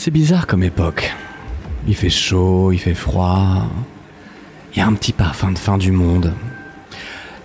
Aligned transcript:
C'est 0.00 0.12
bizarre 0.12 0.46
comme 0.46 0.62
époque. 0.62 1.12
Il 1.88 1.96
fait 1.96 2.08
chaud, 2.08 2.70
il 2.70 2.78
fait 2.78 2.94
froid. 2.94 3.66
Il 4.72 4.78
y 4.78 4.80
a 4.80 4.86
un 4.86 4.92
petit 4.92 5.12
parfum 5.12 5.50
de 5.50 5.58
fin 5.58 5.76
du 5.76 5.90
monde. 5.90 6.34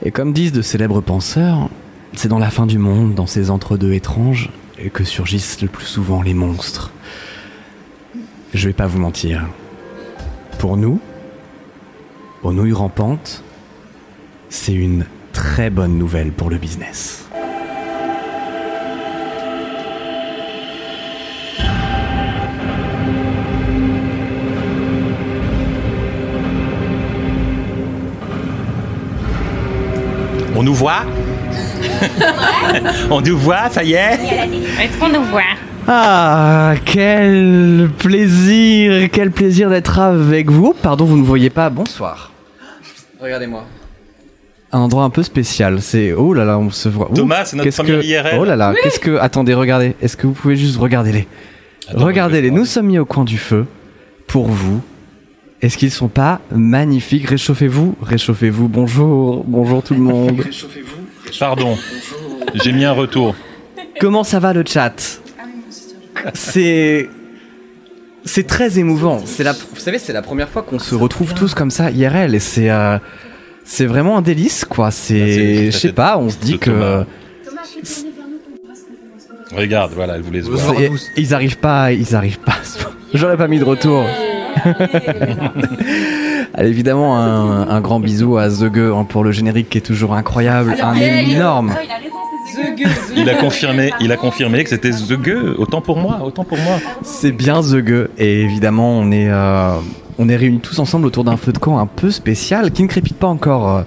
Et 0.03 0.11
comme 0.11 0.33
disent 0.33 0.51
de 0.51 0.61
célèbres 0.61 1.01
penseurs, 1.01 1.71
c'est 2.13 2.27
dans 2.27 2.37
la 2.37 2.51
fin 2.51 2.67
du 2.67 2.77
monde, 2.77 3.15
dans 3.15 3.25
ces 3.25 3.49
entre-deux 3.49 3.93
étranges, 3.93 4.51
que 4.93 5.03
surgissent 5.03 5.63
le 5.63 5.67
plus 5.67 5.87
souvent 5.87 6.21
les 6.21 6.35
monstres. 6.35 6.91
Je 8.53 8.67
vais 8.67 8.73
pas 8.73 8.85
vous 8.85 8.99
mentir. 8.99 9.47
Pour 10.59 10.77
nous, 10.77 10.99
aux 12.43 12.53
nouilles 12.53 12.71
rampantes, 12.71 13.43
c'est 14.49 14.75
une 14.75 15.07
très 15.31 15.71
bonne 15.71 15.97
nouvelle 15.97 16.31
pour 16.31 16.51
le 16.51 16.59
business. 16.59 17.22
On 30.55 30.63
nous 30.63 30.73
voit 30.73 31.03
On 33.09 33.21
nous 33.21 33.37
voit, 33.37 33.69
ça 33.69 33.83
y 33.83 33.93
est 33.93 34.13
Est-ce 34.81 34.97
qu'on 34.99 35.09
nous 35.09 35.23
voit? 35.23 35.41
Ah, 35.87 36.75
quel 36.85 37.89
plaisir, 37.97 39.09
quel 39.11 39.31
plaisir 39.31 39.69
d'être 39.69 39.99
avec 39.99 40.49
vous. 40.49 40.73
Pardon, 40.81 41.03
vous 41.05 41.17
ne 41.17 41.23
voyez 41.23 41.49
pas. 41.49 41.69
Bonsoir. 41.69 42.31
Regardez-moi. 43.19 43.65
Un 44.71 44.79
endroit 44.79 45.03
un 45.03 45.09
peu 45.09 45.23
spécial. 45.23 45.81
C'est 45.81 46.13
oh 46.13 46.33
là 46.33 46.45
là, 46.45 46.57
on 46.57 46.69
se 46.71 46.87
voit. 46.87 47.11
Ouh, 47.11 47.15
Thomas, 47.15 47.45
c'est 47.45 47.57
notre 47.57 47.65
qu'est-ce 47.65 47.81
première 47.81 47.99
que- 48.01 48.05
IRL. 48.05 48.37
Oh 48.39 48.45
là 48.45 48.55
là, 48.55 48.73
qu'est-ce 48.81 48.99
que 48.99 49.17
Attendez, 49.17 49.53
regardez. 49.53 49.95
Est-ce 50.01 50.15
que 50.15 50.25
vous 50.25 50.33
pouvez 50.33 50.55
juste 50.55 50.77
regarder 50.77 51.11
les 51.11 51.27
Regardez-les. 51.93 52.49
Nous 52.49 52.65
sommes 52.65 52.87
mis 52.87 52.97
au 52.97 53.05
coin 53.05 53.25
du 53.25 53.37
feu 53.37 53.65
pour 54.27 54.47
vous. 54.47 54.81
Est-ce 55.63 55.77
qu'ils 55.77 55.91
sont 55.91 56.09
pas 56.09 56.41
magnifiques? 56.51 57.29
Réchauffez-vous, 57.29 57.95
réchauffez-vous. 58.01 58.67
Bonjour, 58.67 59.45
bonjour 59.47 59.81
tout 59.81 59.93
le 59.93 59.99
monde. 60.01 60.43
Pardon, 61.39 61.77
j'ai 62.53 62.73
mis 62.73 62.83
un 62.83 62.91
retour. 62.91 63.33
Comment 64.01 64.25
ça 64.25 64.41
va 64.41 64.51
le 64.51 64.65
chat? 64.67 65.21
C'est 66.33 67.09
c'est 68.25 68.45
très 68.45 68.77
émouvant. 68.77 69.21
C'est 69.25 69.45
la 69.45 69.53
vous 69.53 69.77
savez 69.77 69.99
c'est 69.99 70.11
la 70.11 70.21
première 70.21 70.49
fois 70.49 70.63
qu'on 70.63 70.79
se 70.79 70.95
retrouve 70.95 71.33
tous 71.33 71.53
comme 71.53 71.71
ça 71.71 71.91
IRL 71.91 72.35
et 72.35 72.39
c'est 72.39 72.69
euh, 72.69 72.97
c'est 73.63 73.85
vraiment 73.85 74.17
un 74.17 74.21
délice 74.21 74.65
quoi. 74.65 74.91
C'est 74.91 75.71
je 75.71 75.77
sais 75.77 75.93
pas, 75.93 76.17
on 76.17 76.29
se 76.29 76.39
dit 76.39 76.59
que 76.59 77.05
Thomas. 77.45 77.63
Regarde, 79.55 79.93
voilà, 79.93 80.15
elle 80.15 80.23
voulait 80.23 80.41
se 80.41 80.49
voir. 80.49 80.75
ils 81.15 81.33
arrivent 81.33 81.59
pas, 81.59 81.93
ils 81.93 82.15
arrivent 82.15 82.39
pas. 82.39 82.57
J'aurais 83.13 83.37
pas 83.37 83.47
mis 83.47 83.59
de 83.59 83.63
retour. 83.63 84.03
Allez, 86.53 86.69
évidemment 86.69 87.17
un, 87.17 87.67
un 87.67 87.81
grand 87.81 87.99
bisou 87.99 88.37
à 88.37 88.49
The 88.49 88.65
Gueux, 88.65 88.93
hein, 88.93 89.05
pour 89.07 89.23
le 89.23 89.31
générique 89.31 89.69
qui 89.69 89.77
est 89.77 89.81
toujours 89.81 90.13
incroyable, 90.13 90.75
un 90.81 90.95
énorme. 90.95 91.73
Il 93.15 93.29
a 93.29 93.35
confirmé, 93.35 93.91
il 93.99 94.11
a 94.11 94.17
confirmé 94.17 94.63
que 94.63 94.69
c'était 94.69 94.91
The 94.91 95.13
Gueux. 95.13 95.55
Autant 95.57 95.81
pour 95.81 95.97
moi, 95.97 96.19
autant 96.23 96.43
pour 96.43 96.57
moi. 96.57 96.79
C'est 97.01 97.31
bien 97.31 97.61
The 97.61 97.77
Gueux. 97.77 98.11
Et 98.17 98.41
évidemment, 98.41 98.91
on 98.91 99.11
est, 99.11 99.29
euh, 99.29 99.75
on 100.17 100.29
est 100.29 100.35
réunis 100.35 100.59
tous 100.59 100.79
ensemble 100.79 101.05
autour 101.05 101.23
d'un 101.23 101.37
feu 101.37 101.51
de 101.51 101.57
camp 101.57 101.79
un 101.79 101.85
peu 101.85 102.11
spécial 102.11 102.71
qui 102.71 102.83
ne 102.83 102.87
crépite 102.87 103.17
pas 103.17 103.27
encore 103.27 103.69
euh, 103.69 103.81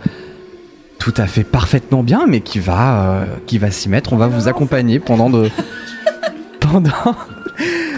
tout 0.99 1.15
à 1.17 1.27
fait 1.27 1.45
parfaitement 1.45 2.03
bien, 2.03 2.27
mais 2.27 2.41
qui 2.41 2.59
va, 2.59 3.11
euh, 3.11 3.25
qui 3.47 3.59
va 3.59 3.71
s'y 3.71 3.89
mettre. 3.89 4.13
On 4.13 4.17
va 4.17 4.27
vous 4.27 4.49
accompagner 4.49 4.99
pendant 4.99 5.31
de. 5.31 5.51
pendant. 6.61 6.91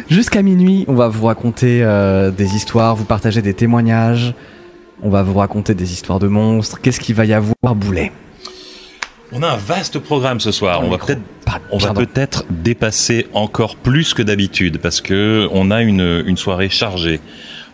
Jusqu'à 0.08 0.42
minuit, 0.42 0.84
on 0.88 0.94
va 0.94 1.08
vous 1.08 1.26
raconter 1.26 1.82
euh, 1.82 2.30
des 2.30 2.54
histoires, 2.54 2.96
vous 2.96 3.04
partager 3.04 3.42
des 3.42 3.52
témoignages. 3.54 4.34
On 5.02 5.10
va 5.10 5.22
vous 5.22 5.34
raconter 5.38 5.74
des 5.74 5.92
histoires 5.92 6.18
de 6.18 6.28
monstres. 6.28 6.80
Qu'est-ce 6.80 6.98
qu'il 6.98 7.14
va 7.14 7.24
y 7.26 7.34
avoir, 7.34 7.74
Boulet? 7.74 8.10
On 9.32 9.42
a 9.42 9.48
un 9.48 9.56
vaste 9.56 9.98
programme 9.98 10.40
ce 10.40 10.50
soir. 10.50 10.82
On 10.82 10.88
va 10.88 10.96
peut-être, 10.96 11.20
on 11.70 11.76
va 11.76 11.92
dépasser 12.48 13.26
encore 13.34 13.76
plus 13.76 14.14
que 14.14 14.22
d'habitude 14.22 14.78
parce 14.78 15.02
que 15.02 15.46
on 15.52 15.70
a 15.70 15.82
une, 15.82 16.24
une 16.26 16.38
soirée 16.38 16.70
chargée. 16.70 17.20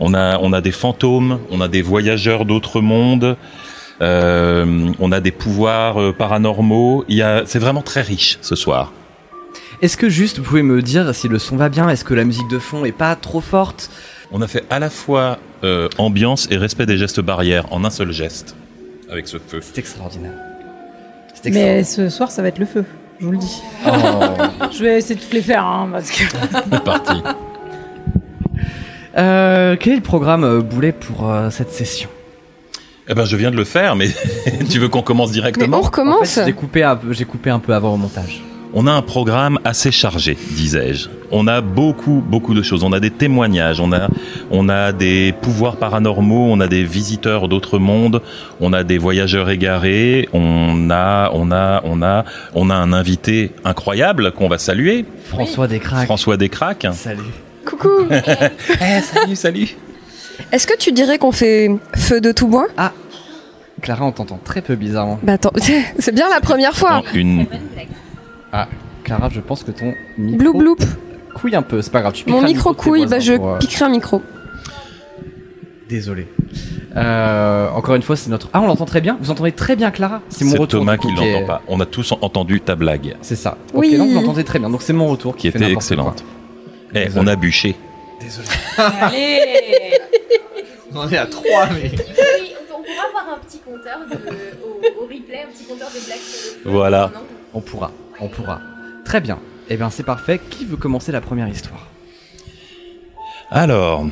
On 0.01 0.13
a, 0.13 0.39
on 0.41 0.53
a 0.53 0.61
des 0.61 0.73
fantômes, 0.73 1.39
on 1.53 1.61
a 1.61 1.69
des 1.69 1.83
voyageurs 1.83 2.45
d'autres 2.45 2.81
mondes. 2.81 3.37
euh, 4.03 4.91
on 4.99 5.13
a 5.13 5.21
des 5.21 5.31
pouvoirs 5.31 6.01
euh, 6.01 6.13
paranormaux. 6.13 7.05
Il 7.09 7.17
y 7.17 7.23
a, 7.23 7.45
c'est 7.47 7.61
vraiment 7.61 7.83
très 7.83 8.03
riche 8.03 8.39
ce 8.41 8.57
soir. 8.57 8.93
Est-ce 9.83 9.97
que 9.97 10.09
juste 10.09 10.39
vous 10.39 10.45
pouvez 10.45 10.63
me 10.63 10.81
dire 10.83 11.15
si 11.15 11.29
le 11.29 11.39
son 11.39 11.57
va 11.57 11.69
bien 11.69 11.89
Est-ce 11.89 12.05
que 12.05 12.15
la 12.15 12.25
musique 12.25 12.49
de 12.49 12.59
fond 12.59 12.85
est 12.85 12.93
pas 12.93 13.15
trop 13.17 13.41
forte? 13.41 13.91
On 14.33 14.41
a 14.43 14.47
fait 14.49 14.65
à 14.71 14.79
la 14.79 14.91
fois 14.91 15.39
euh, 15.63 15.89
ambiance 15.99 16.49
et 16.51 16.57
respect 16.57 16.87
des 16.87 16.97
gestes 16.99 17.21
barrières 17.21 17.67
en 17.73 17.85
un 17.85 17.91
seul 17.91 18.13
geste 18.13 18.57
avec 19.11 19.29
ce 19.29 19.37
feu. 19.39 19.61
C'est 19.63 19.79
extraordinaire. 19.79 20.33
C'est 21.35 21.51
Mais 21.51 21.85
ce 21.85 22.09
soir, 22.09 22.31
ça 22.31 22.41
va 22.43 22.49
être 22.49 22.59
le 22.59 22.67
feu, 22.67 22.85
je 23.21 23.27
vous 23.27 23.33
le 23.33 23.39
dis. 23.39 23.63
Oh. 23.87 23.91
Je 24.73 24.83
vais 24.83 24.99
essayer 24.99 25.15
de 25.17 25.21
toutes 25.21 25.35
les 25.35 25.43
faire, 25.43 25.65
hein, 25.65 25.89
parce 25.93 26.11
que... 26.11 26.25
C'est 26.73 26.85
parti. 26.85 27.23
Euh, 29.17 29.77
quel 29.79 29.93
est 29.93 29.97
le 29.97 30.03
programme 30.03 30.43
euh, 30.45 30.61
Boulet 30.63 30.93
pour 30.93 31.31
euh, 31.31 31.51
cette 31.51 31.71
session? 31.73 32.09
Eh 33.09 33.15
ben, 33.15 33.25
je 33.27 33.37
viens 33.37 33.51
de 33.51 33.57
le 33.57 33.65
faire, 33.65 33.95
mais 33.95 34.09
tu 34.71 34.79
veux 34.79 34.89
qu'on 34.89 35.03
commence 35.03 35.29
Mais 35.29 35.35
directement? 35.35 35.77
on 35.77 35.81
En 35.81 35.83
recommence 35.85 36.31
fait, 36.31 36.47
J'ai 36.47 36.53
coupé, 36.55 36.83
un 36.83 36.97
peu- 36.97 37.13
j'ai 37.13 37.25
coupé 37.27 37.51
un 37.51 37.59
peu 37.59 37.75
avant 37.75 37.93
au 37.95 37.97
montage. 37.99 38.43
On 38.77 38.89
a 38.89 38.93
un 38.93 39.03
programme 39.03 39.61
assez 39.65 39.93
chargé, 39.93 40.37
disais-je. 40.51 41.09
On 41.31 41.47
a 41.47 41.61
beaucoup, 41.61 42.21
beaucoup 42.27 42.55
de 42.55 42.63
choses. 42.63 42.83
On 42.83 42.93
a 42.93 42.99
des 42.99 43.13
témoignages, 43.13 43.79
on 43.79 43.93
a, 43.93 44.09
on 44.51 44.69
a 44.69 44.91
des 44.91 45.33
pouvoirs 45.43 45.77
paranormaux, 45.77 46.49
on 46.51 46.59
a 46.59 46.67
des 46.67 46.83
visiteurs 46.83 47.49
d'autres 47.49 47.79
mondes, 47.79 48.21
on 48.61 48.73
a 48.73 48.83
des 48.83 48.99
voyageurs 48.99 49.49
égarés, 49.49 50.29
on 50.33 50.91
a, 50.91 51.31
on 51.33 51.53
a, 51.53 51.83
on 51.85 52.03
a, 52.03 52.25
on 52.57 52.69
a 52.69 52.75
un 52.75 52.93
invité 52.93 53.53
incroyable 53.65 54.33
qu'on 54.33 54.49
va 54.49 54.59
saluer, 54.59 55.05
François 55.25 55.69
Descraques. 55.69 56.07
François 56.07 56.37
Descraques. 56.37 56.87
Salut. 56.95 57.23
Coucou 57.65 57.89
Eh, 58.11 59.01
salut, 59.03 59.37
salut. 59.37 59.77
Est-ce 60.51 60.67
que 60.67 60.77
tu 60.77 60.91
dirais 60.91 61.19
qu'on 61.19 61.33
fait 61.33 61.71
feu 61.95 62.21
de 62.21 62.33
tout 62.33 62.49
bois? 62.49 62.67
Clara, 63.83 64.05
on 64.05 64.13
t'entend 64.13 64.41
très 64.43 64.63
peu 64.63 64.75
bizarrement. 64.75 65.21
Bah 65.23 65.35
attends, 65.35 65.53
c'est 65.99 66.15
bien 66.15 66.29
la 66.29 66.41
première 66.41 66.75
fois. 66.75 67.03
Une, 67.15 67.47
Ah, 68.57 68.69
Clara, 69.03 69.29
je 69.31 69.41
pense 69.41 69.65
que 69.65 69.73
ton 69.73 69.93
micro 70.17 70.39
Bloup 70.53 70.59
bloup. 70.59 70.77
couille 71.35 71.57
un 71.57 71.63
peu. 71.63 71.83
C'est 71.83 71.91
pas 71.91 72.01
grave. 72.03 72.13
Tu 72.13 72.31
Mon 72.31 72.41
micro 72.41 72.73
tes 72.73 72.79
couille, 72.81 73.05
bah 73.07 73.19
je 73.19 73.33
pour, 73.33 73.49
euh, 73.55 73.59
piquerai 73.59 73.87
un 73.87 73.89
micro. 73.89 74.23
Désolé. 75.89 76.29
Euh, 76.97 77.69
encore 77.71 77.97
une 77.97 78.03
fois, 78.03 78.15
c'est 78.15 78.31
notre. 78.31 78.49
Ah, 78.53 78.61
on 78.61 78.69
l'entend 78.69 78.85
très 78.85 79.01
bien. 79.01 79.19
Vous 79.21 79.33
entendez 79.33 79.51
très 79.51 79.75
bien, 79.75 79.91
Clara 79.91 80.21
C'est 80.29 80.45
mon 80.45 80.53
c'est 80.53 80.59
retour. 80.59 80.81
Thomas 80.81 80.97
qui 80.97 81.09
est- 81.09 81.33
l'entend 81.33 81.47
pas. 81.47 81.63
On 81.67 81.81
a 81.81 81.87
tous 81.87 82.13
entendu 82.13 82.61
ta 82.61 82.77
blague, 82.77 83.17
C'est 83.23 83.35
ça. 83.35 83.59
Oui. 83.75 83.89
Ok, 83.91 83.99
donc 83.99 84.09
vous 84.11 84.15
l'entendez 84.15 84.45
très 84.45 84.61
bien. 84.61 84.71
Donc 84.71 84.83
c'est 84.83 84.93
mon 84.93 85.09
retour 85.09 85.35
qui 85.35 85.49
était 85.49 85.73
excellente. 85.73 86.25
Eh, 86.95 87.09
on 87.17 87.27
a 87.27 87.35
bûché. 87.35 87.75
Désolé. 88.21 88.47
Allez 88.79 89.41
On 90.95 90.99
en 90.99 91.09
est 91.11 91.17
à 91.19 91.27
3, 91.27 91.43
mais. 91.75 91.91
Oui, 91.91 92.53
on 92.73 92.77
pourra 92.77 93.09
avoir 93.09 93.35
un 93.35 93.39
petit 93.45 93.59
compteur 93.59 93.99
de, 94.09 94.15
au, 94.65 95.03
au 95.03 95.07
replay, 95.07 95.43
un 95.49 95.53
petit 95.53 95.65
compteur 95.65 95.89
de 95.89 96.07
blagues. 96.07 96.19
Voilà. 96.65 97.11
On 97.53 97.61
pourra. 97.61 97.91
On 98.21 98.29
pourra. 98.29 98.61
Très 99.05 99.21
bien. 99.21 99.39
Eh 99.69 99.77
bien, 99.77 99.91
c'est 99.91 100.03
parfait. 100.05 100.41
Qui 100.51 100.65
veut 100.65 100.77
commencer 100.77 101.13
la 101.13 101.21
première 101.21 101.49
histoire? 101.49 101.89
Alors, 103.51 104.07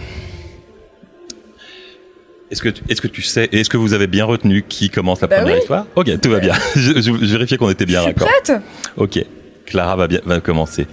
est-ce 2.50 2.62
que, 2.62 2.68
tu- 2.68 2.82
est-ce 2.88 3.00
que 3.00 3.08
tu 3.08 3.22
sais, 3.22 3.48
est-ce 3.52 3.70
que 3.70 3.76
vous 3.78 3.94
avez 3.94 4.06
bien 4.06 4.24
retenu 4.26 4.62
qui 4.68 4.90
commence 4.90 5.20
la 5.22 5.26
Bah 5.26 5.36
première 5.38 5.54
oui. 5.54 5.60
histoire? 5.60 5.86
Ok, 5.96 6.20
tout 6.20 6.30
va 6.30 6.38
bien. 6.40 6.54
je, 6.76 6.92
je- 6.96 7.00
je 7.00 7.32
vérifiais 7.32 7.56
qu'on 7.56 7.70
était 7.70 7.86
bien 7.86 8.04
d'accord. 8.04 8.28
prête 8.28 8.52
Ok, 8.96 9.24
Clara 9.66 9.96
va, 9.96 10.06
bien, 10.06 10.20
va 10.24 10.40
commencer. 10.40 10.86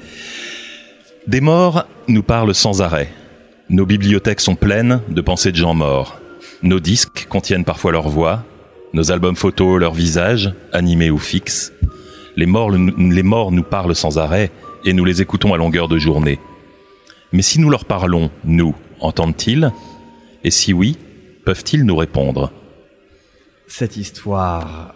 Des 1.28 1.42
morts 1.42 1.86
nous 2.08 2.24
parlent 2.24 2.56
sans 2.56 2.82
arrêt. 2.82 3.10
Nos 3.70 3.86
bibliothèques 3.86 4.40
sont 4.42 4.56
pleines 4.56 5.02
de 5.10 5.22
pensées 5.22 5.52
de 5.52 5.58
gens 5.58 5.74
morts. 5.74 6.20
Nos 6.64 6.80
disques 6.80 7.28
contiennent 7.30 7.66
parfois 7.66 7.92
leur 7.92 8.08
voix, 8.10 8.44
nos 8.94 9.12
albums 9.12 9.36
photos 9.36 9.80
leur 9.80 9.94
visage, 9.94 10.54
animés 10.74 11.12
ou 11.12 11.18
fixes. 11.18 11.72
Les 12.36 12.46
morts, 12.46 12.70
le- 12.70 12.94
les 13.14 13.24
morts 13.24 13.52
nous 13.52 13.64
parlent 13.64 13.96
sans 13.96 14.18
arrêt 14.18 14.52
et 14.86 14.94
nous 14.94 15.06
les 15.06 15.22
écoutons 15.22 15.54
à 15.54 15.58
longueur 15.58 15.88
de 15.88 15.98
journée. 15.98 16.40
Mais 17.32 17.42
si 17.42 17.60
nous 17.60 17.70
leur 17.70 17.86
parlons, 17.86 18.32
nous, 18.44 18.76
entendent-ils? 19.00 19.72
Et 20.44 20.52
si 20.52 20.74
oui, 20.74 20.98
peuvent-ils 21.46 21.84
nous 21.86 21.96
répondre? 21.98 22.52
Cette 23.68 23.98
histoire 23.98 24.96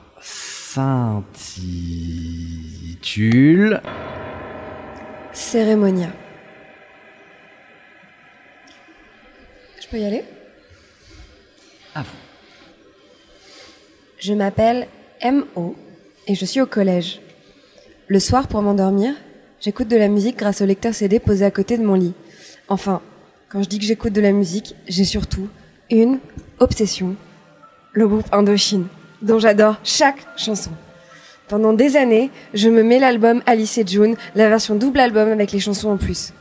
s'intitule. 2.53 3.81
Cérémonia. 5.31 6.09
Je 9.81 9.87
peux 9.89 9.97
y 9.99 10.05
aller? 10.05 10.23
À 11.93 12.01
vous. 12.01 12.09
Je 14.19 14.33
m'appelle 14.33 14.87
M.O. 15.21 15.75
et 16.27 16.35
je 16.35 16.45
suis 16.45 16.61
au 16.61 16.65
collège. 16.65 17.21
Le 18.07 18.19
soir, 18.19 18.47
pour 18.47 18.61
m'endormir, 18.61 19.13
j'écoute 19.59 19.87
de 19.87 19.97
la 19.97 20.07
musique 20.07 20.37
grâce 20.37 20.61
au 20.61 20.65
lecteur 20.65 20.93
CD 20.93 21.19
posé 21.19 21.45
à 21.45 21.51
côté 21.51 21.77
de 21.77 21.83
mon 21.83 21.95
lit. 21.95 22.13
Enfin, 22.67 23.01
quand 23.49 23.61
je 23.63 23.69
dis 23.69 23.79
que 23.79 23.85
j'écoute 23.85 24.13
de 24.13 24.21
la 24.21 24.31
musique, 24.31 24.75
j'ai 24.87 25.05
surtout 25.05 25.47
une 25.89 26.19
obsession. 26.59 27.15
Le 27.91 28.07
groupe 28.07 28.25
Indochine, 28.31 28.87
dont 29.21 29.39
j'adore 29.39 29.77
chaque 29.83 30.25
chanson. 30.37 30.71
Pendant 31.47 31.73
des 31.73 31.97
années, 31.97 32.31
je 32.53 32.69
me 32.69 32.83
mets 32.83 32.99
l'album 32.99 33.43
Alice 33.45 33.77
et 33.77 33.85
June, 33.85 34.15
la 34.35 34.49
version 34.49 34.75
double 34.75 34.99
album 34.99 35.29
avec 35.29 35.51
les 35.51 35.59
chansons 35.59 35.89
en 35.89 35.97
plus. 35.97 36.33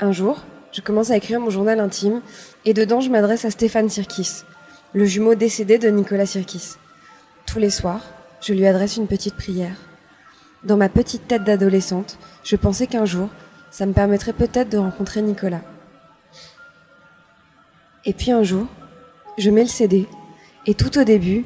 Un 0.00 0.12
jour, 0.12 0.42
je 0.72 0.80
commence 0.80 1.10
à 1.10 1.16
écrire 1.16 1.40
mon 1.40 1.50
journal 1.50 1.80
intime 1.80 2.20
et 2.64 2.74
dedans 2.74 3.00
je 3.00 3.08
m'adresse 3.08 3.44
à 3.44 3.50
Stéphane 3.50 3.88
Sirkis, 3.88 4.42
le 4.92 5.06
jumeau 5.06 5.34
décédé 5.34 5.78
de 5.78 5.88
Nicolas 5.88 6.26
Sirkis. 6.26 6.74
Tous 7.46 7.58
les 7.58 7.70
soirs, 7.70 8.02
je 8.40 8.52
lui 8.52 8.66
adresse 8.66 8.96
une 8.96 9.06
petite 9.06 9.34
prière. 9.34 9.76
Dans 10.64 10.76
ma 10.76 10.88
petite 10.88 11.28
tête 11.28 11.44
d'adolescente, 11.44 12.18
je 12.44 12.56
pensais 12.56 12.86
qu'un 12.86 13.04
jour, 13.04 13.28
ça 13.70 13.86
me 13.86 13.92
permettrait 13.92 14.32
peut-être 14.32 14.70
de 14.70 14.78
rencontrer 14.78 15.22
Nicolas. 15.22 15.62
Et 18.04 18.12
puis 18.12 18.30
un 18.30 18.42
jour, 18.42 18.66
je 19.36 19.50
mets 19.50 19.62
le 19.62 19.68
CD, 19.68 20.06
et 20.66 20.74
tout 20.74 20.98
au 20.98 21.04
début, 21.04 21.44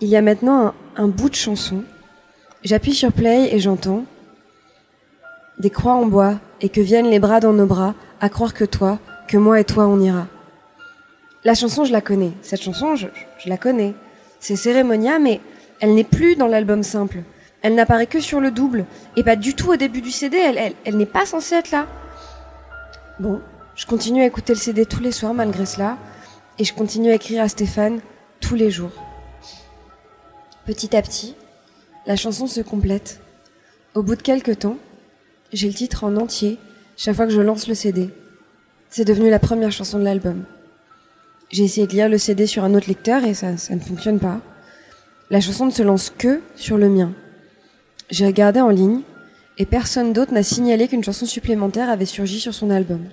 il 0.00 0.08
y 0.08 0.16
a 0.16 0.22
maintenant 0.22 0.74
un, 0.96 1.08
bout 1.08 1.28
de 1.28 1.34
chanson. 1.34 1.82
J'appuie 2.62 2.94
sur 2.94 3.12
play 3.12 3.54
et 3.54 3.58
j'entends 3.58 4.04
des 5.58 5.70
croix 5.70 5.94
en 5.94 6.06
bois 6.06 6.40
et 6.60 6.68
que 6.68 6.80
viennent 6.80 7.10
les 7.10 7.18
bras 7.18 7.40
dans 7.40 7.52
nos 7.52 7.66
bras 7.66 7.94
à 8.20 8.28
croire 8.28 8.54
que 8.54 8.64
toi, 8.64 8.98
que 9.28 9.36
moi 9.36 9.60
et 9.60 9.64
toi 9.64 9.86
on 9.86 10.00
ira. 10.00 10.26
La 11.44 11.54
chanson, 11.54 11.84
je 11.84 11.92
la 11.92 12.00
connais. 12.00 12.32
Cette 12.42 12.62
chanson, 12.62 12.96
je, 12.96 13.06
je 13.38 13.48
la 13.48 13.58
connais. 13.58 13.94
C'est 14.40 14.56
Cérémonia, 14.56 15.18
mais 15.18 15.40
elle 15.80 15.94
n'est 15.94 16.04
plus 16.04 16.36
dans 16.36 16.46
l'album 16.46 16.82
simple. 16.82 17.18
Elle 17.62 17.74
n'apparaît 17.74 18.06
que 18.06 18.20
sur 18.20 18.40
le 18.40 18.50
double 18.50 18.84
et 19.16 19.24
pas 19.24 19.36
du 19.36 19.54
tout 19.54 19.72
au 19.72 19.76
début 19.76 20.02
du 20.02 20.10
CD. 20.10 20.36
Elle, 20.84 20.96
n'est 20.96 21.06
pas 21.06 21.26
censée 21.26 21.54
être 21.54 21.70
là. 21.70 21.86
Bon, 23.18 23.40
je 23.74 23.86
continue 23.86 24.22
à 24.22 24.26
écouter 24.26 24.52
le 24.52 24.58
CD 24.58 24.84
tous 24.84 25.00
les 25.00 25.12
soirs 25.12 25.34
malgré 25.34 25.64
cela 25.64 25.96
et 26.58 26.64
je 26.64 26.74
continue 26.74 27.10
à 27.10 27.14
écrire 27.14 27.42
à 27.42 27.48
Stéphane 27.48 28.00
tous 28.40 28.54
les 28.54 28.70
jours. 28.70 28.92
Petit 30.66 30.94
à 30.96 31.02
petit, 31.02 31.34
la 32.06 32.16
chanson 32.16 32.46
se 32.46 32.60
complète. 32.60 33.20
Au 33.94 34.02
bout 34.02 34.16
de 34.16 34.22
quelques 34.22 34.58
temps, 34.58 34.76
j'ai 35.52 35.68
le 35.68 35.74
titre 35.74 36.04
en 36.04 36.16
entier 36.16 36.58
chaque 36.96 37.16
fois 37.16 37.26
que 37.26 37.32
je 37.32 37.40
lance 37.40 37.66
le 37.66 37.74
CD. 37.74 38.10
C'est 38.90 39.04
devenu 39.04 39.30
la 39.30 39.38
première 39.38 39.72
chanson 39.72 39.98
de 39.98 40.04
l'album. 40.04 40.44
J'ai 41.50 41.64
essayé 41.64 41.86
de 41.86 41.92
lire 41.92 42.08
le 42.08 42.18
CD 42.18 42.46
sur 42.46 42.64
un 42.64 42.74
autre 42.74 42.88
lecteur 42.88 43.24
et 43.24 43.34
ça, 43.34 43.56
ça 43.56 43.74
ne 43.74 43.80
fonctionne 43.80 44.18
pas. 44.18 44.40
La 45.30 45.40
chanson 45.40 45.66
ne 45.66 45.70
se 45.70 45.82
lance 45.82 46.10
que 46.10 46.40
sur 46.54 46.76
le 46.76 46.88
mien. 46.88 47.12
J'ai 48.10 48.26
regardé 48.26 48.60
en 48.60 48.68
ligne 48.68 49.00
et 49.56 49.66
personne 49.66 50.12
d'autre 50.12 50.32
n'a 50.32 50.42
signalé 50.42 50.88
qu'une 50.88 51.04
chanson 51.04 51.26
supplémentaire 51.26 51.88
avait 51.88 52.04
surgi 52.04 52.40
sur 52.40 52.52
son 52.52 52.70
album. 52.70 53.04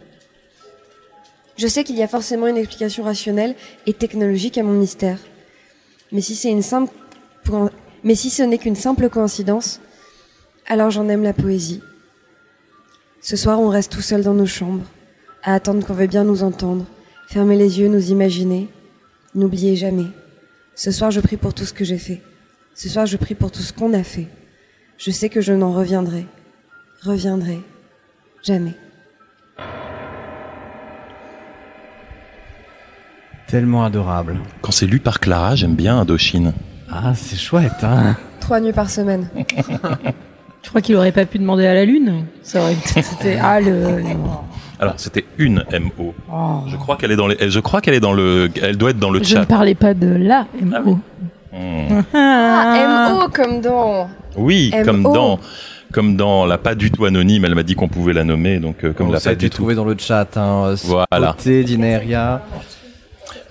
Je 1.58 1.68
sais 1.68 1.84
qu'il 1.84 1.96
y 1.96 2.04
a 2.04 2.08
forcément 2.08 2.48
une 2.48 2.58
explication 2.58 3.04
rationnelle 3.04 3.56
et 3.86 3.94
technologique 3.94 4.58
à 4.58 4.64
mon 4.64 4.74
mystère. 4.74 5.20
Mais 6.12 6.22
si 6.22 6.36
c'est 6.36 6.50
une 6.50 6.62
simple, 6.62 6.94
mais 8.04 8.16
si 8.16 8.30
ce 8.30 8.44
n'est 8.44 8.58
qu'une 8.58 8.76
simple 8.76 9.10
coïncidence, 9.10 9.80
alors 10.68 10.92
j'en 10.92 11.08
aime 11.08 11.24
la 11.24 11.34
poésie. 11.34 11.82
Ce 13.22 13.38
soir, 13.38 13.60
on 13.60 13.70
reste 13.70 13.92
tout 13.92 14.02
seul 14.02 14.24
dans 14.24 14.34
nos 14.34 14.48
chambres, 14.48 14.86
à 15.44 15.54
attendre 15.54 15.86
qu'on 15.86 15.94
veuille 15.94 16.08
bien 16.08 16.24
nous 16.24 16.44
entendre, 16.44 16.86
fermer 17.28 17.56
les 17.56 17.80
yeux, 17.80 17.88
nous 17.88 18.10
imaginer. 18.10 18.68
N'oubliez 19.36 19.76
jamais. 19.76 20.08
Ce 20.84 20.90
soir, 20.90 21.12
je 21.12 21.20
prie 21.20 21.38
pour 21.38 21.54
tout 21.54 21.64
ce 21.64 21.74
que 21.74 21.86
j'ai 21.86 22.00
fait. 22.00 22.24
Ce 22.74 22.90
soir, 22.90 23.06
je 23.06 23.16
prie 23.16 23.36
pour 23.36 23.52
tout 23.52 23.62
ce 23.62 23.72
qu'on 23.72 23.94
a 23.94 24.02
fait. 24.02 24.28
Je 24.98 25.12
sais 25.12 25.30
que 25.30 25.40
je 25.40 25.54
n'en 25.54 25.74
reviendrai. 25.74 26.26
Reviendrai. 27.04 27.60
Jamais. 28.42 28.74
Tellement 33.46 33.86
adorable. 33.86 34.40
Quand 34.64 34.72
c'est 34.72 34.88
lu 34.88 35.00
par 35.00 35.20
Clara, 35.20 35.56
j'aime 35.56 35.76
bien 35.76 36.00
Indochine. 36.00 36.52
Ah, 36.90 37.14
c'est 37.14 37.38
chouette, 37.38 37.84
hein 37.84 38.18
Trois 38.40 38.60
nuits 38.60 38.74
par 38.74 38.90
semaine. 38.90 39.30
Je 40.64 40.70
crois 40.70 40.82
qu'il 40.82 40.96
aurait 40.96 41.12
pas 41.12 41.28
pu 41.28 41.38
demander 41.38 41.68
à 41.68 41.76
la 41.76 41.86
Lune. 41.86 42.26
Ça 42.42 42.60
aurait 42.60 42.74
été. 42.74 43.02
C'était. 43.04 43.38
Ah, 43.40 43.62
le. 43.62 44.02
Alors, 44.82 44.96
c'était 44.98 45.26
une 45.38 45.64
MO. 45.72 46.14
Oh. 46.32 46.62
Je 46.68 46.76
crois 46.76 46.98
qu'elle 46.98 47.12
est 47.12 47.16
dans 47.16 47.28
les, 47.28 47.38
je 47.50 47.60
crois 47.60 47.82
qu'elle 47.82 47.94
est 47.94 48.00
dans 48.00 48.14
le, 48.14 48.50
elle 48.62 48.78
doit 48.78 48.90
être 48.90 49.00
dans 49.00 49.12
le 49.12 49.20
Je 49.24 49.36
ne 49.36 49.40
chat. 49.42 49.46
parlais 49.46 49.76
pas 49.76 49.94
de 49.94 50.08
la 50.08 50.48
MO. 50.60 51.00
Hmm. 51.54 52.02
Ah, 52.14 53.12
MO 53.14 53.28
comme 53.30 53.62
dans. 53.62 54.10
Oui, 54.36 54.74
comme 54.84 55.04
dans, 55.04 55.40
comme 55.92 56.16
dans 56.16 56.46
la 56.46 56.58
pas 56.58 56.74
du 56.76 56.90
tout 56.92 57.06
anonyme, 57.06 57.46
elle 57.46 57.54
m'a 57.56 57.64
dit 57.64 57.76
qu'on 57.76 57.90
pouvait 57.90 58.14
la 58.14 58.24
nommer, 58.24 58.60
donc 58.60 58.84
euh, 58.84 58.94
comme 58.94 59.08
Bon, 59.08 59.14
la 59.14 59.20
ça 59.20 59.30
a 59.30 59.32
pas 59.32 59.36
été 59.36 59.46
du 59.46 59.50
tout. 59.52 59.58
trouvé 59.58 59.76
dans 59.76 59.86
le 59.86 59.96
chat. 59.98 60.36
Hein, 60.38 60.74
Voilà. 60.86 61.34
Spoté, 61.38 61.64
Dineria. 61.64 62.42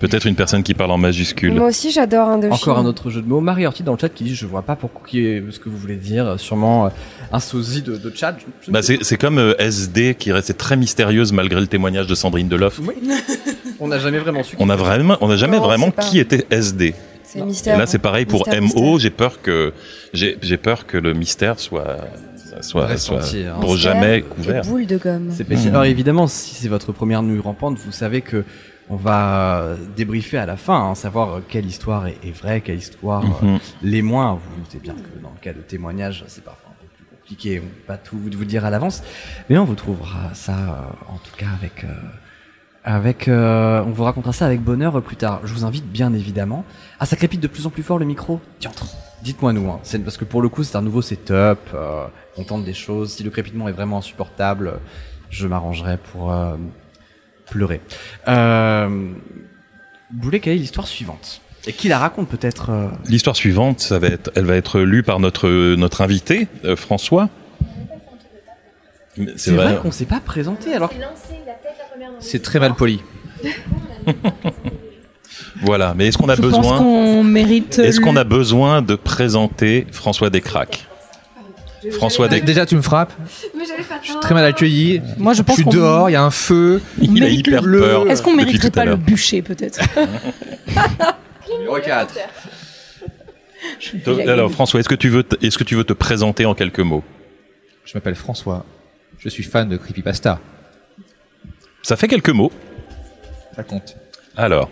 Peut-être 0.01 0.25
une 0.25 0.35
personne 0.35 0.63
qui 0.63 0.73
parle 0.73 0.91
en 0.91 0.97
majuscule. 0.97 1.53
Moi 1.53 1.67
aussi, 1.67 1.91
j'adore 1.91 2.27
Indochine. 2.27 2.53
Encore 2.53 2.77
un 2.79 2.85
autre 2.85 3.09
jeu 3.09 3.21
de 3.21 3.27
mots. 3.27 3.39
Marie 3.39 3.65
Orti 3.65 3.83
dans 3.83 3.93
le 3.93 3.97
chat 3.99 4.09
qui 4.09 4.23
dit 4.25 4.35
je 4.35 4.45
vois 4.45 4.63
pas 4.63 4.75
pourquoi 4.75 5.07
qui 5.07 5.25
est- 5.25 5.43
ce 5.51 5.59
que 5.59 5.69
vous 5.69 5.77
voulez 5.77 5.95
dire. 5.95 6.35
Sûrement 6.39 6.87
euh, 6.87 6.89
un 7.31 7.39
sosie 7.39 7.81
de, 7.81 7.95
de 7.97 8.11
chat. 8.13 8.35
Je- 8.39 8.45
je 8.65 8.69
ne 8.69 8.73
Bah, 8.73 8.81
c'est, 8.81 9.03
c'est 9.03 9.17
comme 9.17 9.37
euh, 9.37 9.53
SD 9.59 10.15
qui 10.15 10.31
restait 10.31 10.53
très 10.53 10.75
mystérieuse 10.75 11.31
malgré 11.31 11.61
le 11.61 11.67
témoignage 11.67 12.07
de 12.07 12.15
Sandrine 12.15 12.49
Deloff. 12.49 12.81
pas. 12.81 12.91
On 13.79 13.87
n'a 13.87 13.99
jamais 13.99 14.19
vraiment 14.19 14.43
su. 14.43 14.55
On 14.59 14.69
a 14.69 14.75
vraiment, 14.75 15.17
on 15.21 15.27
n'a 15.27 15.37
jamais 15.37 15.57
Non, 15.57 15.63
vraiment 15.63 15.91
qui 15.91 16.19
était 16.19 16.45
SD. 16.51 16.93
C'est 17.23 17.39
Et 17.39 17.43
mystère. 17.43 17.77
là, 17.77 17.85
c'est 17.85 17.97
pareil 17.99 18.25
pour 18.25 18.41
Mystère, 18.47 18.61
MO. 18.61 18.65
mystère. 18.67 18.99
J'ai 18.99 19.09
peur 19.09 19.41
que, 19.41 19.73
j'ai, 20.13 20.37
j'ai 20.41 20.57
peur 20.57 20.85
que 20.85 20.97
le 20.97 21.13
mystère 21.13 21.59
soit, 21.59 21.97
soit, 22.61 22.97
soit 22.97 23.21
hein. 23.35 23.55
pour 23.61 23.77
jamais 23.77 24.19
et 24.19 24.21
couvert. 24.21 24.63
boule 24.65 24.85
de 24.85 24.97
gomme. 24.97 25.29
C'est 25.31 25.45
péché. 25.45 25.63
Mhm. 25.63 25.69
Alors 25.69 25.85
évidemment, 25.85 26.27
si 26.27 26.55
c'est 26.55 26.67
votre 26.67 26.91
première 26.91 27.23
nuit 27.23 27.39
rampante, 27.39 27.77
vous 27.77 27.91
savez 27.91 28.21
que 28.21 28.43
on 28.91 28.97
va 28.97 29.61
euh, 29.61 29.77
débriefer 29.95 30.37
à 30.37 30.45
la 30.45 30.57
fin, 30.57 30.89
hein, 30.89 30.95
savoir 30.95 31.29
euh, 31.37 31.39
quelle 31.47 31.65
histoire 31.65 32.07
est, 32.07 32.17
est 32.23 32.31
vraie, 32.35 32.59
quelle 32.61 32.77
histoire 32.77 33.23
euh, 33.43 33.45
Mhm. 33.53 33.59
les 33.83 34.01
moins. 34.01 34.33
Vous 34.33 34.41
vous 34.55 34.61
doutez 34.61 34.79
bien 34.79 34.93
que 34.93 35.19
dans 35.23 35.31
le 35.31 35.39
cas 35.41 35.53
de 35.53 35.61
témoignages, 35.61 36.23
c'est 36.27 36.43
parfois 36.43 36.71
un 36.71 36.81
peu 36.81 36.87
plus 36.95 37.05
compliqué, 37.17 37.59
on 37.59 37.67
peut 37.67 37.85
pas 37.87 37.97
tout 37.97 38.17
vous 38.19 38.45
dire 38.45 38.65
à 38.65 38.69
l'avance. 38.69 39.01
Mais 39.49 39.57
on 39.57 39.63
vous 39.65 39.75
trouvera 39.75 40.33
ça, 40.33 40.53
euh, 40.53 41.13
en 41.13 41.17
tout 41.17 41.35
cas 41.37 41.47
avec, 41.57 41.85
euh, 41.85 41.87
avec, 42.83 43.27
euh, 43.27 43.81
on 43.87 43.91
vous 43.91 44.03
racontera 44.03 44.33
ça 44.33 44.45
avec 44.45 44.61
bonheur 44.61 45.01
plus 45.01 45.15
tard. 45.15 45.39
Je 45.45 45.53
vous 45.53 45.63
invite 45.65 45.85
bien 45.87 46.13
évidemment. 46.13 46.65
Ah, 46.99 47.05
ça 47.05 47.15
crépite 47.15 47.39
de 47.39 47.47
plus 47.47 47.65
en 47.65 47.69
plus 47.69 47.83
fort 47.83 47.97
le 47.99 48.05
micro? 48.05 48.41
Diantre. 48.59 48.85
Dites-moi 49.23 49.53
nous, 49.53 49.69
hein. 49.69 49.79
C'est 49.83 49.99
parce 49.99 50.17
que 50.17 50.25
pour 50.25 50.41
le 50.41 50.49
coup 50.49 50.63
c'est 50.63 50.75
un 50.75 50.81
nouveau 50.81 51.01
setup. 51.01 51.59
Euh, 51.73 52.07
on 52.37 52.43
tente 52.43 52.65
des 52.65 52.73
choses. 52.73 53.13
Si 53.13 53.23
le 53.23 53.29
crépitement 53.29 53.69
est 53.69 53.71
vraiment 53.71 53.99
insupportable, 53.99 54.79
je 55.29 55.47
m'arrangerai 55.47 55.97
pour 56.11 56.33
euh, 56.33 56.55
pleurer. 57.51 57.81
Euh, 58.27 58.87
vous 58.89 60.21
voulez 60.23 60.39
quelle 60.39 60.53
est 60.53 60.57
l'histoire 60.57 60.87
suivante? 60.87 61.41
Et 61.67 61.73
qui 61.73 61.87
la 61.89 61.99
raconte 61.99 62.27
peut-être 62.27 62.71
euh, 62.71 62.87
L'histoire 63.07 63.35
suivante, 63.35 63.79
ça 63.81 63.99
va 63.99 64.07
être, 64.07 64.31
elle 64.35 64.45
va 64.45 64.55
être 64.55 64.79
lue 64.79 65.03
par 65.03 65.19
notre, 65.19 65.47
notre 65.75 66.01
invité, 66.01 66.47
euh, 66.65 66.75
François. 66.75 67.29
Mais 69.17 69.33
C'est 69.35 69.51
vrai, 69.51 69.77
qu'on 69.79 69.91
s'est 69.91 70.05
pas 70.05 70.21
présenté 70.21 70.73
alors. 70.73 70.91
C'est 72.19 72.41
très 72.41 72.59
mal 72.59 72.73
poli. 72.73 73.01
Voilà. 75.63 75.93
Mais 75.95 76.07
est-ce 76.07 76.17
qu'on 76.17 76.29
a 76.29 76.35
Je 76.35 76.41
besoin, 76.41 76.77
qu'on 76.79 77.23
mérite. 77.23 77.77
est-ce 77.77 77.99
qu'on 78.01 78.15
a 78.15 78.23
besoin 78.23 78.81
de 78.81 78.95
présenter 78.95 79.85
François 79.91 80.29
Descraques? 80.31 80.87
François. 81.89 82.27
Déjà, 82.27 82.65
tu 82.65 82.75
me 82.75 82.81
frappes. 82.81 83.11
Mais 83.57 83.65
j'allais 83.65 83.81
faire 83.83 83.99
Je 84.03 84.11
suis 84.11 84.19
très 84.19 84.33
mal 84.35 84.45
accueilli. 84.45 85.01
Moi, 85.17 85.33
je 85.33 85.39
Je 85.39 85.43
pense 85.43 85.55
suis 85.55 85.63
qu'on- 85.63 85.71
dehors, 85.71 86.09
il 86.09 86.13
y 86.13 86.15
a 86.15 86.23
un 86.23 86.29
feu. 86.31 86.81
Il 87.01 87.09
a 87.09 87.13
mérite 87.13 87.47
hyper 87.47 87.63
le- 87.63 87.79
peur. 87.79 88.07
Est-ce 88.09 88.21
qu'on 88.21 88.35
mériterait 88.35 88.69
pas 88.71 88.85
le 88.85 88.95
bûcher, 88.97 89.41
peut-être 89.41 89.79
Numéro 91.57 91.79
4. 91.79 92.13
Je 93.79 93.91
vais 93.93 93.97
Donc, 93.99 94.25
la 94.25 94.33
Alors. 94.33 94.51
François, 94.51 94.79
est-ce 94.79 94.89
que 94.89 94.95
tu 94.95 95.09
veux, 95.09 95.23
te- 95.23 95.45
est-ce 95.45 95.57
que 95.57 95.63
tu 95.63 95.75
veux 95.75 95.83
te 95.83 95.93
présenter 95.93 96.45
en 96.45 96.53
quelques 96.55 96.79
mots 96.79 97.03
Je 97.85 97.91
m'appelle 97.95 98.15
François. 98.15 98.65
Je 99.19 99.29
suis 99.29 99.43
fan 99.43 99.67
de 99.69 99.77
Creepypasta. 99.77 100.39
Ça 101.83 101.95
fait 101.95 102.07
quelques 102.07 102.29
mots. 102.29 102.51
Ça 103.55 103.63
compte. 103.63 103.97
Alors, 104.37 104.69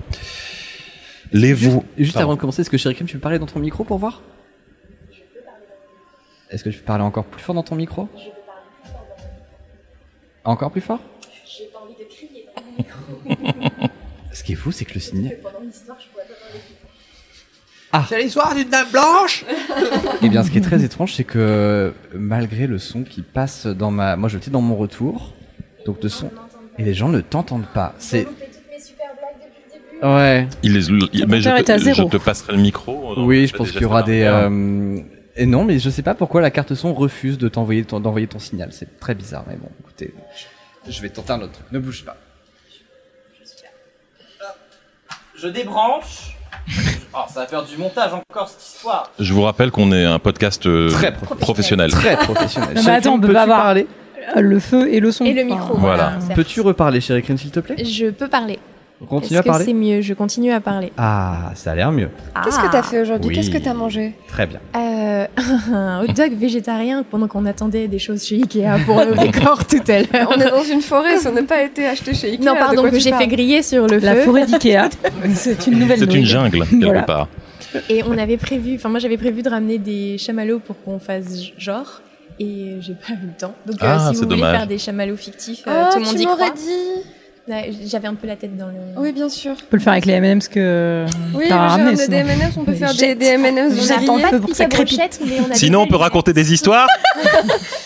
les 1.31 1.49
Juste, 1.55 1.63
vous. 1.71 1.83
juste 1.97 2.17
avant 2.17 2.33
de 2.35 2.39
commencer, 2.39 2.61
est-ce 2.61 2.69
que 2.69 2.77
Chérikim, 2.77 3.05
tu 3.07 3.15
peux 3.15 3.19
parler 3.21 3.39
dans 3.39 3.45
ton 3.45 3.59
micro 3.59 3.83
pour 3.83 3.97
voir? 3.97 4.21
Est-ce 6.49 6.63
que 6.63 6.69
tu 6.69 6.79
peux 6.79 6.85
parler 6.85 7.03
encore 7.03 7.25
plus 7.25 7.41
fort 7.41 7.55
dans 7.55 7.63
ton 7.63 7.75
micro? 7.75 8.07
Encore 10.43 10.71
plus 10.71 10.81
fort? 10.81 10.99
J'ai 11.45 11.65
pas 11.65 11.79
envie 11.79 11.93
de 11.93 12.05
crier 12.09 12.45
dans 12.55 12.61
mon 12.63 12.77
micro. 12.77 13.87
Ce 14.33 14.43
qui 14.43 14.53
est 14.53 14.55
fou, 14.55 14.71
c'est 14.71 14.85
que 14.85 14.93
le 14.95 14.99
signe. 14.99 15.31
Pendant 15.43 15.59
l'histoire, 15.65 15.97
je 15.99 16.07
pourrais 16.07 16.23
pas 16.25 16.33
parler. 17.91 18.05
C'est 18.07 18.21
l'histoire 18.21 18.53
d'une 18.55 18.69
dame 18.69 18.87
blanche 18.91 19.45
Eh 20.21 20.29
bien, 20.29 20.43
ce 20.43 20.51
qui 20.51 20.57
est 20.59 20.61
très 20.61 20.83
étrange, 20.83 21.13
c'est 21.13 21.23
que 21.23 21.93
malgré 22.13 22.67
le 22.67 22.77
son 22.77 23.03
qui 23.03 23.21
passe 23.21 23.65
dans 23.67 23.91
ma, 23.91 24.15
moi, 24.15 24.29
j'étais 24.29 24.51
dans 24.51 24.61
mon 24.61 24.75
retour, 24.75 25.33
donc 25.85 25.99
de 25.99 26.07
son, 26.07 26.31
et 26.77 26.83
les 26.83 26.93
gens 26.93 27.09
ne 27.09 27.19
t'entendent 27.21 27.67
pas. 27.73 27.93
C'est 27.99 28.19
J'ai 28.19 28.25
loupé 28.25 28.45
toutes 28.45 28.69
mes 28.71 28.79
super 28.79 29.07
blagues 29.15 29.35
depuis 29.41 29.63
le 29.65 29.97
début. 29.99 30.15
ouais. 30.15 30.47
Il 30.63 30.77
est- 30.77 31.09
il- 31.13 31.27
mais 31.27 31.41
je, 31.41 31.49
te, 31.49 31.93
je 31.93 32.03
te 32.03 32.17
passerai 32.17 32.53
le 32.53 32.59
micro. 32.61 33.15
Oui, 33.17 33.47
je 33.47 33.55
pense 33.55 33.71
qu'il 33.71 33.81
y 33.81 33.85
aura 33.85 34.03
des. 34.03 34.21
euh, 34.23 34.99
Et 35.41 35.45
non, 35.45 35.63
mais 35.63 35.79
je 35.79 35.89
sais 35.89 36.01
pas 36.01 36.15
pourquoi 36.15 36.41
la 36.41 36.51
carte 36.51 36.75
son 36.75 36.93
refuse 36.93 37.37
de 37.37 37.47
t'envoyer 37.47 37.85
ton, 37.85 38.01
d'envoyer 38.01 38.27
ton 38.27 38.39
signal. 38.39 38.73
C'est 38.73 38.99
très 38.99 39.15
bizarre, 39.15 39.45
mais 39.47 39.55
bon, 39.55 39.69
écoutez. 39.79 40.13
Je 40.87 41.01
vais 41.01 41.07
tenter 41.09 41.31
un 41.31 41.41
autre 41.41 41.53
truc. 41.53 41.65
Ne 41.71 41.79
bouge 41.79 42.03
pas. 42.03 42.17
Je 45.35 45.47
débranche. 45.47 46.35
Oh, 47.13 47.19
ça 47.33 47.39
va 47.41 47.47
faire 47.47 47.63
du 47.63 47.77
montage 47.77 48.11
encore 48.13 48.49
cette 48.49 48.61
histoire. 48.75 49.11
Je 49.17 49.33
vous 49.33 49.41
rappelle 49.41 49.71
qu'on 49.71 49.91
est 49.93 50.03
un 50.03 50.19
podcast 50.19 50.65
euh, 50.67 50.89
Très 50.89 51.13
professionnel. 51.13 51.89
Très 51.91 52.17
professionnel. 52.17 52.71
Non, 52.75 52.83
mais 52.83 52.91
attends, 52.91 53.13
on 53.13 53.19
peut 53.19 53.27
Peux-tu 53.27 53.33
pas 53.35 53.41
avoir- 53.43 53.61
parler 53.63 53.87
Le 54.35 54.59
feu 54.59 54.93
et 54.93 54.99
le 54.99 55.11
son. 55.13 55.23
Et 55.23 55.33
le 55.33 55.43
micro. 55.43 55.75
Voilà. 55.77 56.19
Peux-tu 56.35 56.59
reparler, 56.59 56.99
chérie 56.99 57.23
Crane, 57.23 57.37
s'il 57.37 57.51
te 57.51 57.61
plaît? 57.61 57.83
Je 57.83 58.07
peux 58.11 58.27
parler. 58.27 58.59
Continue 59.07 59.39
Est-ce 59.39 59.47
à 59.47 59.51
parler. 59.51 59.65
c'est 59.65 59.73
mieux 59.73 60.01
Je 60.01 60.13
continue 60.13 60.51
à 60.51 60.59
parler. 60.59 60.91
Ah, 60.97 61.51
ça 61.55 61.71
a 61.71 61.75
l'air 61.75 61.91
mieux. 61.91 62.09
Qu'est-ce 62.43 62.59
que 62.59 62.69
t'as 62.71 62.83
fait 62.83 63.01
aujourd'hui? 63.01 63.29
Oui. 63.29 63.35
Qu'est-ce 63.35 63.49
que 63.49 63.57
t'as 63.57 63.73
mangé? 63.73 64.13
Très 64.27 64.45
bien. 64.45 64.59
Euh, 64.75 65.25
un 65.73 66.03
hot 66.03 66.07
dog 66.11 66.33
végétarien 66.33 67.03
pendant 67.09 67.27
qu'on 67.27 67.45
attendait 67.45 67.87
des 67.87 67.99
choses 67.99 68.23
chez 68.25 68.35
Ikea 68.35 68.83
pour 68.85 68.99
le 68.99 69.15
décor 69.17 69.65
tout 69.65 69.77
à 69.87 69.99
l'heure. 69.99 70.29
On 70.35 70.39
est 70.39 70.49
dans 70.49 70.63
une 70.63 70.81
forêt, 70.81 71.17
ça 71.17 71.31
n'a 71.31 71.43
pas 71.43 71.61
été 71.63 71.85
acheté 71.87 72.13
chez 72.13 72.31
Ikea. 72.31 72.43
Non, 72.43 72.55
pardon, 72.55 72.83
que 72.83 72.89
tu 72.89 72.99
j'ai 72.99 73.13
fait 73.13 73.27
griller 73.27 73.63
sur 73.63 73.87
le 73.87 73.99
La 73.99 74.15
feu. 74.15 74.23
forêt 74.23 74.45
d'Ikea. 74.45 74.89
c'est 75.33 75.65
une 75.67 75.79
nouvelle 75.79 75.99
C'est 75.99 76.13
une 76.13 76.25
jungle, 76.25 76.65
quelque 76.67 76.83
Voilà. 76.85 77.03
part. 77.03 77.27
Et 77.89 78.03
on 78.03 78.17
avait 78.17 78.37
prévu, 78.37 78.75
enfin 78.75 78.89
moi 78.89 78.99
j'avais 78.99 79.17
prévu 79.17 79.43
de 79.43 79.49
ramener 79.49 79.77
des 79.77 80.17
chamallows 80.17 80.59
pour 80.59 80.75
qu'on 80.83 80.99
fasse 80.99 81.41
genre. 81.57 82.01
Et 82.41 82.77
j'ai 82.81 82.93
pas 82.93 83.13
eu 83.13 83.27
le 83.27 83.33
temps. 83.37 83.53
Donc 83.65 83.75
euh, 83.81 83.85
Ah, 83.85 83.99
si 83.99 84.05
c'est 84.05 84.11
vous 84.23 84.29
voulez 84.29 84.39
dommage. 84.41 84.57
faire 84.57 84.67
des 84.67 84.77
chamallows 84.77 85.17
fictifs, 85.17 85.63
euh, 85.67 85.71
Ah, 85.85 85.89
tout 85.93 85.99
le 85.99 86.05
monde 86.05 86.15
tu 86.15 86.21
y 86.21 86.25
croit. 86.25 86.49
dit. 86.51 87.03
Ouais, 87.49 87.71
J'avais 87.87 88.07
un 88.07 88.13
peu 88.13 88.27
la 88.27 88.35
tête 88.35 88.55
dans 88.55 88.67
le. 88.67 88.73
Oui, 88.97 89.11
bien 89.11 89.27
sûr. 89.27 89.53
On 89.53 89.65
peut 89.71 89.77
le 89.77 89.79
faire 89.79 89.93
avec 89.93 90.05
les 90.05 90.13
M&M's 90.13 90.47
que 90.47 91.05
Oui, 91.33 91.45
t'as 91.49 91.55
j'ai 91.55 91.81
ramené. 91.81 91.95
sinon. 91.97 92.07
des 92.09 92.15
M&M's, 92.17 92.57
on 92.57 92.63
peut 92.63 92.73
faire 92.73 92.93
des, 92.93 93.15
des 93.15 93.25
M&M's 93.25 93.89
attend 93.91 94.19
pas 94.19 94.39
pour 94.39 94.49
que 94.51 94.55
ça 94.55 94.65
crépite. 94.65 95.19
Sinon, 95.53 95.81
on 95.81 95.87
peut 95.87 95.95
raconter 95.95 96.31
des 96.31 96.53
histoires 96.53 96.87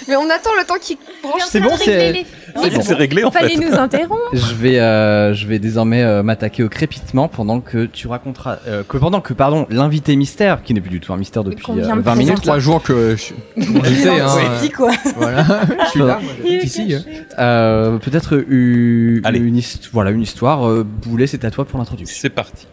Mais 0.07 0.17
on 0.17 0.29
attend 0.29 0.49
le 0.59 0.65
temps 0.65 0.75
qu'il 0.81 0.97
branche. 1.21 1.43
C'est 1.47 1.61
bon, 1.61 1.77
c'est- 1.77 2.25
C'est 2.55 2.69
bon, 2.75 2.81
c'est 2.81 2.93
réglé 2.93 3.23
en 3.23 3.31
Fallait 3.31 3.55
fait. 3.55 3.69
nous 3.69 3.75
interrompre. 3.75 4.21
Je 4.33 4.53
vais, 4.55 4.79
euh, 4.79 5.33
je 5.33 5.47
vais 5.47 5.59
désormais 5.59 6.03
euh, 6.03 6.23
m'attaquer 6.23 6.63
au 6.63 6.69
crépitement 6.69 7.27
pendant 7.27 7.59
que 7.61 7.85
tu 7.85 8.07
raconteras, 8.07 8.57
euh, 8.67 8.83
que 8.87 8.97
pendant 8.97 9.21
que 9.21 9.33
pardon, 9.33 9.65
l'invité 9.69 10.15
mystère, 10.15 10.61
qui 10.63 10.73
n'est 10.73 10.81
plus 10.81 10.89
du 10.91 10.99
tout 10.99 11.13
un 11.13 11.17
mystère 11.17 11.43
depuis 11.43 11.63
qu'on 11.63 11.73
vient 11.73 11.93
euh, 11.93 11.95
de 11.97 12.01
20 12.01 12.15
minutes, 12.15 12.27
présenter. 12.35 12.47
là, 12.47 12.53
Trois 12.53 12.59
jours 12.59 12.83
que 12.83 13.15
je 13.15 13.33
je 13.57 13.93
sais, 13.95 14.19
hein. 14.19 14.27
Dis 14.61 14.69
quoi 14.69 14.91
Voilà. 15.15 15.45
Je 15.85 15.89
suis 15.89 15.99
là, 15.99 16.19
moi, 16.21 16.31
ici. 16.49 16.95
hein. 17.37 17.99
peut-être 18.01 18.43
une, 18.47 19.21
Allez. 19.23 19.39
une, 19.39 19.61
voilà, 19.91 20.11
une 20.11 20.21
histoire. 20.21 20.67
Euh, 20.67 20.83
Boulet, 20.83 21.27
c'est 21.27 21.45
à 21.45 21.51
toi 21.51 21.65
pour 21.65 21.79
l'introduction. 21.79 22.15
C'est 22.19 22.29
parti. 22.29 22.67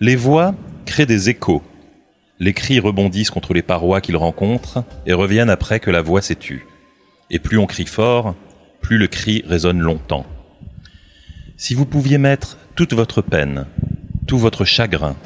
Les 0.00 0.16
voix 0.16 0.54
créent 0.86 1.06
des 1.06 1.28
échos. 1.30 1.62
Les 2.38 2.52
cris 2.52 2.78
rebondissent 2.78 3.30
contre 3.30 3.52
les 3.52 3.62
parois 3.62 4.00
qu'ils 4.00 4.16
rencontrent 4.16 4.84
et 5.06 5.12
reviennent 5.12 5.50
après 5.50 5.80
que 5.80 5.90
la 5.90 6.02
voix 6.02 6.22
s'est 6.22 6.36
tue. 6.36 6.64
Et 7.30 7.40
plus 7.40 7.58
on 7.58 7.66
crie 7.66 7.84
fort, 7.86 8.36
plus 8.80 8.98
le 8.98 9.06
cri 9.06 9.42
résonne 9.46 9.80
longtemps. 9.80 10.26
Si 11.56 11.74
vous 11.74 11.86
pouviez 11.86 12.18
mettre 12.18 12.56
toute 12.74 12.92
votre 12.92 13.22
peine, 13.22 13.66
tout 14.26 14.38
votre 14.38 14.64
chagrin, 14.64 15.16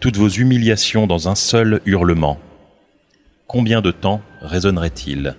toutes 0.00 0.16
vos 0.16 0.28
humiliations 0.28 1.06
dans 1.06 1.28
un 1.28 1.34
seul 1.34 1.80
hurlement, 1.86 2.38
combien 3.46 3.80
de 3.80 3.90
temps 3.90 4.20
résonnerait-il? 4.42 5.36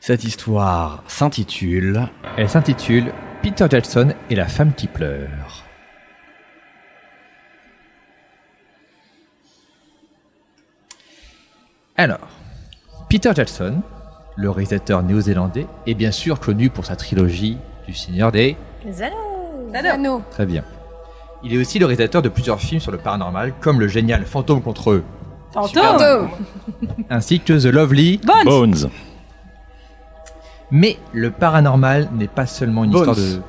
Cette 0.00 0.24
histoire 0.24 1.04
s'intitule 1.06 2.08
Elle 2.36 2.48
s'intitule 2.48 3.12
Peter 3.42 3.66
Jackson 3.70 4.14
et 4.30 4.34
la 4.34 4.48
femme 4.48 4.74
qui 4.74 4.86
pleure. 4.86 5.64
Alors, 11.96 12.28
Peter 13.08 13.30
Jackson, 13.34 13.82
le 14.36 14.50
réalisateur 14.50 15.02
néo-zélandais, 15.02 15.66
est 15.86 15.94
bien 15.94 16.10
sûr 16.10 16.40
connu 16.40 16.70
pour 16.70 16.86
sa 16.86 16.96
trilogie 16.96 17.58
du 17.86 17.94
Seigneur 17.94 18.32
des... 18.32 18.56
Anneaux. 19.74 20.22
Très 20.30 20.46
bien. 20.46 20.64
Il 21.42 21.54
est 21.54 21.58
aussi 21.58 21.78
le 21.78 21.86
réalisateur 21.86 22.22
de 22.22 22.28
plusieurs 22.28 22.60
films 22.60 22.80
sur 22.80 22.92
le 22.92 22.98
paranormal, 22.98 23.52
comme 23.60 23.80
le 23.80 23.88
génial 23.88 24.24
Fantôme 24.26 24.62
contre 24.62 24.90
eux, 24.92 25.04
Fantôme 25.52 26.28
ainsi 27.10 27.40
que 27.40 27.52
The 27.52 27.72
Lovely. 27.72 28.18
Bones 28.18 28.44
Bones. 28.44 28.90
Mais 30.70 30.96
le 31.12 31.30
paranormal 31.30 32.08
n'est 32.14 32.28
pas 32.28 32.46
seulement 32.46 32.84
une 32.84 32.90
Bones. 32.90 33.00
histoire 33.10 33.16
de... 33.16 33.40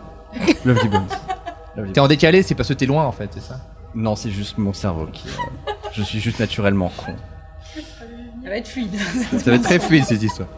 Lovely 0.66 0.90
Bones. 0.90 1.08
Lovely 1.78 1.94
T'es 1.94 2.00
en 2.02 2.08
décalé, 2.08 2.44
c'est 2.44 2.56
parce 2.56 2.70
que 2.70 2.74
t'es 2.74 2.86
loin 2.86 3.06
en 3.06 3.12
fait, 3.12 3.30
c'est 3.34 3.44
ça? 3.44 3.60
Non, 3.96 4.16
c'est 4.16 4.32
juste 4.32 4.58
mon 4.58 4.74
cerveau 4.74 5.06
qui. 5.06 5.28
euh, 5.28 5.70
je 5.94 6.04
suis 6.04 6.20
juste 6.20 6.40
naturellement 6.40 6.92
con. 6.98 7.14
Ça 7.74 8.50
va 8.50 8.58
être 8.58 8.68
fluide. 8.68 8.96
Ça 9.38 9.52
va 9.52 9.56
être 9.56 9.64
très 9.64 9.80
fluide 9.80 10.04
cette 10.04 10.22
histoire. 10.22 10.50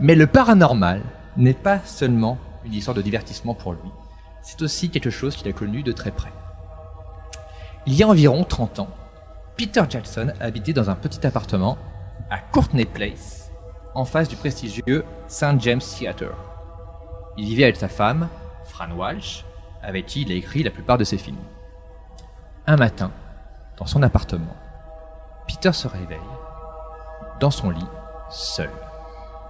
Mais 0.00 0.14
le 0.14 0.26
paranormal 0.26 1.02
n'est 1.36 1.54
pas 1.54 1.78
seulement 1.84 2.38
une 2.64 2.74
histoire 2.74 2.96
de 2.96 3.02
divertissement 3.02 3.54
pour 3.54 3.72
lui, 3.72 3.90
c'est 4.42 4.60
aussi 4.62 4.90
quelque 4.90 5.10
chose 5.10 5.36
qu'il 5.36 5.48
a 5.48 5.52
connu 5.52 5.82
de 5.82 5.92
très 5.92 6.10
près. 6.10 6.32
Il 7.86 7.94
y 7.94 8.02
a 8.02 8.08
environ 8.08 8.44
30 8.44 8.80
ans, 8.80 8.88
Peter 9.56 9.82
Jackson 9.88 10.32
habitait 10.40 10.72
dans 10.72 10.90
un 10.90 10.94
petit 10.94 11.26
appartement 11.26 11.78
à 12.30 12.38
Courtney 12.38 12.86
Place, 12.86 13.50
en 13.94 14.04
face 14.04 14.28
du 14.28 14.36
prestigieux 14.36 15.04
St. 15.28 15.60
James 15.60 15.80
Theatre. 15.80 16.34
Il 17.36 17.46
vivait 17.46 17.64
avec 17.64 17.76
sa 17.76 17.88
femme, 17.88 18.28
Fran 18.64 18.90
Walsh, 18.90 19.44
avec 19.82 20.06
qui 20.06 20.22
il 20.22 20.32
a 20.32 20.34
écrit 20.34 20.62
la 20.62 20.70
plupart 20.70 20.98
de 20.98 21.04
ses 21.04 21.18
films. 21.18 21.36
Un 22.66 22.76
matin, 22.76 23.10
dans 23.76 23.86
son 23.86 24.02
appartement, 24.02 24.56
Peter 25.46 25.72
se 25.72 25.86
réveille, 25.86 26.18
dans 27.38 27.50
son 27.50 27.70
lit, 27.70 27.86
seul. 28.30 28.70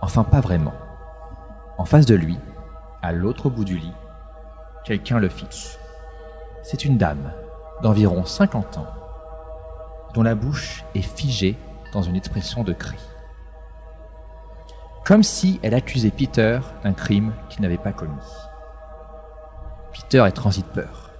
Enfin, 0.05 0.23
pas 0.23 0.43
vraiment. 0.43 0.75
En 1.79 1.87
face 1.87 2.05
de 2.05 2.15
lui, 2.15 2.39
à 3.01 3.11
l'autre 3.11 3.49
bout 3.49 3.65
du 3.65 3.79
lit, 3.79 3.95
quelqu'un 4.85 5.19
le 5.19 5.31
fixe. 5.31 5.79
C'est 6.63 6.85
une 6.85 6.99
dame 6.99 7.33
d'environ 7.83 8.27
50 8.27 8.77
ans, 8.77 8.87
dont 10.13 10.23
la 10.23 10.35
bouche 10.35 10.85
est 10.95 11.01
figée 11.01 11.57
dans 11.95 12.03
une 12.03 12.17
expression 12.17 12.65
de 12.65 12.75
cri. 12.75 12.99
Comme 15.07 15.23
si 15.23 15.59
elle 15.63 15.73
accusait 15.73 16.11
Peter 16.11 16.61
d'un 16.83 16.93
crime 16.93 17.33
qu'il 17.49 17.63
n'avait 17.63 17.79
pas 17.79 17.95
commis. 17.95 18.13
Peter 19.95 20.23
est 20.27 20.33
transi 20.33 20.61
de 20.61 20.67
peur. 20.67 21.13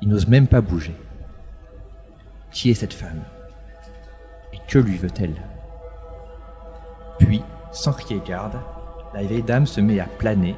Il 0.00 0.10
n'ose 0.10 0.28
même 0.28 0.46
pas 0.46 0.60
bouger. 0.60 0.94
Qui 2.52 2.70
est 2.70 2.74
cette 2.74 2.94
femme? 2.94 3.24
Et 4.52 4.60
que 4.68 4.78
lui 4.78 4.96
veut-elle? 4.96 5.42
Puis, 7.18 7.42
sans 7.72 7.92
crier 7.92 8.20
garde, 8.24 8.58
la 9.14 9.22
vieille 9.22 9.42
dame 9.42 9.66
se 9.66 9.80
met 9.80 10.00
à 10.00 10.06
planer 10.06 10.56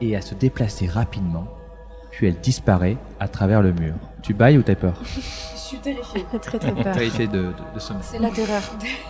et 0.00 0.16
à 0.16 0.20
se 0.20 0.34
déplacer 0.34 0.86
rapidement, 0.86 1.46
puis 2.10 2.26
elle 2.28 2.40
disparaît 2.40 2.96
à 3.20 3.28
travers 3.28 3.62
le 3.62 3.72
mur. 3.72 3.94
Tu 4.22 4.34
bailles 4.34 4.58
ou 4.58 4.62
t'as 4.62 4.74
peur? 4.74 4.94
Je 5.04 5.20
suis 5.58 5.78
terrifiée. 5.78 6.24
Très 6.42 6.58
très 6.58 6.72
peur. 6.72 6.92
Terrifié 6.94 7.26
de, 7.26 7.38
de, 7.38 7.54
de 7.74 7.78
sommeil. 7.78 8.02
C'est 8.04 8.18
la 8.18 8.30
terreur. 8.30 8.62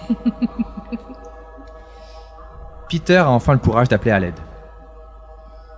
Peter 2.88 3.16
a 3.16 3.30
enfin 3.30 3.52
le 3.52 3.58
courage 3.58 3.88
d'appeler 3.88 4.12
à 4.12 4.20
l'aide. 4.20 4.38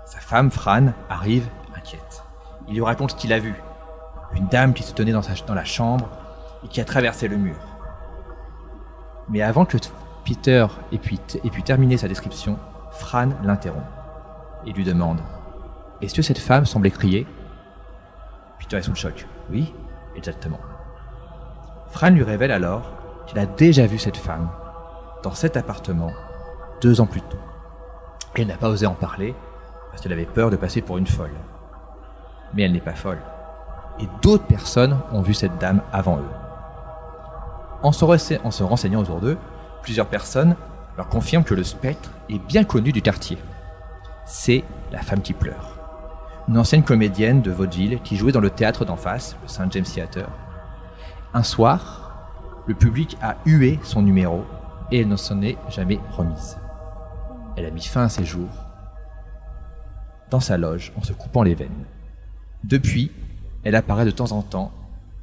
Sa 0.04 0.20
femme, 0.20 0.50
Fran, 0.50 0.88
arrive 1.08 1.48
inquiète. 1.76 2.22
Il 2.68 2.74
lui 2.74 2.82
raconte 2.82 3.12
ce 3.12 3.16
qu'il 3.16 3.32
a 3.32 3.38
vu. 3.38 3.54
Une 4.34 4.46
dame 4.48 4.74
qui 4.74 4.82
se 4.82 4.92
tenait 4.92 5.12
dans, 5.12 5.22
sa, 5.22 5.32
dans 5.46 5.54
la 5.54 5.64
chambre 5.64 6.08
et 6.64 6.68
qui 6.68 6.80
a 6.80 6.84
traversé 6.84 7.28
le 7.28 7.36
mur. 7.36 7.56
Mais 9.30 9.42
avant 9.42 9.64
que 9.64 9.78
Peter 10.28 10.66
ait 10.92 10.98
pu, 10.98 11.16
ait 11.42 11.48
pu 11.48 11.62
terminer 11.62 11.96
sa 11.96 12.06
description, 12.06 12.58
Fran 12.90 13.30
l'interrompt 13.44 13.86
et 14.66 14.72
lui 14.72 14.84
demande 14.84 15.20
Est-ce 16.02 16.14
que 16.14 16.20
cette 16.20 16.36
femme 16.36 16.66
semblait 16.66 16.90
crier? 16.90 17.26
Peter 18.58 18.76
est 18.76 18.82
sous 18.82 18.90
le 18.90 18.96
choc. 18.96 19.26
Oui, 19.50 19.72
exactement. 20.16 20.58
Fran 21.88 22.10
lui 22.10 22.24
révèle 22.24 22.52
alors 22.52 22.90
qu'il 23.26 23.38
a 23.38 23.46
déjà 23.46 23.86
vu 23.86 23.98
cette 23.98 24.18
femme 24.18 24.50
dans 25.22 25.32
cet 25.32 25.56
appartement 25.56 26.12
deux 26.82 27.00
ans 27.00 27.06
plus 27.06 27.22
tôt. 27.22 27.38
Elle 28.34 28.48
n'a 28.48 28.58
pas 28.58 28.68
osé 28.68 28.84
en 28.84 28.94
parler 28.94 29.34
parce 29.90 30.02
qu'elle 30.02 30.12
avait 30.12 30.26
peur 30.26 30.50
de 30.50 30.56
passer 30.56 30.82
pour 30.82 30.98
une 30.98 31.06
folle. 31.06 31.32
Mais 32.52 32.64
elle 32.64 32.72
n'est 32.72 32.80
pas 32.80 32.94
folle. 32.94 33.22
Et 33.98 34.08
d'autres 34.20 34.46
personnes 34.46 34.98
ont 35.10 35.22
vu 35.22 35.32
cette 35.32 35.56
dame 35.56 35.80
avant 35.90 36.18
eux. 36.18 36.30
En 37.82 37.92
se 37.92 38.62
renseignant 38.62 39.00
autour 39.00 39.20
d'eux, 39.20 39.38
plusieurs 39.88 40.10
personnes 40.10 40.54
leur 40.98 41.08
confirment 41.08 41.44
que 41.44 41.54
le 41.54 41.64
spectre 41.64 42.10
est 42.28 42.38
bien 42.38 42.62
connu 42.62 42.92
du 42.92 43.00
quartier. 43.00 43.38
C'est 44.26 44.62
la 44.92 45.00
femme 45.00 45.22
qui 45.22 45.32
pleure. 45.32 45.78
Une 46.46 46.58
ancienne 46.58 46.82
comédienne 46.82 47.40
de 47.40 47.50
vaudeville 47.50 47.98
qui 48.04 48.18
jouait 48.18 48.32
dans 48.32 48.40
le 48.40 48.50
théâtre 48.50 48.84
d'en 48.84 48.98
face, 48.98 49.34
le 49.40 49.48
St. 49.48 49.72
James 49.72 49.86
Theatre. 49.86 50.28
Un 51.32 51.42
soir, 51.42 52.28
le 52.66 52.74
public 52.74 53.16
a 53.22 53.36
hué 53.46 53.78
son 53.82 54.02
numéro 54.02 54.44
et 54.92 55.00
elle 55.00 55.08
ne 55.08 55.16
s'en 55.16 55.40
est 55.40 55.56
jamais 55.70 56.00
remise. 56.10 56.58
Elle 57.56 57.64
a 57.64 57.70
mis 57.70 57.80
fin 57.80 58.02
à 58.02 58.08
ses 58.10 58.26
jours 58.26 58.66
dans 60.28 60.40
sa 60.40 60.58
loge 60.58 60.92
en 60.98 61.02
se 61.02 61.14
coupant 61.14 61.44
les 61.44 61.54
veines. 61.54 61.86
Depuis, 62.62 63.10
elle 63.64 63.74
apparaît 63.74 64.04
de 64.04 64.10
temps 64.10 64.32
en 64.32 64.42
temps 64.42 64.70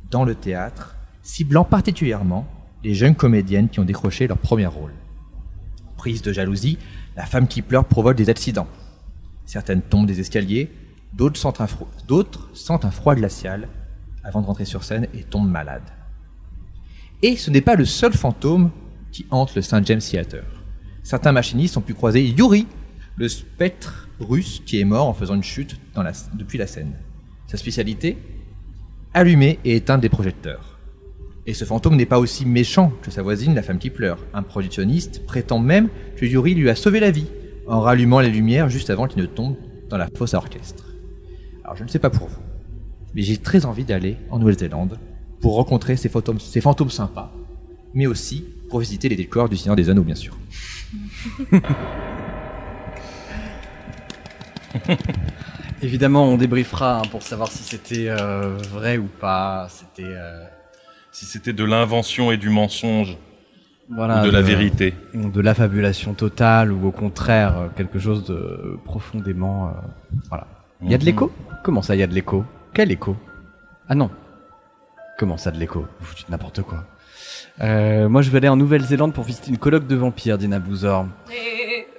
dans 0.10 0.26
le 0.26 0.34
théâtre, 0.34 0.96
ciblant 1.22 1.66
particulièrement 1.66 2.48
les 2.86 2.94
jeunes 2.94 3.16
comédiennes 3.16 3.68
qui 3.68 3.80
ont 3.80 3.84
décroché 3.84 4.28
leur 4.28 4.38
premier 4.38 4.68
rôle. 4.68 4.94
Prise 5.98 6.22
de 6.22 6.32
jalousie, 6.32 6.78
la 7.18 7.26
femme 7.26 7.48
qui 7.48 7.64
pleure 7.64 7.86
provoque 7.86 8.16
des 8.16 8.30
accidents. 8.30 8.68
Certaines 9.48 9.82
tombent 9.82 10.06
des 10.06 10.20
escaliers, 10.20 10.72
d'autres 11.12 11.40
sentent 11.40 11.62
un, 12.86 12.92
froid 12.92 13.16
glacial 13.16 13.68
avant 14.24 14.42
de 14.42 14.46
rentrer 14.46 14.66
sur 14.66 14.84
scène 14.84 15.08
et 15.16 15.24
tombent 15.24 15.50
malades. 15.50 15.90
Et 17.24 17.38
ce 17.38 17.50
n'est 17.50 17.62
pas 17.62 17.74
le 17.74 17.86
seul 17.86 18.14
fantôme 18.14 18.70
qui 19.12 19.26
hante 19.32 19.56
le 19.56 19.64
St. 19.64 19.84
James 19.86 20.00
Theatre. 20.00 20.46
Certains 21.02 21.32
machinistes 21.32 21.78
ont 21.78 21.82
pu 21.82 21.96
croiser 21.96 22.24
Yuri, 22.24 22.68
le 23.18 23.28
spectre 23.28 24.10
russe 24.20 24.62
qui 24.64 24.80
est 24.80 24.86
mort 24.86 25.08
en 25.08 25.14
faisant 25.16 25.34
une 25.34 25.44
chute 25.44 25.80
depuis 26.36 26.60
la 26.60 26.68
scène. 26.68 26.94
Sa 27.48 27.58
spécialité 27.58 28.16
Allumer 29.16 29.58
et 29.66 29.76
éteindre 29.76 30.02
des 30.02 30.10
projecteurs. 30.10 30.75
Et 31.48 31.54
ce 31.54 31.64
fantôme 31.64 31.96
n'est 31.96 32.08
pas 32.08 32.20
aussi 32.20 32.46
méchant 32.46 32.92
que 33.04 33.12
sa 33.12 33.22
voisine, 33.22 33.54
la 33.54 33.62
femme 33.62 33.78
qui 33.78 33.92
pleure. 33.92 34.18
Un 34.34 34.42
projectionniste 34.42 35.26
prétend 35.26 35.60
même 35.60 35.90
que 36.18 36.26
Yuri 36.26 36.56
lui 36.56 36.70
a 36.70 36.76
sauvé 36.76 37.00
la 37.00 37.12
vie 37.12 37.28
en 37.68 37.82
rallumant 37.82 38.20
les 38.20 38.30
lumières 38.30 38.70
juste 38.70 38.90
avant 38.90 39.08
qu'il 39.08 39.22
ne 39.22 39.28
tombe 39.28 39.56
dans 39.90 39.98
la 39.98 40.08
fosse 40.16 40.34
à 40.34 40.38
orchestre. 40.38 40.86
Alors 41.64 41.76
je 41.76 41.84
ne 41.84 41.90
sais 41.90 42.00
pas 42.00 42.10
pour 42.10 42.28
vous, 42.28 42.42
mais 43.14 43.22
j'ai 43.22 43.38
très 43.38 43.66
envie 43.66 43.84
d'aller 43.84 44.18
en 44.32 44.40
Nouvelle-Zélande 44.40 44.98
pour 45.40 45.56
rencontrer 45.56 45.98
ces 45.98 46.10
fantômes, 46.10 46.40
ces 46.40 46.62
fantômes 46.62 46.90
sympas, 46.90 47.32
mais 47.94 48.08
aussi 48.08 48.46
pour 48.70 48.80
visiter 48.80 49.08
les 49.10 49.16
décors 49.16 49.48
du 49.48 49.58
Seigneur 49.58 49.76
des 49.76 49.92
Anneaux, 49.92 50.02
bien 50.04 50.16
sûr. 50.16 50.36
Évidemment, 55.82 56.26
on 56.26 56.38
débriefera 56.38 57.00
hein, 57.00 57.04
pour 57.12 57.22
savoir 57.22 57.52
si 57.52 57.62
c'était 57.64 58.08
euh, 58.10 58.58
vrai 58.72 58.98
ou 58.98 59.08
pas. 59.20 59.68
C'était 59.70 60.04
euh, 60.04 60.44
Si 61.18 61.24
c'était 61.26 61.54
de 61.54 61.64
l'invention 61.64 62.30
et 62.34 62.36
du 62.36 62.50
mensonge, 62.50 63.16
voilà 63.90 64.22
ou 64.22 64.26
de 64.26 64.32
la 64.32 64.42
vérité. 64.42 64.94
de 65.14 65.40
l'affabulation 65.40 66.14
totale 66.14 66.74
ou 66.74 66.86
au 66.88 66.92
contraire 66.92 67.58
euh, 67.58 67.68
quelque 67.74 68.00
chose 68.00 68.26
de 68.26 68.78
profondément. 68.84 69.68
euh, 69.68 69.72
voilà. 70.28 70.46
Il 70.82 70.92
y 70.92 70.94
a 70.94 70.98
de 70.98 71.04
Mhm. 71.04 71.08
l'écho? 71.08 71.32
Comment 71.64 71.82
ça, 71.82 71.96
il 71.96 72.00
y 72.00 72.04
a 72.04 72.08
de 72.08 72.14
l'écho? 72.14 72.44
Quel 72.74 72.92
écho? 72.92 73.16
Ah 73.88 73.96
non. 73.96 74.10
Comment 75.18 75.38
ça, 75.38 75.52
de 75.52 75.58
l'écho? 75.58 75.86
Vous 76.02 76.16
dites 76.16 76.28
n'importe 76.28 76.62
quoi. 76.64 76.84
Euh, 77.62 78.10
moi, 78.10 78.22
je 78.22 78.30
vais 78.30 78.40
aller 78.40 78.50
en 78.50 78.58
Nouvelle-Zélande 78.58 79.14
pour 79.14 79.24
visiter 79.24 79.52
une 79.52 79.58
colloque 79.58 79.88
de 79.88 79.96
vampires, 79.96 80.38
Dina 80.38 80.60
Bouzor. 80.60 81.06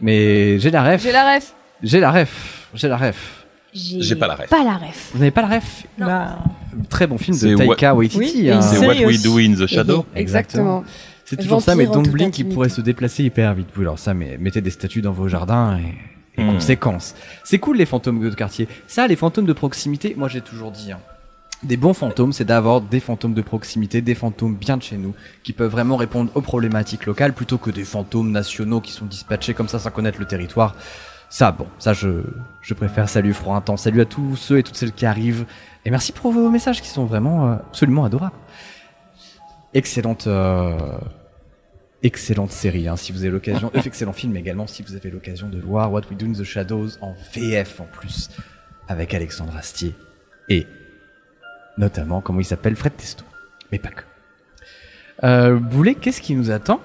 Mais 0.02 0.58
j'ai 0.58 0.70
la 0.70 0.82
ref. 0.82 1.02
J'ai 1.02 1.12
la 1.12 1.34
ref. 1.36 1.54
J'ai 1.82 2.00
la 2.00 2.10
ref. 2.10 2.68
J'ai 2.74 2.88
la 2.88 2.98
ref. 2.98 3.45
J'ai 3.76 4.16
pas 4.16 4.26
la 4.26 4.34
ref. 4.36 4.48
Pas 4.48 4.64
la 4.64 4.74
ref. 4.76 5.10
Vous 5.12 5.18
n'avez 5.18 5.30
pas 5.30 5.42
la 5.42 5.48
ref 5.56 5.86
Bah, 5.98 6.38
Très 6.88 7.06
bon 7.06 7.18
film 7.18 7.38
de 7.38 7.56
Taika 7.56 7.94
Oui, 7.94 8.10
Waititi. 8.14 8.46
et 8.46 8.52
hein. 8.52 8.62
C'est 8.62 8.78
What 8.78 8.94
We 8.94 9.06
aussi. 9.06 9.22
Do 9.24 9.38
in 9.38 9.54
the 9.54 9.66
Shadow. 9.66 10.06
Exactement. 10.14 10.84
C'est 11.24 11.36
toujours 11.36 11.60
ça, 11.60 11.74
mais 11.74 11.86
Dumpling 11.86 12.30
qui 12.30 12.42
intimité. 12.42 12.54
pourrait 12.54 12.68
se 12.68 12.80
déplacer 12.80 13.24
hyper 13.24 13.52
vite. 13.54 13.68
Oui, 13.76 13.82
alors 13.82 13.98
ça, 13.98 14.14
mais 14.14 14.36
mettez 14.38 14.60
des 14.60 14.70
statues 14.70 15.02
dans 15.02 15.12
vos 15.12 15.28
jardins 15.28 15.78
et, 15.78 16.40
et 16.40 16.44
Hmm. 16.44 16.52
conséquences. 16.54 17.14
C'est 17.44 17.58
cool 17.58 17.78
les 17.78 17.86
fantômes 17.86 18.20
de 18.20 18.34
quartier. 18.34 18.68
Ça, 18.86 19.06
les 19.08 19.16
fantômes 19.16 19.46
de 19.46 19.52
proximité, 19.52 20.14
moi 20.16 20.28
j'ai 20.28 20.40
toujours 20.42 20.70
dit. 20.70 20.92
hein, 20.92 20.98
Des 21.64 21.76
bons 21.78 21.94
fantômes, 21.94 22.32
c'est 22.32 22.44
d'avoir 22.44 22.80
des 22.82 23.00
fantômes 23.00 23.34
de 23.34 23.40
proximité, 23.42 24.02
des 24.02 24.14
fantômes 24.14 24.54
bien 24.54 24.76
de 24.76 24.82
chez 24.82 24.98
nous, 24.98 25.14
qui 25.42 25.52
peuvent 25.52 25.70
vraiment 25.70 25.96
répondre 25.96 26.30
aux 26.34 26.42
problématiques 26.42 27.06
locales, 27.06 27.32
plutôt 27.32 27.56
que 27.58 27.70
des 27.70 27.84
fantômes 27.84 28.30
nationaux 28.30 28.80
qui 28.80 28.92
sont 28.92 29.06
dispatchés 29.06 29.54
comme 29.54 29.66
ça 29.68 29.78
sans 29.78 29.90
connaître 29.90 30.20
le 30.20 30.26
territoire. 30.26 30.76
Ça, 31.28 31.50
bon, 31.52 31.66
ça 31.78 31.92
je, 31.92 32.22
je 32.62 32.74
préfère. 32.74 33.08
Salut 33.08 33.32
Froid 33.32 33.56
Intense, 33.56 33.82
salut 33.82 34.00
à 34.00 34.04
tous 34.04 34.36
ceux 34.36 34.58
et 34.58 34.62
toutes 34.62 34.76
celles 34.76 34.92
qui 34.92 35.06
arrivent. 35.06 35.46
Et 35.84 35.90
merci 35.90 36.12
pour 36.12 36.32
vos 36.32 36.50
messages 36.50 36.80
qui 36.80 36.88
sont 36.88 37.04
vraiment 37.04 37.48
euh, 37.48 37.54
absolument 37.56 38.04
adorables. 38.04 38.36
Excellente, 39.74 40.26
euh, 40.26 40.98
excellente 42.02 42.52
série. 42.52 42.88
Hein, 42.88 42.96
si 42.96 43.12
vous 43.12 43.22
avez 43.22 43.30
l'occasion, 43.30 43.70
excellent 43.84 44.12
film 44.12 44.36
également. 44.36 44.66
Si 44.66 44.82
vous 44.82 44.94
avez 44.94 45.10
l'occasion 45.10 45.48
de 45.48 45.58
voir 45.60 45.92
What 45.92 46.02
We 46.10 46.16
Do 46.16 46.26
in 46.26 46.32
the 46.32 46.44
Shadows 46.44 46.90
en 47.00 47.14
VF 47.34 47.80
en 47.80 47.86
plus, 47.86 48.30
avec 48.88 49.12
Alexandre 49.12 49.56
Astier 49.56 49.94
et 50.48 50.66
notamment 51.76 52.20
comment 52.20 52.40
il 52.40 52.44
s'appelle 52.44 52.76
Fred 52.76 52.96
Testo, 52.96 53.24
mais 53.72 53.78
pas 53.78 53.90
que. 53.90 54.02
Euh, 55.24 55.58
Boulet, 55.58 55.94
qu'est-ce 55.94 56.20
qui 56.20 56.34
nous 56.34 56.50
attend? 56.50 56.80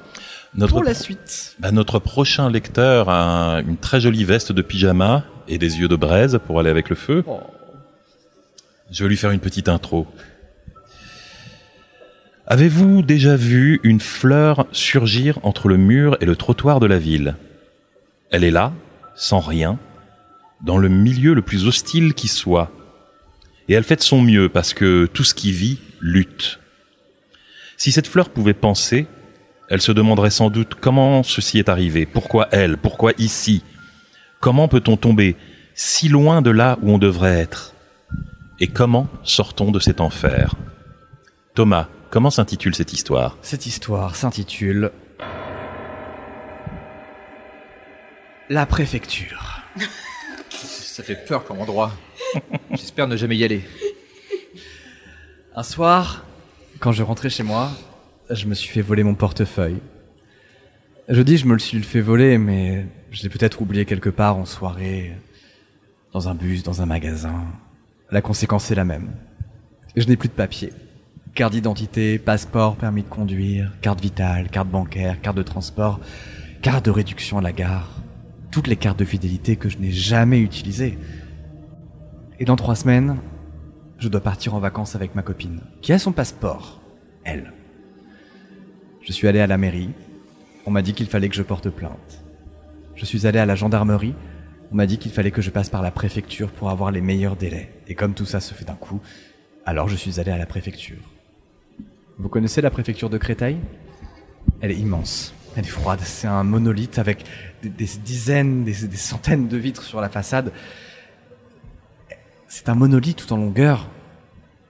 Notre, 0.53 0.73
pour 0.73 0.83
la 0.83 0.93
suite 0.93 1.55
bah, 1.59 1.71
notre 1.71 1.99
prochain 1.99 2.49
lecteur 2.49 3.07
a 3.07 3.61
une 3.61 3.77
très 3.77 4.01
jolie 4.01 4.25
veste 4.25 4.51
de 4.51 4.61
pyjama 4.61 5.23
et 5.47 5.57
des 5.57 5.79
yeux 5.79 5.87
de 5.87 5.95
braise 5.95 6.39
pour 6.45 6.59
aller 6.59 6.69
avec 6.69 6.89
le 6.89 6.95
feu. 6.95 7.23
Oh. 7.25 7.39
Je 8.91 9.03
vais 9.03 9.09
lui 9.09 9.15
faire 9.15 9.31
une 9.31 9.39
petite 9.39 9.69
intro. 9.69 10.07
Avez-vous 12.47 13.01
déjà 13.01 13.37
vu 13.37 13.79
une 13.83 14.01
fleur 14.01 14.67
surgir 14.73 15.39
entre 15.43 15.69
le 15.69 15.77
mur 15.77 16.17
et 16.19 16.25
le 16.25 16.35
trottoir 16.35 16.81
de 16.81 16.85
la 16.85 16.99
ville? 16.99 17.37
Elle 18.29 18.43
est 18.43 18.51
là, 18.51 18.73
sans 19.15 19.39
rien, 19.39 19.79
dans 20.61 20.77
le 20.77 20.89
milieu 20.89 21.33
le 21.33 21.41
plus 21.41 21.65
hostile 21.65 22.13
qui 22.13 22.27
soit. 22.27 22.69
Et 23.69 23.73
elle 23.73 23.85
fait 23.85 23.95
de 23.95 24.01
son 24.01 24.21
mieux 24.21 24.49
parce 24.49 24.73
que 24.73 25.05
tout 25.05 25.23
ce 25.23 25.33
qui 25.33 25.53
vit 25.53 25.79
lutte. 26.01 26.59
Si 27.77 27.93
cette 27.93 28.07
fleur 28.07 28.29
pouvait 28.29 28.53
penser, 28.53 29.07
elle 29.71 29.81
se 29.81 29.93
demanderait 29.93 30.31
sans 30.31 30.49
doute 30.49 30.75
comment 30.75 31.23
ceci 31.23 31.57
est 31.57 31.69
arrivé, 31.69 32.05
pourquoi 32.05 32.49
elle, 32.51 32.75
pourquoi 32.75 33.13
ici, 33.17 33.63
comment 34.41 34.67
peut-on 34.67 34.97
tomber 34.97 35.37
si 35.75 36.09
loin 36.09 36.41
de 36.41 36.51
là 36.51 36.77
où 36.81 36.91
on 36.91 36.97
devrait 36.97 37.39
être, 37.39 37.73
et 38.59 38.67
comment 38.67 39.07
sort-on 39.23 39.71
de 39.71 39.79
cet 39.79 40.01
enfer? 40.01 40.55
Thomas, 41.55 41.87
comment 42.09 42.29
s'intitule 42.29 42.75
cette 42.75 42.91
histoire? 42.91 43.37
Cette 43.41 43.65
histoire 43.65 44.17
s'intitule 44.17 44.91
La 48.49 48.65
préfecture. 48.65 49.61
Ça 50.49 51.01
fait 51.01 51.25
peur 51.25 51.45
comme 51.45 51.61
endroit. 51.61 51.93
J'espère 52.71 53.07
ne 53.07 53.15
jamais 53.15 53.37
y 53.37 53.45
aller. 53.45 53.63
Un 55.55 55.63
soir, 55.63 56.25
quand 56.81 56.91
je 56.91 57.03
rentrais 57.03 57.29
chez 57.29 57.43
moi, 57.43 57.71
je 58.33 58.47
me 58.47 58.53
suis 58.53 58.69
fait 58.69 58.81
voler 58.81 59.03
mon 59.03 59.15
portefeuille. 59.15 59.81
Je 61.09 61.21
dis 61.21 61.37
je 61.37 61.45
me 61.45 61.53
le 61.53 61.59
suis 61.59 61.81
fait 61.83 62.01
voler, 62.01 62.37
mais 62.37 62.85
je 63.11 63.23
l'ai 63.23 63.29
peut-être 63.29 63.61
oublié 63.61 63.85
quelque 63.85 64.09
part 64.09 64.37
en 64.37 64.45
soirée, 64.45 65.15
dans 66.13 66.29
un 66.29 66.35
bus, 66.35 66.63
dans 66.63 66.81
un 66.81 66.85
magasin. 66.85 67.45
La 68.09 68.21
conséquence 68.21 68.71
est 68.71 68.75
la 68.75 68.85
même. 68.85 69.11
Je 69.95 70.07
n'ai 70.07 70.15
plus 70.15 70.29
de 70.29 70.33
papier. 70.33 70.71
Carte 71.33 71.53
d'identité, 71.53 72.19
passeport, 72.19 72.75
permis 72.75 73.03
de 73.03 73.07
conduire, 73.07 73.71
carte 73.81 74.01
vitale, 74.01 74.49
carte 74.49 74.69
bancaire, 74.69 75.21
carte 75.21 75.37
de 75.37 75.43
transport, 75.43 75.99
carte 76.61 76.85
de 76.85 76.91
réduction 76.91 77.37
à 77.37 77.41
la 77.41 77.53
gare. 77.53 77.89
Toutes 78.51 78.67
les 78.67 78.75
cartes 78.75 78.99
de 78.99 79.05
fidélité 79.05 79.55
que 79.55 79.69
je 79.69 79.77
n'ai 79.77 79.91
jamais 79.91 80.39
utilisées. 80.39 80.97
Et 82.39 82.45
dans 82.45 82.57
trois 82.57 82.75
semaines, 82.75 83.17
je 83.97 84.09
dois 84.09 84.21
partir 84.21 84.55
en 84.55 84.59
vacances 84.59 84.95
avec 84.95 85.15
ma 85.15 85.21
copine, 85.21 85.61
qui 85.81 85.93
a 85.93 85.99
son 85.99 86.11
passeport, 86.11 86.81
elle. 87.23 87.53
Je 89.01 89.11
suis 89.11 89.27
allé 89.27 89.39
à 89.39 89.47
la 89.47 89.57
mairie, 89.57 89.89
on 90.65 90.71
m'a 90.71 90.83
dit 90.83 90.93
qu'il 90.93 91.07
fallait 91.07 91.29
que 91.29 91.35
je 91.35 91.41
porte 91.41 91.69
plainte. 91.69 92.23
Je 92.95 93.05
suis 93.05 93.25
allé 93.25 93.39
à 93.39 93.47
la 93.47 93.55
gendarmerie, 93.55 94.13
on 94.71 94.75
m'a 94.75 94.85
dit 94.85 94.99
qu'il 94.99 95.11
fallait 95.11 95.31
que 95.31 95.41
je 95.41 95.49
passe 95.49 95.69
par 95.69 95.81
la 95.81 95.89
préfecture 95.89 96.51
pour 96.51 96.69
avoir 96.69 96.91
les 96.91 97.01
meilleurs 97.01 97.35
délais. 97.35 97.73
Et 97.87 97.95
comme 97.95 98.13
tout 98.13 98.25
ça 98.25 98.39
se 98.39 98.53
fait 98.53 98.63
d'un 98.63 98.75
coup, 98.75 99.01
alors 99.65 99.89
je 99.89 99.95
suis 99.95 100.19
allé 100.19 100.31
à 100.31 100.37
la 100.37 100.45
préfecture. 100.45 100.99
Vous 102.19 102.29
connaissez 102.29 102.61
la 102.61 102.69
préfecture 102.69 103.09
de 103.09 103.17
Créteil? 103.17 103.57
Elle 104.61 104.69
est 104.69 104.77
immense, 104.77 105.33
elle 105.55 105.65
est 105.65 105.67
froide, 105.67 106.01
c'est 106.03 106.27
un 106.27 106.43
monolithe 106.43 106.99
avec 106.99 107.25
des, 107.63 107.69
dizaines, 107.69 108.63
des, 108.63 108.87
des 108.87 108.97
centaines 108.97 109.47
de 109.47 109.57
vitres 109.57 109.83
sur 109.83 109.99
la 109.99 110.09
façade. 110.09 110.51
C'est 112.47 112.69
un 112.69 112.75
monolithe 112.75 113.17
tout 113.17 113.33
en 113.33 113.37
longueur, 113.37 113.89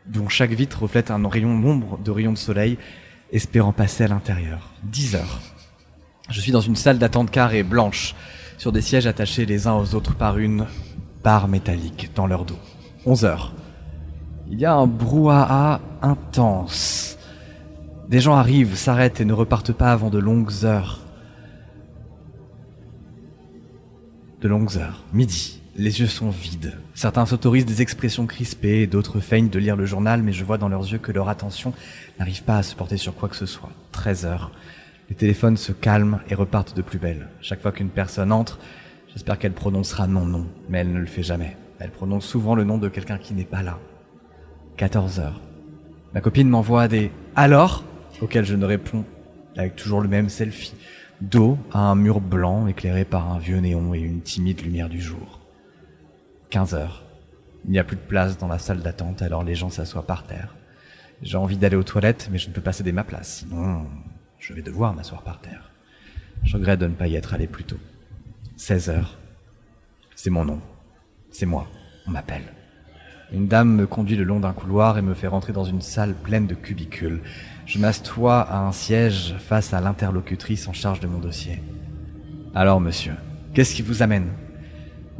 dont 0.05 0.29
chaque 0.29 0.51
vitre 0.51 0.83
reflète 0.83 1.11
un 1.11 1.27
rayon 1.27 1.57
nombre 1.57 1.97
de 1.97 2.11
rayons 2.11 2.31
de 2.31 2.37
soleil, 2.37 2.77
espérant 3.31 3.71
passer 3.71 4.03
à 4.03 4.07
l'intérieur. 4.07 4.69
10 4.83 5.15
heures. 5.15 5.39
Je 6.29 6.39
suis 6.39 6.51
dans 6.51 6.61
une 6.61 6.75
salle 6.75 6.97
d'attente 6.97 7.31
carrée 7.31 7.63
blanche, 7.63 8.15
sur 8.57 8.71
des 8.71 8.81
sièges 8.81 9.07
attachés 9.07 9.45
les 9.45 9.67
uns 9.67 9.73
aux 9.73 9.95
autres 9.95 10.15
par 10.15 10.37
une 10.37 10.67
barre 11.23 11.47
métallique 11.47 12.11
dans 12.15 12.27
leur 12.27 12.45
dos. 12.45 12.59
11 13.05 13.25
heures. 13.25 13.53
Il 14.49 14.59
y 14.59 14.65
a 14.65 14.73
un 14.73 14.87
brouhaha 14.87 15.81
intense. 16.01 17.17
Des 18.07 18.19
gens 18.19 18.35
arrivent, 18.35 18.75
s'arrêtent 18.75 19.21
et 19.21 19.25
ne 19.25 19.33
repartent 19.33 19.71
pas 19.71 19.91
avant 19.91 20.09
de 20.09 20.19
longues 20.19 20.65
heures. 20.65 20.99
De 24.41 24.47
longues 24.47 24.77
heures. 24.77 25.03
Midi. 25.13 25.61
Les 25.75 26.01
yeux 26.01 26.07
sont 26.07 26.29
vides. 26.29 26.77
Certains 27.01 27.25
s'autorisent 27.25 27.65
des 27.65 27.81
expressions 27.81 28.27
crispées, 28.27 28.85
d'autres 28.85 29.21
feignent 29.21 29.49
de 29.49 29.57
lire 29.57 29.75
le 29.75 29.87
journal, 29.87 30.21
mais 30.21 30.33
je 30.33 30.45
vois 30.45 30.59
dans 30.59 30.69
leurs 30.69 30.83
yeux 30.91 30.99
que 30.99 31.11
leur 31.11 31.29
attention 31.29 31.73
n'arrive 32.19 32.43
pas 32.43 32.57
à 32.57 32.61
se 32.61 32.75
porter 32.75 32.97
sur 32.97 33.15
quoi 33.15 33.27
que 33.27 33.35
ce 33.35 33.47
soit. 33.47 33.71
13 33.91 34.27
heures. 34.27 34.51
Les 35.09 35.15
téléphones 35.15 35.57
se 35.57 35.71
calment 35.71 36.19
et 36.29 36.35
repartent 36.35 36.77
de 36.77 36.83
plus 36.83 36.99
belle. 36.99 37.29
Chaque 37.41 37.59
fois 37.59 37.71
qu'une 37.71 37.89
personne 37.89 38.31
entre, 38.31 38.59
j'espère 39.11 39.39
qu'elle 39.39 39.53
prononcera 39.53 40.05
mon 40.05 40.25
nom, 40.27 40.45
mais 40.69 40.77
elle 40.77 40.93
ne 40.93 40.99
le 40.99 41.07
fait 41.07 41.23
jamais. 41.23 41.57
Elle 41.79 41.89
prononce 41.89 42.27
souvent 42.27 42.53
le 42.53 42.65
nom 42.65 42.77
de 42.77 42.87
quelqu'un 42.87 43.17
qui 43.17 43.33
n'est 43.33 43.45
pas 43.45 43.63
là. 43.63 43.79
14 44.77 45.21
heures. 45.21 45.41
Ma 46.13 46.21
copine 46.21 46.49
m'envoie 46.49 46.87
des 46.87 47.09
alors? 47.35 47.83
auxquels 48.21 48.45
je 48.45 48.55
ne 48.55 48.65
réponds 48.65 49.05
avec 49.57 49.75
toujours 49.75 50.01
le 50.01 50.07
même 50.07 50.29
selfie 50.29 50.75
Dos 51.19 51.57
à 51.73 51.79
un 51.79 51.95
mur 51.95 52.21
blanc 52.21 52.67
éclairé 52.67 53.05
par 53.05 53.33
un 53.33 53.39
vieux 53.39 53.57
néon 53.57 53.95
et 53.95 53.99
une 53.99 54.21
timide 54.21 54.61
lumière 54.61 54.87
du 54.87 55.01
jour. 55.01 55.40
15 56.51 56.75
heures. 56.75 57.03
Il 57.65 57.71
n'y 57.71 57.79
a 57.79 57.83
plus 57.83 57.95
de 57.95 58.01
place 58.01 58.37
dans 58.37 58.47
la 58.47 58.59
salle 58.59 58.81
d'attente, 58.81 59.21
alors 59.21 59.43
les 59.43 59.55
gens 59.55 59.69
s'assoient 59.69 60.05
par 60.05 60.27
terre. 60.27 60.55
J'ai 61.23 61.37
envie 61.37 61.57
d'aller 61.57 61.75
aux 61.75 61.83
toilettes, 61.83 62.29
mais 62.31 62.37
je 62.37 62.49
ne 62.49 62.53
peux 62.53 62.61
pas 62.61 62.73
céder 62.73 62.91
ma 62.91 63.03
place. 63.03 63.45
Sinon, 63.47 63.87
je 64.37 64.53
vais 64.53 64.61
devoir 64.61 64.93
m'asseoir 64.93 65.21
par 65.23 65.39
terre. 65.39 65.71
Je 66.43 66.57
regrette 66.57 66.79
de 66.79 66.87
ne 66.87 66.93
pas 66.93 67.07
y 67.07 67.15
être 67.15 67.33
allé 67.33 67.47
plus 67.47 67.63
tôt. 67.63 67.79
16 68.57 68.89
heures. 68.89 69.17
C'est 70.15 70.29
mon 70.29 70.43
nom. 70.43 70.59
C'est 71.31 71.45
moi. 71.45 71.67
On 72.07 72.11
m'appelle. 72.11 72.43
Une 73.31 73.47
dame 73.47 73.73
me 73.73 73.87
conduit 73.87 74.17
le 74.17 74.25
long 74.25 74.41
d'un 74.41 74.51
couloir 74.51 74.97
et 74.97 75.01
me 75.01 75.13
fait 75.13 75.27
rentrer 75.27 75.53
dans 75.53 75.63
une 75.63 75.81
salle 75.81 76.15
pleine 76.15 76.47
de 76.47 76.55
cubicules. 76.55 77.21
Je 77.65 77.79
m'assois 77.79 78.41
à 78.41 78.59
un 78.59 78.73
siège 78.73 79.35
face 79.39 79.73
à 79.73 79.79
l'interlocutrice 79.79 80.67
en 80.67 80.73
charge 80.73 80.99
de 80.99 81.07
mon 81.07 81.19
dossier. 81.19 81.63
Alors, 82.53 82.81
monsieur, 82.81 83.13
qu'est-ce 83.53 83.73
qui 83.73 83.83
vous 83.83 84.03
amène? 84.03 84.27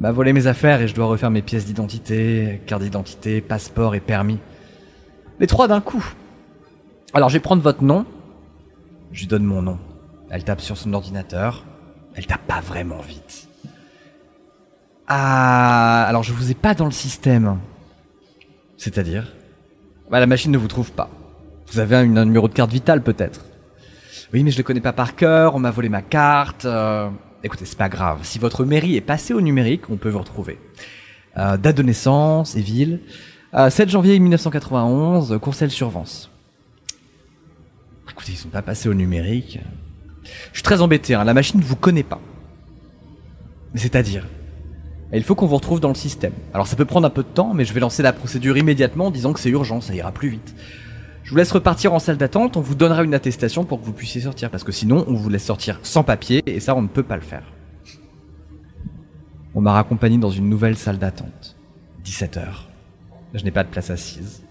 M'a 0.02 0.12
volé 0.12 0.34
mes 0.34 0.48
affaires 0.48 0.82
et 0.82 0.88
je 0.88 0.96
dois 0.96 1.06
refaire 1.06 1.30
mes 1.30 1.44
pièces 1.44 1.64
d'identité, 1.66 2.60
carte 2.66 2.82
d'identité, 2.82 3.40
passeport 3.40 3.94
et 3.94 4.00
permis. 4.00 4.40
Les 5.40 5.46
trois 5.46 5.68
d'un 5.68 5.80
coup. 5.80 6.04
Alors, 7.14 7.30
je 7.30 7.36
vais 7.36 7.40
prendre 7.40 7.62
votre 7.62 7.84
nom. 7.84 8.08
Je 9.12 9.20
lui 9.20 9.28
donne 9.28 9.44
mon 9.44 9.62
nom. 9.62 9.78
Elle 10.32 10.44
tape 10.44 10.60
sur 10.62 10.76
son 10.76 10.92
ordinateur. 10.94 11.66
Elle 12.16 12.26
tape 12.26 12.48
pas 12.48 12.62
vraiment 12.62 13.00
vite. 13.02 13.48
Ah, 15.08 16.04
alors 16.08 16.24
je 16.24 16.34
vous 16.34 16.50
ai 16.50 16.56
pas 16.56 16.74
dans 16.74 16.86
le 16.86 16.92
système. 16.92 17.60
C'est-à-dire? 18.78 19.32
Bah, 20.10 20.20
La 20.20 20.26
machine 20.26 20.52
ne 20.52 20.58
vous 20.58 20.68
trouve 20.68 20.92
pas. 20.94 21.12
Vous 21.68 21.78
avez 21.78 21.96
un, 21.96 22.18
un 22.18 22.26
numéro 22.26 22.48
de 22.48 22.54
carte 22.54 22.72
vitale 22.72 23.04
peut-être. 23.04 23.46
Oui, 24.34 24.44
mais 24.44 24.50
je 24.50 24.58
le 24.58 24.64
connais 24.64 24.82
pas 24.82 24.94
par 24.94 25.16
cœur, 25.16 25.54
on 25.54 25.60
m'a 25.60 25.70
volé 25.70 25.90
ma 25.90 26.02
carte. 26.02 26.66
euh, 26.66 27.08
Écoutez, 27.44 27.66
c'est 27.66 27.78
pas 27.78 27.90
grave. 27.90 28.20
Si 28.24 28.38
votre 28.38 28.66
mairie 28.66 28.96
est 28.96 29.02
passée 29.02 29.34
au 29.34 29.42
numérique, 29.42 29.90
on 29.90 29.98
peut 29.98 30.10
vous 30.10 30.20
retrouver. 30.20 30.60
Euh, 31.38 31.58
date 31.58 31.78
de 31.78 31.84
naissance 31.84 32.56
et 32.56 32.62
ville. 32.62 33.00
Euh, 33.54 33.70
7 33.70 33.90
janvier 33.90 34.20
1991, 34.20 35.40
Courcelles-sur-Vence. 35.42 36.30
Écoutez, 38.10 38.34
ils 38.34 38.38
sont 38.38 38.50
pas 38.50 38.62
passés 38.62 38.90
au 38.90 38.94
numérique. 38.94 39.60
Je 40.52 40.58
suis 40.58 40.64
très 40.64 40.82
embêté, 40.82 41.16
hein, 41.16 41.24
la 41.24 41.34
machine 41.34 41.60
ne 41.60 41.66
vous 41.66 41.76
connaît 41.76 42.04
pas. 42.04 42.22
C'est-à-dire 43.74 44.28
Il 45.14 45.24
faut 45.24 45.34
qu'on 45.34 45.48
vous 45.48 45.56
retrouve 45.56 45.80
dans 45.80 45.90
le 45.90 45.96
système. 45.96 46.34
Alors 46.54 46.68
ça 46.68 46.76
peut 46.76 46.86
prendre 46.86 47.08
un 47.08 47.10
peu 47.10 47.24
de 47.24 47.28
temps, 47.28 47.54
mais 47.54 47.66
je 47.66 47.74
vais 47.74 47.80
lancer 47.80 48.04
la 48.04 48.14
procédure 48.14 48.58
immédiatement 48.58 49.08
en 49.08 49.12
disant 49.12 49.34
que 49.34 49.40
c'est 49.40 49.50
urgent, 49.50 49.82
ça 49.82 49.96
ira 49.96 50.12
plus 50.12 50.30
vite. 50.30 50.54
Je 51.24 51.32
vous 51.32 51.38
laisse 51.38 51.52
repartir 51.52 51.94
en 51.94 52.00
salle 52.00 52.18
d'attente, 52.18 52.58
on 52.58 52.62
vous 52.62 52.76
donnera 52.76 53.04
une 53.04 53.14
attestation 53.14 53.64
pour 53.64 53.80
que 53.80 53.86
vous 53.86 53.94
puissiez 53.94 54.22
sortir, 54.22 54.50
parce 54.50 54.64
que 54.64 54.72
sinon 54.72 55.06
on 55.08 55.14
vous 55.14 55.30
laisse 55.30 55.46
sortir 55.46 55.80
sans 55.84 56.04
papier, 56.04 56.42
et 56.46 56.60
ça 56.60 56.76
on 56.76 56.82
ne 56.82 56.88
peut 56.88 57.04
pas 57.04 57.16
le 57.16 57.22
faire. 57.22 57.44
On 59.54 59.62
m'a 59.62 59.74
raccompagné 59.74 60.18
dans 60.18 60.30
une 60.30 60.50
nouvelle 60.50 60.78
salle 60.78 60.98
d'attente. 60.98 61.58
17 62.04 62.38
heures. 62.38 62.70
Je 63.34 63.44
n'ai 63.44 63.52
pas 63.52 63.64
de 63.64 63.70
place 63.70 63.90
assise. 63.90 64.44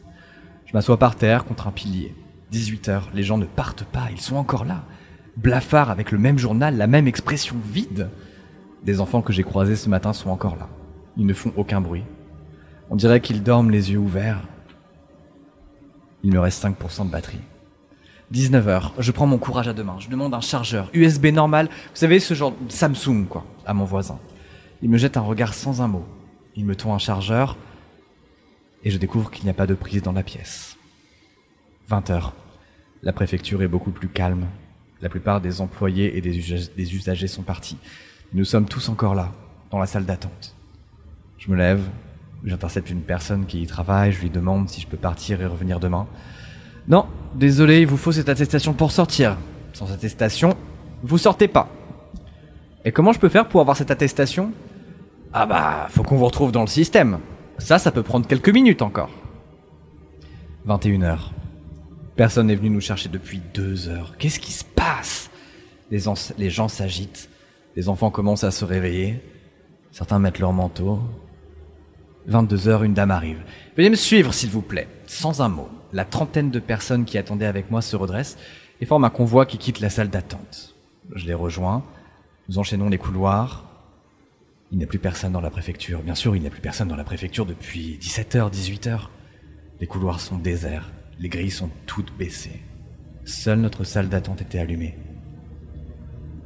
Je 0.67 0.73
m'assois 0.73 0.99
par 0.99 1.17
terre 1.17 1.45
contre 1.45 1.67
un 1.67 1.73
pilier. 1.73 2.15
18 2.51 2.89
heures, 2.89 3.11
les 3.15 3.23
gens 3.23 3.39
ne 3.39 3.45
partent 3.45 3.85
pas, 3.85 4.09
ils 4.13 4.21
sont 4.21 4.37
encore 4.37 4.65
là. 4.65 4.85
Blafards 5.37 5.91
avec 5.91 6.13
le 6.13 6.19
même 6.19 6.39
journal, 6.39 6.77
la 6.77 6.87
même 6.87 7.09
expression 7.09 7.57
vide. 7.73 8.09
Des 8.85 9.01
enfants 9.01 9.23
que 9.23 9.33
j'ai 9.33 9.43
croisés 9.43 9.77
ce 9.77 9.89
matin 9.89 10.13
sont 10.13 10.31
encore 10.31 10.57
là. 10.57 10.69
Ils 11.17 11.27
ne 11.27 11.35
font 11.35 11.53
aucun 11.57 11.81
bruit. 11.81 12.05
On 12.91 12.97
dirait 12.97 13.21
qu'ils 13.21 13.43
dorment 13.43 13.71
les 13.71 13.93
yeux 13.93 13.99
ouverts. 13.99 14.43
Il 16.23 16.33
me 16.33 16.41
reste 16.41 16.63
5% 16.65 17.07
de 17.07 17.11
batterie. 17.11 17.41
19h, 18.33 18.93
je 18.99 19.11
prends 19.11 19.27
mon 19.27 19.39
courage 19.39 19.67
à 19.69 19.73
deux 19.73 19.83
mains. 19.83 19.99
Je 19.99 20.09
demande 20.09 20.35
un 20.35 20.41
chargeur 20.41 20.89
USB 20.93 21.27
normal. 21.27 21.67
Vous 21.69 21.73
savez, 21.97 22.21
ce 22.21 22.35
genre 22.35 22.53
de 22.53 22.71
Samsung, 22.71 23.27
quoi, 23.29 23.45
à 23.67 23.75
mon 23.75 23.85
voisin. 23.85 24.19
Il 24.83 24.91
me 24.91 24.99
jette 24.99 25.17
un 25.17 25.21
regard 25.23 25.53
sans 25.55 25.83
un 25.83 25.89
mot. 25.89 26.05
Il 26.55 26.65
me 26.65 26.77
tend 26.77 26.95
un 26.95 26.99
chargeur 26.99 27.57
et 28.85 28.91
je 28.91 28.99
découvre 28.99 29.31
qu'il 29.31 29.45
n'y 29.45 29.51
a 29.51 29.55
pas 29.55 29.67
de 29.67 29.75
prise 29.75 30.03
dans 30.03 30.13
la 30.13 30.23
pièce. 30.23 30.77
20h. 31.91 32.31
La 33.03 33.13
préfecture 33.13 33.63
est 33.63 33.69
beaucoup 33.69 33.91
plus 33.91 34.09
calme. 34.09 34.47
La 35.01 35.09
plupart 35.09 35.41
des 35.41 35.61
employés 35.61 36.17
et 36.17 36.21
des, 36.21 36.37
usa- 36.39 36.71
des 36.77 36.95
usagers 36.95 37.27
sont 37.29 37.43
partis. 37.43 37.79
Nous 38.33 38.45
sommes 38.45 38.67
tous 38.67 38.89
encore 38.91 39.15
là, 39.15 39.33
dans 39.71 39.79
la 39.79 39.87
salle 39.87 40.05
d'attente. 40.05 40.55
Je 41.39 41.51
me 41.51 41.57
lève, 41.57 41.83
j'intercepte 42.45 42.91
une 42.91 43.03
personne 43.03 43.47
qui 43.47 43.63
y 43.63 43.67
travaille, 43.67 44.13
je 44.13 44.21
lui 44.21 44.31
demande 44.31 44.69
si 44.69 44.81
je 44.81 44.87
peux 44.87 44.97
partir 44.97 45.41
et 45.43 45.47
revenir 45.47 45.81
demain. 45.81 46.07
Non, 46.89 47.07
désolé, 47.35 47.81
il 47.81 47.87
vous 47.87 47.97
faut 47.97 48.13
cette 48.13 48.29
attestation 48.29 48.73
pour 48.73 48.93
sortir. 48.93 49.37
Sans 49.73 49.93
attestation, 49.93 50.57
vous 51.03 51.19
sortez 51.19 51.49
pas. 51.49 51.69
Et 52.85 52.93
comment 52.93 53.13
je 53.13 53.21
peux 53.21 53.29
faire 53.29 53.49
pour 53.49 53.61
avoir 53.61 53.77
cette 53.77 53.91
attestation? 53.91 54.53
Ah 55.33 55.47
bah, 55.47 55.87
faut 55.91 56.03
qu'on 56.03 56.17
vous 56.17 56.25
retrouve 56.25 56.53
dans 56.53 56.63
le 56.63 56.67
système. 56.67 57.19
Ça, 57.59 57.79
ça 57.79 57.93
peut 57.93 58.03
prendre 58.03 58.27
quelques 58.27 58.49
minutes 58.49 58.83
encore. 58.83 59.11
21h. 60.67 61.19
Personne 62.17 62.49
n'est 62.49 62.57
venu 62.57 62.71
nous 62.71 62.81
chercher 62.81 63.09
depuis 63.09 63.41
deux 63.55 63.89
heures. 63.89 64.17
Qu'est-ce 64.19 64.41
qui 64.41 64.53
se 64.53 64.65
passe? 64.65 65.31
Les, 65.91 66.01
les 66.39 66.51
gens 66.51 66.69
s'agitent. 66.69 67.31
Les 67.77 67.89
enfants 67.89 68.11
commencent 68.11 68.45
à 68.45 68.51
se 68.51 68.65
réveiller. 68.65 69.23
Certains 69.93 70.19
mettent 70.19 70.39
leur 70.39 70.53
manteau. 70.53 71.01
22 72.27 72.69
heures, 72.69 72.83
une 72.83 72.95
dame 72.95 73.11
arrive. 73.11 73.43
Veuillez 73.77 73.91
me 73.91 73.97
suivre, 73.97 74.33
s'il 74.35 74.51
vous 74.51 74.63
plaît. 74.63 74.89
Sans 75.07 75.43
un 75.43 75.49
mot. 75.49 75.69
La 75.93 76.05
trentaine 76.05 76.51
de 76.51 76.61
personnes 76.61 77.05
qui 77.05 77.19
attendaient 77.19 77.47
avec 77.47 77.71
moi 77.71 77.83
se 77.83 77.97
redressent 77.97 78.37
et 78.81 78.87
forment 78.87 79.05
un 79.05 79.11
convoi 79.11 79.47
qui 79.47 79.59
quitte 79.59 79.81
la 79.81 79.91
salle 79.91 80.11
d'attente. 80.11 80.77
Je 81.15 81.27
les 81.27 81.35
rejoins. 81.35 81.85
Nous 82.49 82.59
enchaînons 82.59 82.89
les 82.89 82.99
couloirs. 82.99 83.67
Il 84.71 84.79
n'y 84.79 84.85
a 84.85 84.87
plus 84.87 84.99
personne 84.99 85.33
dans 85.33 85.41
la 85.41 85.51
préfecture. 85.51 86.03
Bien 86.03 86.15
sûr, 86.15 86.37
il 86.37 86.43
n'y 86.43 86.47
a 86.47 86.51
plus 86.51 86.61
personne 86.61 86.89
dans 86.89 86.97
la 86.97 87.05
préfecture 87.05 87.47
depuis 87.47 87.99
17h, 88.01 88.53
18h. 88.53 89.09
Les 89.81 89.87
couloirs 89.87 90.21
sont 90.21 90.37
déserts. 90.37 90.91
Les 91.19 91.29
grilles 91.29 91.51
sont 91.51 91.71
toutes 91.87 92.17
baissées. 92.17 92.63
Seule 93.25 93.61
notre 93.61 93.85
salle 93.85 94.09
d'attente 94.09 94.43
était 94.43 94.59
allumée. 94.59 94.97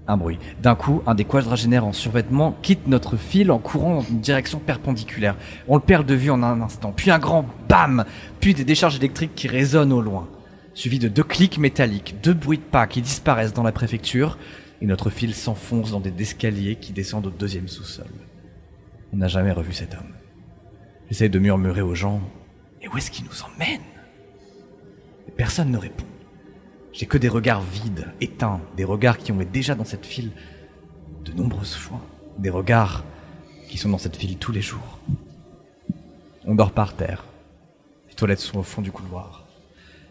Un 0.07 0.19
bruit. 0.19 0.39
D'un 0.63 0.75
coup, 0.75 1.03
un 1.07 1.15
des 1.15 1.25
quadragénaires 1.25 1.87
en 1.87 1.93
survêtement 1.93 2.55
quitte 2.63 2.87
notre 2.87 3.17
fil 3.17 3.51
en 3.51 3.59
courant 3.59 3.95
dans 3.95 4.03
une 4.03 4.21
direction 4.21 4.59
perpendiculaire. 4.59 5.37
On 5.67 5.77
le 5.77 5.81
perd 5.81 6.07
de 6.07 6.15
vue 6.15 6.31
en 6.31 6.43
un 6.43 6.61
instant. 6.61 6.93
Puis 6.95 7.11
un 7.11 7.19
grand 7.19 7.47
BAM 7.69 8.05
Puis 8.41 8.53
des 8.53 8.65
décharges 8.65 8.97
électriques 8.97 9.35
qui 9.35 9.49
résonnent 9.49 9.93
au 9.93 10.03
loin. 10.03 10.29
Suivi 10.75 10.99
de 10.99 11.09
deux 11.09 11.23
clics 11.23 11.59
métalliques, 11.59 12.17
deux 12.23 12.35
bruits 12.35 12.59
de 12.59 12.63
pas 12.63 12.87
qui 12.87 13.01
disparaissent 13.01 13.55
dans 13.55 13.63
la 13.63 13.73
préfecture, 13.73 14.39
et 14.83 14.87
notre 14.87 15.09
fil 15.09 15.35
s'enfonce 15.35 15.93
dans 15.93 16.01
des 16.01 16.13
escaliers 16.21 16.77
qui 16.77 16.93
descendent 16.93 17.27
au 17.27 17.31
deuxième 17.31 17.69
sous-sol. 17.69 18.11
On 19.13 19.19
n'a 19.19 19.29
jamais 19.29 19.53
revu 19.53 19.73
cet 19.73 19.95
homme. 19.95 20.13
J'essaie 21.09 21.29
de 21.29 21.39
murmurer 21.39 21.81
aux 21.81 21.95
gens 21.95 22.21
Et 22.83 22.89
où 22.89 22.97
est-ce 22.99 23.11
qu'il 23.11 23.25
nous 23.25 23.43
emmène? 23.43 23.81
Personne 25.37 25.71
ne 25.71 25.79
répond. 25.79 26.05
J'ai 26.95 27.07
que 27.07 27.19
des 27.19 27.29
regards 27.29 27.61
vides, 27.61 28.07
éteints, 28.21 28.61
des 28.77 28.85
regards 28.85 29.19
qui 29.19 29.33
ont 29.33 29.41
été 29.41 29.51
déjà 29.51 29.75
dans 29.75 29.85
cette 29.85 30.07
file 30.07 30.31
de 31.25 31.33
nombreuses 31.33 31.75
fois, 31.75 32.01
des 32.39 32.51
regards 32.51 33.05
qui 33.69 33.79
sont 33.79 33.89
dans 33.89 33.99
cette 33.99 34.15
file 34.15 34.39
tous 34.39 34.53
les 34.53 34.61
jours. 34.61 35.01
On 36.45 36.55
dort 36.55 36.71
par 36.71 36.95
terre. 36.95 37.25
Les 38.09 38.15
toilettes 38.15 38.39
sont 38.39 38.61
au 38.61 38.63
fond 38.63 38.81
du 38.81 38.93
couloir. 38.93 39.45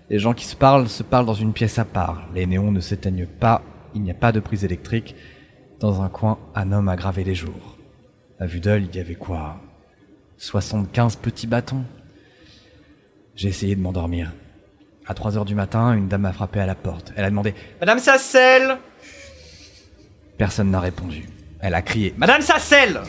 Les 0.09 0.19
gens 0.19 0.33
qui 0.33 0.43
se 0.43 0.57
parlent 0.57 0.89
se 0.89 1.03
parlent 1.03 1.25
dans 1.25 1.33
une 1.33 1.53
pièce 1.53 1.79
à 1.79 1.85
part. 1.85 2.27
Les 2.35 2.45
néons 2.45 2.73
ne 2.73 2.81
s'éteignent 2.81 3.27
pas, 3.27 3.61
il 3.95 4.01
n'y 4.01 4.11
a 4.11 4.15
pas 4.15 4.33
de 4.33 4.41
prise 4.41 4.65
électrique. 4.65 5.15
Dans 5.79 6.01
un 6.01 6.09
coin, 6.09 6.37
un 6.53 6.73
homme 6.73 6.89
a 6.89 6.97
gravé 6.97 7.23
les 7.23 7.35
jours. 7.35 7.77
À 8.39 8.45
vue 8.45 8.59
d'œil, 8.59 8.89
il 8.91 8.95
y 8.97 8.99
avait 8.99 9.15
quoi? 9.15 9.61
75 10.35 11.15
petits 11.15 11.47
bâtons? 11.47 11.85
J'ai 13.37 13.47
essayé 13.47 13.73
de 13.77 13.81
m'endormir. 13.81 14.33
À 15.05 15.13
3 15.13 15.37
heures 15.37 15.45
du 15.45 15.55
matin, 15.55 15.93
une 15.93 16.07
dame 16.07 16.25
a 16.25 16.33
frappé 16.33 16.59
à 16.59 16.65
la 16.65 16.75
porte. 16.75 17.11
Elle 17.15 17.25
a 17.25 17.29
demandé 17.29 17.53
Madame 17.79 17.99
Sassel 17.99 18.77
Personne 20.37 20.71
n'a 20.71 20.79
répondu. 20.79 21.27
Elle 21.59 21.75
a 21.75 21.81
crié 21.81 22.13
Madame 22.17 22.41
Sassel 22.41 22.99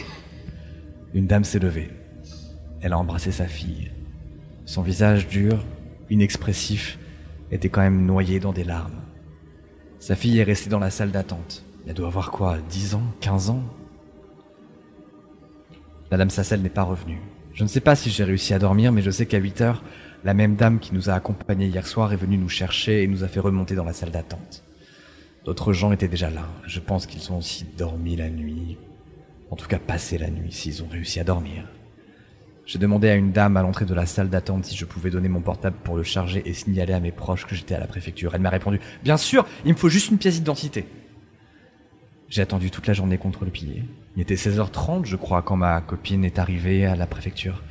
Une 1.15 1.27
dame 1.27 1.45
s'est 1.45 1.59
levée. 1.59 1.91
Elle 2.81 2.93
a 2.93 2.99
embrassé 2.99 3.31
sa 3.33 3.47
fille. 3.47 3.91
Son 4.67 4.83
visage 4.83 5.29
dur, 5.29 5.65
inexpressif, 6.11 6.99
était 7.51 7.69
quand 7.69 7.81
même 7.81 8.05
noyé 8.05 8.41
dans 8.41 8.53
des 8.53 8.65
larmes. 8.65 9.03
Sa 10.01 10.17
fille 10.17 10.39
est 10.39 10.45
restée 10.45 10.71
dans 10.71 10.79
la 10.79 10.91
salle 10.91 11.13
d'attente. 11.13 11.65
Elle 11.87 11.95
doit 11.95 12.09
avoir 12.09 12.31
quoi 12.31 12.59
10 12.69 12.97
ans 12.97 13.03
15 13.21 13.51
ans? 13.51 13.63
Madame 16.11 16.31
Sassel 16.31 16.61
n'est 16.61 16.69
pas 16.69 16.83
revenue. 16.83 17.21
Je 17.53 17.63
ne 17.63 17.69
sais 17.69 17.81
pas 17.81 17.95
si 17.95 18.11
j'ai 18.11 18.25
réussi 18.25 18.53
à 18.53 18.59
dormir, 18.59 18.91
mais 18.91 19.03
je 19.03 19.11
sais 19.11 19.27
qu'à 19.27 19.39
8 19.39 19.61
heures, 19.61 19.83
la 20.25 20.33
même 20.33 20.57
dame 20.57 20.79
qui 20.79 20.95
nous 20.95 21.11
a 21.11 21.15
accompagnés 21.15 21.67
hier 21.67 21.87
soir 21.87 22.13
est 22.13 22.17
venue 22.17 22.39
nous 22.39 22.49
chercher 22.49 23.03
et 23.03 23.07
nous 23.07 23.25
a 23.25 23.29
fait 23.29 23.41
remonter 23.41 23.75
dans 23.75 23.85
la 23.85 23.93
salle 23.93 24.11
d'attente. 24.11 24.65
D'autres 25.45 25.75
gens 25.75 25.93
étaient 25.93 26.09
déjà 26.09 26.31
là. 26.31 26.49
Je 26.67 26.81
pense 26.81 27.07
qu'ils 27.07 27.31
ont 27.31 27.39
aussi 27.39 27.67
dormi 27.77 28.17
la 28.17 28.31
nuit. 28.31 28.79
En 29.51 29.57
tout 29.57 29.69
cas, 29.69 29.79
passé 29.79 30.17
la 30.17 30.31
nuit, 30.31 30.51
s'ils 30.51 30.83
ont 30.83 30.89
réussi 30.91 31.21
à 31.21 31.25
dormir. 31.25 31.69
J'ai 32.65 32.79
demandé 32.79 33.11
à 33.11 33.15
une 33.15 33.33
dame 33.33 33.59
à 33.59 33.63
l'entrée 33.63 33.85
de 33.85 33.93
la 33.93 34.07
salle 34.07 34.31
d'attente 34.31 34.65
si 34.65 34.75
je 34.75 34.87
pouvais 34.87 35.11
donner 35.11 35.29
mon 35.29 35.43
portable 35.43 35.77
pour 35.85 35.97
le 35.97 36.03
charger 36.03 36.43
et 36.47 36.55
signaler 36.55 36.95
à 36.95 37.01
mes 37.01 37.13
proches 37.13 37.45
que 37.45 37.55
j'étais 37.55 37.75
à 37.75 37.79
la 37.81 37.87
préfecture. 37.87 38.35
Elle 38.35 38.41
m'a 38.41 38.49
répondu 38.49 38.81
Bien 39.03 39.19
sûr, 39.19 39.47
il 39.67 39.75
me 39.75 39.79
faut 39.79 39.91
juste 39.91 40.11
une 40.11 40.17
pièce 40.17 40.37
d'identité. 40.37 40.87
J'ai 42.31 42.41
attendu 42.41 42.71
toute 42.71 42.87
la 42.87 42.95
journée 42.95 43.19
contre 43.19 43.45
le 43.45 43.51
pilier. 43.51 43.85
Il 44.17 44.23
était 44.23 44.37
16h30, 44.37 45.05
je 45.05 45.17
crois, 45.17 45.43
quand 45.43 45.57
ma 45.57 45.83
copine 45.83 46.25
est 46.25 46.39
arrivée 46.39 46.87
à 46.87 46.97
la 46.97 47.07
préfecture. 47.07 47.63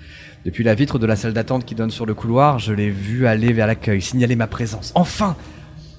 Depuis 0.46 0.64
la 0.64 0.76
vitre 0.76 1.00
de 1.00 1.06
la 1.06 1.16
salle 1.16 1.34
d'attente 1.34 1.66
qui 1.66 1.74
donne 1.74 1.92
sur 1.92 2.06
le 2.06 2.14
couloir, 2.14 2.60
je 2.60 2.74
l'ai 2.74 2.90
vue 2.90 3.28
aller 3.28 3.54
vers 3.54 3.68
l'accueil, 3.68 4.02
signaler 4.02 4.36
ma 4.36 4.48
présence. 4.48 4.92
Enfin 4.96 5.38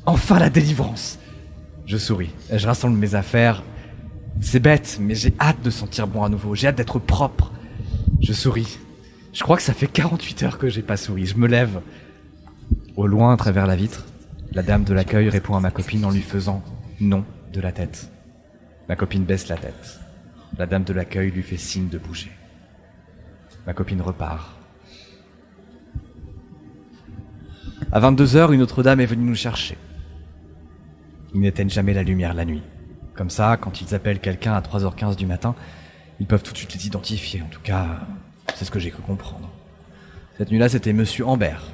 Enfin 0.06 0.38
la 0.38 0.50
délivrance 0.50 1.18
Je 1.86 1.96
souris. 1.96 2.30
Je 2.52 2.66
rassemble 2.66 2.98
mes 2.98 3.14
affaires. 3.14 3.62
C'est 4.40 4.60
bête, 4.60 4.98
mais 5.00 5.14
j'ai 5.14 5.32
hâte 5.40 5.62
de 5.62 5.70
sentir 5.70 6.06
bon 6.06 6.22
à 6.22 6.28
nouveau. 6.28 6.54
J'ai 6.54 6.68
hâte 6.68 6.76
d'être 6.76 6.98
propre. 6.98 7.52
Je 8.20 8.32
souris. 8.32 8.78
Je 9.32 9.42
crois 9.42 9.56
que 9.56 9.62
ça 9.62 9.72
fait 9.72 9.86
48 9.86 10.42
heures 10.42 10.58
que 10.58 10.68
j'ai 10.68 10.82
pas 10.82 10.96
souri. 10.96 11.24
Je 11.26 11.36
me 11.38 11.46
lève. 11.46 11.80
Au 12.96 13.06
loin, 13.06 13.32
à 13.32 13.36
travers 13.36 13.66
la 13.66 13.76
vitre, 13.76 14.04
la 14.52 14.62
dame 14.62 14.84
de 14.84 14.92
l'accueil 14.92 15.28
répond 15.28 15.56
à 15.56 15.60
ma 15.60 15.70
copine 15.70 16.04
en 16.04 16.10
lui 16.10 16.20
faisant 16.20 16.62
non 17.00 17.24
de 17.52 17.60
la 17.60 17.72
tête. 17.72 18.10
Ma 18.88 18.96
copine 18.96 19.24
baisse 19.24 19.48
la 19.48 19.56
tête. 19.56 20.00
La 20.58 20.66
dame 20.66 20.84
de 20.84 20.92
l'accueil 20.92 21.30
lui 21.30 21.42
fait 21.42 21.56
signe 21.56 21.88
de 21.88 21.98
bouger. 21.98 22.30
Ma 23.66 23.72
copine 23.72 24.02
repart. 24.02 24.56
À 27.92 28.00
22 28.00 28.36
heures, 28.36 28.52
une 28.52 28.62
autre 28.62 28.82
dame 28.82 29.00
est 29.00 29.06
venue 29.06 29.24
nous 29.24 29.34
chercher. 29.34 29.78
Ils 31.34 31.40
n'éteignent 31.40 31.70
jamais 31.70 31.94
la 31.94 32.02
lumière 32.02 32.34
la 32.34 32.44
nuit. 32.44 32.62
Comme 33.14 33.30
ça, 33.30 33.56
quand 33.56 33.80
ils 33.80 33.94
appellent 33.94 34.20
quelqu'un 34.20 34.54
à 34.54 34.60
3h15 34.60 35.16
du 35.16 35.26
matin, 35.26 35.54
ils 36.20 36.26
peuvent 36.26 36.42
tout 36.42 36.52
de 36.52 36.58
suite 36.58 36.74
les 36.74 36.86
identifier. 36.86 37.42
En 37.42 37.48
tout 37.48 37.60
cas, 37.62 38.00
c'est 38.54 38.64
ce 38.64 38.70
que 38.70 38.78
j'ai 38.78 38.90
cru 38.90 39.02
comprendre. 39.02 39.50
Cette 40.38 40.50
nuit-là, 40.50 40.68
c'était 40.68 40.92
Monsieur 40.92 41.26
Ambert. 41.26 41.64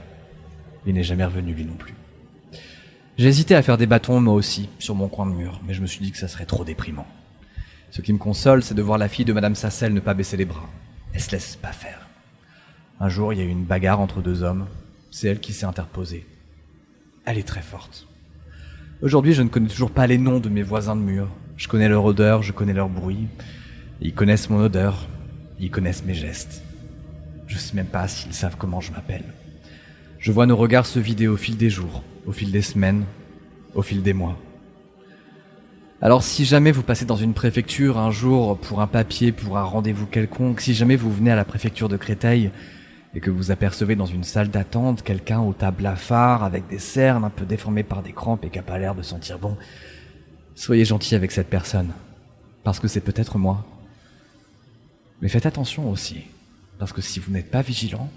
Il 0.86 0.94
n'est 0.94 1.02
jamais 1.02 1.24
revenu, 1.24 1.54
lui 1.54 1.64
non 1.64 1.74
plus. 1.74 1.94
J'ai 3.18 3.28
hésité 3.28 3.54
à 3.54 3.62
faire 3.62 3.76
des 3.76 3.86
bâtons, 3.86 4.20
moi 4.20 4.34
aussi, 4.34 4.68
sur 4.78 4.94
mon 4.94 5.08
coin 5.08 5.26
de 5.26 5.32
mur, 5.32 5.60
mais 5.66 5.74
je 5.74 5.82
me 5.82 5.86
suis 5.86 6.00
dit 6.00 6.10
que 6.10 6.18
ça 6.18 6.28
serait 6.28 6.46
trop 6.46 6.64
déprimant. 6.64 7.06
Ce 7.90 8.00
qui 8.00 8.12
me 8.12 8.18
console, 8.18 8.62
c'est 8.62 8.74
de 8.74 8.82
voir 8.82 8.98
la 8.98 9.08
fille 9.08 9.24
de 9.24 9.32
Madame 9.32 9.54
Sassel 9.54 9.92
ne 9.92 10.00
pas 10.00 10.14
baisser 10.14 10.36
les 10.36 10.44
bras. 10.44 10.68
Elle 11.12 11.20
se 11.20 11.32
laisse 11.32 11.56
pas 11.56 11.72
faire. 11.72 12.08
Un 13.00 13.08
jour, 13.08 13.32
il 13.32 13.38
y 13.38 13.42
a 13.42 13.44
eu 13.44 13.48
une 13.48 13.64
bagarre 13.64 14.00
entre 14.00 14.20
deux 14.20 14.42
hommes. 14.42 14.66
C'est 15.10 15.28
elle 15.28 15.40
qui 15.40 15.52
s'est 15.52 15.66
interposée. 15.66 16.26
Elle 17.24 17.38
est 17.38 17.46
très 17.46 17.62
forte. 17.62 18.06
Aujourd'hui, 19.02 19.32
je 19.32 19.42
ne 19.42 19.48
connais 19.48 19.68
toujours 19.68 19.90
pas 19.90 20.06
les 20.06 20.18
noms 20.18 20.40
de 20.40 20.48
mes 20.48 20.62
voisins 20.62 20.96
de 20.96 21.00
mur. 21.00 21.28
Je 21.56 21.68
connais 21.68 21.88
leur 21.88 22.04
odeur, 22.04 22.42
je 22.42 22.52
connais 22.52 22.72
leur 22.72 22.88
bruit. 22.88 23.28
Ils 24.00 24.14
connaissent 24.14 24.50
mon 24.50 24.60
odeur. 24.60 25.08
Ils 25.58 25.70
connaissent 25.70 26.04
mes 26.04 26.14
gestes. 26.14 26.62
Je 27.46 27.58
sais 27.58 27.74
même 27.74 27.86
pas 27.86 28.06
s'ils 28.08 28.34
savent 28.34 28.56
comment 28.56 28.80
je 28.80 28.92
m'appelle. 28.92 29.24
Je 30.18 30.32
vois 30.32 30.46
nos 30.46 30.56
regards 30.56 30.86
se 30.86 30.98
vider 30.98 31.26
au 31.26 31.36
fil 31.36 31.56
des 31.56 31.70
jours, 31.70 32.02
au 32.26 32.32
fil 32.32 32.52
des 32.52 32.62
semaines, 32.62 33.04
au 33.74 33.82
fil 33.82 34.02
des 34.02 34.12
mois. 34.12 34.38
Alors 36.02 36.22
si 36.22 36.46
jamais 36.46 36.72
vous 36.72 36.82
passez 36.82 37.04
dans 37.04 37.16
une 37.16 37.34
préfecture 37.34 37.98
un 37.98 38.10
jour 38.10 38.56
pour 38.56 38.80
un 38.80 38.86
papier, 38.86 39.32
pour 39.32 39.58
un 39.58 39.64
rendez-vous 39.64 40.06
quelconque, 40.06 40.62
si 40.62 40.72
jamais 40.72 40.96
vous 40.96 41.12
venez 41.12 41.30
à 41.30 41.36
la 41.36 41.44
préfecture 41.44 41.90
de 41.90 41.98
Créteil 41.98 42.50
et 43.14 43.20
que 43.20 43.30
vous 43.30 43.50
apercevez 43.50 43.96
dans 43.96 44.06
une 44.06 44.24
salle 44.24 44.48
d'attente 44.48 45.02
quelqu'un 45.02 45.40
au 45.40 45.52
table 45.52 45.78
blafard 45.78 46.42
avec 46.42 46.66
des 46.68 46.78
cernes 46.78 47.24
un 47.24 47.30
peu 47.30 47.44
déformées 47.44 47.82
par 47.82 48.02
des 48.02 48.12
crampes 48.12 48.46
et 48.46 48.48
qui 48.48 48.58
a 48.58 48.62
pas 48.62 48.78
l'air 48.78 48.94
de 48.94 49.02
sentir 49.02 49.38
bon, 49.38 49.58
soyez 50.54 50.86
gentil 50.86 51.16
avec 51.16 51.32
cette 51.32 51.50
personne, 51.50 51.92
parce 52.64 52.80
que 52.80 52.88
c'est 52.88 53.02
peut-être 53.02 53.36
moi. 53.36 53.66
Mais 55.20 55.28
faites 55.28 55.44
attention 55.44 55.90
aussi, 55.90 56.22
parce 56.78 56.94
que 56.94 57.02
si 57.02 57.20
vous 57.20 57.30
n'êtes 57.30 57.50
pas 57.50 57.60
vigilant, 57.60 58.08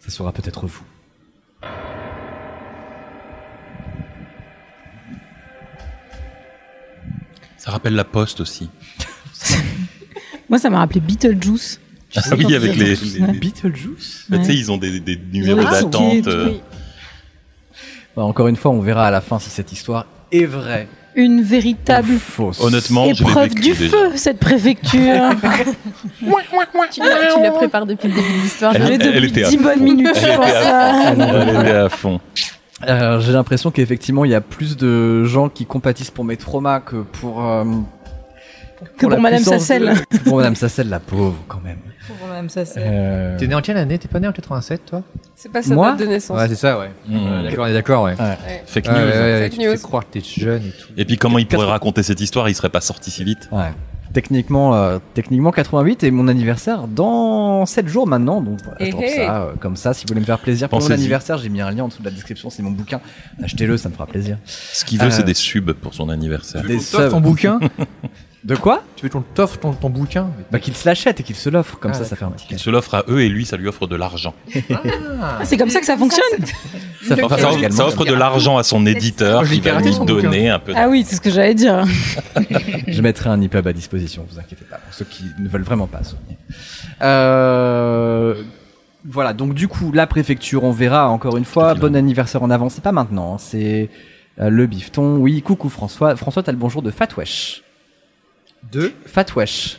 ça 0.00 0.10
sera 0.10 0.32
peut-être 0.32 0.66
vous. 0.66 0.84
Ça 7.64 7.70
rappelle 7.70 7.94
la 7.94 8.04
poste 8.04 8.40
aussi. 8.40 8.68
Moi, 10.50 10.58
ça 10.58 10.68
m'a 10.68 10.78
rappelé 10.80 11.00
Beetlejuice. 11.00 11.80
Ah 12.16 12.20
oui, 12.36 12.54
avec 12.54 12.76
les, 12.76 12.94
les- 12.94 13.20
Ouais. 13.20 13.32
Beetlejuice 13.32 14.26
Bah, 14.28 14.38
tu 14.38 14.44
sais, 14.44 14.54
ils 14.54 14.70
ont 14.70 14.76
des, 14.76 15.00
des 15.00 15.18
numéros 15.32 15.60
Ah, 15.66 15.72
d'attente. 15.82 16.26
euh, 16.28 16.48
oui. 16.50 16.60
Bah, 18.14 18.22
encore 18.24 18.48
une 18.48 18.56
fois, 18.56 18.70
on 18.70 18.80
verra 18.80 19.06
à 19.06 19.10
la 19.10 19.20
fin 19.22 19.38
si 19.38 19.48
cette 19.50 19.72
histoire 19.72 20.06
est 20.30 20.44
vraie 20.44 20.86
Une 21.16 21.42
véritable 21.42 22.18
fausse. 22.18 22.60
Honnêtement, 22.60 23.06
épreuve 23.06 23.54
du 23.54 23.72
déjà. 23.72 23.88
feu, 23.88 24.12
cette 24.16 24.38
préfecture. 24.38 25.00
Tu 26.90 27.00
la, 27.00 27.34
tu 27.34 27.40
la 27.42 27.50
prépares 27.50 27.86
depuis 27.86 28.08
le 28.08 28.14
début 28.14 28.28
de 28.28 28.42
l'histoire. 28.42 28.74
Elle- 28.76 28.82
elle 28.92 28.98
depuis 28.98 29.26
était 29.30 29.44
à 29.44 29.48
10 29.50 29.56
bonnes 29.56 29.80
minutes, 29.80 30.08
Elle 30.14 30.32
je 30.32 30.36
pense. 30.36 30.50
à- 30.50 31.12
Elle 31.14 31.48
était 31.60 31.70
à 31.70 31.88
fond. 31.88 32.20
Euh, 32.88 33.20
J'ai 33.20 33.32
l'impression 33.32 33.70
qu'effectivement, 33.70 34.24
il 34.24 34.30
y 34.32 34.34
a 34.34 34.40
plus 34.40 34.76
de 34.76 35.24
gens 35.24 35.48
qui 35.48 35.64
compatissent 35.64 36.10
pour 36.10 36.24
mes 36.24 36.36
traumas 36.36 36.80
que 36.80 36.96
pour 36.96 37.44
euh, 37.46 37.64
Que 38.98 39.06
la 39.06 39.14
pour 39.16 39.22
Madame 39.22 39.42
Sassel. 39.42 39.94
de- 40.12 40.18
pour 40.18 40.36
Madame 40.38 40.56
Sassel, 40.56 40.88
la 40.88 41.00
pauvre, 41.00 41.36
quand 41.48 41.60
même. 41.62 41.78
Pour 42.18 42.26
Madame 42.28 42.48
Sassel. 42.48 42.82
Euh, 42.84 43.38
T'es 43.38 43.46
né 43.46 43.54
en 43.54 43.60
quelle 43.62 43.76
année? 43.78 43.96
T'es 43.98 44.08
pas 44.08 44.20
né 44.20 44.28
en 44.28 44.32
87, 44.32 44.84
toi? 44.86 45.02
C'est 45.36 45.50
pas 45.50 45.62
sa 45.62 45.74
Moi 45.74 45.90
date 45.92 46.00
de 46.00 46.06
naissance. 46.06 46.36
Ouais, 46.38 46.48
c'est 46.48 46.54
ça, 46.56 46.78
ouais. 46.78 46.90
Mmh. 47.08 47.14
Ouais, 47.16 47.42
D'accord, 47.44 47.64
on 47.64 47.68
est 47.68 47.72
d'accord, 47.72 48.02
ouais. 48.04 48.14
Fake 48.66 48.86
Ouais, 48.88 48.92
news. 48.92 48.98
ouais, 48.98 49.04
ouais, 49.12 49.40
Fake 49.44 49.52
tu 49.52 49.58
me 49.60 49.64
fais 49.64 49.72
news. 49.76 49.80
croire 49.82 50.02
que 50.06 50.18
t'es 50.18 50.20
jeune 50.20 50.62
et 50.66 50.70
tout. 50.70 50.88
Et 50.96 51.04
puis 51.04 51.16
comment 51.16 51.38
il 51.38 51.46
pourrait 51.46 51.66
raconter 51.66 52.02
cette 52.02 52.20
histoire? 52.20 52.48
Il 52.48 52.54
serait 52.54 52.70
pas 52.70 52.80
sorti 52.82 53.10
si 53.10 53.24
vite. 53.24 53.48
Ouais. 53.52 53.70
Techniquement, 54.14 54.74
euh, 54.76 54.98
techniquement 55.12 55.50
88 55.50 56.04
et 56.04 56.10
mon 56.12 56.28
anniversaire 56.28 56.86
dans 56.88 57.66
7 57.66 57.88
jours 57.88 58.06
maintenant. 58.06 58.40
Donc 58.40 58.60
voilà, 58.62 58.78
je 58.80 58.84
Eh 58.86 58.90
drop 58.90 59.04
eh. 59.04 59.16
ça 59.16 59.42
euh, 59.42 59.52
comme 59.60 59.74
ça. 59.76 59.92
Si 59.92 60.04
vous 60.04 60.08
voulez 60.08 60.20
me 60.20 60.24
faire 60.26 60.38
plaisir 60.38 60.68
pour 60.68 60.80
mon 60.80 60.90
anniversaire, 60.90 61.36
j'ai 61.36 61.48
mis 61.48 61.60
un 61.60 61.70
lien 61.72 61.82
en 61.82 61.88
dessous 61.88 62.00
de 62.00 62.06
la 62.06 62.14
description. 62.14 62.48
C'est 62.48 62.62
mon 62.62 62.70
bouquin. 62.70 63.00
Achetez-le, 63.42 63.76
ça 63.76 63.88
me 63.88 63.94
fera 63.94 64.06
plaisir. 64.06 64.38
Ce 64.44 64.84
qu'il 64.84 64.98
veut, 65.00 65.06
Euh, 65.06 65.10
c'est 65.10 65.24
des 65.24 65.34
subs 65.34 65.72
pour 65.72 65.92
son 65.94 66.08
anniversaire. 66.08 66.62
Des 66.62 66.76
t'offres 66.78 67.08
ton 67.10 67.16
subs. 67.16 67.22
bouquin 67.22 67.60
De 68.44 68.56
quoi 68.56 68.82
Tu 68.96 69.06
veux 69.06 69.08
qu'on 69.08 69.22
t'offre 69.22 69.58
ton, 69.58 69.72
ton 69.72 69.88
bouquin 69.88 70.28
Bah 70.50 70.58
qu'il 70.58 70.76
se 70.76 70.86
l'achète 70.86 71.18
et 71.18 71.22
qu'il 71.22 71.34
se 71.34 71.48
l'offre. 71.48 71.78
Comme 71.78 71.92
Ah, 71.92 71.94
ça, 71.94 72.04
ça 72.04 72.14
fait 72.14 72.26
un 72.26 72.30
petit 72.30 72.46
Il 72.50 72.58
se 72.58 72.68
l'offre 72.68 72.94
à 72.94 73.04
eux 73.08 73.22
et 73.22 73.30
lui, 73.30 73.46
ça 73.46 73.56
lui 73.56 73.68
offre 73.68 73.86
de 73.86 73.96
l'argent. 73.96 74.34
Ah, 75.22 75.40
c'est 75.44 75.56
comme 75.56 75.70
ça 75.70 75.80
que 75.80 75.86
ça 75.86 75.96
fonctionne 75.96 76.44
Ça 77.08 77.16
Enfin, 77.22 77.38
ça, 77.38 77.86
offre 77.86 78.04
de 78.04 78.12
l'argent 78.12 78.58
à 78.58 78.62
son 78.62 78.84
éditeur 78.84 79.44
qui 79.44 79.60
va 79.60 79.80
lui 79.80 79.94
donner 80.04 80.50
un 80.50 80.58
peu. 80.58 80.74
Ah 80.76 80.88
oui, 80.90 81.04
c'est 81.06 81.16
ce 81.16 81.22
que 81.22 81.30
j'allais 81.30 81.54
dire. 81.54 81.84
Je 82.86 83.00
mettrai 83.00 83.30
un 83.30 83.40
EPUB 83.40 83.66
à 83.66 83.72
disposition, 83.72 84.26
vous 84.30 84.38
inquiétez 84.38 84.64
pas, 84.66 84.76
pour 84.76 84.92
ceux 84.92 85.06
qui 85.06 85.24
ne 85.38 85.48
veulent 85.48 85.62
vraiment 85.62 85.86
pas 85.86 86.02
souvenir. 86.02 86.36
Euh, 87.02 88.34
voilà, 89.06 89.32
donc 89.32 89.54
du 89.54 89.68
coup, 89.68 89.90
la 89.92 90.06
préfecture, 90.06 90.64
on 90.64 90.70
verra 90.70 91.08
encore 91.08 91.36
une 91.38 91.44
fois. 91.44 91.74
Bon 91.74 91.96
anniversaire 91.96 92.42
en 92.42 92.50
avance, 92.50 92.74
c'est 92.74 92.84
pas 92.84 92.92
maintenant, 92.92 93.34
hein, 93.34 93.38
c'est 93.38 93.88
euh, 94.40 94.50
le 94.50 94.66
bifton. 94.66 95.16
Oui, 95.16 95.42
coucou 95.42 95.68
François. 95.70 96.14
François, 96.16 96.42
t'as 96.42 96.52
le 96.52 96.58
bonjour 96.58 96.82
de 96.82 96.90
Fatwesh. 96.90 97.63
Deux. 98.72 98.92
Fatwesh. 99.06 99.78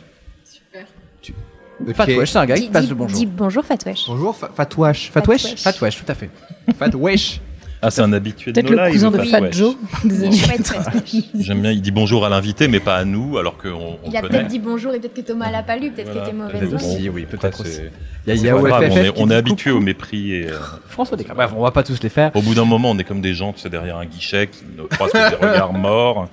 Ok. 0.74 1.94
Fatwesh, 1.94 2.30
c'est 2.30 2.38
un 2.38 2.46
gars 2.46 2.56
qui 2.56 2.68
passe 2.68 2.88
le 2.88 2.94
bonjour. 2.94 3.18
dis 3.18 3.26
bonjour 3.26 3.64
Fatwesh. 3.64 4.04
Bonjour, 4.06 4.34
Fa-. 4.34 4.50
Fatwesh 4.54 5.10
Fatwesh? 5.10 5.56
Fatwesh, 5.56 5.96
tout 6.04 6.10
à 6.10 6.14
fait. 6.14 6.30
Fatwesh. 6.78 7.40
Ah, 7.82 7.90
c'est 7.90 8.00
un 8.00 8.12
habitué 8.14 8.50
de 8.52 8.58
Peut-être 8.60 8.70
nos 8.70 8.76
le 8.78 8.84
lives, 8.84 8.92
cousin 8.94 9.10
de 9.10 9.18
Fat. 9.22 9.50
Joe. 9.52 9.76
des 10.02 10.24
années 10.24 10.36
Chouette, 10.36 10.62
80. 10.62 10.82
Fatwesh. 10.82 11.22
J'aime 11.38 11.60
bien, 11.60 11.72
il 11.72 11.82
dit 11.82 11.90
bonjour 11.90 12.24
à 12.24 12.30
l'invité, 12.30 12.66
mais 12.68 12.80
pas 12.80 12.96
à 12.96 13.04
nous, 13.04 13.36
alors 13.36 13.58
qu'on 13.58 13.68
on 13.68 13.98
Il 14.10 14.16
a 14.16 14.22
peut-être 14.22 14.46
dit 14.46 14.58
bonjour 14.58 14.94
et 14.94 14.98
peut-être 15.00 15.12
que 15.14 15.20
Thomas 15.20 15.50
l'a 15.50 15.62
pas 15.62 15.76
lu, 15.76 15.90
peut-être 15.90 16.10
Voilà. 16.10 16.26
qu'il 16.26 16.34
était 16.34 16.42
mauvaise 16.42 16.74
aussi. 16.74 17.02
Si, 17.02 17.08
oui, 17.10 17.26
peut-être 17.26 17.60
aussi. 17.60 17.72
c'est- 17.72 17.92
Il 18.26 18.34
y 18.34 18.38
a, 18.40 18.42
y 18.42 18.48
a 18.48 18.54
grave, 18.58 18.88
on 18.90 18.96
est, 18.96 19.12
on 19.18 19.30
habitué 19.30 19.70
au 19.70 19.80
mépris 19.80 20.32
et 20.32 20.46
euh, 20.48 20.58
François 20.88 21.18
Descartes. 21.18 21.36
Bref, 21.36 21.50
on 21.54 21.62
va 21.62 21.70
pas 21.70 21.82
tous 21.82 22.02
les 22.02 22.08
faire. 22.08 22.30
au 22.34 22.40
bout 22.40 22.54
d'un 22.54 22.64
moment, 22.64 22.90
on 22.90 22.98
est 22.98 23.04
comme 23.04 23.20
des 23.20 23.34
gens, 23.34 23.52
tu 23.52 23.60
sais, 23.60 23.68
derrière 23.68 23.98
un 23.98 24.06
guichet 24.06 24.46
qui 24.46 24.64
nous 24.76 24.86
croisent 24.88 25.12
des 25.12 25.36
regards 25.46 25.74
morts. 25.74 26.28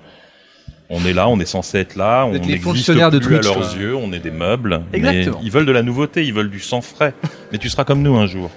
On 0.96 1.04
est 1.06 1.14
là, 1.14 1.28
on 1.28 1.40
est 1.40 1.46
censé 1.46 1.80
être 1.80 1.96
là, 1.96 2.26
on 2.26 2.34
les 2.34 2.60
fonctionnaires 2.60 3.10
de 3.10 3.18
plus 3.18 3.38
à 3.38 3.40
Twitch, 3.40 3.56
leurs 3.56 3.70
quoi. 3.70 3.80
yeux, 3.80 3.96
on 3.96 4.14
est 4.14 4.20
des 4.20 4.30
meubles. 4.30 4.82
Exactement. 4.94 5.38
Mais 5.40 5.46
ils 5.46 5.52
veulent 5.52 5.66
de 5.66 5.72
la 5.72 5.82
nouveauté, 5.82 6.24
ils 6.24 6.34
veulent 6.34 6.52
du 6.52 6.60
sang 6.60 6.82
frais. 6.82 7.16
Mais 7.52 7.58
tu 7.58 7.68
seras 7.70 7.84
comme 7.84 8.04
nous 8.04 8.16
un 8.16 8.28
jour, 8.28 8.52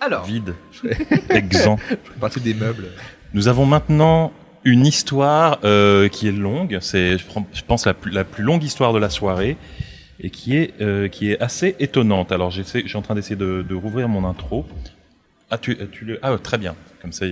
Alors, 0.00 0.24
vide, 0.24 0.54
exempt. 1.30 1.78
Partie 2.18 2.40
des 2.40 2.54
meubles. 2.54 2.86
Nous 3.34 3.48
avons 3.48 3.66
maintenant 3.66 4.32
une 4.64 4.86
histoire 4.86 5.58
euh, 5.64 6.08
qui 6.08 6.26
est 6.28 6.32
longue. 6.32 6.78
C'est, 6.80 7.18
je, 7.18 7.24
je 7.52 7.62
pense, 7.66 7.84
la 7.84 7.92
plus, 7.92 8.10
la 8.12 8.24
plus 8.24 8.44
longue 8.44 8.64
histoire 8.64 8.94
de 8.94 8.98
la 8.98 9.10
soirée 9.10 9.58
et 10.20 10.30
qui 10.30 10.56
est, 10.56 10.72
euh, 10.80 11.08
qui 11.08 11.30
est 11.30 11.40
assez 11.40 11.76
étonnante. 11.80 12.32
Alors, 12.32 12.50
j'essaie, 12.50 12.80
je 12.82 12.88
suis 12.88 12.96
en 12.96 13.02
train 13.02 13.14
d'essayer 13.14 13.36
de, 13.36 13.62
de 13.68 13.74
rouvrir 13.74 14.08
mon 14.08 14.24
intro. 14.24 14.66
Ah, 15.50 15.58
tu, 15.58 15.76
tu 15.92 16.06
le, 16.06 16.18
ah, 16.22 16.36
très 16.42 16.56
bien. 16.56 16.74
Comme 17.02 17.12
ça, 17.12 17.26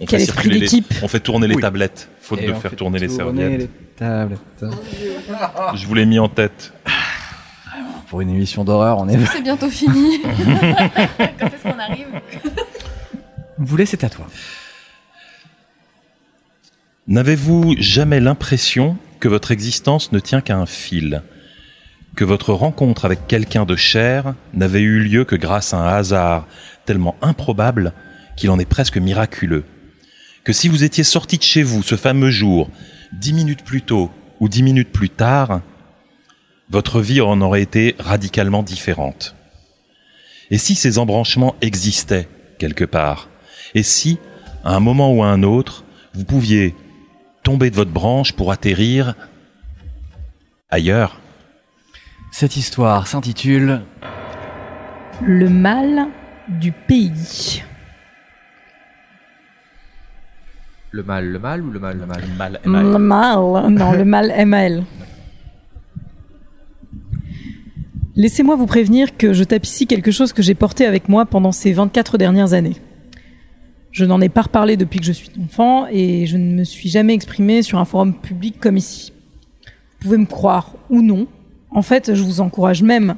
on 0.00 0.06
Quel 0.06 0.18
fait 0.20 0.24
esprit 0.24 0.34
circuler 0.34 0.54
les, 0.54 0.60
d'équipe. 0.60 0.94
on 1.02 1.08
fait 1.08 1.20
tourner 1.20 1.46
les 1.48 1.54
Oui. 1.56 1.62
tablettes, 1.62 2.08
faute 2.20 2.40
et 2.40 2.46
de 2.46 2.52
faire 2.54 2.74
tourner 2.76 2.98
les 2.98 3.08
tourner 3.08 3.42
serviettes. 3.42 3.60
les 3.60 3.68
tablettes. 3.96 4.64
Je 5.74 5.86
vous 5.86 5.94
l'ai 5.94 6.06
mis 6.06 6.18
en 6.18 6.28
tête. 6.28 6.72
Pour 8.08 8.20
une 8.22 8.30
émission 8.30 8.64
d'horreur, 8.64 8.98
on 8.98 9.08
est. 9.08 9.18
C'est 9.26 9.42
bientôt 9.42 9.68
fini. 9.68 10.20
Quand 10.22 11.46
est-ce 11.46 11.62
qu'on 11.62 11.78
arrive 11.78 12.06
Vous 13.58 13.66
voulez, 13.66 13.84
c'est 13.86 14.02
à 14.04 14.08
toi. 14.08 14.26
N'avez-vous 17.06 17.74
jamais 17.78 18.20
l'impression 18.20 18.96
que 19.20 19.28
votre 19.28 19.50
existence 19.50 20.12
ne 20.12 20.18
tient 20.20 20.40
qu'à 20.40 20.56
un 20.56 20.66
fil? 20.66 21.22
Que 22.16 22.24
votre 22.24 22.52
rencontre 22.52 23.04
avec 23.04 23.26
quelqu'un 23.26 23.64
de 23.64 23.76
cher 23.76 24.34
n'avait 24.54 24.80
eu 24.80 25.00
lieu 25.00 25.24
que 25.24 25.36
grâce 25.36 25.72
à 25.74 25.78
un 25.78 25.88
hasard 25.88 26.46
tellement 26.86 27.16
improbable 27.22 27.92
qu'il 28.36 28.50
en 28.50 28.58
est 28.58 28.64
presque 28.68 28.98
miraculeux? 28.98 29.64
Que 30.48 30.54
si 30.54 30.68
vous 30.68 30.82
étiez 30.82 31.04
sorti 31.04 31.36
de 31.36 31.42
chez 31.42 31.62
vous 31.62 31.82
ce 31.82 31.94
fameux 31.94 32.30
jour, 32.30 32.70
dix 33.12 33.34
minutes 33.34 33.64
plus 33.64 33.82
tôt, 33.82 34.10
ou 34.40 34.48
dix 34.48 34.62
minutes 34.62 34.90
plus 34.90 35.10
tard, 35.10 35.60
votre 36.70 37.02
vie 37.02 37.20
en 37.20 37.42
aurait 37.42 37.60
été 37.60 37.94
radicalement 37.98 38.62
différente. 38.62 39.36
Et 40.50 40.56
si 40.56 40.74
ces 40.74 40.98
embranchements 40.98 41.54
existaient 41.60 42.30
quelque 42.58 42.86
part? 42.86 43.28
Et 43.74 43.82
si, 43.82 44.16
à 44.64 44.74
un 44.74 44.80
moment 44.80 45.12
ou 45.12 45.22
à 45.22 45.26
un 45.26 45.42
autre, 45.42 45.84
vous 46.14 46.24
pouviez 46.24 46.74
tomber 47.42 47.68
de 47.68 47.76
votre 47.76 47.92
branche 47.92 48.32
pour 48.32 48.50
atterrir 48.50 49.16
ailleurs? 50.70 51.20
Cette 52.32 52.56
histoire 52.56 53.06
s'intitule 53.06 53.82
Le 55.20 55.50
mal 55.50 56.06
du 56.48 56.72
pays. 56.72 57.62
Le 60.90 61.02
mal, 61.02 61.26
le 61.26 61.38
mal 61.38 61.62
ou 61.62 61.70
le 61.70 61.78
mal, 61.78 61.98
le 61.98 62.06
mal 62.06 62.22
Mal, 62.36 62.60
Le 62.64 62.98
mal, 62.98 63.38
non, 63.70 63.92
le 63.92 64.04
mal 64.04 64.30
ML. 64.30 64.84
Laissez-moi 68.16 68.56
vous 68.56 68.66
prévenir 68.66 69.16
que 69.16 69.32
je 69.32 69.44
tape 69.44 69.64
ici 69.64 69.86
quelque 69.86 70.10
chose 70.10 70.32
que 70.32 70.42
j'ai 70.42 70.54
porté 70.54 70.86
avec 70.86 71.08
moi 71.08 71.26
pendant 71.26 71.52
ces 71.52 71.72
24 71.72 72.16
dernières 72.16 72.54
années. 72.54 72.76
Je 73.92 74.04
n'en 74.04 74.20
ai 74.20 74.28
pas 74.28 74.42
reparlé 74.42 74.76
depuis 74.76 74.98
que 74.98 75.04
je 75.04 75.12
suis 75.12 75.30
enfant 75.44 75.86
et 75.90 76.26
je 76.26 76.36
ne 76.36 76.54
me 76.54 76.64
suis 76.64 76.88
jamais 76.88 77.14
exprimé 77.14 77.62
sur 77.62 77.78
un 77.78 77.84
forum 77.84 78.14
public 78.14 78.58
comme 78.58 78.76
ici. 78.76 79.12
Vous 79.64 80.04
pouvez 80.04 80.18
me 80.18 80.26
croire 80.26 80.74
ou 80.88 81.02
non. 81.02 81.26
En 81.70 81.82
fait, 81.82 82.14
je 82.14 82.22
vous 82.22 82.40
encourage 82.40 82.82
même 82.82 83.16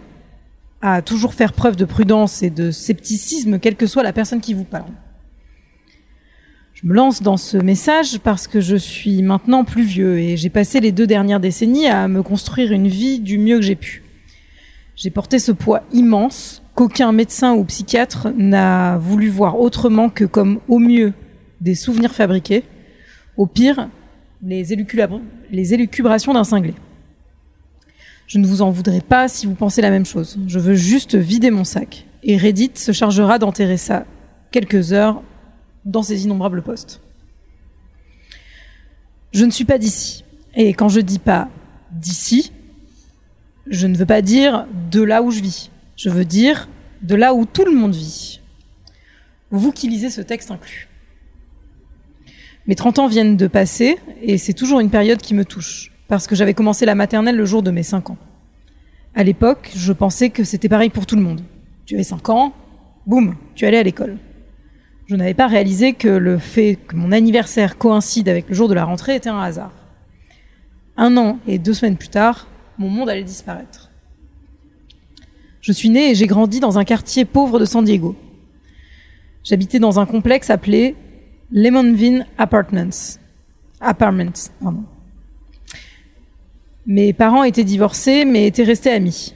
à 0.82 1.02
toujours 1.02 1.34
faire 1.34 1.52
preuve 1.52 1.76
de 1.76 1.84
prudence 1.84 2.42
et 2.42 2.50
de 2.50 2.70
scepticisme, 2.70 3.58
quelle 3.58 3.76
que 3.76 3.86
soit 3.86 4.02
la 4.02 4.12
personne 4.12 4.40
qui 4.40 4.54
vous 4.54 4.64
parle. 4.64 4.90
Je 6.82 6.88
me 6.88 6.94
lance 6.94 7.20
dans 7.22 7.36
ce 7.36 7.58
message 7.58 8.20
parce 8.20 8.46
que 8.46 8.60
je 8.60 8.76
suis 8.76 9.22
maintenant 9.22 9.64
plus 9.64 9.82
vieux 9.82 10.18
et 10.18 10.38
j'ai 10.38 10.48
passé 10.48 10.80
les 10.80 10.92
deux 10.92 11.06
dernières 11.06 11.40
décennies 11.40 11.86
à 11.88 12.08
me 12.08 12.22
construire 12.22 12.72
une 12.72 12.88
vie 12.88 13.20
du 13.20 13.36
mieux 13.36 13.56
que 13.56 13.62
j'ai 13.62 13.76
pu. 13.76 14.02
J'ai 14.96 15.10
porté 15.10 15.38
ce 15.38 15.52
poids 15.52 15.82
immense 15.92 16.62
qu'aucun 16.74 17.12
médecin 17.12 17.52
ou 17.52 17.64
psychiatre 17.64 18.28
n'a 18.34 18.96
voulu 18.96 19.28
voir 19.28 19.60
autrement 19.60 20.08
que 20.08 20.24
comme 20.24 20.60
au 20.68 20.78
mieux 20.78 21.12
des 21.60 21.74
souvenirs 21.74 22.12
fabriqués, 22.14 22.64
au 23.36 23.44
pire 23.46 23.90
les, 24.42 24.72
élucubra- 24.72 25.20
les 25.50 25.74
élucubrations 25.74 26.32
d'un 26.32 26.44
cinglé. 26.44 26.72
Je 28.26 28.38
ne 28.38 28.46
vous 28.46 28.62
en 28.62 28.70
voudrais 28.70 29.02
pas 29.02 29.28
si 29.28 29.44
vous 29.46 29.54
pensez 29.54 29.82
la 29.82 29.90
même 29.90 30.06
chose. 30.06 30.38
Je 30.46 30.58
veux 30.58 30.74
juste 30.74 31.14
vider 31.14 31.50
mon 31.50 31.64
sac. 31.64 32.06
Et 32.22 32.38
Reddit 32.38 32.70
se 32.74 32.92
chargera 32.92 33.38
d'enterrer 33.38 33.76
ça 33.76 34.06
quelques 34.50 34.94
heures 34.94 35.22
dans 35.84 36.02
ses 36.02 36.24
innombrables 36.24 36.62
postes. 36.62 37.00
Je 39.32 39.44
ne 39.44 39.50
suis 39.50 39.64
pas 39.64 39.78
d'ici. 39.78 40.24
Et 40.54 40.74
quand 40.74 40.88
je 40.88 41.00
dis 41.00 41.18
pas 41.18 41.48
d'ici, 41.92 42.52
je 43.66 43.86
ne 43.86 43.96
veux 43.96 44.06
pas 44.06 44.22
dire 44.22 44.66
de 44.90 45.02
là 45.02 45.22
où 45.22 45.30
je 45.30 45.40
vis. 45.40 45.70
Je 45.96 46.10
veux 46.10 46.24
dire 46.24 46.68
de 47.02 47.14
là 47.14 47.34
où 47.34 47.46
tout 47.46 47.64
le 47.64 47.72
monde 47.72 47.94
vit. 47.94 48.40
Vous 49.50 49.72
qui 49.72 49.88
lisez 49.88 50.10
ce 50.10 50.20
texte 50.20 50.50
inclus. 50.50 50.88
Mes 52.66 52.74
30 52.74 53.00
ans 53.00 53.06
viennent 53.06 53.36
de 53.36 53.46
passer 53.46 53.98
et 54.22 54.38
c'est 54.38 54.52
toujours 54.52 54.80
une 54.80 54.90
période 54.90 55.20
qui 55.20 55.34
me 55.34 55.44
touche 55.44 55.92
parce 56.08 56.26
que 56.26 56.34
j'avais 56.34 56.54
commencé 56.54 56.84
la 56.84 56.94
maternelle 56.94 57.36
le 57.36 57.44
jour 57.44 57.62
de 57.62 57.70
mes 57.70 57.82
5 57.82 58.10
ans. 58.10 58.18
À 59.14 59.24
l'époque, 59.24 59.70
je 59.74 59.92
pensais 59.92 60.30
que 60.30 60.44
c'était 60.44 60.68
pareil 60.68 60.90
pour 60.90 61.06
tout 61.06 61.16
le 61.16 61.22
monde. 61.22 61.42
Tu 61.86 61.94
avais 61.94 62.04
5 62.04 62.28
ans, 62.28 62.52
boum, 63.06 63.36
tu 63.54 63.66
allais 63.66 63.78
à 63.78 63.82
l'école. 63.82 64.18
Je 65.10 65.16
n'avais 65.16 65.34
pas 65.34 65.48
réalisé 65.48 65.94
que 65.94 66.06
le 66.06 66.38
fait 66.38 66.78
que 66.86 66.94
mon 66.94 67.10
anniversaire 67.10 67.78
coïncide 67.78 68.28
avec 68.28 68.48
le 68.48 68.54
jour 68.54 68.68
de 68.68 68.74
la 68.74 68.84
rentrée 68.84 69.16
était 69.16 69.28
un 69.28 69.40
hasard. 69.40 69.72
Un 70.96 71.16
an 71.16 71.40
et 71.48 71.58
deux 71.58 71.74
semaines 71.74 71.96
plus 71.96 72.10
tard, 72.10 72.46
mon 72.78 72.88
monde 72.88 73.08
allait 73.08 73.24
disparaître. 73.24 73.90
Je 75.62 75.72
suis 75.72 75.88
née 75.88 76.12
et 76.12 76.14
j'ai 76.14 76.28
grandi 76.28 76.60
dans 76.60 76.78
un 76.78 76.84
quartier 76.84 77.24
pauvre 77.24 77.58
de 77.58 77.64
San 77.64 77.84
Diego. 77.84 78.14
J'habitais 79.42 79.80
dans 79.80 79.98
un 79.98 80.06
complexe 80.06 80.48
appelé 80.48 80.94
Lemonville 81.50 82.24
Apartments. 82.38 83.18
Apartments, 83.80 84.52
pardon. 84.62 84.84
Mes 86.86 87.12
parents 87.12 87.42
étaient 87.42 87.64
divorcés, 87.64 88.24
mais 88.24 88.46
étaient 88.46 88.62
restés 88.62 88.92
amis. 88.92 89.34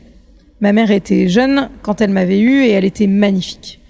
Ma 0.60 0.72
mère 0.72 0.92
était 0.92 1.26
jeune 1.28 1.68
quand 1.82 2.00
elle 2.00 2.10
m'avait 2.10 2.38
eue 2.38 2.62
et 2.62 2.70
elle 2.70 2.84
était 2.84 3.08
magnifique. 3.08 3.80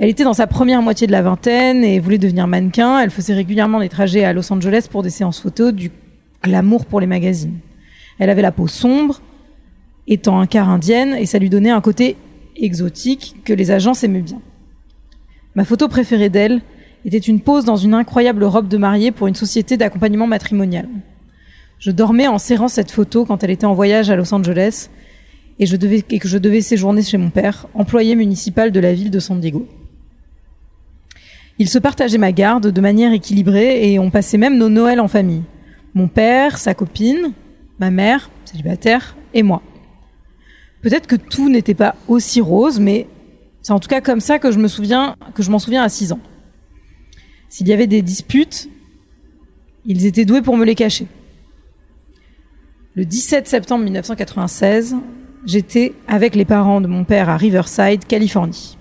Elle 0.00 0.08
était 0.08 0.24
dans 0.24 0.32
sa 0.32 0.46
première 0.46 0.80
moitié 0.80 1.06
de 1.06 1.12
la 1.12 1.20
vingtaine 1.20 1.84
et 1.84 2.00
voulait 2.00 2.16
devenir 2.16 2.46
mannequin. 2.46 3.00
Elle 3.00 3.10
faisait 3.10 3.34
régulièrement 3.34 3.80
des 3.80 3.90
trajets 3.90 4.24
à 4.24 4.32
Los 4.32 4.50
Angeles 4.50 4.86
pour 4.90 5.02
des 5.02 5.10
séances 5.10 5.38
photos, 5.38 5.74
du 5.74 5.90
glamour 6.42 6.86
pour 6.86 7.00
les 7.00 7.06
magazines. 7.06 7.58
Elle 8.18 8.30
avait 8.30 8.40
la 8.40 8.50
peau 8.50 8.66
sombre, 8.66 9.20
étant 10.08 10.40
un 10.40 10.46
quart 10.46 10.70
indienne, 10.70 11.14
et 11.18 11.26
ça 11.26 11.38
lui 11.38 11.50
donnait 11.50 11.70
un 11.70 11.82
côté 11.82 12.16
exotique 12.56 13.36
que 13.44 13.52
les 13.52 13.72
agences 13.72 14.02
aimaient 14.02 14.22
bien. 14.22 14.40
Ma 15.54 15.66
photo 15.66 15.86
préférée 15.86 16.30
d'elle 16.30 16.62
était 17.04 17.18
une 17.18 17.40
pose 17.40 17.66
dans 17.66 17.76
une 17.76 17.92
incroyable 17.92 18.44
robe 18.44 18.68
de 18.68 18.78
mariée 18.78 19.10
pour 19.12 19.26
une 19.26 19.34
société 19.34 19.76
d'accompagnement 19.76 20.26
matrimonial. 20.26 20.88
Je 21.78 21.90
dormais 21.90 22.26
en 22.26 22.38
serrant 22.38 22.68
cette 22.68 22.90
photo 22.90 23.26
quand 23.26 23.44
elle 23.44 23.50
était 23.50 23.66
en 23.66 23.74
voyage 23.74 24.08
à 24.08 24.16
Los 24.16 24.32
Angeles 24.32 24.88
et, 25.58 25.66
et 25.66 26.18
que 26.18 26.28
je 26.28 26.38
devais 26.38 26.62
séjourner 26.62 27.02
chez 27.02 27.18
mon 27.18 27.28
père, 27.28 27.66
employé 27.74 28.14
municipal 28.14 28.72
de 28.72 28.80
la 28.80 28.94
ville 28.94 29.10
de 29.10 29.18
San 29.18 29.38
Diego. 29.38 29.68
Ils 31.60 31.68
se 31.68 31.78
partageaient 31.78 32.16
ma 32.16 32.32
garde 32.32 32.68
de 32.68 32.80
manière 32.80 33.12
équilibrée 33.12 33.92
et 33.92 33.98
on 33.98 34.10
passait 34.10 34.38
même 34.38 34.56
nos 34.56 34.70
Noëls 34.70 34.98
en 34.98 35.08
famille. 35.08 35.42
Mon 35.92 36.08
père, 36.08 36.56
sa 36.56 36.72
copine, 36.72 37.34
ma 37.78 37.90
mère, 37.90 38.30
célibataire, 38.46 39.14
et 39.34 39.42
moi. 39.42 39.60
Peut-être 40.80 41.06
que 41.06 41.16
tout 41.16 41.50
n'était 41.50 41.74
pas 41.74 41.96
aussi 42.08 42.40
rose, 42.40 42.80
mais 42.80 43.08
c'est 43.60 43.74
en 43.74 43.78
tout 43.78 43.90
cas 43.90 44.00
comme 44.00 44.20
ça 44.20 44.38
que 44.38 44.50
je 44.50 44.58
me 44.58 44.68
souviens, 44.68 45.16
que 45.34 45.42
je 45.42 45.50
m'en 45.50 45.58
souviens 45.58 45.82
à 45.82 45.90
6 45.90 46.12
ans. 46.12 46.20
S'il 47.50 47.68
y 47.68 47.74
avait 47.74 47.86
des 47.86 48.00
disputes, 48.00 48.70
ils 49.84 50.06
étaient 50.06 50.24
doués 50.24 50.40
pour 50.40 50.56
me 50.56 50.64
les 50.64 50.74
cacher. 50.74 51.08
Le 52.94 53.04
17 53.04 53.46
septembre 53.46 53.84
1996, 53.84 54.96
j'étais 55.44 55.92
avec 56.08 56.36
les 56.36 56.46
parents 56.46 56.80
de 56.80 56.86
mon 56.86 57.04
père 57.04 57.28
à 57.28 57.36
Riverside, 57.36 58.06
Californie. 58.06 58.78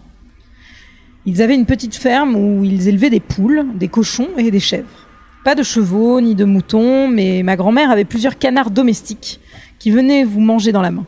Ils 1.30 1.44
avaient 1.44 1.54
une 1.54 1.68
petite 1.68 1.94
ferme 1.94 2.36
où 2.36 2.64
ils 2.64 2.88
élevaient 2.88 3.12
des 3.12 3.20
poules, 3.20 3.68
des 3.76 3.88
cochons 3.88 4.30
et 4.40 4.50
des 4.50 4.60
chèvres. 4.60 5.06
Pas 5.46 5.54
de 5.54 5.62
chevaux 5.62 6.20
ni 6.22 6.34
de 6.34 6.44
moutons, 6.44 7.08
mais 7.08 7.44
ma 7.44 7.56
grand-mère 7.56 7.92
avait 7.92 8.04
plusieurs 8.04 8.40
canards 8.40 8.72
domestiques 8.72 9.40
qui 9.78 9.92
venaient 9.92 10.24
vous 10.24 10.40
manger 10.40 10.72
dans 10.72 10.82
la 10.82 10.90
main. 10.90 11.06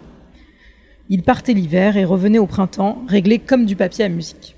Ils 1.09 1.23
partaient 1.23 1.55
l'hiver 1.55 1.97
et 1.97 2.05
revenaient 2.05 2.37
au 2.37 2.45
printemps, 2.45 3.01
réglés 3.07 3.39
comme 3.39 3.65
du 3.65 3.75
papier 3.75 4.05
à 4.05 4.09
musique. 4.09 4.55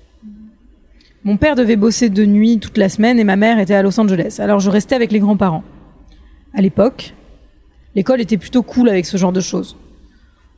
Mon 1.24 1.38
père 1.38 1.54
devait 1.54 1.76
bosser 1.76 2.10
de 2.10 2.26
nuit 2.26 2.58
toute 2.58 2.76
la 2.76 2.90
semaine 2.90 3.18
et 3.18 3.24
ma 3.24 3.36
mère 3.36 3.58
était 3.58 3.72
à 3.72 3.82
Los 3.82 3.98
Angeles, 3.98 4.36
alors 4.40 4.60
je 4.60 4.68
restais 4.68 4.94
avec 4.94 5.12
les 5.12 5.18
grands-parents. 5.18 5.64
À 6.52 6.60
l'époque, 6.60 7.14
l'école 7.94 8.20
était 8.20 8.36
plutôt 8.36 8.62
cool 8.62 8.90
avec 8.90 9.06
ce 9.06 9.16
genre 9.16 9.32
de 9.32 9.40
choses. 9.40 9.78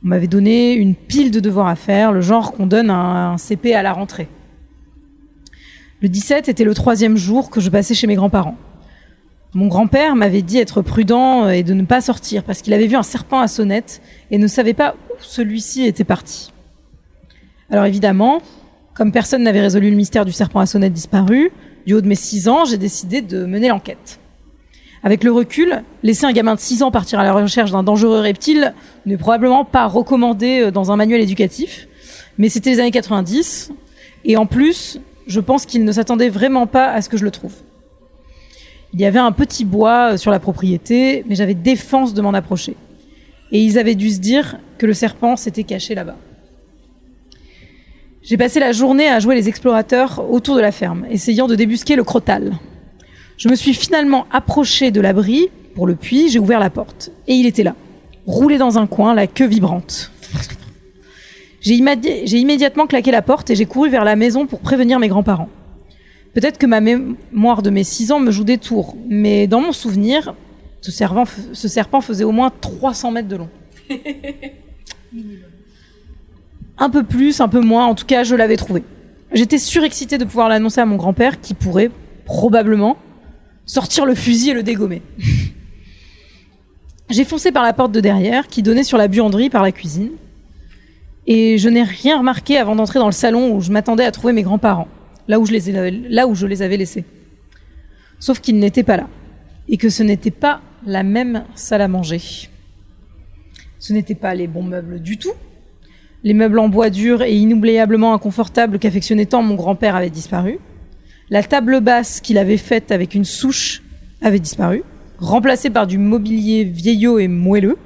On 0.03 0.09
m'avait 0.09 0.27
donné 0.27 0.73
une 0.73 0.95
pile 0.95 1.31
de 1.31 1.39
devoirs 1.39 1.67
à 1.67 1.77
faire, 1.77 2.11
le 2.11 2.19
genre 2.19 2.51
qu'on 2.51 2.67
donne 2.67 2.89
à 2.89 3.29
un 3.29 3.37
CP 3.37 3.73
à 3.73 3.83
la 3.83 3.93
rentrée. 3.93 4.27
Le 5.99 6.09
17 6.09 6.47
était 6.47 6.63
le 6.63 6.75
troisième 6.75 7.17
jour 7.17 7.49
que 7.49 7.59
je 7.59 7.71
passais 7.71 7.95
chez 7.95 8.05
mes 8.05 8.13
grands-parents. 8.13 8.55
Mon 9.55 9.65
grand-père 9.65 10.15
m'avait 10.15 10.43
dit 10.43 10.59
être 10.59 10.83
prudent 10.83 11.49
et 11.49 11.63
de 11.63 11.73
ne 11.73 11.83
pas 11.85 12.01
sortir 12.01 12.43
parce 12.43 12.61
qu'il 12.61 12.73
avait 12.75 12.85
vu 12.85 12.95
un 12.95 13.01
serpent 13.01 13.39
à 13.39 13.47
sonnette 13.47 14.03
et 14.29 14.37
ne 14.37 14.45
savait 14.45 14.75
pas 14.75 14.93
où 15.09 15.15
celui-ci 15.19 15.85
était 15.85 16.03
parti. 16.03 16.53
Alors 17.71 17.85
évidemment, 17.85 18.43
comme 18.93 19.11
personne 19.11 19.41
n'avait 19.41 19.61
résolu 19.61 19.89
le 19.89 19.95
mystère 19.95 20.23
du 20.23 20.31
serpent 20.31 20.59
à 20.59 20.67
sonnette 20.67 20.93
disparu, 20.93 21.51
du 21.87 21.95
haut 21.95 22.01
de 22.01 22.07
mes 22.07 22.13
six 22.13 22.47
ans, 22.47 22.63
j'ai 22.63 22.77
décidé 22.77 23.21
de 23.21 23.45
mener 23.45 23.69
l'enquête. 23.69 24.19
Avec 25.01 25.23
le 25.23 25.31
recul, 25.31 25.81
laisser 26.03 26.25
un 26.25 26.31
gamin 26.31 26.53
de 26.53 26.59
6 26.59 26.83
ans 26.83 26.91
partir 26.91 27.19
à 27.19 27.23
la 27.23 27.33
recherche 27.33 27.71
d'un 27.71 27.83
dangereux 27.83 28.19
reptile 28.19 28.73
n'est 29.05 29.17
probablement 29.17 29.63
pas 29.63 29.87
recommandé 29.87 30.69
dans 30.71 30.91
un 30.91 30.95
manuel 30.95 31.21
éducatif, 31.21 31.87
mais 32.37 32.49
c'était 32.49 32.71
les 32.71 32.79
années 32.79 32.91
90, 32.91 33.71
et 34.25 34.37
en 34.37 34.45
plus, 34.45 34.99
je 35.27 35.39
pense 35.39 35.65
qu'il 35.65 35.83
ne 35.83 35.91
s'attendait 35.91 36.29
vraiment 36.29 36.67
pas 36.67 36.89
à 36.89 37.01
ce 37.01 37.09
que 37.09 37.17
je 37.17 37.25
le 37.25 37.31
trouve. 37.31 37.53
Il 38.93 39.01
y 39.01 39.05
avait 39.05 39.19
un 39.19 39.31
petit 39.31 39.65
bois 39.65 40.17
sur 40.17 40.31
la 40.31 40.39
propriété, 40.39 41.23
mais 41.27 41.35
j'avais 41.35 41.53
défense 41.53 42.13
de 42.13 42.21
m'en 42.21 42.33
approcher. 42.33 42.75
Et 43.51 43.61
ils 43.61 43.77
avaient 43.77 43.95
dû 43.95 44.09
se 44.09 44.19
dire 44.19 44.57
que 44.77 44.85
le 44.85 44.93
serpent 44.93 45.35
s'était 45.35 45.63
caché 45.63 45.93
là-bas. 45.93 46.15
J'ai 48.23 48.37
passé 48.37 48.59
la 48.59 48.71
journée 48.71 49.07
à 49.07 49.19
jouer 49.19 49.35
les 49.35 49.47
explorateurs 49.47 50.29
autour 50.29 50.55
de 50.55 50.61
la 50.61 50.71
ferme, 50.71 51.05
essayant 51.09 51.47
de 51.47 51.55
débusquer 51.55 51.95
le 51.95 52.03
crotal. 52.03 52.57
Je 53.37 53.49
me 53.49 53.55
suis 53.55 53.73
finalement 53.73 54.25
approché 54.31 54.91
de 54.91 54.99
l'abri 54.99 55.49
pour 55.75 55.87
le 55.87 55.95
puits, 55.95 56.29
j'ai 56.29 56.39
ouvert 56.39 56.59
la 56.59 56.69
porte. 56.69 57.11
Et 57.27 57.35
il 57.35 57.45
était 57.45 57.63
là, 57.63 57.75
roulé 58.25 58.57
dans 58.57 58.77
un 58.77 58.87
coin, 58.87 59.13
la 59.13 59.27
queue 59.27 59.47
vibrante. 59.47 60.11
J'ai 61.61 61.73
immédi- 61.75 62.21
j'ai 62.25 62.37
immédiatement 62.37 62.87
claqué 62.87 63.11
la 63.11 63.21
porte 63.21 63.49
et 63.49 63.55
j'ai 63.55 63.65
couru 63.65 63.89
vers 63.89 64.03
la 64.05 64.15
maison 64.15 64.45
pour 64.45 64.59
prévenir 64.59 64.99
mes 64.99 65.07
grands-parents. 65.07 65.49
Peut-être 66.33 66.57
que 66.59 66.65
ma 66.67 66.81
mémoire 66.81 67.61
de 67.63 67.69
mes 67.71 67.83
six 67.83 68.11
ans 68.11 68.19
me 68.19 68.29
joue 68.31 68.43
des 68.43 68.57
tours, 68.59 68.95
mais 69.09 69.47
dans 69.47 69.61
mon 69.61 69.71
souvenir, 69.71 70.35
Ce, 70.81 70.91
serpent 70.91 71.23
ce 71.53 71.67
serpent 71.67 72.01
faisait 72.01 72.23
au 72.23 72.31
moins 72.31 72.51
300 72.61 73.11
mètres 73.11 73.27
de 73.27 73.35
long. 73.37 73.49
un 76.77 76.89
peu 76.89 77.03
plus, 77.03 77.41
un 77.41 77.47
peu 77.47 77.59
moins, 77.61 77.85
en 77.87 77.95
tout 77.95 78.05
cas, 78.05 78.23
je 78.23 78.35
l'avais 78.35 78.57
trouvé. 78.57 78.83
J'étais 79.33 79.57
surexcitée 79.57 80.17
de 80.19 80.25
pouvoir 80.25 80.47
l'annoncer 80.49 80.79
à 80.79 80.85
mon 80.85 80.95
grand-père 80.95 81.41
qui 81.41 81.53
pourrait, 81.55 81.89
probablement, 82.25 82.97
sortir 83.65 84.05
le 84.05 84.13
fusil 84.13 84.51
et 84.51 84.53
le 84.53 84.63
dégommer. 84.63 85.01
J'ai 87.09 87.23
foncé 87.23 87.51
par 87.51 87.63
la 87.63 87.73
porte 87.73 87.91
de 87.91 87.99
derrière 87.99 88.47
qui 88.47 88.61
donnait 88.61 88.83
sur 88.83 88.97
la 88.97 89.07
buanderie 89.07 89.49
par 89.49 89.63
la 89.63 89.71
cuisine. 89.71 90.11
Et 91.27 91.57
je 91.57 91.67
n'ai 91.67 91.83
rien 91.83 92.19
remarqué 92.19 92.57
avant 92.57 92.75
d'entrer 92.75 92.99
dans 92.99 93.05
le 93.05 93.11
salon 93.11 93.53
où 93.53 93.61
je 93.61 93.69
m'attendais 93.71 94.05
à 94.05 94.11
trouver 94.11 94.31
mes 94.31 94.43
grands-parents, 94.43 94.87
là 95.27 95.39
où 95.39 95.45
je 95.45 95.51
les 95.51 96.61
avais, 96.61 96.77
laissés. 96.77 97.03
Sauf 98.19 98.39
qu'ils 98.39 98.57
n'étaient 98.57 98.83
pas 98.83 98.95
là. 98.95 99.07
Et 99.67 99.75
que 99.75 99.89
ce 99.89 100.03
n'était 100.03 100.31
pas 100.31 100.61
la 100.85 101.03
même 101.03 101.43
salle 101.53 101.81
à 101.81 101.89
manger. 101.89 102.21
Ce 103.77 103.91
n'étaient 103.91 104.15
pas 104.15 104.33
les 104.33 104.47
bons 104.47 104.63
meubles 104.63 105.01
du 105.01 105.17
tout. 105.17 105.33
Les 106.23 106.33
meubles 106.33 106.59
en 106.59 106.69
bois 106.69 106.89
dur 106.89 107.21
et 107.21 107.35
inoubliablement 107.35 108.13
inconfortables 108.13 108.79
qu'affectionnait 108.79 109.25
tant 109.25 109.43
mon 109.43 109.55
grand-père 109.55 109.97
avaient 109.97 110.09
disparu. 110.09 110.59
La 111.29 111.43
table 111.43 111.81
basse 111.81 112.21
qu'il 112.21 112.37
avait 112.37 112.57
faite 112.57 112.91
avec 112.91 113.13
une 113.13 113.25
souche 113.25 113.83
avait 114.21 114.39
disparu, 114.39 114.83
remplacée 115.19 115.69
par 115.69 115.85
du 115.85 115.97
mobilier 115.97 116.63
vieillot 116.63 117.19
et 117.19 117.27
moelleux, 117.27 117.77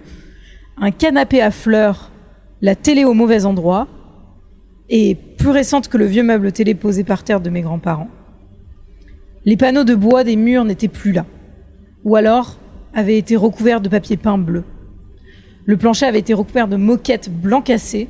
un 0.78 0.92
canapé 0.92 1.42
à 1.42 1.50
fleurs, 1.50 2.11
la 2.62 2.76
télé 2.76 3.06
au 3.06 3.14
mauvais 3.14 3.46
endroit, 3.46 3.88
et 4.90 5.16
plus 5.16 5.50
récente 5.50 5.88
que 5.88 5.98
le 5.98 6.06
vieux 6.06 6.24
meuble 6.24 6.52
télé 6.52 6.76
posé 6.76 7.04
par 7.04 7.24
terre 7.24 7.42
de 7.42 7.50
mes 7.50 7.62
grands-parents. 7.62 8.10
Les 9.46 9.58
panneaux 9.58 9.84
de 9.84 9.96
bois 9.96 10.24
des 10.24 10.36
murs 10.36 10.66
n'étaient 10.66 10.88
plus 10.88 11.12
là, 11.12 11.26
ou 12.04 12.16
alors 12.16 12.60
avaient 12.94 13.18
été 13.18 13.36
recouverts 13.36 13.82
de 13.82 13.90
papier 13.90 14.18
peint 14.18 14.38
bleu. 14.38 14.64
Le 15.66 15.78
plancher 15.78 16.06
avait 16.06 16.20
été 16.20 16.34
recouvert 16.34 16.68
de 16.68 16.76
moquettes 16.76 17.32
blanc 17.32 17.62
cassées, 17.62 18.10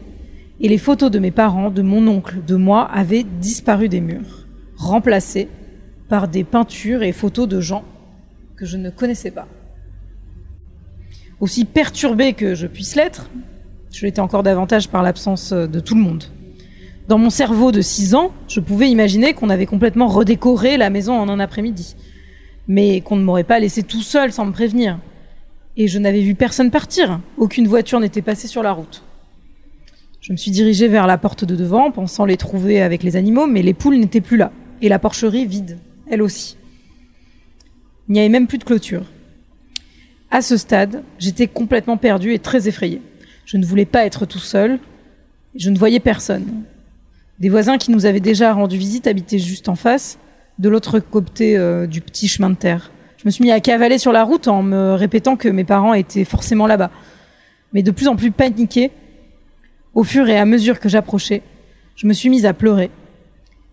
et 0.60 0.68
les 0.68 0.78
photos 0.78 1.10
de 1.12 1.20
mes 1.20 1.32
parents, 1.32 1.70
de 1.72 1.82
mon 1.82 2.08
oncle, 2.08 2.44
de 2.46 2.56
moi 2.56 2.90
avaient 2.92 3.24
disparu 3.24 3.90
des 3.90 4.02
murs, 4.02 4.48
remplacées 4.76 5.48
par 6.10 6.28
des 6.28 6.44
peintures 6.44 7.04
et 7.04 7.14
photos 7.14 7.48
de 7.48 7.62
gens 7.62 7.84
que 8.58 8.66
je 8.66 8.78
ne 8.78 8.90
connaissais 8.90 9.32
pas. 9.32 9.48
Aussi 11.40 11.66
perturbé 11.66 12.34
que 12.34 12.54
je 12.54 12.68
puisse 12.68 12.96
l'être, 12.96 13.30
je 13.92 14.06
l'étais 14.06 14.22
encore 14.22 14.44
davantage 14.44 14.88
par 14.88 15.04
l'absence 15.04 15.52
de 15.54 15.80
tout 15.80 15.96
le 15.96 16.02
monde. 16.02 16.24
Dans 17.08 17.18
mon 17.18 17.30
cerveau 17.30 17.72
de 17.72 17.82
6 17.82 18.16
ans, 18.16 18.32
je 18.48 18.60
pouvais 18.60 18.90
imaginer 18.90 19.34
qu'on 19.34 19.50
avait 19.50 19.66
complètement 19.66 20.08
redécoré 20.08 20.78
la 20.78 20.90
maison 20.90 21.14
en 21.14 21.28
un 21.28 21.40
après-midi, 21.40 21.96
mais 22.68 23.02
qu'on 23.02 23.18
ne 23.18 23.24
m'aurait 23.24 23.44
pas 23.44 23.60
laissé 23.60 23.84
tout 23.84 24.02
seul 24.02 24.32
sans 24.32 24.46
me 24.46 24.54
prévenir. 24.54 25.00
Et 25.78 25.88
je 25.88 26.00
n'avais 26.00 26.22
vu 26.22 26.36
personne 26.36 26.72
partir, 26.72 27.20
aucune 27.38 27.68
voiture 27.68 28.00
n'était 28.00 28.22
passée 28.22 28.48
sur 28.48 28.64
la 28.64 28.72
route. 28.72 29.04
Je 30.22 30.32
me 30.32 30.38
suis 30.38 30.52
dirigée 30.52 30.88
vers 30.88 31.08
la 31.08 31.18
porte 31.18 31.44
de 31.44 31.56
devant, 31.56 31.92
pensant 31.92 32.26
les 32.26 32.38
trouver 32.38 32.82
avec 32.82 33.04
les 33.04 33.16
animaux, 33.16 33.48
mais 33.48 33.62
les 33.62 33.74
poules 33.74 33.98
n'étaient 33.98 34.22
plus 34.22 34.38
là, 34.38 34.52
et 34.82 34.88
la 34.88 35.00
porcherie 35.00 35.46
vide, 35.46 35.80
elle 36.10 36.22
aussi. 36.22 36.58
Il 38.08 38.14
n'y 38.14 38.20
avait 38.20 38.30
même 38.30 38.48
plus 38.48 38.58
de 38.58 38.64
clôture. 38.64 39.04
À 40.30 40.42
ce 40.42 40.56
stade, 40.56 41.04
j'étais 41.20 41.48
complètement 41.48 41.98
perdue 41.98 42.34
et 42.34 42.40
très 42.40 42.68
effrayée. 42.68 43.02
Je 43.46 43.58
ne 43.58 43.66
voulais 43.66 43.86
pas 43.86 44.06
être 44.06 44.26
tout 44.26 44.40
seul, 44.40 44.80
je 45.56 45.70
ne 45.70 45.78
voyais 45.78 46.00
personne. 46.00 46.64
Des 47.40 47.50
voisins 47.50 47.78
qui 47.78 47.92
nous 47.92 48.06
avaient 48.06 48.20
déjà 48.20 48.54
rendu 48.54 48.78
visite 48.78 49.08
habitaient 49.08 49.40
juste 49.40 49.68
en 49.68 49.76
face, 49.76 50.20
de 50.60 50.70
l'autre 50.70 51.00
côté 51.00 51.58
euh, 51.58 51.88
du 51.88 52.02
petit 52.02 52.28
chemin 52.28 52.50
de 52.50 52.56
terre. 52.56 52.92
Je 53.18 53.24
me 53.26 53.32
suis 53.32 53.44
mis 53.44 53.52
à 53.52 53.60
cavaler 53.60 53.98
sur 53.98 54.12
la 54.12 54.24
route 54.24 54.48
en 54.48 54.64
me 54.64 54.94
répétant 54.94 55.36
que 55.36 55.48
mes 55.48 55.64
parents 55.64 55.94
étaient 55.94 56.24
forcément 56.24 56.68
là-bas. 56.68 56.92
Mais 57.74 57.84
de 57.84 57.92
plus 57.92 58.08
en 58.08 58.16
plus 58.16 58.32
paniquée, 58.32 58.92
au 59.94 60.04
fur 60.04 60.28
et 60.30 60.38
à 60.38 60.46
mesure 60.46 60.80
que 60.80 60.90
j'approchais, 60.90 61.42
je 61.96 62.08
me 62.08 62.14
suis 62.14 62.30
mise 62.30 62.46
à 62.46 62.54
pleurer. 62.54 62.90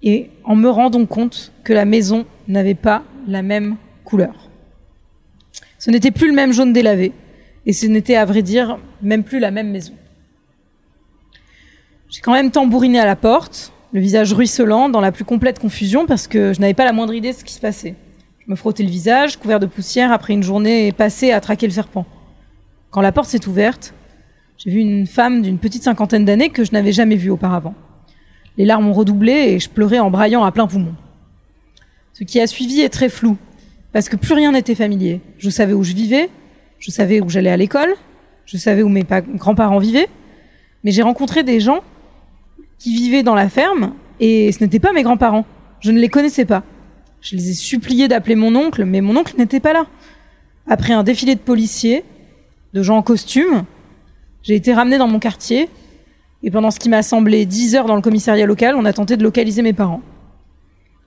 Et 0.02 0.30
en 0.44 0.54
me 0.54 0.68
rendant 0.68 1.06
compte 1.06 1.52
que 1.64 1.72
la 1.72 1.84
maison 1.84 2.26
n'avait 2.46 2.74
pas 2.74 3.02
la 3.26 3.42
même 3.42 3.76
couleur. 4.04 4.48
Ce 5.78 5.90
n'était 5.90 6.10
plus 6.10 6.28
le 6.28 6.34
même 6.34 6.52
jaune 6.52 6.72
délavé. 6.72 7.12
Et 7.68 7.74
ce 7.74 7.86
n'était, 7.86 8.16
à 8.16 8.24
vrai 8.24 8.40
dire, 8.40 8.78
même 9.02 9.22
plus 9.22 9.40
la 9.40 9.50
même 9.50 9.70
maison. 9.70 9.92
J'ai 12.08 12.22
quand 12.22 12.32
même 12.32 12.50
tambouriné 12.50 12.98
à 12.98 13.04
la 13.04 13.14
porte, 13.14 13.74
le 13.92 14.00
visage 14.00 14.32
ruisselant, 14.32 14.88
dans 14.88 15.02
la 15.02 15.12
plus 15.12 15.26
complète 15.26 15.58
confusion, 15.58 16.06
parce 16.06 16.26
que 16.26 16.54
je 16.54 16.60
n'avais 16.60 16.72
pas 16.72 16.86
la 16.86 16.94
moindre 16.94 17.12
idée 17.12 17.32
de 17.32 17.36
ce 17.36 17.44
qui 17.44 17.52
se 17.52 17.60
passait. 17.60 17.94
Je 18.38 18.50
me 18.50 18.56
frottais 18.56 18.82
le 18.82 18.88
visage, 18.88 19.36
couvert 19.36 19.60
de 19.60 19.66
poussière, 19.66 20.12
après 20.12 20.32
une 20.32 20.42
journée 20.42 20.92
passée 20.92 21.30
à 21.30 21.42
traquer 21.42 21.66
le 21.66 21.72
serpent. 21.74 22.06
Quand 22.90 23.02
la 23.02 23.12
porte 23.12 23.28
s'est 23.28 23.46
ouverte, 23.46 23.92
j'ai 24.56 24.70
vu 24.70 24.78
une 24.78 25.06
femme 25.06 25.42
d'une 25.42 25.58
petite 25.58 25.82
cinquantaine 25.82 26.24
d'années 26.24 26.48
que 26.48 26.64
je 26.64 26.72
n'avais 26.72 26.92
jamais 26.92 27.16
vue 27.16 27.28
auparavant. 27.28 27.74
Les 28.56 28.64
larmes 28.64 28.88
ont 28.88 28.94
redoublé 28.94 29.32
et 29.32 29.58
je 29.58 29.68
pleurais 29.68 29.98
en 29.98 30.10
braillant 30.10 30.42
à 30.42 30.52
plein 30.52 30.66
poumon. 30.66 30.94
Ce 32.14 32.24
qui 32.24 32.40
a 32.40 32.46
suivi 32.46 32.80
est 32.80 32.88
très 32.88 33.10
flou, 33.10 33.36
parce 33.92 34.08
que 34.08 34.16
plus 34.16 34.32
rien 34.32 34.52
n'était 34.52 34.74
familier. 34.74 35.20
Je 35.36 35.50
savais 35.50 35.74
où 35.74 35.84
je 35.84 35.92
vivais, 35.92 36.30
je 36.78 36.90
savais 36.90 37.20
où 37.20 37.28
j'allais 37.28 37.50
à 37.50 37.56
l'école, 37.56 37.94
je 38.46 38.56
savais 38.56 38.82
où 38.82 38.88
mes 38.88 39.04
pa- 39.04 39.20
grands-parents 39.20 39.78
vivaient, 39.78 40.08
mais 40.84 40.90
j'ai 40.90 41.02
rencontré 41.02 41.42
des 41.42 41.60
gens 41.60 41.80
qui 42.78 42.94
vivaient 42.94 43.22
dans 43.22 43.34
la 43.34 43.48
ferme 43.48 43.94
et 44.20 44.52
ce 44.52 44.62
n'étaient 44.62 44.78
pas 44.78 44.92
mes 44.92 45.02
grands-parents. 45.02 45.44
Je 45.80 45.90
ne 45.92 45.98
les 45.98 46.08
connaissais 46.08 46.44
pas. 46.44 46.62
Je 47.20 47.36
les 47.36 47.50
ai 47.50 47.54
suppliés 47.54 48.06
d'appeler 48.08 48.36
mon 48.36 48.54
oncle, 48.54 48.84
mais 48.84 49.00
mon 49.00 49.16
oncle 49.16 49.34
n'était 49.38 49.60
pas 49.60 49.72
là. 49.72 49.86
Après 50.68 50.92
un 50.92 51.02
défilé 51.02 51.34
de 51.34 51.40
policiers, 51.40 52.04
de 52.74 52.82
gens 52.82 52.96
en 52.98 53.02
costume, 53.02 53.64
j'ai 54.42 54.54
été 54.54 54.72
ramenée 54.72 54.98
dans 54.98 55.08
mon 55.08 55.18
quartier 55.18 55.68
et 56.42 56.50
pendant 56.50 56.70
ce 56.70 56.78
qui 56.78 56.88
m'a 56.88 57.02
semblé 57.02 57.44
10 57.46 57.74
heures 57.74 57.86
dans 57.86 57.96
le 57.96 58.02
commissariat 58.02 58.46
local, 58.46 58.76
on 58.76 58.84
a 58.84 58.92
tenté 58.92 59.16
de 59.16 59.22
localiser 59.24 59.62
mes 59.62 59.72
parents. 59.72 60.02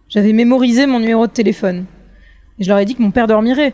J'avais 0.10 0.34
mémorisé 0.34 0.86
mon 0.88 1.00
numéro 1.00 1.28
de 1.28 1.32
téléphone 1.32 1.86
et 2.60 2.64
je 2.64 2.70
leur 2.70 2.80
ai 2.80 2.86
dit 2.86 2.96
que 2.96 3.02
mon 3.02 3.12
père 3.12 3.28
dormirait. 3.28 3.74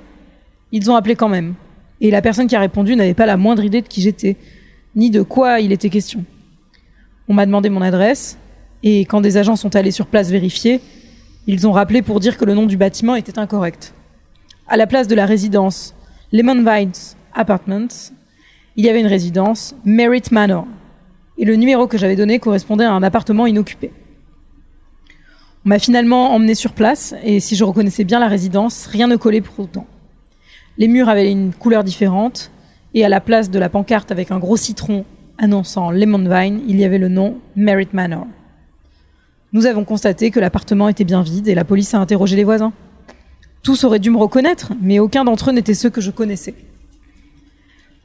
Ils 0.71 0.91
ont 0.91 0.95
appelé 0.95 1.15
quand 1.15 1.29
même. 1.29 1.55
Et 2.01 2.11
la 2.11 2.21
personne 2.21 2.47
qui 2.47 2.55
a 2.55 2.59
répondu 2.59 2.95
n'avait 2.95 3.13
pas 3.13 3.25
la 3.25 3.37
moindre 3.37 3.63
idée 3.63 3.81
de 3.81 3.87
qui 3.87 4.01
j'étais, 4.01 4.37
ni 4.95 5.09
de 5.09 5.21
quoi 5.21 5.59
il 5.59 5.71
était 5.71 5.89
question. 5.89 6.23
On 7.27 7.33
m'a 7.33 7.45
demandé 7.45 7.69
mon 7.69 7.81
adresse, 7.81 8.37
et 8.83 9.01
quand 9.01 9.21
des 9.21 9.37
agents 9.37 9.55
sont 9.55 9.75
allés 9.75 9.91
sur 9.91 10.07
place 10.07 10.29
vérifier, 10.29 10.81
ils 11.47 11.67
ont 11.67 11.71
rappelé 11.71 12.01
pour 12.01 12.19
dire 12.19 12.37
que 12.37 12.45
le 12.45 12.53
nom 12.53 12.65
du 12.65 12.77
bâtiment 12.77 13.15
était 13.15 13.39
incorrect. 13.39 13.93
À 14.67 14.77
la 14.77 14.85
place 14.85 15.07
de 15.07 15.15
la 15.15 15.25
résidence 15.25 15.95
Lemon 16.31 16.63
Vines 16.63 16.91
Apartments, 17.33 18.11
il 18.75 18.85
y 18.85 18.89
avait 18.89 18.99
une 18.99 19.07
résidence 19.07 19.75
Merritt 19.85 20.31
Manor, 20.31 20.67
et 21.37 21.45
le 21.45 21.55
numéro 21.55 21.87
que 21.87 21.97
j'avais 21.97 22.15
donné 22.15 22.39
correspondait 22.39 22.85
à 22.85 22.93
un 22.93 23.03
appartement 23.03 23.47
inoccupé. 23.47 23.91
On 25.65 25.69
m'a 25.69 25.79
finalement 25.79 26.33
emmené 26.33 26.55
sur 26.55 26.73
place, 26.73 27.15
et 27.23 27.39
si 27.39 27.55
je 27.55 27.63
reconnaissais 27.63 28.03
bien 28.03 28.19
la 28.19 28.27
résidence, 28.27 28.85
rien 28.85 29.07
ne 29.07 29.15
collait 29.15 29.41
pour 29.41 29.59
autant. 29.59 29.87
Les 30.77 30.87
murs 30.87 31.09
avaient 31.09 31.31
une 31.31 31.53
couleur 31.53 31.83
différente, 31.83 32.51
et 32.93 33.03
à 33.03 33.09
la 33.09 33.19
place 33.19 33.49
de 33.49 33.57
la 33.57 33.67
pancarte 33.69 34.11
avec 34.11 34.29
un 34.29 34.37
gros 34.37 34.57
citron 34.57 35.05
annonçant 35.39 35.89
Lemon 35.89 36.19
Vine, 36.19 36.61
il 36.67 36.79
y 36.79 36.83
avait 36.83 36.99
le 36.99 37.09
nom 37.09 37.37
Merritt 37.55 37.93
Manor. 37.93 38.27
Nous 39.53 39.65
avons 39.65 39.85
constaté 39.85 40.29
que 40.29 40.39
l'appartement 40.39 40.87
était 40.87 41.03
bien 41.03 41.23
vide 41.23 41.47
et 41.47 41.55
la 41.55 41.63
police 41.63 41.93
a 41.93 41.99
interrogé 41.99 42.35
les 42.35 42.43
voisins. 42.43 42.73
Tous 43.63 43.83
auraient 43.85 43.99
dû 43.99 44.11
me 44.11 44.17
reconnaître, 44.17 44.73
mais 44.81 44.99
aucun 44.99 45.23
d'entre 45.23 45.49
eux 45.49 45.53
n'était 45.53 45.73
ceux 45.73 45.89
que 45.89 46.01
je 46.01 46.11
connaissais. 46.11 46.53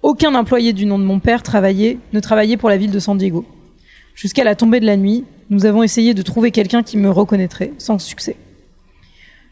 Aucun 0.03 0.35
employé 0.35 0.73
du 0.73 0.87
nom 0.87 0.99
de 0.99 1.05
mon 1.05 1.21
père 1.21 1.43
travaillait, 1.43 1.99
ne 2.13 2.21
travaillait 2.21 2.57
pour 2.57 2.71
la 2.71 2.77
ville 2.79 2.91
de 2.91 2.99
San 2.99 3.19
Diego. 3.19 3.45
Jusqu'à 4.15 4.45
la 4.45 4.55
tombée 4.55 4.81
de 4.81 4.87
la 4.87 4.97
nuit, 4.97 5.25
nous 5.51 5.67
avons 5.67 5.83
essayé 5.83 6.15
de 6.15 6.23
trouver 6.23 6.51
quelqu'un 6.51 6.83
qui 6.83 6.97
me 6.97 7.11
reconnaîtrait, 7.11 7.73
sans 7.79 7.99
succès. 7.99 8.37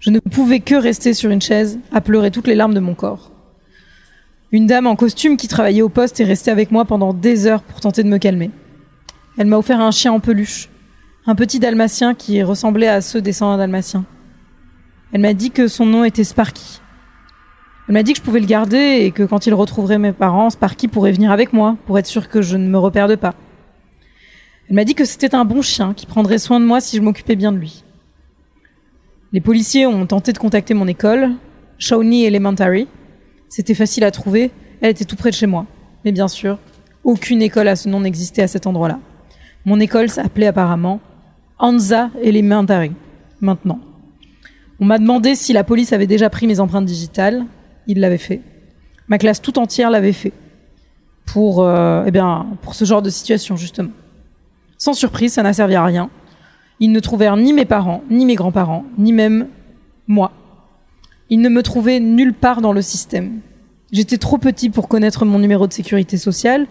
Je 0.01 0.09
ne 0.09 0.19
pouvais 0.19 0.61
que 0.61 0.75
rester 0.75 1.13
sur 1.13 1.31
une 1.31 1.43
chaise, 1.43 1.79
à 1.93 2.01
pleurer 2.01 2.31
toutes 2.31 2.47
les 2.47 2.55
larmes 2.55 2.73
de 2.73 2.81
mon 2.81 2.95
corps. 2.95 3.31
Une 4.51 4.67
dame 4.67 4.87
en 4.87 4.97
costume 4.97 5.37
qui 5.37 5.47
travaillait 5.47 5.83
au 5.83 5.91
poste 5.91 6.19
est 6.21 6.25
restée 6.25 6.51
avec 6.51 6.71
moi 6.71 6.87
pendant 6.87 7.13
des 7.13 7.47
heures 7.47 7.63
pour 7.63 7.81
tenter 7.81 8.03
de 8.03 8.09
me 8.09 8.17
calmer. 8.17 8.51
Elle 9.37 9.47
m'a 9.47 9.59
offert 9.59 9.79
un 9.79 9.91
chien 9.91 10.11
en 10.11 10.19
peluche, 10.19 10.71
un 11.27 11.35
petit 11.35 11.61
dalmatien 11.61 12.15
qui 12.15 12.43
ressemblait 12.43 12.89
à 12.89 13.03
ceux 13.03 13.21
des 13.21 13.35
101 13.35 13.59
dalmatiens. 13.59 14.07
Elle 15.13 15.21
m'a 15.21 15.35
dit 15.35 15.51
que 15.51 15.69
son 15.69 15.85
nom 15.85 16.03
était 16.03 16.25
Sparky. 16.25 16.81
Elle 17.87 17.93
m'a 17.93 18.03
dit 18.03 18.15
que 18.15 18.19
je 18.21 18.25
pouvais 18.25 18.41
le 18.41 18.47
garder 18.47 19.01
et 19.03 19.11
que 19.11 19.25
quand 19.25 19.47
il 19.47 19.53
retrouverait 19.53 19.99
mes 19.99 20.13
parents, 20.13 20.49
Sparky 20.49 20.89
pourrait 20.89 21.13
venir 21.13 21.31
avec 21.31 21.53
moi 21.53 21.77
pour 21.85 21.99
être 21.99 22.07
sûr 22.07 22.31
que 22.31 22.41
je 22.41 22.57
ne 22.57 22.69
me 22.69 22.79
reperde 22.79 23.17
pas. 23.17 23.35
Elle 24.71 24.77
m'a 24.77 24.85
dit 24.85 24.95
que 24.95 25.05
c'était 25.05 25.35
un 25.35 25.45
bon 25.45 25.61
chien 25.61 25.93
qui 25.93 26.07
prendrait 26.07 26.39
soin 26.39 26.59
de 26.59 26.65
moi 26.65 26.81
si 26.81 26.97
je 26.97 27.03
m'occupais 27.03 27.37
bien 27.37 27.53
de 27.53 27.59
lui. 27.59 27.85
Les 29.33 29.41
policiers 29.41 29.87
ont 29.87 30.07
tenté 30.07 30.33
de 30.33 30.39
contacter 30.39 30.75
mon 30.75 30.89
école, 30.89 31.31
Shawnee 31.79 32.25
Elementary. 32.25 32.89
C'était 33.49 33.75
facile 33.75 34.03
à 34.03 34.11
trouver, 34.11 34.51
elle 34.81 34.91
était 34.91 35.05
tout 35.05 35.15
près 35.15 35.31
de 35.31 35.37
chez 35.37 35.47
moi. 35.47 35.67
Mais 36.05 36.11
bien 36.11 36.27
sûr, 36.27 36.59
aucune 37.05 37.41
école 37.41 37.69
à 37.69 37.77
ce 37.77 37.89
nom 37.89 38.01
n'existait 38.01 38.43
à 38.43 38.49
cet 38.49 38.67
endroit-là. 38.67 38.99
Mon 39.65 39.79
école 39.79 40.09
s'appelait 40.09 40.49
apparemment 40.49 41.01
Anza 41.61 42.11
Elementary, 42.23 42.93
maintenant. 43.41 43.79
On 44.81 44.85
m'a 44.85 44.99
demandé 44.99 45.37
si 45.37 45.53
la 45.53 45.63
police 45.63 45.93
avait 45.93 46.09
déjà 46.09 46.29
pris 46.29 46.49
mes 46.49 46.59
empreintes 46.59 46.87
digitales. 46.87 47.45
Ils 47.87 48.01
l'avaient 48.01 48.19
fait. 48.19 48.41
Ma 49.09 49.19
classe 49.19 49.41
tout 49.41 49.59
entière 49.59 49.91
l'avait 49.91 50.13
fait. 50.13 50.33
Pour, 51.27 51.63
euh, 51.63 52.03
eh 52.07 52.11
bien, 52.11 52.47
pour 52.63 52.75
ce 52.75 52.85
genre 52.85 53.03
de 53.03 53.11
situation, 53.11 53.57
justement. 53.57 53.91
Sans 54.77 54.95
surprise, 54.95 55.35
ça 55.35 55.43
n'a 55.45 55.53
servi 55.53 55.77
à 55.77 55.85
rien. 55.85 56.11
Ils 56.81 56.93
ne 56.93 57.01
trouvèrent 57.01 57.37
ni 57.37 57.53
mes 57.53 57.67
parents, 57.67 58.03
ni 58.11 58.25
mes 58.25 58.35
grands-parents, 58.35 58.85
ni 58.99 59.13
même 59.13 59.49
moi. 60.07 60.33
Ils 61.29 61.41
ne 61.41 61.49
me 61.49 61.63
trouvaient 61.63 62.01
nulle 62.01 62.33
part 62.33 62.63
dans 62.63 62.73
le 62.73 62.83
système. 62.83 63.41
J'étais 63.93 64.19
trop 64.19 64.39
petit 64.39 64.71
pour 64.71 64.89
connaître 64.89 65.25
mon 65.25 65.39
numéro 65.39 65.67
de 65.67 65.73
sécurité 65.73 66.17
sociale, 66.17 66.67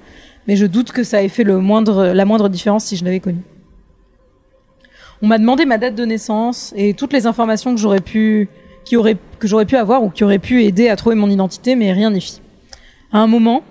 mais 0.48 0.56
je 0.56 0.66
doute 0.66 0.92
que 0.92 1.04
ça 1.04 1.22
ait 1.22 1.30
fait 1.30 1.44
la 1.44 1.60
moindre 1.60 2.50
différence 2.50 2.86
si 2.86 2.96
je 2.96 3.06
l'avais 3.06 3.20
connu. 3.20 3.42
On 5.22 5.28
m'a 5.28 5.38
demandé 5.38 5.66
ma 5.66 5.78
date 5.78 5.96
de 5.96 6.06
naissance 6.06 6.74
et 6.78 6.94
toutes 6.94 7.14
les 7.14 7.28
informations 7.28 7.76
que 7.76 7.80
j'aurais 7.80 8.00
pu, 8.00 8.48
que 8.90 9.48
j'aurais 9.48 9.66
pu 9.66 9.76
avoir 9.76 10.02
ou 10.02 10.10
qui 10.10 10.24
auraient 10.24 10.40
pu 10.40 10.64
aider 10.64 10.90
à 10.90 10.96
trouver 10.96 11.16
mon 11.16 11.30
identité, 11.30 11.76
mais 11.76 11.92
rien 11.92 12.10
n'est 12.10 12.22
fait. 12.22 12.42
À 13.12 13.20
un 13.20 13.28
moment, 13.28 13.64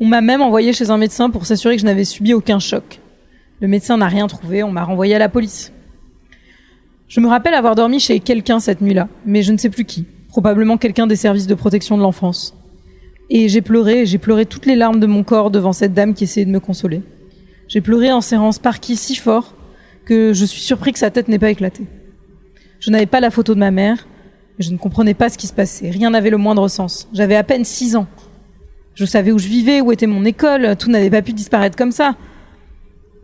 on 0.00 0.06
m'a 0.06 0.22
même 0.22 0.40
envoyé 0.40 0.72
chez 0.72 0.90
un 0.90 0.96
médecin 0.96 1.30
pour 1.30 1.46
s'assurer 1.46 1.76
que 1.76 1.82
je 1.82 1.86
n'avais 1.86 2.04
subi 2.04 2.32
aucun 2.32 2.58
choc. 2.58 3.00
Le 3.60 3.68
médecin 3.68 3.98
n'a 3.98 4.08
rien 4.08 4.26
trouvé, 4.26 4.62
on 4.62 4.72
m'a 4.72 4.82
renvoyé 4.82 5.14
à 5.14 5.18
la 5.18 5.28
police. 5.28 5.73
Je 7.14 7.20
me 7.20 7.28
rappelle 7.28 7.54
avoir 7.54 7.76
dormi 7.76 8.00
chez 8.00 8.18
quelqu'un 8.18 8.58
cette 8.58 8.80
nuit-là, 8.80 9.06
mais 9.24 9.44
je 9.44 9.52
ne 9.52 9.56
sais 9.56 9.70
plus 9.70 9.84
qui. 9.84 10.04
Probablement 10.30 10.78
quelqu'un 10.78 11.06
des 11.06 11.14
services 11.14 11.46
de 11.46 11.54
protection 11.54 11.96
de 11.96 12.02
l'enfance. 12.02 12.56
Et 13.30 13.48
j'ai 13.48 13.62
pleuré, 13.62 14.04
j'ai 14.04 14.18
pleuré 14.18 14.46
toutes 14.46 14.66
les 14.66 14.74
larmes 14.74 14.98
de 14.98 15.06
mon 15.06 15.22
corps 15.22 15.52
devant 15.52 15.72
cette 15.72 15.94
dame 15.94 16.14
qui 16.14 16.24
essayait 16.24 16.44
de 16.44 16.50
me 16.50 16.58
consoler. 16.58 17.02
J'ai 17.68 17.80
pleuré 17.80 18.10
en 18.10 18.20
serrant 18.20 18.50
Sparky 18.50 18.96
si 18.96 19.14
fort 19.14 19.54
que 20.04 20.32
je 20.32 20.44
suis 20.44 20.60
surpris 20.60 20.92
que 20.92 20.98
sa 20.98 21.12
tête 21.12 21.28
n'ait 21.28 21.38
pas 21.38 21.50
éclaté. 21.50 21.84
Je 22.80 22.90
n'avais 22.90 23.06
pas 23.06 23.20
la 23.20 23.30
photo 23.30 23.54
de 23.54 23.60
ma 23.60 23.70
mère, 23.70 24.08
je 24.58 24.72
ne 24.72 24.76
comprenais 24.76 25.14
pas 25.14 25.28
ce 25.28 25.38
qui 25.38 25.46
se 25.46 25.54
passait. 25.54 25.90
Rien 25.90 26.10
n'avait 26.10 26.30
le 26.30 26.36
moindre 26.36 26.66
sens. 26.66 27.08
J'avais 27.12 27.36
à 27.36 27.44
peine 27.44 27.64
six 27.64 27.94
ans. 27.94 28.08
Je 28.96 29.04
savais 29.04 29.30
où 29.30 29.38
je 29.38 29.46
vivais, 29.46 29.80
où 29.80 29.92
était 29.92 30.08
mon 30.08 30.24
école, 30.24 30.74
tout 30.76 30.90
n'avait 30.90 31.10
pas 31.10 31.22
pu 31.22 31.32
disparaître 31.32 31.76
comme 31.76 31.92
ça. 31.92 32.16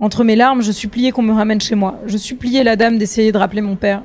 Entre 0.00 0.24
mes 0.24 0.34
larmes, 0.34 0.62
je 0.62 0.72
suppliais 0.72 1.10
qu'on 1.10 1.22
me 1.22 1.32
ramène 1.32 1.60
chez 1.60 1.74
moi. 1.74 2.00
Je 2.06 2.16
suppliais 2.16 2.64
la 2.64 2.76
dame 2.76 2.96
d'essayer 2.96 3.32
de 3.32 3.38
rappeler 3.38 3.60
mon 3.60 3.76
père. 3.76 4.02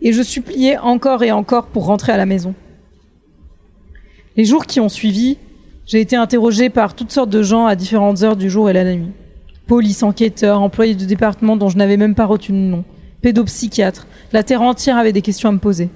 Et 0.00 0.12
je 0.12 0.22
suppliais 0.22 0.78
encore 0.78 1.24
et 1.24 1.32
encore 1.32 1.66
pour 1.66 1.86
rentrer 1.86 2.12
à 2.12 2.16
la 2.16 2.26
maison. 2.26 2.54
Les 4.36 4.44
jours 4.44 4.66
qui 4.66 4.78
ont 4.78 4.88
suivi, 4.88 5.38
j'ai 5.84 6.00
été 6.00 6.14
interrogée 6.14 6.70
par 6.70 6.94
toutes 6.94 7.10
sortes 7.10 7.28
de 7.28 7.42
gens 7.42 7.66
à 7.66 7.74
différentes 7.74 8.22
heures 8.22 8.36
du 8.36 8.48
jour 8.48 8.70
et 8.70 8.72
la 8.72 8.84
nuit. 8.84 9.10
Police, 9.66 10.04
enquêteurs, 10.04 10.60
employés 10.60 10.94
de 10.94 11.04
département 11.04 11.56
dont 11.56 11.68
je 11.68 11.76
n'avais 11.76 11.96
même 11.96 12.14
pas 12.14 12.26
retenu 12.26 12.58
le 12.58 12.68
nom, 12.68 12.84
pédopsychiatre. 13.20 14.06
La 14.32 14.44
terre 14.44 14.62
entière 14.62 14.96
avait 14.96 15.12
des 15.12 15.22
questions 15.22 15.48
à 15.48 15.52
me 15.52 15.58
poser. 15.58 15.90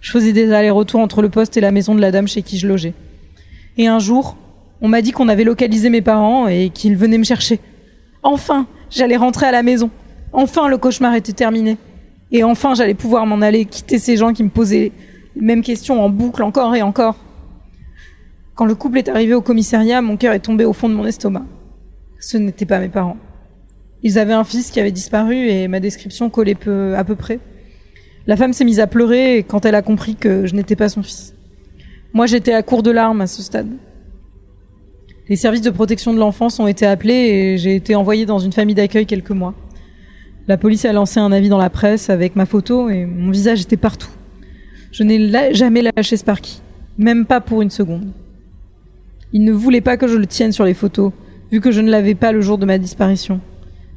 Je 0.00 0.10
faisais 0.10 0.32
des 0.32 0.50
allers-retours 0.50 1.00
entre 1.00 1.20
le 1.20 1.28
poste 1.28 1.56
et 1.56 1.60
la 1.60 1.70
maison 1.70 1.94
de 1.94 2.00
la 2.00 2.10
dame 2.10 2.26
chez 2.26 2.42
qui 2.42 2.58
je 2.58 2.66
logeais. 2.66 2.94
Et 3.76 3.86
un 3.86 3.98
jour, 3.98 4.36
on 4.80 4.88
m'a 4.88 5.02
dit 5.02 5.12
qu'on 5.12 5.28
avait 5.28 5.44
localisé 5.44 5.90
mes 5.90 6.02
parents 6.02 6.48
et 6.48 6.70
qu'ils 6.70 6.96
venaient 6.96 7.18
me 7.18 7.24
chercher. 7.24 7.60
Enfin, 8.22 8.66
j'allais 8.90 9.16
rentrer 9.16 9.46
à 9.46 9.52
la 9.52 9.62
maison. 9.62 9.90
Enfin, 10.32 10.68
le 10.68 10.78
cauchemar 10.78 11.14
était 11.14 11.32
terminé. 11.32 11.76
Et 12.30 12.44
enfin, 12.44 12.74
j'allais 12.74 12.94
pouvoir 12.94 13.26
m'en 13.26 13.42
aller, 13.42 13.64
quitter 13.66 13.98
ces 13.98 14.16
gens 14.16 14.32
qui 14.32 14.42
me 14.42 14.48
posaient 14.48 14.92
les 15.36 15.42
mêmes 15.42 15.62
questions 15.62 16.02
en 16.02 16.08
boucle 16.08 16.42
encore 16.42 16.74
et 16.74 16.82
encore. 16.82 17.16
Quand 18.54 18.64
le 18.64 18.74
couple 18.74 18.98
est 18.98 19.08
arrivé 19.08 19.34
au 19.34 19.42
commissariat, 19.42 20.00
mon 20.02 20.16
cœur 20.16 20.32
est 20.32 20.40
tombé 20.40 20.64
au 20.64 20.72
fond 20.72 20.88
de 20.88 20.94
mon 20.94 21.06
estomac. 21.06 21.44
Ce 22.20 22.36
n'étaient 22.36 22.66
pas 22.66 22.78
mes 22.78 22.88
parents. 22.88 23.16
Ils 24.02 24.18
avaient 24.18 24.32
un 24.32 24.44
fils 24.44 24.70
qui 24.70 24.80
avait 24.80 24.92
disparu 24.92 25.48
et 25.48 25.68
ma 25.68 25.80
description 25.80 26.30
collait 26.30 26.56
à 26.96 27.04
peu 27.04 27.16
près. 27.16 27.38
La 28.26 28.36
femme 28.36 28.52
s'est 28.52 28.64
mise 28.64 28.80
à 28.80 28.86
pleurer 28.86 29.44
quand 29.46 29.64
elle 29.64 29.74
a 29.74 29.82
compris 29.82 30.14
que 30.14 30.46
je 30.46 30.54
n'étais 30.54 30.76
pas 30.76 30.88
son 30.88 31.02
fils. 31.02 31.34
Moi, 32.12 32.26
j'étais 32.26 32.52
à 32.52 32.62
court 32.62 32.82
de 32.82 32.90
larmes 32.90 33.20
à 33.20 33.26
ce 33.26 33.42
stade. 33.42 33.68
Les 35.28 35.36
services 35.36 35.62
de 35.62 35.70
protection 35.70 36.12
de 36.12 36.18
l'enfance 36.18 36.58
ont 36.58 36.66
été 36.66 36.84
appelés 36.84 37.14
et 37.14 37.58
j'ai 37.58 37.76
été 37.76 37.94
envoyée 37.94 38.26
dans 38.26 38.40
une 38.40 38.52
famille 38.52 38.74
d'accueil 38.74 39.06
quelques 39.06 39.30
mois. 39.30 39.54
La 40.48 40.56
police 40.56 40.84
a 40.84 40.92
lancé 40.92 41.20
un 41.20 41.30
avis 41.30 41.48
dans 41.48 41.58
la 41.58 41.70
presse 41.70 42.10
avec 42.10 42.34
ma 42.34 42.44
photo 42.44 42.88
et 42.88 43.06
mon 43.06 43.30
visage 43.30 43.60
était 43.60 43.76
partout. 43.76 44.10
Je 44.90 45.04
n'ai 45.04 45.54
jamais 45.54 45.82
lâché 45.82 46.16
Sparky, 46.16 46.60
même 46.98 47.24
pas 47.24 47.40
pour 47.40 47.62
une 47.62 47.70
seconde. 47.70 48.10
Ils 49.32 49.44
ne 49.44 49.52
voulaient 49.52 49.80
pas 49.80 49.96
que 49.96 50.08
je 50.08 50.16
le 50.16 50.26
tienne 50.26 50.50
sur 50.50 50.64
les 50.64 50.74
photos, 50.74 51.12
vu 51.52 51.60
que 51.60 51.70
je 51.70 51.80
ne 51.80 51.90
l'avais 51.90 52.16
pas 52.16 52.32
le 52.32 52.40
jour 52.40 52.58
de 52.58 52.66
ma 52.66 52.78
disparition. 52.78 53.40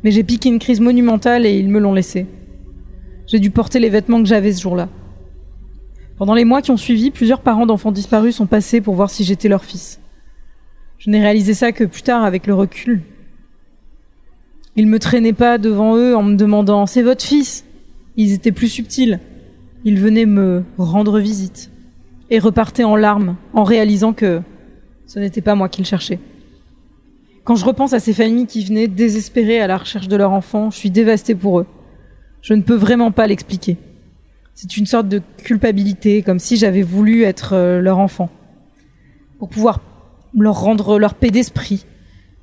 Mais 0.04 0.12
j'ai 0.12 0.24
piqué 0.24 0.50
une 0.50 0.60
crise 0.60 0.80
monumentale 0.80 1.48
et 1.48 1.58
ils 1.58 1.68
me 1.68 1.80
l'ont 1.80 1.94
laissé. 1.94 2.28
J'ai 3.26 3.40
dû 3.40 3.50
porter 3.50 3.80
les 3.80 3.90
vêtements 3.90 4.22
que 4.22 4.30
j'avais 4.30 4.54
ce 4.54 4.62
jour-là. 4.62 4.90
Pendant 6.18 6.36
les 6.36 6.46
mois 6.46 6.62
qui 6.62 6.70
ont 6.70 6.78
suivi, 6.78 7.10
plusieurs 7.10 7.42
parents 7.42 7.66
d'enfants 7.66 7.92
disparus 7.92 8.36
sont 8.36 8.46
passés 8.46 8.80
pour 8.80 8.94
voir 8.94 9.10
si 9.10 9.24
j'étais 9.24 9.50
leur 9.50 9.66
fils. 9.66 10.00
Je 10.98 11.10
n'ai 11.10 11.22
réalisé 11.22 11.54
ça 11.54 11.72
que 11.72 11.84
plus 11.84 12.02
tard 12.02 12.24
avec 12.24 12.48
le 12.48 12.54
recul. 12.54 13.02
Ils 14.76 14.88
me 14.88 15.00
traînaient 15.00 15.34
pas 15.34 15.58
devant 15.58 15.96
eux 15.96 16.16
en 16.16 16.24
me 16.24 16.36
demandant 16.36 16.86
C'est 16.86 17.02
votre 17.02 17.24
fils? 17.24 17.66
Ils 18.18 18.34
étaient 18.34 18.52
plus 18.52 18.70
subtils. 18.70 19.20
Ils 19.84 20.00
venaient 20.00 20.26
me 20.26 20.64
rendre 20.78 21.20
visite 21.20 21.70
et 22.30 22.40
repartaient 22.40 22.84
en 22.84 22.96
larmes 22.96 23.36
en 23.54 23.64
réalisant 23.64 24.14
que 24.14 24.42
ce 25.06 25.20
n'était 25.20 25.42
pas 25.42 25.56
moi 25.56 25.70
qu'ils 25.70 25.86
cherchaient. 25.86 26.20
Quand 27.44 27.56
je 27.56 27.66
repense 27.66 27.94
à 27.94 28.00
ces 28.00 28.14
familles 28.14 28.48
qui 28.48 28.66
venaient 28.66 28.88
désespérées 28.88 29.62
à 29.62 29.68
la 29.68 29.78
recherche 29.78 30.08
de 30.08 30.16
leur 30.16 30.32
enfant, 30.32 30.72
je 30.72 30.78
suis 30.78 30.90
dévastée 30.90 31.36
pour 31.36 31.60
eux. 31.60 31.68
Je 32.42 32.56
ne 32.56 32.64
peux 32.64 32.76
vraiment 32.76 33.12
pas 33.12 33.28
l'expliquer. 33.28 33.78
C'est 34.56 34.78
une 34.78 34.88
sorte 34.88 35.08
de 35.08 35.22
culpabilité, 35.38 36.24
comme 36.24 36.40
si 36.40 36.58
j'avais 36.58 36.82
voulu 36.82 37.24
être 37.24 37.54
euh, 37.54 37.82
leur 37.82 38.00
enfant. 38.00 38.30
Pour 39.38 39.50
pouvoir 39.50 39.80
leur 40.44 40.60
rendre 40.60 41.00
leur 41.00 41.14
paix 41.14 41.32
d'esprit, 41.32 41.86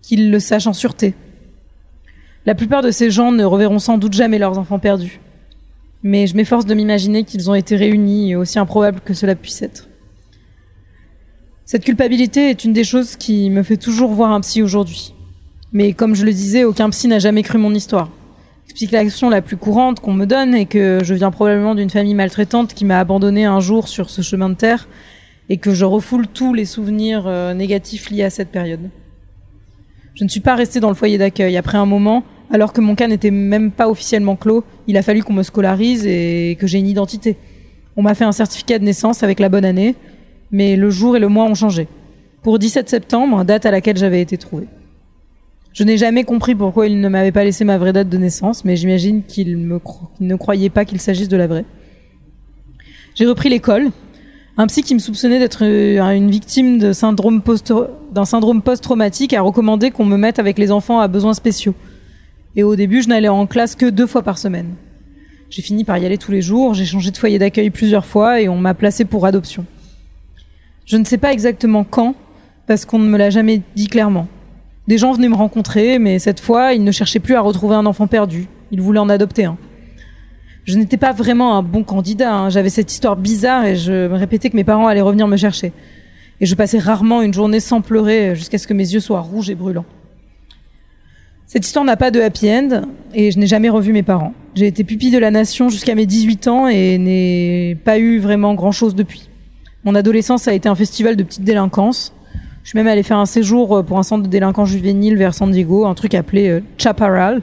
qu'ils 0.01 0.31
le 0.31 0.41
sachent 0.41 0.67
en 0.67 0.73
sûreté. 0.73 1.15
La 2.45 2.55
plupart 2.55 2.83
de 2.83 2.91
ces 2.91 3.11
gens 3.11 3.31
ne 3.31 3.45
reverront 3.45 3.79
sans 3.79 3.99
doute 3.99 4.15
jamais 4.15 4.39
leurs 4.39 4.59
enfants 4.59 4.79
perdus. 4.79 5.21
Mais 6.03 6.27
je 6.27 6.35
m'efforce 6.35 6.67
de 6.67 6.75
m'imaginer 6.75 7.23
qu'ils 7.23 7.49
ont 7.51 7.55
été 7.55 7.77
réunis, 7.77 8.35
aussi 8.35 8.59
improbable 8.59 9.01
que 9.05 9.15
cela 9.15 9.37
puisse 9.37 9.63
être. 9.63 9.89
Cette 11.65 11.85
culpabilité 11.85 12.51
est 12.51 12.65
une 12.65 12.73
des 12.73 12.85
choses 12.85 13.17
qui 13.17 13.49
me 13.49 13.63
fait 13.63 13.77
toujours 13.77 14.11
voir 14.11 14.33
un 14.33 14.41
psy 14.41 14.63
aujourd'hui. 14.63 15.15
Mais 15.73 15.93
comme 15.93 16.15
je 16.15 16.25
le 16.25 16.33
disais, 16.33 16.65
aucun 16.65 16.91
psy 16.91 17.07
n'a 17.07 17.21
jamais 17.21 17.43
cru 17.43 17.59
mon 17.59 17.73
histoire. 17.73 18.11
L'explication 18.67 19.31
la 19.31 19.43
plus 19.43 19.57
courante 19.57 20.01
qu'on 20.01 20.13
me 20.13 20.27
donne 20.27 20.55
est 20.55 20.67
que 20.67 21.01
je 21.05 21.15
viens 21.15 21.31
probablement 21.31 21.75
d'une 21.75 21.91
famille 21.91 22.15
maltraitante 22.15 22.75
qui 22.75 22.85
m'a 22.85 22.99
abandonné 22.99 23.45
un 23.45 23.61
jour 23.61 23.87
sur 23.87 24.11
ce 24.11 24.23
chemin 24.23 24.49
de 24.49 24.55
terre 24.55 24.89
et 25.49 25.57
que 25.57 25.75
je 25.75 25.85
refoule 25.85 26.27
tous 26.27 26.55
les 26.55 26.65
souvenirs 26.65 27.25
euh, 27.27 27.55
négatifs 27.55 28.11
liés 28.11 28.25
à 28.25 28.31
cette 28.31 28.51
période. 28.51 28.91
Je 30.15 30.25
ne 30.25 30.29
suis 30.29 30.41
pas 30.41 30.55
restée 30.55 30.81
dans 30.81 30.89
le 30.89 30.95
foyer 30.95 31.19
d'accueil. 31.19 31.57
Après 31.57 31.79
un 31.79 31.87
moment, 31.87 32.25
alors 32.51 32.73
que 32.73 32.81
mon 32.81 32.95
cas 32.95 33.09
n'était 33.09 33.31
même 33.31 33.71
pas 33.71 33.89
officiellement 33.89 34.37
clos, 34.37 34.65
il 34.87 34.97
a 34.97 35.03
fallu 35.03 35.23
qu'on 35.23 35.33
me 35.33 35.43
scolarise 35.43 36.07
et 36.07 36.57
que 36.61 36.67
j'ai 36.67 36.79
une 36.79 36.87
identité. 36.87 37.37
On 37.97 38.03
m'a 38.03 38.15
fait 38.15 38.25
un 38.25 38.33
certificat 38.33 38.79
de 38.79 38.85
naissance 38.85 39.23
avec 39.23 39.41
la 39.41 39.49
bonne 39.49 39.65
année, 39.65 39.95
mais 40.51 40.77
le 40.77 40.91
jour 40.91 41.17
et 41.17 41.21
le 41.21 41.29
mois 41.29 41.45
ont 41.45 41.55
changé. 41.55 41.89
Pour 42.43 42.59
17 42.59 42.89
septembre, 42.89 43.45
date 43.45 43.67
à 43.67 43.71
laquelle 43.71 43.97
j'avais 43.97 44.21
été 44.21 44.37
trouvée. 44.37 44.67
Je 45.73 45.85
n'ai 45.85 45.97
jamais 45.97 46.25
compris 46.25 46.55
pourquoi 46.55 46.87
il 46.87 47.01
ne 47.01 47.09
m'avait 47.09 47.33
pas 47.33 47.45
laissé 47.45 47.65
ma 47.65 47.79
vraie 47.79 47.95
date 47.95 48.11
de 48.11 48.19
naissance, 48.19 48.65
mais 48.65 48.77
j'imagine 48.77 49.23
qu'il 49.23 49.67
ne 50.21 50.37
croyait 50.37 50.71
pas 50.71 50.85
qu'il 50.85 51.01
s'agisse 51.01 51.29
de 51.29 51.37
la 51.37 51.47
vraie. 51.47 51.65
J'ai 53.15 53.27
repris 53.27 53.49
l'école. 53.49 53.91
Un 54.59 54.67
psy 54.67 54.83
qui 54.83 54.95
me 54.95 54.99
soupçonnait 54.99 55.39
d'être 55.39 55.65
euh, 55.65 56.11
une 56.11 56.31
victime 56.31 56.79
d'un 56.79 56.93
syndrome 56.93 57.41
post-traumatique 57.43 59.33
a 59.33 59.41
recommandé 59.41 59.91
qu'on 59.91 60.05
me 60.05 60.19
mette 60.19 60.39
avec 60.39 60.59
les 60.59 60.71
enfants 60.71 61.01
à 61.01 61.09
besoins 61.09 61.33
spéciaux. 61.33 61.75
Et 62.55 62.63
au 62.63 62.77
début, 62.77 63.01
je 63.01 63.09
n'allais 63.09 63.29
en 63.29 63.47
classe 63.47 63.75
que 63.75 63.87
deux 63.87 64.07
fois 64.07 64.23
par 64.23 64.37
semaine. 64.37 64.75
J'ai 65.49 65.63
fini 65.63 65.85
par 65.85 65.97
y 65.97 66.05
aller 66.05 66.19
tous 66.19 66.33
les 66.33 66.43
jours, 66.43 66.75
j'ai 66.75 66.85
changé 66.85 67.11
de 67.11 67.17
foyer 67.17 67.39
d'accueil 67.39 67.71
plusieurs 67.71 68.05
fois 68.05 68.43
et 68.43 68.49
on 68.49 68.57
m'a 68.57 68.75
placé 68.75 69.07
pour 69.07 69.25
adoption. 69.25 69.65
Je 70.85 70.99
ne 70.99 71.05
sais 71.05 71.19
pas 71.19 71.33
exactement 71.33 71.85
quand, 71.85 72.15
parce 72.67 72.85
qu'on 72.85 72.99
ne 72.99 73.09
me 73.09 73.17
l'a 73.17 73.31
jamais 73.31 73.63
dit 73.75 73.87
clairement. 73.87 74.29
Des 74.87 74.99
gens 74.99 75.13
venaient 75.13 75.29
me 75.29 75.35
rencontrer, 75.35 75.99
mais 75.99 76.19
cette 76.19 76.41
fois, 76.41 76.75
ils 76.75 76.85
ne 76.85 76.93
cherchaient 76.93 77.21
plus 77.21 77.37
à 77.37 77.41
retrouver 77.41 77.75
un 77.75 77.87
enfant 77.87 78.07
perdu. 78.07 78.49
Ils 78.71 78.83
voulaient 78.83 78.99
en 78.99 79.09
adopter 79.09 79.47
un. 79.47 79.57
Je 80.65 80.77
n'étais 80.79 80.97
pas 80.97 81.13
vraiment 81.13 81.57
un 81.57 81.63
bon 81.63 81.83
candidat. 81.83 82.33
hein. 82.35 82.51
J'avais 82.51 82.71
cette 82.71 82.93
histoire 82.93 83.17
bizarre 83.17 83.65
et 83.65 83.77
je 83.77 84.09
me 84.09 84.15
répétais 84.15 84.49
que 84.49 84.57
mes 84.57 84.65
parents 84.65 84.87
allaient 84.87 85.01
revenir 85.01 85.27
me 85.27 85.37
chercher. 85.37 85.73
Et 86.41 86.47
je 86.47 86.55
passais 86.55 86.79
rarement 86.79 87.23
une 87.23 87.35
journée 87.35 87.61
sans 87.61 87.81
pleurer 87.81 88.35
jusqu'à 88.37 88.59
ce 88.59 88.67
que 88.67 88.75
mes 88.75 88.93
yeux 88.93 89.01
soient 89.01 89.21
rouges 89.21 89.51
et 89.51 89.55
brûlants. 89.55 89.85
Cette 91.47 91.67
histoire 91.67 91.85
n'a 91.85 91.97
pas 91.97 92.11
de 92.11 92.21
happy 92.21 92.49
end 92.51 92.83
et 93.13 93.31
je 93.31 93.39
n'ai 93.39 93.47
jamais 93.47 93.69
revu 93.69 93.93
mes 93.93 94.03
parents. 94.03 94.33
J'ai 94.55 94.67
été 94.67 94.85
pupille 94.85 95.11
de 95.11 95.19
la 95.19 95.31
nation 95.31 95.69
jusqu'à 95.69 95.95
mes 95.95 96.07
18 96.07 96.49
ans 96.49 96.69
et 96.69 96.97
n'ai 96.97 97.77
pas 97.85 97.99
eu 97.99 98.19
vraiment 98.19 98.55
grand 98.55 98.73
chose 98.73 98.95
depuis. 98.95 99.29
Mon 99.85 99.95
adolescence 99.95 100.47
a 100.49 100.55
été 100.55 100.69
un 100.69 100.75
festival 100.75 101.17
de 101.17 101.23
petite 101.23 101.45
délinquance. 101.45 102.15
Je 102.63 102.69
suis 102.69 102.79
même 102.79 102.87
allée 102.87 103.03
faire 103.03 103.19
un 103.19 103.27
séjour 103.27 103.79
euh, 103.79 103.83
pour 103.83 103.99
un 103.99 104.05
centre 104.05 104.23
de 104.23 104.29
délinquance 104.29 104.69
juvénile 104.69 105.17
vers 105.17 105.35
San 105.35 105.51
Diego, 105.51 105.85
un 105.85 105.95
truc 105.95 106.15
appelé 106.15 106.49
euh, 106.49 106.61
Chaparral. 106.79 107.43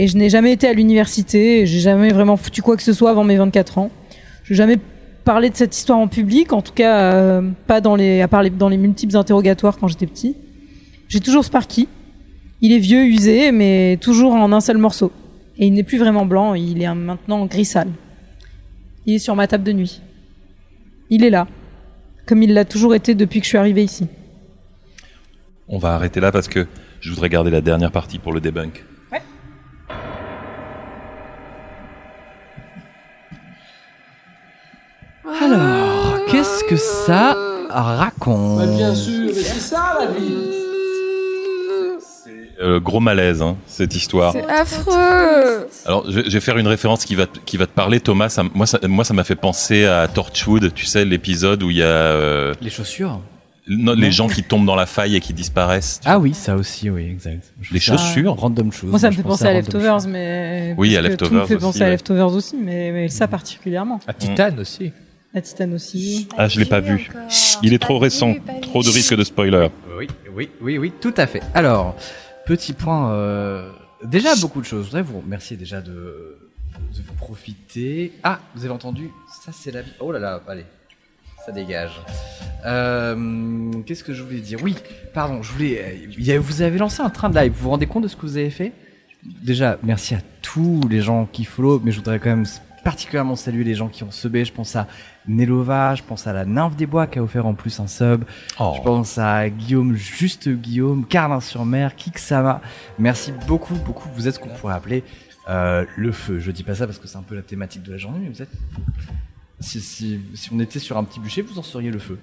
Et 0.00 0.06
je 0.06 0.16
n'ai 0.16 0.30
jamais 0.30 0.52
été 0.52 0.66
à 0.66 0.72
l'université, 0.72 1.66
j'ai 1.66 1.78
jamais 1.78 2.08
vraiment 2.08 2.38
foutu 2.38 2.62
quoi 2.62 2.74
que 2.78 2.82
ce 2.82 2.94
soit 2.94 3.10
avant 3.10 3.22
mes 3.22 3.36
24 3.36 3.76
ans. 3.76 3.90
Je 4.44 4.54
n'ai 4.54 4.56
jamais 4.56 4.78
parler 5.26 5.50
de 5.50 5.54
cette 5.54 5.76
histoire 5.76 5.98
en 5.98 6.08
public, 6.08 6.54
en 6.54 6.62
tout 6.62 6.72
cas 6.72 7.12
euh, 7.12 7.42
pas 7.66 7.82
dans 7.82 7.96
les, 7.96 8.22
à 8.22 8.26
part 8.26 8.48
dans 8.48 8.70
les 8.70 8.78
multiples 8.78 9.14
interrogatoires 9.14 9.76
quand 9.76 9.88
j'étais 9.88 10.06
petit. 10.06 10.36
J'ai 11.08 11.20
toujours 11.20 11.44
Sparky. 11.44 11.86
Il 12.62 12.72
est 12.72 12.78
vieux, 12.78 13.04
usé, 13.04 13.52
mais 13.52 13.98
toujours 14.00 14.32
en 14.32 14.50
un 14.52 14.60
seul 14.62 14.78
morceau. 14.78 15.12
Et 15.58 15.66
il 15.66 15.74
n'est 15.74 15.82
plus 15.82 15.98
vraiment 15.98 16.24
blanc, 16.24 16.54
il 16.54 16.80
est 16.80 16.94
maintenant 16.94 17.44
gris 17.44 17.66
sale. 17.66 17.90
Il 19.04 19.16
est 19.16 19.18
sur 19.18 19.36
ma 19.36 19.48
table 19.48 19.64
de 19.64 19.72
nuit. 19.72 20.00
Il 21.10 21.24
est 21.24 21.30
là, 21.30 21.46
comme 22.24 22.42
il 22.42 22.54
l'a 22.54 22.64
toujours 22.64 22.94
été 22.94 23.14
depuis 23.14 23.40
que 23.40 23.44
je 23.44 23.50
suis 23.50 23.58
arrivée 23.58 23.84
ici. 23.84 24.06
On 25.68 25.76
va 25.76 25.92
arrêter 25.92 26.20
là 26.20 26.32
parce 26.32 26.48
que 26.48 26.66
je 27.00 27.10
voudrais 27.10 27.28
garder 27.28 27.50
la 27.50 27.60
dernière 27.60 27.92
partie 27.92 28.18
pour 28.18 28.32
le 28.32 28.40
debunk. 28.40 28.86
Alors, 35.42 36.24
qu'est-ce 36.30 36.64
que 36.64 36.76
ça 36.76 37.36
raconte 37.68 38.94
sûr, 38.94 39.24
mais 39.26 39.32
c'est 39.32 39.60
ça 39.60 39.96
la 40.00 40.06
vie. 40.06 40.34
Euh, 42.62 42.78
gros 42.78 43.00
malaise, 43.00 43.40
hein, 43.40 43.56
cette 43.66 43.94
histoire. 43.96 44.32
C'est 44.32 44.46
affreux. 44.46 45.66
Alors, 45.86 46.04
je, 46.10 46.20
je 46.24 46.30
vais 46.30 46.40
faire 46.40 46.58
une 46.58 46.66
référence 46.66 47.06
qui 47.06 47.14
va, 47.14 47.26
te- 47.26 47.38
qui 47.38 47.56
va 47.56 47.66
te 47.66 47.72
parler, 47.72 48.00
Thomas. 48.00 48.28
Ça, 48.28 48.42
moi, 48.54 48.66
ça, 48.66 48.78
moi, 48.86 49.02
ça 49.04 49.14
m'a 49.14 49.24
fait 49.24 49.34
penser 49.34 49.86
à 49.86 50.06
Torchwood, 50.08 50.74
tu 50.74 50.84
sais, 50.84 51.06
l'épisode 51.06 51.62
où 51.62 51.70
il 51.70 51.78
y 51.78 51.82
a 51.82 51.86
euh, 51.86 52.52
Les 52.60 52.68
chaussures 52.70 53.20
non, 53.72 53.94
les 53.94 54.10
gens 54.10 54.26
qui 54.26 54.42
tombent 54.42 54.66
dans 54.66 54.74
la 54.74 54.86
faille 54.86 55.14
et 55.14 55.20
qui 55.20 55.32
disparaissent. 55.32 56.00
Ah 56.04 56.18
oui, 56.18 56.34
ça 56.34 56.56
aussi, 56.56 56.90
oui, 56.90 57.04
exact. 57.08 57.52
Je 57.60 57.72
Les 57.72 57.78
trouve 57.78 57.96
ça 57.98 58.02
chaussures 58.04 58.34
Random 58.34 58.72
choses. 58.72 58.90
Moi, 58.90 58.98
ça 58.98 59.10
me 59.10 59.14
fait 59.14 59.22
pense 59.22 59.38
penser 59.38 59.46
à 59.46 59.52
Leftovers, 59.52 60.08
mais. 60.08 60.74
Oui, 60.76 60.96
à 60.96 61.02
que 61.02 61.14
Tout 61.14 61.26
me 61.26 61.38
Leftovers 61.38 61.46
fait 61.46 61.54
aussi, 61.54 61.62
penser 61.64 61.82
à 61.82 61.84
ouais. 61.84 61.90
Leftovers 61.92 62.32
aussi, 62.34 62.56
mais, 62.56 62.90
mais 62.90 63.08
ça 63.10 63.28
particulièrement. 63.28 64.00
À 64.08 64.12
Titan 64.12 64.50
aussi. 64.58 64.90
La 65.32 65.40
Titan 65.40 65.70
aussi. 65.72 66.28
Ah, 66.36 66.48
je 66.48 66.58
l'ai 66.58 66.64
pas 66.66 66.80
vu. 66.80 67.08
Il 67.62 67.72
est 67.72 67.78
trop 67.78 67.98
récent, 67.98 68.34
trop 68.62 68.82
de 68.82 68.88
risques 68.88 69.14
de 69.16 69.22
spoiler. 69.24 69.68
Oui, 69.96 70.08
oui, 70.34 70.50
oui, 70.60 70.78
oui, 70.78 70.92
tout 71.00 71.14
à 71.16 71.26
fait. 71.26 71.40
Alors, 71.54 71.94
petit 72.46 72.72
point. 72.72 73.12
euh, 73.12 73.70
déjà 74.04 74.34
beaucoup 74.36 74.60
de 74.60 74.66
choses. 74.66 74.86
Je 74.86 74.90
voudrais 74.90 75.02
vous 75.02 75.20
remercier 75.20 75.56
déjà 75.56 75.80
de, 75.80 76.36
de 76.96 77.02
profiter. 77.16 78.12
Ah, 78.24 78.40
vous 78.56 78.64
avez 78.64 78.74
entendu? 78.74 79.10
Ça, 79.44 79.52
c'est 79.52 79.70
la 79.70 79.82
vie. 79.82 79.92
Oh 80.00 80.10
là 80.10 80.18
là, 80.18 80.42
allez, 80.48 80.64
ça 81.46 81.52
dégage. 81.52 81.92
Euh, 82.66 83.70
Qu'est-ce 83.86 84.02
que 84.02 84.12
je 84.12 84.24
voulais 84.24 84.40
dire? 84.40 84.58
Oui, 84.64 84.74
pardon, 85.14 85.42
je 85.42 85.52
voulais. 85.52 86.08
euh, 86.28 86.40
Vous 86.40 86.62
avez 86.62 86.78
lancé 86.78 87.02
un 87.02 87.10
train 87.10 87.30
de 87.30 87.38
live. 87.38 87.52
Vous 87.54 87.64
vous 87.64 87.70
rendez 87.70 87.86
compte 87.86 88.02
de 88.02 88.08
ce 88.08 88.16
que 88.16 88.22
vous 88.22 88.36
avez 88.36 88.50
fait? 88.50 88.72
Déjà, 89.22 89.78
merci 89.84 90.14
à 90.16 90.20
tous 90.42 90.80
les 90.90 91.02
gens 91.02 91.26
qui 91.30 91.44
follow, 91.44 91.80
mais 91.84 91.92
je 91.92 91.98
voudrais 91.98 92.18
quand 92.18 92.30
même 92.30 92.46
particulièrement 92.82 93.36
saluer 93.36 93.62
les 93.62 93.74
gens 93.74 93.88
qui 93.88 94.02
ont 94.02 94.10
subé. 94.10 94.44
Je 94.44 94.52
pense 94.52 94.74
à 94.74 94.88
Nelova, 95.30 95.94
je 95.94 96.02
pense 96.02 96.26
à 96.26 96.32
la 96.32 96.44
Nymphe 96.44 96.76
des 96.76 96.86
Bois 96.86 97.06
qui 97.06 97.18
a 97.18 97.22
offert 97.22 97.46
en 97.46 97.54
plus 97.54 97.78
un 97.80 97.86
sub. 97.86 98.24
Oh. 98.58 98.74
Je 98.76 98.82
pense 98.82 99.18
à 99.18 99.48
Guillaume, 99.48 99.94
juste 99.94 100.48
Guillaume, 100.48 101.06
Carlin-sur-Mer, 101.06 101.94
Kiksama. 101.94 102.60
Merci 102.98 103.32
beaucoup, 103.46 103.74
beaucoup. 103.86 104.08
Vous 104.14 104.28
êtes 104.28 104.34
ce 104.34 104.40
qu'on 104.40 104.48
pourrait 104.48 104.74
appeler 104.74 105.04
euh, 105.48 105.84
le 105.96 106.12
feu. 106.12 106.38
Je 106.38 106.50
dis 106.50 106.62
pas 106.62 106.74
ça 106.74 106.86
parce 106.86 106.98
que 106.98 107.08
c'est 107.08 107.18
un 107.18 107.22
peu 107.22 107.34
la 107.34 107.42
thématique 107.42 107.82
de 107.82 107.92
la 107.92 107.98
journée, 107.98 108.18
mais 108.22 108.28
vous 108.28 108.42
êtes. 108.42 108.50
Si, 109.62 109.80
si, 109.80 110.20
si 110.32 110.50
on 110.54 110.58
était 110.58 110.78
sur 110.78 110.96
un 110.96 111.04
petit 111.04 111.20
bûcher, 111.20 111.42
vous 111.42 111.58
en 111.58 111.62
seriez 111.62 111.90
le 111.90 111.98
feu. 111.98 112.18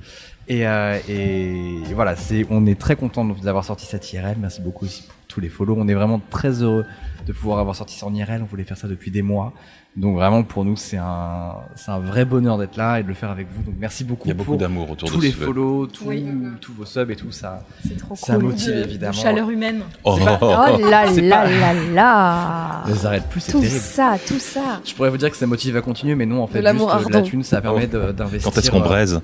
Et, 0.47 0.67
euh, 0.67 0.97
et 1.07 1.83
voilà, 1.93 2.15
c'est, 2.15 2.47
on 2.49 2.65
est 2.65 2.79
très 2.79 2.95
content 2.95 3.25
de 3.25 3.33
vous 3.33 3.47
avoir 3.47 3.63
sorti 3.63 3.85
cette 3.85 4.11
IRL. 4.11 4.37
Merci 4.39 4.61
beaucoup 4.61 4.85
aussi 4.85 5.03
pour 5.03 5.15
tous 5.27 5.39
les 5.39 5.49
follow. 5.49 5.75
On 5.77 5.87
est 5.87 5.93
vraiment 5.93 6.19
très 6.31 6.63
heureux 6.63 6.85
de 7.27 7.33
pouvoir 7.33 7.59
avoir 7.59 7.75
sorti 7.75 7.95
ça 7.95 8.07
en 8.07 8.13
IRL. 8.13 8.41
On 8.41 8.45
voulait 8.45 8.63
faire 8.63 8.77
ça 8.77 8.87
depuis 8.87 9.11
des 9.11 9.21
mois. 9.21 9.53
Donc 9.97 10.15
vraiment, 10.15 10.43
pour 10.43 10.63
nous, 10.63 10.75
c'est 10.75 10.97
un, 10.97 11.53
c'est 11.75 11.89
un 11.89 11.97
vrai 11.97 12.23
bonheur 12.23 12.59
d'être 12.59 12.77
là 12.77 12.99
et 12.99 13.03
de 13.03 13.07
le 13.07 13.15
faire 13.15 13.31
avec 13.31 13.47
vous. 13.51 13.63
Donc 13.63 13.73
merci 13.79 14.03
beaucoup. 14.03 14.25
Il 14.25 14.27
y 14.27 14.31
a 14.31 14.35
beaucoup 14.35 14.51
pour 14.51 14.59
d'amour 14.59 14.91
autour 14.91 15.09
tous 15.09 15.17
de 15.17 15.23
les 15.23 15.31
ce- 15.31 15.37
follow, 15.37 15.87
tous, 15.87 16.03
Oui. 16.05 16.23
tous 16.61 16.71
vos 16.73 16.85
subs 16.85 17.09
et 17.09 17.15
tout 17.15 17.31
ça. 17.31 17.63
C'est 17.83 17.97
trop 17.97 18.15
Ça 18.15 18.35
cool. 18.35 18.43
motive 18.43 18.75
De- 18.75 18.83
évidemment. 18.83 19.11
De 19.13 19.17
chaleur 19.17 19.49
humaine. 19.49 19.81
Oh, 20.03 20.15
Oh 20.19 20.47
là 20.87 21.05
C'est 21.11 21.21
là 21.21 21.41
pas- 21.41 21.49
là 21.49 21.73
là. 21.95 22.83
Ne 22.87 22.93
les 22.93 23.05
arrête 23.07 23.27
plus, 23.27 23.39
c'est 23.39 23.51
Tout 23.53 23.59
terrible. 23.61 23.79
ça, 23.79 24.17
tout 24.27 24.37
ça. 24.39 24.81
Je 24.85 24.93
pourrais 24.93 25.09
vous 25.09 25.17
dire 25.17 25.31
que 25.31 25.37
ça 25.37 25.47
motive 25.47 25.75
à 25.77 25.81
continuer, 25.81 26.13
mais 26.13 26.27
non, 26.27 26.43
en 26.43 26.47
fait, 26.47 26.59
De 26.59 26.63
l'amour 26.63 26.91
juste 26.91 27.07
euh, 27.07 27.09
la 27.09 27.17
ardent. 27.17 27.27
thune, 27.29 27.43
ça 27.43 27.59
permet 27.59 27.87
de- 27.87 28.11
d'investir. 28.11 28.51
Quand 28.51 28.57
est-ce 28.59 28.69
qu'on 28.69 28.81
euh, 28.81 28.83
braise 28.83 29.19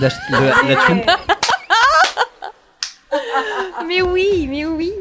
la, 0.00 0.08
la 0.68 0.76
thune. 0.86 1.02
Mais 3.86 4.02
oui, 4.02 4.46
mais 4.48 4.64
oui. 4.66 4.92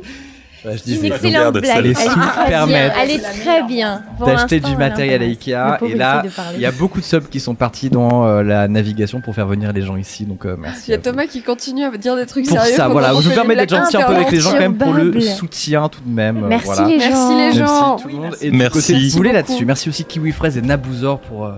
Ouais, 0.65 0.71
je 0.77 0.91
Une 0.91 0.95
disais, 0.95 1.07
excellente 1.07 1.55
regarde, 1.55 1.61
blague. 1.61 1.71
ça 1.71 1.77
Elle 1.79 1.83
les 1.87 2.49
permettent 2.49 2.93
Elle 3.01 3.11
est 3.11 3.19
très 3.19 3.63
bien. 3.63 4.03
D'acheter 4.25 4.59
du 4.59 4.75
matériel 4.75 5.21
à. 5.21 5.25
Ikea. 5.25 5.77
Et 5.87 5.95
là, 5.95 6.23
il 6.55 6.59
y 6.59 6.65
a 6.65 6.71
beaucoup 6.71 6.99
de 6.99 7.05
subs 7.05 7.29
qui 7.29 7.39
sont 7.39 7.55
partis 7.55 7.89
dans 7.89 8.25
euh, 8.27 8.43
la 8.43 8.67
navigation 8.67 9.21
pour 9.21 9.33
faire 9.35 9.47
venir 9.47 9.71
les 9.71 9.81
gens 9.83 9.95
ici. 9.95 10.25
Donc, 10.25 10.45
euh, 10.45 10.55
merci. 10.59 10.83
Il 10.87 10.91
y 10.91 10.93
a 10.93 10.95
à 10.95 10.97
vous. 10.97 11.03
Thomas 11.03 11.27
qui 11.27 11.41
continue 11.41 11.85
à 11.85 11.91
dire 11.97 12.15
des 12.17 12.25
trucs 12.25 12.45
Pour 12.47 12.57
sérieux. 12.59 12.75
ça, 12.75 12.89
voilà, 12.89 13.13
je 13.21 13.29
fait 13.29 13.35
permets 13.35 13.55
d'être 13.55 13.69
gentil 13.69 13.95
un 13.97 14.05
peu 14.05 14.15
avec 14.15 14.31
les 14.31 14.39
gens 14.41 14.51
quand 14.51 14.59
même 14.59 14.77
pour 14.77 14.93
le 14.93 15.19
soutien 15.21 15.87
tout 15.87 16.01
de 16.05 16.09
même. 16.13 16.43
euh, 16.43 16.47
Merci 16.47 16.65
voilà. 16.65 16.87
les 16.87 16.97
Merci 16.97 17.11
gens. 17.13 17.29
les 17.29 17.35
Merci 17.37 17.57
gens. 17.59 17.95
tout 17.95 18.07
le 18.09 18.13
monde. 18.15 18.35
Et 18.41 18.51
Merci. 18.51 18.93
Merci 18.93 19.21
là-dessus. 19.33 19.65
Merci 19.65 19.89
aussi 19.89 20.03
Kiwi 20.05 20.31
Fraise 20.33 20.57
et 20.57 20.61
Nabouzor 20.61 21.19
pour 21.19 21.45
euh, 21.45 21.53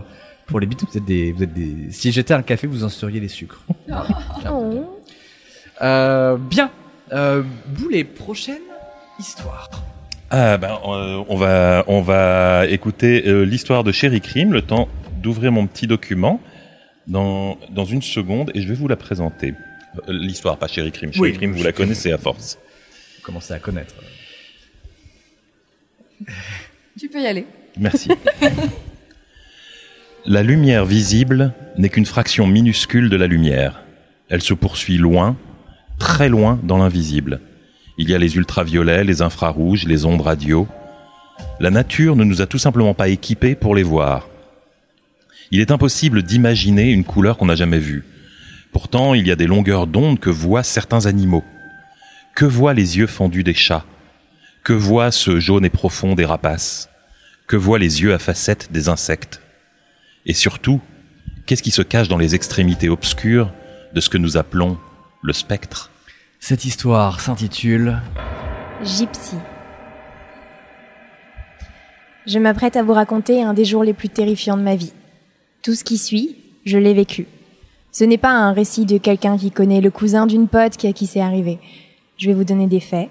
pour 0.46 0.60
les 0.60 0.68
bits. 0.68 0.78
Vous 0.92 0.98
êtes 0.98 1.06
des, 1.06 1.32
vous 1.32 1.42
êtes 1.44 1.54
des. 1.54 1.92
Si 1.92 2.12
j'étais 2.12 2.34
un 2.36 2.42
café, 2.44 2.68
vous 2.68 2.84
en 2.84 2.90
seriez 2.90 3.20
les 3.20 3.30
sucres. 3.30 3.62
Oh. 4.52 6.38
Bien. 6.38 6.70
Euh, 7.14 7.42
Boulet, 7.68 8.04
prochaine 8.06 8.60
histoire. 9.22 9.70
Ah 10.32 10.58
ben, 10.58 10.80
euh, 10.86 11.24
on 11.30 11.36
va 11.38 11.84
on 11.88 12.02
va 12.02 12.66
écouter 12.68 13.28
euh, 13.28 13.44
l'histoire 13.44 13.84
de 13.84 13.92
Chéri 13.92 14.22
Crime, 14.22 14.54
le 14.54 14.62
temps 14.62 14.88
d'ouvrir 15.22 15.52
mon 15.52 15.68
petit 15.68 15.88
document 15.88 16.42
dans 17.08 17.58
dans 17.70 17.86
une 17.86 18.02
seconde 18.02 18.52
et 18.56 18.62
je 18.62 18.68
vais 18.68 18.74
vous 18.74 18.88
la 18.88 18.96
présenter. 18.96 19.54
Euh, 20.08 20.14
L'histoire, 20.14 20.58
pas 20.58 20.68
Chéri 20.68 20.92
Crime. 20.92 21.12
Chéri 21.14 21.32
Oui. 21.32 21.38
Crime, 21.38 21.52
vous 21.54 21.64
la 21.64 21.74
connaissez 21.74 22.12
à 22.12 22.18
force. 22.18 22.58
Vous 23.18 23.24
commencez 23.24 23.54
à 23.54 23.60
connaître. 23.60 23.94
Tu 27.00 27.08
peux 27.10 27.22
y 27.22 27.28
aller. 27.28 27.46
Merci. 27.78 28.10
la 30.26 30.44
lumière 30.44 30.86
visible 30.86 31.54
n'est 31.78 31.90
qu'une 31.90 32.06
fraction 32.06 32.48
minuscule 32.48 33.10
de 33.10 33.18
la 33.18 33.28
lumière. 33.28 33.84
Elle 34.30 34.42
se 34.42 34.54
poursuit 34.54 34.98
loin, 34.98 35.36
très 36.00 36.30
loin 36.30 36.60
dans 36.64 36.78
l'invisible. 36.78 37.42
Il 37.98 38.10
y 38.10 38.16
a 38.16 38.18
les 38.18 38.36
ultraviolets, 38.36 39.04
les 39.04 39.22
infrarouges, 39.22 39.86
les 39.86 40.06
ondes 40.06 40.22
radio. 40.22 40.68
La 41.60 41.70
nature 41.70 42.16
ne 42.16 42.24
nous 42.24 42.42
a 42.42 42.48
tout 42.48 42.58
simplement 42.58 42.94
pas 42.94 43.10
équipés 43.10 43.56
pour 43.56 43.76
les 43.76 43.84
voir. 43.84 44.28
Il 45.52 45.60
est 45.60 45.72
impossible 45.72 46.24
d'imaginer 46.24 46.92
une 46.92 47.04
couleur 47.04 47.38
qu'on 47.38 47.48
n'a 47.48 47.56
jamais 47.56 47.80
vue. 47.80 48.06
Pourtant, 48.72 49.14
il 49.14 49.28
y 49.28 49.32
a 49.32 49.36
des 49.36 49.48
longueurs 49.48 49.86
d'onde 49.86 50.20
que 50.20 50.30
voient 50.30 50.64
certains 50.64 51.06
animaux. 51.06 51.44
Que 52.36 52.46
voient 52.46 52.74
les 52.74 52.98
yeux 52.98 53.08
fendus 53.08 53.44
des 53.44 53.54
chats? 53.54 53.86
Que 54.64 54.74
voit 54.74 55.12
ce 55.12 55.40
jaune 55.40 55.66
et 55.66 55.70
profond 55.70 56.16
des 56.16 56.26
rapaces? 56.26 56.90
Que 57.48 57.58
voient 57.58 57.80
les 57.80 58.02
yeux 58.02 58.14
à 58.14 58.20
facettes 58.20 58.72
des 58.72 58.88
insectes? 58.88 59.42
Et 60.26 60.34
surtout, 60.34 60.80
qu'est-ce 61.46 61.64
qui 61.64 61.72
se 61.72 61.82
cache 61.82 62.08
dans 62.08 62.18
les 62.18 62.34
extrémités 62.34 62.88
obscures 62.88 63.52
de 63.94 64.00
ce 64.00 64.10
que 64.10 64.18
nous 64.18 64.38
appelons 64.38 64.78
le 65.22 65.34
spectre? 65.34 65.91
Cette 66.44 66.66
histoire 66.66 67.20
s'intitule 67.20 68.02
Gypsy. 68.84 69.36
Je 72.26 72.40
m'apprête 72.40 72.76
à 72.76 72.82
vous 72.82 72.94
raconter 72.94 73.44
un 73.44 73.54
des 73.54 73.64
jours 73.64 73.84
les 73.84 73.94
plus 73.94 74.10
terrifiants 74.10 74.58
de 74.58 74.64
ma 74.64 74.76
vie. 74.76 74.92
Tout 75.62 75.76
ce 75.76 75.84
qui 75.84 76.00
suit, 76.00 76.36
je 76.66 76.80
l'ai 76.80 76.96
vécu. 76.96 77.28
Ce 77.92 78.04
n'est 78.04 78.18
pas 78.18 78.32
un 78.32 78.54
récit 78.54 78.88
de 78.88 78.98
quelqu'un 78.98 79.38
qui 79.38 79.52
connaît 79.52 79.82
le 79.82 79.92
cousin 79.92 80.26
d'une 80.26 80.48
pote 80.48 80.78
qui 80.78 80.88
à 80.88 80.94
qui 80.94 81.06
c'est 81.06 81.22
arrivé. 81.22 81.60
Je 82.18 82.28
vais 82.28 82.34
vous 82.34 82.44
donner 82.44 82.66
des 82.66 82.80
faits 82.80 83.10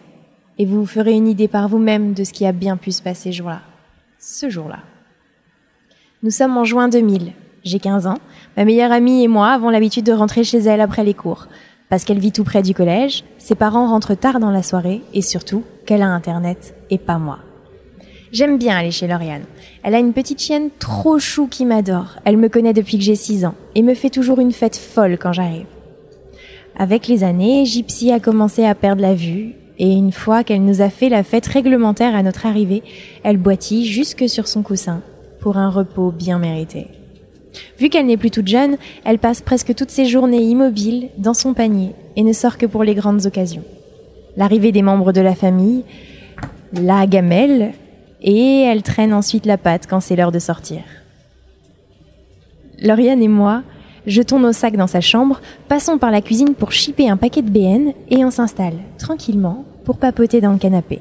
et 0.58 0.66
vous 0.66 0.80
vous 0.80 0.86
ferez 0.86 1.12
une 1.12 1.28
idée 1.28 1.48
par 1.48 1.68
vous-même 1.68 2.14
de 2.14 2.24
ce 2.24 2.32
qui 2.32 2.44
a 2.46 2.52
bien 2.52 2.76
pu 2.76 2.90
se 2.90 3.00
passer 3.00 3.30
ce 3.30 3.36
jour-là. 3.36 3.60
Ce 4.18 4.50
jour-là. 4.50 4.80
Nous 6.24 6.30
sommes 6.30 6.58
en 6.58 6.64
juin 6.64 6.88
2000. 6.88 7.32
J'ai 7.62 7.78
15 7.78 8.08
ans. 8.08 8.18
Ma 8.56 8.64
meilleure 8.64 8.90
amie 8.90 9.22
et 9.22 9.28
moi 9.28 9.50
avons 9.50 9.70
l'habitude 9.70 10.04
de 10.04 10.12
rentrer 10.12 10.42
chez 10.42 10.58
elle 10.58 10.80
après 10.80 11.04
les 11.04 11.14
cours. 11.14 11.46
Parce 11.90 12.04
qu'elle 12.04 12.20
vit 12.20 12.32
tout 12.32 12.44
près 12.44 12.62
du 12.62 12.72
collège, 12.72 13.24
ses 13.36 13.56
parents 13.56 13.88
rentrent 13.88 14.14
tard 14.14 14.40
dans 14.40 14.50
la 14.50 14.62
soirée 14.62 15.02
et 15.12 15.22
surtout 15.22 15.64
qu'elle 15.84 16.02
a 16.02 16.06
Internet 16.06 16.74
et 16.88 16.98
pas 16.98 17.18
moi. 17.18 17.40
J'aime 18.32 18.58
bien 18.58 18.76
aller 18.76 18.92
chez 18.92 19.08
Lauriane. 19.08 19.42
Elle 19.82 19.96
a 19.96 19.98
une 19.98 20.12
petite 20.12 20.40
chienne 20.40 20.70
trop 20.78 21.18
chou 21.18 21.48
qui 21.48 21.66
m'adore. 21.66 22.16
Elle 22.24 22.36
me 22.36 22.48
connaît 22.48 22.72
depuis 22.72 22.96
que 22.96 23.02
j'ai 23.02 23.16
6 23.16 23.44
ans 23.44 23.56
et 23.74 23.82
me 23.82 23.94
fait 23.94 24.08
toujours 24.08 24.38
une 24.38 24.52
fête 24.52 24.76
folle 24.76 25.18
quand 25.18 25.32
j'arrive. 25.32 25.66
Avec 26.76 27.08
les 27.08 27.24
années, 27.24 27.66
Gypsy 27.66 28.12
a 28.12 28.20
commencé 28.20 28.64
à 28.64 28.76
perdre 28.76 29.02
la 29.02 29.14
vue 29.14 29.56
et 29.78 29.92
une 29.92 30.12
fois 30.12 30.44
qu'elle 30.44 30.64
nous 30.64 30.82
a 30.82 30.90
fait 30.90 31.08
la 31.08 31.24
fête 31.24 31.46
réglementaire 31.46 32.14
à 32.14 32.22
notre 32.22 32.46
arrivée, 32.46 32.84
elle 33.24 33.38
boitit 33.38 33.84
jusque 33.84 34.28
sur 34.28 34.46
son 34.46 34.62
coussin 34.62 35.02
pour 35.40 35.56
un 35.56 35.70
repos 35.70 36.12
bien 36.12 36.38
mérité. 36.38 36.86
Vu 37.78 37.88
qu'elle 37.88 38.06
n'est 38.06 38.16
plus 38.16 38.30
toute 38.30 38.48
jeune, 38.48 38.76
elle 39.04 39.18
passe 39.18 39.40
presque 39.40 39.74
toutes 39.74 39.90
ses 39.90 40.06
journées 40.06 40.42
immobiles 40.42 41.08
dans 41.18 41.34
son 41.34 41.54
panier 41.54 41.92
et 42.16 42.22
ne 42.22 42.32
sort 42.32 42.58
que 42.58 42.66
pour 42.66 42.84
les 42.84 42.94
grandes 42.94 43.26
occasions. 43.26 43.64
L'arrivée 44.36 44.72
des 44.72 44.82
membres 44.82 45.12
de 45.12 45.20
la 45.20 45.34
famille, 45.34 45.84
la 46.72 47.06
gamelle, 47.06 47.72
et 48.22 48.60
elle 48.62 48.82
traîne 48.82 49.14
ensuite 49.14 49.46
la 49.46 49.58
patte 49.58 49.86
quand 49.88 50.00
c'est 50.00 50.16
l'heure 50.16 50.32
de 50.32 50.38
sortir. 50.38 50.82
Lauriane 52.80 53.22
et 53.22 53.28
moi 53.28 53.62
jetons 54.06 54.38
nos 54.38 54.52
sacs 54.52 54.76
dans 54.76 54.86
sa 54.86 55.00
chambre, 55.00 55.40
passons 55.68 55.98
par 55.98 56.10
la 56.10 56.20
cuisine 56.20 56.54
pour 56.54 56.72
chipper 56.72 57.08
un 57.08 57.16
paquet 57.16 57.42
de 57.42 57.50
BN 57.50 57.92
et 58.10 58.24
on 58.24 58.30
s'installe 58.30 58.78
tranquillement 58.98 59.64
pour 59.84 59.98
papoter 59.98 60.40
dans 60.40 60.52
le 60.52 60.58
canapé. 60.58 61.00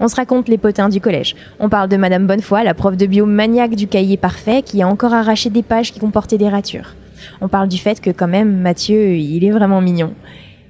On 0.00 0.08
se 0.08 0.16
raconte 0.16 0.48
les 0.48 0.58
potins 0.58 0.88
du 0.88 1.00
collège. 1.00 1.36
On 1.60 1.68
parle 1.68 1.88
de 1.88 1.96
Madame 1.96 2.26
Bonnefoy, 2.26 2.64
la 2.64 2.74
prof 2.74 2.96
de 2.96 3.06
bio 3.06 3.26
maniaque 3.26 3.74
du 3.74 3.86
cahier 3.86 4.16
parfait 4.16 4.62
qui 4.62 4.82
a 4.82 4.88
encore 4.88 5.14
arraché 5.14 5.50
des 5.50 5.62
pages 5.62 5.92
qui 5.92 6.00
comportaient 6.00 6.38
des 6.38 6.48
ratures. 6.48 6.94
On 7.40 7.48
parle 7.48 7.68
du 7.68 7.78
fait 7.78 8.00
que 8.00 8.10
quand 8.10 8.28
même 8.28 8.60
Mathieu, 8.60 9.16
il 9.16 9.44
est 9.44 9.50
vraiment 9.50 9.80
mignon. 9.80 10.14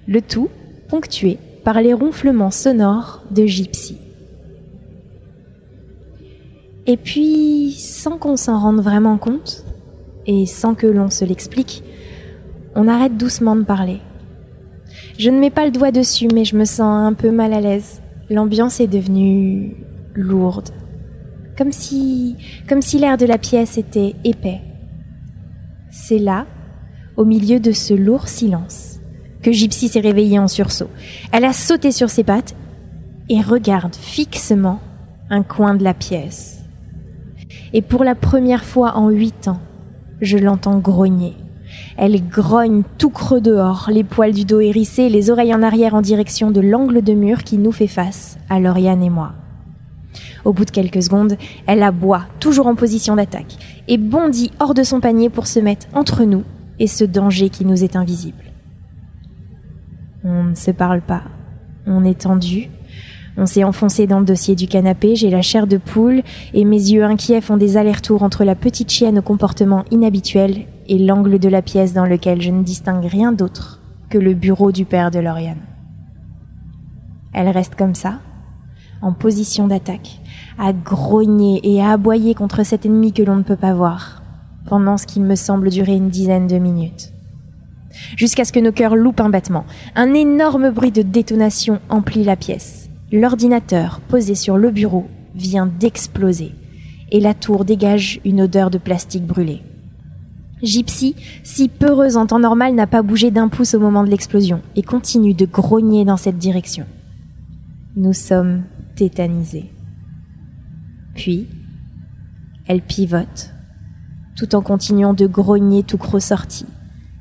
Le 0.06 0.22
tout 0.22 0.48
ponctué 0.88 1.38
par 1.64 1.80
les 1.80 1.92
ronflements 1.92 2.50
sonores 2.50 3.22
de 3.30 3.46
Gypsy. 3.46 3.98
Et 6.86 6.96
puis, 6.96 7.72
sans 7.72 8.16
qu'on 8.16 8.36
s'en 8.36 8.59
rende 8.59 8.80
vraiment 8.80 9.18
compte, 9.18 9.64
et 10.26 10.46
sans 10.46 10.74
que 10.74 10.86
l'on 10.86 11.11
se 11.11 11.24
l'explique, 11.24 11.82
on 12.74 12.88
arrête 12.88 13.16
doucement 13.16 13.56
de 13.56 13.62
parler. 13.62 14.00
Je 15.18 15.30
ne 15.30 15.38
mets 15.38 15.50
pas 15.50 15.66
le 15.66 15.70
doigt 15.70 15.90
dessus, 15.90 16.28
mais 16.32 16.44
je 16.44 16.56
me 16.56 16.64
sens 16.64 17.06
un 17.06 17.12
peu 17.12 17.30
mal 17.30 17.52
à 17.52 17.61
l'aise. 17.61 18.00
L'ambiance 18.30 18.80
est 18.80 18.88
devenue 18.88 19.76
lourde. 20.14 20.68
Comme 21.56 21.72
si, 21.72 22.36
comme 22.68 22.82
si 22.82 22.98
l'air 22.98 23.16
de 23.16 23.26
la 23.26 23.38
pièce 23.38 23.78
était 23.78 24.14
épais. 24.22 24.60
C'est 25.90 26.18
là, 26.18 26.46
au 27.16 27.24
milieu 27.24 27.58
de 27.58 27.72
ce 27.72 27.94
lourd 27.94 28.28
silence, 28.28 29.00
que 29.42 29.50
Gypsy 29.50 29.88
s'est 29.88 30.00
réveillée 30.00 30.38
en 30.38 30.46
sursaut. 30.46 30.90
Elle 31.32 31.44
a 31.44 31.52
sauté 31.52 31.90
sur 31.90 32.10
ses 32.10 32.22
pattes 32.22 32.54
et 33.30 33.40
regarde 33.40 33.96
fixement 33.96 34.80
un 35.30 35.42
coin 35.42 35.74
de 35.74 35.84
la 35.84 35.94
pièce. 35.94 36.62
Et 37.72 37.82
pour 37.82 38.04
la 38.04 38.14
première 38.14 38.64
fois 38.64 38.96
en 38.96 39.08
huit 39.08 39.48
ans, 39.48 39.60
je 40.20 40.36
l'entends 40.36 40.78
grogner. 40.78 41.34
Elle 42.01 42.28
grogne 42.28 42.84
tout 42.96 43.11
creux 43.11 43.40
dehors, 43.40 43.90
les 43.92 44.05
poils 44.05 44.32
du 44.32 44.44
dos 44.44 44.61
hérissés, 44.61 45.09
les 45.09 45.30
oreilles 45.30 45.53
en 45.53 45.64
arrière 45.64 45.96
en 45.96 46.01
direction 46.01 46.53
de 46.53 46.61
l'angle 46.61 47.03
de 47.03 47.12
mur 47.12 47.42
qui 47.42 47.59
nous 47.59 47.72
fait 47.72 47.88
face, 47.88 48.38
à 48.49 48.61
Lauriane 48.61 49.03
et 49.03 49.11
moi. 49.11 49.32
Au 50.44 50.53
bout 50.53 50.64
de 50.64 50.70
quelques 50.70 51.03
secondes, 51.03 51.36
elle 51.66 51.82
aboie, 51.82 52.22
toujours 52.38 52.68
en 52.68 52.76
position 52.76 53.16
d'attaque, 53.16 53.57
et 53.88 53.99
bondit 53.99 54.53
hors 54.61 54.74
de 54.74 54.84
son 54.84 55.01
panier 55.01 55.28
pour 55.28 55.49
se 55.49 55.59
mettre 55.59 55.88
entre 55.92 56.22
nous 56.22 56.44
et 56.78 56.86
ce 56.86 57.03
danger 57.03 57.49
qui 57.49 57.64
nous 57.64 57.82
est 57.82 57.96
invisible. 57.96 58.44
On 60.22 60.44
ne 60.44 60.55
se 60.55 60.70
parle 60.70 61.01
pas. 61.01 61.22
On 61.84 62.05
est 62.05 62.20
tendu, 62.20 62.70
on 63.36 63.46
s'est 63.46 63.64
enfoncé 63.64 64.07
dans 64.07 64.20
le 64.20 64.24
dossier 64.24 64.55
du 64.55 64.68
canapé, 64.68 65.16
j'ai 65.16 65.30
la 65.30 65.42
chair 65.42 65.66
de 65.66 65.78
poule 65.78 66.22
et 66.55 66.64
mes 66.64 66.76
yeux 66.76 67.03
inquiets 67.03 67.40
font 67.40 67.57
des 67.57 67.76
allers-retours 67.76 68.22
entre 68.22 68.44
la 68.44 68.55
petite 68.55 68.92
chienne 68.92 69.18
au 69.18 69.22
comportement 69.22 69.84
inhabituel 69.90 70.66
et 70.89 70.99
l'angle 70.99 71.39
de 71.39 71.49
la 71.49 71.62
pièce 71.62 71.93
dans 71.93 72.07
lequel 72.07 72.41
je 72.41 72.51
ne 72.51 72.62
distingue 72.62 73.05
rien 73.05 73.32
d'autre 73.32 73.80
que 74.09 74.18
le 74.18 74.34
bureau 74.34 74.72
du 74.72 74.84
père 74.84 75.11
de 75.11 75.18
Lauriane. 75.18 75.62
Elle 77.32 77.49
reste 77.49 77.74
comme 77.74 77.95
ça, 77.95 78.20
en 79.03 79.12
position 79.12 79.68
d'attaque, 79.68 80.20
à 80.59 80.72
grogner 80.72 81.61
et 81.62 81.82
à 81.82 81.91
aboyer 81.91 82.34
contre 82.34 82.64
cet 82.64 82.86
ennemi 82.86 83.12
que 83.12 83.22
l'on 83.22 83.36
ne 83.36 83.43
peut 83.43 83.57
pas 83.57 83.74
voir, 83.74 84.22
pendant 84.66 84.97
ce 84.97 85.07
qui 85.07 85.20
me 85.20 85.34
semble 85.34 85.70
durer 85.70 85.95
une 85.95 86.09
dizaine 86.09 86.47
de 86.47 86.59
minutes. 86.59 87.12
Jusqu'à 88.16 88.45
ce 88.45 88.53
que 88.53 88.61
nos 88.61 88.72
cœurs 88.72 88.97
loupent 88.97 89.20
un 89.20 89.30
battement. 89.30 89.64
Un 89.95 90.14
énorme 90.14 90.70
bruit 90.70 90.93
de 90.93 91.03
détonation 91.03 91.80
emplit 91.89 92.24
la 92.24 92.36
pièce. 92.36 92.89
L'ordinateur 93.12 94.01
posé 94.09 94.34
sur 94.34 94.57
le 94.57 94.70
bureau 94.70 95.07
vient 95.34 95.66
d'exploser 95.66 96.53
et 97.11 97.20
la 97.20 97.34
tour 97.34 97.64
dégage 97.64 98.20
une 98.24 98.43
odeur 98.43 98.70
de 98.70 98.78
plastique 98.78 99.26
brûlé. 99.26 99.62
Gypsy, 100.62 101.14
si 101.44 101.68
peureuse 101.68 102.16
en 102.16 102.26
temps 102.26 102.40
normal, 102.40 102.74
n'a 102.74 102.86
pas 102.86 103.02
bougé 103.02 103.30
d'un 103.30 103.48
pouce 103.48 103.74
au 103.74 103.80
moment 103.80 104.04
de 104.04 104.11
l'explosion 104.11 104.62
et 104.76 104.82
continue 104.82 105.34
de 105.34 105.46
grogner 105.46 106.04
dans 106.04 106.16
cette 106.16 106.38
direction. 106.38 106.86
Nous 107.96 108.12
sommes 108.12 108.62
tétanisés. 108.96 109.70
Puis, 111.14 111.46
elle 112.66 112.82
pivote, 112.82 113.52
tout 114.36 114.54
en 114.54 114.62
continuant 114.62 115.14
de 115.14 115.26
grogner 115.26 115.82
tout 115.82 115.98
gros 115.98 116.20
sorti. 116.20 116.66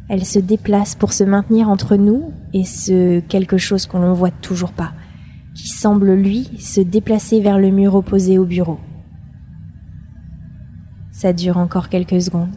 Elle 0.09 0.25
se 0.25 0.39
déplace 0.39 0.95
pour 0.95 1.13
se 1.13 1.23
maintenir 1.23 1.69
entre 1.69 1.95
nous 1.95 2.31
et 2.53 2.63
ce 2.63 3.19
quelque 3.19 3.57
chose 3.57 3.85
qu'on 3.85 3.99
ne 3.99 4.13
voit 4.13 4.31
toujours 4.31 4.71
pas, 4.71 4.93
qui 5.55 5.67
semble, 5.67 6.13
lui, 6.13 6.49
se 6.59 6.81
déplacer 6.81 7.41
vers 7.41 7.59
le 7.59 7.71
mur 7.71 7.95
opposé 7.95 8.38
au 8.38 8.45
bureau. 8.45 8.79
Ça 11.11 11.33
dure 11.33 11.57
encore 11.57 11.89
quelques 11.89 12.21
secondes. 12.21 12.55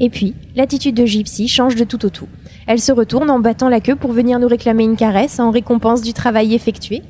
Et 0.00 0.10
puis, 0.10 0.34
l'attitude 0.56 0.96
de 0.96 1.06
Gypsy 1.06 1.48
change 1.48 1.76
de 1.76 1.84
tout 1.84 2.04
au 2.04 2.10
tout. 2.10 2.28
Elle 2.66 2.80
se 2.80 2.92
retourne 2.92 3.30
en 3.30 3.38
battant 3.38 3.68
la 3.68 3.80
queue 3.80 3.96
pour 3.96 4.12
venir 4.12 4.38
nous 4.38 4.48
réclamer 4.48 4.84
une 4.84 4.96
caresse 4.96 5.38
en 5.38 5.50
récompense 5.50 6.02
du 6.02 6.12
travail 6.12 6.54
effectué 6.54 7.02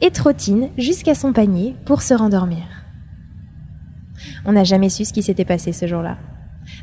et 0.00 0.10
trottine 0.10 0.68
jusqu'à 0.76 1.14
son 1.14 1.32
panier 1.32 1.74
pour 1.84 2.02
se 2.02 2.14
rendormir. 2.14 2.64
On 4.44 4.52
n'a 4.52 4.64
jamais 4.64 4.88
su 4.88 5.04
ce 5.04 5.12
qui 5.12 5.22
s'était 5.22 5.44
passé 5.44 5.72
ce 5.72 5.86
jour-là. 5.86 6.18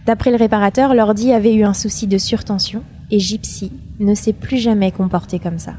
D'après 0.06 0.32
le 0.32 0.38
réparateur, 0.38 0.94
l'ordi 0.94 1.32
avait 1.32 1.54
eu 1.54 1.64
un 1.64 1.74
souci 1.74 2.08
de 2.08 2.18
surtension 2.18 2.84
et 3.12 3.20
Gypsy 3.20 3.72
ne 4.00 4.16
s'est 4.16 4.34
plus 4.34 4.58
jamais 4.58 4.92
comporté 4.92 5.40
comme 5.40 5.60
ça. 5.60 5.74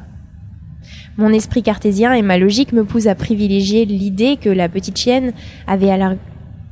Mon 1.16 1.30
esprit 1.30 1.62
cartésien 1.62 2.12
et 2.12 2.22
ma 2.22 2.38
logique 2.38 2.72
me 2.72 2.84
poussent 2.84 3.06
à 3.06 3.14
privilégier 3.14 3.84
l'idée 3.84 4.36
que 4.36 4.50
la 4.50 4.68
petite 4.68 4.98
chienne 4.98 5.32
avait 5.66 5.90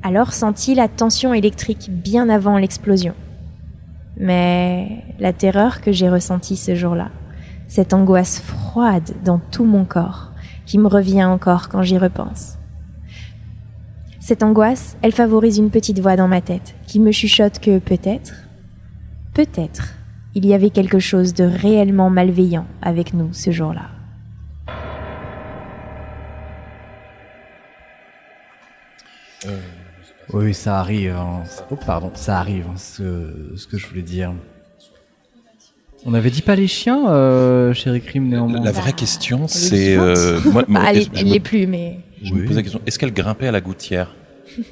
alors, 0.02 0.32
senti 0.32 0.74
la 0.74 0.88
tension 0.88 1.32
électrique 1.32 1.88
bien 1.90 2.28
avant 2.28 2.58
l'explosion. 2.58 3.14
Mais 4.16 5.04
la 5.20 5.32
terreur 5.32 5.80
que 5.80 5.92
j'ai 5.92 6.08
ressentie 6.08 6.56
ce 6.56 6.74
jour-là, 6.74 7.10
cette 7.68 7.94
angoisse 7.94 8.40
froide 8.40 9.12
dans 9.24 9.38
tout 9.38 9.64
mon 9.64 9.84
corps, 9.84 10.32
qui 10.66 10.78
me 10.78 10.88
revient 10.88 11.24
encore 11.24 11.68
quand 11.68 11.82
j'y 11.82 11.98
repense. 11.98 12.58
Cette 14.20 14.42
angoisse, 14.42 14.96
elle 15.02 15.12
favorise 15.12 15.58
une 15.58 15.70
petite 15.70 16.00
voix 16.00 16.16
dans 16.16 16.28
ma 16.28 16.40
tête 16.40 16.74
qui 16.86 17.00
me 17.00 17.12
chuchote 17.12 17.58
que 17.60 17.78
peut-être, 17.78 18.34
peut-être, 19.34 19.94
il 20.34 20.46
y 20.46 20.54
avait 20.54 20.70
quelque 20.70 20.98
chose 20.98 21.34
de 21.34 21.44
réellement 21.44 22.10
malveillant 22.10 22.66
avec 22.80 23.14
nous 23.14 23.32
ce 23.32 23.50
jour-là. 23.50 23.88
Euh, 29.46 29.81
oui, 30.32 30.54
ça 30.54 30.80
arrive. 30.80 31.14
Hein. 31.14 31.42
Oh, 31.70 31.76
pardon, 31.76 32.10
ça 32.14 32.38
arrive, 32.38 32.64
hein, 32.68 32.76
ce, 32.76 33.54
ce, 33.56 33.66
que 33.66 33.78
je 33.78 33.86
voulais 33.86 34.02
dire. 34.02 34.32
On 36.04 36.10
n'avait 36.10 36.30
dit 36.30 36.42
pas 36.42 36.56
les 36.56 36.66
chiens, 36.66 37.08
euh, 37.08 37.72
chéri 37.74 38.00
Crime, 38.00 38.28
néanmoins. 38.28 38.64
La 38.64 38.72
vraie 38.72 38.92
question, 38.92 39.46
c'est. 39.46 39.96
Euh, 39.96 40.40
moi, 40.46 40.64
bah, 40.68 40.80
elle, 40.88 41.06
l'est 41.26 41.40
plus, 41.40 41.66
mais. 41.66 42.00
Je 42.22 42.34
me 42.34 42.44
pose 42.46 42.56
la 42.56 42.62
question 42.62 42.80
est-ce 42.86 42.98
qu'elle 42.98 43.12
grimpait 43.12 43.48
à 43.48 43.52
la 43.52 43.60
gouttière? 43.60 44.14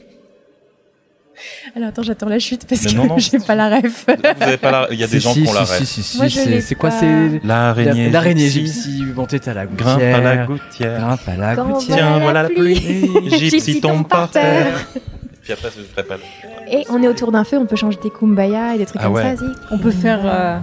Alors 1.77 1.89
attends, 1.89 2.03
j'attends 2.03 2.29
la 2.29 2.39
chute 2.39 2.67
parce 2.67 2.83
que 2.83 2.89
j'ai 3.19 3.39
pas 3.39 3.55
la 3.55 3.81
ref. 3.81 4.07
Vous 4.07 4.43
avez 4.43 4.57
pas 4.57 4.71
la... 4.71 4.89
Il 4.91 4.99
y 4.99 5.05
a 5.05 5.07
des 5.07 5.21
gens 5.21 5.33
qui 5.33 5.47
ont 5.47 5.53
la 5.53 5.61
ref. 5.61 5.83
Si, 5.85 6.03
si, 6.03 6.03
si, 6.03 6.63
c'est 6.63 6.75
quoi 6.75 6.91
C'est 6.91 7.41
l'araignée. 7.45 8.11
L'araignée 8.11 8.49
gypsy. 8.49 9.05
Bon, 9.15 9.27
t'es 9.27 9.49
à 9.49 9.55
la 9.55 9.67
gouttière. 9.67 9.99
Grimpe 9.99 10.15
à 10.15 10.21
la 10.21 10.47
gouttière. 10.47 11.01
Grimpe 11.01 11.29
à 11.29 11.37
la 11.37 11.57
gouttière. 11.57 11.97
Tiens, 11.97 12.19
voilà 12.19 12.43
la 12.45 12.49
pluie. 12.51 13.11
gypsy 13.31 13.81
tombe 13.81 14.07
par 14.07 14.31
terre. 14.31 14.87
Puis 15.51 15.67
après, 15.67 15.77
je 15.77 15.83
ferai 15.83 16.05
pas. 16.05 16.17
Et 16.71 16.85
on 16.91 17.03
est 17.03 17.09
autour 17.09 17.33
d'un 17.33 17.43
feu, 17.43 17.59
on 17.59 17.67
peut 17.67 17.75
changer 17.75 17.99
des 18.01 18.11
kumbaya 18.11 18.77
et 18.77 18.79
des 18.79 18.87
trucs 18.87 19.01
ah 19.01 19.07
comme 19.07 19.15
ouais. 19.15 19.37
ça. 19.37 19.45
On 19.73 19.79
peut 19.79 19.91
faire. 19.91 20.21
Euh, 20.25 20.59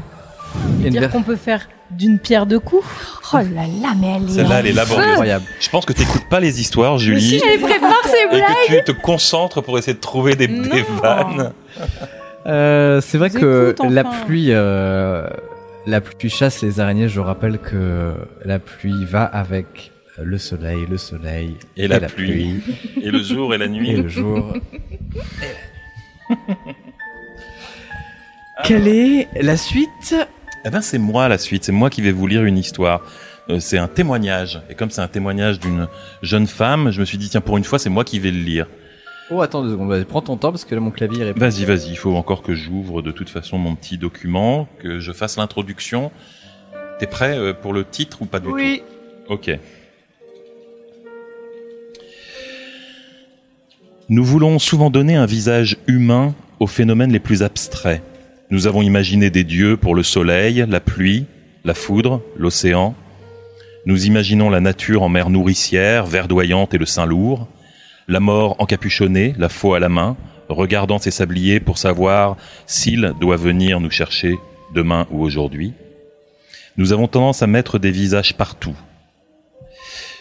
dire 0.89 1.09
qu'on 1.09 1.23
peut 1.23 1.35
faire 1.35 1.67
d'une 1.91 2.19
pierre 2.19 2.45
deux 2.45 2.59
coups. 2.59 2.85
Oh 3.33 3.37
là 3.37 3.43
là, 3.81 3.89
mais 3.99 4.15
elle 4.15 4.29
est. 4.29 4.33
Celle-là, 4.33 4.59
elle 4.61 4.67
est 4.67 4.71
laborieuse. 4.71 5.41
Je 5.59 5.69
pense 5.69 5.85
que 5.85 5.91
t'écoutes 5.91 6.29
pas 6.29 6.39
les 6.39 6.61
histoires, 6.61 6.97
Julie. 6.97 7.39
Si, 7.39 7.43
elle 7.45 7.59
prépare 7.59 8.01
ses 8.05 8.29
blagues. 8.29 8.43
Et 8.69 8.71
que 8.71 8.77
tu 8.77 8.93
te 8.93 9.01
concentres 9.01 9.61
pour 9.61 9.77
essayer 9.77 9.93
de 9.93 9.99
trouver 9.99 10.35
des, 10.35 10.47
des 10.47 10.85
vannes. 11.01 11.51
Euh, 12.45 13.01
c'est 13.01 13.17
vrai 13.17 13.29
que 13.29 13.71
Écoute, 13.71 13.91
la 13.91 14.05
pluie, 14.05 14.51
euh, 14.51 15.27
la 15.85 15.99
pluie 15.99 16.29
chasse 16.29 16.61
les 16.61 16.79
araignées. 16.79 17.09
Je 17.09 17.19
rappelle 17.19 17.59
que 17.59 18.13
la 18.45 18.59
pluie 18.59 19.03
va 19.03 19.25
avec 19.25 19.91
le 20.23 20.37
soleil, 20.37 20.85
le 20.89 20.97
soleil 20.97 21.55
Et 21.75 21.87
la 21.87 21.99
pluie. 22.01 22.61
Et 23.01 23.11
le 23.11 23.21
jour 23.21 23.53
et 23.53 23.57
la 23.57 23.67
nuit. 23.67 23.91
et 23.91 23.97
le 23.97 24.07
jour. 24.07 24.53
Quelle 28.63 28.87
est 28.87 29.27
la 29.41 29.55
suite? 29.57 30.15
Eh 30.65 30.69
ben, 30.69 30.81
c'est 30.81 30.97
moi 30.97 31.27
la 31.27 31.37
suite. 31.37 31.63
C'est 31.63 31.71
moi 31.71 31.89
qui 31.89 32.01
vais 32.01 32.11
vous 32.11 32.27
lire 32.27 32.43
une 32.43 32.57
histoire. 32.57 33.01
Euh, 33.49 33.59
c'est 33.59 33.77
un 33.77 33.87
témoignage. 33.87 34.61
Et 34.69 34.75
comme 34.75 34.89
c'est 34.89 35.01
un 35.01 35.07
témoignage 35.07 35.59
d'une 35.59 35.87
jeune 36.21 36.47
femme, 36.47 36.91
je 36.91 36.99
me 36.99 37.05
suis 37.05 37.17
dit, 37.17 37.29
tiens, 37.29 37.41
pour 37.41 37.57
une 37.57 37.63
fois, 37.63 37.79
c'est 37.79 37.89
moi 37.89 38.03
qui 38.03 38.19
vais 38.19 38.31
le 38.31 38.39
lire. 38.39 38.67
Oh, 39.29 39.41
attends 39.41 39.63
deux 39.63 39.71
secondes. 39.71 40.03
Prends 40.05 40.21
ton 40.21 40.37
temps 40.37 40.51
parce 40.51 40.65
que 40.65 40.73
là, 40.73 40.81
mon 40.81 40.91
clavier 40.91 41.23
répond. 41.25 41.39
Vas-y, 41.39 41.65
vas-y. 41.65 41.89
Il 41.91 41.97
faut 41.97 42.15
encore 42.15 42.41
que 42.41 42.55
j'ouvre 42.55 43.01
de 43.01 43.11
toute 43.11 43.29
façon 43.29 43.57
mon 43.57 43.75
petit 43.75 43.97
document, 43.97 44.67
que 44.79 44.99
je 44.99 45.11
fasse 45.11 45.37
l'introduction. 45.37 46.11
T'es 46.99 47.07
prêt 47.07 47.37
euh, 47.37 47.53
pour 47.53 47.73
le 47.73 47.85
titre 47.85 48.21
ou 48.21 48.25
pas 48.25 48.39
du 48.39 48.47
Oui. 48.47 48.81
tout? 49.27 49.33
Ok. 49.33 49.51
Nous 54.09 54.23
voulons 54.23 54.57
souvent 54.57 54.89
donner 54.89 55.15
un 55.15 55.25
visage 55.25 55.75
humain 55.85 56.33
aux 56.61 56.67
phénomènes 56.67 57.11
les 57.11 57.19
plus 57.19 57.43
abstraits. 57.43 58.01
Nous 58.49 58.65
avons 58.65 58.81
imaginé 58.81 59.29
des 59.29 59.43
dieux 59.43 59.75
pour 59.75 59.95
le 59.95 60.03
soleil, 60.03 60.65
la 60.69 60.79
pluie, 60.79 61.25
la 61.65 61.73
foudre, 61.73 62.21
l'océan. 62.37 62.95
Nous 63.85 64.05
imaginons 64.05 64.49
la 64.49 64.61
nature 64.61 65.03
en 65.03 65.09
mer 65.09 65.29
nourricière, 65.29 66.05
verdoyante 66.05 66.73
et 66.73 66.77
le 66.77 66.85
sein 66.85 67.05
lourd, 67.05 67.49
la 68.07 68.21
mort 68.21 68.55
encapuchonnée, 68.59 69.35
la 69.37 69.49
faux 69.49 69.73
à 69.73 69.79
la 69.81 69.89
main, 69.89 70.15
regardant 70.47 70.99
ses 70.99 71.11
sabliers 71.11 71.59
pour 71.59 71.77
savoir 71.77 72.37
s'il 72.65 73.11
doit 73.19 73.35
venir 73.35 73.81
nous 73.81 73.91
chercher 73.91 74.37
demain 74.73 75.05
ou 75.11 75.21
aujourd'hui. 75.21 75.73
Nous 76.77 76.93
avons 76.93 77.09
tendance 77.09 77.43
à 77.43 77.47
mettre 77.47 77.77
des 77.77 77.91
visages 77.91 78.37
partout. 78.37 78.75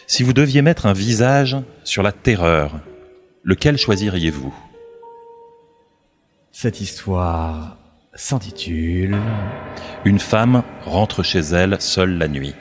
Si 0.09 0.25
vous 0.25 0.33
deviez 0.33 0.61
mettre 0.61 0.87
un 0.87 0.93
visage 0.93 1.57
sur 1.85 2.03
la 2.03 2.11
terreur, 2.11 2.81
lequel 3.47 3.79
choisiriez-vous? 3.79 4.53
Cette 6.51 6.81
histoire 6.81 7.79
s'intitule 8.13 9.17
Une 10.05 10.19
femme 10.19 10.65
rentre 10.85 11.23
chez 11.23 11.39
elle 11.39 11.81
seule 11.81 12.19
la 12.19 12.29
nuit. 12.29 12.55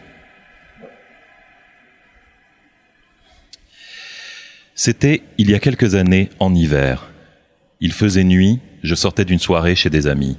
C'était 4.75 5.23
il 5.39 5.49
y 5.49 5.55
a 5.55 5.59
quelques 5.59 5.95
années 5.95 6.29
en 6.39 6.53
hiver. 6.53 7.11
Il 7.79 7.91
faisait 7.91 8.23
nuit, 8.23 8.59
je 8.83 8.93
sortais 8.93 9.25
d'une 9.25 9.39
soirée 9.39 9.75
chez 9.75 9.89
des 9.89 10.05
amis. 10.05 10.37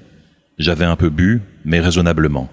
J'avais 0.59 0.84
un 0.84 0.97
peu 0.97 1.11
bu, 1.11 1.42
mais 1.64 1.80
raisonnablement. 1.80 2.49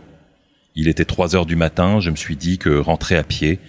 Il 0.76 0.88
était 0.88 1.06
trois 1.06 1.36
heures 1.36 1.46
du 1.46 1.56
matin, 1.56 2.00
je 2.00 2.10
me 2.10 2.16
suis 2.16 2.38
dit 2.38 2.58
que 2.58 2.76
rentrer 2.76 3.18
à 3.18 3.24
pied 3.24 3.60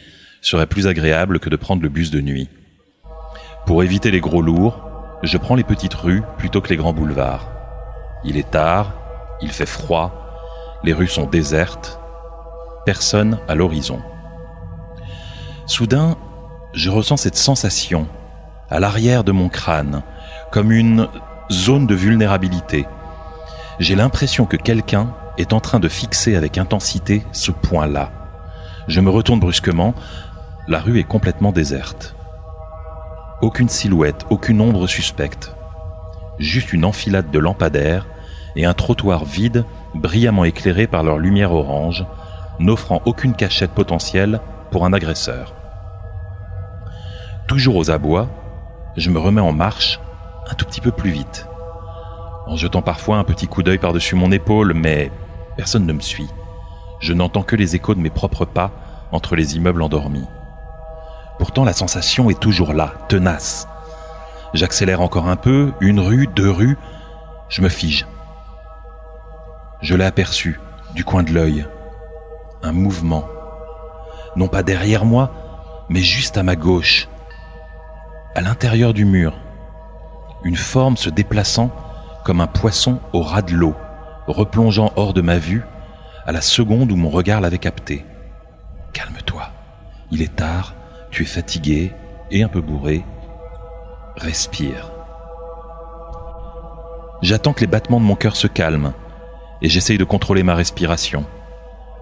serait 0.41 0.66
plus 0.66 0.87
agréable 0.87 1.41
que 1.41 1.51
de 1.51 1.57
prendre 1.57 1.83
le 1.83 1.91
bus 1.91 2.11
de 2.11 2.22
nuit. 2.22 2.49
Pour 3.67 3.83
éviter 3.83 4.11
les 4.11 4.21
gros 4.21 4.43
lourds, 4.43 4.81
je 5.23 5.39
prends 5.39 5.55
les 5.55 5.65
petites 5.65 5.95
rues 5.95 6.23
plutôt 6.37 6.61
que 6.61 6.69
les 6.69 6.77
grands 6.77 6.93
boulevards. 6.93 7.49
Il 8.23 8.37
est 8.37 8.51
tard, 8.51 8.93
il 9.41 9.51
fait 9.51 9.67
froid, 9.67 10.12
les 10.83 10.93
rues 10.93 11.09
sont 11.09 11.25
désertes, 11.25 11.99
personne 12.85 13.39
à 13.49 13.55
l'horizon. 13.55 14.01
Soudain, 15.67 16.17
je 16.75 16.91
ressens 16.91 17.17
cette 17.17 17.37
sensation 17.37 18.07
à 18.71 18.81
l'arrière 18.81 19.25
de 19.25 19.33
mon 19.33 19.49
crâne, 19.49 20.03
comme 20.51 20.71
une 20.71 21.09
zone 21.51 21.87
de 21.87 21.95
vulnérabilité. 21.95 22.87
J'ai 23.79 23.95
l'impression 23.95 24.45
que 24.45 24.59
quelqu'un 24.59 25.15
est 25.39 25.55
en 25.55 25.61
train 25.61 25.81
de 25.81 25.89
fixer 25.89 26.37
avec 26.37 26.59
intensité 26.59 27.25
ce 27.33 27.51
point-là. 27.51 28.11
Je 28.89 29.01
me 29.01 29.11
retourne 29.11 29.41
brusquement, 29.41 29.95
la 30.69 30.81
rue 30.81 30.99
est 30.99 31.05
complètement 31.05 31.51
déserte. 31.51 32.15
Aucune 33.45 33.68
silhouette, 33.68 34.24
aucune 34.30 34.62
ombre 34.62 34.86
suspecte. 34.86 35.55
Juste 36.38 36.72
une 36.72 36.86
enfilade 36.86 37.30
de 37.30 37.38
lampadaires 37.38 38.07
et 38.57 38.64
un 38.64 38.72
trottoir 38.72 39.26
vide, 39.26 39.66
brillamment 39.95 40.47
éclairé 40.47 40.86
par 40.86 41.03
leur 41.03 41.18
lumière 41.18 41.53
orange, 41.53 42.07
n'offrant 42.59 43.03
aucune 43.05 43.34
cachette 43.34 43.72
potentielle 43.72 44.40
pour 44.70 44.86
un 44.86 44.95
agresseur. 44.95 45.53
Toujours 47.47 47.76
aux 47.76 47.90
abois, 47.90 48.30
je 48.97 49.11
me 49.11 49.18
remets 49.18 49.42
en 49.42 49.53
marche 49.53 50.01
un 50.51 50.55
tout 50.55 50.64
petit 50.64 50.80
peu 50.80 50.90
plus 50.90 51.11
vite, 51.11 51.47
en 52.47 52.57
jetant 52.57 52.80
parfois 52.80 53.18
un 53.18 53.24
petit 53.24 53.47
coup 53.47 53.62
d'œil 53.62 53.76
par-dessus 53.76 54.14
mon 54.14 54.32
épaule, 54.32 54.72
mais 54.72 55.11
personne 55.59 55.84
ne 55.84 55.92
me 55.92 56.01
suit. 56.01 56.30
Je 56.99 57.12
n'entends 57.12 57.42
que 57.42 57.57
les 57.57 57.76
échos 57.76 57.95
de 57.95 58.01
mes 58.01 58.09
propres 58.09 58.47
pas 58.47 58.70
entre 59.12 59.36
les 59.36 59.55
immeubles 59.55 59.82
endormis. 59.82 60.24
Pourtant 61.39 61.64
la 61.64 61.72
sensation 61.72 62.30
est 62.30 62.41
toujours 62.41 62.72
là, 62.72 62.95
tenace. 63.09 63.68
J'accélère 64.55 65.01
encore 65.01 65.28
un 65.28 65.37
peu, 65.37 65.72
une 65.80 66.01
rue, 66.01 66.28
deux 66.28 66.51
rues, 66.51 66.78
je 67.49 67.61
me 67.62 67.68
fige. 67.68 68.07
Je 69.80 69.95
l'ai 69.95 70.05
aperçu, 70.05 70.61
du 70.95 71.05
coin 71.05 71.22
de 71.22 71.32
l'œil. 71.32 71.66
Un 72.62 72.72
mouvement. 72.72 73.24
Non 74.37 74.49
pas 74.49 74.62
derrière 74.62 75.05
moi, 75.05 75.30
mais 75.89 76.01
juste 76.01 76.39
à 76.39 76.43
ma 76.43 76.57
gauche. 76.57 77.09
À 78.35 78.41
l'intérieur 78.41 78.95
du 78.95 79.05
mur. 79.05 79.35
Une 80.45 80.57
forme 80.57 80.97
se 80.97 81.11
déplaçant 81.11 81.70
comme 82.24 82.41
un 82.41 82.47
poisson 82.47 83.01
au 83.12 83.22
ras 83.22 83.43
de 83.43 83.55
l'eau, 83.55 83.74
replongeant 84.26 84.93
hors 84.97 85.12
de 85.12 85.20
ma 85.20 85.39
vue 85.39 85.62
à 86.26 86.32
la 86.32 86.41
seconde 86.41 86.91
où 86.91 86.97
mon 86.97 87.11
regard 87.11 87.41
l'avait 87.41 87.59
capté. 87.59 88.05
Calme-toi. 88.93 89.51
Il 90.11 90.22
est 90.22 90.37
tard, 90.37 90.74
tu 91.15 91.23
es 91.23 91.27
fatigué 91.27 91.93
et 92.33 92.43
un 92.43 92.49
peu 92.49 92.61
bourré. 92.61 93.05
Respire. 94.17 94.91
J'attends 97.23 97.53
que 97.53 97.61
les 97.61 97.69
battements 97.69 98.01
de 98.01 98.05
mon 98.05 98.17
cœur 98.17 98.35
se 98.35 98.49
calment 98.49 98.93
et 99.62 99.69
j'essaye 99.69 99.97
de 99.97 100.03
contrôler 100.03 100.43
ma 100.43 100.57
respiration. 100.57 101.25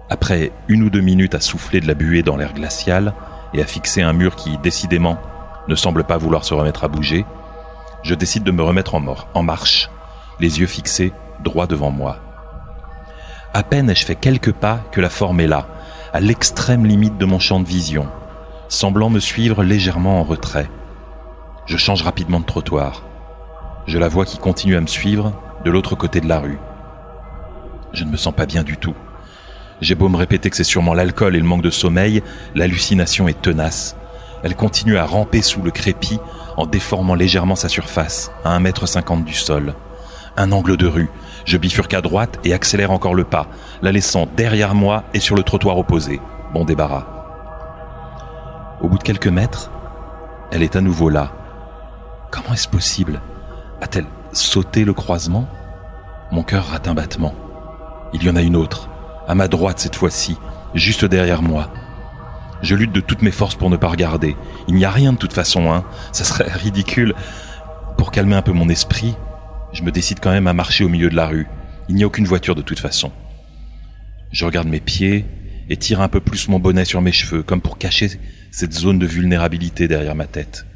Après 0.09 0.51
une 0.67 0.81
ou 0.81 0.89
deux 0.89 1.01
minutes 1.01 1.35
à 1.35 1.41
souffler 1.41 1.79
de 1.79 1.87
la 1.87 1.93
buée 1.93 2.23
dans 2.23 2.37
l'air 2.37 2.55
glacial 2.55 3.13
et 3.53 3.61
à 3.61 3.67
fixer 3.67 4.01
un 4.01 4.13
mur 4.13 4.35
qui, 4.35 4.57
décidément, 4.57 5.19
ne 5.67 5.75
semble 5.75 6.05
pas 6.05 6.17
vouloir 6.17 6.43
se 6.43 6.55
remettre 6.55 6.83
à 6.83 6.87
bouger, 6.87 7.23
je 8.01 8.15
décide 8.15 8.43
de 8.43 8.51
me 8.51 8.63
remettre 8.63 8.95
en, 8.95 9.43
marche, 9.43 9.91
les 10.39 10.59
yeux 10.59 10.67
fixés 10.67 11.13
droit 11.43 11.67
devant 11.67 11.91
moi. 11.91 12.17
À 13.53 13.61
peine 13.61 13.91
ai-je 13.91 14.07
fait 14.07 14.15
quelques 14.15 14.53
pas 14.53 14.79
que 14.91 15.01
la 15.01 15.09
forme 15.11 15.39
est 15.39 15.47
là, 15.47 15.67
à 16.13 16.19
l'extrême 16.19 16.87
limite 16.87 17.19
de 17.19 17.25
mon 17.25 17.37
champ 17.37 17.59
de 17.59 17.67
vision, 17.67 18.09
semblant 18.73 19.11
me 19.11 19.19
suivre 19.19 19.63
légèrement 19.63 20.19
en 20.19 20.23
retrait. 20.23 20.69
Je 21.67 21.77
change 21.77 22.01
rapidement 22.01 22.39
de 22.39 22.45
trottoir. 22.45 23.03
Je 23.85 23.99
la 23.99 24.07
vois 24.07 24.25
qui 24.25 24.39
continue 24.39 24.75
à 24.75 24.81
me 24.81 24.87
suivre 24.87 25.33
de 25.63 25.69
l'autre 25.69 25.95
côté 25.95 26.21
de 26.21 26.27
la 26.27 26.39
rue. 26.39 26.57
Je 27.93 28.03
ne 28.03 28.09
me 28.09 28.17
sens 28.17 28.33
pas 28.33 28.47
bien 28.47 28.63
du 28.63 28.77
tout. 28.77 28.95
J'ai 29.79 29.93
beau 29.93 30.09
me 30.09 30.17
répéter 30.17 30.49
que 30.49 30.55
c'est 30.55 30.63
sûrement 30.63 30.95
l'alcool 30.95 31.35
et 31.35 31.39
le 31.39 31.45
manque 31.45 31.61
de 31.61 31.69
sommeil, 31.69 32.23
l'hallucination 32.55 33.27
est 33.27 33.39
tenace. 33.39 33.95
Elle 34.43 34.55
continue 34.55 34.97
à 34.97 35.05
ramper 35.05 35.43
sous 35.43 35.61
le 35.61 35.71
crépi 35.71 36.19
en 36.57 36.65
déformant 36.65 37.15
légèrement 37.15 37.55
sa 37.55 37.69
surface 37.69 38.31
à 38.43 38.55
un 38.55 38.59
mètre 38.59 38.87
cinquante 38.87 39.23
du 39.23 39.33
sol. 39.33 39.75
Un 40.35 40.51
angle 40.51 40.77
de 40.77 40.87
rue. 40.87 41.09
Je 41.45 41.57
bifurque 41.57 41.93
à 41.93 42.01
droite 42.01 42.39
et 42.43 42.53
accélère 42.53 42.91
encore 42.91 43.13
le 43.13 43.23
pas, 43.23 43.47
la 43.83 43.91
laissant 43.91 44.27
derrière 44.35 44.73
moi 44.73 45.03
et 45.13 45.19
sur 45.19 45.35
le 45.35 45.43
trottoir 45.43 45.77
opposé. 45.77 46.19
Bon 46.53 46.65
débarras. 46.65 47.22
Au 48.83 48.89
bout 48.89 48.97
de 48.97 49.03
quelques 49.03 49.27
mètres, 49.27 49.71
elle 50.51 50.61
est 50.61 50.75
à 50.75 50.81
nouveau 50.81 51.07
là. 51.07 51.31
Comment 52.31 52.53
est-ce 52.53 52.67
possible? 52.67 53.21
A-t-elle 53.79 54.05
sauté 54.33 54.83
le 54.83 54.93
croisement? 54.93 55.47
Mon 56.33 56.43
cœur 56.43 56.65
rate 56.65 56.89
un 56.89 56.93
battement. 56.93 57.33
Il 58.13 58.23
y 58.23 58.29
en 58.29 58.35
a 58.35 58.41
une 58.41 58.57
autre, 58.57 58.89
à 59.25 59.35
ma 59.35 59.47
droite 59.47 59.79
cette 59.79 59.95
fois-ci, 59.95 60.37
juste 60.73 61.05
derrière 61.05 61.41
moi. 61.41 61.71
Je 62.61 62.75
lutte 62.75 62.91
de 62.91 62.99
toutes 62.99 63.21
mes 63.21 63.31
forces 63.31 63.55
pour 63.55 63.69
ne 63.69 63.77
pas 63.77 63.87
regarder. 63.87 64.35
Il 64.67 64.75
n'y 64.75 64.83
a 64.83 64.91
rien 64.91 65.13
de 65.13 65.17
toute 65.17 65.33
façon, 65.33 65.71
hein. 65.71 65.85
Ça 66.11 66.25
serait 66.25 66.51
ridicule. 66.53 67.15
Pour 67.97 68.11
calmer 68.11 68.35
un 68.35 68.41
peu 68.41 68.51
mon 68.51 68.67
esprit, 68.67 69.15
je 69.71 69.83
me 69.83 69.91
décide 69.91 70.19
quand 70.19 70.31
même 70.31 70.47
à 70.47 70.53
marcher 70.53 70.83
au 70.83 70.89
milieu 70.89 71.09
de 71.09 71.15
la 71.15 71.27
rue. 71.27 71.47
Il 71.87 71.95
n'y 71.95 72.03
a 72.03 72.07
aucune 72.07 72.25
voiture 72.25 72.53
de 72.53 72.61
toute 72.61 72.79
façon. 72.79 73.13
Je 74.31 74.43
regarde 74.43 74.67
mes 74.67 74.81
pieds 74.81 75.25
et 75.69 75.77
tire 75.77 76.01
un 76.01 76.09
peu 76.09 76.19
plus 76.19 76.49
mon 76.49 76.59
bonnet 76.59 76.83
sur 76.83 77.01
mes 77.01 77.13
cheveux, 77.13 77.43
comme 77.43 77.61
pour 77.61 77.77
cacher 77.77 78.09
cette 78.53 78.75
zone 78.75 78.99
de 78.99 79.07
vulnérabilité 79.07 79.87
derrière 79.87 80.13
ma 80.13 80.27
tête. 80.27 80.67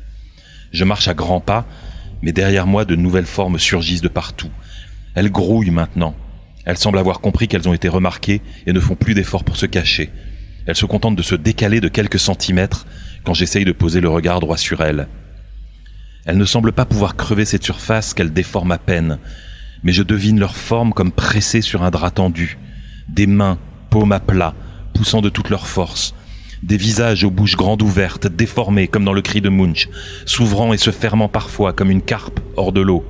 Je 0.71 0.83
marche 0.83 1.07
à 1.07 1.13
grands 1.13 1.39
pas, 1.39 1.67
mais 2.23 2.31
derrière 2.31 2.65
moi 2.65 2.85
de 2.85 2.95
nouvelles 2.95 3.27
formes 3.27 3.59
surgissent 3.59 4.01
de 4.01 4.07
partout. 4.07 4.49
Elles 5.13 5.31
grouillent 5.31 5.69
maintenant. 5.69 6.15
Elles 6.65 6.79
semblent 6.79 6.97
avoir 6.97 7.19
compris 7.19 7.47
qu'elles 7.47 7.69
ont 7.69 7.75
été 7.75 7.87
remarquées 7.87 8.41
et 8.65 8.73
ne 8.73 8.79
font 8.79 8.95
plus 8.95 9.13
d'efforts 9.13 9.43
pour 9.43 9.57
se 9.57 9.67
cacher. 9.67 10.09
Elles 10.65 10.75
se 10.75 10.87
contentent 10.87 11.15
de 11.15 11.21
se 11.21 11.35
décaler 11.35 11.79
de 11.79 11.87
quelques 11.87 12.17
centimètres 12.17 12.87
quand 13.23 13.35
j'essaye 13.35 13.63
de 13.63 13.71
poser 13.71 14.01
le 14.01 14.09
regard 14.09 14.39
droit 14.39 14.57
sur 14.57 14.81
elles. 14.81 15.07
Elles 16.25 16.37
ne 16.39 16.45
semblent 16.45 16.73
pas 16.73 16.85
pouvoir 16.85 17.15
crever 17.15 17.45
cette 17.45 17.63
surface 17.63 18.15
qu'elles 18.15 18.33
déforment 18.33 18.71
à 18.71 18.79
peine, 18.79 19.19
mais 19.83 19.91
je 19.91 20.01
devine 20.01 20.39
leur 20.39 20.55
forme 20.55 20.93
comme 20.93 21.11
pressées 21.11 21.61
sur 21.61 21.83
un 21.83 21.91
drap 21.91 22.09
tendu. 22.09 22.57
Des 23.07 23.27
mains, 23.27 23.59
paumes 23.91 24.13
à 24.13 24.19
plat, 24.19 24.55
poussant 24.95 25.21
de 25.21 25.29
toute 25.29 25.51
leur 25.51 25.67
force. 25.67 26.15
Des 26.63 26.77
visages 26.77 27.23
aux 27.23 27.31
bouches 27.31 27.55
grandes 27.55 27.83
ouvertes, 27.83 28.27
déformés 28.27 28.87
comme 28.87 29.05
dans 29.05 29.13
le 29.13 29.21
cri 29.21 29.41
de 29.41 29.49
Munch, 29.49 29.89
s'ouvrant 30.25 30.73
et 30.73 30.77
se 30.77 30.91
fermant 30.91 31.29
parfois 31.29 31.73
comme 31.73 31.91
une 31.91 32.01
carpe 32.01 32.39
hors 32.55 32.71
de 32.71 32.81
l'eau. 32.81 33.05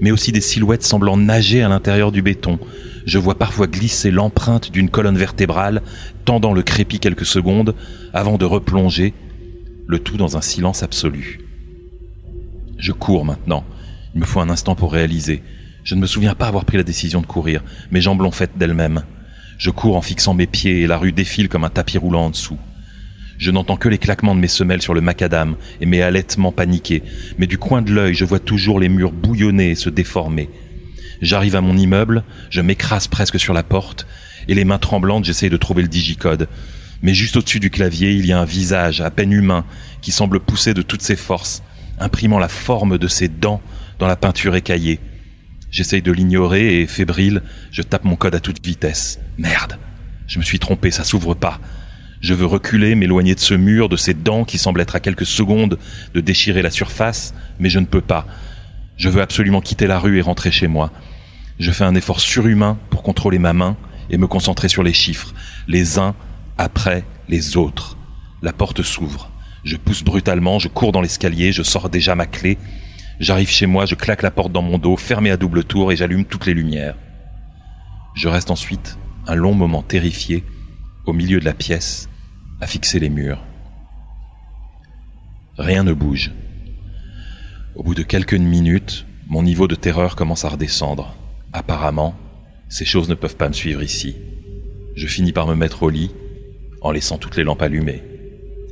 Mais 0.00 0.10
aussi 0.10 0.32
des 0.32 0.40
silhouettes 0.40 0.84
semblant 0.84 1.16
nager 1.16 1.62
à 1.62 1.68
l'intérieur 1.68 2.12
du 2.12 2.22
béton. 2.22 2.58
Je 3.06 3.18
vois 3.18 3.38
parfois 3.38 3.66
glisser 3.66 4.10
l'empreinte 4.10 4.70
d'une 4.70 4.90
colonne 4.90 5.16
vertébrale, 5.16 5.82
tendant 6.24 6.52
le 6.52 6.62
crépi 6.62 7.00
quelques 7.00 7.26
secondes, 7.26 7.74
avant 8.12 8.36
de 8.36 8.44
replonger, 8.44 9.14
le 9.86 9.98
tout 9.98 10.18
dans 10.18 10.36
un 10.36 10.42
silence 10.42 10.82
absolu. 10.82 11.40
Je 12.76 12.92
cours 12.92 13.24
maintenant. 13.24 13.64
Il 14.14 14.20
me 14.20 14.26
faut 14.26 14.40
un 14.40 14.50
instant 14.50 14.74
pour 14.74 14.92
réaliser. 14.92 15.42
Je 15.84 15.94
ne 15.94 16.00
me 16.00 16.06
souviens 16.06 16.34
pas 16.34 16.46
avoir 16.46 16.66
pris 16.66 16.76
la 16.76 16.82
décision 16.82 17.22
de 17.22 17.26
courir. 17.26 17.64
Mes 17.90 18.02
jambes 18.02 18.20
l'ont 18.20 18.30
faite 18.30 18.56
d'elles-mêmes. 18.56 19.02
Je 19.58 19.70
cours 19.70 19.96
en 19.96 20.02
fixant 20.02 20.34
mes 20.34 20.46
pieds 20.46 20.82
et 20.82 20.86
la 20.86 20.98
rue 20.98 21.10
défile 21.10 21.48
comme 21.48 21.64
un 21.64 21.70
tapis 21.70 21.98
roulant 21.98 22.26
en 22.26 22.30
dessous. 22.30 22.58
Je 23.38 23.50
n'entends 23.50 23.76
que 23.76 23.88
les 23.88 23.98
claquements 23.98 24.36
de 24.36 24.40
mes 24.40 24.48
semelles 24.48 24.82
sur 24.82 24.94
le 24.94 25.00
macadam 25.00 25.56
et 25.80 25.86
mes 25.86 26.00
halètements 26.00 26.52
paniqués, 26.52 27.02
mais 27.38 27.48
du 27.48 27.58
coin 27.58 27.82
de 27.82 27.92
l'œil, 27.92 28.14
je 28.14 28.24
vois 28.24 28.38
toujours 28.38 28.78
les 28.78 28.88
murs 28.88 29.12
bouillonner 29.12 29.70
et 29.70 29.74
se 29.74 29.90
déformer. 29.90 30.48
J'arrive 31.22 31.56
à 31.56 31.60
mon 31.60 31.76
immeuble, 31.76 32.22
je 32.50 32.60
m'écrase 32.60 33.08
presque 33.08 33.40
sur 33.40 33.52
la 33.52 33.64
porte, 33.64 34.06
et 34.46 34.54
les 34.54 34.64
mains 34.64 34.78
tremblantes, 34.78 35.24
j'essaye 35.24 35.50
de 35.50 35.56
trouver 35.56 35.82
le 35.82 35.88
digicode. 35.88 36.48
Mais 37.02 37.14
juste 37.14 37.36
au-dessus 37.36 37.60
du 37.60 37.70
clavier, 37.70 38.12
il 38.12 38.26
y 38.26 38.32
a 38.32 38.40
un 38.40 38.44
visage, 38.44 39.00
à 39.00 39.10
peine 39.10 39.32
humain, 39.32 39.64
qui 40.02 40.12
semble 40.12 40.38
pousser 40.38 40.72
de 40.72 40.82
toutes 40.82 41.02
ses 41.02 41.16
forces, 41.16 41.64
imprimant 41.98 42.38
la 42.38 42.48
forme 42.48 42.96
de 42.98 43.08
ses 43.08 43.28
dents 43.28 43.60
dans 43.98 44.06
la 44.06 44.16
peinture 44.16 44.54
écaillée. 44.54 45.00
J'essaye 45.78 46.02
de 46.02 46.10
l'ignorer 46.10 46.80
et, 46.80 46.88
fébrile, 46.88 47.40
je 47.70 47.82
tape 47.82 48.02
mon 48.02 48.16
code 48.16 48.34
à 48.34 48.40
toute 48.40 48.66
vitesse. 48.66 49.20
Merde 49.38 49.78
Je 50.26 50.40
me 50.40 50.42
suis 50.42 50.58
trompé, 50.58 50.90
ça 50.90 51.04
s'ouvre 51.04 51.34
pas. 51.34 51.60
Je 52.20 52.34
veux 52.34 52.46
reculer, 52.46 52.96
m'éloigner 52.96 53.36
de 53.36 53.40
ce 53.40 53.54
mur, 53.54 53.88
de 53.88 53.96
ces 53.96 54.12
dents 54.12 54.42
qui 54.42 54.58
semblent 54.58 54.80
être 54.80 54.96
à 54.96 54.98
quelques 54.98 55.24
secondes 55.24 55.78
de 56.14 56.20
déchirer 56.20 56.62
la 56.62 56.72
surface, 56.72 57.32
mais 57.60 57.68
je 57.68 57.78
ne 57.78 57.86
peux 57.86 58.00
pas. 58.00 58.26
Je 58.96 59.08
veux 59.08 59.22
absolument 59.22 59.60
quitter 59.60 59.86
la 59.86 60.00
rue 60.00 60.18
et 60.18 60.20
rentrer 60.20 60.50
chez 60.50 60.66
moi. 60.66 60.90
Je 61.60 61.70
fais 61.70 61.84
un 61.84 61.94
effort 61.94 62.18
surhumain 62.18 62.76
pour 62.90 63.04
contrôler 63.04 63.38
ma 63.38 63.52
main 63.52 63.76
et 64.10 64.18
me 64.18 64.26
concentrer 64.26 64.66
sur 64.66 64.82
les 64.82 64.92
chiffres, 64.92 65.32
les 65.68 66.00
uns 66.00 66.16
après 66.56 67.04
les 67.28 67.56
autres. 67.56 67.96
La 68.42 68.52
porte 68.52 68.82
s'ouvre. 68.82 69.30
Je 69.62 69.76
pousse 69.76 70.02
brutalement, 70.02 70.58
je 70.58 70.66
cours 70.66 70.90
dans 70.90 71.02
l'escalier, 71.02 71.52
je 71.52 71.62
sors 71.62 71.88
déjà 71.88 72.16
ma 72.16 72.26
clé. 72.26 72.58
J'arrive 73.20 73.50
chez 73.50 73.66
moi, 73.66 73.84
je 73.84 73.96
claque 73.96 74.22
la 74.22 74.30
porte 74.30 74.52
dans 74.52 74.62
mon 74.62 74.78
dos, 74.78 74.96
fermée 74.96 75.30
à 75.30 75.36
double 75.36 75.64
tour, 75.64 75.90
et 75.90 75.96
j'allume 75.96 76.24
toutes 76.24 76.46
les 76.46 76.54
lumières. 76.54 76.96
Je 78.14 78.28
reste 78.28 78.50
ensuite 78.50 78.96
un 79.26 79.34
long 79.34 79.54
moment 79.54 79.82
terrifié, 79.82 80.44
au 81.04 81.12
milieu 81.12 81.40
de 81.40 81.44
la 81.44 81.54
pièce, 81.54 82.08
à 82.60 82.66
fixer 82.66 83.00
les 83.00 83.08
murs. 83.08 83.42
Rien 85.56 85.82
ne 85.82 85.92
bouge. 85.92 86.32
Au 87.74 87.82
bout 87.82 87.94
de 87.94 88.02
quelques 88.02 88.34
minutes, 88.34 89.04
mon 89.26 89.42
niveau 89.42 89.66
de 89.66 89.74
terreur 89.74 90.14
commence 90.14 90.44
à 90.44 90.50
redescendre. 90.50 91.16
Apparemment, 91.52 92.14
ces 92.68 92.84
choses 92.84 93.08
ne 93.08 93.14
peuvent 93.14 93.36
pas 93.36 93.48
me 93.48 93.54
suivre 93.54 93.82
ici. 93.82 94.16
Je 94.94 95.06
finis 95.06 95.32
par 95.32 95.46
me 95.46 95.54
mettre 95.54 95.82
au 95.82 95.90
lit, 95.90 96.12
en 96.82 96.92
laissant 96.92 97.18
toutes 97.18 97.36
les 97.36 97.44
lampes 97.44 97.62
allumées, 97.62 98.02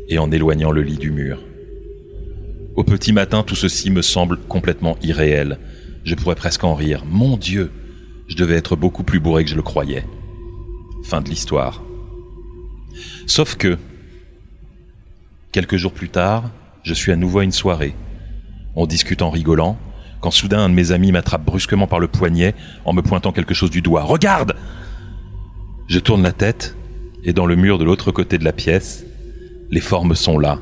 et 0.09 0.19
en 0.19 0.31
éloignant 0.31 0.71
le 0.71 0.83
lit 0.83 0.99
du 0.99 1.11
mur. 1.11 1.43
Au 2.77 2.85
petit 2.85 3.15
matin, 3.15 3.43
tout 3.43 3.55
ceci 3.55 3.91
me 3.91 4.03
semble 4.03 4.37
complètement 4.37 4.99
irréel. 5.01 5.59
Je 6.05 6.15
pourrais 6.15 6.35
presque 6.35 6.63
en 6.63 6.75
rire. 6.75 7.05
Mon 7.07 7.39
Dieu, 7.39 7.73
je 8.29 8.37
devais 8.37 8.55
être 8.55 8.77
beaucoup 8.77 9.03
plus 9.03 9.19
bourré 9.19 9.45
que 9.45 9.51
je 9.51 9.57
le 9.57 9.63
croyais. 9.63 10.05
Fin 11.03 11.23
de 11.23 11.31
l'histoire. 11.31 11.83
Sauf 13.27 13.57
que, 13.57 13.79
quelques 15.53 15.77
jours 15.77 15.95
plus 15.95 16.11
tard, 16.11 16.51
je 16.83 16.93
suis 16.93 17.13
à 17.13 17.17
nouveau 17.17 17.39
à 17.39 17.45
une 17.45 17.53
soirée. 17.53 17.95
On 18.75 18.87
discute 18.87 19.23
en 19.23 19.31
rigolant, 19.31 19.79
quand 20.21 20.31
soudain 20.31 20.59
un 20.59 20.69
de 20.69 20.75
mes 20.75 20.93
amis 20.93 21.13
m'attrape 21.13 21.47
brusquement 21.47 21.87
par 21.87 21.99
le 21.99 22.09
poignet 22.09 22.55
en 22.85 22.93
me 22.93 23.01
pointant 23.01 23.33
quelque 23.33 23.55
chose 23.55 23.71
du 23.71 23.81
doigt. 23.81 24.03
Regarde 24.03 24.55
Je 25.89 25.99
tourne 25.99 26.23
la 26.23 26.33
tête, 26.33 26.77
et 27.25 27.33
dans 27.33 27.47
le 27.47 27.57
mur 27.57 27.79
de 27.79 27.85
l'autre 27.85 28.13
côté 28.13 28.37
de 28.37 28.45
la 28.45 28.53
pièce, 28.53 29.07
les 29.71 29.81
formes 29.81 30.15
sont 30.15 30.39
là, 30.39 30.61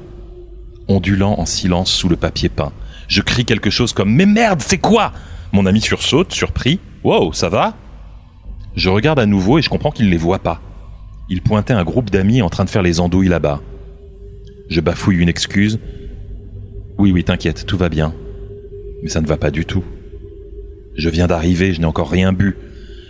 ondulant 0.88 1.38
en 1.38 1.46
silence 1.46 1.90
sous 1.90 2.08
le 2.08 2.16
papier 2.16 2.48
peint. 2.48 2.72
Je 3.08 3.22
crie 3.22 3.44
quelque 3.44 3.70
chose 3.70 3.92
comme 3.92 4.12
Mais 4.12 4.26
merde, 4.26 4.62
c'est 4.62 4.78
quoi? 4.78 5.12
Mon 5.52 5.66
ami 5.66 5.80
sursaute, 5.80 6.32
surpris. 6.32 6.80
Wow, 7.04 7.32
ça 7.32 7.48
va? 7.48 7.76
Je 8.74 8.88
regarde 8.88 9.18
à 9.18 9.26
nouveau 9.26 9.58
et 9.58 9.62
je 9.62 9.68
comprends 9.68 9.90
qu'il 9.90 10.06
ne 10.06 10.10
les 10.10 10.16
voit 10.16 10.40
pas. 10.40 10.60
Il 11.28 11.42
pointait 11.42 11.74
un 11.74 11.84
groupe 11.84 12.10
d'amis 12.10 12.42
en 12.42 12.50
train 12.50 12.64
de 12.64 12.70
faire 12.70 12.82
les 12.82 13.00
andouilles 13.00 13.28
là-bas. 13.28 13.60
Je 14.68 14.80
bafouille 14.80 15.16
une 15.16 15.28
excuse. 15.28 15.78
Oui, 16.98 17.12
oui, 17.12 17.24
t'inquiète, 17.24 17.66
tout 17.66 17.76
va 17.76 17.88
bien. 17.88 18.14
Mais 19.02 19.08
ça 19.08 19.20
ne 19.20 19.26
va 19.26 19.36
pas 19.36 19.50
du 19.50 19.64
tout. 19.64 19.84
Je 20.96 21.08
viens 21.08 21.26
d'arriver, 21.26 21.72
je 21.72 21.80
n'ai 21.80 21.86
encore 21.86 22.10
rien 22.10 22.32
bu. 22.32 22.56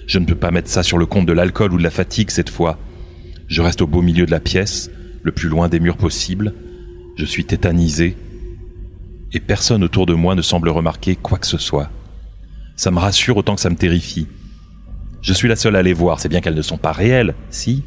Je 0.07 0.18
ne 0.18 0.27
peux 0.27 0.35
pas 0.35 0.51
mettre 0.51 0.68
ça 0.68 0.83
sur 0.83 0.99
le 0.99 1.07
compte 1.07 1.27
de 1.27 1.33
l'alcool 1.33 1.72
ou 1.72 1.79
de 1.79 1.83
la 1.83 1.91
fatigue 1.91 2.31
cette 2.31 2.51
fois. 2.51 2.79
Je 3.47 3.62
reste 3.62 3.83
au 3.83 3.87
beau 3.87 4.03
milieu 4.03 4.27
de 4.27 4.31
la 4.31 4.41
pièce, 4.41 4.91
le 5.22 5.33
plus 5.33 5.49
loin 5.49 5.68
des 5.68 5.81
murs 5.81 5.97
possible. 5.97 6.55
Je 7.17 7.25
suis 7.25 7.45
tétanisé. 7.45 8.17
Et 9.33 9.41
personne 9.41 9.85
autour 9.85 10.07
de 10.07 10.15
moi 10.15 10.35
ne 10.35 10.43
semble 10.43 10.69
remarquer 10.69 11.17
quoi 11.17 11.39
que 11.39 11.47
ce 11.47 11.59
soit. 11.59 11.91
Ça 12.77 12.91
me 12.91 12.99
rassure 12.99 13.37
autant 13.37 13.55
que 13.55 13.61
ça 13.61 13.71
me 13.71 13.77
terrifie. 13.77 14.27
Je 15.23 15.33
suis 15.33 15.49
la 15.49 15.57
seule 15.57 15.77
à 15.77 15.83
les 15.83 15.93
voir, 15.93 16.21
c'est 16.21 16.29
bien 16.29 16.41
qu'elles 16.41 16.55
ne 16.55 16.62
sont 16.62 16.77
pas 16.77 16.93
réelles, 16.93 17.35
si 17.51 17.83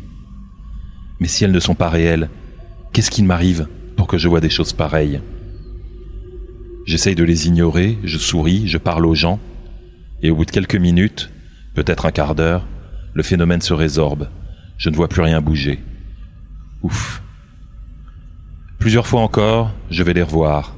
Mais 1.20 1.28
si 1.28 1.44
elles 1.44 1.52
ne 1.52 1.60
sont 1.60 1.76
pas 1.76 1.90
réelles, 1.90 2.30
qu'est-ce 2.94 3.12
qui 3.12 3.24
m'arrive 3.24 3.68
pour 3.96 4.08
que 4.08 4.18
je 4.18 4.28
vois 4.28 4.42
des 4.42 4.50
choses 4.50 4.74
pareilles? 4.74 5.22
J'essaye 6.86 7.16
de 7.16 7.24
les 7.24 7.48
ignorer, 7.48 7.98
je 8.04 8.18
souris, 8.18 8.68
je 8.68 8.78
parle 8.78 9.06
aux 9.06 9.16
gens, 9.16 9.40
et 10.24 10.30
au 10.32 10.36
bout 10.36 10.46
de 10.46 10.52
quelques 10.52 10.76
minutes, 10.76 11.30
peut-être 11.76 12.06
un 12.06 12.12
quart 12.12 12.34
d'heure, 12.34 12.66
le 13.14 13.24
phénomène 13.24 13.62
se 13.62 13.74
résorbe. 13.74 14.30
Je 14.78 14.90
ne 14.90 14.96
vois 14.96 15.10
plus 15.10 15.22
rien 15.22 15.42
bouger. 15.42 15.80
Ouf. 16.82 17.22
Plusieurs 18.80 19.08
fois 19.08 19.22
encore, 19.22 19.72
je 19.90 20.04
vais 20.04 20.14
les 20.14 20.22
revoir. 20.22 20.76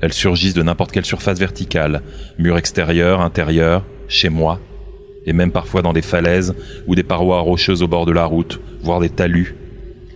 Elles 0.00 0.12
surgissent 0.12 0.54
de 0.54 0.62
n'importe 0.62 0.92
quelle 0.92 1.04
surface 1.04 1.38
verticale, 1.38 2.02
mur 2.38 2.56
extérieur, 2.56 3.20
intérieur, 3.20 3.84
chez 4.08 4.28
moi, 4.28 4.60
et 5.26 5.32
même 5.32 5.50
parfois 5.50 5.82
dans 5.82 5.92
des 5.92 6.00
falaises 6.00 6.54
ou 6.86 6.94
des 6.94 7.02
parois 7.02 7.40
rocheuses 7.40 7.82
au 7.82 7.88
bord 7.88 8.06
de 8.06 8.12
la 8.12 8.24
route, 8.24 8.60
voire 8.82 9.00
des 9.00 9.10
talus, 9.10 9.56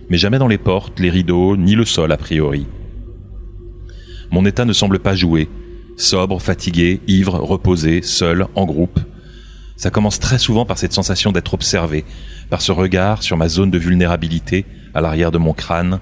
mais 0.09 0.17
jamais 0.17 0.39
dans 0.39 0.47
les 0.47 0.57
portes, 0.57 0.99
les 0.99 1.09
rideaux, 1.09 1.57
ni 1.57 1.75
le 1.75 1.85
sol 1.85 2.11
a 2.11 2.17
priori. 2.17 2.67
Mon 4.31 4.45
état 4.45 4.65
ne 4.65 4.73
semble 4.73 4.99
pas 4.99 5.15
jouer. 5.15 5.49
Sobre, 5.97 6.41
fatigué, 6.41 6.99
ivre, 7.07 7.37
reposé, 7.37 8.01
seul, 8.01 8.47
en 8.55 8.65
groupe. 8.65 8.99
Ça 9.77 9.91
commence 9.91 10.19
très 10.19 10.39
souvent 10.39 10.65
par 10.65 10.77
cette 10.77 10.93
sensation 10.93 11.31
d'être 11.31 11.53
observé, 11.53 12.05
par 12.49 12.61
ce 12.61 12.71
regard 12.71 13.23
sur 13.23 13.37
ma 13.37 13.49
zone 13.49 13.71
de 13.71 13.77
vulnérabilité 13.77 14.65
à 14.93 15.01
l'arrière 15.01 15.31
de 15.31 15.37
mon 15.37 15.53
crâne, 15.53 15.99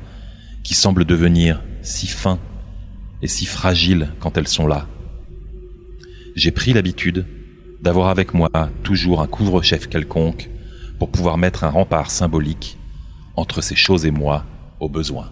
qui 0.63 0.73
semble 0.73 1.05
devenir 1.05 1.61
si 1.81 2.07
fin 2.07 2.39
et 3.21 3.27
si 3.27 3.45
fragile 3.45 4.09
quand 4.19 4.37
elles 4.37 4.47
sont 4.47 4.67
là. 4.67 4.87
J'ai 6.35 6.51
pris 6.51 6.73
l'habitude 6.73 7.25
d'avoir 7.81 8.09
avec 8.09 8.33
moi 8.33 8.49
toujours 8.81 9.21
un 9.21 9.27
couvre-chef 9.27 9.87
quelconque 9.87 10.49
pour 10.97 11.11
pouvoir 11.11 11.37
mettre 11.37 11.63
un 11.63 11.69
rempart 11.69 12.09
symbolique 12.09 12.77
entre 13.35 13.61
ces 13.61 13.75
choses 13.75 14.05
et 14.05 14.11
moi 14.11 14.45
au 14.79 14.89
besoin. 14.89 15.31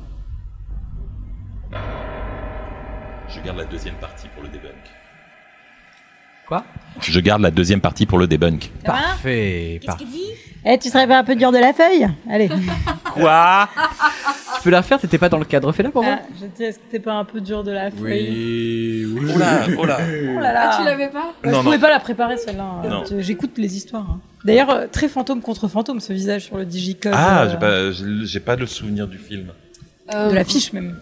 Je 3.30 3.40
garde 3.40 3.58
la 3.58 3.66
deuxième 3.66 3.96
partie 3.96 4.28
pour 4.34 4.44
le 4.44 4.50
debunk. 4.50 4.74
Quoi? 6.48 6.66
Je 7.00 7.20
garde 7.22 7.42
la 7.42 7.52
deuxième 7.52 7.80
partie 7.80 8.06
pour 8.06 8.18
le 8.18 8.28
debunk. 8.28 8.70
Parfait. 8.84 9.80
parfait. 9.86 10.06
Eh, 10.64 10.78
tu 10.78 10.90
serais 10.90 11.08
pas 11.08 11.18
un 11.18 11.24
peu 11.24 11.36
dur 11.36 11.52
de 11.52 11.58
la 11.58 11.74
feuille 11.74 12.08
Allez. 12.30 12.48
Quoi 13.14 13.68
Tu 14.58 14.62
peux 14.64 14.70
la 14.70 14.82
refaire 14.82 15.00
T'étais 15.00 15.18
pas 15.18 15.28
dans 15.30 15.40
le 15.40 15.46
cadre 15.46 15.72
Fais-la 15.72 15.90
pour 15.90 16.04
moi. 16.04 16.20
Ah, 16.22 16.26
je 16.40 16.46
dis, 16.46 16.64
est-ce 16.64 16.78
que 16.78 16.84
t'es 16.92 17.00
pas 17.00 17.14
un 17.14 17.26
peu 17.26 17.42
dur 17.42 17.64
de 17.64 17.72
la 17.72 17.90
feuille 17.90 19.08
Oui. 19.20 19.28
Oh 19.34 19.38
là, 19.40 19.66
oh 19.80 19.86
là. 19.86 19.98
Oh 20.36 20.40
là 20.40 20.54
là. 20.54 20.70
Ah, 20.74 20.78
tu 20.80 20.86
l'avais 20.86 21.10
pas 21.10 21.34
je 21.44 21.50
Non, 21.50 21.64
pouvais 21.64 21.78
non. 21.78 21.82
pas 21.82 21.90
la 21.90 22.00
préparer 22.00 22.38
celle-là. 22.38 22.82
Non. 22.88 23.04
Je- 23.10 23.22
J'écoute 23.22 23.58
les 23.58 23.76
histoires. 23.76 24.06
hein. 24.10 24.20
D'ailleurs, 24.46 24.70
euh, 24.70 24.86
très 24.92 25.08
fantôme 25.08 25.42
contre 25.42 25.68
fantôme, 25.68 26.00
ce 26.00 26.14
visage 26.14 26.46
sur 26.46 26.58
le 26.58 26.66
digicode. 26.66 27.14
Ah, 27.16 27.44
euh, 27.44 27.50
j'ai 27.52 27.58
pas, 27.58 27.92
j'ai- 27.92 28.26
j'ai 28.26 28.40
pas 28.40 28.56
le 28.56 28.66
souvenir 28.68 29.08
du 29.08 29.18
film. 29.18 29.48
De 30.12 30.34
l'affiche 30.34 30.74
même. 30.74 30.98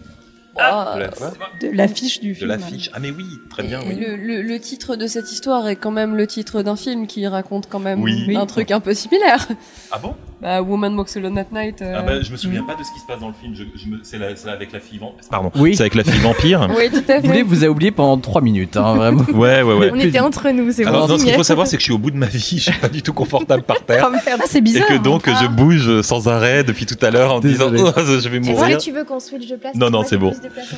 Ah, 0.62 0.96
De 0.98 1.16
quoi 1.16 1.32
De 1.60 1.68
l'affiche 1.74 2.20
du 2.20 2.28
De 2.30 2.34
film. 2.34 2.48
l'affiche. 2.48 2.90
Ah 2.92 2.98
mais 3.00 3.10
oui, 3.10 3.24
très 3.50 3.62
bien. 3.62 3.80
Oui. 3.86 3.94
Le, 3.98 4.16
le- 4.16 4.42
le 4.42 4.58
titre 4.60 4.96
de 4.96 5.06
cette 5.06 5.30
histoire 5.32 5.66
est 5.68 5.76
quand 5.76 5.90
même 5.90 6.16
le 6.16 6.26
titre 6.26 6.62
d'un 6.62 6.76
film 6.76 7.06
qui 7.06 7.26
raconte 7.26 7.68
quand 7.68 7.78
même 7.78 8.02
Oui. 8.02 8.36
un 8.36 8.46
truc 8.46 8.70
un 8.70 8.80
peu 8.80 8.94
similaire. 8.94 9.46
Ah 9.90 9.98
bon? 9.98 10.14
Bah, 10.40 10.62
Woman 10.62 10.96
Walks 10.96 11.16
Alone 11.18 11.36
at 11.36 11.46
Night. 11.52 11.82
euh, 11.82 11.96
Ah 11.98 12.02
bah, 12.02 12.22
je 12.22 12.32
me 12.32 12.36
souviens 12.38 12.62
pas 12.62 12.74
de 12.74 12.82
ce 12.82 12.90
qui 12.94 13.00
se 13.00 13.06
passe 13.06 13.20
dans 13.20 13.28
le 13.28 13.34
film. 13.34 13.54
Je, 13.54 13.64
je 13.78 13.86
me, 13.90 13.98
c'est, 14.02 14.16
avec 14.48 14.72
la 14.72 14.80
fille 14.80 14.98
vampire. 14.98 15.28
Pardon. 15.30 15.50
Oui. 15.56 15.76
C'est 15.76 15.82
avec 15.82 15.94
la 15.94 16.02
fille 16.04 16.18
vampire. 16.20 16.66
Oui, 16.74 16.88
tout 16.90 17.02
à 17.12 17.16
Vous 17.20 17.26
voulez, 17.26 17.38
fait. 17.38 17.42
vous 17.44 17.64
a 17.64 17.68
oublié 17.68 17.90
pendant 17.90 18.16
3 18.16 18.40
minutes, 18.40 18.76
hein, 18.78 18.94
vraiment. 18.94 19.22
Ouais, 19.34 19.60
ouais, 19.62 19.74
ouais. 19.74 19.90
On 19.92 19.98
était 20.00 20.18
entre 20.20 20.48
nous, 20.50 20.72
c'est 20.72 20.86
Alors 20.86 21.08
non, 21.08 21.18
ce 21.18 21.24
qu'il 21.24 21.34
faut 21.34 21.42
savoir, 21.42 21.66
c'est 21.66 21.76
que 21.76 21.80
je 21.80 21.84
suis 21.84 21.92
au 21.92 21.98
bout 21.98 22.10
de 22.10 22.16
ma 22.16 22.26
vie. 22.26 22.38
Je 22.58 22.70
suis 22.70 22.72
pas 22.80 22.88
du 22.88 23.02
tout 23.02 23.12
confortable 23.12 23.62
par 23.64 23.84
terre. 23.84 24.08
Ah, 24.32 24.44
c'est 24.46 24.58
Et 24.58 24.60
bizarre. 24.62 24.86
que 24.86 24.94
donc 24.94 25.28
je 25.28 25.46
bouge 25.46 26.00
sans 26.02 26.28
arrêt 26.28 26.64
depuis 26.64 26.86
tout 26.86 26.96
à 27.04 27.10
l'heure 27.10 27.34
en 27.34 27.40
Désolé. 27.40 27.78
disant 27.78 27.92
oh, 27.96 28.00
je 28.00 28.28
vais 28.28 28.38
Est-ce 28.38 28.50
mourir. 28.50 28.78
que 28.78 28.82
tu 28.82 28.92
veux 28.92 29.04
qu'on 29.04 29.20
switch 29.20 29.46
de 29.48 29.56
place 29.56 29.74
Non, 29.74 29.90
non, 29.90 30.04
c'est 30.04 30.16
bon. 30.16 30.32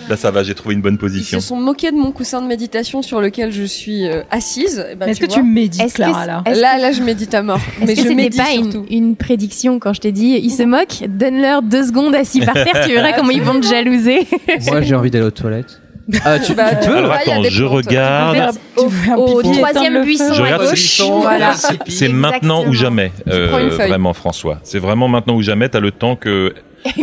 Là 0.08 0.16
ça 0.16 0.30
va, 0.30 0.42
j'ai 0.42 0.54
trouvé 0.54 0.74
une 0.74 0.82
bonne 0.82 0.94
Ils 0.94 0.98
position. 0.98 1.40
se 1.40 1.48
sont 1.48 1.56
moqués 1.56 1.90
de 1.90 1.96
mon 1.96 2.12
coussin 2.12 2.40
de 2.42 2.46
méditation 2.46 3.02
sur 3.02 3.20
lequel 3.20 3.52
je 3.52 3.64
suis 3.64 4.06
euh, 4.08 4.22
assise. 4.30 4.84
Eh 4.90 4.94
ben, 4.94 5.08
Est-ce 5.08 5.20
que 5.20 5.26
vois. 5.26 5.34
tu 5.36 5.42
médites, 5.42 5.92
Clara, 5.94 6.26
là 6.26 6.42
Là, 6.46 6.78
là, 6.78 6.92
je 6.92 7.02
médite 7.02 7.34
à 7.34 7.42
mort. 7.42 7.58
Est-ce 7.80 7.86
Mais 7.86 7.94
que 7.94 8.02
je 8.02 8.08
médite 8.08 8.42
pas 8.42 8.52
une, 8.52 8.70
surtout. 8.72 8.86
une 8.90 9.16
prédiction 9.16 9.78
quand 9.78 9.92
je 9.92 10.00
t'ai 10.00 10.12
dit 10.12 10.38
il 10.42 10.50
se 10.50 10.62
moque 10.62 11.04
Donne-leur 11.08 11.62
deux 11.62 11.84
secondes 11.84 12.14
assis 12.14 12.40
par 12.40 12.54
terre, 12.54 12.84
tu 12.86 12.92
verras 12.94 13.12
comment 13.12 13.30
ils 13.30 13.42
vont 13.42 13.58
te 13.60 13.66
jalouser. 13.66 14.26
Moi, 14.68 14.82
j'ai 14.82 14.94
envie 14.94 15.10
d'aller 15.10 15.26
aux 15.26 15.30
toilettes. 15.30 15.78
Ah, 16.24 16.36
tu, 16.40 16.52
Bah, 16.54 16.74
tu 16.74 16.88
peux 16.90 16.96
Alors 16.96 17.12
attends, 17.12 17.42
je 17.48 17.62
regarde. 17.64 18.56
Au, 18.76 18.88
faire 18.90 19.18
au 19.18 19.40
troisième 19.40 20.02
buisson 20.04 20.34
Je 20.34 20.40
à 20.42 20.44
regarde 20.44 20.68
gauche. 20.68 21.00
Voilà. 21.00 21.54
C'est 21.86 22.08
maintenant 22.12 22.66
ou 22.66 22.72
jamais, 22.72 23.12
euh, 23.28 23.68
vraiment 23.68 24.12
François. 24.12 24.58
C'est 24.64 24.80
vraiment 24.80 25.06
maintenant 25.06 25.36
ou 25.36 25.42
jamais. 25.42 25.68
T'as 25.68 25.78
le 25.78 25.92
temps 25.92 26.16
que 26.16 26.54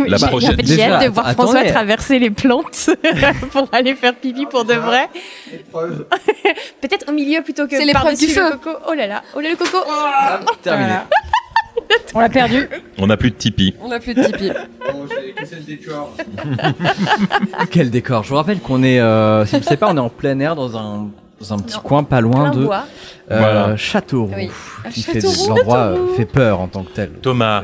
La 0.08 0.18
J'ai- 0.18 0.28
prochaine- 0.28 0.60
hâte 0.60 1.04
de 1.04 1.10
voir 1.10 1.28
attendez. 1.28 1.52
François 1.52 1.64
traverser 1.72 2.20
les 2.20 2.30
plantes 2.30 2.90
pour 3.52 3.68
aller 3.72 3.96
faire 3.96 4.16
pipi 4.16 4.46
pour 4.46 4.66
de 4.66 4.74
vrai. 4.74 5.08
Peut-être 6.82 7.10
au 7.10 7.14
milieu 7.14 7.42
plutôt 7.42 7.68
que 7.68 7.78
C'est 7.78 7.92
par-dessus 7.94 8.28
du 8.28 8.36
le 8.36 8.58
coco. 8.58 8.78
Oh 8.90 8.94
là 8.94 9.08
là, 9.08 9.24
oh 9.36 9.40
là 9.40 9.50
le 9.50 9.56
coco. 9.56 9.78
Terminé. 10.62 10.88
Voilà. 10.90 11.08
On 12.14 12.20
l'a 12.20 12.30
perdu. 12.30 12.68
On 12.98 13.08
n'a 13.08 13.18
plus 13.18 13.32
de 13.32 13.36
Tipeee. 13.36 13.74
On 13.82 13.90
a 13.92 14.00
plus 14.00 14.14
de 14.14 14.24
Tipeee. 14.24 14.52
Quel 17.72 17.90
décor. 17.90 18.24
Je 18.24 18.30
vous 18.30 18.36
rappelle 18.36 18.60
qu'on 18.60 18.84
est, 18.84 19.00
euh, 19.00 19.46
si 19.46 19.54
vous 19.54 19.60
ne 19.60 19.64
savez 19.64 19.78
pas, 19.78 19.88
on 19.90 19.98
est 19.98 20.02
en 20.02 20.10
plein 20.10 20.40
air 20.40 20.56
dans 20.56 20.78
un, 20.78 21.10
dans 21.40 21.54
un 21.54 21.58
petit 21.60 21.76
Non. 21.76 21.82
coin 21.84 22.04
pas 22.04 22.22
loin 22.22 22.52
Plein 22.52 22.60
de 22.62 22.66
euh, 22.66 22.80
Voilà. 23.30 23.78
Châteauroux. 23.78 24.32
Oui. 24.36 24.50
Qui 24.92 25.06
Ah, 25.08 25.12
fait 25.14 25.22
l'endroit 25.48 25.78
euh, 25.78 26.08
fait 26.16 26.26
peur 26.26 26.60
en 26.60 26.68
tant 26.68 26.84
que 26.84 26.92
tel. 26.92 27.12
Thomas, 27.22 27.64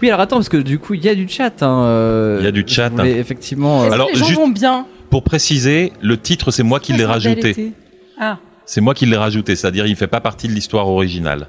Oui, 0.00 0.08
alors 0.08 0.20
attends, 0.20 0.36
parce 0.36 0.48
que 0.48 0.56
du 0.56 0.78
coup, 0.78 0.94
il 0.94 1.04
y 1.04 1.08
a 1.08 1.14
du 1.14 1.28
chat. 1.28 1.62
Hein, 1.62 1.84
euh, 1.84 2.36
Il 2.40 2.44
y 2.44 2.48
a 2.48 2.52
du 2.52 2.64
chat, 2.66 2.88
voulais 2.90 3.12
hein. 3.14 3.16
effectivement. 3.18 3.82
euh, 3.84 3.90
Alors, 3.90 4.08
les 4.08 4.14
gens 4.16 4.26
juste- 4.26 4.38
vont 4.38 4.48
bien 4.48 4.86
pour 5.10 5.22
préciser, 5.24 5.92
le 6.00 6.16
titre 6.16 6.50
c'est 6.50 6.62
moi 6.62 6.80
qui 6.80 6.92
l'ai 6.94 7.04
rajouté. 7.04 7.72
Ah, 8.18 8.38
C'est 8.64 8.80
moi 8.80 8.94
qui 8.94 9.04
l'ai 9.06 9.16
rajouté, 9.16 9.56
c'est-à-dire 9.56 9.86
il 9.86 9.96
fait 9.96 10.06
pas 10.06 10.20
partie 10.20 10.48
de 10.48 10.52
l'histoire 10.52 10.88
originale. 10.88 11.48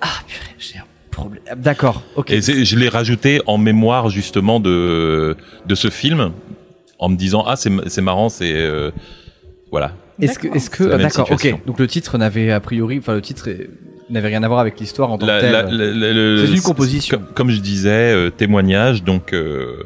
Ah, 0.00 0.08
purée, 0.26 0.56
j'ai 0.58 0.78
un 0.78 0.84
problème. 1.12 1.42
Ah, 1.48 1.54
D'accord. 1.54 2.02
Ok. 2.16 2.30
Et 2.32 2.40
je 2.64 2.76
l'ai 2.76 2.88
rajouté 2.88 3.40
en 3.46 3.56
mémoire 3.58 4.08
justement 4.10 4.58
de 4.58 5.36
de 5.66 5.74
ce 5.76 5.90
film, 5.90 6.32
en 6.98 7.08
me 7.08 7.16
disant 7.16 7.44
ah 7.46 7.54
c'est 7.54 7.70
c'est 7.86 8.00
marrant, 8.02 8.28
c'est 8.28 8.52
euh, 8.52 8.90
voilà. 9.70 9.92
Est-ce 10.22 10.38
que, 10.38 10.44
D'accord. 10.44 10.56
est-ce 10.56 10.70
que, 10.70 10.84
ah, 10.92 10.98
d'accord, 10.98 11.28
ok. 11.30 11.54
Donc 11.66 11.78
le 11.78 11.86
titre 11.86 12.16
n'avait 12.18 12.50
a 12.50 12.60
priori, 12.60 12.98
enfin 12.98 13.14
le 13.14 13.20
titre 13.20 13.48
n'avait 14.10 14.28
rien 14.28 14.42
à 14.42 14.48
voir 14.48 14.60
avec 14.60 14.78
l'histoire 14.80 15.10
en 15.10 15.18
tant 15.18 15.26
La- 15.26 15.36
que 15.36 15.40
tel. 15.42 15.52
la- 15.52 15.62
la- 15.62 15.90
la- 15.92 16.12
le- 16.12 16.46
C'est 16.46 16.52
une 16.54 16.60
composition. 16.62 17.18
Comme, 17.18 17.26
comme 17.34 17.50
je 17.50 17.60
disais, 17.60 18.12
euh, 18.12 18.30
témoignage. 18.30 19.02
Donc 19.04 19.32
euh, 19.32 19.82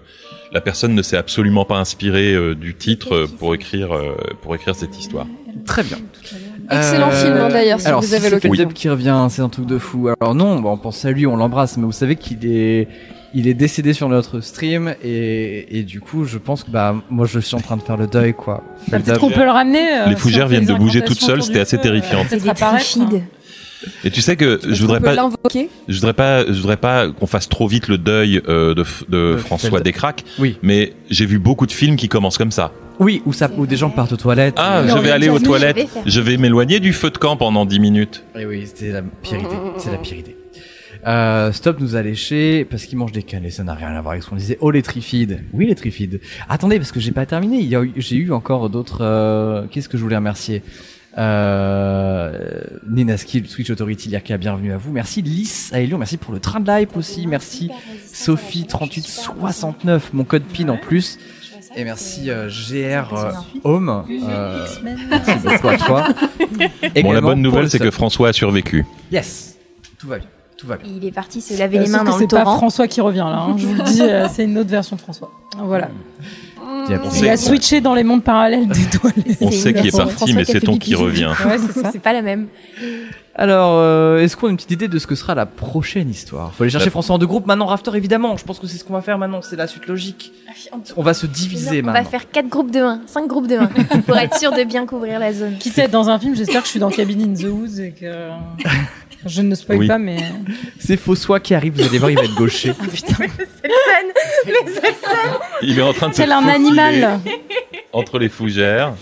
la 0.53 0.61
personne 0.61 0.95
ne 0.95 1.03
s'est 1.03 1.17
absolument 1.17 1.65
pas 1.65 1.79
inspirée 1.79 2.35
euh, 2.35 2.55
du 2.55 2.75
titre 2.75 3.27
pour 3.39 3.55
écrire 3.55 3.93
euh, 3.95 4.15
pour 4.43 4.55
écrire 4.55 4.75
cette 4.75 4.99
histoire. 4.99 5.27
Très 5.65 5.83
bien. 5.83 5.97
Excellent 6.71 7.11
film, 7.11 7.33
hein, 7.35 7.49
d'ailleurs, 7.49 7.81
si 7.81 7.87
alors, 7.87 8.01
vous 8.01 8.07
si 8.09 8.15
avez 8.15 8.29
c'est 8.29 8.31
l'occasion. 8.49 8.69
Qui 8.69 8.89
revient, 8.89 9.27
c'est 9.31 9.43
un 9.43 9.49
truc 9.49 9.67
de 9.67 9.79
fou. 9.79 10.09
Alors 10.21 10.35
non, 10.35 10.61
bon, 10.61 10.73
on 10.73 10.77
pense 10.77 11.05
à 11.05 11.11
lui, 11.13 11.27
on 11.27 11.37
l'embrasse, 11.37 11.77
mais 11.77 11.85
vous 11.85 11.93
savez 11.93 12.17
qu'il 12.17 12.45
est, 12.47 12.89
il 13.39 13.47
est 13.49 13.55
décédé 13.55 13.93
sur 13.93 14.09
notre 14.09 14.41
stream 14.41 14.95
et, 15.05 15.79
et 15.79 15.83
du 15.83 16.01
coup, 16.01 16.25
je 16.25 16.39
pense 16.39 16.65
que 16.65 16.71
bah 16.71 16.95
moi, 17.11 17.27
je 17.27 17.39
suis 17.39 17.55
en 17.55 17.61
train 17.61 17.77
de 17.77 17.83
faire 17.83 17.97
le 17.97 18.07
deuil, 18.07 18.33
quoi. 18.35 18.63
bah, 18.89 18.97
Le 18.99 19.05
peut-être 19.05 19.21
qu'on 19.21 19.31
peut 19.31 19.45
le 19.45 19.51
ramener. 19.51 19.79
euh, 20.01 20.07
Les 20.09 20.17
fougères 20.17 20.49
viennent 20.49 20.65
de 20.65 20.75
bouger 20.75 21.03
toutes 21.03 21.21
seules, 21.21 21.43
c'était 21.43 21.61
assez 21.61 21.79
terrifiant. 21.79 22.21
euh, 22.21 22.25
C'est 22.29 22.63
hein. 22.63 22.79
Et 24.05 24.11
tu 24.11 24.23
sais 24.23 24.37
que 24.37 24.59
je 24.67 24.81
voudrais 24.81 25.01
pas 25.01 25.15
je 25.87 25.95
voudrais 26.01 26.15
pas 26.15 26.47
je 26.47 26.53
voudrais 26.61 26.79
pas 26.79 27.09
qu'on 27.11 27.27
fasse 27.27 27.49
trop 27.49 27.69
vite 27.69 27.89
le 27.89 27.99
deuil 27.99 28.41
euh, 28.49 28.75
de, 28.75 28.85
de 29.09 29.37
François. 29.37 29.81
Descraques. 29.81 30.25
Oui. 30.39 30.57
Mais 30.63 30.95
j'ai 31.11 31.27
vu 31.27 31.39
beaucoup 31.39 31.67
de 31.67 31.73
films 31.73 31.97
qui 31.97 32.09
commencent 32.09 32.39
comme 32.39 32.51
ça. 32.51 32.73
Oui, 32.99 33.21
ou 33.27 33.35
ça, 33.35 33.51
ou 33.57 33.67
des 33.67 33.77
gens 33.77 33.91
partent 33.91 34.13
aux 34.13 34.17
toilettes. 34.17 34.55
Ah, 34.57 34.83
je 34.89 34.99
vais 34.99 35.11
aller 35.11 35.29
aux 35.29 35.39
je 35.39 35.45
toilettes. 35.45 35.77
vais. 35.77 35.87
Je 36.07 36.21
vais 36.21 36.39
m'éloigner 36.39 36.81
du 36.81 36.95
feu 36.95 37.11
de 37.11 37.19
camp 37.19 37.37
pendant 37.37 37.67
10 37.67 37.79
minutes. 37.79 38.25
Et 38.39 38.47
oui, 38.47 38.65
c'était 38.67 38.91
la 38.93 39.03
pire 39.03 39.39
idée. 39.39 39.49
C'est 39.77 39.91
la 39.93 39.99
pire 39.99 40.17
idée. 40.17 40.37
Euh, 41.07 41.53
Stop 41.53 41.79
nous 41.81 41.95
a 41.95 42.03
léché 42.03 42.65
parce 42.65 42.85
qu'il 42.85 42.99
mange 42.99 43.13
des 43.13 43.23
cannes 43.23 43.45
et 43.45 43.51
ça 43.51 43.63
n'a 43.63 43.75
rien 43.75 43.89
à 43.89 44.01
voir 44.01 44.13
avec 44.13 44.23
ce 44.25 44.29
qu'on 44.29 44.37
disait. 44.37 44.59
Oh 44.61 44.71
les 44.73 44.83
trifides. 44.83 45.41
Oui 45.53 45.67
les 45.67 45.75
trifides. 45.77 46.21
Attendez 46.49 46.79
parce 46.79 46.91
que 46.91 46.99
j'ai 47.01 47.13
pas 47.13 47.27
terminé. 47.27 47.59
Il 47.59 47.69
y 47.69 47.77
a 47.77 47.83
eu- 47.83 47.93
j'ai 47.97 48.17
eu 48.17 48.33
encore 48.33 48.69
d'autres. 48.71 48.99
euh, 49.03 49.67
Qu'est-ce 49.71 49.89
que 49.89 49.97
je 49.99 50.03
voulais 50.03 50.17
remercier? 50.17 50.63
Euh, 51.19 52.61
Nina 52.89 53.17
Skill, 53.17 53.47
Switch 53.47 53.71
Authority, 53.71 54.09
Lirka, 54.11 54.37
bienvenue 54.37 54.73
à 54.73 54.77
vous. 54.77 54.93
Merci 54.93 55.23
Lys 55.23 55.73
Aelion, 55.73 55.97
merci 55.97 56.17
pour 56.19 56.33
le 56.35 56.41
train 56.41 56.61
de 56.61 56.67
live 56.71 56.89
aussi. 56.95 57.27
Merci 57.27 57.71
Sophie 58.13 58.67
3869, 58.67 60.11
mon 60.13 60.25
code 60.25 60.43
PIN 60.43 60.69
en 60.69 60.77
plus. 60.77 61.19
Et 61.75 61.85
merci 61.85 62.31
euh, 62.31 62.49
GR 62.49 63.15
euh, 63.17 63.33
Home. 63.65 64.05
Euh, 64.11 64.67
à 65.11 65.77
toi. 65.79 66.09
Bon, 67.03 67.13
la 67.13 67.21
bonne 67.21 67.41
nouvelle, 67.43 67.65
le 67.65 67.69
c'est 67.69 67.79
que. 67.79 67.91
François 67.91 68.29
a 68.29 68.33
survécu. 68.33 68.85
Yes, 69.13 69.57
tout 69.99 70.09
va 70.09 70.19
bien, 70.19 70.29
tout 70.57 70.67
va 70.67 70.77
bien. 70.77 70.91
Il 70.97 71.05
est 71.05 71.13
parti 71.13 71.41
se 71.41 71.59
laver 71.59 71.79
les 71.79 71.89
mains 71.89 72.05
dans 72.05 72.13
le 72.17 72.19
c'est 72.19 72.31
pas 72.31 72.43
torrent. 72.45 72.57
François 72.57 72.89
qui 72.89 73.01
revient 73.01 73.19
là. 73.19 73.47
hein, 73.49 73.55
Je 73.59 73.67
vous 73.67 73.75
le 73.75 73.83
dis, 73.83 74.03
euh, 74.03 74.27
c'est 74.33 74.45
une 74.45 74.57
autre 74.59 74.71
version 74.71 74.97
de 74.97 75.01
François. 75.01 75.31
Voilà. 75.59 75.89
On 76.63 76.85
Il 76.89 77.11
sait, 77.11 77.29
a 77.31 77.37
switché 77.37 77.81
dans 77.81 77.95
les 77.95 78.05
mondes 78.05 78.23
parallèles 78.25 78.67
des 78.69 78.85
toilettes. 78.85 79.39
on 79.41 79.51
sait 79.51 79.71
une 79.71 79.81
qui 79.83 79.89
est 79.89 79.97
parti, 79.97 80.13
François 80.15 80.35
mais 80.35 80.45
qui 80.45 80.53
c'est 80.53 80.61
ton 80.61 80.79
qui 80.79 80.95
revient. 80.95 81.33
Ouais, 81.47 81.57
c'est 81.93 82.01
pas 82.01 82.13
la 82.13 82.23
même. 82.23 82.47
Alors, 83.39 83.73
euh, 83.75 84.19
est-ce 84.21 84.35
qu'on 84.35 84.47
a 84.47 84.51
une 84.51 84.57
petite 84.57 84.71
idée 84.71 84.89
de 84.89 84.99
ce 84.99 85.07
que 85.07 85.15
sera 85.15 85.35
la 85.35 85.45
prochaine 85.45 86.09
histoire? 86.09 86.55
Faut 86.55 86.63
aller 86.63 86.71
chercher 86.71 86.89
François 86.89 87.15
en 87.17 87.19
deux 87.19 87.27
groupes. 87.27 87.47
Maintenant, 87.47 87.67
Rafter, 87.67 87.91
évidemment. 87.95 88.37
Je 88.39 88.45
pense 88.45 88.59
que 88.59 88.67
c'est 88.67 88.79
ce 88.79 88.85
qu'on 88.85 88.95
va 88.95 89.03
faire 89.03 89.19
maintenant. 89.19 89.43
C'est 89.43 89.57
la 89.57 89.67
suite 89.67 89.87
logique. 89.87 90.33
On 90.97 91.03
va 91.03 91.13
se 91.13 91.27
diviser 91.27 91.83
On 91.83 91.87
va 91.87 91.93
maintenant. 91.93 92.09
faire 92.11 92.31
4 92.31 92.49
groupes 92.49 92.71
de 92.71 92.81
1, 92.81 93.03
5 93.07 93.27
groupes 93.27 93.47
de 93.47 93.57
1 93.59 93.67
pour 94.07 94.17
être 94.17 94.39
sûr 94.39 94.53
de 94.53 94.65
bien 94.65 94.87
couvrir 94.87 95.19
la 95.19 95.35
zone. 95.35 95.57
Quitte 95.59 95.79
à 95.79 95.85
être 95.85 95.91
dans 95.91 96.09
un 96.09 96.19
film, 96.19 96.35
j'espère 96.35 96.61
que 96.63 96.67
je 96.67 96.71
suis 96.71 96.81
dans 96.81 96.89
Cabin 96.91 97.21
in 97.21 97.35
the 97.35 97.45
Woods 97.45 97.79
et 97.79 97.91
que 97.93 98.07
je 99.27 99.43
ne 99.43 99.55
spoil 99.55 99.79
Oui. 99.79 99.87
pas, 99.89 99.99
mais 99.99 100.17
C'est 100.79 100.97
Fossois 100.97 101.41
qui 101.41 101.55
arrive. 101.55 101.75
Vous 101.75 101.87
allez 101.87 101.99
voir, 101.99 102.11
il 102.11 102.17
va 102.17 102.25
être 102.25 102.35
gaucher. 102.35 102.73
putain, 102.73 103.15
Cette 103.17 103.73
scène, 103.73 104.13
mais 104.47 104.73
cette 104.73 104.83
scène. 104.83 105.33
Il 105.63 105.79
est 105.79 105.83
en 105.83 105.93
train 105.93 106.09
de 106.09 106.15
se 106.15 106.23
tel 106.23 106.33
un 106.33 106.47
animal, 106.47 107.21
entre 107.93 108.19
les 108.19 108.29
fougères. 108.29 108.95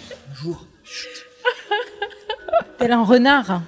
Tel 2.84 2.92
un 2.92 3.02
renard. 3.02 3.62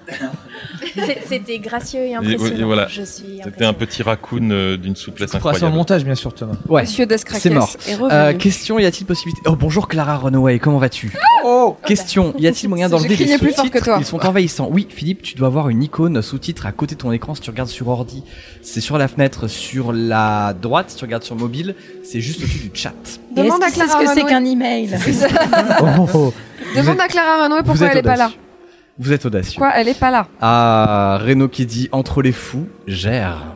C'était 1.27 1.59
gracieux 1.59 2.01
et 2.01 2.15
impressionnant. 2.15 2.57
et 2.59 2.65
voilà. 2.65 2.89
C'était 2.89 3.65
un 3.65 3.73
petit 3.73 4.03
raccoon 4.03 4.51
euh, 4.51 4.77
d'une 4.77 4.95
souplesse 4.97 5.31
Tu 5.31 5.39
pourras 5.39 5.55
sur 5.55 5.67
le 5.67 5.69
incroyable. 5.69 5.77
montage, 5.77 6.05
bien 6.05 6.15
sûr, 6.15 6.35
Thomas. 6.35 6.55
Ouais. 6.69 6.83
Monsieur 6.83 7.07
Descraques 7.07 7.41
C'est 7.41 7.51
mort. 7.51 7.75
est 7.89 7.95
revenu. 7.95 8.11
Euh, 8.13 8.33
question, 8.35 8.79
y 8.79 8.85
a-t-il 8.85 9.07
possibilité 9.07 9.41
Oh 9.47 9.57
bonjour 9.57 9.89
Clara 9.89 10.19
Runaway, 10.19 10.59
comment 10.59 10.79
vas-tu 10.79 11.13
Oh 11.45 11.77
Question, 11.87 12.35
y 12.39 12.47
a-t-il 12.47 12.69
moyen 12.69 12.89
d'enlever 12.89 13.17
les 13.17 13.39
sous-titres 13.39 13.85
toi. 13.85 13.97
Ils 13.99 14.05
sont 14.07 14.25
envahissants. 14.25 14.69
Oui, 14.71 14.87
Philippe, 14.91 15.23
tu 15.23 15.35
dois 15.35 15.47
avoir 15.49 15.71
une 15.71 15.83
icône 15.83 16.21
sous-titre 16.21 16.67
à 16.67 16.73
côté 16.73 16.95
de 16.95 17.01
ton 17.01 17.13
écran 17.13 17.35
si 17.35 17.41
tu 17.41 17.51
regardes 17.51 17.71
sur 17.71 17.89
ordi. 17.89 18.23
C'est 18.63 18.81
sur 18.83 18.99
la 18.99 19.09
fenêtre 19.09 19.49
sur 19.49 19.93
la 19.93 20.55
droite, 20.55 20.91
si 20.91 20.97
tu 20.97 21.05
regardes 21.05 21.23
sur 21.23 21.37
mobile, 21.37 21.75
c'est 22.05 22.21
juste 22.21 22.41
au-dessus 22.41 22.59
du 22.59 22.71
chat. 22.75 22.93
Demande 23.35 23.63
à 23.63 23.69
sait 23.69 23.81
ce 23.81 23.85
Clara 23.85 24.01
que 24.01 24.07
c'est 24.09 24.23
Runaway. 24.23 24.31
qu'un 24.31 24.45
email 24.45 24.99
Oh, 25.81 26.07
oh. 26.15 26.35
Demande 26.77 27.01
à 27.01 27.09
Clara 27.09 27.49
vous 27.49 27.63
pourquoi 27.65 27.89
elle 27.89 27.99
est 27.99 28.03
pas 28.03 28.17
là. 28.17 28.31
Vous 28.99 29.13
êtes 29.13 29.27
audacieux. 29.27 29.59
Quoi, 29.59 29.73
elle 29.77 29.89
est 29.89 29.99
pas 29.99 30.11
là. 30.11 30.27
Ah, 30.41 31.19
Renaud 31.23 31.49
qui 31.49 31.67
dit 31.67 31.89
entre 31.93 32.23
les 32.23 32.33
fous, 32.33 32.67
gère. 32.87 33.55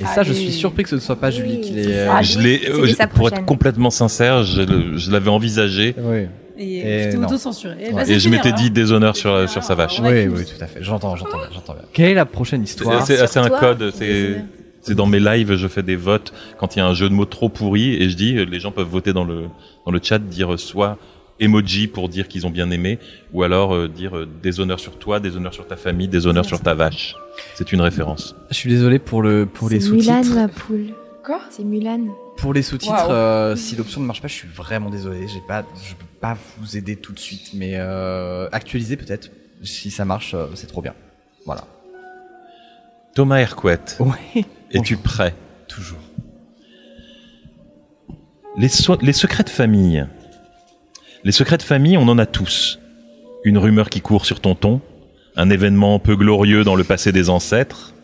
Et 0.00 0.04
ça, 0.04 0.22
je 0.22 0.32
suis 0.32 0.52
surpris 0.52 0.82
que 0.82 0.88
ce 0.90 0.94
ne 0.96 1.00
soit 1.00 1.16
pas 1.16 1.30
Julie 1.30 1.60
qui 1.60 1.72
l'ait. 1.72 1.86
euh, 2.08 2.22
Je 2.22 2.38
l'ai, 2.40 2.58
C'était 2.88 3.04
euh, 3.04 3.06
pour 3.06 3.28
être 3.28 3.44
complètement 3.44 3.90
sincère, 3.90 4.42
je, 4.44 4.62
le- 4.62 4.96
je 4.98 5.10
l'avais 5.10 5.30
envisagé 5.30 5.94
Oui. 5.98 6.26
Et, 6.58 6.78
Et 6.80 7.02
j'étais 7.04 7.16
non. 7.16 7.26
auto-censuré. 7.26 7.76
Et, 7.80 7.86
Ouais. 7.88 8.04
bah, 8.04 8.10
et 8.10 8.18
je 8.20 8.28
m'étais 8.28 8.52
dit 8.52 8.66
hein. 8.66 8.70
déshonneur 8.72 9.16
sur, 9.16 9.48
sur 9.48 9.62
sa 9.64 9.74
vache. 9.74 9.98
Oui, 10.02 10.26
oui, 10.28 10.44
tout 10.44 10.62
à 10.62 10.66
fait. 10.66 10.82
J'entends, 10.82 11.16
j'entends 11.16 11.38
bien, 11.38 11.48
j'entends 11.52 11.72
bien. 11.74 11.82
Quelle 11.92 12.10
est 12.10 12.14
la 12.14 12.26
prochaine 12.26 12.64
C'est 12.66 12.72
histoire 12.80 13.06
c'est- 13.06 13.26
c'est 13.26 13.38
un 13.40 13.48
toi, 13.48 13.58
code, 13.58 13.92
c'est 14.84 14.94
dans 14.94 15.06
mes 15.06 15.20
lives, 15.20 15.54
je 15.56 15.68
fais 15.68 15.82
des 15.82 15.96
votes 15.96 16.32
quand 16.58 16.74
il 16.76 16.80
y 16.80 16.82
a 16.82 16.86
un 16.86 16.94
jeu 16.94 17.08
de 17.08 17.14
mots 17.14 17.24
trop 17.24 17.48
pourri 17.48 17.94
et 17.94 18.10
je 18.10 18.16
dis 18.16 18.36
euh, 18.36 18.44
les 18.44 18.58
gens 18.60 18.70
peuvent 18.72 18.88
voter 18.88 19.12
dans 19.12 19.24
le 19.24 19.44
dans 19.86 19.92
le 19.92 20.00
chat 20.02 20.18
dire 20.18 20.58
soit 20.58 20.98
emoji 21.40 21.88
pour 21.88 22.08
dire 22.08 22.28
qu'ils 22.28 22.46
ont 22.46 22.50
bien 22.50 22.70
aimé 22.70 22.98
ou 23.32 23.42
alors 23.42 23.74
euh, 23.74 23.88
dire 23.88 24.16
euh, 24.16 24.28
déshonneur 24.42 24.78
sur 24.80 24.98
toi, 24.98 25.20
déshonneur 25.20 25.52
sur 25.54 25.66
ta 25.66 25.76
famille, 25.76 26.08
déshonneur 26.08 26.44
sur 26.44 26.60
ta 26.60 26.74
vache. 26.74 27.14
C'est 27.54 27.72
une 27.72 27.80
référence. 27.80 28.34
Je 28.50 28.54
suis 28.54 28.70
désolé 28.70 28.98
pour 28.98 29.22
le 29.22 29.46
pour 29.46 29.68
les 29.70 29.80
C'est 29.80 29.90
Mulan, 29.90 30.22
sous-titres. 30.22 30.36
ma 30.36 30.48
poule. 30.48 30.86
Quoi? 31.24 31.40
C'est 31.50 31.64
Mulan. 31.64 32.06
Pour 32.36 32.52
les 32.54 32.62
sous-titres, 32.62 33.10
euh, 33.10 33.54
si 33.56 33.76
l'option 33.76 34.00
ne 34.00 34.06
marche 34.06 34.20
pas, 34.22 34.28
je 34.28 34.32
suis 34.34 34.48
vraiment 34.48 34.90
désolé. 34.90 35.28
J'ai 35.28 35.40
pas, 35.46 35.64
je 35.84 35.94
peux 35.94 36.04
pas 36.20 36.36
vous 36.58 36.76
aider 36.76 36.96
tout 36.96 37.12
de 37.12 37.18
suite, 37.18 37.50
mais 37.54 37.72
euh, 37.76 38.48
actualiser 38.52 38.96
peut-être. 38.96 39.30
Si 39.62 39.90
ça 39.90 40.04
marche, 40.04 40.34
euh, 40.34 40.46
c'est 40.54 40.66
trop 40.66 40.82
bien. 40.82 40.94
Voilà. 41.46 41.64
Thomas 43.14 43.36
Hercouet, 43.38 43.78
Ouais. 44.00 44.44
es-tu 44.72 44.96
prêt? 44.96 45.34
Toujours. 45.68 45.98
les, 48.56 48.68
so- 48.68 48.98
les 49.00 49.12
secrets 49.12 49.44
de 49.44 49.50
famille. 49.50 50.06
Les 51.24 51.32
secrets 51.32 51.58
de 51.58 51.62
famille, 51.62 51.96
on 51.96 52.08
en 52.08 52.18
a 52.18 52.26
tous. 52.26 52.80
Une 53.44 53.56
rumeur 53.56 53.90
qui 53.90 54.00
court 54.00 54.26
sur 54.26 54.40
tonton, 54.40 54.80
un 55.36 55.50
événement 55.50 56.00
peu 56.00 56.16
glorieux 56.16 56.64
dans 56.64 56.74
le 56.74 56.82
passé 56.82 57.12
des 57.12 57.30
ancêtres, 57.30 57.94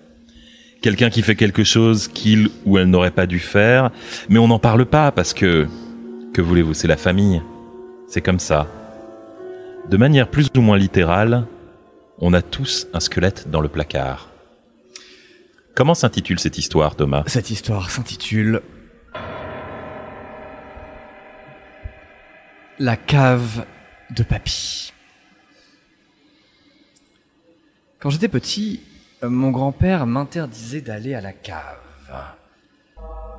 quelqu'un 0.82 1.10
qui 1.10 1.22
fait 1.22 1.34
quelque 1.34 1.64
chose 1.64 2.06
qu'il 2.06 2.48
ou 2.64 2.78
elle 2.78 2.88
n'aurait 2.88 3.10
pas 3.10 3.26
dû 3.26 3.40
faire, 3.40 3.90
mais 4.28 4.38
on 4.38 4.46
n'en 4.46 4.60
parle 4.60 4.86
pas 4.86 5.10
parce 5.10 5.34
que, 5.34 5.66
que 6.32 6.40
voulez-vous, 6.40 6.74
c'est 6.74 6.86
la 6.86 6.96
famille. 6.96 7.42
C'est 8.06 8.20
comme 8.20 8.38
ça. 8.38 8.68
De 9.90 9.96
manière 9.96 10.28
plus 10.28 10.48
ou 10.56 10.60
moins 10.60 10.78
littérale, 10.78 11.44
on 12.20 12.32
a 12.32 12.42
tous 12.42 12.86
un 12.94 13.00
squelette 13.00 13.50
dans 13.50 13.60
le 13.60 13.68
placard. 13.68 14.28
Comment 15.74 15.94
s'intitule 15.94 16.38
cette 16.38 16.58
histoire, 16.58 16.94
Thomas? 16.94 17.24
Cette 17.26 17.50
histoire 17.50 17.90
s'intitule 17.90 18.62
La 22.80 22.96
cave 22.96 23.64
de 24.14 24.22
papy. 24.22 24.92
Quand 27.98 28.08
j'étais 28.10 28.28
petit, 28.28 28.84
euh, 29.24 29.28
mon 29.28 29.50
grand-père 29.50 30.06
m'interdisait 30.06 30.80
d'aller 30.80 31.16
à 31.16 31.20
la 31.20 31.32
cave. 31.32 31.80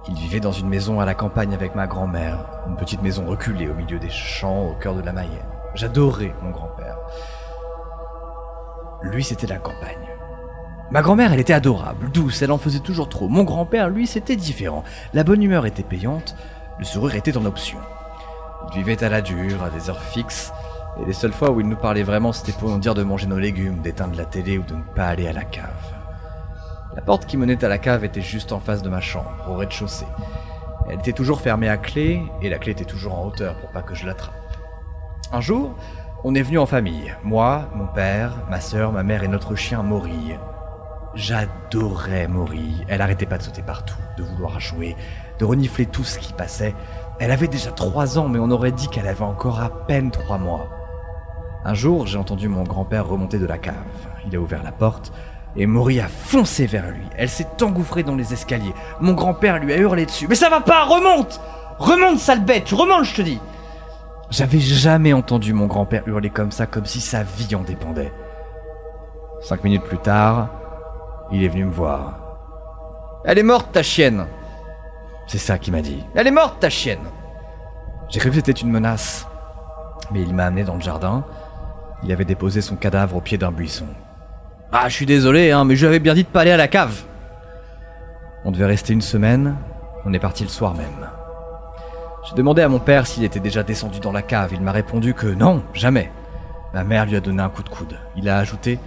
Il 0.10 0.16
vivait 0.16 0.42
dans 0.42 0.52
une 0.52 0.68
maison 0.68 1.00
à 1.00 1.06
la 1.06 1.14
campagne 1.14 1.54
avec 1.54 1.74
ma 1.74 1.88
grand-mère, 1.88 2.50
une 2.68 2.76
petite 2.76 3.02
maison 3.02 3.26
reculée 3.28 3.70
au 3.70 3.74
milieu 3.76 3.98
des 3.98 4.10
champs 4.10 4.72
au 4.72 4.74
cœur 4.74 4.94
de 4.94 5.02
la 5.02 5.14
Mayenne. 5.14 5.40
J'adorais 5.74 6.36
mon 6.44 6.50
grand-père. 6.50 6.98
Lui, 9.04 9.24
c'était 9.24 9.48
la 9.48 9.60
campagne. 9.60 10.10
Ma 10.92 11.02
grand-mère, 11.02 11.32
elle 11.32 11.40
était 11.40 11.54
adorable, 11.54 12.12
douce, 12.12 12.42
elle 12.42 12.52
en 12.52 12.58
faisait 12.58 12.80
toujours 12.80 13.08
trop. 13.08 13.30
Mon 13.30 13.46
grand-père, 13.46 13.88
lui, 13.88 14.06
c'était 14.06 14.36
différent. 14.36 14.84
La 15.14 15.24
bonne 15.24 15.42
humeur 15.42 15.66
était 15.66 15.84
payante, 15.84 16.36
le 16.78 16.84
sourire 16.84 17.16
était 17.16 17.38
en 17.38 17.46
option. 17.46 17.78
Il 18.68 18.76
vivait 18.78 19.04
à 19.04 19.10
la 19.10 19.22
dure, 19.22 19.64
à 19.64 19.70
des 19.70 19.90
heures 19.90 20.02
fixes, 20.02 20.52
et 21.02 21.06
les 21.06 21.14
seules 21.14 21.34
fois 21.34 21.52
où 21.52 21.62
il 21.62 21.68
nous 21.68 21.76
parlait 21.76 22.04
vraiment, 22.04 22.34
c'était 22.34 22.52
pour 22.52 22.70
nous 22.70 22.80
dire 22.80 22.94
de 22.94 23.04
manger 23.04 23.28
nos 23.28 23.40
légumes, 23.40 23.82
d'éteindre 23.82 24.18
la 24.18 24.26
télé 24.26 24.58
ou 24.58 24.64
de 24.64 24.76
ne 24.76 24.82
pas 24.82 25.08
aller 25.08 25.28
à 25.28 25.34
la 25.34 25.44
cave. 25.44 25.94
La 26.96 27.02
porte 27.02 27.26
qui 27.26 27.38
menait 27.38 27.64
à 27.64 27.70
la 27.70 27.78
cave 27.78 28.04
était 28.04 28.22
juste 28.22 28.52
en 28.52 28.60
face 28.60 28.82
de 28.82 28.90
ma 28.90 29.02
chambre, 29.02 29.32
au 29.50 29.56
rez-de-chaussée. 29.56 30.08
Elle 30.90 31.00
était 31.00 31.14
toujours 31.14 31.42
fermée 31.42 31.70
à 31.70 31.78
clé, 31.78 32.22
et 32.42 32.50
la 32.50 32.58
clé 32.58 32.72
était 32.72 32.86
toujours 32.86 33.18
en 33.18 33.26
hauteur 33.26 33.56
pour 33.60 33.70
pas 33.70 33.82
que 33.82 33.96
je 33.96 34.06
l'attrape. 34.06 34.34
Un 35.32 35.42
jour, 35.42 35.76
on 36.24 36.36
est 36.36 36.42
venu 36.42 36.58
en 36.58 36.66
famille. 36.66 37.16
Moi, 37.24 37.70
mon 37.76 37.88
père, 37.88 38.34
ma 38.50 38.60
sœur, 38.60 38.92
ma 38.92 39.04
mère 39.04 39.24
et 39.24 39.28
notre 39.28 39.56
chien 39.56 39.84
Maury. 39.84 40.36
J'adorais 41.16 42.28
Maury. 42.28 42.84
Elle 42.88 43.02
arrêtait 43.02 43.26
pas 43.26 43.38
de 43.38 43.44
sauter 43.44 43.62
partout, 43.62 43.98
de 44.18 44.24
vouloir 44.24 44.60
jouer, 44.60 44.96
de 45.38 45.46
renifler 45.46 45.86
tout 45.86 46.04
ce 46.04 46.20
qui 46.20 46.34
passait. 46.34 46.76
Elle 47.20 47.32
avait 47.32 47.48
déjà 47.48 47.72
trois 47.72 48.18
ans, 48.18 48.30
mais 48.30 48.40
on 48.40 48.50
aurait 48.50 48.72
dit 48.72 48.88
qu'elle 48.88 49.08
avait 49.08 49.24
encore 49.24 49.60
à 49.60 49.70
peine 49.70 50.10
trois 50.10 50.38
mois. 50.38 50.70
Un 51.66 51.74
jour, 51.74 52.08
j'ai 52.08 52.18
entendu 52.18 52.48
mon 52.48 52.64
grand-père 52.64 53.08
remonter 53.08 53.38
de 53.40 53.46
la 53.46 53.58
cave. 53.58 53.76
Il 54.26 54.36
a 54.36 54.40
ouvert 54.40 54.64
la 54.64 54.72
porte 54.72 55.12
et 55.58 55.66
Maury 55.66 56.00
a 56.00 56.08
foncé 56.08 56.66
vers 56.66 56.90
lui. 56.90 57.04
Elle 57.18 57.28
s'est 57.28 57.62
engouffrée 57.62 58.04
dans 58.04 58.16
les 58.16 58.32
escaliers. 58.32 58.74
Mon 59.02 59.14
grand-père 59.14 59.60
lui 59.60 59.74
a 59.74 59.78
hurlé 59.78 60.06
dessus. 60.06 60.28
Mais 60.30 60.36
ça 60.36 60.50
va 60.50 60.62
pas, 60.62 60.86
remonte 60.86 61.42
Remonte, 61.78 62.20
sale 62.20 62.44
bête, 62.44 62.70
remonte, 62.70 63.06
je 63.06 63.16
te 63.16 63.22
dis 63.22 63.40
J'avais 64.30 64.60
jamais 64.60 65.12
entendu 65.12 65.52
mon 65.54 65.66
grand-père 65.66 66.08
hurler 66.08 66.30
comme 66.30 66.52
ça, 66.52 66.66
comme 66.66 66.86
si 66.86 67.02
sa 67.02 67.24
vie 67.24 67.54
en 67.56 67.62
dépendait. 67.62 68.14
Cinq 69.42 69.66
minutes 69.66 69.84
plus 69.84 69.98
tard, 69.98 70.50
il 71.32 71.44
est 71.44 71.50
venu 71.50 71.66
me 71.66 71.72
voir. 71.72 72.20
Elle 73.26 73.40
est 73.40 73.44
morte, 73.44 73.74
ta 73.74 73.84
chienne 73.84 74.26
C'est 75.30 75.38
ça 75.38 75.60
qu'il 75.60 75.74
m'a 75.74 75.82
dit. 75.82 76.04
Elle 76.16 76.26
est 76.26 76.32
morte, 76.32 76.60
ta 76.60 76.72
chienne 76.72 77.06
J'ai 78.10 78.20
cru 78.20 78.30
que 78.30 78.38
c'était 78.38 78.52
une 78.52 78.72
menace. 78.72 79.28
Mais 80.12 80.24
il 80.24 80.34
m'a 80.34 80.46
amené 80.46 80.64
dans 80.64 80.74
le 80.74 80.82
jardin. 80.82 81.24
Il 82.02 82.12
avait 82.12 82.26
déposé 82.26 82.62
son 82.62 82.76
cadavre 82.76 83.18
au 83.18 83.22
pied 83.22 83.38
d'un 83.38 83.52
buisson. 83.52 83.86
Ah, 84.72 84.90
je 84.90 84.96
suis 84.96 85.06
désolé, 85.06 85.52
hein, 85.52 85.66
mais 85.66 85.76
je 85.76 85.82
lui 85.82 85.88
avais 85.88 86.00
bien 86.00 86.16
dit 86.16 86.24
de 86.24 86.28
pas 86.28 86.42
aller 86.42 86.52
à 86.52 86.58
la 86.58 86.68
cave. 86.68 87.04
On 88.44 88.50
devait 88.50 88.66
rester 88.66 88.92
une 88.92 89.04
semaine. 89.04 89.56
On 90.04 90.14
est 90.14 90.20
parti 90.20 90.42
le 90.42 90.50
soir 90.50 90.74
même. 90.74 91.08
J'ai 92.28 92.34
demandé 92.34 92.64
à 92.64 92.68
mon 92.68 92.80
père 92.80 93.06
s'il 93.06 93.24
était 93.24 93.40
déjà 93.40 93.62
descendu 93.62 94.00
dans 94.00 94.12
la 94.12 94.24
cave. 94.24 94.50
Il 94.54 94.62
m'a 94.62 94.72
répondu 94.72 95.14
que 95.14 95.28
non, 95.28 95.62
jamais. 95.76 96.12
Ma 96.74 96.84
mère 96.84 97.06
lui 97.06 97.16
a 97.16 97.20
donné 97.20 97.44
un 97.44 97.50
coup 97.50 97.62
de 97.62 97.70
coude. 97.70 98.00
Il 98.16 98.30
a 98.30 98.40
ajouté 98.40 98.80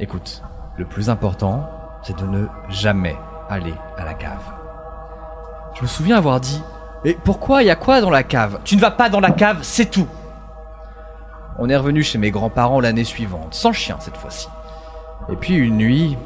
Écoute, 0.00 0.42
le 0.76 0.84
plus 0.84 1.10
important, 1.10 1.70
c'est 2.02 2.18
de 2.18 2.26
ne 2.26 2.46
jamais 2.70 3.14
aller 3.48 3.74
à 3.96 4.04
la 4.04 4.14
cave. 4.14 4.59
Je 5.74 5.82
me 5.82 5.86
souviens 5.86 6.16
avoir 6.16 6.40
dit 6.40 6.62
Mais 7.04 7.14
pourquoi 7.14 7.62
y 7.62 7.70
a 7.70 7.76
quoi 7.76 8.00
dans 8.00 8.10
la 8.10 8.22
cave? 8.22 8.60
Tu 8.64 8.76
ne 8.76 8.80
vas 8.80 8.90
pas 8.90 9.08
dans 9.08 9.20
la 9.20 9.30
cave, 9.30 9.58
c'est 9.62 9.90
tout 9.90 10.08
On 11.58 11.68
est 11.68 11.76
revenu 11.76 12.02
chez 12.02 12.18
mes 12.18 12.30
grands-parents 12.30 12.80
l'année 12.80 13.04
suivante, 13.04 13.54
sans 13.54 13.72
chien 13.72 13.96
cette 14.00 14.16
fois-ci. 14.16 14.48
Et 15.30 15.36
puis 15.36 15.54
une 15.54 15.76
nuit, 15.76 16.16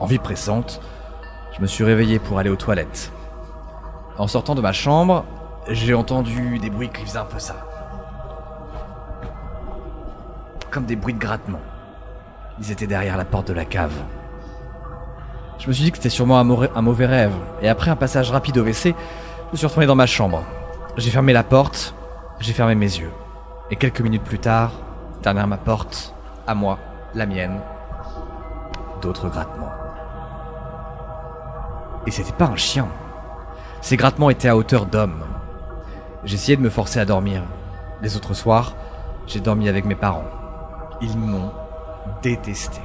envie 0.00 0.18
pressante, 0.18 0.80
je 1.56 1.62
me 1.62 1.66
suis 1.66 1.84
réveillé 1.84 2.18
pour 2.18 2.38
aller 2.38 2.50
aux 2.50 2.56
toilettes. 2.56 3.12
En 4.18 4.26
sortant 4.26 4.54
de 4.54 4.60
ma 4.60 4.72
chambre, 4.72 5.24
j'ai 5.68 5.94
entendu 5.94 6.58
des 6.58 6.70
bruits 6.70 6.90
qui 6.90 7.02
faisaient 7.04 7.18
un 7.18 7.24
peu 7.24 7.38
ça. 7.38 7.56
Comme 10.70 10.84
des 10.84 10.96
bruits 10.96 11.14
de 11.14 11.18
grattement. 11.18 11.60
Ils 12.58 12.70
étaient 12.70 12.86
derrière 12.86 13.16
la 13.16 13.24
porte 13.24 13.48
de 13.48 13.52
la 13.52 13.64
cave. 13.64 13.92
Je 15.58 15.68
me 15.68 15.72
suis 15.72 15.84
dit 15.84 15.90
que 15.90 15.96
c'était 15.96 16.10
sûrement 16.10 16.38
un, 16.38 16.44
mauvais- 16.44 17.06
rêve, 17.06 17.32
et 17.62 17.68
après 17.68 17.90
un 17.90 17.96
passage 17.96 18.30
rapide 18.30 18.58
au 18.58 18.62
WC, 18.62 18.94
je 19.52 19.56
suis 19.56 19.66
retourné 19.66 19.86
dans 19.86 19.94
ma 19.94 20.06
chambre. 20.06 20.42
J'ai 20.96 21.10
fermé 21.10 21.32
la 21.32 21.44
porte, 21.44 21.94
j'ai 22.40 22.52
fermé 22.52 22.74
mes 22.74 22.86
yeux. 22.98 23.10
Et 23.70 23.76
quelques 23.76 24.00
minutes 24.00 24.22
plus 24.22 24.38
tard, 24.38 24.72
derrière 25.22 25.46
ma 25.46 25.56
porte, 25.56 26.14
à 26.46 26.54
moi, 26.54 26.78
la 27.14 27.26
mienne, 27.26 27.60
d'autres 29.02 29.28
grattements. 29.28 29.72
Et 32.06 32.10
c'était 32.10 32.32
pas 32.32 32.46
un 32.46 32.56
chien. 32.56 32.86
Ces 33.80 33.96
grattements 33.96 34.30
étaient 34.30 34.48
à 34.48 34.56
hauteur 34.56 34.86
d'homme. 34.86 35.24
J'essayais 36.24 36.56
de 36.56 36.62
me 36.62 36.70
forcer 36.70 37.00
à 37.00 37.04
dormir. 37.04 37.42
Les 38.02 38.16
autres 38.16 38.34
soirs, 38.34 38.74
j'ai 39.26 39.40
dormi 39.40 39.68
avec 39.68 39.84
mes 39.84 39.94
parents. 39.94 40.24
Ils 41.00 41.16
m'ont 41.18 41.50
détesté. 42.22 42.80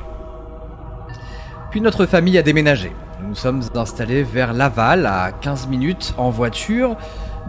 Puis 1.71 1.79
notre 1.79 2.05
famille 2.05 2.37
a 2.37 2.43
déménagé. 2.43 2.91
Nous 3.21 3.29
nous 3.29 3.35
sommes 3.35 3.61
installés 3.75 4.23
vers 4.23 4.51
Laval, 4.51 5.05
à 5.05 5.31
15 5.31 5.69
minutes 5.69 6.13
en 6.17 6.29
voiture 6.29 6.97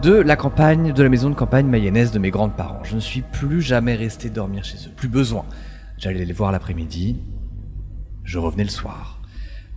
de 0.01 0.13
la 0.13 0.37
campagne, 0.37 0.93
de 0.93 1.03
la 1.03 1.09
maison 1.09 1.29
de 1.29 1.35
campagne 1.35 1.67
mayonnaise 1.67 2.13
de 2.13 2.19
mes 2.19 2.31
grands-parents. 2.31 2.85
Je 2.85 2.95
ne 2.95 3.01
suis 3.01 3.19
plus 3.19 3.61
jamais 3.61 3.95
resté 3.95 4.29
dormir 4.29 4.63
chez 4.63 4.77
eux. 4.77 4.91
Plus 4.95 5.09
besoin. 5.09 5.43
J'allais 5.97 6.23
les 6.23 6.31
voir 6.31 6.53
l'après-midi. 6.53 7.17
Je 8.23 8.39
revenais 8.39 8.63
le 8.63 8.69
soir. 8.69 9.19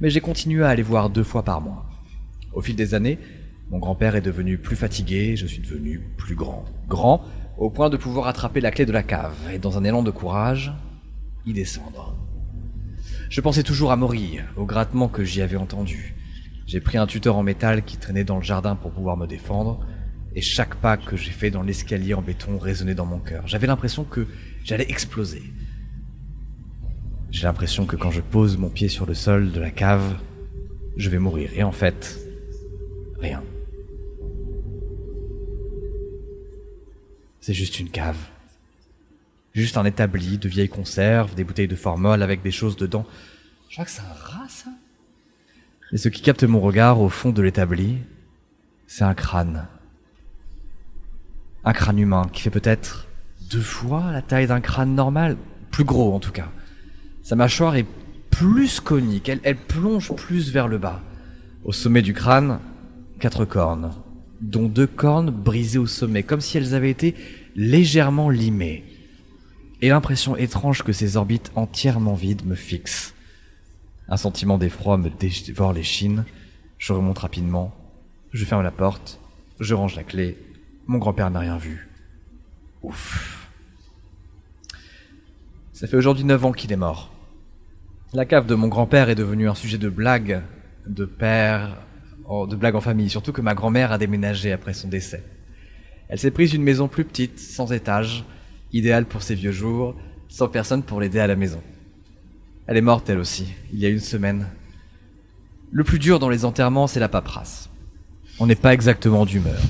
Mais 0.01 0.11
j'ai 0.11 0.21
continué 0.21 0.63
à 0.63 0.69
aller 0.69 0.85
voir 0.85 1.11
deux 1.11 1.25
fois 1.25 1.43
par 1.43 1.61
mois. 1.61 1.85
Au 2.53 2.63
fil 2.63 2.77
des 2.77 2.95
années, 2.95 3.19
mon 3.73 3.81
grand-père 3.81 4.15
est 4.15 4.21
devenu 4.21 4.59
plus 4.59 4.77
fatigué, 4.77 5.35
je 5.35 5.47
suis 5.47 5.61
devenu 5.61 5.99
plus 6.17 6.37
grand. 6.37 6.67
Grand, 6.87 7.25
au 7.59 7.69
point 7.69 7.91
de 7.91 7.97
pouvoir 7.97 8.29
attraper 8.29 8.61
la 8.61 8.71
clé 8.71 8.87
de 8.87 8.93
la 8.93 9.03
cave 9.03 9.35
et 9.53 9.59
dans 9.59 9.77
un 9.77 9.83
élan 9.83 10.05
de 10.05 10.13
courage, 10.13 10.73
y 11.47 11.53
descendre. 11.53 12.15
Je 13.29 13.41
pensais 13.41 13.65
toujours 13.65 13.91
à 13.91 13.97
Maury, 13.97 14.39
au 14.57 14.65
grattement 14.65 15.09
que 15.09 15.25
j'y 15.25 15.43
avais 15.43 15.57
entendu. 15.57 16.15
J'ai 16.67 16.81
pris 16.81 16.97
un 16.97 17.07
tuteur 17.07 17.37
en 17.37 17.43
métal 17.43 17.85
qui 17.85 17.97
traînait 17.97 18.25
dans 18.25 18.37
le 18.37 18.43
jardin 18.43 18.77
pour 18.77 18.93
pouvoir 18.93 19.17
me 19.17 19.27
défendre, 19.27 19.85
et 20.35 20.41
chaque 20.41 20.77
pas 20.77 20.97
que 20.97 21.17
j'ai 21.17 21.33
fait 21.33 21.51
dans 21.51 21.63
l'escalier 21.63 22.15
en 22.15 22.23
béton 22.23 22.59
résonnait 22.59 22.95
dans 22.95 23.07
mon 23.07 23.19
cœur. 23.19 23.47
J'avais 23.47 23.67
l'impression 23.67 24.05
que 24.05 24.27
j'allais 24.65 24.89
exploser. 24.89 25.43
J'ai 27.31 27.45
l'impression 27.45 27.85
que 27.85 27.97
quand 27.97 28.11
je 28.11 28.21
pose 28.21 28.57
mon 28.57 28.69
pied 28.69 28.89
sur 28.89 29.07
le 29.07 29.15
sol 29.15 29.51
de 29.51 29.61
la 29.61 29.71
cave, 29.71 30.19
je 30.97 31.11
vais 31.11 31.19
mourir. 31.19 31.51
Et 31.55 31.63
en 31.63 31.73
fait, 31.73 32.19
rien. 33.19 33.43
C'est 37.41 37.55
juste 37.55 37.81
une 37.81 37.91
cave. 37.91 38.19
Juste 39.57 39.79
un 39.79 39.87
établi 39.87 40.37
de 40.37 40.51
vieilles 40.51 40.69
conserves, 40.69 41.35
des 41.35 41.43
bouteilles 41.43 41.67
de 41.67 41.77
formol 41.77 42.23
avec 42.23 42.43
des 42.43 42.51
choses 42.51 42.77
dedans. 42.77 43.07
Je 43.71 43.77
crois 43.77 43.87
que 43.87 43.91
c'est 43.91 44.03
un 44.03 44.13
rat, 44.13 44.49
ça. 44.51 44.69
Et 45.93 45.97
ce 45.97 46.11
qui 46.11 46.21
capte 46.21 46.45
mon 46.45 46.61
regard 46.61 47.01
au 47.01 47.09
fond 47.09 47.31
de 47.31 47.41
l'établi, 47.41 47.97
c'est 48.87 49.05
un 49.05 49.15
crâne. 49.15 49.67
Un 51.65 51.73
crâne 51.73 51.99
humain 51.99 52.29
qui 52.35 52.43
fait 52.43 52.51
peut-être 52.51 53.09
deux 53.51 53.63
fois 53.63 54.13
la 54.13 54.21
taille 54.21 54.47
d'un 54.47 54.61
crâne 54.61 54.95
normal. 54.95 55.39
Plus 55.71 55.85
gros, 55.85 56.15
en 56.15 56.21
tout 56.21 56.33
cas. 56.33 56.51
Sa 57.23 57.35
mâchoire 57.35 57.77
est 57.77 57.87
plus 58.31 58.79
conique, 58.81 59.31
elle, 59.31 59.41
elle 59.43 59.57
plonge 59.57 60.15
plus 60.17 60.53
vers 60.53 60.69
le 60.69 60.77
bas. 60.77 61.01
Au 61.65 61.73
sommet 61.73 62.03
du 62.03 62.13
crâne, 62.13 62.61
quatre 63.21 63.47
cornes, 63.47 63.95
dont 64.43 64.69
deux 64.69 64.87
cornes 64.87 65.31
brisées 65.31 65.79
au 65.79 65.87
sommet, 65.87 66.25
comme 66.25 66.43
si 66.43 66.59
elles 66.59 66.75
avaient 66.75 66.91
été 66.91 67.15
légèrement 67.55 68.29
limées. 68.29 68.85
Et 69.83 69.89
l'impression 69.91 70.37
étrange 70.37 70.83
que 70.83 70.93
ces 70.93 71.17
orbites 71.17 71.53
entièrement 71.55 72.15
vides 72.15 72.47
me 72.47 72.55
fixent. 72.55 73.15
Un 74.09 74.17
sentiment 74.17 74.57
d'effroi 74.57 74.97
me 74.97 75.11
dévore 75.11 75.73
les 75.73 75.83
chines. 75.83 76.25
Je 76.79 76.93
remonte 76.93 77.19
rapidement. 77.19 77.75
Je 78.33 78.45
ferme 78.45 78.63
la 78.63 78.71
porte. 78.71 79.21
Je 79.61 79.75
range 79.75 79.97
la 79.97 80.03
clé. 80.03 80.39
Mon 80.87 80.99
grand-père 80.99 81.31
n'a 81.31 81.41
rien 81.41 81.59
vu. 81.59 81.89
Ouf. 82.83 83.49
Ça 85.73 85.87
fait 85.87 85.97
aujourd'hui 85.97 86.25
9 86.25 86.45
ans 86.47 86.53
qu'il 86.53 86.73
est 86.73 86.77
mort. 86.77 87.13
La 88.15 88.25
cave 88.25 88.47
de 88.47 88.55
mon 88.55 88.69
grand-père 88.69 89.11
est 89.11 89.15
devenue 89.15 89.49
un 89.49 89.55
sujet 89.55 89.79
de 89.79 89.89
blague, 89.91 90.43
de 90.87 91.05
père, 91.05 91.77
de 92.31 92.57
blague 92.57 92.77
en 92.77 92.81
famille, 92.81 93.11
surtout 93.11 93.33
que 93.33 93.43
ma 93.43 93.55
grand-mère 93.55 93.93
a 93.93 93.99
déménagé 93.99 94.53
après 94.53 94.73
son 94.73 94.89
décès. 94.89 95.23
Elle 96.09 96.19
s'est 96.19 96.31
prise 96.31 96.55
une 96.55 96.63
maison 96.63 96.89
plus 96.89 97.05
petite, 97.05 97.41
sans 97.41 97.73
étage, 97.73 98.25
idéale 98.77 99.07
pour 99.07 99.23
ses 99.23 99.35
vieux 99.35 99.53
jours, 99.53 99.95
sans 100.29 100.49
personne 100.49 100.83
pour 100.83 101.01
l'aider 101.01 101.19
à 101.19 101.27
la 101.27 101.37
maison. 101.37 101.63
Elle 102.67 102.77
est 102.77 102.83
morte 102.83 103.09
elle 103.09 103.19
aussi, 103.19 103.53
il 103.73 103.79
y 103.79 103.87
a 103.87 103.89
une 103.89 104.01
semaine. 104.01 104.47
Le 105.71 105.85
plus 105.85 105.99
dur 105.99 106.19
dans 106.19 106.29
les 106.29 106.45
enterrements, 106.45 106.87
c'est 106.87 107.01
la 107.01 107.09
paperasse. 107.09 107.71
On 108.39 108.47
n'est 108.47 108.55
pas 108.55 108.75
exactement 108.75 109.25
d'humeur. 109.25 109.61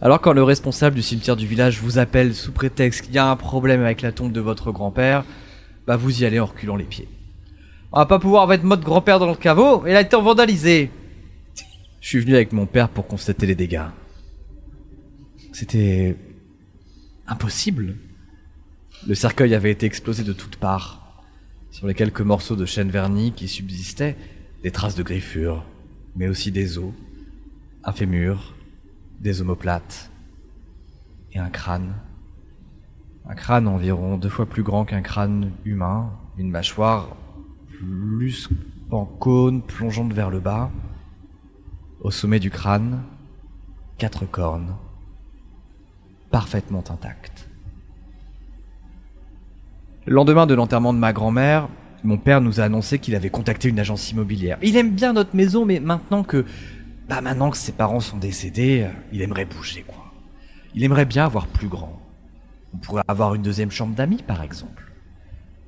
Alors 0.00 0.20
quand 0.20 0.32
le 0.32 0.42
responsable 0.42 0.96
du 0.96 1.02
cimetière 1.02 1.36
du 1.36 1.46
village 1.46 1.80
vous 1.80 1.98
appelle 1.98 2.34
sous 2.34 2.52
prétexte 2.52 3.02
qu'il 3.02 3.14
y 3.14 3.18
a 3.18 3.30
un 3.30 3.36
problème 3.36 3.82
avec 3.82 4.02
la 4.02 4.12
tombe 4.12 4.32
de 4.32 4.40
votre 4.40 4.70
grand-père, 4.70 5.24
bah 5.86 5.96
vous 5.96 6.22
y 6.22 6.26
allez 6.26 6.38
en 6.38 6.46
reculant 6.46 6.76
les 6.76 6.84
pieds. 6.84 7.08
On 7.92 7.98
va 7.98 8.06
pas 8.06 8.18
pouvoir 8.18 8.46
mettre 8.46 8.64
votre 8.66 8.84
grand-père 8.84 9.18
dans 9.18 9.30
le 9.30 9.36
caveau, 9.36 9.84
il 9.86 9.96
a 9.96 10.02
été 10.02 10.16
vandalisé. 10.16 10.90
Je 12.00 12.08
suis 12.08 12.20
venu 12.20 12.34
avec 12.34 12.52
mon 12.52 12.66
père 12.66 12.88
pour 12.90 13.06
constater 13.06 13.46
les 13.46 13.54
dégâts. 13.54 13.86
C'était 15.52 16.14
impossible. 17.28 17.96
Le 19.06 19.14
cercueil 19.14 19.54
avait 19.54 19.70
été 19.70 19.86
explosé 19.86 20.24
de 20.24 20.32
toutes 20.32 20.56
parts. 20.56 21.22
Sur 21.70 21.86
les 21.86 21.94
quelques 21.94 22.20
morceaux 22.20 22.56
de 22.56 22.64
chêne 22.64 22.90
verni 22.90 23.32
qui 23.32 23.48
subsistaient, 23.48 24.16
des 24.62 24.70
traces 24.70 24.94
de 24.94 25.02
griffures, 25.02 25.64
mais 26.14 26.28
aussi 26.28 26.50
des 26.50 26.78
os, 26.78 26.92
un 27.84 27.92
fémur, 27.92 28.54
des 29.20 29.40
omoplates 29.40 30.10
et 31.32 31.38
un 31.38 31.50
crâne. 31.50 31.94
Un 33.28 33.34
crâne 33.34 33.68
environ 33.68 34.16
deux 34.16 34.28
fois 34.28 34.46
plus 34.46 34.62
grand 34.62 34.84
qu'un 34.84 35.02
crâne 35.02 35.52
humain, 35.64 36.12
une 36.38 36.50
mâchoire 36.50 37.16
plus 37.66 38.48
en 38.90 39.04
cône 39.04 39.62
plongeante 39.62 40.12
vers 40.12 40.30
le 40.30 40.40
bas. 40.40 40.70
Au 42.00 42.10
sommet 42.10 42.40
du 42.40 42.50
crâne, 42.50 43.02
quatre 43.98 44.24
cornes, 44.26 44.76
parfaitement 46.36 46.84
intactes. 46.90 47.48
Le 50.04 50.12
lendemain 50.12 50.44
de 50.44 50.52
l'enterrement 50.52 50.92
de 50.92 50.98
ma 50.98 51.14
grand-mère, 51.14 51.70
mon 52.04 52.18
père 52.18 52.42
nous 52.42 52.60
a 52.60 52.64
annoncé 52.64 52.98
qu'il 52.98 53.14
avait 53.14 53.30
contacté 53.30 53.70
une 53.70 53.80
agence 53.80 54.10
immobilière. 54.10 54.58
Il 54.60 54.76
aime 54.76 54.90
bien 54.90 55.14
notre 55.14 55.34
maison, 55.34 55.64
mais 55.64 55.80
maintenant 55.80 56.24
que, 56.24 56.44
bah 57.08 57.22
maintenant 57.22 57.48
que 57.48 57.56
ses 57.56 57.72
parents 57.72 58.00
sont 58.00 58.18
décédés, 58.18 58.82
euh, 58.82 58.90
il 59.12 59.22
aimerait 59.22 59.46
bouger 59.46 59.82
quoi. 59.86 60.12
Il 60.74 60.84
aimerait 60.84 61.06
bien 61.06 61.24
avoir 61.24 61.46
plus 61.46 61.68
grand. 61.68 61.98
On 62.74 62.76
pourrait 62.76 63.04
avoir 63.08 63.34
une 63.34 63.40
deuxième 63.40 63.70
chambre 63.70 63.94
d'amis, 63.94 64.22
par 64.22 64.42
exemple. 64.42 64.92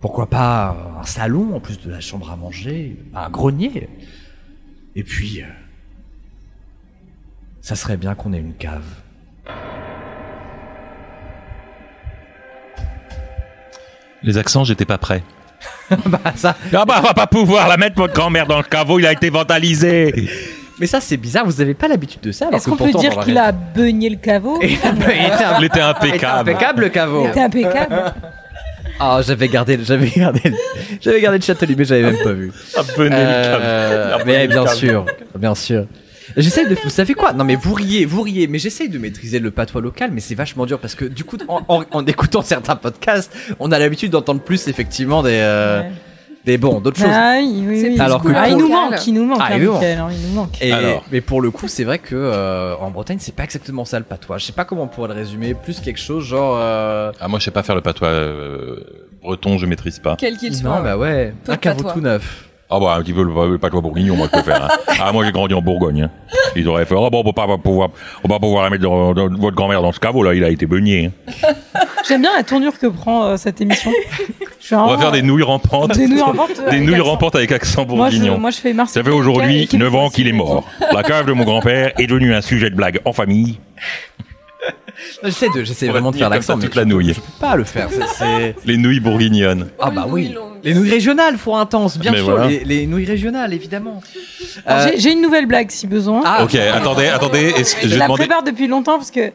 Pourquoi 0.00 0.28
pas 0.28 0.98
un 1.00 1.06
salon 1.06 1.56
en 1.56 1.60
plus 1.60 1.80
de 1.80 1.90
la 1.90 2.00
chambre 2.00 2.30
à 2.30 2.36
manger, 2.36 3.02
un 3.14 3.30
grenier. 3.30 3.88
Et 4.96 5.02
puis, 5.02 5.40
euh, 5.40 5.46
ça 7.62 7.74
serait 7.74 7.96
bien 7.96 8.14
qu'on 8.14 8.34
ait 8.34 8.38
une 8.38 8.52
cave. 8.52 9.07
Les 14.22 14.38
accents, 14.38 14.64
j'étais 14.64 14.84
pas 14.84 14.98
prêt. 14.98 15.22
bah 16.06 16.20
ça. 16.36 16.54
Ah 16.72 16.84
bah, 16.84 16.96
on 16.98 17.02
va 17.02 17.14
pas 17.14 17.26
pouvoir 17.26 17.68
la 17.68 17.76
mettre, 17.76 17.96
votre 17.96 18.14
grand-mère, 18.14 18.46
dans 18.46 18.58
le 18.58 18.62
caveau, 18.64 18.98
il 18.98 19.06
a 19.06 19.12
été 19.12 19.30
vandalisé. 19.30 20.28
Mais 20.80 20.86
ça, 20.86 21.00
c'est 21.00 21.16
bizarre, 21.16 21.44
vous 21.44 21.60
avez 21.60 21.74
pas 21.74 21.88
l'habitude 21.88 22.20
de 22.20 22.30
ça. 22.30 22.46
alors 22.46 22.56
Est-ce 22.58 22.66
que 22.66 22.70
qu'on 22.70 22.76
peut 22.76 22.84
pourtant, 22.90 23.00
dire 23.00 23.18
qu'il 23.20 23.36
a 23.36 23.50
beugné 23.50 24.08
le 24.10 24.16
caveau 24.16 24.58
Il 24.62 24.72
était 24.74 24.88
Il 25.58 25.64
était 25.64 25.80
impeccable. 25.80 26.50
impeccable 26.50 26.82
le 26.82 26.88
caveau. 26.90 27.24
Il 27.24 27.30
était 27.30 27.40
impeccable. 27.42 28.14
Ah, 29.00 29.20
j'avais 29.24 29.46
gardé, 29.46 29.78
j'avais 29.84 30.08
gardé, 30.08 30.40
j'avais 31.00 31.20
gardé 31.20 31.38
le 31.38 31.44
châtelier, 31.44 31.76
mais 31.78 31.84
j'avais 31.84 32.02
même 32.02 32.18
pas 32.20 32.32
vu. 32.32 32.50
Ah, 32.76 32.80
venez 32.96 33.10
le 33.10 33.16
Euh, 33.16 34.10
caveau. 34.10 34.24
mais 34.26 34.42
le 34.42 34.48
bien 34.48 34.66
sûr, 34.66 35.06
bien 35.38 35.54
sûr. 35.54 35.86
J'essaye 36.36 36.68
de, 36.68 36.74
vous 36.74 36.90
savez 36.90 37.14
quoi? 37.14 37.32
Non 37.32 37.44
mais 37.44 37.56
vous 37.56 37.74
riez, 37.74 38.04
vous 38.04 38.22
riez, 38.22 38.46
mais 38.46 38.58
j'essaye 38.58 38.88
de 38.88 38.98
maîtriser 38.98 39.38
le 39.38 39.50
patois 39.50 39.80
local, 39.80 40.10
mais 40.12 40.20
c'est 40.20 40.34
vachement 40.34 40.66
dur 40.66 40.78
parce 40.78 40.94
que 40.94 41.04
du 41.04 41.24
coup, 41.24 41.38
en, 41.48 41.62
en- 41.68 41.84
en 41.90 42.06
écoutant 42.06 42.42
certains 42.42 42.76
podcasts, 42.76 43.34
on 43.60 43.72
a 43.72 43.78
l'habitude 43.78 44.10
d'entendre 44.12 44.40
plus 44.40 44.68
effectivement 44.68 45.22
des, 45.22 45.30
euh, 45.32 45.82
des 46.44 46.56
bons, 46.58 46.80
d'autres 46.80 46.98
choses. 46.98 47.08
Ah 47.12 47.36
oui, 47.40 47.64
oui, 47.66 47.82
oui. 47.90 48.00
Alors 48.00 48.22
que 48.22 48.28
Ah, 48.34 48.48
il 48.48 48.56
nous 48.56 48.68
manque, 48.68 49.06
il 49.06 49.14
nous 49.14 49.24
manque, 49.24 49.38
Ah, 49.42 49.48
hein, 49.52 49.56
il 49.56 49.64
nous 49.64 49.70
manque. 49.72 49.80
Mickaël, 49.82 49.98
hein, 49.98 50.08
il 50.10 50.28
nous 50.28 50.34
manque. 50.34 50.62
Et, 50.62 50.72
Alors. 50.72 51.04
mais 51.12 51.20
pour 51.20 51.40
le 51.42 51.50
coup, 51.50 51.68
c'est 51.68 51.84
vrai 51.84 51.98
que 51.98 52.14
euh, 52.14 52.74
en 52.76 52.90
Bretagne, 52.90 53.18
c'est 53.20 53.34
pas 53.34 53.44
exactement 53.44 53.84
ça 53.84 53.98
le 53.98 54.04
patois. 54.04 54.38
Je 54.38 54.44
sais 54.46 54.52
pas 54.52 54.64
comment 54.64 54.84
on 54.84 54.88
pourrait 54.88 55.08
le 55.08 55.14
résumer. 55.14 55.54
Plus 55.54 55.80
quelque 55.80 56.00
chose 56.00 56.24
genre. 56.24 56.56
euh, 56.60 57.12
Ah, 57.20 57.28
moi, 57.28 57.38
je 57.38 57.44
sais 57.44 57.50
pas 57.50 57.62
faire 57.62 57.74
le 57.74 57.80
patois 57.82 58.08
euh, 58.08 58.80
breton, 59.22 59.58
je 59.58 59.66
maîtrise 59.66 59.98
pas. 59.98 60.16
Quel 60.18 60.36
qu'il 60.36 60.52
Non, 60.52 60.58
soit. 60.58 60.80
bah 60.82 60.96
ouais, 60.96 61.34
un 61.48 61.56
caveau 61.56 61.90
tout 61.90 62.00
neuf. 62.00 62.47
Ah 62.70 62.78
bah 62.80 62.96
un 62.98 63.02
petit 63.02 63.14
peu 63.14 63.22
le 63.22 63.52
le 63.52 63.56
patois 63.58 63.80
bourguignon, 63.80 64.14
moi, 64.14 64.28
je 64.30 64.38
peux 64.38 64.44
faire. 64.44 64.64
hein. 64.64 64.68
Ah, 65.00 65.10
moi, 65.12 65.24
j'ai 65.24 65.32
grandi 65.32 65.54
en 65.54 65.62
Bourgogne. 65.62 66.02
hein. 66.02 66.10
Ils 66.54 66.68
auraient 66.68 66.84
fait, 66.84 66.94
oh 66.94 67.08
bon, 67.08 67.20
on 67.20 67.24
peut 67.24 67.32
pas 67.32 67.46
pouvoir, 67.56 67.88
on 68.24 68.28
va 68.28 68.34
pas 68.34 68.40
pouvoir 68.40 68.64
la 68.64 68.70
mettre 68.70 68.82
dans, 68.82 69.14
dans- 69.14 69.28
votre 69.28 69.56
grand-mère 69.56 69.80
dans 69.80 69.92
ce 69.92 69.98
caveau, 70.00 70.22
là, 70.22 70.34
il 70.34 70.44
a 70.44 70.50
été 70.50 70.66
beugné. 70.66 71.10
hein. 71.28 71.48
J'aime 72.08 72.20
bien 72.22 72.30
la 72.36 72.42
tournure 72.42 72.78
que 72.78 72.86
prend 72.86 73.24
euh, 73.24 73.36
cette 73.38 73.60
émission. 73.60 73.90
On 74.70 74.86
va 74.88 74.98
faire 74.98 75.12
des 75.12 75.22
nouilles 75.22 75.42
rampantes. 75.44 75.96
Des 75.96 76.06
nouilles 76.08 76.20
rampantes, 76.20 76.48
Des 76.56 76.60
avec 76.62 76.82
nouilles 76.82 76.94
accent. 76.96 77.04
rampantes 77.06 77.34
avec 77.36 77.52
accent 77.52 77.86
Moi, 77.86 78.10
je, 78.10 78.16
bourguignon. 78.16 78.38
moi, 78.38 78.50
je 78.50 78.58
fais 78.58 78.74
Marseille. 78.74 79.02
Ça 79.02 79.08
fait 79.08 79.14
aujourd'hui 79.16 79.66
9 79.72 79.94
ans 79.94 80.10
qu'il 80.10 80.28
est 80.28 80.32
mort. 80.32 80.64
La 80.92 81.02
cave 81.02 81.24
de 81.26 81.32
mon 81.32 81.44
grand-père 81.44 81.92
est 81.98 82.06
devenue 82.06 82.34
un 82.34 82.42
sujet 82.42 82.68
de 82.68 82.74
blague 82.76 83.00
en 83.06 83.14
famille. 83.14 83.58
J'essaie 85.22 85.48
de, 85.54 85.64
j'essaie 85.64 85.86
vraiment 85.88 86.10
de 86.10 86.16
faire 86.16 86.28
l'accent, 86.28 86.56
mais 86.56 86.64
toute 86.64 86.74
je 86.74 86.78
la 86.80 86.84
peux- 86.84 86.90
nouille. 86.90 87.14
Je 87.14 87.20
peux 87.20 87.26
pas 87.40 87.56
le 87.56 87.64
faire. 87.64 87.88
c'est- 87.90 88.02
c'est- 88.18 88.56
Les 88.66 88.76
nouilles 88.76 89.00
bourguignonnes. 89.00 89.68
Ah 89.80 89.90
bah 89.90 90.06
oui. 90.08 90.34
Les 90.64 90.74
nouilles 90.74 90.90
régionales, 90.90 91.36
faut 91.38 91.54
intense, 91.54 91.98
bien 91.98 92.12
Mais 92.12 92.18
sûr. 92.18 92.30
voilà. 92.30 92.46
Les, 92.48 92.64
les 92.64 92.86
nouilles 92.86 93.04
régionales, 93.06 93.52
évidemment. 93.52 94.00
Alors, 94.66 94.86
Euh, 94.86 94.90
j'ai- 94.94 95.00
J'ai 95.00 95.12
une 95.12 95.22
nouvelle 95.22 95.46
blague 95.46 95.70
si 95.70 95.86
besoin. 95.86 96.22
Ah, 96.24 96.44
Ok, 96.44 96.54
attendez, 96.54 97.06
attendez, 97.08 97.52
est-ce 97.56 97.76
je 97.76 97.82
je 97.84 97.88
vais 97.88 97.96
la 97.96 98.04
demander... 98.06 98.24
prépare 98.24 98.42
depuis 98.42 98.66
longtemps 98.66 98.96
parce 98.98 99.10
que 99.10 99.30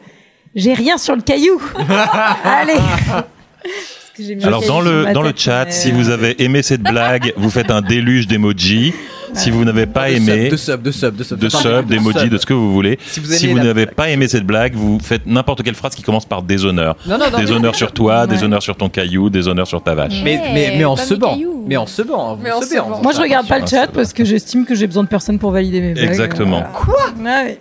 j'ai 0.54 0.72
rien 0.74 0.98
sur 0.98 1.16
le 1.16 1.22
caillou. 1.22 1.60
Allez. 2.44 2.74
Parce 2.74 4.12
que 4.16 4.22
j'ai 4.22 4.34
mis 4.36 4.44
Alors 4.44 4.62
dans 4.66 4.80
le 4.80 5.04
ma 5.04 5.12
dans 5.12 5.22
le 5.22 5.32
tête, 5.32 5.40
chat, 5.40 5.64
mais- 5.66 5.70
si 5.72 5.90
vous 5.90 6.10
avez 6.10 6.42
aimé 6.42 6.62
cette 6.62 6.82
blague, 6.82 7.32
vous 7.36 7.50
faites 7.50 7.70
un 7.70 7.80
déluge 7.82 8.26
d'emojis. 8.28 8.94
Si 9.34 9.50
vous 9.50 9.64
n'avez 9.64 9.86
pas 9.86 10.08
de 10.10 10.14
aimé, 10.16 10.50
sub, 10.50 10.50
de 10.50 10.56
sub, 10.56 10.82
de 10.82 10.90
sub, 10.90 11.16
de 11.16 11.24
sub, 11.24 11.38
de 11.38 11.48
sub, 11.48 11.86
d'emojis, 11.86 12.28
de 12.30 12.38
ce 12.38 12.46
que 12.46 12.54
vous 12.54 12.72
voulez. 12.72 12.98
Si 13.06 13.20
vous 13.20 13.32
Si 13.32 13.52
n'avez 13.54 13.84
blague. 13.86 13.94
pas 13.94 14.08
aimé 14.10 14.28
cette 14.28 14.44
blague, 14.46 14.74
vous 14.74 14.98
faites 15.02 15.26
n'importe 15.26 15.62
quelle 15.62 15.74
phrase 15.74 15.94
qui 15.94 16.02
commence 16.02 16.24
par 16.26 16.42
déshonneur. 16.42 16.96
Non, 17.06 17.18
non, 17.18 17.26
non, 17.30 17.38
Déshonneur 17.38 17.74
sur 17.74 17.92
toi, 17.92 18.22
Ouais. 18.22 18.26
déshonneur 18.28 18.62
sur 18.62 18.76
ton 18.76 18.88
caillou, 18.88 19.30
déshonneur 19.30 19.66
sur 19.66 19.82
ta 19.82 19.94
vache. 19.94 20.20
Mais, 20.22 20.40
mais, 20.52 20.74
mais 20.78 20.84
en 20.84 20.96
se 20.96 21.14
cailloux. 21.14 21.64
Mais 21.66 21.76
en 21.76 21.86
se 21.86 22.02
banc. 22.02 22.38
Mais 22.42 22.50
en 22.52 22.60
se 22.60 22.76
banc. 22.76 23.00
Moi, 23.02 23.12
je 23.12 23.20
regarde 23.20 23.48
pas 23.48 23.58
le 23.58 23.66
chat 23.66 23.86
parce 23.88 24.12
que 24.12 24.24
j'estime 24.24 24.64
que 24.66 24.74
j'ai 24.74 24.86
besoin 24.86 25.02
de 25.02 25.08
personne 25.08 25.38
pour 25.38 25.50
valider 25.50 25.80
mes 25.80 25.94
blagues. 25.94 26.08
Exactement. 26.08 26.62
Quoi. 26.72 27.06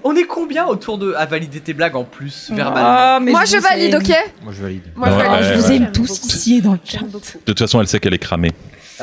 On 0.04 0.16
est 0.16 0.26
combien 0.26 0.66
autour 0.68 0.98
de 0.98 1.14
à 1.18 1.26
valider 1.26 1.60
tes 1.60 1.74
blagues 1.74 1.96
en 1.96 2.04
plus 2.04 2.52
verbalement 2.54 2.82
Ah, 2.90 3.20
mais 3.22 3.32
Moi, 3.32 3.46
je 3.46 3.58
valide, 3.58 3.96
ok 3.96 4.14
Moi 4.44 4.54
je 4.56 4.62
valide. 4.62 4.82
Moi, 4.96 5.10
je 5.10 5.16
valide. 5.16 5.48
Je 5.54 5.60
vous 5.60 5.72
aime 5.72 5.92
tous 5.92 6.26
ici 6.26 6.58
et 6.58 6.62
dans 6.62 6.74
le 6.74 6.80
chat. 6.84 7.00
De 7.02 7.20
toute 7.46 7.60
façon, 7.60 7.80
elle 7.82 7.88
sait 7.88 8.00
qu'elle 8.00 8.14
est 8.14 8.18
cramée. 8.20 8.52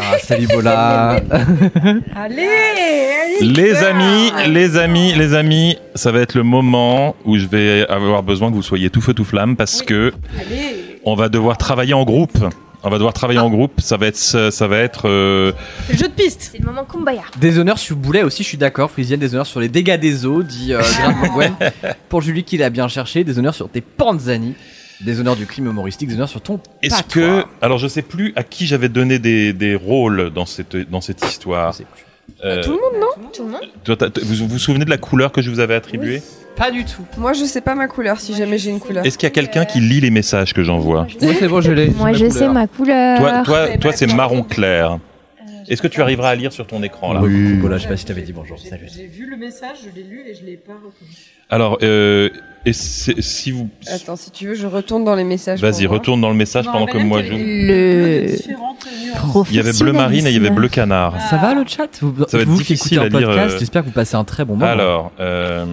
Ah 0.02 0.18
salut 0.18 0.46
Bola. 0.46 1.20
Allez, 2.16 2.48
allez. 2.48 3.46
Les 3.46 3.74
amis, 3.76 4.30
les 4.48 4.76
amis, 4.76 5.14
les 5.14 5.34
amis, 5.34 5.76
ça 5.94 6.10
va 6.12 6.20
être 6.20 6.34
le 6.34 6.42
moment 6.42 7.16
où 7.24 7.36
je 7.36 7.46
vais 7.46 7.86
avoir 7.88 8.22
besoin 8.22 8.50
que 8.50 8.54
vous 8.54 8.62
soyez 8.62 8.90
tout 8.90 9.00
feu 9.00 9.14
tout 9.14 9.24
flamme 9.24 9.56
parce 9.56 9.82
que 9.82 10.12
Allez. 10.38 10.98
on 11.04 11.14
va 11.14 11.28
devoir 11.28 11.56
travailler 11.58 11.94
en 11.94 12.04
groupe. 12.04 12.38
On 12.82 12.88
va 12.88 12.96
devoir 12.96 13.12
travailler 13.12 13.40
en 13.40 13.50
groupe. 13.50 13.72
Ça 13.82 13.98
va 13.98 14.06
être, 14.06 14.16
ça 14.16 14.66
va 14.66 14.78
être. 14.78 15.06
euh, 15.06 15.52
C'est 15.86 15.92
le 15.92 15.98
jeu 15.98 16.08
de 16.08 16.12
piste. 16.12 16.48
C'est 16.52 16.58
le 16.58 16.64
moment 16.64 16.84
Kumbaya. 16.84 17.22
Des 17.38 17.58
honneurs 17.58 17.78
sur 17.78 17.94
Boulet 17.94 18.22
aussi, 18.22 18.42
je 18.42 18.48
suis 18.48 18.56
d'accord. 18.58 18.90
Frisienne, 18.90 19.20
des 19.20 19.34
honneurs 19.34 19.46
sur 19.46 19.60
les 19.60 19.68
dégâts 19.68 20.00
des 20.00 20.24
eaux, 20.24 20.42
dit 20.42 20.72
euh. 20.72 20.80
Pour 22.08 22.22
Julie 22.22 22.42
qui 22.44 22.56
l'a 22.56 22.70
bien 22.70 22.88
cherché, 22.88 23.22
des 23.22 23.38
honneurs 23.38 23.54
sur 23.54 23.68
tes 23.68 23.82
panzani. 23.82 24.54
Des 25.00 25.18
honneurs 25.18 25.36
du 25.36 25.46
crime 25.46 25.66
humoristique, 25.66 26.08
des 26.08 26.14
honneurs 26.14 26.28
sur 26.28 26.40
ton 26.42 26.60
Est-ce 26.82 27.02
que, 27.02 27.44
alors 27.62 27.78
je 27.78 27.88
sais 27.88 28.02
plus 28.02 28.32
à 28.36 28.42
qui 28.42 28.66
j'avais 28.66 28.88
donné 28.88 29.18
des, 29.18 29.52
des 29.52 29.74
rôles 29.74 30.30
dans 30.30 30.46
cette 30.46 30.76
dans 30.90 31.00
cette 31.00 31.24
histoire. 31.24 31.72
Je 31.72 31.78
sais 31.78 31.84
plus. 31.84 32.04
Euh, 32.44 32.62
Tout 32.62 32.70
le 32.72 32.76
monde, 32.76 33.00
non 33.00 33.28
Tout 33.32 33.44
le 33.44 33.50
monde 33.50 33.60
vous 34.22 34.46
vous 34.46 34.58
souvenez 34.58 34.84
de 34.84 34.90
la 34.90 34.98
couleur 34.98 35.32
que 35.32 35.42
je 35.42 35.50
vous 35.50 35.60
avais 35.60 35.74
attribuée 35.74 36.22
Pas 36.56 36.70
du 36.70 36.84
tout. 36.84 37.04
Moi, 37.18 37.32
je 37.32 37.44
sais 37.44 37.60
pas 37.60 37.74
ma 37.74 37.88
couleur 37.88 38.20
si 38.20 38.34
jamais 38.34 38.56
j'ai 38.58 38.70
une 38.70 38.80
couleur. 38.80 39.04
Est-ce 39.04 39.18
qu'il 39.18 39.26
y 39.26 39.32
a 39.32 39.34
quelqu'un 39.34 39.64
qui 39.64 39.80
lit 39.80 40.00
les 40.00 40.10
messages 40.10 40.54
que 40.54 40.62
j'envoie 40.62 41.06
Moi 41.20 41.32
c'est 41.38 41.48
bon, 41.48 41.60
je 41.60 41.72
l'ai. 41.72 41.88
Moi, 41.88 42.12
je 42.12 42.28
sais 42.28 42.48
ma 42.48 42.66
couleur. 42.66 43.18
Toi, 43.18 43.42
toi, 43.44 43.68
toi, 43.78 43.92
c'est 43.92 44.06
marron 44.06 44.42
clair. 44.42 44.98
Est-ce 45.68 45.82
que 45.82 45.88
tu 45.88 46.02
arriveras 46.02 46.30
à 46.30 46.34
lire 46.34 46.52
sur 46.52 46.66
ton 46.66 46.82
écran 46.82 47.12
là 47.12 47.20
Oui, 47.22 47.54
Bola, 47.54 47.76
je 47.78 47.84
sais 47.84 47.88
pas 47.88 47.96
si 47.96 48.04
t'avais 48.04 48.22
dit 48.22 48.32
bonjour. 48.32 48.58
Salut. 48.58 48.88
J'ai 48.94 49.06
vu 49.06 49.30
le 49.30 49.36
message, 49.36 49.78
je 49.84 49.94
l'ai 49.94 50.06
lu 50.06 50.22
et 50.26 50.34
je 50.34 50.44
l'ai 50.44 50.56
pas 50.56 50.72
reconnu. 50.72 51.10
Alors, 51.48 51.78
euh, 51.82 52.28
et 52.66 52.72
c'est- 52.72 53.20
si 53.22 53.50
vous, 53.50 53.68
Attends, 53.86 54.16
si 54.16 54.30
tu 54.30 54.48
veux, 54.48 54.54
je 54.54 54.66
retourne 54.66 55.04
dans 55.04 55.14
les 55.14 55.24
messages. 55.24 55.60
vas-y, 55.60 55.86
retourne 55.86 56.20
dans 56.20 56.28
le 56.30 56.34
message 56.36 56.66
pendant 56.66 56.86
que 56.86 56.98
moi 56.98 57.22
je. 57.22 57.32
Le 57.32 58.26
Il 59.50 59.56
y 59.56 59.58
avait 59.60 59.72
bleu 59.72 59.92
marine 59.92 60.26
et 60.26 60.30
il 60.30 60.34
y 60.36 60.38
avait 60.38 60.50
bleu 60.54 60.68
canard. 60.68 61.14
Ça 61.30 61.36
va 61.36 61.54
le 61.54 61.64
chat 61.66 61.88
vous, 62.00 62.14
Ça 62.28 62.36
va 62.36 62.42
être 62.42 62.48
vous 62.48 62.56
qui 62.58 62.62
difficile 62.74 62.98
écoutez 62.98 63.16
un 63.16 63.18
lire, 63.18 63.28
podcast, 63.28 63.54
euh, 63.54 63.58
j'espère 63.58 63.82
que 63.82 63.86
vous 63.88 63.92
passez 63.92 64.16
un 64.16 64.24
très 64.24 64.44
bon 64.44 64.54
moment. 64.56 64.70
Alors, 64.70 65.12
euh, 65.20 65.64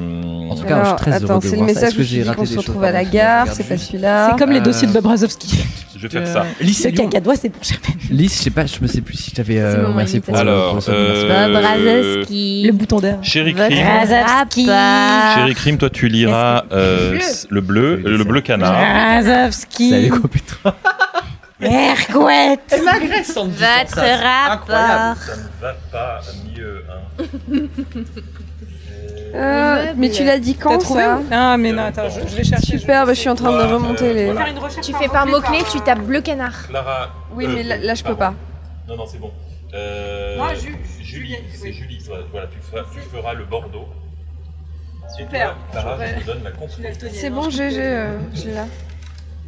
En 0.49 0.55
tout 0.55 0.63
cas, 0.63 0.63
je 0.63 0.63
suis 0.65 0.73
Alors, 0.73 0.95
très 0.95 1.11
heureux 1.11 1.23
attends, 1.25 1.37
de 1.39 1.43
c'est 1.43 1.51
le 1.51 1.57
voir 1.57 1.69
ça. 1.69 1.73
message 1.87 2.35
qu'on 2.35 2.45
se 2.45 2.57
retrouve 2.57 2.83
à 2.83 2.91
la 2.91 3.03
gare, 3.05 3.47
c'est 3.53 3.63
pas 3.67 3.77
celui-là. 3.77 4.29
C'est 4.31 4.39
comme 4.39 4.51
les 4.51 4.59
Euh, 4.59 4.63
dossiers 4.63 4.87
de 4.87 4.93
Bob 4.93 5.05
Razowski. 5.05 5.63
Je 5.97 6.07
vais 6.07 6.09
faire 6.09 6.27
ça. 6.27 6.45
Lys 6.61 6.85
Le 6.85 6.91
cacadois, 6.91 7.35
c'est 7.35 7.49
pour 7.49 7.63
Germaine. 7.63 7.97
Lys, 8.09 8.37
je 8.37 8.43
sais 8.43 8.49
pas, 8.49 8.65
je 8.65 8.79
me 8.81 8.87
sais 8.87 9.01
plus 9.01 9.15
si 9.17 9.31
je 9.31 9.35
t'avais 9.35 9.55
C'est 9.55 9.61
euh, 9.61 9.81
mon 9.83 9.89
remercié 9.93 10.19
pour. 10.21 10.29
imitation. 10.35 10.53
Alors, 10.53 10.73
pour 10.73 10.83
ce 10.83 10.91
euh, 10.91 11.47
Bob 11.53 11.63
Razowski. 11.63 12.63
Le 12.67 12.71
bouton 12.73 12.99
d'air. 12.99 13.19
Chéri 13.23 13.53
Votre 13.53 13.69
Crime, 13.69 13.85
Razowski. 13.85 14.65
Chéri 15.35 15.55
Crime, 15.55 15.77
toi 15.77 15.89
tu 15.89 16.07
liras 16.07 16.63
euh, 16.71 17.19
le 17.49 17.61
bleu, 17.61 17.95
le 18.05 18.23
bleu 18.23 18.41
canard. 18.41 18.73
Razowski. 18.79 19.89
Salut 19.89 20.09
computer. 20.09 20.55
Hercouette. 21.59 22.59
Elle 22.69 22.83
m'agresse 22.83 23.35
en 23.35 23.45
me 23.45 23.51
disant 23.51 23.65
Votre 23.79 23.95
ça, 23.95 24.01
c'est 24.03 24.11
incroyable. 24.11 24.93
rapport. 25.17 25.23
Ça 25.23 25.35
ne 25.35 25.61
va 25.61 25.73
pas 25.91 26.21
mieux. 26.55 26.83
Hein. 26.87 27.61
Euh, 29.35 29.93
mais 29.97 30.09
tu 30.09 30.23
l'as 30.23 30.39
dit 30.39 30.55
quand 30.55 30.77
trouvé 30.77 31.01
ça? 31.03 31.19
Ah, 31.31 31.57
mais 31.57 31.71
non, 31.71 31.83
attends, 31.83 32.09
je, 32.09 32.21
je 32.27 32.35
vais 32.35 32.43
chercher. 32.43 32.77
Super, 32.77 33.05
bah, 33.05 33.13
je 33.13 33.19
suis 33.19 33.29
en 33.29 33.35
train 33.35 33.51
de 33.51 33.73
remonter 33.73 34.13
les. 34.13 34.31
Voilà. 34.31 34.45
Tu 34.81 34.93
fais 34.93 35.07
par 35.07 35.25
mot-clé, 35.25 35.59
tu 35.71 35.79
tapes 35.81 36.01
bleu 36.01 36.21
canard. 36.21 36.67
Clara. 36.67 37.09
Oui, 37.33 37.45
euh, 37.45 37.51
mais 37.55 37.63
là, 37.63 37.77
là, 37.77 37.93
je 37.93 38.03
peux 38.03 38.15
pas. 38.15 38.33
Non, 38.87 38.95
non, 38.95 39.05
c'est 39.05 39.19
bon. 39.19 39.31
Euh, 39.73 40.37
Moi, 40.37 40.53
Ju- 40.53 40.77
Julie, 41.01 41.03
Juliette, 41.03 41.43
c'est 41.53 41.63
oui. 41.63 41.73
Julie. 41.73 42.03
Voilà, 42.31 42.47
tu, 42.47 42.57
feras, 42.61 42.83
tu 42.93 42.99
feras 43.01 43.33
le 43.33 43.43
Bordeaux. 43.45 43.87
Super. 45.17 45.55
Clara, 45.71 45.97
je 46.05 46.21
te 46.21 46.25
donne 46.25 46.43
la 46.43 46.51
conclusion. 46.51 46.89
C'est 47.11 47.29
bon, 47.29 47.49
j'ai 47.49 47.69
j'ai, 47.71 47.81
euh, 47.83 48.17
j'ai 48.33 48.51
là. 48.51 48.65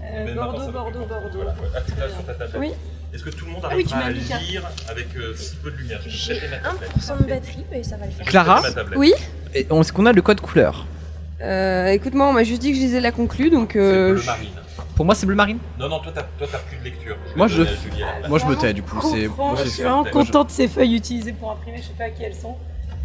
Maintenant, 0.01 0.51
Bordeaux. 0.51 0.71
Bordeaux, 0.71 0.99
Bordeaux. 1.05 1.29
Voilà, 1.35 1.51
ouais. 1.51 2.09
Sur 2.15 2.25
ta 2.25 2.33
tablette. 2.33 2.55
Oui. 2.59 2.71
Est-ce 3.13 3.23
que 3.23 3.29
tout 3.31 3.45
le 3.45 3.51
monde 3.51 3.61
Ah 3.63 3.71
oui, 3.75 3.85
à 3.91 4.11
lire 4.11 4.63
avec 4.89 5.07
euh, 5.17 5.33
si 5.35 5.55
peu 5.55 5.71
de 5.71 5.77
lumière 5.77 5.99
tablette. 5.99 6.61
1% 6.99 7.23
de 7.23 7.29
batterie, 7.29 7.65
mais 7.71 7.83
ça 7.83 7.97
va 7.97 8.05
le 8.05 8.11
faire. 8.11 8.25
Clara. 8.25 8.61
Oui 8.95 9.13
Et 9.55 9.65
on- 9.71 9.81
Est-ce 9.81 9.91
qu'on 9.91 10.05
a 10.05 10.11
le 10.13 10.21
code 10.21 10.41
couleur 10.41 10.85
Euh, 11.41 11.87
écoute-moi, 11.87 12.27
on 12.27 12.33
m'a 12.33 12.43
juste 12.43 12.61
dit 12.61 12.69
que 12.71 12.75
je 12.75 12.81
lisais 12.81 12.99
la 13.01 13.11
conclue, 13.11 13.49
donc. 13.49 13.75
euh, 13.75 14.11
Bleu 14.13 14.21
je- 14.21 14.25
marine. 14.25 14.49
Pour 14.95 15.05
moi, 15.05 15.15
c'est 15.15 15.25
bleu 15.25 15.35
marine. 15.35 15.59
Non, 15.79 15.87
non, 15.87 15.99
toi, 15.99 16.11
t'as 16.13 16.23
toi, 16.23 16.45
t'as 16.51 16.57
plus 16.59 16.77
de 16.77 16.83
lecture. 16.83 17.15
Moi, 17.37 17.47
je, 17.47 17.63
moi, 18.27 18.37
je 18.37 18.45
me 18.45 18.55
tais 18.55 18.73
du 18.73 18.83
coup. 18.83 18.99
C'est. 19.01 19.27
moi, 19.29 19.55
je 19.63 19.69
suis 19.69 19.81
vraiment 19.81 20.01
Moi, 20.03 20.11
contente 20.11 20.47
de 20.47 20.51
ces 20.51 20.67
feuilles 20.67 20.95
utilisées 20.95 21.31
pour 21.31 21.51
imprimer, 21.51 21.77
je 21.77 21.83
sais 21.83 21.93
pas 21.97 22.03
à 22.05 22.09
qui 22.09 22.23
elles 22.23 22.35
sont. 22.35 22.55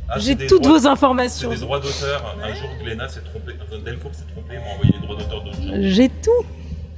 Ah, 0.09 0.19
J'ai 0.19 0.37
toutes 0.37 0.63
droits- 0.65 0.79
vos 0.81 0.87
informations. 0.89 1.51
C'est 1.51 1.57
des 1.57 1.63
droits 1.63 1.79
d'auteur. 1.81 2.37
Un 2.43 2.53
jour, 2.53 2.69
Glénat 2.83 3.09
s'est 3.09 3.21
trompé. 3.21 3.53
Enfin, 3.63 3.81
Delcourt 3.83 4.11
s'est 4.15 4.25
trompé, 4.33 4.55
m'a 4.57 4.73
envoyé 4.75 4.93
les 4.93 4.99
droits 5.07 5.17
d'auteur 5.17 5.45
d'autres 5.45 5.63
gens. 5.63 5.73
J'ai 5.81 6.09
tout. 6.09 6.45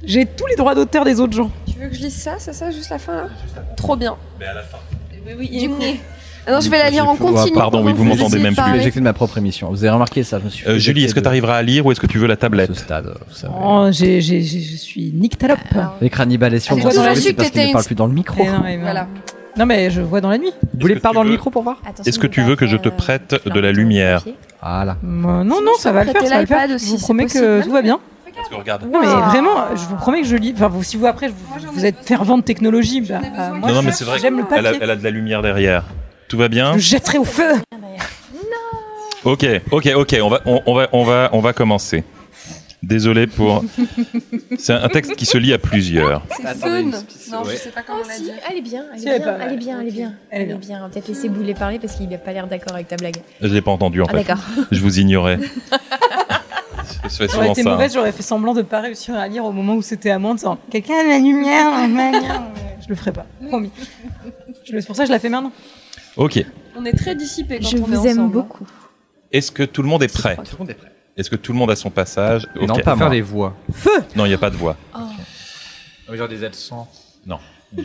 J'ai 0.03 0.25
tous 0.25 0.45
les 0.47 0.55
droits 0.55 0.75
d'auteur 0.75 1.03
des 1.05 1.19
autres 1.19 1.33
gens. 1.33 1.51
Tu 1.71 1.79
veux 1.79 1.87
que 1.87 1.95
je 1.95 2.01
lise 2.01 2.15
ça 2.15 2.35
C'est 2.37 2.53
ça, 2.53 2.71
juste 2.71 2.89
la 2.89 2.99
fin 2.99 3.15
là 3.15 3.23
Trop 3.75 3.95
bien. 3.95 4.15
Mais 4.39 4.45
à 4.45 4.53
la 4.53 4.61
fin. 4.61 4.77
Oui, 5.25 5.33
oui, 5.37 5.59
du 5.59 5.69
coup. 5.69 5.75
Ah 6.49 6.53
non, 6.53 6.61
je 6.61 6.69
vais 6.69 6.77
la 6.77 6.89
lire 6.89 7.07
en 7.09 7.17
continu. 7.17 7.51
pardon, 7.53 7.83
oui, 7.85 7.91
vous 7.93 8.05
m'entendez 8.05 8.39
même 8.39 8.53
plus. 8.53 8.55
parler. 8.55 8.79
J'ai 8.81 8.91
fait 8.91 9.01
de 9.01 9.03
ma 9.03 9.11
propre 9.11 9.37
émission. 9.37 9.69
Vous 9.69 9.83
avez 9.83 9.91
remarqué 9.91 10.23
ça 10.23 10.39
Je 10.39 10.45
me 10.45 10.49
suis. 10.49 10.65
Euh, 10.65 10.73
fait 10.75 10.79
Julie, 10.79 11.03
est-ce 11.03 11.13
que 11.13 11.19
tu 11.19 11.27
arriveras 11.27 11.57
à 11.57 11.61
lire 11.61 11.85
ou 11.85 11.91
est-ce 11.91 11.99
que 11.99 12.07
tu 12.07 12.19
veux 12.19 12.27
la 12.27 12.37
tablette 12.37 12.73
ce 12.73 12.79
stade 12.79 13.13
vous 13.27 13.35
savez. 13.35 13.53
Oh, 13.61 13.87
je 13.91 14.77
suis 14.77 15.11
Nick 15.13 15.37
Talop. 15.37 15.57
Avec 15.99 16.17
Hannibal 16.17 16.53
et 16.53 16.59
sur 16.61 16.77
moi, 16.77 16.91
c'est 16.91 17.33
que 17.33 17.35
parce 17.35 17.49
qu'il 17.51 17.67
ne 17.67 17.73
parle 17.73 17.83
plus 17.85 17.95
dans 17.95 18.07
le 18.07 18.13
micro. 18.13 18.41
Eh 18.41 18.49
non, 18.49 18.61
mais 18.63 18.77
non. 18.77 18.83
Voilà. 18.83 19.07
Non, 19.57 19.65
mais 19.65 19.89
je 19.89 20.01
vois 20.01 20.21
dans 20.21 20.29
la 20.29 20.37
nuit. 20.37 20.51
Vous 20.73 20.79
voulez 20.81 20.95
tu 20.95 21.01
dans 21.01 21.23
le 21.23 21.31
micro 21.31 21.49
pour 21.49 21.63
voir 21.63 21.81
Est-ce 22.05 22.19
que 22.19 22.27
tu 22.27 22.41
veux 22.43 22.55
que 22.55 22.67
je 22.67 22.77
te 22.77 22.89
prête 22.89 23.35
de 23.45 23.59
la 23.59 23.73
lumière 23.73 24.23
Voilà. 24.61 24.95
Non, 25.03 25.43
non, 25.43 25.73
ça 25.77 25.91
va 25.91 26.05
le 26.05 26.11
faire, 26.11 26.23
ça 26.23 26.35
va 26.35 26.41
le 26.41 26.45
faire. 26.47 26.57
l'iPad 26.59 26.69
Je 26.69 26.75
aussi, 26.75 26.91
vous 26.91 26.97
c'est 26.97 27.03
promets 27.03 27.25
que 27.25 27.63
tout 27.63 27.71
va 27.71 27.81
bien. 27.81 27.99
Parce 28.47 28.49
que 28.49 28.55
regarde. 28.55 28.83
Non, 28.91 28.99
mais 29.01 29.07
vraiment, 29.07 29.75
je 29.75 29.81
vous 29.85 29.95
promets 29.95 30.21
que 30.21 30.27
je 30.27 30.35
lis. 30.35 30.53
Enfin, 30.55 30.67
vous, 30.69 30.83
si 30.83 30.95
vous 30.97 31.05
après, 31.05 31.27
vous, 31.27 31.35
vous 31.73 31.85
êtes 31.85 31.97
fervent 32.05 32.37
de 32.37 32.43
technologie, 32.43 33.01
bah, 33.01 33.19
euh, 33.23 33.53
moi, 33.53 33.69
non, 33.69 33.75
non, 33.75 33.81
mais 33.81 33.91
c'est 33.91 34.05
vrai. 34.05 34.19
j'aime 34.19 34.37
le 34.37 34.43
Elle 34.51 34.65
a, 34.65 34.69
papier. 34.71 34.79
elle 34.83 34.89
a 34.91 34.95
de 34.95 35.03
la 35.03 35.09
lumière 35.11 35.41
derrière. 35.41 35.83
Tout 36.27 36.37
va 36.37 36.47
bien 36.47 36.73
Je 36.73 36.79
jetterai 36.79 37.17
au 37.17 37.25
feu. 37.25 37.53
Ok, 39.23 39.45
ok, 39.71 39.89
ok. 39.95 40.17
On 40.21 40.29
va, 40.29 40.41
on, 40.45 40.61
on 40.65 40.73
va, 40.73 40.87
on 40.93 41.03
va, 41.03 41.29
on 41.33 41.39
va 41.41 41.53
commencer. 41.53 42.03
Désolé 42.83 43.27
pour. 43.27 43.65
C'est 44.59 44.71
un 44.73 44.87
texte 44.87 45.15
qui 45.15 45.25
se 45.25 45.37
lit 45.37 45.51
à 45.51 45.57
plusieurs. 45.57 46.21
C'est 46.29 46.55
fun. 46.57 46.83
Non, 46.83 47.43
je 47.43 47.55
sais 47.57 47.69
pas 47.71 47.81
comment 47.81 47.99
on 48.05 48.07
l'a 48.07 48.17
dit. 48.17 48.31
Elle 48.49 48.57
est 48.57 48.61
bien, 48.61 48.83
elle 48.95 48.99
est 49.01 49.07
elle 49.07 49.15
est 49.15 49.19
bien, 49.19 49.37
elle 49.41 49.53
est 49.53 49.57
bien, 49.57 49.79
elle 49.81 49.87
est 49.87 49.91
bien. 49.91 50.13
Elle 50.29 50.51
est 50.51 50.55
bien. 50.55 50.89
Peut-être 50.89 51.07
laisser 51.07 51.27
Boulet 51.27 51.55
parler 51.55 51.79
parce 51.79 51.95
qu'il 51.95 52.13
a 52.13 52.17
pas 52.17 52.31
l'air 52.31 52.47
d'accord 52.47 52.75
avec 52.75 52.87
ta 52.87 52.95
blague. 52.95 53.17
Je 53.41 53.47
l'ai 53.47 53.61
pas 53.61 53.71
entendu 53.71 54.01
en 54.01 54.05
Ah 54.07 54.11
fait. 54.11 54.17
d'accord. 54.23 54.43
Je 54.71 54.79
vous 54.79 54.99
ignorais. 54.99 55.39
Je 57.09 57.15
fais 57.15 57.27
J'aurais 57.27 57.29
souvent 57.41 57.51
été 57.53 57.63
ça. 57.63 57.69
mauvaise, 57.71 57.93
j'aurais 57.93 58.11
fait 58.11 58.23
semblant 58.23 58.53
de 58.53 58.61
pas 58.61 58.81
réussir 58.81 59.15
à 59.15 59.27
lire 59.27 59.45
au 59.45 59.51
moment 59.51 59.75
où 59.75 59.81
c'était 59.81 60.09
à 60.11 60.19
moi 60.19 60.31
en 60.31 60.35
disant 60.35 60.57
Quelqu'un 60.71 60.95
a 60.99 61.03
la 61.03 61.17
lumière 61.19 61.71
la 61.71 61.87
lumière 61.87 62.43
Je 62.81 62.89
le 62.89 62.95
ferai 62.95 63.11
pas, 63.11 63.25
promis. 63.47 63.71
Je 64.65 64.73
le- 64.73 64.81
C'est 64.81 64.87
pour 64.87 64.95
ça 64.95 65.03
que 65.03 65.07
je 65.07 65.13
la 65.13 65.19
fais 65.19 65.29
maintenant. 65.29 65.51
Ok. 66.17 66.43
On 66.75 66.85
est 66.85 66.93
très 66.97 67.15
dissipés 67.15 67.59
quand 67.59 67.67
Je 67.69 67.77
on 67.77 67.79
est 67.91 67.95
vous 67.95 68.07
aime 68.07 68.17
ensemble. 68.19 68.31
beaucoup. 68.33 68.67
Est-ce 69.31 69.51
que 69.51 69.63
tout 69.63 69.81
le 69.81 69.87
monde 69.89 70.03
est 70.03 70.13
prêt 70.13 70.35
Tout 70.37 70.43
le 70.53 70.57
monde 70.59 70.69
est 70.69 70.73
prêt. 70.75 70.91
Est-ce 71.17 71.29
que 71.29 71.35
tout 71.35 71.51
le 71.51 71.57
monde 71.57 71.71
a 71.71 71.75
son 71.75 71.89
passage? 71.89 72.47
Non, 72.61 72.75
pas 72.75 72.81
Faire 72.83 72.97
moi. 72.97 73.09
des 73.09 73.21
voix. 73.21 73.55
Feu 73.73 73.89
Non, 74.15 74.25
il 74.25 74.29
n'y 74.29 74.35
a 74.35 74.37
pas 74.37 74.49
de 74.51 74.55
voix. 74.55 74.77
Genre 76.13 76.27
des 76.27 76.43
accents. 76.43 76.87
Non. 77.25 77.39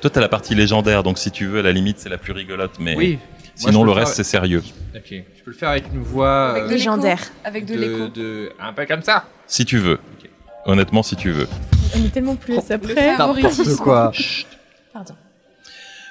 Toi, 0.00 0.10
t'as 0.10 0.20
la 0.20 0.28
partie 0.28 0.54
légendaire, 0.54 1.02
donc 1.02 1.18
si 1.18 1.30
tu 1.30 1.46
veux, 1.46 1.60
à 1.60 1.62
la 1.62 1.72
limite, 1.72 1.98
c'est 1.98 2.08
la 2.08 2.18
plus 2.18 2.32
rigolote, 2.32 2.78
mais 2.80 2.96
Oui. 2.96 3.18
Sinon, 3.70 3.84
le 3.84 3.92
reste, 3.92 4.14
c'est 4.14 4.24
sérieux. 4.24 4.62
Ok. 4.94 5.02
Je 5.10 5.42
peux 5.44 5.50
le 5.50 5.56
faire 5.56 5.70
avec 5.70 5.84
une 5.92 6.02
voix 6.02 6.50
Avec 6.50 6.64
euh. 6.64 6.68
Légendaire. 6.68 7.20
Avec 7.44 7.66
de 7.66 7.74
l'écho. 7.74 8.08
de- 8.08 8.52
un 8.60 8.72
peu 8.72 8.86
comme 8.86 9.02
ça. 9.02 9.26
Si 9.46 9.64
tu 9.64 9.78
veux. 9.78 9.98
Honnêtement, 10.64 11.02
si 11.02 11.16
tu 11.16 11.30
veux. 11.30 11.48
On 11.96 12.04
est 12.04 12.08
tellement 12.12 12.36
plus 12.36 12.58
après. 12.70 13.16
favoritisme. 13.16 13.76
quoi 13.76 14.12
Pardon. 14.92 15.14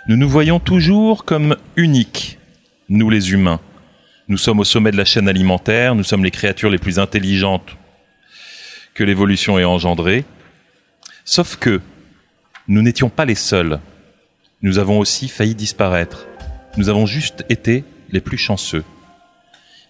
Nous 0.07 0.18
nous 0.18 0.28
voyons 0.30 0.60
toujours 0.60 1.26
comme 1.26 1.56
uniques, 1.76 2.40
nous 2.90 3.10
les 3.10 3.32
humains. 3.34 3.60
Nous 4.28 4.38
sommes 4.38 4.60
au 4.60 4.64
sommet 4.64 4.91
de 4.91 4.98
la 4.98 5.06
chaîne 5.06 5.28
alimentaire, 5.30 5.94
nous 5.95 6.03
sommes 6.03 6.23
les 6.23 6.32
créatures 6.32 6.69
les 6.69 6.78
plus 6.80 6.99
intelligentes 6.99 7.76
que 8.94 9.03
l'évolution 9.03 9.60
ait 9.60 9.64
engendrées. 9.65 10.26
Sauf 11.23 11.56
que 11.57 11.82
nous 12.68 12.82
n'étions 12.82 13.10
pas 13.10 13.26
les 13.26 13.36
seuls. 13.36 13.80
Nous 14.64 14.80
avons 14.80 14.99
aussi 14.99 15.28
failli 15.28 15.56
disparaître. 15.56 16.28
Nous 16.77 16.88
avons 16.88 17.06
juste 17.06 17.45
été 17.49 17.84
les 18.11 18.22
plus 18.22 18.38
chanceux. 18.38 18.85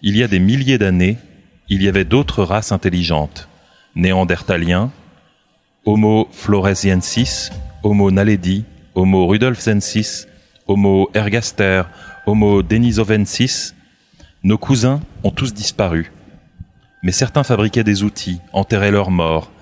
Il 0.02 0.16
y 0.16 0.22
a 0.24 0.28
des 0.28 0.40
milliers 0.40 0.78
d'années, 0.78 1.16
il 1.68 1.82
y 1.82 1.88
avait 1.88 2.04
d'autres 2.04 2.42
races 2.42 2.72
intelligentes. 2.72 3.48
Néandertaliens, 3.94 4.90
Homo 5.84 6.28
floresiensis, 6.32 7.50
Homo 7.84 8.10
naledi, 8.10 8.64
Homo 8.94 9.26
rudolfensis, 9.26 10.26
Homo 10.66 11.08
ergaster, 11.14 11.84
Homo 12.26 12.62
denisovensis. 12.62 13.74
Nos 14.42 14.58
cousins 14.58 15.00
ont 15.22 15.30
tous 15.30 15.54
disparu. 15.54 16.10
Mais 17.04 17.12
certains 17.12 17.44
fabriquaient 17.44 17.84
des 17.84 18.02
outils, 18.02 18.40
enterraient 18.52 18.90
leurs 18.90 19.10
morts, 19.12 19.52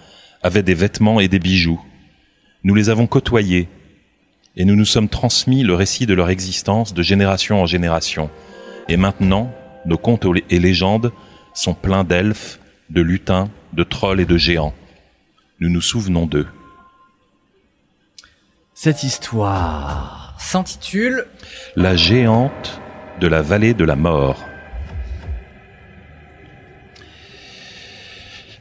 avaient 0.43 0.63
des 0.63 0.75
vêtements 0.75 1.21
et 1.21 1.29
des 1.29 1.39
bijoux. 1.39 1.81
Nous 2.65 2.75
les 2.75 2.89
avons 2.89 3.07
côtoyés, 3.07 3.69
et 4.57 4.65
nous 4.65 4.77
nous 4.77 4.85
sommes 4.85 5.09
transmis 5.09 5.63
le 5.63 5.75
récit 5.75 6.07
de 6.07 6.15
leur 6.15 6.31
existence 6.31 6.95
de 6.95 7.03
génération 7.03 7.63
en 7.63 7.67
génération. 7.67 8.31
Et 8.89 8.97
maintenant, 8.97 9.53
nos 9.87 9.99
contes 9.99 10.27
et 10.51 10.59
légendes 10.59 11.13
sont 11.55 11.75
pleins 11.75 12.05
d'elfes, 12.05 12.61
de 12.91 13.01
lutins, 13.01 13.49
de 13.73 13.85
trolls 13.85 14.21
et 14.21 14.27
de 14.27 14.37
géants. 14.37 14.75
Nous 15.61 15.71
nous 15.71 15.81
souvenons 15.81 16.27
d'eux. 16.27 16.47
Cette 18.75 19.03
histoire 19.03 20.35
s'intitule 20.39 21.27
La 21.77 21.97
géante 21.97 22.81
de 23.21 23.27
la 23.27 23.43
vallée 23.43 23.75
de 23.75 23.85
la 23.85 23.97
mort. 23.97 24.43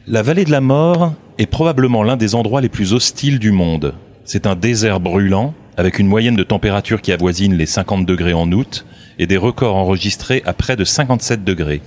La 0.06 0.22
vallée 0.22 0.44
de 0.44 0.50
la 0.50 0.60
mort 0.60 1.14
est 1.38 1.46
probablement 1.46 2.02
l'un 2.02 2.16
des 2.16 2.34
endroits 2.34 2.60
les 2.60 2.68
plus 2.68 2.92
hostiles 2.92 3.38
du 3.38 3.50
monde. 3.50 3.94
C'est 4.24 4.46
un 4.46 4.56
désert 4.56 5.00
brûlant, 5.00 5.54
avec 5.80 5.98
une 5.98 6.08
moyenne 6.08 6.36
de 6.36 6.42
température 6.42 7.00
qui 7.00 7.10
avoisine 7.10 7.56
les 7.56 7.64
50 7.64 8.04
degrés 8.04 8.34
en 8.34 8.52
août, 8.52 8.84
et 9.18 9.26
des 9.26 9.38
records 9.38 9.76
enregistrés 9.76 10.42
à 10.44 10.52
près 10.52 10.76
de 10.76 10.84
57 10.84 11.42
degrés. 11.42 11.80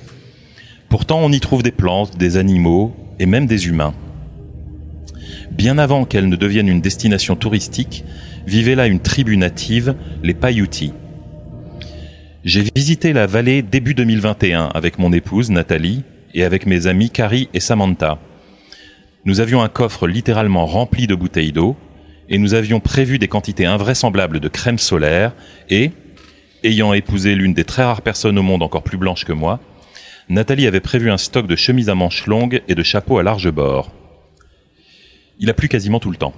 Pourtant, 0.90 1.20
on 1.20 1.32
y 1.32 1.40
trouve 1.40 1.62
des 1.62 1.72
plantes, 1.72 2.18
des 2.18 2.38
animaux, 2.38 2.96
et 3.20 3.28
même 3.28 3.46
des 3.46 3.68
humains. 3.68 3.94
Bien 5.52 5.78
avant 5.78 6.06
qu'elle 6.06 6.28
ne 6.28 6.36
devienne 6.36 6.70
une 6.70 6.82
destination 6.82 7.36
touristique, 7.36 8.04
vivait 8.48 8.74
là 8.74 8.88
une 8.88 9.00
tribu 9.00 9.38
native, 9.38 9.94
les 10.24 10.34
Paiuti. 10.34 10.92
J'ai 12.44 12.66
visité 12.76 13.14
la 13.14 13.28
vallée 13.28 13.62
début 13.62 13.94
2021 13.94 14.72
avec 14.74 14.98
mon 14.98 15.14
épouse 15.14 15.52
Nathalie 15.52 16.02
et 16.34 16.44
avec 16.44 16.66
mes 16.66 16.88
amis 16.88 17.12
Carrie 17.12 17.48
et 17.54 17.60
Samantha. 17.60 18.18
Nous 19.26 19.40
avions 19.40 19.62
un 19.62 19.70
coffre 19.70 20.08
littéralement 20.08 20.66
rempli 20.66 21.06
de 21.06 21.14
bouteilles 21.14 21.52
d'eau 21.52 21.78
et 22.30 22.38
nous 22.38 22.54
avions 22.54 22.80
prévu 22.80 23.20
des 23.20 23.28
quantités 23.28 23.66
invraisemblables 23.66 24.40
de 24.40 24.48
crème 24.48 24.80
solaire 24.80 25.34
et, 25.70 25.92
ayant 26.64 26.94
épousé 26.94 27.36
l'une 27.36 27.54
des 27.54 27.66
très 27.66 27.84
rares 27.84 28.02
personnes 28.02 28.40
au 28.40 28.44
monde 28.44 28.64
encore 28.64 28.84
plus 28.84 28.98
blanche 28.98 29.26
que 29.26 29.34
moi, 29.34 29.60
Nathalie 30.30 30.68
avait 30.68 30.80
prévu 30.80 31.12
un 31.12 31.18
stock 31.18 31.48
de 31.48 31.56
chemises 31.56 31.90
à 31.90 31.96
manches 31.96 32.28
longues 32.28 32.62
et 32.68 32.76
de 32.76 32.84
chapeaux 32.84 33.18
à 33.18 33.24
large 33.24 33.52
bord. 33.52 33.92
Il 35.40 35.50
a 35.50 35.54
plu 35.54 35.68
quasiment 35.68 36.00
tout 36.00 36.12
le 36.12 36.18
temps. 36.18 36.34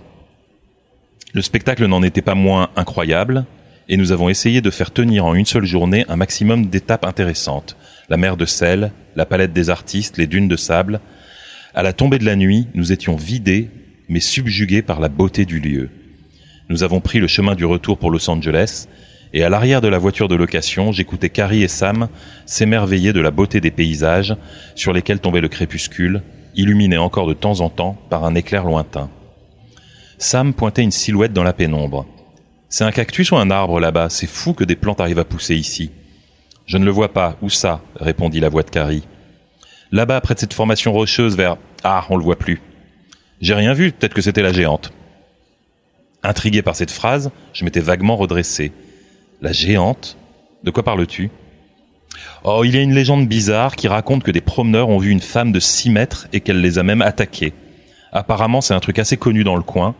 Le 1.34 1.42
spectacle 1.42 1.86
n'en 1.86 2.02
était 2.02 2.22
pas 2.22 2.34
moins 2.34 2.70
incroyable, 2.76 3.46
et 3.88 3.98
nous 3.98 4.12
avons 4.12 4.30
essayé 4.30 4.62
de 4.62 4.72
faire 4.72 4.92
tenir 4.92 5.26
en 5.26 5.36
une 5.36 5.46
seule 5.46 5.66
journée 5.66 6.06
un 6.08 6.16
maximum 6.16 6.68
d'étapes 6.68 7.06
intéressantes. 7.06 7.78
La 8.10 8.18
mer 8.18 8.38
de 8.38 8.46
sel, 8.46 8.92
la 9.16 9.26
palette 9.26 9.54
des 9.54 9.70
artistes, 9.70 10.18
les 10.18 10.28
dunes 10.28 10.48
de 10.48 10.56
sable. 10.56 11.02
À 11.76 11.84
la 11.84 11.94
tombée 11.94 12.18
de 12.18 12.26
la 12.26 12.36
nuit, 12.36 12.68
nous 12.74 12.92
étions 12.92 13.16
vidés, 13.16 13.70
mais 14.10 14.20
subjugués 14.20 14.82
par 14.82 15.00
la 15.00 15.10
beauté 15.10 15.46
du 15.46 15.60
lieu. 15.60 15.90
Nous 16.70 16.84
avons 16.84 17.00
pris 17.00 17.20
le 17.20 17.28
chemin 17.28 17.56
du 17.56 17.66
retour 17.66 17.98
pour 17.98 18.12
Los 18.12 18.30
Angeles, 18.30 18.88
et 19.34 19.44
à 19.44 19.50
l'arrière 19.50 19.82
de 19.82 19.88
la 19.88 19.98
voiture 19.98 20.28
de 20.28 20.36
location, 20.36 20.92
j'écoutais 20.92 21.30
Carrie 21.30 21.64
et 21.64 21.68
Sam 21.68 22.08
s'émerveiller 22.46 23.14
de 23.14 23.20
la 23.20 23.32
beauté 23.32 23.60
des 23.60 23.72
paysages 23.72 24.36
sur 24.76 24.94
lesquels 24.94 25.20
tombait 25.20 25.42
le 25.42 25.50
crépuscule, 25.50 26.24
illuminé 26.56 26.98
encore 26.98 27.28
de 27.28 27.34
temps 27.34 27.60
en 27.60 27.70
temps 27.70 27.98
par 28.10 28.24
un 28.24 28.36
éclair 28.36 28.64
lointain. 28.64 29.10
Sam 30.18 30.54
pointait 30.54 30.84
une 30.84 30.92
silhouette 30.92 31.34
dans 31.34 31.44
la 31.44 31.54
pénombre. 31.54 32.06
C'est 32.70 32.86
un 32.86 32.92
cactus 32.92 33.32
ou 33.32 33.36
un 33.36 33.52
arbre 33.52 33.80
là-bas? 33.80 34.10
C'est 34.10 34.28
fou 34.28 34.54
que 34.54 34.64
des 34.64 34.76
plantes 34.76 35.02
arrivent 35.02 35.20
à 35.20 35.26
pousser 35.26 35.56
ici. 35.56 35.92
Je 36.66 36.78
ne 36.78 36.86
le 36.86 36.92
vois 36.92 37.14
pas. 37.14 37.38
Où 37.42 37.50
ça? 37.50 37.82
répondit 38.00 38.40
la 38.40 38.50
voix 38.50 38.64
de 38.64 38.70
Carrie. 38.70 39.04
Là-bas, 39.92 40.22
près 40.22 40.34
de 40.34 40.40
cette 40.40 40.54
formation 40.54 40.92
rocheuse 40.94 41.36
vers... 41.36 41.58
Ah, 41.84 42.06
on 42.10 42.18
le 42.18 42.24
voit 42.24 42.40
plus. 42.40 42.62
J'ai 43.46 43.54
rien 43.54 43.74
vu, 43.74 43.92
peut-être 43.92 44.16
que 44.16 44.24
c'était 44.24 44.42
la 44.42 44.52
géante. 44.52 44.92
Intrigué 46.24 46.64
par 46.64 46.76
cette 46.76 46.90
phrase, 46.90 47.30
je 47.54 47.64
m'étais 47.64 47.80
vaguement 47.80 48.16
redressé. 48.16 48.72
La 49.40 49.52
géante? 49.52 50.18
De 50.64 50.72
quoi 50.72 50.82
parles-tu? 50.82 51.30
Oh, 52.44 52.64
il 52.66 52.74
y 52.74 52.80
a 52.80 52.82
une 52.82 52.96
légende 52.96 53.28
bizarre 53.28 53.76
qui 53.76 53.88
raconte 53.88 54.24
que 54.24 54.32
des 54.32 54.42
promeneurs 54.42 54.90
ont 54.90 54.98
vu 54.98 55.12
une 55.12 55.22
femme 55.22 55.52
de 55.52 55.60
6 55.60 55.92
mètres 55.92 56.28
et 56.34 56.40
qu'elle 56.40 56.60
les 56.60 56.80
a 56.80 56.84
même 56.84 57.04
attaqués. 57.04 57.54
Apparemment, 58.12 58.62
c'est 58.62 58.74
un 58.74 58.80
truc 58.80 58.98
assez 58.98 59.16
connu 59.16 59.44
dans 59.44 59.58
le 59.58 59.62
coin. 59.62 59.94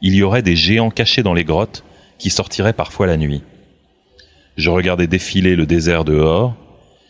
Il 0.00 0.14
y 0.14 0.22
aurait 0.22 0.42
des 0.42 0.54
géants 0.54 0.90
cachés 0.90 1.24
dans 1.24 1.34
les 1.34 1.42
grottes 1.42 1.82
qui 2.18 2.30
sortiraient 2.30 2.72
parfois 2.72 3.08
la 3.08 3.16
nuit. 3.16 3.42
Je 4.56 4.70
regardais 4.70 5.08
défiler 5.08 5.56
le 5.56 5.66
désert 5.66 6.04
dehors. 6.04 6.54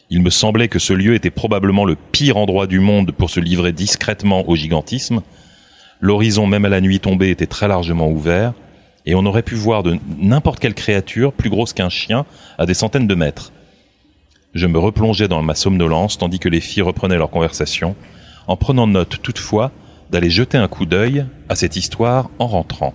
Il 0.09 0.23
me 0.23 0.31
semblait 0.31 0.69
que 0.69 0.79
ce 0.79 0.95
lieu 0.95 1.15
était 1.15 1.31
probablement 1.31 1.85
le 1.85 1.97
pire 1.97 2.39
endroit 2.39 2.67
du 2.67 2.81
monde 2.81 3.13
pour 3.13 3.29
se 3.29 3.41
livrer 3.41 3.73
discrètement 3.73 4.49
au 4.49 4.57
gigantisme. 4.57 5.21
L'horizon, 6.03 6.49
même 6.49 6.65
à 6.65 6.69
la 6.69 6.81
nuit 6.81 6.99
tombée, 6.99 7.31
était 7.31 7.47
très 7.47 7.69
largement 7.69 8.09
ouvert, 8.09 8.55
et 9.07 9.15
on 9.15 9.25
aurait 9.25 9.45
pu 9.45 9.55
voir 9.55 9.85
de 9.85 9.97
n'importe 10.19 10.59
quelle 10.59 10.75
créature 10.75 11.33
plus 11.33 11.49
grosse 11.49 11.73
qu'un 11.73 11.89
chien 11.89 12.27
à 12.59 12.67
des 12.67 12.75
centaines 12.75 13.07
de 13.07 13.15
mètres. 13.15 13.53
Je 14.53 14.67
me 14.67 14.81
replongeais 14.81 15.29
dans 15.29 15.43
ma 15.43 15.55
somnolence 15.55 16.19
tandis 16.19 16.41
que 16.41 16.49
les 16.49 16.61
filles 16.61 16.83
reprenaient 16.83 17.17
leur 17.17 17.31
conversation, 17.31 17.95
en 18.49 18.57
prenant 18.57 18.89
note 18.89 19.23
toutefois 19.23 19.71
d'aller 20.11 20.29
jeter 20.29 20.59
un 20.59 20.67
coup 20.67 20.87
d'œil 20.87 21.25
à 21.49 21.55
cette 21.55 21.77
histoire 21.77 22.31
en 22.41 22.49
rentrant. 22.49 22.95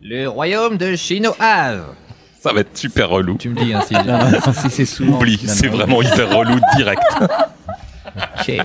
Le 0.00 0.28
royaume 0.28 0.76
de 0.78 0.94
Shinohave. 0.94 1.86
Ça 2.40 2.52
va 2.52 2.60
être 2.60 2.78
super 2.78 3.10
relou. 3.10 3.36
Tu 3.36 3.48
me 3.48 3.56
dis 3.56 3.74
hein, 3.74 3.82
si, 3.82 3.94
si 4.60 4.70
c'est 4.70 4.86
souvent. 4.86 5.16
Oublie, 5.16 5.38
c'est 5.44 5.66
vraiment 5.66 6.00
hyper 6.02 6.30
relou 6.30 6.60
direct. 6.76 7.02
Ok. 8.40 8.56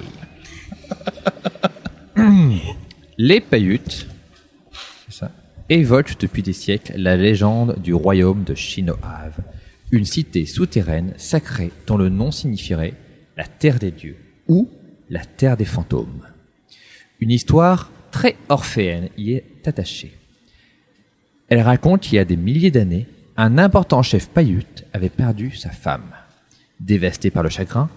Les 3.17 3.39
Paiutes 3.39 4.07
évoquent 5.69 6.19
depuis 6.19 6.43
des 6.43 6.53
siècles 6.53 6.93
la 6.97 7.15
légende 7.15 7.79
du 7.81 7.93
royaume 7.93 8.43
de 8.43 8.55
Shinohave, 8.55 9.39
une 9.91 10.05
cité 10.05 10.45
souterraine 10.45 11.13
sacrée 11.17 11.71
dont 11.87 11.97
le 11.97 12.09
nom 12.09 12.31
signifierait 12.31 12.93
la 13.37 13.45
terre 13.45 13.79
des 13.79 13.91
dieux 13.91 14.17
ou 14.47 14.69
la 15.09 15.23
terre 15.23 15.57
des 15.57 15.65
fantômes. 15.65 16.27
Une 17.19 17.31
histoire 17.31 17.91
très 18.11 18.35
orphéenne 18.49 19.09
y 19.17 19.33
est 19.33 19.67
attachée. 19.67 20.13
Elle 21.47 21.61
raconte 21.61 22.01
qu'il 22.01 22.15
y 22.15 22.19
a 22.19 22.25
des 22.25 22.37
milliers 22.37 22.71
d'années, 22.71 23.07
un 23.37 23.57
important 23.57 24.01
chef 24.01 24.29
Paiute 24.29 24.85
avait 24.93 25.09
perdu 25.09 25.55
sa 25.55 25.69
femme. 25.69 26.11
Dévasté 26.79 27.29
par 27.29 27.43
le 27.43 27.49
chagrin, 27.49 27.89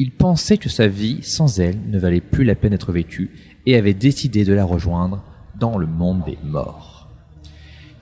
il 0.00 0.12
pensait 0.12 0.56
que 0.56 0.70
sa 0.70 0.86
vie 0.86 1.18
sans 1.20 1.60
elle 1.60 1.76
ne 1.90 1.98
valait 1.98 2.22
plus 2.22 2.44
la 2.44 2.54
peine 2.54 2.70
d'être 2.70 2.90
vécue 2.90 3.32
et 3.66 3.76
avait 3.76 3.92
décidé 3.92 4.46
de 4.46 4.54
la 4.54 4.64
rejoindre 4.64 5.22
dans 5.58 5.76
le 5.76 5.86
monde 5.86 6.24
des 6.24 6.38
morts. 6.42 7.10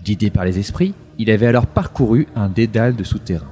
Guidé 0.04 0.30
par 0.30 0.44
les 0.44 0.60
esprits, 0.60 0.94
il 1.18 1.28
avait 1.28 1.48
alors 1.48 1.66
parcouru 1.66 2.28
un 2.36 2.48
dédale 2.48 2.94
de 2.94 3.02
souterrain. 3.02 3.50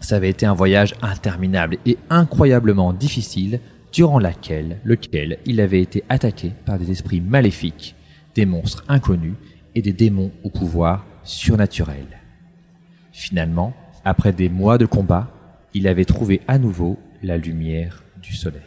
Ça 0.00 0.16
avait 0.16 0.30
été 0.30 0.46
un 0.46 0.52
voyage 0.52 0.94
interminable 1.00 1.78
et 1.86 1.96
incroyablement 2.10 2.92
difficile 2.92 3.60
durant 3.92 4.18
laquelle, 4.18 4.80
lequel 4.82 5.38
il 5.46 5.60
avait 5.60 5.80
été 5.80 6.02
attaqué 6.08 6.50
par 6.66 6.80
des 6.80 6.90
esprits 6.90 7.20
maléfiques, 7.20 7.94
des 8.34 8.46
monstres 8.46 8.82
inconnus 8.88 9.36
et 9.76 9.80
des 9.80 9.92
démons 9.92 10.32
au 10.42 10.50
pouvoir 10.50 11.06
surnaturel. 11.22 12.20
Finalement, 13.12 13.74
après 14.04 14.32
des 14.32 14.48
mois 14.48 14.76
de 14.76 14.86
combat, 14.86 15.30
il 15.72 15.86
avait 15.86 16.04
trouvé 16.04 16.40
à 16.48 16.58
nouveau 16.58 16.98
la 17.24 17.38
lumière 17.38 18.04
du 18.22 18.34
soleil. 18.34 18.60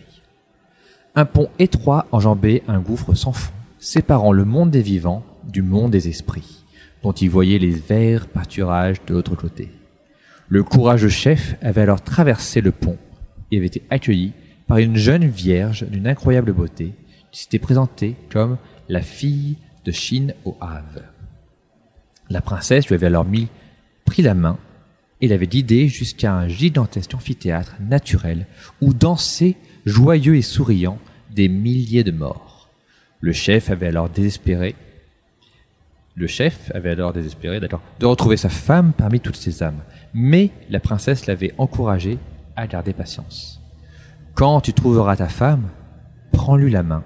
Un 1.15 1.25
pont 1.25 1.49
étroit 1.59 2.07
enjambait 2.11 2.63
un 2.67 2.79
gouffre 2.79 3.13
sans 3.13 3.31
fond, 3.31 3.53
séparant 3.79 4.31
le 4.31 4.45
monde 4.45 4.71
des 4.71 4.81
vivants 4.81 5.23
du 5.47 5.61
monde 5.61 5.91
des 5.91 6.09
esprits, 6.09 6.63
dont 7.03 7.11
il 7.11 7.29
voyait 7.29 7.59
les 7.59 7.71
verts 7.71 8.27
pâturages 8.27 9.03
de 9.05 9.13
l'autre 9.13 9.35
côté. 9.35 9.71
Le 10.49 10.63
courageux 10.63 11.09
chef 11.09 11.55
avait 11.61 11.81
alors 11.81 12.01
traversé 12.01 12.61
le 12.61 12.71
pont 12.71 12.97
et 13.51 13.57
avait 13.57 13.67
été 13.67 13.83
accueilli 13.89 14.33
par 14.67 14.77
une 14.77 14.95
jeune 14.95 15.25
vierge 15.25 15.85
d'une 15.87 16.07
incroyable 16.07 16.51
beauté 16.51 16.93
qui 17.31 17.41
s'était 17.41 17.59
présentée 17.59 18.15
comme 18.31 18.57
la 18.89 19.01
fille 19.01 19.57
de 19.85 19.91
Shin 19.91 20.29
au 20.45 20.57
Have. 20.59 21.03
La 22.29 22.41
princesse 22.41 22.87
lui 22.87 22.95
avait 22.95 23.07
alors 23.07 23.25
mis, 23.25 23.47
pris 24.05 24.21
la 24.21 24.33
main 24.33 24.57
et 25.21 25.27
l'avait 25.27 25.47
guidé 25.47 25.87
jusqu'à 25.87 26.33
un 26.33 26.47
gigantesque 26.47 27.13
amphithéâtre 27.13 27.75
naturel 27.79 28.45
où 28.81 28.93
dansaient, 28.93 29.55
joyeux 29.85 30.35
et 30.35 30.41
souriants, 30.41 30.99
des 31.33 31.49
milliers 31.49 32.03
de 32.03 32.11
morts. 32.11 32.69
Le 33.19 33.31
chef 33.31 33.69
avait 33.69 33.87
alors 33.87 34.09
désespéré, 34.09 34.75
le 36.17 36.25
chef 36.25 36.71
avait 36.73 36.89
alors 36.89 37.13
désespéré, 37.13 37.59
d'accord, 37.59 37.81
de 37.99 38.07
retrouver 38.07 38.37
sa 38.37 38.49
femme 38.49 38.91
parmi 38.91 39.19
toutes 39.19 39.35
ces 39.35 39.61
âmes. 39.61 39.81
Mais 40.15 40.49
la 40.67 40.79
princesse 40.79 41.27
l'avait 41.27 41.53
encouragé 41.59 42.17
à 42.55 42.65
garder 42.65 42.91
patience. 42.91 43.61
Quand 44.33 44.61
tu 44.61 44.73
trouveras 44.73 45.15
ta 45.15 45.27
femme, 45.27 45.69
prends-lui 46.31 46.71
la 46.71 46.81
main 46.81 47.03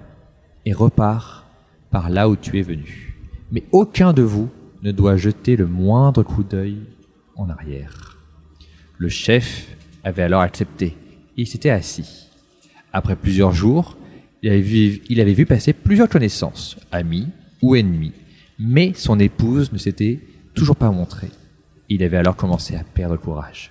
et 0.64 0.72
repars 0.72 1.46
par 1.90 2.08
là 2.08 2.30
où 2.30 2.36
tu 2.36 2.58
es 2.58 2.62
venu. 2.62 3.14
Mais 3.50 3.64
aucun 3.70 4.14
de 4.14 4.22
vous 4.22 4.48
ne 4.82 4.92
doit 4.92 5.16
jeter 5.16 5.56
le 5.56 5.66
moindre 5.66 6.22
coup 6.22 6.42
d'œil 6.42 6.78
en 7.36 7.48
arrière. 7.48 8.16
Le 8.98 9.08
chef 9.08 9.76
avait 10.04 10.22
alors 10.22 10.40
accepté 10.40 10.96
il 11.36 11.46
s'était 11.46 11.70
assis. 11.70 12.28
Après 12.92 13.16
plusieurs 13.16 13.52
jours, 13.52 13.96
il 14.42 14.50
avait, 14.50 15.32
vu, 15.32 15.46
passer 15.46 15.72
plusieurs 15.72 16.08
connaissances, 16.08 16.76
amis 16.90 17.28
ou 17.62 17.74
ennemis, 17.76 18.12
mais 18.58 18.92
son 18.94 19.18
épouse 19.18 19.72
ne 19.72 19.78
s'était 19.78 20.20
toujours 20.54 20.76
pas 20.76 20.90
montrée. 20.90 21.30
Il 21.88 22.02
avait 22.02 22.16
alors 22.16 22.36
commencé 22.36 22.74
à 22.74 22.84
perdre 22.84 23.16
courage. 23.16 23.70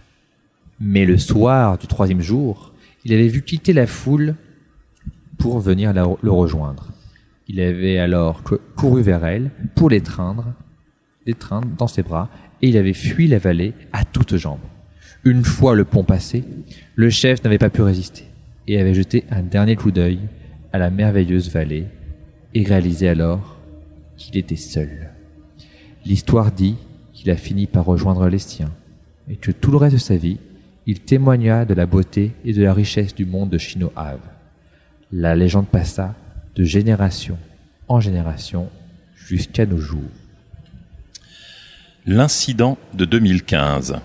Mais 0.80 1.06
le 1.06 1.18
soir 1.18 1.78
du 1.78 1.88
troisième 1.88 2.22
jour, 2.22 2.74
il 3.04 3.14
avait 3.14 3.28
vu 3.28 3.42
quitter 3.44 3.74
la 3.74 3.88
foule 3.88 4.36
pour 5.38 5.60
venir 5.60 5.94
le 5.94 6.32
rejoindre. 6.32 6.88
Il 7.48 7.60
avait 7.60 7.98
alors 7.98 8.44
cou- 8.44 8.60
couru 8.76 9.02
vers 9.02 9.26
elle 9.26 9.52
pour 9.76 9.90
l'étreindre, 9.90 10.54
l'étreindre 11.26 11.68
dans 11.78 11.88
ses 11.88 12.04
bras, 12.04 12.30
et 12.62 12.70
il 12.70 12.78
avait 12.78 12.94
fui 12.94 13.28
la 13.28 13.40
vallée 13.40 13.74
à 13.94 14.06
toutes 14.06 14.38
jambes. 14.38 14.60
Une 15.24 15.44
fois 15.44 15.76
le 15.76 15.86
pont 15.86 16.04
passé, 16.04 16.44
le 16.96 17.10
chef 17.10 17.44
n'avait 17.44 17.58
pas 17.58 17.70
pu 17.70 17.82
résister 17.82 18.26
et 18.68 18.80
avait 18.80 18.94
jeté 18.94 19.24
un 19.30 19.44
dernier 19.44 19.76
coup 19.76 19.92
d'œil 19.92 20.20
à 20.74 20.78
la 20.78 20.90
merveilleuse 20.90 21.50
vallée 21.50 21.86
et 22.54 22.64
réalisé 22.64 23.08
alors 23.08 23.58
qu'il 24.18 24.38
était 24.38 24.56
seul. 24.56 25.10
L'histoire 26.06 26.52
dit 26.52 26.76
qu'il 27.14 27.30
a 27.30 27.36
fini 27.36 27.68
par 27.68 27.86
rejoindre 27.86 28.28
les 28.28 28.40
siens 28.40 28.72
et 29.30 29.36
que 29.36 29.52
tout 29.52 29.72
le 29.72 29.78
reste 29.78 29.96
de 29.96 30.02
sa 30.02 30.18
vie, 30.18 30.40
il 30.88 31.00
témoigna 31.00 31.66
de 31.66 31.74
la 31.74 31.86
beauté 31.86 32.32
et 32.44 32.54
de 32.54 32.64
la 32.64 32.74
richesse 32.74 33.14
du 33.14 33.26
monde 33.26 33.50
de 33.50 33.58
Shinohave. 33.58 34.20
La 35.12 35.36
légende 35.36 35.68
passa 35.68 36.16
de 36.56 36.64
génération 36.64 37.38
en 37.88 38.00
génération 38.00 38.70
jusqu'à 39.16 39.66
nos 39.66 39.78
jours. 39.78 40.02
L'incident 42.08 42.80
de 42.96 43.06
2015. 43.06 44.00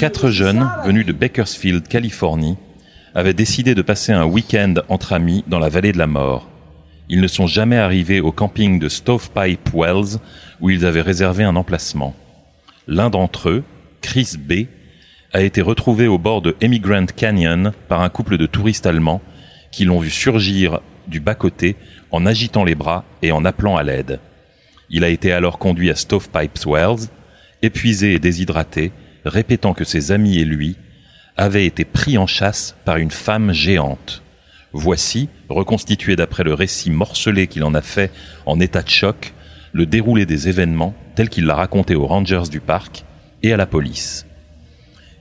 Quatre 0.00 0.30
jeunes 0.30 0.68
venus 0.84 1.06
de 1.06 1.12
Bakersfield, 1.12 1.86
Californie, 1.86 2.56
avaient 3.14 3.34
décidé 3.34 3.76
de 3.76 3.82
passer 3.82 4.10
un 4.10 4.24
week-end 4.24 4.74
entre 4.88 5.12
amis 5.12 5.44
dans 5.46 5.60
la 5.60 5.68
vallée 5.68 5.92
de 5.92 5.98
la 5.98 6.08
mort. 6.08 6.48
Ils 7.08 7.20
ne 7.20 7.28
sont 7.28 7.46
jamais 7.46 7.76
arrivés 7.76 8.20
au 8.20 8.32
camping 8.32 8.80
de 8.80 8.88
Stovepipe 8.88 9.70
Wells 9.72 10.18
où 10.60 10.70
ils 10.70 10.84
avaient 10.84 11.02
réservé 11.02 11.44
un 11.44 11.54
emplacement. 11.54 12.16
L'un 12.88 13.10
d'entre 13.10 13.48
eux, 13.48 13.62
Chris 14.00 14.32
B., 14.36 14.64
a 15.32 15.42
été 15.42 15.62
retrouvé 15.62 16.08
au 16.08 16.18
bord 16.18 16.42
de 16.42 16.56
Emigrant 16.60 17.06
Canyon 17.06 17.70
par 17.86 18.00
un 18.00 18.08
couple 18.08 18.38
de 18.38 18.46
touristes 18.46 18.86
allemands 18.86 19.22
qui 19.70 19.84
l'ont 19.84 20.00
vu 20.00 20.10
surgir 20.10 20.80
du 21.06 21.20
bas-côté 21.20 21.76
en 22.10 22.26
agitant 22.26 22.64
les 22.64 22.74
bras 22.74 23.04
et 23.22 23.30
en 23.30 23.44
appelant 23.44 23.76
à 23.76 23.84
l'aide. 23.84 24.18
Il 24.92 25.04
a 25.04 25.08
été 25.08 25.32
alors 25.32 25.58
conduit 25.58 25.90
à 25.90 25.96
Stovepipes 25.96 26.66
Wells, 26.66 27.08
épuisé 27.62 28.12
et 28.12 28.18
déshydraté, 28.18 28.92
répétant 29.24 29.72
que 29.72 29.84
ses 29.84 30.12
amis 30.12 30.38
et 30.38 30.44
lui 30.44 30.76
avaient 31.36 31.64
été 31.64 31.86
pris 31.86 32.18
en 32.18 32.26
chasse 32.26 32.76
par 32.84 32.98
une 32.98 33.10
femme 33.10 33.52
géante. 33.52 34.22
Voici, 34.74 35.30
reconstitué 35.48 36.14
d'après 36.14 36.44
le 36.44 36.52
récit 36.52 36.90
morcelé 36.90 37.46
qu'il 37.46 37.64
en 37.64 37.74
a 37.74 37.80
fait 37.80 38.12
en 38.44 38.60
état 38.60 38.82
de 38.82 38.90
choc, 38.90 39.32
le 39.72 39.86
déroulé 39.86 40.26
des 40.26 40.48
événements 40.48 40.94
tel 41.14 41.30
qu'il 41.30 41.46
l'a 41.46 41.54
raconté 41.54 41.94
aux 41.94 42.06
rangers 42.06 42.50
du 42.50 42.60
parc 42.60 43.04
et 43.42 43.52
à 43.52 43.56
la 43.56 43.66
police. 43.66 44.26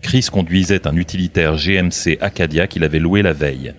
Chris 0.01 0.27
conduisait 0.31 0.87
un 0.87 0.97
utilitaire 0.97 1.55
GMC 1.55 2.17
Acadia 2.19 2.67
qu'il 2.67 2.83
avait 2.83 2.99
loué 2.99 3.21
la 3.21 3.33
veille. 3.33 3.73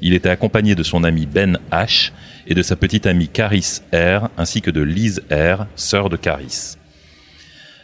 Il 0.00 0.14
était 0.14 0.28
accompagné 0.28 0.74
de 0.74 0.82
son 0.82 1.02
ami 1.04 1.26
Ben 1.26 1.58
H 1.72 2.12
et 2.46 2.54
de 2.54 2.62
sa 2.62 2.76
petite 2.76 3.06
amie 3.06 3.28
Caris 3.28 3.80
R 3.92 4.28
ainsi 4.36 4.62
que 4.62 4.70
de 4.70 4.80
Liz 4.80 5.22
R, 5.30 5.66
sœur 5.74 6.08
de 6.08 6.16
Caris. 6.16 6.76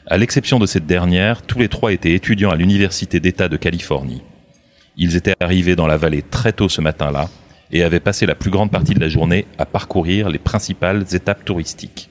À 0.06 0.18
l'exception 0.18 0.58
de 0.58 0.66
cette 0.66 0.86
dernière, 0.86 1.42
tous 1.42 1.58
les 1.58 1.68
trois 1.68 1.92
étaient 1.92 2.12
étudiants 2.12 2.50
à 2.50 2.56
l'Université 2.56 3.20
d'État 3.20 3.48
de 3.48 3.56
Californie. 3.56 4.22
Ils 4.96 5.16
étaient 5.16 5.34
arrivés 5.40 5.76
dans 5.76 5.86
la 5.86 5.96
vallée 5.96 6.22
très 6.22 6.52
tôt 6.52 6.68
ce 6.68 6.80
matin-là 6.80 7.28
et 7.72 7.82
avaient 7.82 8.00
passé 8.00 8.26
la 8.26 8.34
plus 8.34 8.50
grande 8.50 8.70
partie 8.70 8.94
de 8.94 9.00
la 9.00 9.08
journée 9.08 9.46
à 9.58 9.66
parcourir 9.66 10.28
les 10.28 10.38
principales 10.38 11.04
étapes 11.12 11.44
touristiques. 11.44 12.10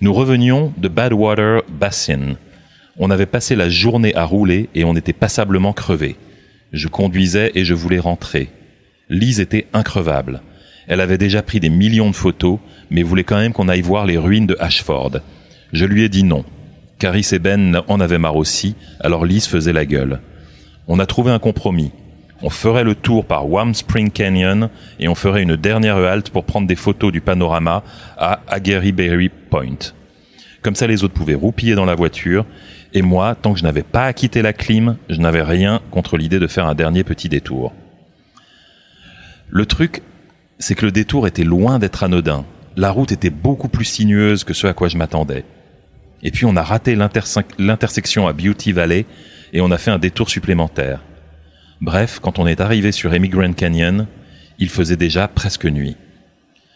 Nous 0.00 0.12
revenions 0.12 0.72
de 0.76 0.88
Badwater 0.88 1.62
Basin. 1.68 2.36
On 2.98 3.10
avait 3.10 3.26
passé 3.26 3.54
la 3.54 3.68
journée 3.68 4.14
à 4.14 4.24
rouler 4.24 4.68
et 4.74 4.84
on 4.84 4.96
était 4.96 5.12
passablement 5.12 5.72
crevés. 5.72 6.16
Je 6.72 6.88
conduisais 6.88 7.52
et 7.54 7.64
je 7.64 7.74
voulais 7.74 7.98
rentrer. 7.98 8.48
Lise 9.08 9.40
était 9.40 9.66
increvable. 9.72 10.42
Elle 10.86 11.00
avait 11.00 11.18
déjà 11.18 11.42
pris 11.42 11.60
des 11.60 11.70
millions 11.70 12.10
de 12.10 12.16
photos, 12.16 12.58
mais 12.90 13.02
voulait 13.02 13.24
quand 13.24 13.38
même 13.38 13.52
qu'on 13.52 13.68
aille 13.68 13.80
voir 13.80 14.06
les 14.06 14.18
ruines 14.18 14.46
de 14.46 14.56
Ashford. 14.60 15.20
Je 15.72 15.84
lui 15.84 16.02
ai 16.02 16.08
dit 16.08 16.24
non. 16.24 16.44
Caris 16.98 17.28
et 17.32 17.38
Ben 17.38 17.82
en 17.88 18.00
avaient 18.00 18.18
marre 18.18 18.36
aussi, 18.36 18.74
alors 19.00 19.24
Lise 19.24 19.46
faisait 19.46 19.72
la 19.72 19.86
gueule. 19.86 20.20
On 20.86 20.98
a 20.98 21.06
trouvé 21.06 21.30
un 21.30 21.38
compromis. 21.38 21.92
On 22.42 22.50
ferait 22.50 22.84
le 22.84 22.94
tour 22.94 23.24
par 23.24 23.48
Warm 23.48 23.74
Spring 23.74 24.10
Canyon 24.10 24.70
et 24.98 25.08
on 25.08 25.14
ferait 25.14 25.42
une 25.42 25.56
dernière 25.56 25.96
halte 25.96 26.30
pour 26.30 26.44
prendre 26.44 26.66
des 26.66 26.76
photos 26.76 27.12
du 27.12 27.20
panorama 27.20 27.82
à 28.16 28.40
Berry 28.58 29.28
Point. 29.28 29.92
Comme 30.62 30.74
ça, 30.74 30.86
les 30.86 31.04
autres 31.04 31.14
pouvaient 31.14 31.34
roupiller 31.34 31.74
dans 31.74 31.84
la 31.84 31.94
voiture 31.94 32.44
et 32.92 33.02
moi, 33.02 33.34
tant 33.34 33.52
que 33.52 33.58
je 33.58 33.64
n'avais 33.64 33.82
pas 33.82 34.12
quitté 34.12 34.42
la 34.42 34.52
clim, 34.52 34.96
je 35.08 35.20
n'avais 35.20 35.42
rien 35.42 35.80
contre 35.90 36.16
l'idée 36.16 36.40
de 36.40 36.46
faire 36.46 36.66
un 36.66 36.74
dernier 36.74 37.04
petit 37.04 37.28
détour. 37.28 37.72
Le 39.48 39.66
truc, 39.66 40.02
c'est 40.58 40.74
que 40.74 40.86
le 40.86 40.92
détour 40.92 41.26
était 41.26 41.44
loin 41.44 41.78
d'être 41.78 42.02
anodin. 42.02 42.44
La 42.76 42.90
route 42.90 43.12
était 43.12 43.30
beaucoup 43.30 43.68
plus 43.68 43.84
sinueuse 43.84 44.44
que 44.44 44.54
ce 44.54 44.66
à 44.66 44.74
quoi 44.74 44.88
je 44.88 44.96
m'attendais. 44.96 45.44
Et 46.22 46.30
puis 46.30 46.44
on 46.44 46.56
a 46.56 46.62
raté 46.62 46.96
l'intersection 46.96 48.28
à 48.28 48.32
Beauty 48.32 48.72
Valley 48.72 49.06
et 49.52 49.60
on 49.60 49.70
a 49.70 49.78
fait 49.78 49.90
un 49.90 49.98
détour 49.98 50.28
supplémentaire. 50.28 51.00
Bref, 51.80 52.18
quand 52.20 52.38
on 52.38 52.46
est 52.46 52.60
arrivé 52.60 52.92
sur 52.92 53.14
Emigrant 53.14 53.52
Canyon, 53.52 54.06
il 54.58 54.68
faisait 54.68 54.96
déjà 54.96 55.28
presque 55.28 55.64
nuit. 55.64 55.96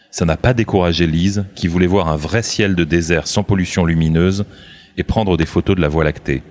Ça 0.09 0.25
n'a 0.25 0.37
pas 0.37 0.53
découragé 0.53 1.05
Lise, 1.05 1.45
qui 1.55 1.67
voulait 1.67 1.85
voir 1.87 2.07
un 2.07 2.15
vrai 2.15 2.41
ciel 2.41 2.73
de 2.73 2.83
désert 2.85 3.27
sans 3.27 3.43
pollution 3.43 3.85
lumineuse 3.85 4.45
et 4.97 5.03
prendre 5.03 5.37
des 5.37 5.45
photos 5.45 5.75
de 5.75 5.81
la 5.81 5.87
Voie 5.87 6.03
lactée. 6.03 6.43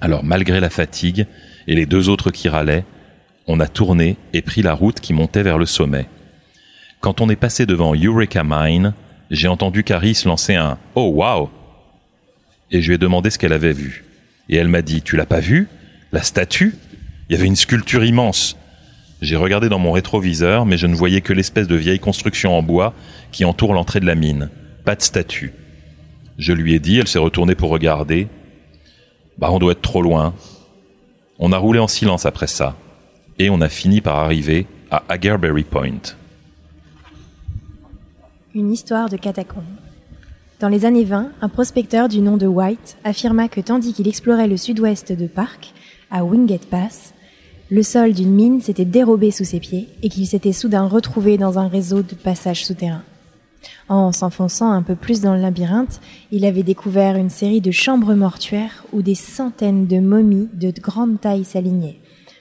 Alors 0.00 0.24
malgré 0.24 0.60
la 0.60 0.70
fatigue 0.70 1.26
et 1.66 1.74
les 1.74 1.86
deux 1.86 2.08
autres 2.08 2.30
qui 2.30 2.48
râlaient, 2.48 2.84
on 3.46 3.60
a 3.60 3.66
tourné 3.66 4.16
et 4.32 4.42
pris 4.42 4.62
la 4.62 4.74
route 4.74 5.00
qui 5.00 5.12
montait 5.12 5.42
vers 5.42 5.58
le 5.58 5.66
sommet. 5.66 6.06
Quand 7.00 7.20
on 7.20 7.30
est 7.30 7.36
passé 7.36 7.66
devant 7.66 7.94
Eureka 7.94 8.42
Mine, 8.44 8.94
j'ai 9.30 9.48
entendu 9.48 9.84
Caris 9.84 10.22
lancer 10.24 10.54
un 10.54 10.78
Oh 10.94 11.12
wow 11.14 11.50
et 12.70 12.82
je 12.82 12.88
lui 12.88 12.94
ai 12.94 12.98
demandé 12.98 13.30
ce 13.30 13.38
qu'elle 13.38 13.52
avait 13.52 13.72
vu. 13.72 14.04
Et 14.48 14.56
elle 14.56 14.68
m'a 14.68 14.82
dit 14.82 15.02
Tu 15.02 15.16
l'as 15.16 15.26
pas 15.26 15.40
vu? 15.40 15.68
La 16.12 16.22
statue? 16.22 16.74
Il 17.28 17.34
y 17.34 17.38
avait 17.38 17.46
une 17.46 17.56
sculpture 17.56 18.04
immense. 18.04 18.56
J'ai 19.20 19.36
regardé 19.36 19.68
dans 19.68 19.78
mon 19.78 19.92
rétroviseur, 19.92 20.64
mais 20.64 20.76
je 20.76 20.86
ne 20.86 20.94
voyais 20.94 21.20
que 21.20 21.32
l'espèce 21.32 21.66
de 21.66 21.74
vieille 21.74 21.98
construction 21.98 22.56
en 22.56 22.62
bois 22.62 22.94
qui 23.32 23.44
entoure 23.44 23.74
l'entrée 23.74 24.00
de 24.00 24.06
la 24.06 24.14
mine. 24.14 24.48
Pas 24.84 24.94
de 24.94 25.02
statue. 25.02 25.52
Je 26.38 26.52
lui 26.52 26.74
ai 26.74 26.78
dit, 26.78 26.98
elle 26.98 27.08
s'est 27.08 27.18
retournée 27.18 27.56
pour 27.56 27.70
regarder. 27.70 28.28
Bah, 29.38 29.48
on 29.50 29.58
doit 29.58 29.72
être 29.72 29.82
trop 29.82 30.02
loin. 30.02 30.34
On 31.40 31.52
a 31.52 31.58
roulé 31.58 31.80
en 31.80 31.88
silence 31.88 32.26
après 32.26 32.46
ça. 32.46 32.76
Et 33.40 33.50
on 33.50 33.60
a 33.60 33.68
fini 33.68 34.00
par 34.00 34.18
arriver 34.18 34.66
à 34.90 35.02
Agarberry 35.08 35.64
Point. 35.64 36.14
Une 38.54 38.72
histoire 38.72 39.08
de 39.08 39.16
catacombe. 39.16 39.64
Dans 40.60 40.68
les 40.68 40.84
années 40.84 41.04
20, 41.04 41.32
un 41.40 41.48
prospecteur 41.48 42.08
du 42.08 42.20
nom 42.20 42.36
de 42.36 42.46
White 42.46 42.96
affirma 43.04 43.48
que 43.48 43.60
tandis 43.60 43.92
qu'il 43.92 44.08
explorait 44.08 44.48
le 44.48 44.56
sud-ouest 44.56 45.12
de 45.12 45.26
Park, 45.26 45.72
à 46.10 46.24
Wingate 46.24 46.66
Pass, 46.66 47.14
le 47.70 47.82
sol 47.82 48.12
d'une 48.12 48.32
mine 48.32 48.60
s'était 48.60 48.84
dérobé 48.84 49.30
sous 49.30 49.44
ses 49.44 49.60
pieds 49.60 49.88
et 50.02 50.08
qu'il 50.08 50.26
s'était 50.26 50.52
soudain 50.52 50.86
retrouvé 50.86 51.36
dans 51.36 51.58
un 51.58 51.68
réseau 51.68 52.02
de 52.02 52.14
passages 52.14 52.64
souterrains. 52.64 53.04
En 53.88 54.12
s'enfonçant 54.12 54.70
un 54.70 54.82
peu 54.82 54.94
plus 54.94 55.22
dans 55.22 55.34
le 55.34 55.40
labyrinthe, 55.40 56.00
il 56.30 56.44
avait 56.44 56.62
découvert 56.62 57.16
une 57.16 57.30
série 57.30 57.62
de 57.62 57.70
chambres 57.70 58.14
mortuaires 58.14 58.84
où 58.92 59.00
des 59.00 59.14
centaines 59.14 59.86
de 59.86 59.98
momies 59.98 60.50
de 60.52 60.70
grande 60.78 61.20
taille 61.20 61.44
s'alignaient, 61.44 61.98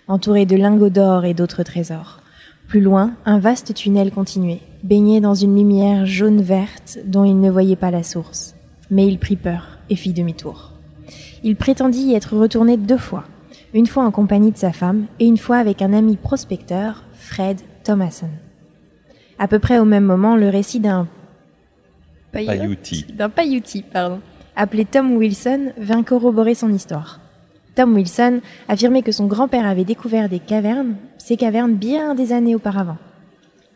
entourées 0.09 0.45
de 0.45 0.57
lingots 0.57 0.89
d'or 0.89 1.23
et 1.23 1.33
d'autres 1.33 1.63
trésors. 1.63 2.19
Plus 2.67 2.81
loin, 2.81 3.13
un 3.25 3.39
vaste 3.39 3.73
tunnel 3.73 4.11
continuait, 4.11 4.59
baigné 4.83 5.21
dans 5.21 5.35
une 5.35 5.55
lumière 5.55 6.05
jaune-verte 6.05 6.99
dont 7.05 7.23
il 7.23 7.39
ne 7.39 7.49
voyait 7.49 7.77
pas 7.77 7.91
la 7.91 8.03
source. 8.03 8.55
Mais 8.91 9.07
il 9.07 9.19
prit 9.19 9.37
peur 9.37 9.79
et 9.89 9.95
fit 9.95 10.11
demi-tour. 10.11 10.73
Il 11.43 11.55
prétendit 11.55 12.07
y 12.07 12.15
être 12.15 12.35
retourné 12.35 12.75
deux 12.75 12.97
fois, 12.97 13.23
une 13.73 13.87
fois 13.87 14.03
en 14.03 14.11
compagnie 14.11 14.51
de 14.51 14.57
sa 14.57 14.73
femme 14.73 15.05
et 15.21 15.25
une 15.25 15.37
fois 15.37 15.57
avec 15.57 15.81
un 15.81 15.93
ami 15.93 16.17
prospecteur, 16.17 17.05
Fred 17.13 17.61
Thomason. 17.85 18.29
À 19.39 19.47
peu 19.47 19.59
près 19.59 19.79
au 19.79 19.85
même 19.85 20.03
moment, 20.03 20.35
le 20.35 20.49
récit 20.49 20.81
d'un 20.81 21.07
Paiuti. 22.45 23.05
D'un 23.13 23.29
Paiuti, 23.29 23.81
pardon, 23.81 24.19
appelé 24.55 24.85
Tom 24.85 25.15
Wilson, 25.15 25.71
vint 25.77 26.03
corroborer 26.03 26.55
son 26.55 26.73
histoire. 26.73 27.19
Tom 27.75 27.93
Wilson 27.93 28.41
affirmait 28.67 29.03
que 29.03 29.11
son 29.11 29.27
grand-père 29.27 29.67
avait 29.67 29.85
découvert 29.85 30.29
des 30.29 30.39
cavernes, 30.39 30.95
ces 31.17 31.37
cavernes 31.37 31.75
bien 31.75 32.15
des 32.15 32.33
années 32.33 32.55
auparavant. 32.55 32.97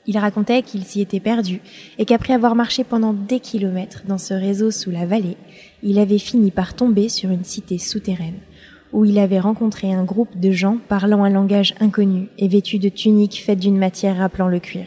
Il 0.08 0.18
racontait 0.18 0.64
qu'il 0.64 0.84
s'y 0.84 1.02
était 1.02 1.20
perdu 1.20 1.62
et 2.00 2.06
qu'après 2.06 2.34
avoir 2.34 2.56
marché 2.56 2.84
pendant 2.84 3.14
des 3.14 3.40
kilomètres 3.40 4.02
dans 4.08 4.18
ce 4.18 4.34
réseau 4.34 4.72
sous 4.72 4.90
la 4.90 5.06
vallée, 5.06 5.38
il 5.84 6.00
avait 6.00 6.18
fini 6.18 6.50
par 6.50 6.74
tomber 6.74 7.10
sur 7.10 7.30
une 7.30 7.44
cité 7.44 7.78
souterraine 7.78 8.40
où 8.94 9.06
il 9.06 9.20
avait 9.20 9.40
rencontré 9.40 9.94
un 9.94 10.04
groupe 10.04 10.40
de 10.40 10.52
gens 10.52 10.78
parlant 10.90 11.24
un 11.24 11.30
langage 11.30 11.76
inconnu 11.80 12.28
et 12.38 12.48
vêtus 12.48 12.80
de 12.80 12.90
tuniques 12.90 13.42
faites 13.46 13.60
d'une 13.60 13.78
matière 13.78 14.18
rappelant 14.18 14.48
le 14.48 14.60
cuir. 14.60 14.86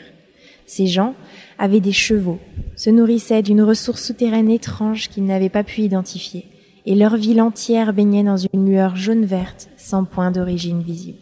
Ces 0.67 0.87
gens 0.87 1.15
avaient 1.59 1.81
des 1.81 1.93
chevaux, 1.93 2.39
se 2.77 2.91
nourrissaient 2.91 3.43
d'une 3.43 3.63
ressource 3.63 4.05
souterraine 4.05 4.51
étrange 4.51 5.09
qu'ils 5.09 5.27
n'avaient 5.27 5.49
pas 5.49 5.65
pu 5.65 5.83
identifier, 5.83 6.47
et 6.87 6.95
leur 6.95 7.17
ville 7.17 7.41
entière 7.41 7.93
baignait 7.93 8.25
dans 8.25 8.37
une 8.37 8.67
lueur 8.67 8.97
jaune-verte 8.97 9.69
sans 9.77 10.05
point 10.05 10.31
d'origine 10.31 10.83
visible. 10.83 11.19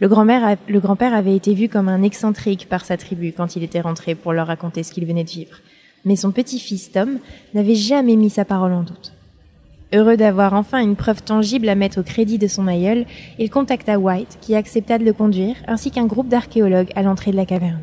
Le 0.00 0.08
grand-père 0.08 1.14
avait 1.14 1.36
été 1.36 1.54
vu 1.54 1.68
comme 1.68 1.88
un 1.88 2.02
excentrique 2.02 2.68
par 2.68 2.84
sa 2.84 2.96
tribu 2.96 3.32
quand 3.32 3.56
il 3.56 3.62
était 3.62 3.80
rentré 3.80 4.14
pour 4.14 4.32
leur 4.32 4.48
raconter 4.48 4.82
ce 4.82 4.92
qu'il 4.92 5.06
venait 5.06 5.24
de 5.24 5.30
vivre. 5.30 5.58
Mais 6.04 6.16
son 6.16 6.32
petit-fils 6.32 6.90
Tom 6.90 7.18
n'avait 7.54 7.76
jamais 7.76 8.16
mis 8.16 8.30
sa 8.30 8.44
parole 8.44 8.72
en 8.72 8.82
doute. 8.82 9.12
Heureux 9.94 10.16
d'avoir 10.16 10.54
enfin 10.54 10.80
une 10.80 10.96
preuve 10.96 11.22
tangible 11.22 11.68
à 11.68 11.74
mettre 11.74 12.00
au 12.00 12.02
crédit 12.02 12.38
de 12.38 12.48
son 12.48 12.66
aïeul, 12.66 13.04
il 13.38 13.50
contacta 13.50 13.98
White, 13.98 14.38
qui 14.40 14.54
accepta 14.54 14.98
de 14.98 15.04
le 15.04 15.12
conduire, 15.12 15.54
ainsi 15.68 15.90
qu'un 15.90 16.06
groupe 16.06 16.28
d'archéologues 16.28 16.90
à 16.96 17.02
l'entrée 17.02 17.30
de 17.30 17.36
la 17.36 17.46
caverne. 17.46 17.82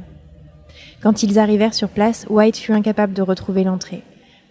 Quand 1.02 1.24
ils 1.24 1.40
arrivèrent 1.40 1.74
sur 1.74 1.90
place, 1.90 2.26
White 2.30 2.58
fut 2.58 2.74
incapable 2.74 3.14
de 3.14 3.22
retrouver 3.22 3.64
l'entrée. 3.64 4.04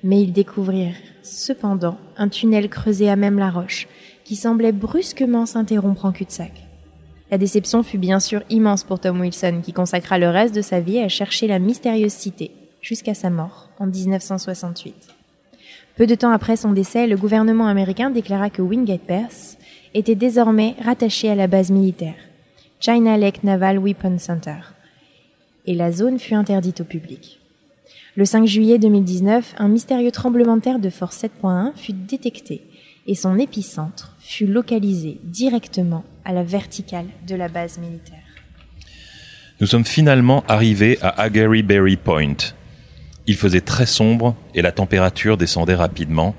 Mais 0.02 0.22
ils 0.22 0.32
découvrirent, 0.32 0.96
cependant, 1.22 1.98
un 2.16 2.28
tunnel 2.28 2.70
creusé 2.70 3.10
à 3.10 3.16
même 3.16 3.38
la 3.38 3.50
roche, 3.50 3.86
qui 4.24 4.34
semblait 4.34 4.72
brusquement 4.72 5.44
s'interrompre 5.44 6.06
en 6.06 6.12
cul-de-sac. 6.12 6.52
La 7.30 7.36
déception 7.36 7.82
fut 7.82 7.98
bien 7.98 8.20
sûr 8.20 8.42
immense 8.48 8.84
pour 8.84 8.98
Tom 8.98 9.20
Wilson, 9.20 9.60
qui 9.62 9.74
consacra 9.74 10.18
le 10.18 10.30
reste 10.30 10.54
de 10.54 10.62
sa 10.62 10.80
vie 10.80 11.00
à 11.00 11.08
chercher 11.08 11.46
la 11.46 11.58
mystérieuse 11.58 12.12
cité, 12.12 12.52
jusqu'à 12.80 13.12
sa 13.12 13.28
mort, 13.28 13.68
en 13.78 13.86
1968. 13.86 14.94
Peu 15.96 16.06
de 16.06 16.14
temps 16.14 16.30
après 16.30 16.56
son 16.56 16.72
décès, 16.72 17.06
le 17.06 17.16
gouvernement 17.16 17.66
américain 17.66 18.08
déclara 18.08 18.48
que 18.48 18.62
Wingate 18.62 19.02
Pass 19.02 19.58
était 19.92 20.14
désormais 20.14 20.76
rattaché 20.82 21.28
à 21.28 21.34
la 21.34 21.46
base 21.46 21.70
militaire, 21.70 22.14
China 22.80 23.18
Lake 23.18 23.44
Naval 23.44 23.78
Weapon 23.78 24.18
Center, 24.18 24.60
et 25.68 25.74
la 25.74 25.92
zone 25.92 26.18
fut 26.18 26.34
interdite 26.34 26.80
au 26.80 26.84
public. 26.84 27.40
Le 28.16 28.24
5 28.24 28.46
juillet 28.46 28.78
2019, 28.78 29.54
un 29.58 29.68
mystérieux 29.68 30.10
tremblement 30.10 30.56
de 30.56 30.62
terre 30.62 30.78
de 30.78 30.88
force 30.88 31.22
7.1 31.22 31.72
fut 31.76 31.92
détecté 31.92 32.62
et 33.06 33.14
son 33.14 33.38
épicentre 33.38 34.16
fut 34.18 34.46
localisé 34.46 35.20
directement 35.24 36.04
à 36.24 36.32
la 36.32 36.42
verticale 36.42 37.04
de 37.26 37.36
la 37.36 37.48
base 37.48 37.78
militaire. 37.78 38.16
Nous 39.60 39.66
sommes 39.66 39.84
finalement 39.84 40.42
arrivés 40.48 40.98
à 41.02 41.20
Agary 41.20 41.62
Point, 42.02 42.54
il 43.26 43.36
faisait 43.36 43.60
très 43.60 43.84
sombre 43.84 44.36
et 44.54 44.62
la 44.62 44.72
température 44.72 45.36
descendait 45.36 45.74
rapidement, 45.74 46.34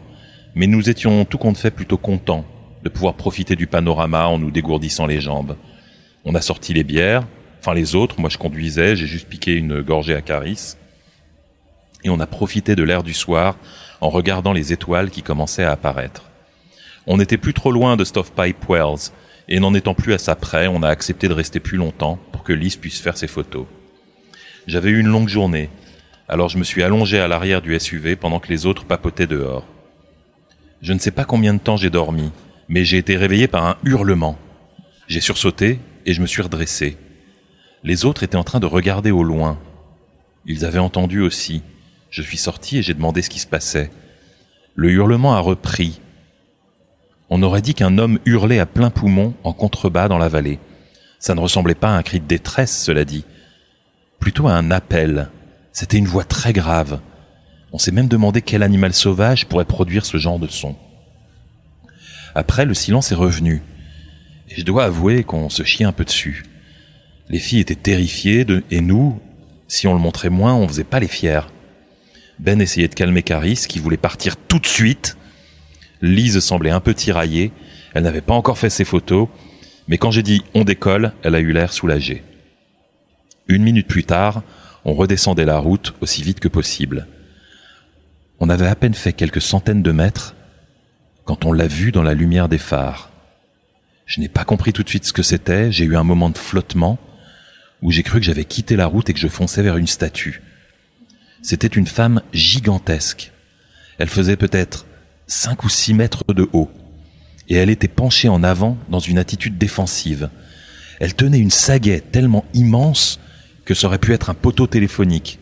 mais 0.56 0.66
nous 0.66 0.90
étions 0.90 1.24
tout 1.24 1.38
compte 1.38 1.58
fait 1.60 1.70
plutôt 1.70 1.98
contents 1.98 2.46
de 2.84 2.90
pouvoir 2.90 3.14
profiter 3.14 3.56
du 3.56 3.68
panorama 3.68 4.26
en 4.26 4.40
nous 4.40 4.50
dégourdissant 4.50 5.06
les 5.06 5.22
jambes. 5.22 5.56
On 6.26 6.34
a 6.34 6.42
sorti 6.42 6.74
les 6.74 6.84
bières, 6.84 7.28
enfin 7.60 7.74
les 7.74 7.96
autres, 7.96 8.20
moi 8.20 8.30
je 8.30 8.38
conduisais, 8.38 8.96
j'ai 8.96 9.08
juste 9.08 9.28
piqué 9.28 9.54
une 9.54 9.82
gorgée 9.82 10.16
à 10.16 10.22
Caris, 10.22 10.76
et 12.04 12.10
on 12.10 12.20
a 12.20 12.28
profité 12.28 12.76
de 12.76 12.84
l'air 12.84 13.04
du 13.04 13.14
soir 13.14 13.58
en 14.02 14.10
regardant 14.10 14.54
les 14.54 14.72
étoiles 14.72 15.10
qui 15.10 15.24
commençaient 15.24 15.64
à 15.64 15.72
apparaître. 15.72 16.24
On 17.08 17.18
n'était 17.18 17.38
plus 17.38 17.54
trop 17.54 17.72
loin 17.72 17.98
de 17.98 18.04
Stovepipe 18.04 18.70
Wells, 18.70 19.12
et 19.48 19.60
n'en 19.60 19.74
étant 19.74 19.96
plus 19.96 20.14
à 20.14 20.18
sa 20.18 20.36
près, 20.36 20.68
on 20.68 20.84
a 20.84 20.90
accepté 20.90 21.28
de 21.28 21.34
rester 21.34 21.60
plus 21.60 21.78
longtemps 21.78 22.20
pour 22.32 22.44
que 22.44 22.54
Lise 22.54 22.76
puisse 22.76 23.02
faire 23.02 23.18
ses 23.18 23.28
photos. 23.28 23.66
J'avais 24.68 24.92
eu 24.92 25.00
une 25.00 25.08
longue 25.08 25.28
journée, 25.28 25.70
alors 26.28 26.50
je 26.50 26.60
me 26.60 26.64
suis 26.64 26.84
allongé 26.84 27.20
à 27.20 27.28
l'arrière 27.28 27.62
du 27.62 27.78
SUV 27.78 28.16
pendant 28.16 28.40
que 28.40 28.50
les 28.50 28.68
autres 28.68 28.86
papotaient 28.86 29.28
dehors. 29.28 29.66
Je 30.82 30.94
ne 30.94 31.00
sais 31.00 31.12
pas 31.12 31.26
combien 31.26 31.54
de 31.56 31.60
temps 31.60 31.76
j'ai 31.78 31.90
dormi, 31.90 32.32
mais 32.70 32.86
j'ai 32.86 32.98
été 32.98 33.18
réveillé 33.18 33.48
par 33.48 33.66
un 33.66 33.78
hurlement. 33.84 34.38
J'ai 35.08 35.22
sursauté 35.22 35.80
et 36.06 36.14
je 36.14 36.22
me 36.22 36.28
suis 36.28 36.44
redressé. 36.44 36.98
Les 37.84 38.06
autres 38.06 38.24
étaient 38.24 38.36
en 38.36 38.44
train 38.44 38.60
de 38.60 38.66
regarder 38.66 39.12
au 39.12 39.24
loin. 39.24 39.58
Ils 40.46 40.66
avaient 40.66 40.80
entendu 40.80 41.22
aussi. 41.22 41.62
Je 42.10 42.22
suis 42.22 42.38
sorti 42.38 42.78
et 42.78 42.82
j'ai 42.82 42.94
demandé 42.94 43.22
ce 43.22 43.30
qui 43.30 43.40
se 43.40 43.48
passait. 43.48 43.92
Le 44.76 44.90
hurlement 44.92 45.36
a 45.36 45.40
repris. 45.40 46.02
On 47.30 47.44
aurait 47.44 47.62
dit 47.62 47.74
qu'un 47.74 47.98
homme 47.98 48.20
hurlait 48.26 48.60
à 48.60 48.66
plein 48.66 48.90
poumon 48.90 49.34
en 49.44 49.54
contrebas 49.54 50.08
dans 50.08 50.18
la 50.18 50.30
vallée. 50.30 50.60
Ça 51.20 51.36
ne 51.36 51.40
ressemblait 51.40 51.76
pas 51.76 51.90
à 51.90 51.98
un 51.98 52.04
cri 52.04 52.20
de 52.20 52.26
détresse, 52.26 52.84
cela 52.84 53.06
dit. 53.06 53.26
Plutôt 54.20 54.48
à 54.48 54.54
un 54.54 54.72
appel. 54.72 55.30
C'était 55.72 55.98
une 55.98 56.08
voix 56.08 56.24
très 56.24 56.54
grave. 56.54 57.00
On 57.72 57.78
s'est 57.78 57.92
même 57.92 58.08
demandé 58.08 58.42
quel 58.42 58.64
animal 58.64 58.94
sauvage 58.94 59.46
pourrait 59.46 59.66
produire 59.66 60.06
ce 60.06 60.18
genre 60.18 60.40
de 60.40 60.48
son. 60.48 60.76
Après, 62.36 62.66
le 62.66 62.74
silence 62.74 63.12
est 63.12 63.16
revenu. 63.16 63.62
Et 64.50 64.56
je 64.56 64.66
dois 64.66 64.86
avouer 64.86 65.24
qu'on 65.24 65.50
se 65.50 65.64
chie 65.64 65.84
un 65.84 65.92
peu 65.92 66.04
dessus. 66.04 66.46
Les 67.30 67.40
filles 67.40 67.60
étaient 67.60 67.76
terrifiées 67.76 68.46
et 68.72 68.82
nous, 68.82 69.20
si 69.68 69.88
on 69.88 69.94
le 69.94 70.00
montrait 70.00 70.32
moins, 70.32 70.56
on 70.56 70.68
faisait 70.68 70.84
pas 70.84 71.00
les 71.00 71.08
fiers. 71.08 71.42
Ben 72.40 72.60
essayait 72.60 72.88
de 72.88 72.96
calmer 72.96 73.22
Caris, 73.22 73.66
qui 73.70 73.78
voulait 73.78 73.98
partir 73.98 74.36
tout 74.36 74.58
de 74.58 74.66
suite. 74.66 75.16
Lise 76.02 76.40
semblait 76.40 76.72
un 76.72 76.80
peu 76.80 76.96
tiraillée. 76.96 77.52
Elle 77.94 78.04
n'avait 78.04 78.22
pas 78.22 78.34
encore 78.34 78.58
fait 78.58 78.72
ses 78.72 78.86
photos. 78.86 79.28
Mais 79.88 80.00
quand 80.00 80.10
j'ai 80.10 80.24
dit 80.24 80.42
on 80.56 80.64
décolle, 80.64 81.14
elle 81.22 81.36
a 81.36 81.40
eu 81.40 81.52
l'air 81.52 81.72
soulagée. 81.72 82.24
Une 83.48 83.64
minute 83.64 83.88
plus 83.88 84.06
tard, 84.06 84.42
on 84.84 84.94
redescendait 84.94 85.46
la 85.46 85.60
route 85.60 85.94
aussi 86.02 86.24
vite 86.24 86.40
que 86.40 86.48
possible. 86.48 87.08
On 88.40 88.50
avait 88.50 88.68
à 88.68 88.76
peine 88.76 88.94
fait 88.94 89.14
quelques 89.14 89.42
centaines 89.42 89.84
de 89.84 89.92
mètres 89.92 90.36
quand 91.26 91.46
on 91.46 91.52
l'a 91.52 91.68
vu 91.68 91.92
dans 91.92 92.04
la 92.04 92.16
lumière 92.16 92.50
des 92.50 92.58
phares. 92.58 93.12
Je 94.06 94.20
n'ai 94.20 94.30
pas 94.30 94.46
compris 94.46 94.74
tout 94.74 94.82
de 94.82 94.90
suite 94.90 95.06
ce 95.06 95.14
que 95.14 95.22
c'était, 95.22 95.72
j'ai 95.72 95.86
eu 95.86 95.96
un 95.96 96.04
moment 96.04 96.30
de 96.30 96.38
flottement 96.38 96.98
où 97.82 97.92
j'ai 97.92 98.04
cru 98.04 98.20
que 98.20 98.26
j'avais 98.26 98.46
quitté 98.46 98.76
la 98.76 98.86
route 98.86 99.10
et 99.10 99.14
que 99.14 99.20
je 99.20 99.28
fonçais 99.28 99.62
vers 99.62 99.78
une 99.78 99.88
statue. 99.88 100.42
C'était 101.42 101.68
une 101.68 101.88
femme 101.88 102.22
gigantesque. 102.34 103.32
Elle 103.98 104.10
faisait 104.10 104.36
peut-être 104.36 104.86
cinq 105.28 105.64
ou 105.64 105.70
six 105.70 105.94
mètres 105.94 106.24
de 106.34 106.50
haut, 106.54 106.72
et 107.48 107.56
elle 107.56 107.70
était 107.70 107.88
penchée 107.88 108.30
en 108.30 108.44
avant 108.44 108.78
dans 108.90 109.00
une 109.00 109.18
attitude 109.18 109.58
défensive. 109.58 110.30
Elle 111.00 111.16
tenait 111.16 111.40
une 111.40 111.52
sagaie 111.52 112.02
tellement 112.02 112.46
immense 112.54 113.20
que 113.66 113.74
ça 113.74 113.88
aurait 113.88 114.00
pu 114.00 114.14
être 114.14 114.30
un 114.30 114.36
poteau 114.36 114.68
téléphonique. 114.68 115.40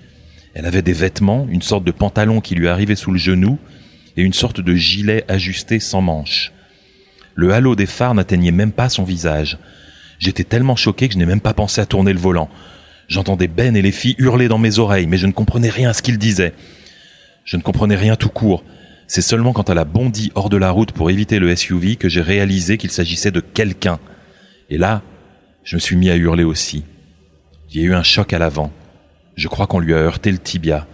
Elle 0.53 0.65
avait 0.65 0.81
des 0.81 0.93
vêtements, 0.93 1.47
une 1.49 1.61
sorte 1.61 1.83
de 1.83 1.91
pantalon 1.91 2.41
qui 2.41 2.55
lui 2.55 2.67
arrivait 2.67 2.95
sous 2.95 3.11
le 3.11 3.17
genou, 3.17 3.57
et 4.17 4.23
une 4.23 4.33
sorte 4.33 4.59
de 4.59 4.73
gilet 4.73 5.23
ajusté 5.27 5.79
sans 5.79 6.01
manches. 6.01 6.51
Le 7.35 7.53
halo 7.53 7.75
des 7.75 7.85
phares 7.85 8.15
n'atteignait 8.15 8.51
même 8.51 8.71
pas 8.71 8.89
son 8.89 9.03
visage. 9.03 9.59
J'étais 10.19 10.43
tellement 10.43 10.75
choqué 10.75 11.07
que 11.07 11.13
je 11.13 11.19
n'ai 11.19 11.25
même 11.25 11.41
pas 11.41 11.53
pensé 11.53 11.81
à 11.81 11.85
tourner 11.85 12.13
le 12.13 12.19
volant. 12.19 12.49
J'entendais 13.07 13.47
Ben 13.47 13.75
et 13.75 13.81
les 13.81 13.91
filles 13.91 14.15
hurler 14.17 14.47
dans 14.47 14.57
mes 14.57 14.79
oreilles, 14.79 15.07
mais 15.07 15.17
je 15.17 15.27
ne 15.27 15.31
comprenais 15.31 15.69
rien 15.69 15.91
à 15.91 15.93
ce 15.93 16.01
qu'ils 16.01 16.17
disaient. 16.17 16.53
Je 17.45 17.55
ne 17.55 17.61
comprenais 17.61 17.95
rien 17.95 18.15
tout 18.15 18.29
court. 18.29 18.63
C'est 19.07 19.21
seulement 19.21 19.53
quand 19.53 19.69
elle 19.69 19.77
a 19.77 19.85
bondi 19.85 20.31
hors 20.35 20.49
de 20.49 20.57
la 20.57 20.71
route 20.71 20.91
pour 20.91 21.09
éviter 21.09 21.39
le 21.39 21.55
SUV 21.55 21.95
que 21.95 22.09
j'ai 22.09 22.21
réalisé 22.21 22.77
qu'il 22.77 22.91
s'agissait 22.91 23.31
de 23.31 23.39
quelqu'un. 23.39 23.99
Et 24.69 24.77
là, 24.77 25.01
je 25.63 25.75
me 25.75 25.79
suis 25.79 25.95
mis 25.95 26.09
à 26.09 26.15
hurler 26.17 26.43
aussi. 26.43 26.83
Il 27.71 27.79
y 27.79 27.83
a 27.83 27.87
eu 27.87 27.93
un 27.93 28.03
choc 28.03 28.33
à 28.33 28.39
l'avant. 28.39 28.73
Je 29.35 29.47
crois 29.47 29.67
qu'on 29.67 29.79
lui 29.79 29.93
a 29.93 29.97
heurté 29.97 30.31
le 30.31 30.39
tibia. 30.39 30.87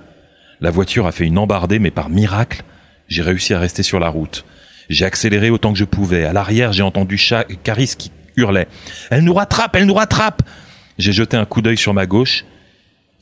La 0.62 0.70
voiture 0.70 1.08
a 1.08 1.12
fait 1.12 1.26
une 1.26 1.40
embardée, 1.40 1.80
mais 1.80 1.92
par 1.92 2.10
miracle, 2.10 2.64
j'ai 3.08 3.24
réussi 3.24 3.54
à 3.54 3.60
rester 3.60 3.82
sur 3.84 4.00
la 4.00 4.10
route. 4.10 4.46
J'ai 4.90 5.06
accéléré 5.06 5.50
autant 5.50 5.74
que 5.74 5.80
je 5.80 5.86
pouvais. 5.86 6.26
À 6.26 6.34
l'arrière, 6.34 6.74
j'ai 6.74 6.84
entendu 6.84 7.20
Caris 7.64 7.96
qui 7.98 8.12
hurlait. 8.36 8.68
Elle 9.10 9.24
nous 9.24 9.34
rattrape, 9.34 9.76
elle 9.76 9.86
nous 9.86 9.94
rattrape! 9.94 10.44
J'ai 10.98 11.12
jeté 11.12 11.38
un 11.38 11.46
coup 11.46 11.62
d'œil 11.62 11.78
sur 11.78 11.94
ma 11.94 12.06
gauche, 12.06 12.46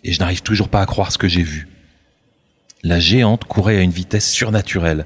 et 0.03 0.11
je 0.11 0.19
n'arrive 0.19 0.41
toujours 0.41 0.69
pas 0.69 0.81
à 0.81 0.85
croire 0.85 1.11
ce 1.11 1.17
que 1.17 1.27
j'ai 1.27 1.43
vu. 1.43 1.67
La 2.83 2.99
géante 2.99 3.45
courait 3.45 3.77
à 3.77 3.81
une 3.81 3.91
vitesse 3.91 4.29
surnaturelle, 4.29 5.05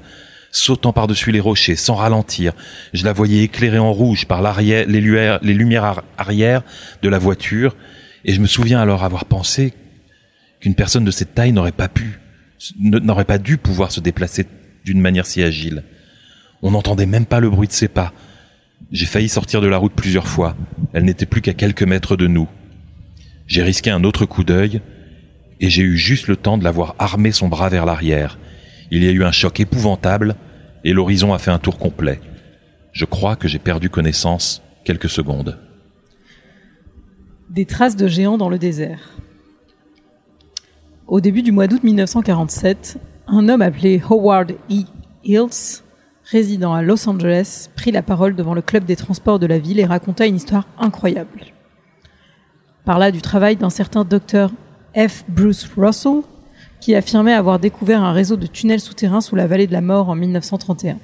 sautant 0.50 0.92
par-dessus 0.92 1.30
les 1.32 1.40
rochers 1.40 1.76
sans 1.76 1.94
ralentir. 1.94 2.52
Je 2.94 3.04
la 3.04 3.12
voyais 3.12 3.42
éclairée 3.42 3.78
en 3.78 3.92
rouge 3.92 4.26
par 4.26 4.42
l'arrière, 4.42 4.86
les, 4.88 5.00
les 5.00 5.54
lumières 5.54 6.02
arrière 6.16 6.62
de 7.02 7.08
la 7.08 7.18
voiture, 7.18 7.76
et 8.24 8.32
je 8.32 8.40
me 8.40 8.46
souviens 8.46 8.80
alors 8.80 9.04
avoir 9.04 9.26
pensé 9.26 9.74
qu'une 10.60 10.74
personne 10.74 11.04
de 11.04 11.10
cette 11.10 11.34
taille 11.34 11.52
n'aurait 11.52 11.72
pas 11.72 11.88
pu, 11.88 12.18
n'aurait 12.80 13.24
pas 13.24 13.38
dû 13.38 13.58
pouvoir 13.58 13.92
se 13.92 14.00
déplacer 14.00 14.46
d'une 14.84 15.00
manière 15.00 15.26
si 15.26 15.42
agile. 15.42 15.84
On 16.62 16.70
n'entendait 16.70 17.06
même 17.06 17.26
pas 17.26 17.40
le 17.40 17.50
bruit 17.50 17.68
de 17.68 17.72
ses 17.72 17.88
pas. 17.88 18.12
J'ai 18.92 19.06
failli 19.06 19.28
sortir 19.28 19.60
de 19.60 19.66
la 19.66 19.78
route 19.78 19.92
plusieurs 19.94 20.28
fois. 20.28 20.56
Elle 20.92 21.04
n'était 21.04 21.26
plus 21.26 21.40
qu'à 21.40 21.54
quelques 21.54 21.82
mètres 21.82 22.16
de 22.16 22.26
nous. 22.26 22.48
J'ai 23.46 23.62
risqué 23.62 23.90
un 23.90 24.04
autre 24.04 24.26
coup 24.26 24.44
d'œil, 24.44 24.80
et 25.60 25.70
j'ai 25.70 25.82
eu 25.82 25.96
juste 25.96 26.28
le 26.28 26.36
temps 26.36 26.58
de 26.58 26.64
la 26.64 26.70
voir 26.70 26.94
armer 26.98 27.32
son 27.32 27.48
bras 27.48 27.68
vers 27.68 27.86
l'arrière. 27.86 28.38
Il 28.90 29.02
y 29.02 29.08
a 29.08 29.12
eu 29.12 29.24
un 29.24 29.32
choc 29.32 29.58
épouvantable, 29.60 30.36
et 30.84 30.92
l'horizon 30.92 31.32
a 31.32 31.38
fait 31.38 31.50
un 31.50 31.58
tour 31.58 31.78
complet. 31.78 32.20
Je 32.92 33.04
crois 33.04 33.36
que 33.36 33.48
j'ai 33.48 33.58
perdu 33.58 33.90
connaissance 33.90 34.62
quelques 34.84 35.10
secondes. 35.10 35.58
Des 37.50 37.66
traces 37.66 37.96
de 37.96 38.08
géants 38.08 38.38
dans 38.38 38.48
le 38.48 38.58
désert. 38.58 39.16
Au 41.06 41.20
début 41.20 41.42
du 41.42 41.52
mois 41.52 41.66
d'août 41.66 41.84
1947, 41.84 42.98
un 43.28 43.48
homme 43.48 43.62
appelé 43.62 44.02
Howard 44.08 44.52
E. 44.70 44.84
Hills 45.24 45.82
résident 46.26 46.74
à 46.74 46.82
Los 46.82 47.08
Angeles, 47.08 47.68
prit 47.76 47.92
la 47.92 48.02
parole 48.02 48.34
devant 48.34 48.54
le 48.54 48.62
club 48.62 48.84
des 48.84 48.96
transports 48.96 49.38
de 49.38 49.46
la 49.46 49.58
ville 49.58 49.78
et 49.78 49.84
raconta 49.84 50.26
une 50.26 50.36
histoire 50.36 50.66
incroyable. 50.78 51.44
Parla 52.84 53.12
du 53.12 53.22
travail 53.22 53.56
d'un 53.56 53.70
certain 53.70 54.04
docteur 54.04 54.50
F. 54.96 55.24
Bruce 55.28 55.68
Russell, 55.76 56.22
qui 56.80 56.94
affirmait 56.94 57.32
avoir 57.32 57.58
découvert 57.58 58.02
un 58.02 58.12
réseau 58.12 58.36
de 58.36 58.46
tunnels 58.46 58.80
souterrains 58.80 59.20
sous 59.20 59.36
la 59.36 59.46
vallée 59.46 59.66
de 59.66 59.72
la 59.72 59.80
mort 59.80 60.08
en 60.08 60.14
1931. 60.14 60.98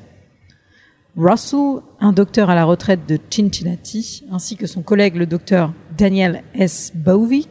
Russell, 1.17 1.81
un 2.01 2.13
docteur 2.13 2.51
à 2.51 2.55
la 2.55 2.65
retraite 2.65 3.07
de 3.07 3.19
Cincinnati, 3.31 4.25
ainsi 4.33 4.57
que 4.57 4.67
son 4.67 4.83
collègue 4.83 5.17
le 5.17 5.27
docteur 5.27 5.73
Daniel 5.97 6.43
S. 6.55 6.93
Bowie, 6.95 7.49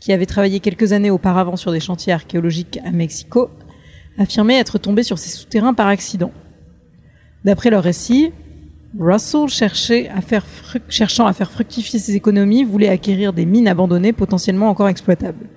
qui 0.00 0.12
avait 0.12 0.26
travaillé 0.26 0.60
quelques 0.60 0.92
années 0.92 1.10
auparavant 1.10 1.56
sur 1.56 1.72
des 1.72 1.80
chantiers 1.80 2.12
archéologiques 2.12 2.80
à 2.84 2.90
Mexico, 2.90 3.50
affirmaient 4.18 4.58
être 4.58 4.78
tombés 4.78 5.02
sur 5.02 5.18
ces 5.18 5.30
souterrains 5.30 5.74
par 5.74 5.88
accident. 5.88 6.32
D'après 7.44 7.70
leur 7.70 7.82
récit, 7.82 8.32
Russell 8.98 9.48
cherchant 9.48 11.26
à 11.26 11.32
faire 11.32 11.50
fructifier 11.50 11.98
ses 11.98 12.14
économies, 12.14 12.64
voulait 12.64 12.88
acquérir 12.88 13.32
des 13.32 13.46
mines 13.46 13.68
abandonnées 13.68 14.12
potentiellement 14.12 14.68
encore 14.68 14.88
exploitables. 14.88 15.48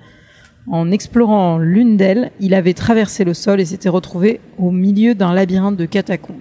En 0.67 0.89
explorant 0.91 1.59
l'une 1.59 1.95
d'elles, 1.95 2.31
il 2.39 2.55
avait 2.55 2.73
traversé 2.73 3.23
le 3.23 3.35
sol 3.35 3.61
et 3.61 3.65
s'était 3.65 3.89
retrouvé 3.89 4.39
au 4.57 4.71
milieu 4.71 5.13
d'un 5.13 5.33
labyrinthe 5.33 5.77
de 5.77 5.85
catacombes. 5.85 6.37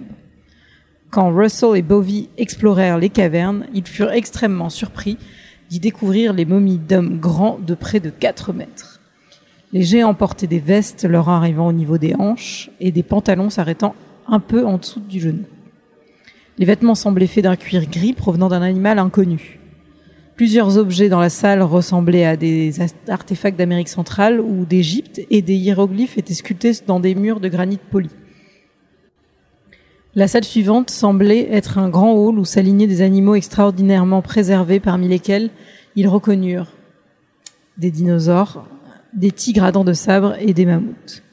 Quand 1.11 1.31
Russell 1.31 1.77
et 1.77 1.83
Bowie 1.83 2.29
explorèrent 2.37 2.97
les 2.97 3.09
cavernes, 3.09 3.67
ils 3.73 3.85
furent 3.85 4.11
extrêmement 4.11 4.69
surpris 4.69 5.17
d'y 5.69 5.79
découvrir 5.79 6.33
les 6.33 6.45
momies 6.45 6.79
d'hommes 6.79 7.19
grands 7.19 7.59
de 7.59 7.75
près 7.75 7.99
de 7.99 8.09
4 8.09 8.51
mètres. 8.51 8.99
Les 9.73 9.83
géants 9.83 10.13
portaient 10.13 10.47
des 10.47 10.59
vestes 10.59 11.05
leur 11.05 11.29
arrivant 11.29 11.67
au 11.67 11.73
niveau 11.73 11.97
des 11.97 12.15
hanches 12.15 12.71
et 12.79 12.91
des 12.91 13.03
pantalons 13.03 13.49
s'arrêtant 13.49 13.95
un 14.27 14.39
peu 14.39 14.65
en 14.65 14.77
dessous 14.77 14.99
du 14.99 15.19
genou. 15.19 15.43
Les 16.57 16.65
vêtements 16.65 16.95
semblaient 16.95 17.27
faits 17.27 17.43
d'un 17.43 17.55
cuir 17.55 17.89
gris 17.89 18.13
provenant 18.13 18.47
d'un 18.47 18.61
animal 18.61 18.99
inconnu. 18.99 19.59
Plusieurs 20.35 20.77
objets 20.77 21.09
dans 21.09 21.19
la 21.19 21.29
salle 21.29 21.61
ressemblaient 21.61 22.25
à 22.25 22.35
des 22.35 22.73
artefacts 23.07 23.57
d'Amérique 23.57 23.87
centrale 23.87 24.41
ou 24.41 24.65
d'Égypte 24.65 25.21
et 25.29 25.41
des 25.41 25.55
hiéroglyphes 25.55 26.17
étaient 26.17 26.33
sculptés 26.33 26.73
dans 26.85 26.99
des 26.99 27.15
murs 27.15 27.39
de 27.39 27.47
granit 27.47 27.79
poli. 27.89 28.09
La 30.13 30.27
salle 30.29 30.45
suivante 30.45 30.89
semblait 30.89 31.51
être 31.51 31.77
un 31.77 31.89
grand 31.89 32.13
hall 32.13 32.39
où 32.39 32.45
s'alignaient 32.45 32.87
des 32.87 33.01
animaux 33.01 33.35
extraordinairement 33.35 34.21
préservés 34.21 34.79
parmi 34.79 35.09
lesquels 35.09 35.49
ils 35.97 36.07
reconnurent 36.07 36.71
des 37.77 37.91
dinosaures, 37.91 38.65
des 39.13 39.31
tigres 39.31 39.65
à 39.65 39.71
dents 39.73 39.83
de 39.83 39.93
sabre 39.93 40.35
et 40.39 40.53
des 40.53 40.65
mammouths. 40.65 41.24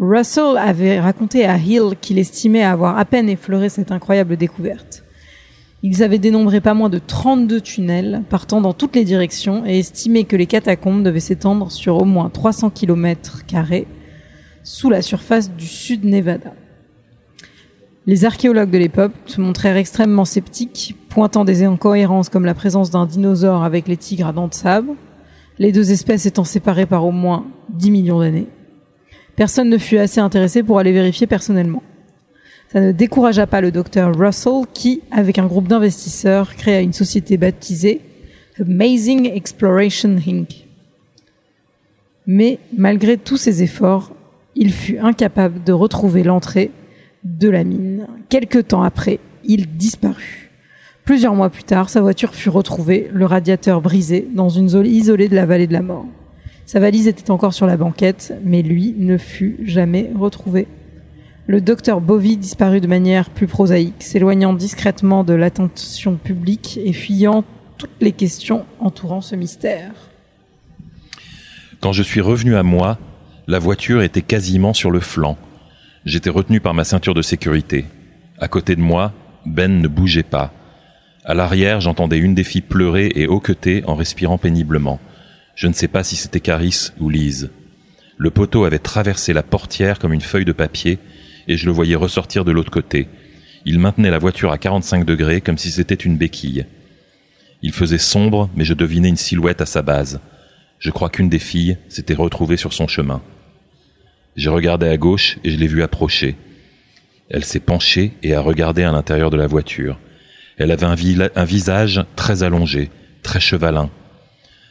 Russell 0.00 0.56
avait 0.58 0.98
raconté 0.98 1.44
à 1.44 1.56
Hill 1.56 1.94
qu'il 2.00 2.18
estimait 2.18 2.64
avoir 2.64 2.98
à 2.98 3.04
peine 3.04 3.28
effleuré 3.28 3.68
cette 3.68 3.92
incroyable 3.92 4.36
découverte. 4.36 5.04
Ils 5.84 6.02
avaient 6.02 6.18
dénombré 6.18 6.60
pas 6.60 6.74
moins 6.74 6.88
de 6.88 6.98
32 6.98 7.60
tunnels 7.60 8.22
partant 8.28 8.60
dans 8.60 8.72
toutes 8.72 8.96
les 8.96 9.04
directions 9.04 9.64
et 9.64 9.78
estimé 9.78 10.24
que 10.24 10.34
les 10.34 10.46
catacombes 10.46 11.04
devaient 11.04 11.20
s'étendre 11.20 11.70
sur 11.70 11.98
au 11.98 12.04
moins 12.04 12.28
300 12.28 12.70
km 12.70 13.44
carrés 13.46 13.86
sous 14.64 14.90
la 14.90 15.02
surface 15.02 15.52
du 15.52 15.66
sud 15.66 16.04
Nevada. 16.04 16.54
Les 18.06 18.24
archéologues 18.24 18.70
de 18.70 18.78
l'époque 18.78 19.12
se 19.26 19.40
montrèrent 19.40 19.76
extrêmement 19.76 20.24
sceptiques, 20.24 20.96
pointant 21.08 21.44
des 21.44 21.62
incohérences 21.62 22.30
comme 22.30 22.46
la 22.46 22.54
présence 22.54 22.90
d'un 22.90 23.06
dinosaure 23.06 23.62
avec 23.62 23.86
les 23.86 23.96
tigres 23.96 24.26
à 24.26 24.32
dents 24.32 24.48
de 24.48 24.54
sabre, 24.54 24.96
les 25.58 25.70
deux 25.70 25.92
espèces 25.92 26.26
étant 26.26 26.44
séparées 26.44 26.86
par 26.86 27.06
au 27.06 27.12
moins 27.12 27.46
10 27.70 27.90
millions 27.90 28.20
d'années. 28.20 28.48
Personne 29.36 29.68
ne 29.68 29.78
fut 29.78 29.98
assez 29.98 30.20
intéressé 30.20 30.62
pour 30.62 30.78
aller 30.78 30.92
vérifier 30.92 31.26
personnellement. 31.26 31.82
Ça 32.72 32.80
ne 32.80 32.92
découragea 32.92 33.46
pas 33.46 33.60
le 33.60 33.70
docteur 33.70 34.14
Russell 34.16 34.62
qui, 34.72 35.02
avec 35.10 35.38
un 35.38 35.46
groupe 35.46 35.68
d'investisseurs, 35.68 36.54
créa 36.56 36.80
une 36.80 36.92
société 36.92 37.36
baptisée 37.36 38.00
Amazing 38.60 39.30
Exploration 39.32 40.16
Inc. 40.26 40.66
Mais 42.26 42.58
malgré 42.76 43.16
tous 43.16 43.36
ses 43.36 43.62
efforts, 43.62 44.12
il 44.54 44.72
fut 44.72 44.98
incapable 44.98 45.62
de 45.64 45.72
retrouver 45.72 46.22
l'entrée 46.22 46.70
de 47.24 47.48
la 47.48 47.64
mine. 47.64 48.06
Quelque 48.28 48.58
temps 48.58 48.82
après, 48.82 49.18
il 49.44 49.76
disparut. 49.76 50.50
Plusieurs 51.04 51.34
mois 51.34 51.50
plus 51.50 51.64
tard, 51.64 51.90
sa 51.90 52.00
voiture 52.00 52.34
fut 52.34 52.48
retrouvée, 52.48 53.10
le 53.12 53.26
radiateur 53.26 53.82
brisé, 53.82 54.26
dans 54.32 54.48
une 54.48 54.68
zone 54.68 54.86
isolée 54.86 55.28
de 55.28 55.34
la 55.34 55.46
vallée 55.46 55.66
de 55.66 55.72
la 55.72 55.82
mort. 55.82 56.06
Sa 56.66 56.80
valise 56.80 57.08
était 57.08 57.30
encore 57.30 57.52
sur 57.52 57.66
la 57.66 57.76
banquette, 57.76 58.34
mais 58.42 58.62
lui 58.62 58.94
ne 58.96 59.18
fut 59.18 59.58
jamais 59.64 60.10
retrouvé. 60.16 60.66
Le 61.46 61.60
docteur 61.60 62.00
Bovy 62.00 62.38
disparut 62.38 62.80
de 62.80 62.86
manière 62.86 63.28
plus 63.28 63.46
prosaïque, 63.46 64.02
s'éloignant 64.02 64.54
discrètement 64.54 65.24
de 65.24 65.34
l'attention 65.34 66.16
publique 66.16 66.80
et 66.82 66.94
fuyant 66.94 67.44
toutes 67.76 68.00
les 68.00 68.12
questions 68.12 68.64
entourant 68.80 69.20
ce 69.20 69.36
mystère. 69.36 69.92
Quand 71.80 71.92
je 71.92 72.02
suis 72.02 72.22
revenu 72.22 72.56
à 72.56 72.62
moi, 72.62 72.98
la 73.46 73.58
voiture 73.58 74.00
était 74.00 74.22
quasiment 74.22 74.72
sur 74.72 74.90
le 74.90 75.00
flanc. 75.00 75.36
J'étais 76.06 76.30
retenu 76.30 76.60
par 76.60 76.72
ma 76.72 76.84
ceinture 76.84 77.12
de 77.12 77.20
sécurité. 77.20 77.84
À 78.38 78.48
côté 78.48 78.74
de 78.74 78.80
moi, 78.80 79.12
Ben 79.44 79.82
ne 79.82 79.88
bougeait 79.88 80.22
pas. 80.22 80.50
À 81.26 81.34
l'arrière, 81.34 81.82
j'entendais 81.82 82.16
une 82.16 82.34
des 82.34 82.44
filles 82.44 82.62
pleurer 82.62 83.12
et 83.14 83.28
hoqueter 83.28 83.84
en 83.86 83.94
respirant 83.94 84.38
péniblement. 84.38 84.98
Je 85.54 85.68
ne 85.68 85.72
sais 85.72 85.88
pas 85.88 86.04
si 86.04 86.16
c'était 86.16 86.40
Caris 86.40 86.90
ou 86.98 87.08
Lise. 87.08 87.50
Le 88.16 88.30
poteau 88.30 88.64
avait 88.64 88.78
traversé 88.78 89.32
la 89.32 89.42
portière 89.42 89.98
comme 89.98 90.12
une 90.12 90.20
feuille 90.20 90.44
de 90.44 90.52
papier 90.52 90.98
et 91.48 91.56
je 91.56 91.66
le 91.66 91.72
voyais 91.72 91.94
ressortir 91.94 92.44
de 92.44 92.52
l'autre 92.52 92.70
côté. 92.70 93.08
Il 93.64 93.78
maintenait 93.78 94.10
la 94.10 94.18
voiture 94.18 94.52
à 94.52 94.58
45 94.58 95.04
degrés 95.04 95.40
comme 95.40 95.58
si 95.58 95.70
c'était 95.70 95.94
une 95.94 96.16
béquille. 96.16 96.66
Il 97.62 97.72
faisait 97.72 97.98
sombre, 97.98 98.50
mais 98.54 98.64
je 98.64 98.74
devinais 98.74 99.08
une 99.08 99.16
silhouette 99.16 99.60
à 99.60 99.66
sa 99.66 99.82
base. 99.82 100.20
Je 100.78 100.90
crois 100.90 101.08
qu'une 101.08 101.28
des 101.30 101.38
filles 101.38 101.78
s'était 101.88 102.14
retrouvée 102.14 102.56
sur 102.56 102.72
son 102.72 102.86
chemin. 102.86 103.22
J'ai 104.36 104.50
regardé 104.50 104.86
à 104.86 104.96
gauche 104.96 105.38
et 105.44 105.50
je 105.50 105.56
l'ai 105.56 105.66
vue 105.66 105.82
approcher. 105.82 106.36
Elle 107.30 107.44
s'est 107.44 107.60
penchée 107.60 108.12
et 108.22 108.34
a 108.34 108.40
regardé 108.40 108.82
à 108.82 108.92
l'intérieur 108.92 109.30
de 109.30 109.36
la 109.36 109.46
voiture. 109.46 109.98
Elle 110.58 110.70
avait 110.70 110.84
un, 110.84 110.96
un, 111.34 111.44
visage 111.44 112.04
très 112.16 112.42
allongé, 112.42 112.90
très 113.22 113.40
chevalin. 113.40 113.90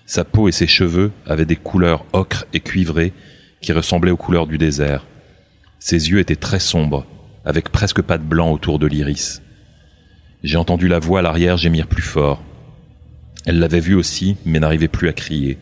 Sa 0.06 0.24
peau 0.24 0.48
et 0.48 0.52
ses 0.52 0.68
cheveux 0.68 1.12
avaient 1.26 1.46
des 1.46 1.56
couleurs 1.56 2.06
ocre 2.14 2.46
et 2.54 2.60
cuivrées 2.60 3.14
qui 3.62 3.72
ressemblaient 3.72 4.12
aux 4.12 4.18
couleurs 4.18 4.48
du 4.48 4.58
désert. 4.58 5.06
Ses 5.80 6.10
yeux 6.10 6.20
étaient 6.20 6.36
très 6.36 6.60
sombres, 6.60 7.06
avec 7.46 7.70
presque 7.70 8.02
pas 8.02 8.18
de 8.18 8.24
blanc 8.24 8.52
autour 8.52 8.80
de 8.80 8.88
l'iris. 8.88 9.42
J'ai 10.44 10.58
entendu 10.58 10.88
la 10.88 11.00
voix 11.00 11.20
à 11.20 11.22
l'arrière 11.22 11.58
gémir 11.58 11.88
plus 11.88 12.02
fort. 12.02 12.44
Elle 13.46 13.60
l'avait 13.60 13.80
vu 13.80 13.96
aussi, 13.96 14.38
mais 14.46 14.60
n'arrivait 14.60 14.88
plus 14.88 15.08
à 15.08 15.14
crier. 15.14 15.58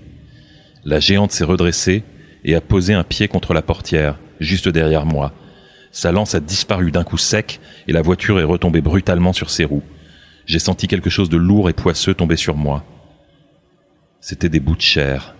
La 0.84 1.00
géante 1.00 1.32
s'est 1.32 1.44
redressée 1.44 2.04
et 2.44 2.56
a 2.56 2.62
posé 2.62 2.94
un 2.94 3.04
pied 3.04 3.28
contre 3.28 3.54
la 3.54 3.62
portière, 3.62 4.20
juste 4.40 4.68
derrière 4.68 5.06
moi. 5.06 5.34
Sa 5.92 6.12
lance 6.12 6.34
a 6.34 6.40
disparu 6.40 6.92
d'un 6.92 7.04
coup 7.04 7.18
sec 7.18 7.60
et 7.88 7.92
la 7.92 8.02
voiture 8.02 8.40
est 8.40 8.44
retombée 8.44 8.82
brutalement 8.82 9.34
sur 9.34 9.52
ses 9.52 9.66
roues. 9.66 9.84
J'ai 10.46 10.60
senti 10.60 10.88
quelque 10.88 11.10
chose 11.12 11.30
de 11.30 11.38
lourd 11.38 11.70
et 11.70 11.74
poisseux 11.74 12.16
tomber 12.16 12.38
sur 12.38 12.56
moi. 12.56 12.84
C'était 14.22 14.50
des 14.50 14.60
bouts 14.60 14.76
de 14.76 14.82
chair. 14.82 15.36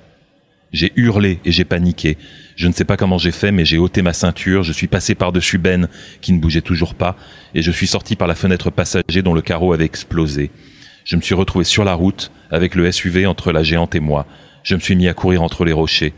J'ai 0.74 0.92
hurlé 0.96 1.40
et 1.46 1.52
j'ai 1.52 1.66
paniqué. 1.66 2.18
Je 2.56 2.68
ne 2.68 2.74
sais 2.74 2.84
pas 2.84 2.98
comment 2.98 3.20
j'ai 3.20 3.32
fait, 3.32 3.52
mais 3.52 3.64
j'ai 3.64 3.78
ôté 3.78 4.02
ma 4.02 4.14
ceinture, 4.14 4.64
je 4.64 4.74
suis 4.74 4.88
passé 4.88 5.14
par-dessus 5.14 5.60
Ben, 5.60 5.88
qui 6.20 6.34
ne 6.34 6.40
bougeait 6.40 6.62
toujours 6.62 6.96
pas, 6.96 7.16
et 7.54 7.62
je 7.62 7.72
suis 7.72 7.86
sorti 7.86 8.16
par 8.16 8.28
la 8.28 8.34
fenêtre 8.34 8.72
passager 8.72 9.22
dont 9.22 9.36
le 9.36 9.42
carreau 9.42 9.74
avait 9.74 9.86
explosé. 9.86 10.50
Je 11.04 11.16
me 11.16 11.22
suis 11.22 11.36
retrouvé 11.36 11.64
sur 11.64 11.84
la 11.84 11.94
route, 11.94 12.32
avec 12.50 12.74
le 12.74 12.92
SUV 12.92 13.28
entre 13.28 13.52
la 13.52 13.62
géante 13.62 13.94
et 13.94 14.00
moi. 14.00 14.26
Je 14.64 14.74
me 14.74 14.80
suis 14.80 14.96
mis 14.96 15.08
à 15.08 15.14
courir 15.14 15.44
entre 15.44 15.64
les 15.64 15.74
rochers. 15.74 16.14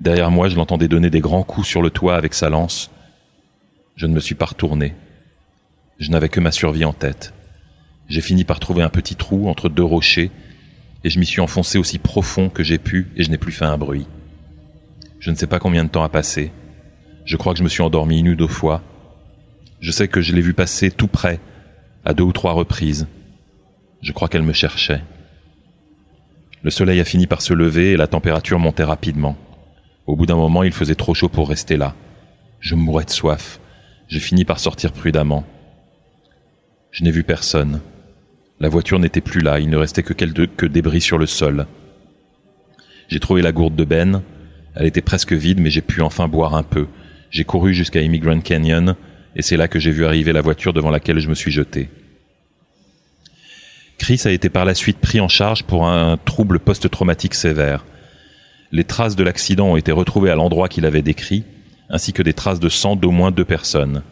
Derrière 0.00 0.30
moi, 0.30 0.48
je 0.48 0.56
l'entendais 0.56 0.88
donner 0.88 1.10
des 1.10 1.20
grands 1.20 1.44
coups 1.44 1.66
sur 1.66 1.80
le 1.80 1.90
toit 1.90 2.16
avec 2.16 2.34
sa 2.34 2.50
lance. 2.50 2.90
Je 3.96 4.06
ne 4.06 4.12
me 4.12 4.20
suis 4.20 4.34
pas 4.34 4.46
retourné. 4.46 4.94
Je 5.98 6.10
n'avais 6.10 6.28
que 6.28 6.40
ma 6.40 6.52
survie 6.52 6.84
en 6.84 6.92
tête. 6.92 7.32
J'ai 8.08 8.22
fini 8.22 8.44
par 8.44 8.60
trouver 8.60 8.82
un 8.82 8.88
petit 8.88 9.14
trou 9.14 9.48
entre 9.48 9.68
deux 9.68 9.84
rochers, 9.84 10.30
et 11.04 11.10
je 11.10 11.18
m'y 11.18 11.26
suis 11.26 11.40
enfoncé 11.40 11.78
aussi 11.78 11.98
profond 11.98 12.48
que 12.48 12.62
j'ai 12.62 12.78
pu, 12.78 13.08
et 13.16 13.22
je 13.22 13.30
n'ai 13.30 13.38
plus 13.38 13.52
fait 13.52 13.64
un 13.64 13.78
bruit. 13.78 14.06
Je 15.18 15.30
ne 15.30 15.36
sais 15.36 15.46
pas 15.46 15.58
combien 15.58 15.84
de 15.84 15.90
temps 15.90 16.02
a 16.02 16.08
passé. 16.08 16.52
Je 17.24 17.36
crois 17.36 17.52
que 17.52 17.58
je 17.58 17.64
me 17.64 17.68
suis 17.68 17.82
endormi 17.82 18.20
une 18.20 18.30
ou 18.30 18.34
deux 18.36 18.46
fois. 18.46 18.82
Je 19.80 19.90
sais 19.90 20.08
que 20.08 20.20
je 20.20 20.34
l'ai 20.34 20.42
vu 20.42 20.52
passer 20.52 20.90
tout 20.90 21.08
près, 21.08 21.40
à 22.04 22.14
deux 22.14 22.24
ou 22.24 22.32
trois 22.32 22.52
reprises. 22.52 23.06
Je 24.02 24.12
crois 24.12 24.28
qu'elle 24.28 24.42
me 24.42 24.52
cherchait. 24.52 25.02
Le 26.62 26.70
soleil 26.70 27.00
a 27.00 27.04
fini 27.04 27.26
par 27.26 27.40
se 27.40 27.54
lever 27.54 27.92
et 27.92 27.96
la 27.96 28.06
température 28.06 28.58
montait 28.58 28.84
rapidement. 28.84 29.36
Au 30.06 30.16
bout 30.16 30.26
d'un 30.26 30.36
moment, 30.36 30.62
il 30.62 30.72
faisait 30.72 30.94
trop 30.94 31.14
chaud 31.14 31.28
pour 31.28 31.48
rester 31.48 31.76
là. 31.76 31.94
Je 32.60 32.74
mourais 32.74 33.04
de 33.04 33.10
soif. 33.10 33.60
J'ai 34.08 34.20
fini 34.20 34.44
par 34.44 34.58
sortir 34.58 34.92
prudemment. 34.92 35.44
Je 36.90 37.04
n'ai 37.04 37.10
vu 37.10 37.22
personne. 37.22 37.80
La 38.60 38.68
voiture 38.68 38.98
n'était 38.98 39.22
plus 39.22 39.40
là, 39.40 39.58
il 39.58 39.70
ne 39.70 39.78
restait 39.78 40.02
que 40.02 40.12
quelques 40.12 40.66
débris 40.66 41.00
sur 41.00 41.16
le 41.16 41.24
sol. 41.24 41.66
J'ai 43.08 43.18
trouvé 43.18 43.40
la 43.40 43.52
gourde 43.52 43.74
de 43.74 43.84
Ben. 43.84 44.22
Elle 44.74 44.86
était 44.86 45.00
presque 45.00 45.32
vide, 45.32 45.60
mais 45.60 45.70
j'ai 45.70 45.80
pu 45.80 46.02
enfin 46.02 46.28
boire 46.28 46.54
un 46.54 46.62
peu. 46.62 46.86
J'ai 47.30 47.44
couru 47.44 47.72
jusqu'à 47.72 48.02
Immigrant 48.02 48.40
Canyon, 48.40 48.96
et 49.34 49.40
c'est 49.40 49.56
là 49.56 49.66
que 49.66 49.78
j'ai 49.78 49.90
vu 49.90 50.04
arriver 50.04 50.32
la 50.32 50.42
voiture 50.42 50.74
devant 50.74 50.90
laquelle 50.90 51.20
je 51.20 51.28
me 51.30 51.34
suis 51.34 51.50
jeté. 51.50 51.88
Chris 53.96 54.20
a 54.26 54.30
été 54.30 54.50
par 54.50 54.66
la 54.66 54.74
suite 54.74 54.98
pris 54.98 55.20
en 55.20 55.28
charge 55.28 55.64
pour 55.64 55.88
un 55.88 56.18
trouble 56.18 56.60
post-traumatique 56.60 57.34
sévère. 57.34 57.86
Les 58.72 58.84
traces 58.84 59.16
de 59.16 59.24
l'accident 59.24 59.68
ont 59.68 59.76
été 59.76 59.90
retrouvées 59.90 60.30
à 60.30 60.36
l'endroit 60.36 60.68
qu'il 60.68 60.84
avait 60.84 61.02
décrit, 61.02 61.44
ainsi 61.88 62.12
que 62.12 62.22
des 62.22 62.34
traces 62.34 62.60
de 62.60 62.68
sang 62.68 62.94
d'au 62.94 63.10
moins 63.10 63.30
deux 63.30 63.44
personnes. 63.44 64.02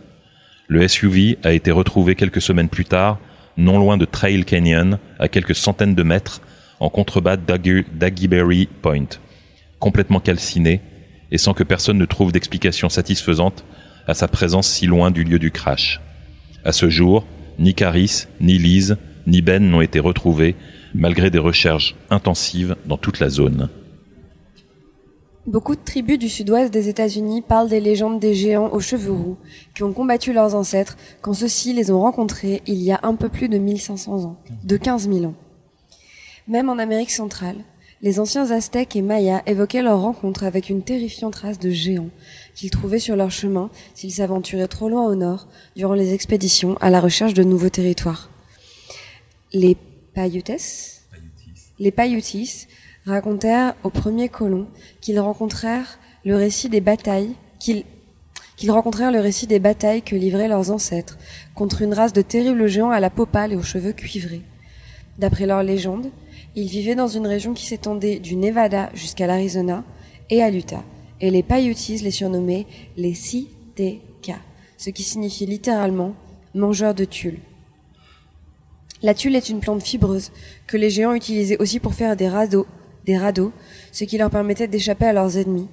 Le 0.68 0.86
SUV 0.88 1.38
a 1.44 1.52
été 1.52 1.70
retrouvé 1.70 2.14
quelques 2.14 2.42
semaines 2.42 2.68
plus 2.68 2.84
tard, 2.86 3.18
non 3.58 3.78
loin 3.78 3.98
de 3.98 4.06
Trail 4.06 4.44
Canyon, 4.44 4.98
à 5.18 5.28
quelques 5.28 5.54
centaines 5.54 5.94
de 5.94 6.02
mètres, 6.02 6.40
en 6.80 6.88
contrebas 6.88 7.36
d'Aggyberry 7.36 8.68
Point, 8.80 9.08
complètement 9.80 10.20
calciné 10.20 10.80
et 11.30 11.38
sans 11.38 11.52
que 11.52 11.64
personne 11.64 11.98
ne 11.98 12.06
trouve 12.06 12.32
d'explication 12.32 12.88
satisfaisante 12.88 13.64
à 14.06 14.14
sa 14.14 14.28
présence 14.28 14.68
si 14.68 14.86
loin 14.86 15.10
du 15.10 15.24
lieu 15.24 15.38
du 15.38 15.50
crash. 15.50 16.00
À 16.64 16.72
ce 16.72 16.88
jour, 16.88 17.26
ni 17.58 17.74
Caris, 17.74 18.26
ni 18.40 18.58
Lise, 18.58 18.96
ni 19.26 19.42
Ben 19.42 19.68
n'ont 19.68 19.82
été 19.82 19.98
retrouvés, 19.98 20.54
malgré 20.94 21.30
des 21.30 21.38
recherches 21.38 21.96
intensives 22.08 22.76
dans 22.86 22.96
toute 22.96 23.20
la 23.20 23.28
zone. 23.28 23.68
Beaucoup 25.48 25.76
de 25.76 25.80
tribus 25.82 26.18
du 26.18 26.28
sud-ouest 26.28 26.70
des 26.70 26.90
États-Unis 26.90 27.40
parlent 27.40 27.70
des 27.70 27.80
légendes 27.80 28.20
des 28.20 28.34
géants 28.34 28.68
aux 28.70 28.80
cheveux 28.80 29.12
roux 29.12 29.38
qui 29.74 29.82
ont 29.82 29.94
combattu 29.94 30.34
leurs 30.34 30.54
ancêtres 30.54 30.98
quand 31.22 31.32
ceux-ci 31.32 31.72
les 31.72 31.90
ont 31.90 32.02
rencontrés 32.02 32.60
il 32.66 32.82
y 32.82 32.92
a 32.92 33.00
un 33.02 33.14
peu 33.14 33.30
plus 33.30 33.48
de 33.48 33.56
1500 33.56 34.26
ans, 34.26 34.36
de 34.62 34.76
15 34.76 35.08
000 35.10 35.24
ans. 35.24 35.34
Même 36.48 36.68
en 36.68 36.76
Amérique 36.76 37.10
centrale, 37.10 37.56
les 38.02 38.20
anciens 38.20 38.50
Aztèques 38.50 38.94
et 38.94 39.00
Mayas 39.00 39.42
évoquaient 39.46 39.80
leur 39.80 40.02
rencontre 40.02 40.44
avec 40.44 40.68
une 40.68 40.82
terrifiante 40.82 41.36
race 41.36 41.58
de 41.58 41.70
géants 41.70 42.10
qu'ils 42.54 42.70
trouvaient 42.70 42.98
sur 42.98 43.16
leur 43.16 43.30
chemin 43.30 43.70
s'ils 43.94 44.12
s'aventuraient 44.12 44.68
trop 44.68 44.90
loin 44.90 45.06
au 45.06 45.14
nord 45.14 45.48
durant 45.76 45.94
les 45.94 46.12
expéditions 46.12 46.76
à 46.82 46.90
la 46.90 47.00
recherche 47.00 47.32
de 47.32 47.42
nouveaux 47.42 47.70
territoires. 47.70 48.28
Les 49.54 49.78
Paiutes, 50.12 50.52
les 51.78 51.90
Paiutis 51.90 52.66
racontèrent 53.08 53.74
aux 53.82 53.90
premiers 53.90 54.28
colons 54.28 54.66
qu'ils 55.00 55.20
rencontrèrent 55.20 55.98
le 56.24 56.36
récit 56.36 56.68
des 56.68 56.80
batailles 56.80 57.34
qu'ils 57.58 57.84
qu'ils 58.58 58.72
rencontrèrent 58.72 59.12
le 59.12 59.20
récit 59.20 59.46
des 59.46 59.60
batailles 59.60 60.02
que 60.02 60.16
livraient 60.16 60.48
leurs 60.48 60.72
ancêtres 60.72 61.16
contre 61.54 61.80
une 61.80 61.94
race 61.94 62.12
de 62.12 62.22
terribles 62.22 62.66
géants 62.66 62.90
à 62.90 62.98
la 62.98 63.08
peau 63.08 63.24
pâle 63.24 63.52
et 63.52 63.56
aux 63.56 63.62
cheveux 63.62 63.92
cuivrés. 63.92 64.42
D'après 65.16 65.46
leur 65.46 65.62
légende, 65.62 66.10
ils 66.56 66.66
vivaient 66.66 66.96
dans 66.96 67.08
une 67.08 67.26
région 67.26 67.54
qui 67.54 67.66
s'étendait 67.66 68.18
du 68.18 68.34
Nevada 68.34 68.90
jusqu'à 68.94 69.28
l'Arizona 69.28 69.84
et 70.28 70.42
à 70.42 70.50
l'Utah, 70.50 70.82
et 71.20 71.30
les 71.30 71.44
Paiutis 71.44 71.98
les 71.98 72.10
surnommaient 72.10 72.66
les 72.96 73.14
Siteka, 73.14 74.38
ce 74.76 74.90
qui 74.90 75.04
signifie 75.04 75.46
littéralement 75.46 76.14
mangeurs 76.54 76.94
de 76.94 77.04
tulle. 77.04 77.38
La 79.02 79.14
tulle 79.14 79.36
est 79.36 79.48
une 79.48 79.60
plante 79.60 79.84
fibreuse 79.84 80.32
que 80.66 80.76
les 80.76 80.90
géants 80.90 81.14
utilisaient 81.14 81.60
aussi 81.62 81.78
pour 81.78 81.94
faire 81.94 82.16
des 82.16 82.28
radeaux, 82.28 82.66
des 83.08 83.16
radeaux, 83.16 83.52
ce 83.90 84.04
qui 84.04 84.18
leur 84.18 84.28
permettait 84.28 84.68
d'échapper 84.68 85.06
à 85.06 85.14
leurs 85.14 85.38
ennemis. 85.38 85.68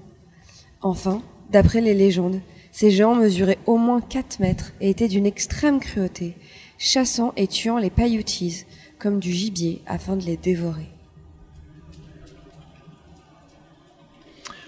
Enfin, 0.82 1.22
d'après 1.52 1.82
les 1.82 1.94
légendes, 1.94 2.40
ces 2.72 2.92
géants 2.92 3.16
mesuraient 3.16 3.60
au 3.66 3.78
moins 3.78 4.00
4 4.00 4.40
mètres 4.40 4.72
et 4.80 4.90
étaient 4.90 5.10
d'une 5.10 5.26
extrême 5.26 5.82
cruauté, 5.82 6.38
chassant 6.78 7.34
et 7.36 7.48
tuant 7.48 7.78
les 7.78 7.90
Paiutis 7.90 8.64
comme 9.00 9.20
du 9.20 9.34
gibier 9.34 9.82
afin 9.86 10.16
de 10.16 10.24
les 10.24 10.38
dévorer. 10.38 10.88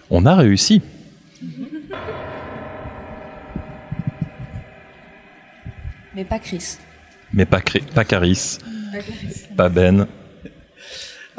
On 0.10 0.26
a 0.26 0.36
réussi. 0.36 0.82
Mais 6.16 6.26
pas 6.26 6.40
Chris. 6.40 6.80
Mais 7.32 7.46
pas, 7.46 7.62
pas 7.96 8.04
Caris, 8.04 8.58
pas 9.56 9.70
Ben. 9.70 10.08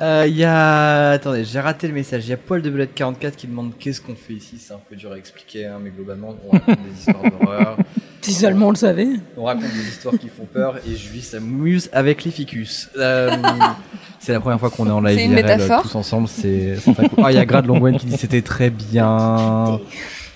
Euh, 0.00 0.26
Il 0.28 0.36
y 0.36 0.44
a. 0.44 1.10
Attendez, 1.10 1.44
j'ai 1.44 1.60
raté 1.60 1.88
le 1.88 1.94
message. 1.94 2.26
Il 2.26 2.30
y 2.30 2.32
a 2.32 2.36
Paul 2.36 2.62
de 2.62 2.70
Belette 2.70 2.94
44 2.94 3.36
qui 3.36 3.46
demande 3.46 3.72
qu'est-ce 3.78 4.00
qu'on 4.00 4.14
fait 4.14 4.34
ici. 4.34 4.56
C'est 4.58 4.72
un 4.74 4.80
peu 4.88 4.94
dur 4.96 5.12
à 5.12 5.18
expliquer, 5.18 5.66
hein, 5.66 5.78
mais 5.82 5.90
globalement, 5.90 6.36
on 6.46 6.52
raconte 6.52 6.78
des 6.82 6.98
histoires 6.98 7.22
d'horreur. 7.30 7.76
Si 8.20 8.34
seulement 8.34 8.66
on 8.66 8.70
le 8.70 8.76
savait. 8.76 9.08
On 9.38 9.44
raconte 9.44 9.72
des 9.72 9.88
histoires 9.88 10.18
qui 10.18 10.28
font 10.28 10.44
peur 10.44 10.78
et 10.86 10.96
Julie 10.96 11.22
s'amuse 11.22 11.88
avec 11.92 12.24
les 12.24 12.32
ficus. 12.32 12.90
Euh, 12.98 13.30
c'est 14.18 14.32
la 14.32 14.40
première 14.40 14.58
fois 14.58 14.70
qu'on 14.70 14.86
est 14.86 14.90
en 14.90 15.00
live 15.00 15.18
une 15.18 15.32
métaphore 15.32 15.82
tous 15.82 15.94
ensemble. 15.94 16.28
C'est. 16.28 16.74
Ah, 17.22 17.30
il 17.32 17.36
y 17.36 17.38
a 17.38 17.46
Grad 17.46 17.64
Longwen 17.64 17.96
qui 17.96 18.06
dit 18.06 18.16
c'était 18.18 18.42
très 18.42 18.70
bien. 18.70 19.80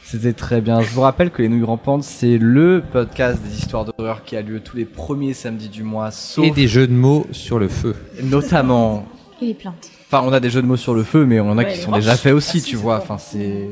C'était 0.05 0.33
très 0.33 0.61
bien. 0.61 0.81
Je 0.81 0.91
vous 0.91 1.01
rappelle 1.03 1.31
que 1.31 1.43
Les 1.43 1.49
Nouilles 1.49 1.65
Rampantes, 1.65 2.05
c'est 2.05 2.39
le 2.39 2.83
podcast 2.93 3.43
des 3.43 3.59
histoires 3.59 3.85
d'horreur 3.85 4.25
qui 4.25 4.37
a 4.37 4.43
lieu 4.43 4.61
tous 4.61 4.77
les 4.77 4.85
premiers 4.85 5.35
samedis 5.35 5.69
du 5.69 5.83
mois, 5.83 6.11
sauf 6.13 6.47
Et 6.47 6.51
des 6.51 6.69
jeux 6.69 6.87
de 6.87 6.93
mots 6.95 7.27
sur 7.33 7.59
le 7.59 7.69
feu. 7.69 7.97
notamment 8.23 9.07
Et 9.43 9.47
les 9.47 9.55
plaintes. 9.55 9.90
Enfin, 10.06 10.23
on 10.27 10.32
a 10.32 10.40
des 10.40 10.51
jeux 10.51 10.62
de 10.62 10.66
mots 10.66 10.77
sur 10.77 10.94
le 10.94 11.02
feu, 11.05 11.27
mais 11.27 11.40
on 11.40 11.51
en 11.51 11.59
a 11.59 11.64
Ouais, 11.64 11.73
qui 11.73 11.81
sont 11.81 11.90
roches. 11.90 12.01
déjà 12.01 12.16
faits 12.16 12.32
aussi, 12.35 12.59
Ah, 12.59 12.60
si, 12.60 12.70
tu 12.70 12.77
vois. 12.77 12.98
Enfin, 12.98 13.19
c'est. 13.19 13.69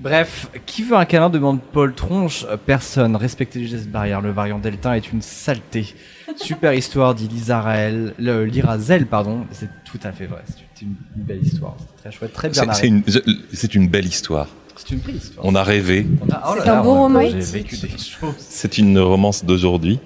Bref, 0.00 0.48
qui 0.66 0.82
veut 0.82 0.96
un 0.96 1.04
câlin 1.04 1.30
demande 1.30 1.60
Paul 1.72 1.94
Tronche. 1.94 2.44
Euh, 2.48 2.56
Personne. 2.56 3.16
Respectez 3.16 3.58
les 3.60 3.66
gestes 3.66 3.88
barrières. 3.88 4.20
Le 4.20 4.30
variant 4.30 4.58
Delta 4.58 4.96
est 4.96 5.12
une 5.12 5.22
saleté. 5.22 5.94
Super 6.36 6.72
histoire 6.74 7.14
dit 7.14 7.28
Lisa 7.28 7.60
Rael, 7.60 8.14
le, 8.18 8.44
Lira 8.44 8.78
Zell, 8.78 9.06
pardon. 9.06 9.44
C'est 9.50 9.68
tout 9.84 10.00
à 10.02 10.12
fait 10.12 10.26
vrai. 10.26 10.42
C'est 10.46 10.82
une, 10.82 10.94
belle 11.16 11.42
histoire. 11.42 11.76
C'est 11.78 12.02
très 12.02 12.10
chouette, 12.12 12.32
très 12.32 12.48
bien 12.50 12.72
C'est 12.72 12.88
une, 12.88 13.02
je- 13.06 13.18
c'est 13.52 13.74
une 13.74 13.88
belle 13.88 14.06
histoire. 14.06 14.48
C'est 14.76 14.90
une 14.94 15.00
belle 15.00 15.16
histoire. 15.16 15.44
On 15.46 15.54
a 15.54 15.62
rêvé. 15.62 16.06
On 16.26 16.30
a- 16.32 16.42
oh 16.50 16.54
là 16.56 16.62
C'est 16.64 16.70
un 16.70 16.82
beau 16.82 16.94
roman. 16.94 17.20
J'ai 17.22 17.38
vécu 17.40 17.76
des 17.76 17.88
choses. 17.90 18.34
C'est 18.38 18.78
une 18.78 18.98
romance 18.98 19.44
d'aujourd'hui. 19.44 20.00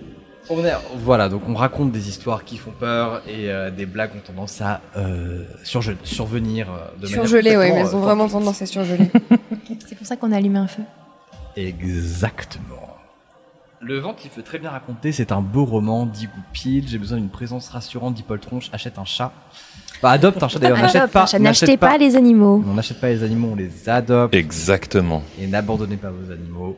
On 0.49 0.65
est- 0.65 0.73
voilà, 0.97 1.29
donc 1.29 1.43
on 1.49 1.55
raconte 1.55 1.91
des 1.93 2.09
histoires 2.09 2.45
qui 2.45 2.57
font 2.57 2.71
peur 2.71 3.21
et 3.27 3.51
euh, 3.51 3.71
des 3.71 3.85
blagues 3.87 4.11
ont 4.17 4.21
tendance 4.33 4.61
à 4.61 4.81
euh, 4.97 5.45
surge- 5.65 5.97
survenir 6.05 6.69
euh, 6.71 6.77
de 7.01 7.09
manière 7.09 7.27
Surgelées, 7.27 7.57
oui, 7.57 7.71
mais 7.73 7.81
elles 7.81 7.95
ont 7.97 7.99
euh, 7.99 8.03
vraiment 8.03 8.29
tendance 8.29 8.63
à 8.63 8.67
surgeler. 8.67 9.11
C'est 9.89 9.97
pour 9.97 10.07
ça 10.07 10.17
qu'on 10.17 10.31
a 10.33 10.37
allumé 10.37 10.59
un 10.59 10.69
feu. 10.69 10.83
Exactement. 11.57 12.86
Le 13.87 14.01
vent 14.01 14.15
qu'il 14.15 14.33
fait 14.33 14.43
très 14.43 14.59
bien 14.59 14.71
raconter, 14.71 15.13
c'est 15.13 15.31
un 15.31 15.41
beau 15.41 15.65
roman, 15.65 16.07
dit 16.07 16.27
Goupil. 16.35 16.89
J'ai 16.89 16.99
besoin 16.99 17.19
d'une 17.19 17.29
présence 17.29 17.69
rassurante, 17.69 18.15
dit 18.15 18.25
Paul 18.27 18.41
Tronche. 18.41 18.69
Achète 18.73 18.99
un 18.99 19.05
chat. 19.05 19.31
Bah, 20.03 20.11
adopte 20.11 20.43
un 20.43 20.49
chat 20.49 20.59
d'ailleurs. 20.59 20.79
N'achète 20.79 21.09
pas. 21.13 21.27
N'achetez 21.39 21.79
les 22.01 22.17
animaux. 22.17 22.65
On 22.69 22.75
n'achète 22.75 23.01
pas 23.01 23.11
les 23.11 23.23
animaux, 23.23 23.51
on 23.53 23.55
les 23.55 23.89
adopte. 23.89 24.35
Exactement. 24.35 25.23
Et 25.41 25.47
n'abandonnez 25.47 25.99
pas 25.99 26.11
vos 26.11 26.33
animaux. 26.33 26.77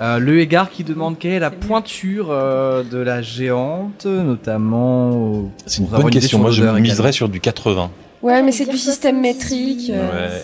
Euh, 0.00 0.20
le 0.20 0.38
Égard 0.38 0.70
qui 0.70 0.84
demande 0.84 1.18
quelle 1.18 1.32
est 1.32 1.38
la 1.40 1.50
pointure 1.50 2.28
euh, 2.30 2.84
de 2.84 2.98
la 2.98 3.20
géante, 3.20 4.06
notamment. 4.06 5.50
C'est 5.66 5.82
une 5.82 5.88
bonne 5.88 6.08
question. 6.10 6.38
Moi, 6.38 6.52
je 6.52 6.62
miserais 6.62 7.10
sur 7.10 7.28
du 7.28 7.40
80. 7.40 7.90
Ouais, 8.22 8.42
mais 8.42 8.52
c'est 8.52 8.70
du 8.70 8.78
système 8.78 9.20
métrique. 9.20 9.90
euh, 9.90 10.38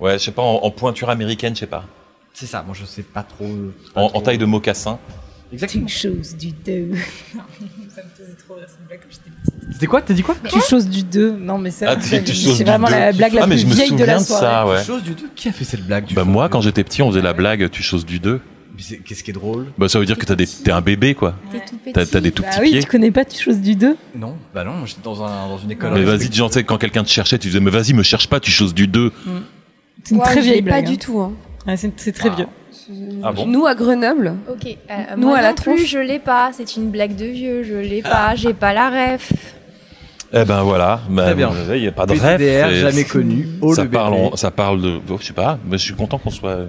Ouais. 0.00 0.18
je 0.18 0.24
sais 0.24 0.32
pas, 0.32 0.42
en, 0.42 0.56
en 0.56 0.70
pointure 0.72 1.08
américaine, 1.08 1.54
je 1.54 1.60
sais 1.60 1.66
pas. 1.66 1.84
C'est 2.32 2.46
ça, 2.46 2.62
moi 2.62 2.74
je 2.78 2.84
sais 2.84 3.02
pas 3.02 3.22
trop. 3.22 3.46
En, 3.94 4.10
en 4.14 4.20
taille 4.20 4.38
de 4.38 4.44
mocassin. 4.46 4.98
Exactement. 5.52 5.86
Tu 5.86 5.98
choses 5.98 6.36
du 6.36 6.52
2. 6.52 6.90
Ça 7.34 8.02
me 8.04 8.08
faisait 8.16 8.36
trop 8.38 8.54
rire 8.54 8.66
cette 8.68 8.86
blague 8.86 9.00
quand 9.00 9.08
j'étais 9.10 9.30
petite. 9.30 9.72
C'était 9.72 9.86
quoi 9.86 10.00
T'as 10.00 10.14
dit 10.14 10.22
quoi 10.22 10.36
Tu 10.48 10.60
choses 10.60 10.88
du 10.88 11.02
2. 11.02 11.32
Non, 11.32 11.58
mais 11.58 11.72
ça, 11.72 11.86
Ah, 11.90 11.96
tu- 11.96 12.02
tu 12.22 12.32
choses 12.32 12.56
c'est 12.56 12.64
du 12.64 12.70
vraiment 12.70 12.86
deux. 12.86 12.92
la 12.94 13.12
blague 13.12 13.32
la 13.34 13.42
Ah, 13.42 13.46
mais 13.48 13.56
plus 13.56 13.62
je 13.62 13.66
me 13.66 13.72
vieille 13.74 13.86
de 13.90 13.96
souviens 13.98 14.06
la 14.06 14.18
de 14.20 14.24
soirée. 14.24 14.46
ça, 14.46 14.66
ouais. 14.68 14.84
Chose 14.84 15.02
du 15.02 15.14
2 15.14 15.28
Qui 15.34 15.48
a 15.48 15.52
fait 15.52 15.64
cette 15.64 15.84
blague 15.84 16.06
tu 16.06 16.14
Bah 16.14 16.22
moi, 16.24 16.48
quand 16.48 16.60
j'étais 16.60 16.84
petit, 16.84 17.02
on 17.02 17.10
faisait 17.10 17.20
la 17.20 17.32
blague 17.32 17.68
tu 17.70 17.82
choses 17.82 18.06
du 18.06 18.20
2. 18.20 18.40
Mais 18.76 18.80
c'est- 18.82 18.98
Qu'est-ce 18.98 19.24
qui 19.24 19.30
est 19.32 19.34
drôle? 19.34 19.66
Bah 19.76 19.88
ça 19.88 19.98
veut 19.98 20.06
dire 20.06 20.16
que 20.16 20.24
t'as 20.24 20.36
des, 20.36 20.46
t'es 20.46 20.70
un 20.70 20.80
bébé 20.80 21.14
quoi. 21.16 21.34
T'as 21.92 22.06
t'as 22.06 22.20
des 22.20 22.30
tout 22.30 22.42
Bah 22.44 22.50
petits 22.50 22.60
oui, 22.60 22.70
pieds. 22.70 22.82
tu 22.84 22.88
connais 22.88 23.10
pas 23.10 23.24
tu 23.24 23.42
choses 23.42 23.58
du 23.58 23.74
2 23.74 23.96
Non, 24.14 24.36
bah 24.54 24.62
non, 24.62 24.86
j'étais 24.86 25.02
dans, 25.02 25.20
un, 25.24 25.48
dans 25.48 25.58
une 25.58 25.72
école. 25.72 25.92
Mais 25.94 26.04
vas-y, 26.04 26.32
genre, 26.32 26.48
tu 26.50 26.62
quand 26.62 26.78
quelqu'un 26.78 27.02
te 27.02 27.08
cherchait, 27.10 27.38
tu 27.40 27.48
disais, 27.48 27.58
mais 27.60 27.72
vas-y, 27.72 27.92
me 27.92 28.04
cherche 28.04 28.28
pas, 28.28 28.38
tu 28.38 28.52
choses 28.52 28.72
du 28.72 28.86
2. 28.86 29.12
C'est 30.04 30.14
une 30.14 30.20
très 30.22 30.40
vieille 30.40 30.62
blague. 30.62 30.84
Pas 30.84 30.88
hein. 30.88 30.92
du 30.92 30.98
tout. 30.98 31.18
Hein. 31.20 31.32
Ouais, 31.66 31.76
c'est 31.76 31.92
c'est 31.96 32.12
très 32.12 32.30
vieux. 32.30 32.46
Ah 33.22 33.32
bon 33.32 33.46
Nous 33.46 33.66
à 33.66 33.74
Grenoble. 33.74 34.34
Ok. 34.50 34.66
euh, 34.66 34.94
Nous, 35.16 35.28
moi 35.28 35.38
à 35.38 35.42
la 35.42 35.48
non 35.50 35.54
plus, 35.56 35.84
je 35.86 35.98
l'ai 35.98 36.18
pas. 36.18 36.50
C'est 36.52 36.76
une 36.76 36.90
blague 36.90 37.14
de 37.16 37.26
vieux. 37.26 37.62
Je 37.62 37.74
l'ai 37.74 38.02
pas. 38.02 38.34
J'ai 38.34 38.54
pas 38.54 38.72
la 38.72 38.88
ref. 39.14 39.32
Eh 40.32 40.44
ben 40.44 40.62
voilà, 40.62 41.00
Très 41.16 41.34
bien. 41.34 41.50
il 41.74 41.80
n'y 41.80 41.88
a 41.88 41.92
pas 41.92 42.06
de 42.06 42.12
rêve. 42.18 42.72
jamais 42.74 43.02
connu. 43.04 43.48
Oh, 43.60 43.74
ça, 43.74 43.82
le 43.82 43.90
parle 43.90 44.14
en- 44.14 44.36
ça 44.36 44.50
parle 44.52 44.80
de. 44.80 45.00
oh, 45.10 45.16
je 45.20 45.26
sais 45.26 45.32
pas, 45.32 45.58
mais 45.68 45.76
je 45.76 45.82
suis 45.84 45.94
content 45.94 46.18
qu'on 46.18 46.30
soit. 46.30 46.66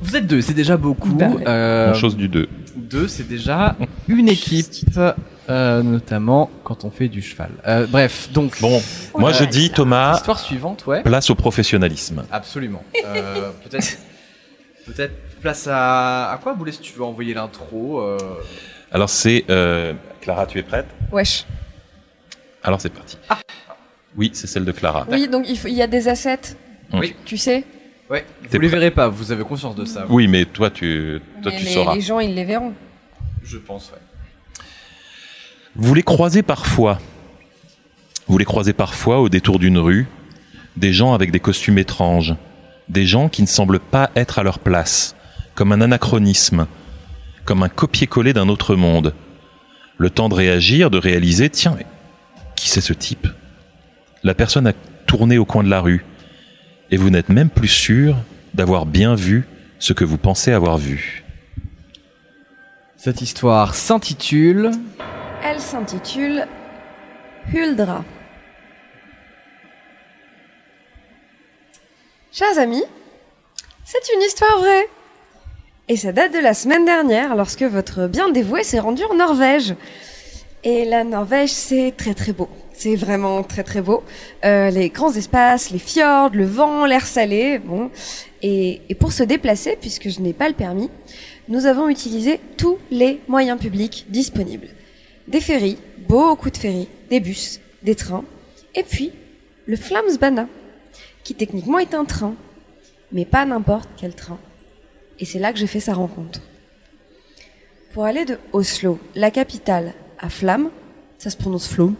Vous 0.00 0.16
êtes 0.16 0.26
deux, 0.26 0.40
c'est 0.40 0.54
déjà 0.54 0.76
beaucoup. 0.76 1.10
Bah. 1.10 1.28
Euh, 1.46 1.92
chose 1.94 2.16
du 2.16 2.28
2. 2.28 2.48
deux, 2.76 3.06
c'est 3.08 3.26
déjà 3.28 3.76
une 4.08 4.28
équipe, 4.28 4.98
euh, 5.50 5.82
notamment 5.82 6.50
quand 6.64 6.84
on 6.84 6.90
fait 6.90 7.08
du 7.08 7.20
cheval. 7.22 7.50
Euh, 7.66 7.86
bref, 7.86 8.30
donc. 8.32 8.60
Bon, 8.60 8.80
moi 9.16 9.32
je 9.32 9.44
dis, 9.44 9.70
Thomas, 9.70 10.14
Histoire 10.16 10.38
suivante, 10.38 10.86
ouais. 10.86 11.02
place 11.02 11.28
au 11.30 11.34
professionnalisme. 11.34 12.24
Absolument. 12.30 12.82
Euh, 13.04 13.50
peut-être, 13.68 13.98
peut-être 14.86 15.14
place 15.40 15.66
à 15.70 16.30
à 16.32 16.38
quoi 16.38 16.54
Boulez 16.54 16.72
si 16.72 16.80
tu 16.80 16.92
veux 16.94 17.04
envoyer 17.04 17.34
l'intro. 17.34 18.00
euh, 18.00 18.18
Alors 18.92 19.08
c'est. 19.10 19.44
euh, 19.50 19.92
Clara, 20.20 20.46
tu 20.46 20.58
es 20.58 20.62
prête? 20.62 20.86
Wesh. 21.12 21.44
Alors 22.62 22.80
c'est 22.80 22.90
parti. 22.90 23.16
Oui, 24.16 24.30
c'est 24.34 24.46
celle 24.46 24.64
de 24.64 24.72
Clara. 24.72 25.06
Oui, 25.10 25.28
donc 25.28 25.46
il, 25.48 25.56
faut- 25.58 25.68
il 25.68 25.74
y 25.74 25.82
a 25.82 25.86
des 25.86 26.08
assets. 26.08 26.56
Oui. 26.92 27.14
Tu 27.24 27.36
sais? 27.36 27.64
Ouais. 28.10 28.26
Vous 28.50 28.58
les 28.58 28.66
verrez 28.68 28.90
pas, 28.90 29.08
vous 29.08 29.30
avez 29.32 29.44
conscience 29.44 29.76
de 29.76 29.84
ça. 29.84 30.04
Oui, 30.08 30.26
mais 30.26 30.44
toi 30.44 30.68
tu, 30.68 31.20
toi, 31.42 31.52
Mais 31.52 31.58
tu 31.58 31.64
les, 31.64 31.70
sauras. 31.70 31.94
les 31.94 32.00
gens, 32.00 32.18
ils 32.18 32.34
les 32.34 32.44
verront. 32.44 32.72
Je 33.44 33.56
pense, 33.56 33.90
ouais. 33.92 33.98
Vous 35.76 35.94
les 35.94 36.02
croisez 36.02 36.42
parfois. 36.42 36.98
Vous 38.26 38.38
les 38.38 38.44
croisez 38.44 38.72
parfois 38.72 39.20
au 39.20 39.28
détour 39.28 39.58
d'une 39.58 39.78
rue. 39.78 40.08
Des 40.76 40.92
gens 40.92 41.14
avec 41.14 41.30
des 41.30 41.40
costumes 41.40 41.78
étranges. 41.78 42.34
Des 42.88 43.06
gens 43.06 43.28
qui 43.28 43.42
ne 43.42 43.46
semblent 43.46 43.78
pas 43.78 44.10
être 44.16 44.38
à 44.38 44.42
leur 44.42 44.58
place. 44.58 45.14
Comme 45.54 45.72
un 45.72 45.80
anachronisme. 45.80 46.66
Comme 47.44 47.62
un 47.62 47.68
copier-coller 47.68 48.32
d'un 48.32 48.48
autre 48.48 48.74
monde. 48.74 49.14
Le 49.96 50.10
temps 50.10 50.28
de 50.28 50.34
réagir, 50.34 50.90
de 50.90 50.98
réaliser, 50.98 51.50
tiens, 51.50 51.74
mais 51.78 51.86
qui 52.56 52.68
c'est 52.68 52.80
ce 52.80 52.92
type? 52.92 53.28
La 54.22 54.34
personne 54.34 54.66
a 54.66 54.72
tourné 55.06 55.38
au 55.38 55.44
coin 55.44 55.62
de 55.62 55.70
la 55.70 55.80
rue. 55.80 56.04
Et 56.90 56.96
vous 56.96 57.10
n'êtes 57.10 57.28
même 57.28 57.50
plus 57.50 57.68
sûr 57.68 58.16
d'avoir 58.54 58.86
bien 58.86 59.14
vu 59.14 59.46
ce 59.78 59.92
que 59.92 60.04
vous 60.04 60.18
pensez 60.18 60.52
avoir 60.52 60.78
vu. 60.78 61.24
Cette 62.96 63.22
histoire 63.22 63.74
s'intitule. 63.74 64.72
Elle 65.42 65.60
s'intitule 65.60 66.46
Huldra. 67.54 68.04
Chers 72.30 72.58
amis, 72.58 72.84
c'est 73.84 74.14
une 74.14 74.20
histoire 74.20 74.58
vraie. 74.58 74.86
Et 75.88 75.96
ça 75.96 76.12
date 76.12 76.34
de 76.34 76.38
la 76.38 76.52
semaine 76.52 76.84
dernière 76.84 77.34
lorsque 77.36 77.62
votre 77.62 78.06
bien 78.06 78.28
dévoué 78.30 78.64
s'est 78.64 78.80
rendu 78.80 79.02
en 79.04 79.14
Norvège. 79.14 79.74
Et 80.62 80.84
la 80.84 81.04
Norvège, 81.04 81.50
c'est 81.50 81.94
très 81.96 82.12
très 82.12 82.34
beau. 82.34 82.50
C'est 82.74 82.94
vraiment 82.94 83.42
très 83.42 83.64
très 83.64 83.80
beau. 83.80 84.04
Euh, 84.44 84.68
les 84.68 84.90
grands 84.90 85.12
espaces, 85.12 85.70
les 85.70 85.78
fjords, 85.78 86.30
le 86.34 86.44
vent, 86.44 86.84
l'air 86.84 87.06
salé, 87.06 87.58
bon. 87.58 87.90
Et, 88.42 88.82
et 88.90 88.94
pour 88.94 89.12
se 89.12 89.22
déplacer, 89.22 89.78
puisque 89.80 90.10
je 90.10 90.20
n'ai 90.20 90.34
pas 90.34 90.48
le 90.48 90.54
permis, 90.54 90.90
nous 91.48 91.64
avons 91.64 91.88
utilisé 91.88 92.40
tous 92.58 92.76
les 92.90 93.20
moyens 93.26 93.58
publics 93.58 94.04
disponibles. 94.10 94.68
Des 95.28 95.40
ferries, 95.40 95.78
beaucoup 96.08 96.50
de 96.50 96.56
ferries, 96.56 96.88
des 97.08 97.20
bus, 97.20 97.60
des 97.82 97.94
trains, 97.94 98.24
et 98.74 98.82
puis 98.82 99.12
le 99.66 99.76
Flamsbana, 99.76 100.48
qui 101.24 101.34
techniquement 101.34 101.78
est 101.78 101.94
un 101.94 102.04
train, 102.04 102.34
mais 103.12 103.24
pas 103.24 103.44
n'importe 103.44 103.88
quel 103.96 104.14
train. 104.14 104.38
Et 105.18 105.24
c'est 105.24 105.38
là 105.38 105.52
que 105.52 105.58
j'ai 105.58 105.66
fait 105.66 105.80
sa 105.80 105.94
rencontre. 105.94 106.40
Pour 107.92 108.04
aller 108.04 108.24
de 108.24 108.38
Oslo, 108.52 108.98
la 109.14 109.30
capitale, 109.30 109.94
à 110.18 110.30
Flam, 110.30 110.70
ça 111.18 111.30
se 111.30 111.36
prononce 111.36 111.68
Flom, 111.68 111.94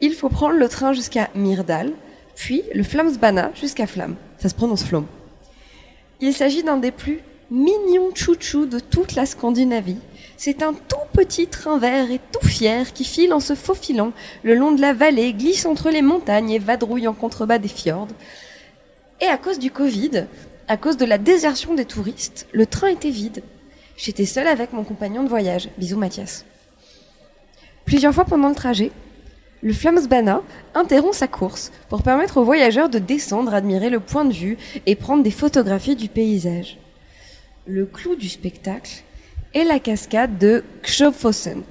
il 0.00 0.14
faut 0.14 0.28
prendre 0.28 0.58
le 0.58 0.68
train 0.68 0.92
jusqu'à 0.92 1.28
Myrdal, 1.34 1.92
puis 2.34 2.62
le 2.74 2.82
Flamsbana 2.82 3.50
jusqu'à 3.54 3.86
Flam, 3.86 4.16
ça 4.38 4.48
se 4.48 4.54
prononce 4.54 4.84
Flom. 4.84 5.06
Il 6.20 6.32
s'agit 6.32 6.62
d'un 6.62 6.76
des 6.76 6.90
plus 6.90 7.20
mignons 7.50 8.14
chouchous 8.14 8.66
de 8.66 8.78
toute 8.78 9.14
la 9.14 9.26
Scandinavie. 9.26 9.98
C'est 10.40 10.62
un 10.62 10.72
tout 10.72 10.96
petit 11.12 11.48
train 11.48 11.78
vert 11.78 12.12
et 12.12 12.20
tout 12.30 12.46
fier 12.46 12.92
qui 12.92 13.02
file 13.02 13.34
en 13.34 13.40
se 13.40 13.56
faufilant 13.56 14.12
le 14.44 14.54
long 14.54 14.70
de 14.70 14.80
la 14.80 14.92
vallée, 14.92 15.32
glisse 15.32 15.66
entre 15.66 15.90
les 15.90 16.00
montagnes 16.00 16.50
et 16.50 16.60
vadrouille 16.60 17.08
en 17.08 17.12
contrebas 17.12 17.58
des 17.58 17.66
fjords. 17.66 18.06
Et 19.20 19.26
à 19.26 19.36
cause 19.36 19.58
du 19.58 19.72
Covid, 19.72 20.26
à 20.68 20.76
cause 20.76 20.96
de 20.96 21.04
la 21.04 21.18
désertion 21.18 21.74
des 21.74 21.86
touristes, 21.86 22.46
le 22.52 22.66
train 22.66 22.86
était 22.86 23.10
vide. 23.10 23.42
J'étais 23.96 24.26
seule 24.26 24.46
avec 24.46 24.72
mon 24.72 24.84
compagnon 24.84 25.24
de 25.24 25.28
voyage. 25.28 25.70
Bisous 25.76 25.98
Mathias. 25.98 26.44
Plusieurs 27.84 28.14
fois 28.14 28.24
pendant 28.24 28.48
le 28.48 28.54
trajet, 28.54 28.92
le 29.60 29.72
Flamsbana 29.72 30.42
interrompt 30.76 31.14
sa 31.14 31.26
course 31.26 31.72
pour 31.88 32.04
permettre 32.04 32.36
aux 32.36 32.44
voyageurs 32.44 32.88
de 32.88 33.00
descendre, 33.00 33.54
admirer 33.54 33.90
le 33.90 33.98
point 33.98 34.24
de 34.24 34.32
vue 34.32 34.56
et 34.86 34.94
prendre 34.94 35.24
des 35.24 35.32
photographies 35.32 35.96
du 35.96 36.08
paysage. 36.08 36.78
Le 37.66 37.86
clou 37.86 38.14
du 38.14 38.28
spectacle 38.28 39.02
est 39.54 39.64
la 39.64 39.78
cascade 39.78 40.38
de 40.38 40.64
Kjøfossen. 40.82 41.62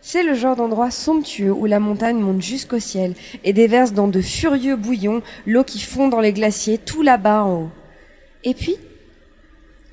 C'est 0.00 0.22
le 0.22 0.34
genre 0.34 0.54
d'endroit 0.54 0.90
somptueux 0.90 1.52
où 1.52 1.64
la 1.64 1.80
montagne 1.80 2.18
monte 2.18 2.42
jusqu'au 2.42 2.78
ciel 2.78 3.14
et 3.42 3.54
déverse 3.54 3.94
dans 3.94 4.08
de 4.08 4.20
furieux 4.20 4.76
bouillons 4.76 5.22
l'eau 5.46 5.64
qui 5.64 5.80
fond 5.80 6.08
dans 6.08 6.20
les 6.20 6.34
glaciers 6.34 6.76
tout 6.76 7.00
là-bas 7.00 7.44
en 7.44 7.62
haut. 7.62 7.70
Et 8.44 8.52
puis, 8.52 8.76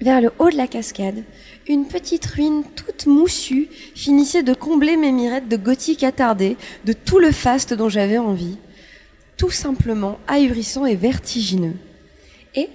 vers 0.01 0.19
le 0.19 0.31
haut 0.39 0.49
de 0.49 0.57
la 0.57 0.67
cascade, 0.67 1.23
une 1.67 1.85
petite 1.87 2.25
ruine 2.25 2.63
toute 2.75 3.05
moussue 3.05 3.69
finissait 3.95 4.43
de 4.43 4.53
combler 4.53 4.97
mes 4.97 5.13
mirettes 5.13 5.47
de 5.47 5.55
gothique 5.55 6.03
attardé, 6.03 6.57
de 6.83 6.91
tout 6.91 7.19
le 7.19 7.31
faste 7.31 7.73
dont 7.73 7.87
j'avais 7.87 8.17
envie. 8.17 8.57
Tout 9.37 9.51
simplement 9.51 10.19
ahurissant 10.27 10.85
et 10.85 10.95
vertigineux. 10.95 11.75
Et 12.55 12.67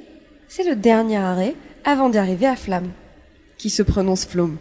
c'est 0.49 0.65
le 0.65 0.77
dernier 0.77 1.19
arrêt 1.19 1.55
avant 1.85 2.09
d'y 2.09 2.19
arriver 2.19 2.47
à 2.47 2.57
Flamme, 2.57 2.91
qui 3.59 3.71
se 3.71 3.83
prononce 3.83 4.27
Flôme. 4.27 4.59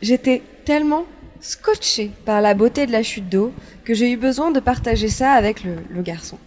J'étais 0.00 0.42
tellement 0.64 1.06
scotché 1.40 2.10
par 2.24 2.40
la 2.40 2.54
beauté 2.54 2.86
de 2.86 2.92
la 2.92 3.02
chute 3.02 3.28
d'eau 3.28 3.52
que 3.84 3.94
j'ai 3.94 4.12
eu 4.12 4.16
besoin 4.16 4.50
de 4.50 4.60
partager 4.60 5.08
ça 5.08 5.32
avec 5.32 5.64
le, 5.64 5.76
le 5.90 6.02
garçon. 6.02 6.38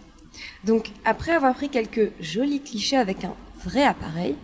Donc, 0.64 0.92
après 1.04 1.32
avoir 1.32 1.54
pris 1.54 1.70
quelques 1.70 2.12
jolis 2.20 2.62
clichés 2.62 2.98
avec 2.98 3.24
un 3.24 3.36
vrai 3.64 3.84
appareil, 3.84 4.36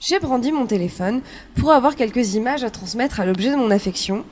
j'ai 0.00 0.18
brandi 0.18 0.52
mon 0.52 0.66
téléphone 0.66 1.22
pour 1.54 1.72
avoir 1.72 1.96
quelques 1.96 2.34
images 2.34 2.64
à 2.64 2.70
transmettre 2.70 3.20
à 3.20 3.26
l'objet 3.26 3.50
de 3.50 3.56
mon 3.56 3.70
affection. 3.70 4.24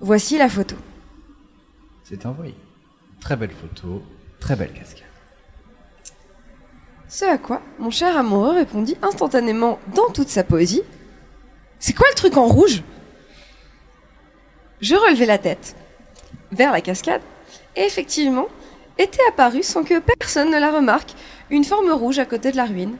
Voici 0.00 0.38
la 0.38 0.48
photo. 0.48 0.76
C'est 2.04 2.24
envoyé. 2.24 2.54
Très 3.20 3.36
belle 3.36 3.50
photo, 3.50 4.02
très 4.40 4.56
belle 4.56 4.72
cascade. 4.72 5.05
Ce 7.08 7.24
à 7.24 7.38
quoi 7.38 7.62
mon 7.78 7.90
cher 7.90 8.16
amoureux 8.16 8.54
répondit 8.54 8.96
instantanément 9.02 9.78
dans 9.94 10.10
toute 10.12 10.28
sa 10.28 10.42
poésie 10.42 10.82
C'est 11.78 11.92
quoi 11.92 12.06
le 12.10 12.16
truc 12.16 12.36
en 12.36 12.46
rouge? 12.46 12.82
Je 14.80 14.94
relevai 14.94 15.26
la 15.26 15.38
tête 15.38 15.76
vers 16.50 16.72
la 16.72 16.80
cascade 16.80 17.22
et 17.76 17.82
effectivement 17.82 18.46
était 18.98 19.22
apparue 19.28 19.62
sans 19.62 19.84
que 19.84 20.00
personne 20.00 20.50
ne 20.50 20.58
la 20.58 20.70
remarque 20.70 21.14
une 21.50 21.64
forme 21.64 21.92
rouge 21.92 22.18
à 22.18 22.24
côté 22.24 22.50
de 22.50 22.56
la 22.56 22.64
ruine, 22.64 22.96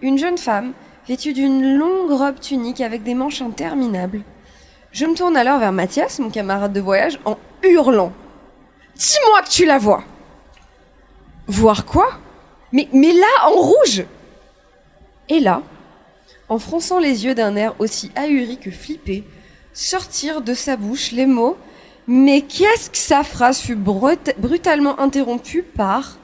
une 0.00 0.18
jeune 0.18 0.38
femme 0.38 0.72
vêtue 1.06 1.32
d'une 1.32 1.76
longue 1.76 2.10
robe 2.10 2.40
tunique 2.40 2.80
avec 2.80 3.02
des 3.02 3.14
manches 3.14 3.42
interminables. 3.42 4.22
Je 4.92 5.06
me 5.06 5.14
tourne 5.14 5.36
alors 5.36 5.58
vers 5.58 5.72
Mathias, 5.72 6.18
mon 6.18 6.30
camarade 6.30 6.72
de 6.72 6.80
voyage, 6.80 7.20
en 7.24 7.36
hurlant. 7.62 8.12
Dis-moi 8.96 9.42
que 9.42 9.50
tu 9.50 9.66
la 9.66 9.78
vois 9.78 10.02
Voir 11.46 11.84
quoi? 11.84 12.18
Mais, 12.72 12.88
là, 12.92 13.48
en 13.48 13.52
rouge 13.60 14.04
Et 15.28 15.40
là, 15.40 15.62
en 16.48 16.58
fronçant 16.58 16.98
les 16.98 17.24
yeux 17.24 17.34
d'un 17.34 17.56
air 17.56 17.74
aussi 17.78 18.10
ahuri 18.16 18.58
que 18.58 18.70
flippé, 18.70 19.24
sortir 19.72 20.40
de 20.42 20.54
sa 20.54 20.76
bouche 20.76 21.12
les 21.12 21.26
mots 21.26 21.56
Mais 22.06 22.42
qu'est-ce 22.42 22.90
que 22.90 22.96
sa 22.98 23.22
phrase 23.22 23.60
fut 23.60 23.76
brut- 23.76 24.34
brutalement 24.38 24.98
interrompue 25.00 25.62
par 25.62 26.18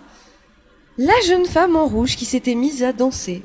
la 0.98 1.12
jeune 1.26 1.44
femme 1.44 1.76
en 1.76 1.86
rouge 1.86 2.16
qui 2.16 2.24
s'était 2.24 2.54
mise 2.54 2.82
à 2.82 2.92
danser. 2.92 3.42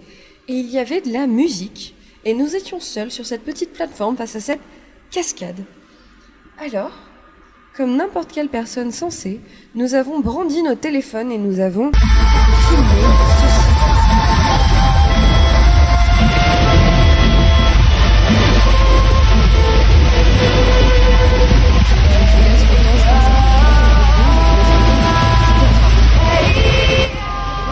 Et 0.47 0.53
il 0.53 0.69
y 0.69 0.79
avait 0.79 1.01
de 1.01 1.11
la 1.11 1.27
musique. 1.27 1.95
Et 2.23 2.33
nous 2.33 2.55
étions 2.55 2.79
seuls 2.79 3.11
sur 3.11 3.25
cette 3.25 3.43
petite 3.43 3.73
plateforme 3.73 4.15
face 4.15 4.35
à 4.35 4.39
cette 4.39 4.61
cascade. 5.11 5.63
Alors, 6.63 6.91
comme 7.75 7.95
n'importe 7.97 8.31
quelle 8.31 8.47
personne 8.49 8.91
sensée, 8.91 9.39
nous 9.75 9.95
avons 9.95 10.19
brandi 10.19 10.63
nos 10.63 10.75
téléphones 10.75 11.31
et 11.31 11.37
nous 11.37 11.59
avons 11.59 11.91
ceci. 12.71 13.61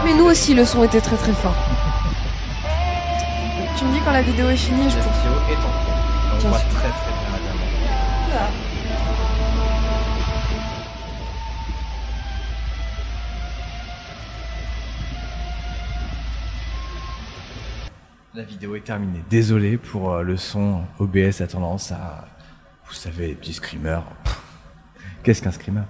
Mais 0.05 0.13
nous 0.13 0.25
aussi, 0.25 0.53
le 0.53 0.65
son 0.65 0.83
était 0.83 1.01
très 1.01 1.15
très 1.15 1.33
fort. 1.33 1.53
Tu 3.77 3.85
me 3.85 3.93
dis 3.93 3.99
quand 4.03 4.11
la 4.11 4.21
vidéo 4.21 4.49
est 4.49 4.57
finie, 4.57 4.89
je 4.89 4.97
Bien 6.39 6.57
sûr. 6.57 6.78
La 18.39 18.45
vidéo 18.45 18.73
est 18.77 18.85
terminée. 18.85 19.21
Désolé 19.29 19.75
pour 19.75 20.13
euh, 20.13 20.21
le 20.21 20.37
son. 20.37 20.83
OBS 20.97 21.41
a 21.41 21.47
tendance 21.47 21.91
à. 21.91 22.25
Vous 22.87 22.93
savez, 22.93 23.27
les 23.27 23.33
petits 23.33 23.51
screamers. 23.51 24.05
Qu'est-ce 25.23 25.41
qu'un 25.41 25.51
screamer? 25.51 25.81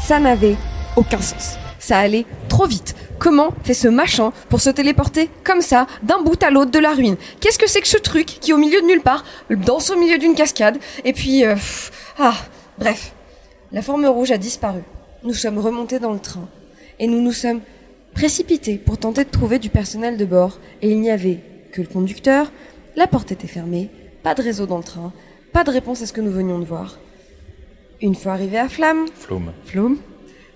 Ça 0.00 0.18
n'avait 0.18 0.56
aucun 0.96 1.20
sens. 1.20 1.58
Ça 1.78 1.98
allait 1.98 2.24
trop 2.48 2.66
vite. 2.66 2.96
Comment 3.18 3.50
fait 3.62 3.74
ce 3.74 3.88
machin 3.88 4.32
pour 4.48 4.62
se 4.62 4.70
téléporter 4.70 5.28
comme 5.44 5.60
ça 5.60 5.86
d'un 6.02 6.22
bout 6.22 6.42
à 6.42 6.50
l'autre 6.50 6.70
de 6.70 6.78
la 6.78 6.94
ruine? 6.94 7.18
Qu'est-ce 7.38 7.58
que 7.58 7.68
c'est 7.68 7.82
que 7.82 7.88
ce 7.88 7.98
truc 7.98 8.24
qui 8.24 8.54
au 8.54 8.56
milieu 8.56 8.80
de 8.80 8.86
nulle 8.86 9.02
part, 9.02 9.22
danse 9.50 9.90
au 9.90 9.98
milieu 9.98 10.16
d'une 10.16 10.34
cascade? 10.34 10.78
Et 11.04 11.12
puis... 11.12 11.44
euh, 11.44 11.56
ah, 12.18 12.36
bref. 12.78 13.12
La 13.70 13.82
forme 13.82 14.06
rouge 14.06 14.30
a 14.30 14.38
disparu. 14.38 14.80
Nous 15.24 15.34
sommes 15.34 15.58
remontés 15.58 15.98
dans 15.98 16.14
le 16.14 16.20
train. 16.20 16.48
Et 16.98 17.06
nous 17.06 17.20
nous 17.20 17.32
sommes 17.32 17.60
précipités 18.16 18.78
pour 18.78 18.96
tenter 18.96 19.24
de 19.24 19.30
trouver 19.30 19.58
du 19.58 19.68
personnel 19.68 20.16
de 20.16 20.24
bord. 20.24 20.58
Et 20.80 20.90
il 20.90 21.00
n'y 21.00 21.10
avait 21.10 21.40
que 21.72 21.82
le 21.82 21.86
conducteur, 21.86 22.50
la 22.96 23.06
porte 23.06 23.30
était 23.30 23.46
fermée, 23.46 23.90
pas 24.22 24.34
de 24.34 24.40
réseau 24.40 24.64
dans 24.64 24.78
le 24.78 24.84
train, 24.84 25.12
pas 25.52 25.64
de 25.64 25.70
réponse 25.70 26.00
à 26.00 26.06
ce 26.06 26.14
que 26.14 26.22
nous 26.22 26.32
venions 26.32 26.58
de 26.58 26.64
voir. 26.64 26.98
Une 28.00 28.14
fois 28.14 28.32
arrivés 28.32 28.58
à 28.58 28.70
Flamme, 28.70 29.04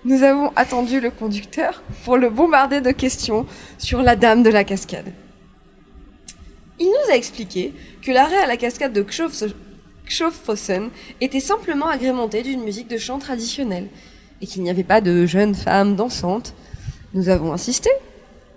nous 0.05 0.23
avons 0.23 0.51
attendu 0.55 0.99
le 0.99 1.11
conducteur 1.11 1.83
pour 2.03 2.17
le 2.17 2.31
bombarder 2.31 2.81
de 2.81 2.89
questions 2.89 3.45
sur 3.77 4.01
la 4.01 4.15
dame 4.15 4.41
de 4.41 4.49
la 4.49 4.63
cascade. 4.63 5.13
Il 6.79 6.87
nous 6.87 7.13
a 7.13 7.15
expliqué 7.15 7.73
que 8.01 8.11
l'arrêt 8.11 8.39
à 8.39 8.47
la 8.47 8.57
cascade 8.57 8.93
de 8.93 9.05
Kschoffossen 10.07 10.89
était 11.21 11.39
simplement 11.39 11.87
agrémenté 11.87 12.41
d'une 12.41 12.63
musique 12.63 12.87
de 12.87 12.97
chant 12.97 13.19
traditionnelle 13.19 13.89
et 14.41 14.47
qu'il 14.47 14.63
n'y 14.63 14.71
avait 14.71 14.83
pas 14.83 15.01
de 15.01 15.27
jeunes 15.27 15.53
femmes 15.53 15.95
dansantes. 15.95 16.55
Nous 17.13 17.29
avons 17.29 17.51
insisté. 17.51 17.89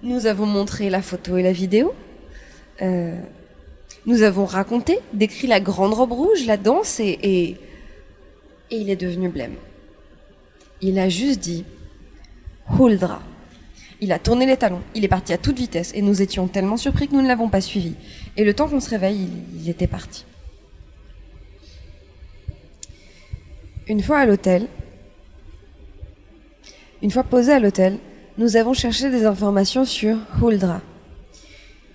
Nous 0.03 0.27
avons 0.27 0.47
montré 0.47 0.91
la 0.91 1.03
photo 1.03 1.37
et 1.37 1.43
la 1.43 1.53
vidéo. 1.53 1.95
Euh, 2.83 3.19
nous 4.07 4.23
avons 4.23 4.45
raconté, 4.45 4.99
décrit 5.13 5.47
la 5.47 5.61
grande 5.61 5.95
robe 5.95 6.13
rouge, 6.13 6.47
la 6.47 6.57
danse 6.57 7.01
et, 7.01 7.19
et, 7.23 7.57
il 8.71 8.91
est 8.91 8.97
devenu 8.97 9.29
blême. 9.29 9.55
Il 10.83 10.99
a 10.99 11.09
juste 11.09 11.41
dit 11.41 11.65
Huldra. 12.79 13.23
Il 14.01 14.13
a 14.13 14.19
tourné 14.19 14.45
les 14.45 14.57
talons, 14.57 14.83
il 14.95 15.05
est 15.05 15.09
parti 15.09 15.33
à 15.33 15.39
toute 15.39 15.57
vitesse 15.57 15.93
et 15.95 16.03
nous 16.03 16.21
étions 16.21 16.49
tellement 16.49 16.77
surpris 16.77 17.09
que 17.09 17.15
nous 17.15 17.23
ne 17.23 17.29
l'avons 17.29 17.49
pas 17.49 17.63
suivi. 17.63 17.95
Et 18.37 18.45
le 18.45 18.53
temps 18.53 18.69
qu'on 18.69 18.81
se 18.81 18.91
réveille, 18.91 19.29
il, 19.55 19.63
il 19.63 19.71
était 19.71 19.87
parti. 19.87 20.27
Une 23.87 24.03
fois 24.03 24.19
à 24.19 24.27
l'hôtel, 24.27 24.67
une 27.03 27.11
fois 27.11 27.23
posé 27.23 27.53
à 27.53 27.61
l'hôtel, 27.61 27.99
nous 28.37 28.57
avons 28.57 28.75
cherché 28.75 29.11
des 29.11 29.27
informations 29.27 29.85
sur 29.85 30.17
Huldra. 30.43 30.81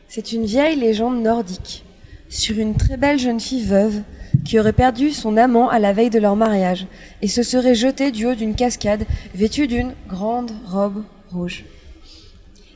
C'est 0.07 0.31
une 0.31 0.45
vieille 0.45 0.79
légende 0.79 1.21
nordique 1.21 1.83
sur 2.29 2.57
une 2.57 2.75
très 2.75 2.95
belle 2.95 3.19
jeune 3.19 3.41
fille 3.41 3.65
veuve 3.65 4.01
qui 4.45 4.57
aurait 4.57 4.73
perdu 4.73 5.11
son 5.11 5.35
amant 5.35 5.69
à 5.69 5.79
la 5.79 5.91
veille 5.91 6.09
de 6.09 6.19
leur 6.19 6.37
mariage 6.37 6.87
et 7.21 7.27
se 7.27 7.43
serait 7.43 7.75
jetée 7.75 8.11
du 8.11 8.25
haut 8.25 8.35
d'une 8.35 8.55
cascade 8.55 9.05
vêtue 9.35 9.67
d'une 9.67 9.93
grande 10.07 10.51
robe 10.65 11.03
rouge. 11.31 11.65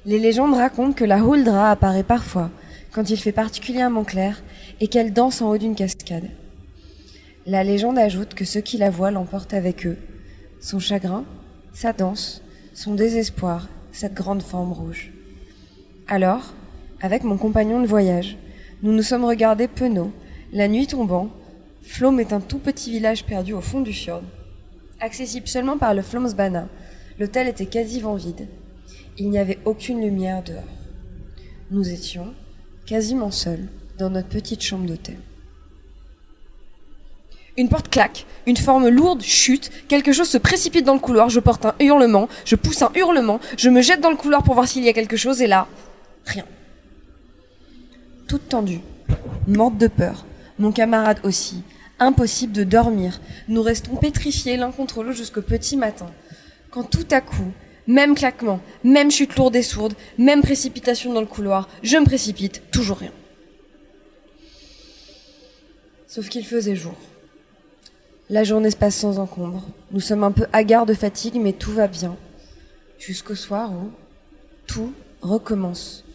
Les 0.05 0.19
légendes 0.19 0.55
racontent 0.55 0.93
que 0.93 1.05
la 1.05 1.19
Huldra 1.19 1.71
apparaît 1.71 2.03
parfois 2.03 2.51
quand 2.91 3.09
il 3.09 3.17
fait 3.17 3.31
particulièrement 3.31 4.03
clair 4.03 4.43
et 4.81 4.87
qu'elle 4.87 5.13
danse 5.13 5.41
en 5.41 5.49
haut 5.49 5.57
d'une 5.57 5.75
cascade. 5.75 6.29
La 7.45 7.63
légende 7.63 7.97
ajoute 7.97 8.33
que 8.33 8.45
ceux 8.45 8.61
qui 8.61 8.77
la 8.77 8.89
voient 8.89 9.11
l'emportent 9.11 9.53
avec 9.53 9.87
eux, 9.87 9.97
son 10.59 10.79
chagrin, 10.79 11.23
sa 11.73 11.93
danse, 11.93 12.42
son 12.73 12.95
désespoir, 12.95 13.67
cette 13.91 14.15
grande 14.15 14.41
forme 14.41 14.71
rouge. 14.71 15.11
Alors, 16.07 16.53
avec 17.01 17.23
mon 17.23 17.37
compagnon 17.37 17.81
de 17.81 17.87
voyage, 17.87 18.37
nous 18.81 18.91
nous 18.91 19.03
sommes 19.03 19.25
regardés 19.25 19.67
penauds, 19.67 20.11
la 20.51 20.67
nuit 20.67 20.87
tombant. 20.87 21.29
Flom 21.83 22.19
est 22.19 22.33
un 22.33 22.39
tout 22.39 22.59
petit 22.59 22.91
village 22.91 23.25
perdu 23.25 23.53
au 23.53 23.61
fond 23.61 23.81
du 23.81 23.93
fjord. 23.93 24.23
Accessible 24.99 25.47
seulement 25.47 25.77
par 25.77 25.93
le 25.93 26.01
Flomsbana, 26.01 26.67
l'hôtel 27.19 27.47
était 27.47 27.65
quasiment 27.65 28.15
vide. 28.15 28.47
Il 29.17 29.29
n'y 29.29 29.37
avait 29.37 29.59
aucune 29.65 30.01
lumière 30.01 30.43
dehors. 30.43 30.63
Nous 31.69 31.89
étions 31.89 32.33
quasiment 32.85 33.31
seuls 33.31 33.67
dans 33.99 34.09
notre 34.09 34.29
petite 34.29 34.61
chambre 34.61 34.85
d'hôtel. 34.85 35.17
Une 37.55 37.69
porte 37.69 37.89
claque, 37.89 38.25
une 38.47 38.57
forme 38.57 38.87
lourde 38.87 39.21
chute, 39.21 39.69
quelque 39.87 40.11
chose 40.11 40.27
se 40.27 40.39
précipite 40.39 40.85
dans 40.85 40.95
le 40.95 40.99
couloir, 40.99 41.29
je 41.29 41.39
porte 41.39 41.65
un 41.65 41.75
hurlement, 41.79 42.27
je 42.45 42.55
pousse 42.55 42.81
un 42.81 42.91
hurlement, 42.95 43.39
je 43.57 43.69
me 43.69 43.81
jette 43.81 44.01
dans 44.01 44.09
le 44.09 44.15
couloir 44.15 44.41
pour 44.41 44.55
voir 44.55 44.67
s'il 44.67 44.83
y 44.83 44.89
a 44.89 44.93
quelque 44.93 45.17
chose, 45.17 45.41
et 45.41 45.47
là, 45.47 45.67
rien. 46.25 46.45
Toute 48.27 48.49
tendue, 48.49 48.79
morte 49.47 49.77
de 49.77 49.87
peur, 49.87 50.25
Mon 50.57 50.71
camarade 50.71 51.19
aussi. 51.23 51.63
Impossible 51.99 52.53
de 52.53 52.63
dormir. 52.63 53.21
Nous 53.47 53.61
restons 53.61 53.95
pétrifiés 53.95 54.57
l'un 54.57 54.71
contre 54.71 55.03
l'autre 55.03 55.17
jusqu'au 55.17 55.41
petit 55.41 55.77
matin. 55.77 56.07
Quand 56.71 56.83
tout 56.83 57.05
à 57.11 57.21
coup, 57.21 57.51
même 57.87 58.15
claquement, 58.15 58.59
même 58.83 59.11
chute 59.11 59.35
lourde 59.35 59.55
et 59.55 59.61
sourde, 59.61 59.93
même 60.17 60.41
précipitation 60.41 61.13
dans 61.13 61.21
le 61.21 61.27
couloir, 61.27 61.69
je 61.83 61.97
me 61.97 62.05
précipite, 62.05 62.63
toujours 62.71 62.97
rien. 62.97 63.11
Sauf 66.07 66.29
qu'il 66.29 66.45
faisait 66.45 66.75
jour. 66.75 66.95
La 68.29 68.45
journée 68.45 68.71
se 68.71 68.77
passe 68.77 68.95
sans 68.95 69.19
encombre. 69.19 69.63
Nous 69.91 69.99
sommes 69.99 70.23
un 70.23 70.31
peu 70.31 70.45
hagards 70.53 70.85
de 70.85 70.93
fatigue, 70.93 71.35
mais 71.41 71.51
tout 71.51 71.73
va 71.73 71.87
bien. 71.87 72.15
Jusqu'au 72.97 73.35
soir 73.35 73.71
où 73.73 73.91
tout 74.65 74.93
recommence. 75.21 76.05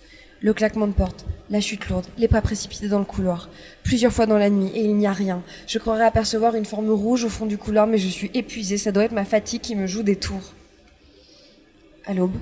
Le 0.40 0.54
claquement 0.54 0.86
de 0.86 0.92
porte, 0.92 1.26
la 1.50 1.60
chute 1.60 1.88
lourde, 1.88 2.06
les 2.16 2.28
pas 2.28 2.40
précipités 2.40 2.88
dans 2.88 2.98
le 2.98 3.04
couloir. 3.04 3.50
Plusieurs 3.82 4.12
fois 4.12 4.26
dans 4.26 4.38
la 4.38 4.48
nuit, 4.48 4.70
et 4.74 4.84
il 4.84 4.96
n'y 4.96 5.06
a 5.06 5.12
rien. 5.12 5.42
Je 5.66 5.78
croirais 5.78 6.04
apercevoir 6.04 6.54
une 6.54 6.64
forme 6.64 6.90
rouge 6.90 7.24
au 7.24 7.28
fond 7.28 7.44
du 7.44 7.58
couloir, 7.58 7.86
mais 7.86 7.98
je 7.98 8.08
suis 8.08 8.30
épuisée. 8.32 8.78
Ça 8.78 8.92
doit 8.92 9.04
être 9.04 9.12
ma 9.12 9.26
fatigue 9.26 9.60
qui 9.60 9.76
me 9.76 9.86
joue 9.86 10.02
des 10.02 10.16
tours. 10.16 10.54
À 12.06 12.14
l'aube, 12.14 12.36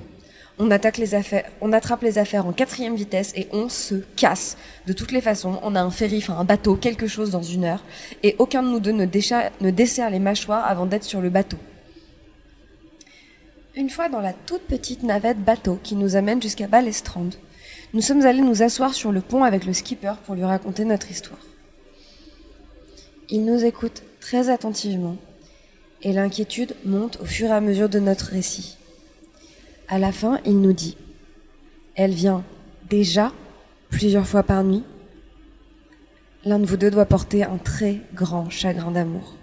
on 0.59 0.71
attaque 0.71 0.97
les 0.97 1.13
affaires, 1.13 1.49
on 1.61 1.71
attrape 1.71 2.01
les 2.01 2.17
affaires 2.17 2.47
en 2.47 2.51
quatrième 2.51 2.95
vitesse 2.95 3.31
et 3.35 3.47
on 3.51 3.69
se 3.69 3.95
casse. 4.15 4.57
De 4.87 4.93
toutes 4.93 5.11
les 5.11 5.21
façons, 5.21 5.59
on 5.61 5.75
a 5.75 5.81
un 5.81 5.91
ferry, 5.91 6.17
enfin 6.17 6.37
un 6.37 6.43
bateau, 6.43 6.75
quelque 6.75 7.07
chose 7.07 7.29
dans 7.29 7.43
une 7.43 7.63
heure, 7.65 7.83
et 8.23 8.35
aucun 8.39 8.63
de 8.63 8.69
nous 8.69 8.79
deux 8.79 8.91
ne, 8.91 9.05
décha- 9.05 9.51
ne 9.61 9.69
desserre 9.69 10.09
les 10.09 10.19
mâchoires 10.19 10.65
avant 10.67 10.85
d'être 10.87 11.03
sur 11.03 11.21
le 11.21 11.29
bateau. 11.29 11.57
Une 13.75 13.91
fois 13.91 14.09
dans 14.09 14.21
la 14.21 14.33
toute 14.33 14.63
petite 14.63 15.03
navette 15.03 15.43
bateau 15.43 15.79
qui 15.83 15.95
nous 15.95 16.15
amène 16.15 16.41
jusqu'à 16.41 16.67
Balestrande, 16.67 17.35
nous 17.93 18.01
sommes 18.01 18.25
allés 18.25 18.41
nous 18.41 18.63
asseoir 18.63 18.93
sur 18.95 19.11
le 19.11 19.21
pont 19.21 19.43
avec 19.43 19.65
le 19.65 19.73
skipper 19.73 20.13
pour 20.25 20.33
lui 20.33 20.43
raconter 20.43 20.83
notre 20.83 21.11
histoire. 21.11 21.39
Il 23.29 23.45
nous 23.45 23.63
écoute 23.63 24.01
très 24.19 24.49
attentivement 24.49 25.17
et 26.01 26.13
l'inquiétude 26.13 26.75
monte 26.85 27.19
au 27.21 27.25
fur 27.25 27.49
et 27.49 27.53
à 27.53 27.61
mesure 27.61 27.89
de 27.89 27.99
notre 27.99 28.25
récit. 28.31 28.77
À 29.89 29.99
la 29.99 30.11
fin, 30.11 30.39
il 30.45 30.59
nous 30.59 30.73
dit 30.73 30.97
Elle 31.95 32.11
vient 32.11 32.43
déjà 32.89 33.31
plusieurs 33.89 34.27
fois 34.27 34.43
par 34.43 34.63
nuit. 34.63 34.83
L'un 36.43 36.59
de 36.59 36.65
vous 36.65 36.75
deux 36.75 36.91
doit 36.91 37.05
porter 37.05 37.43
un 37.43 37.57
très 37.57 38.01
grand 38.13 38.49
chagrin 38.49 38.91
d'amour. 38.91 39.35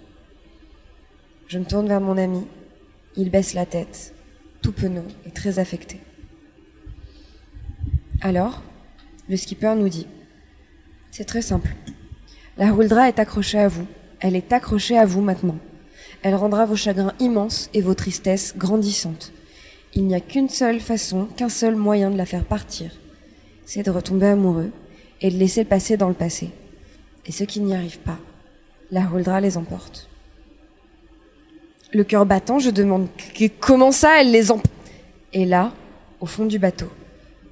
Je 1.47 1.57
me 1.57 1.65
tourne 1.65 1.87
vers 1.87 2.01
mon 2.01 2.17
ami. 2.17 2.45
Il 3.15 3.31
baisse 3.31 3.53
la 3.53 3.65
tête, 3.65 4.13
tout 4.61 4.71
penaud 4.71 5.07
et 5.25 5.31
très 5.31 5.57
affecté. 5.57 5.99
Alors, 8.21 8.61
le 9.29 9.37
skipper 9.37 9.73
nous 9.75 9.89
dit 9.89 10.07
C'est 11.09 11.25
très 11.25 11.41
simple. 11.41 11.75
La 12.57 12.67
Huldra 12.67 13.09
est 13.09 13.19
accrochée 13.19 13.59
à 13.59 13.67
vous. 13.67 13.87
Elle 14.19 14.35
est 14.35 14.53
accrochée 14.53 14.97
à 14.97 15.05
vous 15.05 15.21
maintenant. 15.21 15.57
Elle 16.21 16.35
rendra 16.35 16.65
vos 16.65 16.75
chagrins 16.75 17.13
immenses 17.19 17.69
et 17.73 17.81
vos 17.81 17.95
tristesses 17.95 18.55
grandissantes. 18.57 19.31
Il 19.97 20.05
n'y 20.05 20.15
a 20.15 20.19
qu'une 20.19 20.49
seule 20.49 20.81
façon, 20.81 21.25
qu'un 21.37 21.47
seul 21.47 21.75
moyen 21.75 22.11
de 22.11 22.17
la 22.17 22.25
faire 22.25 22.43
partir. 22.43 22.91
C'est 23.65 23.83
de 23.83 23.91
retomber 23.91 24.27
amoureux 24.27 24.71
et 25.21 25.31
de 25.31 25.37
laisser 25.37 25.63
le 25.63 25.69
passé 25.69 25.95
dans 25.95 26.09
le 26.09 26.13
passé. 26.13 26.49
Et 27.25 27.31
ceux 27.31 27.45
qui 27.45 27.61
n'y 27.61 27.73
arrivent 27.73 27.99
pas, 27.99 28.19
la 28.91 29.01
Huldra 29.01 29.39
les 29.39 29.55
emporte. 29.55 30.09
Le 31.93 32.03
cœur 32.03 32.25
battant, 32.25 32.59
je 32.59 32.71
demande 32.71 33.07
comment 33.61 33.93
ça 33.93 34.19
elle 34.19 34.31
les 34.31 34.51
emporte 34.51 34.73
Et 35.31 35.45
là, 35.45 35.73
au 36.19 36.25
fond 36.25 36.45
du 36.45 36.59
bateau, 36.59 36.91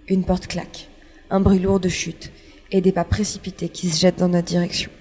une 0.09 0.25
porte 0.25 0.47
claque, 0.47 0.89
un 1.29 1.39
bruit 1.39 1.59
lourd 1.59 1.79
de 1.79 1.89
chute 1.89 2.31
et 2.71 2.81
des 2.81 2.91
pas 2.91 3.05
précipités 3.05 3.69
qui 3.69 3.89
se 3.89 4.01
jettent 4.01 4.19
dans 4.19 4.27
notre 4.27 4.47
direction. 4.47 4.91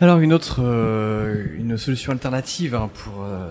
Alors 0.00 0.18
une 0.18 0.32
autre, 0.32 0.60
euh, 0.60 1.44
une 1.56 1.76
solution 1.76 2.12
alternative 2.12 2.74
hein, 2.74 2.88
pour 2.94 3.24
euh, 3.24 3.50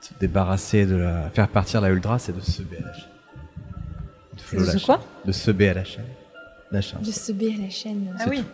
se 0.00 0.10
débarrasser 0.18 0.86
de 0.86 0.96
la, 0.96 1.30
faire 1.30 1.48
partir 1.48 1.80
la 1.80 1.90
Ultra, 1.90 2.18
c'est 2.18 2.34
de 2.34 2.40
se 2.40 2.50
seber 2.50 2.78
à 2.78 2.86
la 2.86 2.94
chaîne. 2.94 3.08
De 4.32 4.58
De 4.58 4.64
se 4.64 4.72
la 4.74 4.80
quoi? 4.80 4.96
Chaîne. 4.96 5.26
De 5.26 5.32
se 5.32 5.40
seber 5.40 5.68
à 5.68 5.74
la 5.74 5.84
chaîne. 5.84 6.04
La 6.72 6.80
chaîne. 6.80 7.00
De 7.02 7.10
se 7.10 7.32
à 7.32 7.62
la 7.62 7.70
chaîne. 7.70 8.16
Ah 8.18 8.24
oui. 8.28 8.44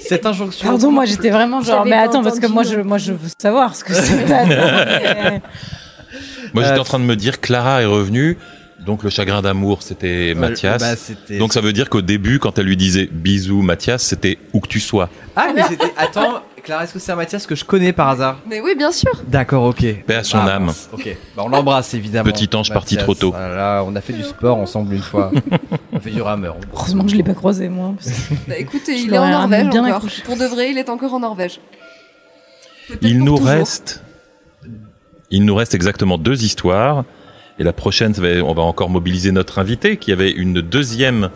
Cette 0.00 0.26
injonction. 0.26 0.68
Pardon, 0.68 0.90
moi 0.90 1.04
j'étais 1.04 1.30
vraiment 1.30 1.60
genre, 1.60 1.78
J'avais 1.84 1.90
mais 1.90 1.96
pas 1.96 2.10
attends, 2.10 2.22
parce 2.22 2.40
que 2.40 2.46
entendu, 2.46 2.54
moi 2.54 2.62
je, 2.64 2.80
moi 2.80 2.98
je 2.98 3.12
veux 3.12 3.28
savoir 3.38 3.76
ce 3.76 3.84
que 3.84 3.92
c'est. 3.92 4.26
Moi, 6.54 6.62
j'étais 6.64 6.78
en 6.78 6.84
train 6.84 6.98
de 6.98 7.04
me 7.04 7.16
dire, 7.16 7.40
Clara 7.40 7.82
est 7.82 7.86
revenue. 7.86 8.38
Donc 8.86 9.02
le 9.02 9.10
chagrin 9.10 9.42
d'amour, 9.42 9.82
c'était 9.82 10.32
Mathias. 10.34 10.80
bah, 10.80 10.94
c'était- 10.96 11.38
donc 11.38 11.52
ça 11.52 11.60
veut 11.60 11.72
dire 11.72 11.90
qu'au 11.90 12.02
début, 12.02 12.38
quand 12.38 12.58
elle 12.58 12.66
lui 12.66 12.76
disait 12.76 13.08
bisous 13.10 13.60
Mathias, 13.62 14.02
c'était 14.02 14.38
où 14.52 14.60
que 14.60 14.68
tu 14.68 14.78
sois. 14.80 15.08
Ah 15.34 15.48
mais 15.54 15.62
c'était. 15.68 15.92
Attends, 15.96 16.40
Clara, 16.62 16.84
est-ce 16.84 16.92
que 16.92 16.98
c'est 17.00 17.10
un 17.12 17.16
Mathias 17.16 17.46
que 17.46 17.54
je 17.56 17.64
connais 17.64 17.92
par 17.92 18.08
hasard? 18.08 18.38
Mais 18.48 18.60
oui, 18.60 18.74
bien 18.76 18.92
sûr. 18.92 19.10
D'accord, 19.26 19.64
ok. 19.64 19.84
Paix 20.06 20.14
à 20.16 20.22
son 20.24 20.38
Ah, 20.38 20.54
âme. 20.54 20.72
Ok, 20.92 21.16
bah, 21.36 21.42
on 21.44 21.48
l'embrasse 21.48 21.94
évidemment. 21.94 22.30
Petit 22.30 22.48
ange 22.56 22.72
parti 22.72 22.96
trop 22.96 23.14
tôt. 23.14 23.34
Ah 23.36 23.48
là, 23.48 23.82
on 23.86 23.94
a 23.96 24.00
fait 24.00 24.12
du 24.12 24.22
sport 24.22 24.56
ensemble 24.56 24.94
une 24.94 25.02
fois. 25.02 25.32
on 25.92 25.96
a 25.96 26.00
fait 26.00 26.10
du 26.10 26.22
rameur. 26.22 26.56
Heureusement 26.72 27.04
que 27.04 27.10
je 27.10 27.16
l'ai 27.16 27.22
pas 27.24 27.34
croisé 27.34 27.68
moi. 27.68 27.94
Bah 28.46 28.54
écoute, 28.58 28.82
Je 28.86 28.92
il 28.92 29.12
est 29.12 29.18
en 29.18 29.28
Norvège 29.28 29.68
bien 29.68 29.84
encore. 29.84 30.08
Pour 30.24 30.36
de 30.36 30.44
vrai, 30.44 30.70
il 30.70 30.78
est 30.78 30.88
encore 30.88 31.12
en 31.12 31.20
Norvège. 31.20 31.60
Peut-être 32.88 33.02
Il 33.02 33.18
nous 33.18 33.36
toujours. 33.36 33.46
reste, 33.48 34.02
il 35.32 35.44
nous 35.44 35.56
reste 35.56 35.74
exactement 35.74 36.18
deux 36.18 36.44
histoires. 36.44 37.04
Et 37.58 37.64
la 37.64 37.72
prochaine, 37.72 38.12
on 38.44 38.52
va 38.54 38.62
encore 38.62 38.90
mobiliser 38.90 39.32
notre 39.32 39.58
invité 39.58 39.96
qui 39.96 40.12
avait 40.12 40.30
une 40.30 40.60
deuxième 40.60 41.30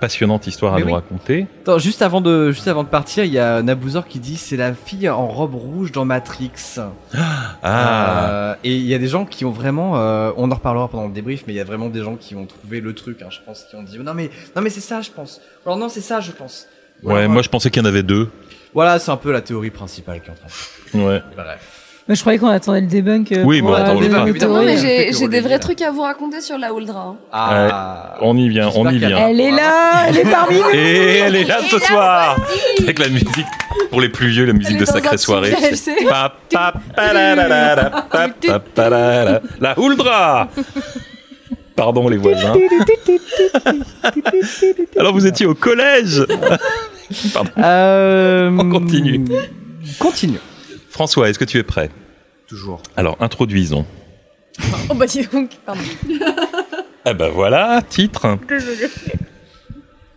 passionnante 0.00 0.46
histoire 0.46 0.74
à 0.74 0.78
nous 0.86 0.94
raconter. 0.94 1.46
Attends, 1.62 1.78
juste 1.78 2.02
avant 2.02 2.20
de, 2.20 2.52
juste 2.52 2.68
avant 2.68 2.84
de 2.84 2.88
partir, 2.88 3.24
il 3.24 3.32
y 3.32 3.38
a 3.38 3.62
Nabouzor 3.62 4.06
qui 4.06 4.20
dit 4.20 4.36
c'est 4.36 4.56
la 4.56 4.72
fille 4.72 5.08
en 5.08 5.26
robe 5.26 5.56
rouge 5.56 5.90
dans 5.92 6.04
Matrix. 6.04 6.50
Ah, 7.62 8.30
Euh, 8.30 8.54
et 8.64 8.74
il 8.76 8.86
y 8.86 8.94
a 8.94 8.98
des 8.98 9.08
gens 9.08 9.24
qui 9.24 9.44
ont 9.44 9.50
vraiment, 9.50 9.98
euh, 9.98 10.30
on 10.36 10.50
en 10.50 10.54
reparlera 10.54 10.88
pendant 10.88 11.08
le 11.08 11.12
débrief, 11.12 11.44
mais 11.46 11.52
il 11.52 11.56
y 11.56 11.60
a 11.60 11.64
vraiment 11.64 11.88
des 11.88 12.02
gens 12.02 12.14
qui 12.16 12.34
ont 12.36 12.46
trouvé 12.46 12.80
le 12.80 12.94
truc. 12.94 13.22
Hein, 13.22 13.28
je 13.30 13.38
pense, 13.44 13.64
qui 13.68 13.76
ont 13.76 13.82
dit 13.82 13.98
non 13.98 14.14
mais, 14.14 14.30
non 14.56 14.62
mais 14.62 14.70
c'est 14.70 14.80
ça, 14.80 15.00
je 15.00 15.10
pense. 15.10 15.40
Alors 15.66 15.76
non, 15.76 15.88
c'est 15.88 16.00
ça, 16.00 16.20
je 16.20 16.30
pense. 16.32 16.66
Ou 17.02 17.12
ouais, 17.12 17.28
moi 17.28 17.42
je 17.42 17.48
pensais 17.48 17.70
qu'il 17.70 17.82
y 17.82 17.84
en 17.84 17.88
avait 17.88 18.02
deux. 18.02 18.30
Voilà, 18.74 18.98
c'est 18.98 19.10
un 19.10 19.16
peu 19.16 19.32
la 19.32 19.40
théorie 19.40 19.70
principale 19.70 20.20
qui 20.20 20.28
est 20.28 20.32
en 20.32 20.34
train. 20.34 20.46
de- 20.94 21.04
Ouais. 21.04 21.22
Bref. 21.36 21.77
Mais 22.08 22.14
je 22.14 22.20
croyais 22.22 22.38
qu'on 22.38 22.48
attendait 22.48 22.80
le 22.80 22.86
débunk. 22.86 23.32
euh, 23.32 23.42
Oui, 23.44 23.60
pour, 23.60 23.70
mais 23.70 23.76
on 23.76 23.78
euh, 23.78 23.82
attend 23.84 24.00
le 24.00 24.08
Non, 24.08 24.32
théories. 24.32 24.64
mais 24.64 25.12
j'ai 25.12 25.28
des 25.28 25.40
vrais 25.40 25.58
trucs 25.58 25.82
à 25.82 25.90
vous 25.90 26.00
raconter 26.00 26.40
sur 26.40 26.56
la 26.56 26.70
Huldra. 26.72 27.16
Ah. 27.30 28.14
On 28.22 28.34
y 28.36 28.48
vient, 28.48 28.70
on 28.74 28.88
y 28.90 28.96
vient. 28.96 29.28
Elle 29.28 29.40
est 29.40 29.50
là, 29.50 30.06
elle 30.08 30.16
est 30.18 30.30
parmi 30.30 30.56
nous. 30.56 30.70
Et 30.72 31.18
elle 31.18 31.36
est 31.36 31.44
là 31.44 31.58
ce 31.70 31.78
soir 31.78 32.36
avec 32.80 32.98
la 32.98 33.08
musique 33.08 33.28
pour 33.90 34.00
les 34.00 34.08
plus 34.08 34.28
vieux, 34.28 34.46
la 34.46 34.54
musique 34.54 34.78
de 34.78 34.86
Sacrée 34.86 35.18
Soirée. 35.18 35.52
La 39.60 39.74
Huldra 39.78 40.48
Pardon 41.76 42.08
les 42.08 42.16
voisins. 42.16 42.54
Alors 44.98 45.12
vous 45.12 45.26
étiez 45.26 45.46
au 45.46 45.54
collège 45.54 46.24
Pardon. 47.34 47.50
Euh, 47.58 48.50
On 48.58 48.68
continue. 48.70 49.24
Continue. 49.98 50.38
François, 50.98 51.28
est-ce 51.30 51.38
que 51.38 51.44
tu 51.44 51.58
es 51.58 51.62
prêt? 51.62 51.90
Toujours. 52.48 52.82
Alors 52.96 53.16
introduisons. 53.20 53.86
Oh 54.90 54.94
bah 54.94 55.06
dis 55.06 55.24
donc, 55.32 55.50
pardon. 55.64 55.80
Ah 57.04 57.14
ben 57.20 57.28
voilà, 57.28 57.82
titre. 57.88 58.36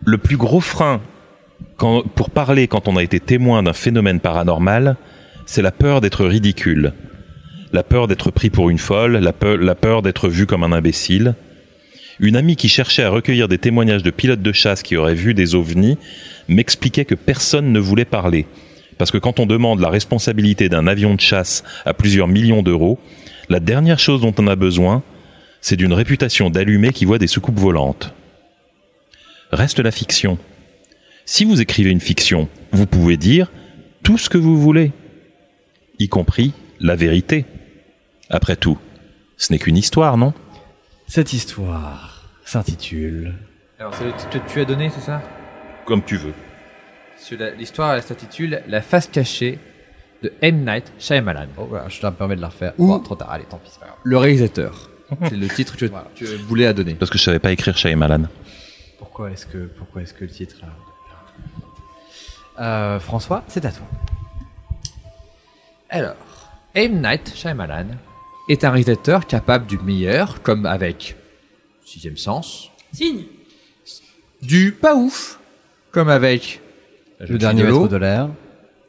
Le 0.04 0.18
plus 0.18 0.36
gros 0.36 0.60
frein 0.60 1.00
quand- 1.76 2.02
pour 2.02 2.30
parler 2.30 2.66
quand 2.66 2.88
on 2.88 2.96
a 2.96 3.02
été 3.04 3.20
témoin 3.20 3.62
d'un 3.62 3.72
phénomène 3.74 4.18
paranormal, 4.18 4.96
c'est 5.46 5.62
la 5.62 5.70
peur 5.70 6.00
d'être 6.00 6.24
ridicule. 6.24 6.94
La 7.72 7.84
peur 7.84 8.08
d'être 8.08 8.32
pris 8.32 8.50
pour 8.50 8.68
une 8.68 8.78
folle, 8.78 9.18
la 9.18 9.32
peur, 9.32 9.58
la 9.58 9.76
peur 9.76 10.02
d'être 10.02 10.28
vu 10.28 10.46
comme 10.46 10.64
un 10.64 10.72
imbécile. 10.72 11.36
Une 12.18 12.34
amie 12.34 12.56
qui 12.56 12.68
cherchait 12.68 13.04
à 13.04 13.10
recueillir 13.10 13.46
des 13.46 13.58
témoignages 13.58 14.02
de 14.02 14.10
pilotes 14.10 14.42
de 14.42 14.52
chasse 14.52 14.82
qui 14.82 14.96
auraient 14.96 15.14
vu 15.14 15.32
des 15.32 15.54
ovnis 15.54 15.96
m'expliquait 16.48 17.04
que 17.04 17.14
personne 17.14 17.70
ne 17.72 17.78
voulait 17.78 18.04
parler. 18.04 18.46
Parce 18.98 19.10
que 19.10 19.18
quand 19.18 19.40
on 19.40 19.46
demande 19.46 19.80
la 19.80 19.88
responsabilité 19.88 20.68
d'un 20.68 20.86
avion 20.86 21.14
de 21.14 21.20
chasse 21.20 21.64
à 21.84 21.94
plusieurs 21.94 22.28
millions 22.28 22.62
d'euros, 22.62 22.98
la 23.48 23.60
dernière 23.60 23.98
chose 23.98 24.20
dont 24.20 24.34
on 24.38 24.46
a 24.46 24.56
besoin, 24.56 25.02
c'est 25.60 25.76
d'une 25.76 25.92
réputation 25.92 26.50
d'allumé 26.50 26.92
qui 26.92 27.04
voit 27.04 27.18
des 27.18 27.26
soucoupes 27.26 27.58
volantes. 27.58 28.14
Reste 29.50 29.80
la 29.80 29.90
fiction. 29.90 30.38
Si 31.24 31.44
vous 31.44 31.60
écrivez 31.60 31.90
une 31.90 32.00
fiction, 32.00 32.48
vous 32.72 32.86
pouvez 32.86 33.16
dire 33.16 33.50
tout 34.02 34.18
ce 34.18 34.28
que 34.28 34.38
vous 34.38 34.60
voulez, 34.60 34.92
y 35.98 36.08
compris 36.08 36.52
la 36.80 36.96
vérité. 36.96 37.44
Après 38.28 38.56
tout, 38.56 38.78
ce 39.36 39.52
n'est 39.52 39.58
qu'une 39.58 39.76
histoire, 39.76 40.16
non? 40.16 40.32
Cette 41.06 41.32
histoire 41.32 42.30
s'intitule. 42.44 43.34
Alors, 43.78 43.94
c'est 43.94 44.04
le 44.04 44.12
titre 44.12 44.44
que 44.44 44.52
tu 44.52 44.60
as 44.60 44.64
donné, 44.64 44.90
c'est 44.94 45.00
ça? 45.00 45.22
Comme 45.84 46.02
tu 46.02 46.16
veux. 46.16 46.34
L'histoire, 47.58 47.94
elle 47.94 48.02
s'intitule 48.02 48.62
La 48.68 48.82
face 48.82 49.06
cachée 49.06 49.58
de 50.22 50.32
M. 50.40 50.64
Night 50.64 50.92
Shyamalan. 50.98 51.46
Oh 51.58 51.66
voilà, 51.68 51.88
je 51.88 52.00
te 52.00 52.06
permets 52.10 52.36
de 52.36 52.40
la 52.40 52.48
refaire. 52.48 52.72
Ou- 52.78 52.92
Oh, 52.92 52.98
trop 52.98 53.14
tard, 53.16 53.30
allez, 53.30 53.44
tant 53.44 53.58
pis, 53.58 53.70
c'est 53.72 53.80
pas 53.80 53.86
grave. 53.86 53.98
Le 54.02 54.16
réalisateur. 54.18 54.88
C'est 55.28 55.36
le 55.36 55.46
titre 55.48 55.76
que 55.76 55.86
tu 56.14 56.24
voulais 56.24 56.66
à 56.66 56.72
donner. 56.72 56.94
Parce 56.94 57.10
que 57.10 57.18
je 57.18 57.22
savais 57.24 57.38
pas 57.38 57.52
écrire 57.52 57.76
Shyamalan. 57.76 58.28
Pourquoi 58.98 59.30
est-ce 59.30 59.44
que, 59.44 59.66
pourquoi 59.76 60.00
est-ce 60.00 60.14
que 60.14 60.24
le 60.24 60.30
titre 60.30 60.56
euh, 62.58 62.98
François, 62.98 63.44
c'est 63.48 63.64
à 63.66 63.72
toi. 63.72 63.84
Alors, 65.90 66.16
M. 66.74 67.02
Night 67.02 67.34
Shyamalan 67.36 67.88
est 68.48 68.64
un 68.64 68.70
réalisateur 68.70 69.26
capable 69.26 69.66
du 69.66 69.76
meilleur, 69.78 70.40
comme 70.42 70.64
avec 70.64 71.16
Sixième 71.84 72.16
Sens, 72.16 72.70
Signe. 72.94 73.24
du 74.40 74.72
pas 74.72 74.94
ouf, 74.94 75.38
comme 75.90 76.08
avec 76.08 76.61
Le 77.28 77.38
dernier 77.38 77.60
Fille 77.62 77.66
de 77.68 77.72
l'eau. 77.72 77.80
maître 77.82 77.92
de 77.92 77.96
l'air. 77.98 78.28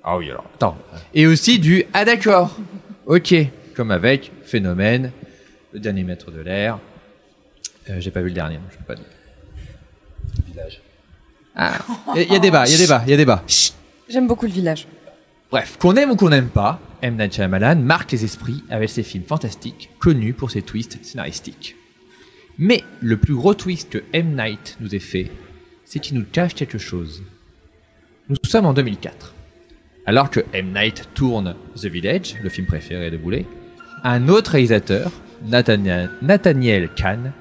Ah 0.03 0.17
oui, 0.17 0.29
alors, 0.29 0.45
attends. 0.55 0.77
Et 1.13 1.27
aussi 1.27 1.59
du 1.59 1.85
Ah 1.93 2.03
d'accord, 2.05 2.57
ok, 3.05 3.33
comme 3.75 3.91
avec 3.91 4.31
Phénomène, 4.43 5.11
Le 5.71 5.79
dernier 5.79 6.03
maître 6.03 6.29
de 6.31 6.39
l'air. 6.41 6.79
Euh, 7.89 7.99
J'ai 7.99 8.11
pas 8.11 8.21
vu 8.21 8.27
le 8.27 8.33
dernier, 8.33 8.59
je 8.71 8.77
peux 8.77 8.83
pas 8.83 8.95
dire. 8.95 9.05
Village. 10.47 10.81
Ah, 11.55 11.77
il 12.15 12.31
y, 12.31 12.35
a 12.35 12.39
débat, 12.39 12.65
il 12.65 12.71
y 12.71 12.75
a 12.75 12.77
débat, 12.77 13.03
il 13.05 13.11
y 13.11 13.13
a 13.13 13.17
débat. 13.17 13.43
J'aime 14.09 14.27
beaucoup 14.27 14.45
le 14.45 14.51
village. 14.51 14.87
Bref, 15.51 15.77
qu'on 15.79 15.95
aime 15.95 16.11
ou 16.11 16.15
qu'on 16.15 16.29
n'aime 16.29 16.49
pas, 16.49 16.79
M. 17.03 17.15
Night 17.15 17.33
Shyamalan 17.35 17.75
marque 17.75 18.11
les 18.11 18.23
esprits 18.23 18.63
avec 18.71 18.89
ses 18.89 19.03
films 19.03 19.25
fantastiques, 19.25 19.91
connus 19.99 20.33
pour 20.33 20.49
ses 20.49 20.63
twists 20.63 20.97
scénaristiques. 21.03 21.75
Mais 22.57 22.83
le 23.01 23.17
plus 23.17 23.35
gros 23.35 23.53
twist 23.53 23.89
que 23.91 24.03
M. 24.13 24.35
Night 24.35 24.77
nous 24.79 24.95
ait 24.95 24.99
fait, 24.99 25.29
c'est 25.85 25.99
qu'il 25.99 26.17
nous 26.17 26.25
cache 26.25 26.55
quelque 26.55 26.79
chose. 26.79 27.23
Nous 28.29 28.37
sommes 28.45 28.65
en 28.65 28.73
2004. 28.73 29.35
Alors 30.05 30.29
que 30.29 30.39
M. 30.53 30.71
Night 30.73 31.09
tourne 31.13 31.55
The 31.75 31.87
Village, 31.87 32.35
le 32.41 32.47
film 32.47 32.65
préféré 32.65 33.11
de 33.11 33.17
Boulet, 33.17 33.45
un 34.05 34.29
autre 34.29 34.51
réalisateur, 34.51 35.11
Nathaniel 35.45 36.89
Kahn, 36.95 37.33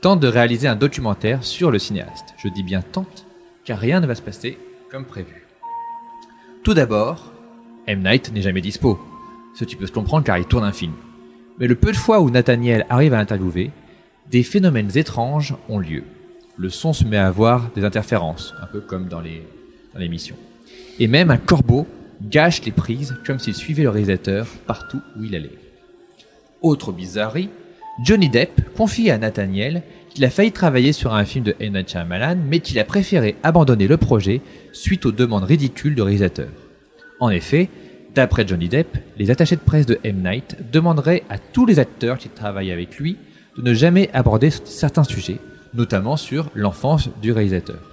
tente 0.00 0.20
de 0.20 0.28
réaliser 0.28 0.68
un 0.68 0.76
documentaire 0.76 1.42
sur 1.42 1.72
le 1.72 1.80
cinéaste. 1.80 2.34
Je 2.40 2.48
dis 2.50 2.62
bien 2.62 2.82
tente, 2.82 3.26
car 3.64 3.80
rien 3.80 3.98
ne 3.98 4.06
va 4.06 4.14
se 4.14 4.22
passer 4.22 4.58
comme 4.92 5.06
prévu. 5.06 5.44
Tout 6.62 6.74
d'abord, 6.74 7.32
M. 7.88 8.04
Night 8.04 8.32
n'est 8.32 8.42
jamais 8.42 8.60
dispo, 8.60 9.00
ce 9.54 9.64
qui 9.64 9.74
peut 9.74 9.86
se 9.86 9.92
comprendre 9.92 10.22
car 10.22 10.38
il 10.38 10.44
tourne 10.44 10.64
un 10.64 10.72
film. 10.72 10.92
Mais 11.58 11.66
le 11.66 11.74
peu 11.74 11.90
de 11.90 11.96
fois 11.96 12.20
où 12.20 12.30
Nathaniel 12.30 12.86
arrive 12.90 13.12
à 13.12 13.16
l'interviewer, 13.16 13.72
des 14.30 14.44
phénomènes 14.44 14.96
étranges 14.96 15.56
ont 15.68 15.80
lieu. 15.80 16.04
Le 16.56 16.68
son 16.68 16.92
se 16.92 17.02
met 17.02 17.16
à 17.16 17.26
avoir 17.26 17.72
des 17.72 17.84
interférences, 17.84 18.54
un 18.62 18.66
peu 18.66 18.80
comme 18.80 19.08
dans 19.08 19.20
les 19.20 19.42
dans 19.94 20.00
l'émission. 20.00 20.36
Et 20.98 21.06
même 21.06 21.30
un 21.30 21.36
corbeau 21.36 21.86
gâche 22.22 22.62
les 22.64 22.72
prises 22.72 23.16
comme 23.26 23.38
s'il 23.38 23.54
suivait 23.54 23.84
le 23.84 23.90
réalisateur 23.90 24.46
partout 24.66 25.00
où 25.16 25.24
il 25.24 25.34
allait. 25.34 25.58
Autre 26.62 26.92
bizarrerie, 26.92 27.50
Johnny 28.04 28.28
Depp 28.28 28.74
confie 28.76 29.10
à 29.10 29.18
Nathaniel 29.18 29.82
qu'il 30.10 30.24
a 30.24 30.30
failli 30.30 30.52
travailler 30.52 30.92
sur 30.92 31.14
un 31.14 31.24
film 31.24 31.44
de 31.44 31.54
M. 31.60 31.74
Night 31.74 31.90
Shyamalan, 31.90 32.36
mais 32.48 32.60
qu'il 32.60 32.78
a 32.78 32.84
préféré 32.84 33.36
abandonner 33.42 33.86
le 33.86 33.96
projet 33.96 34.40
suite 34.72 35.06
aux 35.06 35.12
demandes 35.12 35.44
ridicules 35.44 35.94
du 35.94 36.02
réalisateur. 36.02 36.48
En 37.20 37.30
effet, 37.30 37.68
d'après 38.14 38.46
Johnny 38.46 38.68
Depp, 38.68 38.98
les 39.16 39.30
attachés 39.30 39.56
de 39.56 39.60
presse 39.60 39.86
de 39.86 39.98
M. 40.04 40.22
Night 40.24 40.56
demanderaient 40.72 41.24
à 41.28 41.38
tous 41.38 41.66
les 41.66 41.78
acteurs 41.78 42.18
qui 42.18 42.28
travaillent 42.28 42.72
avec 42.72 42.98
lui 42.98 43.16
de 43.56 43.62
ne 43.62 43.74
jamais 43.74 44.10
aborder 44.12 44.50
certains 44.50 45.04
sujets, 45.04 45.38
notamment 45.74 46.16
sur 46.16 46.50
l'enfance 46.54 47.10
du 47.20 47.32
réalisateur. 47.32 47.87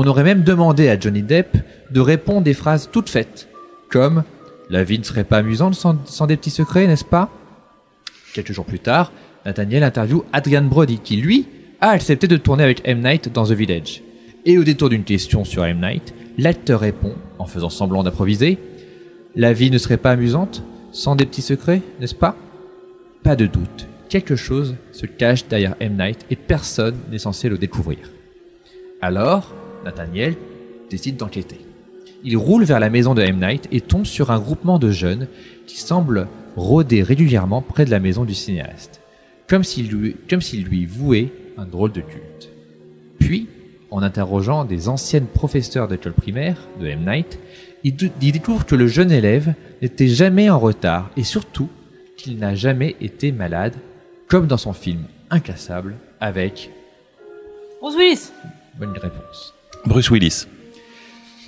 On 0.00 0.06
aurait 0.06 0.22
même 0.22 0.44
demandé 0.44 0.88
à 0.88 0.96
Johnny 0.96 1.22
Depp 1.22 1.56
de 1.90 1.98
répondre 1.98 2.42
des 2.42 2.54
phrases 2.54 2.88
toutes 2.92 3.08
faites, 3.08 3.48
comme 3.90 4.22
La 4.70 4.84
vie 4.84 5.00
ne 5.00 5.02
serait 5.02 5.24
pas 5.24 5.38
amusante 5.38 5.74
sans, 5.74 6.26
des 6.28 6.36
petits 6.36 6.50
secrets, 6.50 6.86
n'est-ce 6.86 7.04
pas? 7.04 7.28
Quelques 8.32 8.52
jours 8.52 8.64
plus 8.64 8.78
tard, 8.78 9.10
Nathaniel 9.44 9.82
interviewe 9.82 10.22
Adrian 10.32 10.62
Brody, 10.62 11.00
qui 11.00 11.16
lui 11.16 11.48
a 11.80 11.88
accepté 11.88 12.28
de 12.28 12.36
tourner 12.36 12.62
avec 12.62 12.82
M. 12.84 13.02
Night 13.02 13.32
dans 13.32 13.46
The 13.46 13.54
Village. 13.54 14.04
Et 14.44 14.56
au 14.56 14.62
détour 14.62 14.88
d'une 14.88 15.02
question 15.02 15.44
sur 15.44 15.64
M. 15.64 15.80
Night, 15.80 16.14
l'acteur 16.38 16.78
répond, 16.78 17.16
en 17.40 17.46
faisant 17.46 17.68
semblant 17.68 18.04
d'improviser 18.04 18.56
La 19.34 19.52
vie 19.52 19.72
ne 19.72 19.78
serait 19.78 19.96
pas 19.96 20.12
amusante 20.12 20.62
sans 20.92 21.16
des 21.16 21.26
petits 21.26 21.42
secrets, 21.42 21.82
n'est-ce 21.98 22.14
pas? 22.14 22.36
Pas 23.24 23.34
de 23.34 23.46
doute, 23.46 23.88
quelque 24.08 24.36
chose 24.36 24.76
se 24.92 25.06
cache 25.06 25.48
derrière 25.48 25.74
M. 25.80 25.96
Night 25.98 26.24
et 26.30 26.36
personne 26.36 26.94
n'est 27.10 27.18
censé 27.18 27.48
le 27.48 27.58
découvrir. 27.58 27.98
Alors, 29.00 29.52
Nathaniel 29.84 30.36
décide 30.90 31.16
d'enquêter. 31.16 31.60
Il 32.24 32.36
roule 32.36 32.64
vers 32.64 32.80
la 32.80 32.90
maison 32.90 33.14
de 33.14 33.22
M. 33.22 33.38
Night 33.40 33.68
et 33.70 33.80
tombe 33.80 34.04
sur 34.04 34.30
un 34.30 34.40
groupement 34.40 34.78
de 34.78 34.90
jeunes 34.90 35.28
qui 35.66 35.78
semblent 35.78 36.26
rôder 36.56 37.02
régulièrement 37.02 37.62
près 37.62 37.84
de 37.84 37.90
la 37.90 38.00
maison 38.00 38.24
du 38.24 38.34
cinéaste, 38.34 39.00
comme 39.48 39.64
s'il 39.64 39.88
lui, 39.88 40.16
comme 40.28 40.42
s'il 40.42 40.64
lui 40.64 40.86
vouait 40.86 41.32
un 41.56 41.64
drôle 41.64 41.92
de 41.92 42.00
culte. 42.00 42.50
Puis, 43.20 43.48
en 43.90 44.02
interrogeant 44.02 44.64
des 44.64 44.88
anciennes 44.88 45.26
professeurs 45.26 45.88
d'école 45.88 46.12
primaire 46.12 46.58
de 46.80 46.86
M. 46.86 47.04
Night, 47.06 47.38
il, 47.84 47.94
découvre 47.94 48.66
que 48.66 48.74
le 48.74 48.88
jeune 48.88 49.12
élève 49.12 49.54
n'était 49.80 50.08
jamais 50.08 50.50
en 50.50 50.58
retard 50.58 51.10
et 51.16 51.22
surtout 51.22 51.68
qu'il 52.16 52.38
n'a 52.38 52.54
jamais 52.54 52.96
été 53.00 53.30
malade, 53.30 53.74
comme 54.26 54.46
dans 54.46 54.56
son 54.56 54.72
film 54.72 55.02
Incassable 55.30 55.96
avec 56.20 56.70
Bruce 57.80 57.96
Willis. 57.96 58.32
bonne 58.78 58.96
réponse. 58.98 59.54
Bruce 59.86 60.10
Willis. 60.10 60.46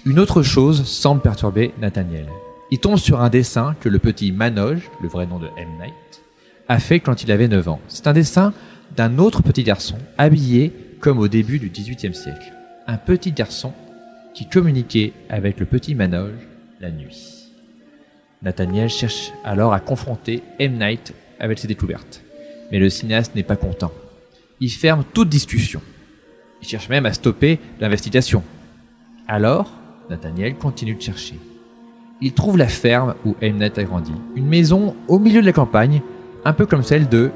Une 0.07 0.19
autre 0.19 0.43
chose 0.43 0.85
semble 0.85 1.21
perturber 1.21 1.73
Nathaniel. 1.81 2.27
Il 2.71 2.79
tombe 2.79 2.97
sur 2.97 3.21
un 3.21 3.29
dessin 3.29 3.75
que 3.81 3.89
le 3.89 3.99
petit 3.99 4.33
Manoj, 4.33 4.79
le 5.03 5.09
vrai 5.09 5.27
nom 5.27 5.39
de 5.39 5.49
M. 5.57 5.69
Night, 5.81 6.23
a 6.69 6.79
fait 6.79 7.01
quand 7.01 7.23
il 7.23 7.33
avait 7.33 7.49
9 7.49 7.69
ans. 7.69 7.81
C'est 7.89 8.07
un 8.07 8.13
dessin 8.13 8.55
d'un 8.97 9.19
autre 9.19 9.43
petit 9.43 9.65
garçon, 9.65 9.99
habillé 10.17 10.73
comme 11.01 11.19
au 11.19 11.29
début 11.29 11.59
du 11.59 11.71
XVIIIe 11.71 12.15
siècle. 12.15 12.53
Un 12.87 12.97
petit 12.97 13.33
garçon 13.33 13.73
qui 14.33 14.49
communiquait 14.49 15.13
avec 15.29 15.59
le 15.59 15.67
petit 15.67 15.95
Manoj 15.95 16.33
la 16.81 16.91
nuit. 16.91 17.51
Nathaniel 18.43 18.89
cherche 18.89 19.33
alors 19.45 19.75
à 19.75 19.81
confronter 19.81 20.43
M. 20.59 20.79
Night 20.79 21.13
avec 21.39 21.59
ses 21.59 21.69
découvertes. 21.69 22.23
Mais 22.71 22.79
le 22.79 22.89
cinéaste 22.89 23.35
n'est 23.35 23.43
pas 23.43 23.57
content. 23.57 23.93
Il 24.61 24.71
ferme 24.71 25.05
toute 25.13 25.29
discussion. 25.29 25.83
Il 26.63 26.69
cherche 26.69 26.89
même 26.89 27.07
à 27.07 27.13
stopper 27.13 27.59
l'investigation. 27.81 28.43
Alors, 29.27 29.73
Nathaniel 30.09 30.57
continue 30.57 30.95
de 30.95 31.01
chercher. 31.01 31.39
Il 32.21 32.33
trouve 32.33 32.59
la 32.59 32.69
ferme 32.69 33.15
où 33.25 33.35
Mnet 33.41 33.79
a 33.79 33.85
grandi. 33.85 34.13
Une 34.37 34.47
maison 34.47 34.95
au 35.09 35.19
milieu 35.19 35.41
de 35.41 35.47
la 35.47 35.53
campagne, 35.53 36.03
un 36.45 36.53
peu 36.53 36.67
comme 36.67 36.83
celle 36.83 37.09
de... 37.09 37.31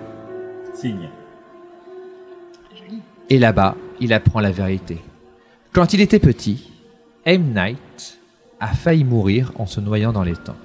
Signe. 0.75 1.09
Et 3.31 3.39
là-bas, 3.39 3.77
il 4.01 4.13
apprend 4.13 4.41
la 4.41 4.51
vérité. 4.51 4.99
Quand 5.73 5.95
il 5.95 6.01
était 6.01 6.19
petit, 6.19 6.71
M. 7.25 7.55
Night 7.55 8.19
a 8.61 8.69
failli 8.69 9.05
mourir 9.05 9.53
en 9.57 9.67
se 9.67 9.81
noyant 9.81 10.13
dans 10.13 10.23
l'étang. 10.23 10.57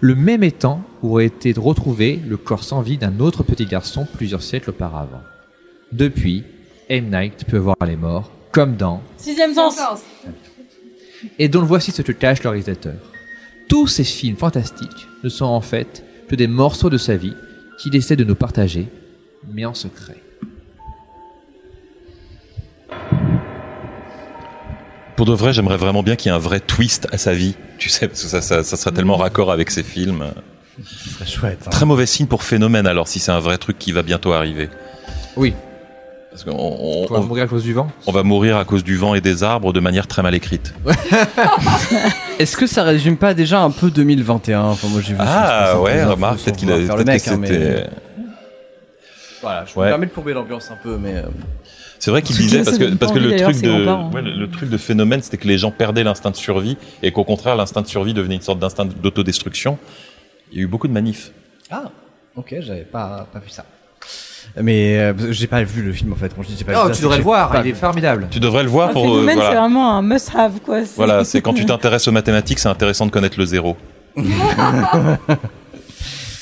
Le 0.00 0.14
même 0.14 0.42
étang 0.42 0.82
où 1.02 1.12
aurait 1.12 1.26
été 1.26 1.52
retrouvé 1.52 2.20
le 2.26 2.36
corps 2.36 2.64
sans 2.64 2.80
vie 2.80 2.98
d'un 2.98 3.20
autre 3.20 3.42
petit 3.42 3.66
garçon 3.66 4.06
plusieurs 4.14 4.42
siècles 4.42 4.70
auparavant. 4.70 5.22
Depuis, 5.92 6.44
M. 6.88 7.10
Night 7.10 7.44
peut 7.46 7.58
voir 7.58 7.76
les 7.86 7.96
morts, 7.96 8.30
comme 8.52 8.76
dans 8.76 9.02
Sixième 9.16 9.54
sens. 9.54 9.76
et 11.38 11.48
dont 11.48 11.62
voici 11.62 11.90
ce 11.92 12.02
que 12.02 12.12
cache 12.12 12.42
le 12.42 12.50
réalisateur. 12.50 12.94
Tous 13.68 13.86
ces 13.86 14.04
films 14.04 14.36
fantastiques 14.36 15.06
ne 15.22 15.28
sont 15.28 15.44
en 15.44 15.60
fait 15.60 16.04
que 16.28 16.34
des 16.34 16.46
morceaux 16.46 16.88
de 16.90 16.96
sa 16.98 17.16
vie 17.16 17.34
qu'il 17.78 17.94
essaie 17.94 18.16
de 18.16 18.24
nous 18.24 18.34
partager, 18.34 18.88
mais 19.52 19.64
en 19.66 19.74
secret. 19.74 20.16
Pour 25.16 25.26
de 25.26 25.32
vrai, 25.32 25.52
j'aimerais 25.52 25.76
vraiment 25.76 26.02
bien 26.02 26.14
qu'il 26.16 26.30
y 26.30 26.32
ait 26.32 26.36
un 26.36 26.40
vrai 26.40 26.60
twist 26.60 27.08
à 27.12 27.18
sa 27.18 27.34
vie. 27.34 27.54
Tu 27.78 27.88
sais, 27.88 28.06
parce 28.08 28.22
que 28.22 28.28
ça, 28.28 28.40
ça, 28.40 28.62
ça 28.62 28.76
serait 28.76 28.92
tellement 28.94 29.16
raccord 29.16 29.50
avec 29.50 29.70
ses 29.70 29.82
films. 29.82 30.24
Serait 30.84 31.26
chouette. 31.26 31.58
hein. 31.66 31.70
Très 31.70 31.86
mauvais 31.86 32.06
signe 32.06 32.26
pour 32.26 32.44
Phénomène 32.44 32.86
alors, 32.86 33.08
si 33.08 33.18
c'est 33.18 33.32
un 33.32 33.40
vrai 33.40 33.58
truc 33.58 33.78
qui 33.78 33.90
va 33.90 34.02
bientôt 34.02 34.32
arriver. 34.32 34.68
Oui. 35.36 35.54
Parce 36.30 36.44
qu'on 36.44 36.50
on, 36.52 37.06
On 37.08 37.14
va 37.14 37.20
mourir 37.20 37.44
à 37.44 37.46
cause 37.48 37.62
du 37.64 37.72
vent 37.72 37.90
on 38.06 38.12
va 38.12 38.22
mourir 38.22 38.56
à 38.58 38.64
cause 38.64 38.84
du 38.84 38.96
vent 38.96 39.14
et 39.14 39.20
des 39.20 39.42
arbres 39.42 39.72
de 39.72 39.80
manière 39.80 40.06
très 40.06 40.22
mal 40.22 40.34
écrite. 40.34 40.74
Est-ce 42.38 42.56
que 42.56 42.66
ça 42.66 42.82
résume 42.84 43.16
pas 43.16 43.34
déjà 43.34 43.60
un 43.62 43.70
peu 43.70 43.90
2021 43.90 44.60
Enfin, 44.62 44.88
moi 44.88 45.00
j'ai 45.00 45.14
vu. 45.14 45.18
Ah 45.20 45.80
ouais, 45.80 46.04
remarque, 46.04 46.40
peut-être 46.40 46.56
qu'il 46.56 46.70
a 46.70 46.76
faire 46.78 46.96
le 46.96 47.04
peut-être 47.04 47.06
mec, 47.06 47.24
que 47.24 47.30
hein, 47.30 47.36
mais- 47.38 47.46
c'était. 47.48 47.86
Voilà, 49.40 49.64
je 49.64 49.78
Ouais. 49.78 49.86
me 49.86 49.90
permets 49.92 50.06
de 50.06 50.10
plomber 50.10 50.32
l'ambiance 50.34 50.70
un 50.70 50.76
peu, 50.82 50.96
mais. 50.98 51.14
euh, 51.16 51.22
C'est 52.00 52.10
vrai 52.10 52.22
qu'il 52.22 52.36
disait 52.36 52.62
parce 52.62 52.76
que 52.78 52.94
parce 52.94 53.12
que 53.12 53.18
le 53.18 53.34
truc 53.36 53.60
de 53.62 53.70
ouais, 54.14 54.22
le, 54.22 54.32
le 54.36 54.50
truc 54.50 54.68
de 54.68 54.76
phénomène 54.76 55.22
c'était 55.22 55.36
que 55.38 55.48
les 55.48 55.58
gens 55.58 55.70
perdaient 55.70 56.04
l'instinct 56.04 56.30
de 56.30 56.36
survie 56.36 56.76
et 57.02 57.10
qu'au 57.12 57.24
contraire 57.24 57.56
l'instinct 57.56 57.82
de 57.82 57.86
survie 57.86 58.14
devenait 58.14 58.34
une 58.36 58.42
sorte 58.42 58.58
d'instinct 58.58 58.84
d'autodestruction. 58.86 59.78
Il 60.52 60.58
y 60.58 60.60
a 60.60 60.64
eu 60.64 60.66
beaucoup 60.66 60.88
de 60.88 60.92
manifs. 60.92 61.30
Ah, 61.70 61.84
ok, 62.36 62.56
j'avais 62.60 62.82
pas, 62.84 63.26
pas 63.32 63.38
vu 63.38 63.48
ça. 63.50 63.64
Mais 64.60 64.98
euh, 64.98 65.12
j'ai 65.30 65.46
pas 65.46 65.62
vu 65.62 65.82
le 65.82 65.92
film 65.92 66.12
en 66.12 66.16
fait. 66.16 66.36
Moi, 66.36 66.44
je 66.48 66.52
dis 66.52 66.58
j'ai 66.58 66.64
pas 66.64 66.72
vu 66.72 66.78
Oh, 66.80 66.84
ça, 66.86 66.90
tu 66.90 66.96
c'est 66.96 67.02
devrais 67.02 67.16
que 67.16 67.20
le 67.20 67.22
j'ai 67.22 67.24
voir, 67.24 67.50
pas 67.50 67.60
il 67.60 67.68
est 67.68 67.72
vu. 67.72 67.78
formidable. 67.78 68.26
Tu 68.30 68.40
devrais 68.40 68.62
le 68.64 68.68
voir 68.68 68.90
Un 68.90 68.92
pour 68.92 69.04
euh, 69.04 69.08
phénomène, 69.08 69.36
c'est 69.36 69.42
voilà. 69.44 69.60
vraiment 69.60 69.96
un 69.96 70.02
must-have, 70.02 70.60
quoi. 70.64 70.80
C'est- 70.84 70.96
Voilà, 70.96 71.24
c'est 71.24 71.40
quand 71.40 71.54
tu 71.54 71.64
t'intéresses 71.66 72.08
aux 72.08 72.12
mathématiques, 72.12 72.58
c'est 72.58 72.68
intéressant 72.68 73.06
de 73.06 73.10
connaître 73.10 73.38
le 73.38 73.44
zéro. 73.46 73.76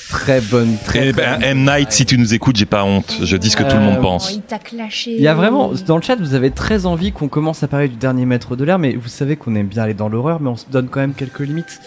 très 0.09 0.41
bonne. 0.41 0.77
Très, 0.85 1.09
Eh 1.09 1.12
ben, 1.12 1.41
M. 1.43 1.65
Night, 1.65 1.93
si 1.93 2.07
tu 2.07 2.16
nous 2.16 2.33
écoutes, 2.33 2.57
j'ai 2.57 2.65
pas 2.66 2.85
honte. 2.85 3.19
Je 3.23 3.37
dis 3.37 3.51
ce 3.51 3.57
que 3.57 3.65
tout 3.65 3.77
le 3.77 3.83
monde 3.83 3.99
Euh, 3.99 4.03
pense. 4.03 4.33
Il 4.33 4.41
t'a 4.43 4.59
clashé. 4.59 5.12
Il 5.15 5.20
y 5.20 5.28
a 5.28 5.35
vraiment, 5.35 5.73
dans 5.87 5.97
le 5.97 6.03
chat, 6.03 6.16
vous 6.16 6.35
avez 6.35 6.51
très 6.51 6.87
envie 6.87 7.12
qu'on 7.12 7.28
commence 7.28 7.62
à 7.62 7.69
parler 7.69 7.89
du 7.89 7.97
dernier 7.97 8.24
maître 8.24 8.57
de 8.57 8.65
l'air, 8.65 8.78
mais 8.78 8.95
vous 8.95 9.09
savez 9.09 9.37
qu'on 9.37 9.55
aime 9.57 9.66
bien 9.66 9.83
aller 9.83 9.95
dans 9.95 10.09
l'horreur, 10.09 10.41
mais 10.41 10.49
on 10.49 10.57
se 10.57 10.66
donne 10.70 10.89
quand 10.89 11.01
même 11.01 11.15
quelques 11.15 11.41
limites. 11.41 11.81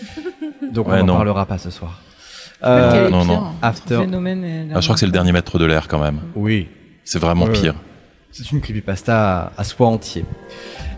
Donc 0.73 0.87
Ouais, 0.87 0.95
on 0.95 0.99
n'en 0.99 1.05
non. 1.05 1.15
parlera 1.15 1.45
pas 1.45 1.57
ce 1.57 1.69
soir. 1.71 2.01
Est 2.61 3.09
non, 3.09 3.21
pire, 3.21 3.25
non. 3.25 3.43
After. 3.61 3.97
Phénomène 3.99 4.71
Ah, 4.75 4.79
je 4.79 4.85
crois 4.85 4.95
que 4.95 4.99
c'est 4.99 5.05
le 5.05 5.11
dernier 5.11 5.31
maître 5.31 5.57
de 5.59 5.65
l'air 5.65 5.87
quand 5.87 5.99
même. 5.99 6.19
Oui. 6.35 6.67
C'est 7.03 7.19
vraiment 7.19 7.47
pire. 7.47 7.75
C'est 8.31 8.51
une 8.51 8.61
creepypasta 8.61 9.39
à, 9.47 9.51
à 9.57 9.63
soi 9.63 9.87
entier. 9.87 10.25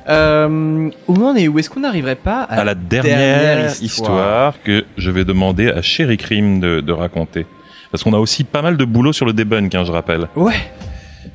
Euh, 0.10 0.90
où 1.08 1.14
on 1.16 1.24
en 1.28 1.36
est 1.36 1.48
où 1.48 1.60
Est-ce 1.60 1.70
qu'on 1.70 1.82
n'arriverait 1.82 2.16
pas 2.16 2.42
à, 2.42 2.56
À 2.62 2.64
la 2.64 2.76
dernière, 2.76 3.72
histoire. 3.82 4.56
que 4.64 4.86
je 4.98 5.12
vais 5.12 5.24
demander 5.24 5.70
à 5.70 5.82
Sherry 5.82 6.18
Cream 6.18 6.60
de, 6.60 6.82
de 6.82 6.92
raconter. 6.92 7.46
Parce 7.92 8.04
qu'on 8.04 8.14
a 8.14 8.18
aussi 8.20 8.44
pas 8.44 8.62
mal 8.62 8.78
de 8.78 8.86
boulot 8.86 9.14
sur 9.14 9.26
le 9.26 9.34
debunk, 9.34 9.74
hein, 9.76 9.84
je 9.86 9.92
rappelle. 9.92 10.28
Ouais. 10.36 10.56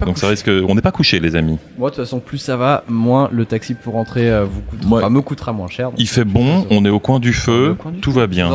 Donc 0.05 0.19
ça 0.19 0.29
risque. 0.29 0.51
On 0.69 0.75
n'est 0.75 0.83
pas 0.83 0.93
couché, 0.93 1.21
les 1.21 1.37
amis. 1.37 1.59
Moi, 1.79 1.89
de 1.91 1.95
toute 1.95 2.05
façon, 2.05 2.21
plus 2.21 2.39
ça 2.39 2.57
va, 2.57 2.85
moins 2.89 3.29
le 3.33 3.47
taxi 3.47 3.75
pour 3.75 3.95
rentrer 3.95 4.31
euh, 4.31 4.45
vous 4.45 4.61
coûtera, 4.61 4.91
Ouais. 4.91 4.99
enfin, 5.03 5.11
me 5.11 5.23
coûtera 5.23 5.53
moins 5.53 5.69
cher. 5.69 5.91
Il 5.97 6.09
fait 6.09 6.25
bon, 6.25 6.67
on 6.71 6.85
est 6.85 6.91
au 6.91 7.01
coin 7.01 7.19
du 7.19 7.33
feu, 7.33 7.77
tout 8.03 8.13
va 8.13 8.27
bien. 8.27 8.51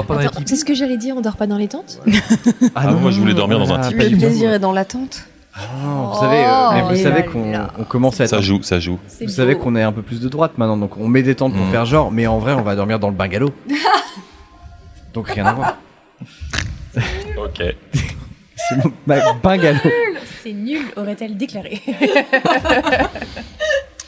C'est 0.45 0.55
ce 0.55 0.65
que 0.65 0.75
j'allais 0.75 0.97
dire, 0.97 1.15
on 1.17 1.21
dort 1.21 1.37
pas 1.37 1.47
dans 1.47 1.57
les 1.57 1.67
tentes 1.67 1.99
Ah, 2.75 2.91
moi, 3.01 3.09
je 3.11 3.19
voulais 3.19 3.33
dormir 3.33 3.57
dans 3.57 3.73
un 3.73 3.79
ah, 3.81 3.87
tipi. 3.87 3.97
pas 3.97 4.03
Le 4.09 4.17
plaisir 4.17 4.53
est 4.53 4.59
dans 4.59 4.71
l'attente. 4.71 5.25
Non, 5.83 6.11
vous 6.13 6.19
savez, 6.19 6.37
euh, 6.45 6.69
mais 6.73 6.81
vous 6.83 6.87
Oh 6.91 7.03
savez 7.03 7.25
qu'on 7.25 7.83
commence 7.83 8.21
à 8.21 8.23
être. 8.23 8.29
Ça 8.29 8.39
joue, 8.39 8.61
ça 8.63 8.79
joue. 8.79 8.99
Vous 9.21 9.27
savez 9.27 9.55
qu'on 9.55 9.75
est 9.75 9.81
un 9.83 9.91
peu 9.91 10.01
plus 10.01 10.21
de 10.21 10.29
droite 10.29 10.53
maintenant, 10.57 10.77
donc 10.77 10.97
on 10.97 11.07
met 11.09 11.23
des 11.23 11.35
tentes 11.35 11.53
pour 11.53 11.65
Mm. 11.65 11.71
faire 11.71 11.85
genre, 11.85 12.11
mais 12.11 12.25
en 12.27 12.39
vrai, 12.39 12.53
on 12.53 12.61
va 12.61 12.75
dormir 12.75 12.99
dans 12.99 13.09
le 13.09 13.15
bungalow. 13.15 13.49
donc 15.13 15.27
rien 15.29 15.45
à 15.47 15.53
voir. 15.53 15.77
Ok. 17.37 17.63
C'est 18.69 18.77
bungalow. 19.43 19.79
C'est 20.43 20.53
nul, 20.53 20.81
aurait-elle 20.95 21.37
déclaré. 21.37 21.81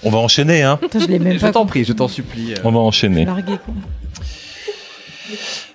On 0.03 0.09
va 0.09 0.17
enchaîner, 0.19 0.63
hein. 0.63 0.77
Putain, 0.81 0.99
je 0.99 1.05
l'ai 1.07 1.19
même 1.19 1.33
Je 1.37 1.39
pas 1.39 1.51
t'en 1.51 1.65
prie, 1.65 1.83
je 1.85 1.93
t'en 1.93 2.07
supplie. 2.07 2.53
euh. 2.53 2.57
On 2.63 2.71
va 2.71 2.79
enchaîner. 2.79 3.25
largué. 3.25 3.57
quoi. 3.63 3.73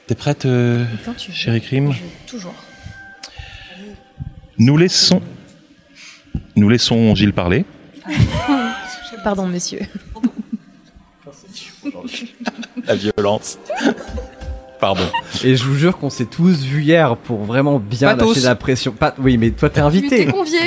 T'es 0.07 0.15
prête, 0.15 0.45
euh, 0.47 0.85
Quand 1.05 1.15
tu 1.15 1.31
veux. 1.31 1.37
Sherry 1.37 1.61
Cream 1.61 1.95
Toujours. 2.27 2.55
Nous 4.59 4.77
laissons. 4.77 5.23
Nous 6.57 6.69
laissons 6.69 7.15
Gilles 7.15 7.33
parler. 7.33 7.65
Pardon, 9.25 9.47
monsieur. 9.47 9.81
La 12.87 12.95
violence. 12.97 13.59
Pardon. 14.81 15.03
Et 15.45 15.57
je 15.57 15.65
vous 15.65 15.75
jure 15.77 15.99
qu'on 15.99 16.11
s'est 16.11 16.27
tous 16.27 16.63
vus 16.63 16.83
hier 16.83 17.17
pour 17.17 17.45
vraiment 17.45 17.79
bien 17.81 18.15
Pas 18.15 18.25
lâcher 18.25 18.41
tous. 18.41 18.45
la 18.45 18.55
pression. 18.55 18.93
Pas, 18.93 19.15
oui, 19.19 19.37
mais 19.37 19.51
toi 19.51 19.69
t'es 19.71 19.81
Tu 19.81 19.87
invité. 19.87 20.09
t'es 20.25 20.27
convié 20.27 20.59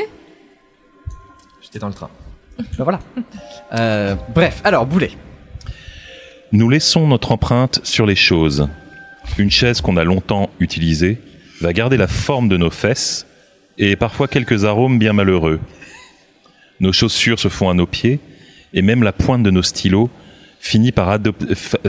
J'étais 1.61 1.79
dans 1.79 1.87
le 1.87 1.93
train. 1.93 2.09
Ben 2.77 2.83
voilà. 2.83 2.99
Euh, 3.73 4.15
bref, 4.35 4.61
alors 4.63 4.85
Boulet. 4.85 5.11
Nous 6.51 6.69
laissons 6.69 7.07
notre 7.07 7.31
empreinte 7.31 7.79
sur 7.83 8.05
les 8.05 8.15
choses. 8.15 8.67
Une 9.37 9.49
chaise 9.51 9.79
qu'on 9.81 9.95
a 9.97 10.03
longtemps 10.03 10.49
utilisée 10.59 11.17
va 11.61 11.71
garder 11.71 11.95
la 11.95 12.07
forme 12.07 12.49
de 12.49 12.57
nos 12.57 12.69
fesses 12.69 13.25
et 13.77 13.95
parfois 13.95 14.27
quelques 14.27 14.65
arômes 14.65 14.99
bien 14.99 15.13
malheureux. 15.13 15.59
Nos 16.81 16.91
chaussures 16.91 17.39
se 17.39 17.47
font 17.47 17.69
à 17.69 17.73
nos 17.73 17.85
pieds 17.87 18.19
et 18.73 18.81
même 18.81 19.03
la 19.03 19.13
pointe 19.13 19.43
de 19.43 19.51
nos 19.51 19.63
stylos 19.63 20.09
finit 20.61 20.91
par, 20.91 21.17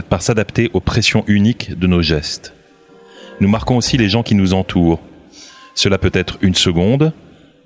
par 0.09 0.21
s'adapter 0.21 0.69
aux 0.73 0.79
pressions 0.79 1.23
uniques 1.27 1.77
de 1.77 1.87
nos 1.87 2.01
gestes. 2.01 2.53
Nous 3.39 3.47
marquons 3.47 3.77
aussi 3.77 3.97
les 3.97 4.09
gens 4.09 4.23
qui 4.23 4.35
nous 4.35 4.53
entourent. 4.53 4.99
Cela 5.75 5.97
peut 5.97 6.11
être 6.13 6.37
une 6.41 6.55
seconde, 6.55 7.13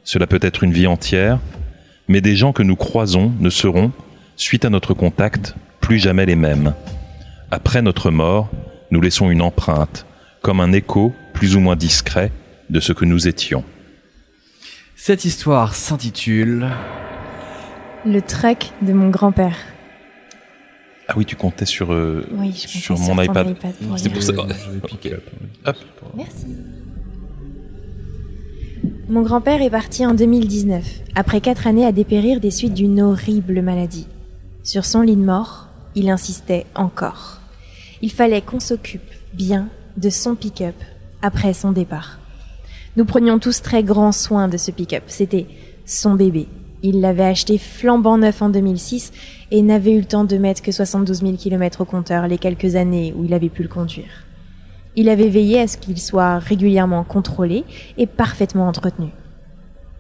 cela 0.04 0.28
peut 0.28 0.40
être 0.42 0.64
une 0.64 0.74
vie 0.74 0.86
entière, 0.86 1.40
mais 2.08 2.22
des 2.22 2.36
gens 2.36 2.52
que 2.52 2.62
nous 2.62 2.76
croisons 2.76 3.34
ne 3.40 3.50
seront, 3.50 3.92
suite 4.36 4.66
à 4.66 4.70
notre 4.70 4.94
contact, 4.94 5.56
plus 5.80 5.98
jamais 5.98 6.26
les 6.26 6.36
mêmes. 6.36 6.74
Après 7.52 7.82
notre 7.82 8.12
mort, 8.12 8.50
nous 8.92 9.02
laissons 9.02 9.32
une 9.32 9.42
empreinte, 9.42 10.06
comme 10.42 10.60
un 10.60 10.74
écho 10.74 11.14
plus 11.34 11.56
ou 11.56 11.62
moins 11.62 11.78
discret 11.78 12.32
de 12.70 12.82
ce 12.82 12.92
que 12.92 13.06
nous 13.06 13.30
étions. 13.30 13.64
Cette 14.98 15.24
histoire 15.24 15.74
s'intitule 15.74 16.70
Le 18.06 18.22
truck 18.22 18.72
de 18.82 18.92
mon 18.92 19.10
grand-père. 19.10 19.58
Ah 21.10 21.14
oui, 21.16 21.26
tu 21.26 21.36
comptais 21.36 21.66
sur, 21.66 21.94
euh, 21.94 22.26
Oui, 22.34 22.48
je 22.54 22.68
comptais 22.68 22.80
sur 22.80 22.98
sur 22.98 23.00
mon 23.00 23.22
iPad. 23.22 23.50
iPad 23.52 23.74
pour 23.76 23.98
C'est 24.00 24.06
lire. 24.06 24.14
pour 24.14 24.24
ça. 24.24 24.34
Hop. 25.66 25.76
Merci. 26.16 26.46
Mon 29.10 29.22
grand-père 29.22 29.62
est 29.62 29.70
parti 29.70 30.06
en 30.06 30.14
2019, 30.14 30.84
après 31.16 31.40
quatre 31.40 31.66
années 31.66 31.86
à 31.86 31.94
dépérir 31.94 32.40
des 32.42 32.52
suites 32.52 32.74
d'une 32.74 33.00
horrible 33.02 33.62
maladie. 33.62 34.08
Sur 34.64 34.84
son 34.84 35.02
lit 35.02 35.16
de 35.16 35.24
mort, 35.24 35.68
il 35.96 36.10
insistait 36.10 36.66
encore. 36.76 37.40
Il 38.02 38.12
fallait 38.12 38.42
qu'on 38.42 38.60
s'occupe 38.60 39.10
bien 39.34 39.70
de 39.96 40.10
son 40.10 40.36
pick-up 40.36 40.76
après 41.22 41.54
son 41.54 41.72
départ. 41.72 42.20
Nous 42.98 43.06
prenions 43.06 43.40
tous 43.40 43.62
très 43.62 43.82
grand 43.82 44.12
soin 44.12 44.50
de 44.50 44.58
ce 44.58 44.72
pick-up. 44.72 45.04
C'était 45.08 45.48
son 45.86 46.16
bébé. 46.16 46.48
Il 46.84 47.02
l'avait 47.02 47.26
acheté 47.26 47.58
flambant 47.58 48.18
neuf 48.18 48.42
en 48.42 48.50
2006 48.50 49.12
et 49.52 49.62
n'avait 49.62 49.94
eu 49.94 50.00
le 50.00 50.06
temps 50.06 50.26
de 50.26 50.38
mettre 50.38 50.62
que 50.62 50.72
72 50.72 51.22
000 51.22 51.34
km 51.34 51.82
au 51.82 51.86
compteur 51.86 52.28
les 52.28 52.38
quelques 52.38 52.76
années 52.76 53.14
où 53.18 53.26
il 53.26 53.34
avait 53.34 53.50
pu 53.50 53.64
le 53.64 53.70
conduire. 53.70 54.26
Il 54.96 55.10
avait 55.10 55.30
veillé 55.30 55.62
à 55.62 55.68
ce 55.68 55.78
qu'il 55.78 56.00
soit 56.00 56.40
régulièrement 56.40 57.04
contrôlé 57.04 57.64
et 57.98 58.08
parfaitement 58.08 58.68
entretenu. 58.68 59.10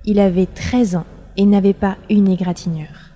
Il 0.05 0.19
avait 0.19 0.47
13 0.47 0.95
ans 0.95 1.05
et 1.35 1.45
n'avait 1.45 1.73
pas 1.73 1.97
une 2.09 2.27
égratignure. 2.27 3.11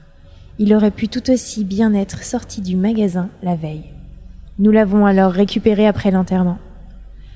Il 0.59 0.73
aurait 0.75 0.91
pu 0.91 1.07
tout 1.07 1.31
aussi 1.31 1.63
bien 1.63 1.93
être 1.93 2.23
sorti 2.23 2.61
du 2.61 2.75
magasin 2.75 3.29
la 3.41 3.55
veille. 3.55 3.91
Nous 4.59 4.71
l'avons 4.71 5.05
alors 5.05 5.31
récupéré 5.31 5.87
après 5.87 6.11
l'enterrement. 6.11 6.59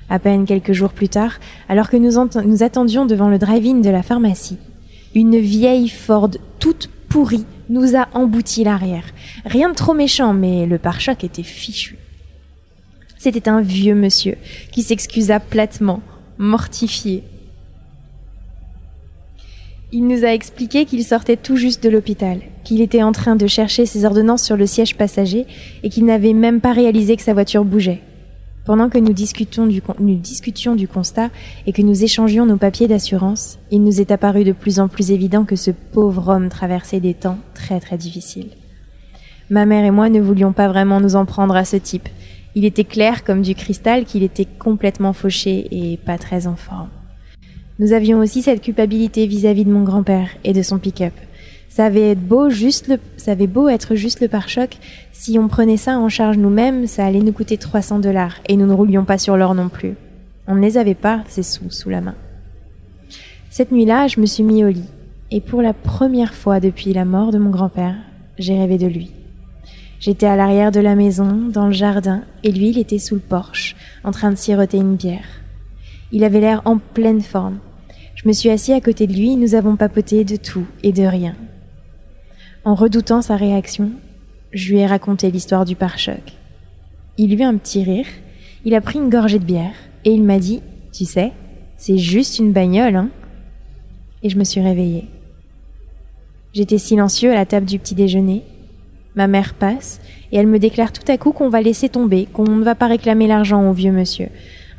À 0.08 0.20
peine 0.20 0.44
quelques 0.44 0.72
jours 0.72 0.92
plus 0.92 1.08
tard, 1.08 1.40
alors 1.68 1.90
que 1.90 1.96
nous, 1.96 2.12
nous 2.44 2.62
attendions 2.62 3.06
devant 3.06 3.28
le 3.28 3.38
drive-in 3.38 3.80
de 3.80 3.90
la 3.90 4.04
pharmacie, 4.04 4.58
une 5.16 5.38
vieille 5.38 5.88
Ford 5.88 6.28
toute 6.58 6.90
pourrie 7.08 7.46
nous 7.70 7.96
a 7.96 8.06
embouti 8.12 8.64
l'arrière. 8.64 9.06
Rien 9.46 9.70
de 9.70 9.74
trop 9.74 9.94
méchant, 9.94 10.34
mais 10.34 10.66
le 10.66 10.76
pare-choc 10.76 11.24
était 11.24 11.42
fichu. 11.42 11.96
C'était 13.16 13.48
un 13.48 13.62
vieux 13.62 13.94
monsieur 13.94 14.36
qui 14.72 14.82
s'excusa 14.82 15.40
platement, 15.40 16.02
mortifié. 16.36 17.24
Il 19.90 20.06
nous 20.06 20.22
a 20.26 20.34
expliqué 20.34 20.84
qu'il 20.84 21.02
sortait 21.02 21.38
tout 21.38 21.56
juste 21.56 21.82
de 21.82 21.88
l'hôpital, 21.88 22.40
qu'il 22.62 22.82
était 22.82 23.02
en 23.02 23.12
train 23.12 23.36
de 23.36 23.46
chercher 23.46 23.86
ses 23.86 24.04
ordonnances 24.04 24.42
sur 24.42 24.58
le 24.58 24.66
siège 24.66 24.96
passager 24.96 25.46
et 25.82 25.88
qu'il 25.88 26.04
n'avait 26.04 26.34
même 26.34 26.60
pas 26.60 26.74
réalisé 26.74 27.16
que 27.16 27.22
sa 27.22 27.32
voiture 27.32 27.64
bougeait. 27.64 28.02
Pendant 28.66 28.88
que 28.88 28.98
nous 28.98 29.12
discutions 29.12 29.64
du, 29.64 30.88
constat 30.88 31.30
et 31.68 31.72
que 31.72 31.82
nous 31.82 32.02
échangions 32.02 32.46
nos 32.46 32.56
papiers 32.56 32.88
d'assurance, 32.88 33.58
il 33.70 33.84
nous 33.84 34.00
est 34.00 34.10
apparu 34.10 34.42
de 34.42 34.50
plus 34.50 34.80
en 34.80 34.88
plus 34.88 35.12
évident 35.12 35.44
que 35.44 35.54
ce 35.54 35.70
pauvre 35.70 36.26
homme 36.26 36.48
traversait 36.48 36.98
des 36.98 37.14
temps 37.14 37.38
très 37.54 37.78
très 37.78 37.96
difficiles. 37.96 38.50
Ma 39.50 39.66
mère 39.66 39.84
et 39.84 39.92
moi 39.92 40.08
ne 40.08 40.20
voulions 40.20 40.52
pas 40.52 40.66
vraiment 40.66 41.00
nous 41.00 41.14
en 41.14 41.26
prendre 41.26 41.54
à 41.54 41.64
ce 41.64 41.76
type. 41.76 42.08
Il 42.56 42.64
était 42.64 42.82
clair 42.82 43.22
comme 43.22 43.42
du 43.42 43.54
cristal 43.54 44.04
qu'il 44.04 44.24
était 44.24 44.48
complètement 44.58 45.12
fauché 45.12 45.68
et 45.70 45.96
pas 45.98 46.18
très 46.18 46.48
en 46.48 46.56
forme. 46.56 46.88
Nous 47.78 47.92
avions 47.92 48.18
aussi 48.18 48.42
cette 48.42 48.62
culpabilité 48.62 49.28
vis-à-vis 49.28 49.64
de 49.64 49.70
mon 49.70 49.84
grand-père 49.84 50.30
et 50.42 50.52
de 50.52 50.62
son 50.62 50.78
pick-up. 50.78 51.12
Ça 51.76 51.84
avait 51.84 52.14
beau 52.14 52.48
être 52.48 53.94
juste 53.96 54.20
le 54.22 54.28
pare-choc. 54.28 54.78
Si 55.12 55.38
on 55.38 55.46
prenait 55.46 55.76
ça 55.76 55.98
en 55.98 56.08
charge 56.08 56.38
nous-mêmes, 56.38 56.86
ça 56.86 57.04
allait 57.04 57.20
nous 57.20 57.34
coûter 57.34 57.58
300 57.58 57.98
dollars 57.98 58.36
et 58.48 58.56
nous 58.56 58.64
ne 58.64 58.72
roulions 58.72 59.04
pas 59.04 59.18
sur 59.18 59.36
l'or 59.36 59.54
non 59.54 59.68
plus. 59.68 59.94
On 60.46 60.54
ne 60.54 60.62
les 60.62 60.78
avait 60.78 60.94
pas, 60.94 61.22
ces 61.28 61.42
sous, 61.42 61.70
sous 61.70 61.90
la 61.90 62.00
main. 62.00 62.14
Cette 63.50 63.72
nuit-là, 63.72 64.06
je 64.06 64.20
me 64.20 64.24
suis 64.24 64.42
mis 64.42 64.64
au 64.64 64.68
lit. 64.68 64.88
Et 65.30 65.42
pour 65.42 65.60
la 65.60 65.74
première 65.74 66.32
fois 66.32 66.60
depuis 66.60 66.94
la 66.94 67.04
mort 67.04 67.30
de 67.30 67.36
mon 67.36 67.50
grand-père, 67.50 67.96
j'ai 68.38 68.58
rêvé 68.58 68.78
de 68.78 68.86
lui. 68.86 69.10
J'étais 70.00 70.24
à 70.24 70.36
l'arrière 70.36 70.72
de 70.72 70.80
la 70.80 70.94
maison, 70.94 71.50
dans 71.52 71.66
le 71.66 71.72
jardin, 71.72 72.22
et 72.42 72.52
lui, 72.52 72.70
il 72.70 72.78
était 72.78 72.98
sous 72.98 73.16
le 73.16 73.20
porche, 73.20 73.76
en 74.02 74.12
train 74.12 74.30
de 74.30 74.36
siroter 74.36 74.78
une 74.78 74.96
bière. 74.96 75.28
Il 76.10 76.24
avait 76.24 76.40
l'air 76.40 76.62
en 76.64 76.78
pleine 76.78 77.20
forme. 77.20 77.58
Je 78.14 78.26
me 78.26 78.32
suis 78.32 78.48
assis 78.48 78.72
à 78.72 78.80
côté 78.80 79.06
de 79.06 79.12
lui, 79.12 79.36
nous 79.36 79.54
avons 79.54 79.76
papoté 79.76 80.24
de 80.24 80.36
tout 80.36 80.64
et 80.82 80.92
de 80.92 81.02
rien. 81.02 81.34
En 82.66 82.74
redoutant 82.74 83.22
sa 83.22 83.36
réaction, 83.36 83.92
je 84.52 84.72
lui 84.72 84.80
ai 84.80 84.86
raconté 84.86 85.30
l'histoire 85.30 85.64
du 85.64 85.76
pare-choc. 85.76 86.32
Il 87.16 87.32
eut 87.32 87.44
un 87.44 87.56
petit 87.58 87.84
rire, 87.84 88.08
il 88.64 88.74
a 88.74 88.80
pris 88.80 88.98
une 88.98 89.08
gorgée 89.08 89.38
de 89.38 89.44
bière, 89.44 89.76
et 90.04 90.10
il 90.10 90.24
m'a 90.24 90.40
dit, 90.40 90.62
tu 90.92 91.04
sais, 91.04 91.30
c'est 91.76 91.96
juste 91.96 92.40
une 92.40 92.50
bagnole, 92.50 92.96
hein. 92.96 93.10
Et 94.24 94.30
je 94.30 94.36
me 94.36 94.42
suis 94.42 94.60
réveillée. 94.60 95.04
J'étais 96.54 96.78
silencieux 96.78 97.30
à 97.30 97.36
la 97.36 97.46
table 97.46 97.66
du 97.66 97.78
petit 97.78 97.94
déjeuner. 97.94 98.42
Ma 99.14 99.28
mère 99.28 99.54
passe, 99.54 100.00
et 100.32 100.36
elle 100.36 100.48
me 100.48 100.58
déclare 100.58 100.90
tout 100.90 101.06
à 101.06 101.18
coup 101.18 101.30
qu'on 101.30 101.48
va 101.48 101.62
laisser 101.62 101.88
tomber, 101.88 102.26
qu'on 102.32 102.50
ne 102.50 102.64
va 102.64 102.74
pas 102.74 102.88
réclamer 102.88 103.28
l'argent 103.28 103.70
au 103.70 103.72
vieux 103.74 103.92
monsieur. 103.92 104.26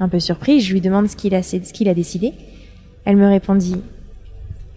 Un 0.02 0.10
peu 0.10 0.20
surpris, 0.20 0.60
je 0.60 0.74
lui 0.74 0.82
demande 0.82 1.08
ce 1.08 1.16
qu'il 1.16 1.34
a 1.34 1.94
décidé. 1.94 2.34
Elle 3.06 3.16
me 3.16 3.30
répondit 3.30 3.78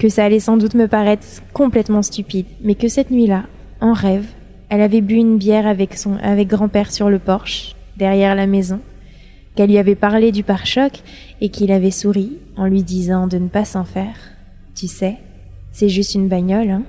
que 0.01 0.09
ça 0.09 0.24
allait 0.24 0.40
sans 0.40 0.56
doute 0.56 0.74
me 0.74 0.89
paraître 0.89 1.27
complètement 1.52 2.02
stupide, 2.02 2.47
mais 2.62 2.74
que 2.74 2.89
cette 2.89 3.10
nuit-là, 3.10 3.44
en 3.81 3.93
rêve, 3.93 4.27
elle 4.70 4.81
avait 4.81 5.02
bu 5.02 5.14
une 5.14 5.36
bière 5.36 5.66
avec 5.66 5.97
son, 5.97 6.16
avec 6.22 6.48
grand-père 6.48 6.90
sur 6.90 7.10
le 7.10 7.18
porche, 7.18 7.77
derrière 7.98 8.35
la 8.35 8.47
maison, 8.47 8.81
qu'elle 9.55 9.68
lui 9.68 9.78
avait 9.78 9.94
parlé 9.94 10.32
du 10.32 10.43
pare-choc 10.43 11.02
et 11.43 11.51
qu'il 11.51 11.70
avait 11.70 11.90
souri 11.90 12.39
en 12.56 12.64
lui 12.64 12.82
disant 12.82 13.27
de 13.27 13.36
ne 13.36 13.48
pas 13.48 13.66
s'en 13.66 13.85
faire. 13.85 14.16
Tu 14.74 14.89
sais, 14.89 15.18
c'est 15.70 15.90
juste 15.90 16.14
une 16.14 16.28
bagnole, 16.28 16.70
hein. 16.70 16.82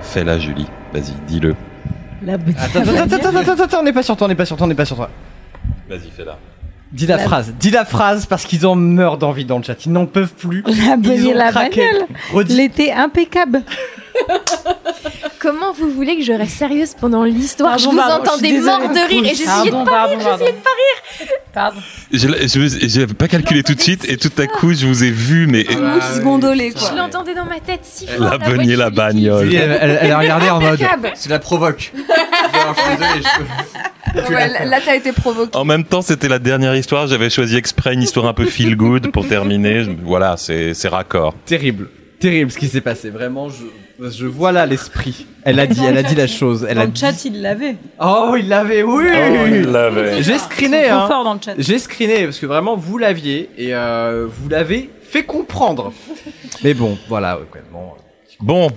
Fais-la, 0.00 0.38
Julie. 0.38 0.66
Vas-y, 0.94 1.12
dis-le. 1.26 1.54
La 2.24 2.34
Attends, 2.34 2.80
attends, 2.80 2.96
attends, 2.96 3.16
attends, 3.16 3.38
attends, 3.38 3.64
attends, 3.64 3.80
on 3.80 3.82
n'est 3.82 3.92
pas 3.92 4.02
sur 4.02 4.16
toi, 4.16 4.26
on 4.26 4.28
n'est 4.28 4.34
pas 4.34 4.46
sur 4.46 4.56
toi, 4.56 4.64
on 4.64 4.68
n'est 4.68 4.74
pas 4.74 4.86
sur 4.86 4.96
toi. 4.96 5.10
Vas-y, 5.86 6.08
fais-la. 6.10 6.38
Dis 6.90 7.06
la, 7.06 7.16
La- 7.18 7.24
phrase, 7.24 7.52
dis 7.60 7.70
la 7.70 7.84
phrase 7.84 8.24
parce 8.26 8.44
qu'ils 8.46 8.66
en 8.66 8.74
meurent 8.74 9.18
d'envie 9.18 9.44
dans 9.44 9.58
le 9.58 9.62
chat. 9.64 9.84
Ils 9.84 9.92
n'en 9.92 10.06
peuvent 10.06 10.32
plus. 10.32 10.62
La 10.66 10.72
Ils 10.94 10.96
bonne 10.96 11.26
ont 11.26 11.34
la 11.34 11.50
craqué. 11.50 11.86
L'été 12.48 12.92
impeccable. 12.92 13.62
Comment 15.40 15.72
vous 15.72 15.90
voulez 15.90 16.16
que 16.16 16.22
je 16.24 16.32
reste 16.32 16.56
sérieuse 16.58 16.94
pendant 17.00 17.22
l'histoire? 17.24 17.76
Pardon, 17.76 17.84
Je 17.84 17.90
vous 17.90 17.96
pardon, 17.96 18.24
je 18.24 18.30
entendais 18.30 18.52
mort 18.60 18.80
de 18.88 19.08
rire 19.08 19.24
et 19.24 19.28
j'essayais 19.34 19.70
de 19.70 19.84
pas 19.84 20.04
rire, 20.06 20.18
j'essayais 20.20 20.52
de 20.52 20.58
pas 20.58 20.70
rire. 20.70 21.28
Pardon. 21.52 21.80
Je 22.12 22.98
n'avais 22.98 23.14
pas 23.14 23.28
calculé 23.28 23.62
tout 23.62 23.74
de 23.74 23.80
suite 23.80 24.04
et 24.08 24.16
tout 24.16 24.32
à 24.38 24.46
coup, 24.46 24.72
je 24.74 24.86
vous 24.86 25.04
ai 25.04 25.10
vu, 25.10 25.46
mais 25.46 25.64
Mousse 25.70 26.20
gondolée, 26.22 26.72
Je 26.74 26.78
quoi. 26.80 26.92
l'entendais 26.96 27.34
dans 27.34 27.44
ma 27.44 27.60
tête 27.60 27.80
si 27.82 28.06
fort. 28.06 28.20
la 28.38 28.62
et 28.64 28.76
la 28.76 28.90
bagnole. 28.90 29.54
Elle, 29.54 29.78
elle- 29.80 29.98
elle 30.02 30.10
a 30.12 30.18
regardé 30.18 30.50
en 30.50 30.60
mode. 30.60 30.80
C'est 31.14 31.30
la 31.30 31.38
provoque. 31.38 31.92
Je 34.14 34.22
je 34.22 34.32
là, 34.32 34.78
t'as 34.84 34.96
été 34.96 35.12
provoqué. 35.12 35.56
En 35.56 35.64
même 35.64 35.84
temps, 35.84 36.00
c'était 36.02 36.28
la 36.28 36.38
dernière 36.38 36.74
histoire. 36.74 37.06
J'avais 37.06 37.28
choisi 37.30 37.56
exprès 37.56 37.92
une 37.94 38.02
histoire 38.02 38.26
un 38.26 38.32
peu 38.32 38.46
feel 38.46 38.74
good 38.74 39.10
pour 39.12 39.28
terminer. 39.28 39.84
Je- 39.84 39.90
Voilà, 40.02 40.36
c'est 40.36 40.72
c'est 40.74 40.88
raccord. 40.88 41.34
Terrible. 41.44 41.88
Terrible 42.18 42.50
ce 42.50 42.58
qui 42.58 42.68
s'est 42.68 42.80
passé. 42.80 43.10
Vraiment, 43.10 43.48
je, 43.50 43.64
je 44.00 44.26
vois 44.26 44.52
là 44.52 44.66
l'esprit. 44.66 45.26
Elle 45.44 45.58
a 45.60 45.66
dit, 45.66 45.80
elle 45.84 45.96
a 45.96 46.02
dit 46.02 46.14
la 46.14 46.26
chose. 46.26 46.66
Elle 46.68 46.76
Dans 46.76 46.82
a 46.82 46.86
le 46.86 46.90
dit- 46.92 47.00
chat, 47.00 47.24
il 47.24 47.40
l'avait. 47.42 47.76
Oh, 48.00 48.34
il 48.38 48.48
l'avait, 48.48 48.82
oui. 48.82 49.04
Oh, 49.08 49.46
il 49.46 49.62
l'avait. 49.70 50.22
J'ai 50.22 50.38
screené, 50.38 50.88
hein. 50.88 51.06
fort 51.08 51.24
dans 51.24 51.34
le 51.34 51.40
chat. 51.44 51.54
J'ai 51.58 51.78
screené 51.78 52.24
parce 52.24 52.38
que 52.38 52.46
vraiment 52.46 52.76
vous 52.76 52.98
l'aviez 52.98 53.50
et 53.56 53.74
euh, 53.74 54.26
vous 54.28 54.48
l'avez 54.48 54.90
fait 55.02 55.24
comprendre. 55.24 55.92
Mais 56.62 56.74
bon, 56.74 56.98
voilà, 57.08 57.36
ouais, 57.38 57.44
ouais, 57.54 57.62
bon. 57.72 57.92
Bon, 58.40 58.68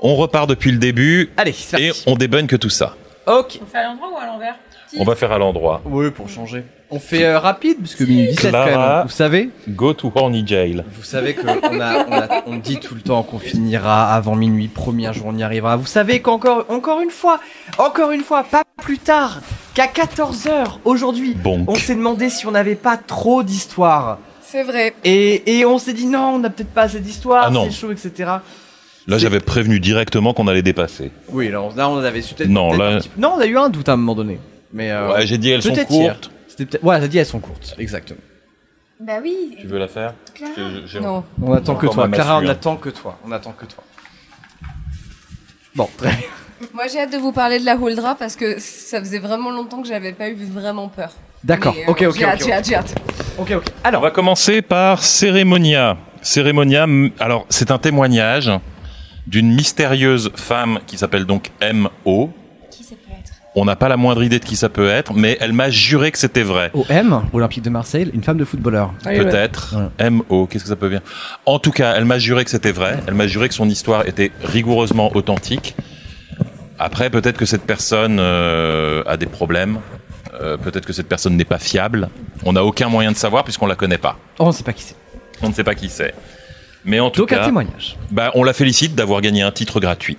on 0.00 0.16
repart 0.16 0.46
depuis 0.48 0.70
le 0.72 0.78
début 0.78 1.30
Allez, 1.38 1.52
c'est 1.52 1.80
et 1.80 1.88
parti. 1.88 2.02
on 2.06 2.16
débunk 2.16 2.58
tout 2.58 2.68
ça. 2.68 2.96
Ok. 3.26 3.58
On 3.62 3.66
fait 3.66 3.78
à 3.78 3.84
l'endroit 3.84 4.10
ou 4.12 4.18
à 4.18 4.26
l'envers? 4.26 4.56
On 4.98 5.04
va 5.04 5.16
faire 5.16 5.32
à 5.32 5.38
l'endroit. 5.38 5.80
Oui, 5.86 6.10
pour 6.10 6.28
changer. 6.28 6.64
On 6.96 7.00
fait 7.00 7.24
euh, 7.24 7.38
rapide 7.40 7.78
parce 7.80 7.96
que 7.96 8.04
minute 8.04 8.30
17 8.30 8.52
quand 8.52 8.64
Clara. 8.66 8.96
même. 8.98 9.06
Vous 9.06 9.12
savez, 9.12 9.50
Go 9.68 9.92
to 9.94 10.12
horny 10.14 10.46
jail. 10.46 10.84
vous 10.96 11.02
savez 11.02 11.34
que 11.34 11.40
on 11.44 11.80
a, 11.80 12.06
on, 12.06 12.12
a- 12.12 12.42
on 12.46 12.56
dit 12.56 12.76
tout 12.76 12.94
le 12.94 13.00
temps 13.00 13.22
qu'on 13.24 13.40
finira 13.40 14.14
avant 14.14 14.36
minuit. 14.36 14.68
Première 14.68 15.12
jour, 15.12 15.26
on 15.28 15.36
y 15.36 15.42
arrivera. 15.42 15.76
Vous 15.76 15.86
savez 15.86 16.20
qu'encore, 16.20 16.66
encore 16.68 17.00
une 17.00 17.10
fois, 17.10 17.40
encore 17.78 18.12
une 18.12 18.22
fois, 18.22 18.44
pas 18.44 18.62
plus 18.82 18.98
tard 18.98 19.40
qu'à 19.74 19.88
14 19.88 20.44
h 20.46 20.64
aujourd'hui, 20.84 21.34
Bonk. 21.34 21.68
on 21.68 21.74
s'est 21.74 21.96
demandé 21.96 22.30
si 22.30 22.46
on 22.46 22.52
n'avait 22.52 22.76
pas 22.76 22.96
trop 22.96 23.42
d'histoire. 23.42 24.18
C'est 24.42 24.62
vrai. 24.62 24.94
Et, 25.02 25.58
et 25.58 25.64
on 25.66 25.78
s'est 25.78 25.94
dit 25.94 26.06
non, 26.06 26.34
on 26.34 26.38
n'a 26.38 26.50
peut-être 26.50 26.70
pas 26.72 26.82
assez 26.82 27.00
d'histoire, 27.00 27.46
Ah 27.48 27.50
non. 27.50 27.64
c'est 27.64 27.72
chaud, 27.76 27.90
etc. 27.90 28.30
Là, 29.08 29.18
j'avais 29.18 29.40
prévenu 29.40 29.80
directement 29.80 30.32
qu'on 30.32 30.46
allait 30.46 30.62
dépasser. 30.62 31.10
Oui, 31.30 31.50
là, 31.50 31.60
on, 31.60 31.74
là, 31.74 31.90
on 31.90 31.96
avait 31.98 32.22
su 32.22 32.34
peut-être. 32.34 32.48
Non, 32.50 32.68
peut-être 32.70 32.78
là- 32.80 32.88
un 32.96 32.98
petit 33.00 33.08
peu- 33.08 33.20
Non, 33.20 33.32
on 33.36 33.40
a 33.40 33.46
eu 33.46 33.58
un 33.58 33.68
doute 33.68 33.88
à 33.88 33.94
un 33.94 33.96
moment 33.96 34.14
donné. 34.14 34.38
Mais 34.72 34.90
euh, 34.92 35.12
Ouais, 35.12 35.26
j'ai 35.26 35.38
dit 35.38 35.50
elles 35.50 35.62
sont 35.62 35.72
peut-être 35.74 35.90
hier. 35.90 36.12
courtes. 36.12 36.30
C'était 36.56 36.66
peut-être. 36.66 36.84
Ouais, 36.84 37.00
t'as 37.00 37.08
dit 37.08 37.18
elles 37.18 37.26
sont 37.26 37.40
courtes, 37.40 37.74
exactement. 37.78 38.20
Bah 39.00 39.14
oui. 39.22 39.56
Tu 39.60 39.66
veux 39.66 39.78
la 39.78 39.88
faire? 39.88 40.14
Clara. 40.34 40.52
Non. 41.00 41.24
On 41.42 41.52
attend 41.52 41.74
que 41.74 41.86
Encore 41.86 41.94
toi, 41.94 42.06
ma 42.08 42.14
Clara, 42.16 42.36
on 42.36 42.40
massue, 42.42 42.48
hein. 42.48 42.52
attend 42.52 42.76
que 42.76 42.90
toi. 42.90 43.18
On 43.26 43.32
attend 43.32 43.52
que 43.52 43.64
toi. 43.66 43.82
Bon, 45.74 45.88
très 45.96 46.08
bien. 46.10 46.18
Moi, 46.74 46.86
j'ai 46.86 47.00
hâte 47.00 47.12
de 47.12 47.18
vous 47.18 47.32
parler 47.32 47.58
de 47.58 47.64
la 47.64 47.74
Huldra 47.74 48.14
parce 48.14 48.36
que 48.36 48.58
ça 48.60 49.00
faisait 49.00 49.18
vraiment 49.18 49.50
longtemps 49.50 49.82
que 49.82 49.88
j'avais 49.88 50.12
pas 50.12 50.28
eu 50.28 50.34
vraiment 50.36 50.88
peur. 50.88 51.12
D'accord, 51.42 51.74
Mais, 51.76 51.82
euh, 51.86 51.90
ok, 51.90 52.02
ok, 52.08 52.16
J'ai 52.16 52.24
hâte, 52.24 52.40
ok. 52.40 52.46
j'ai 52.46 52.52
hâte, 52.52 52.66
j'ai 52.68 52.74
hâte. 52.76 52.94
Ok, 53.38 53.50
ok. 53.50 53.64
On 53.84 53.88
Alors, 53.88 54.02
va 54.02 54.10
commencer 54.12 54.62
par 54.62 55.02
Cérémonia. 55.02 55.98
Cérémonia, 56.22 56.84
m- 56.84 57.10
alors 57.18 57.44
c'est 57.50 57.70
un 57.72 57.78
témoignage 57.78 58.50
d'une 59.26 59.52
mystérieuse 59.52 60.30
femme 60.36 60.78
qui 60.86 60.96
s'appelle 60.96 61.26
donc 61.26 61.50
M.O. 61.60 62.30
Qui 62.70 62.84
ça 62.84 62.94
peut 62.94 63.12
être 63.12 63.32
On 63.56 63.64
n'a 63.64 63.76
pas 63.76 63.88
la 63.88 63.96
moindre 63.96 64.22
idée 64.24 64.40
de 64.40 64.44
qui 64.44 64.56
ça 64.56 64.68
peut 64.68 64.88
être, 64.88 65.12
mais 65.14 65.36
elle 65.40 65.52
m'a 65.52 65.70
juré 65.70 66.10
que 66.10 66.18
c'était 66.18 66.42
vrai. 66.42 66.72
OM, 66.74 67.24
Olympique 67.32 67.62
de 67.62 67.70
Marseille, 67.70 68.10
une 68.12 68.24
femme 68.24 68.36
de 68.36 68.44
footballeur. 68.44 68.92
Peut-être. 69.04 69.76
Ouais. 69.76 70.06
M.O. 70.06 70.46
Qu'est-ce 70.46 70.64
que 70.64 70.68
ça 70.70 70.76
peut 70.76 70.88
bien 70.88 71.00
En 71.46 71.60
tout 71.60 71.70
cas, 71.70 71.94
elle 71.96 72.04
m'a 72.04 72.18
juré 72.18 72.44
que 72.44 72.50
c'était 72.50 72.72
vrai. 72.72 72.98
Elle 73.06 73.14
m'a 73.14 73.28
juré 73.28 73.48
que 73.48 73.54
son 73.54 73.68
histoire 73.68 74.08
était 74.08 74.32
rigoureusement 74.42 75.14
authentique. 75.14 75.76
Après, 76.80 77.10
peut-être 77.10 77.36
que 77.36 77.46
cette 77.46 77.62
personne 77.62 78.18
euh, 78.18 79.04
a 79.06 79.16
des 79.16 79.26
problèmes. 79.26 79.78
Euh, 80.40 80.56
peut-être 80.56 80.84
que 80.84 80.92
cette 80.92 81.08
personne 81.08 81.36
n'est 81.36 81.44
pas 81.44 81.60
fiable. 81.60 82.08
On 82.44 82.54
n'a 82.54 82.64
aucun 82.64 82.88
moyen 82.88 83.12
de 83.12 83.16
savoir 83.16 83.44
puisqu'on 83.44 83.66
la 83.68 83.76
connaît 83.76 83.98
pas. 83.98 84.18
Oh, 84.40 84.46
on 84.46 84.52
sait 84.52 84.64
pas 84.64 84.72
qui 84.72 84.82
c'est. 84.82 84.96
On 85.42 85.48
ne 85.48 85.54
sait 85.54 85.62
pas 85.62 85.76
qui 85.76 85.88
c'est. 85.88 86.12
Mais 86.84 86.98
en 86.98 87.10
tout 87.10 87.20
Donc 87.20 87.32
un 87.32 87.36
cas, 87.36 87.44
témoignage. 87.44 87.96
bah, 88.10 88.32
on 88.34 88.42
la 88.42 88.52
félicite 88.52 88.96
d'avoir 88.96 89.20
gagné 89.20 89.42
un 89.42 89.52
titre 89.52 89.78
gratuit. 89.78 90.18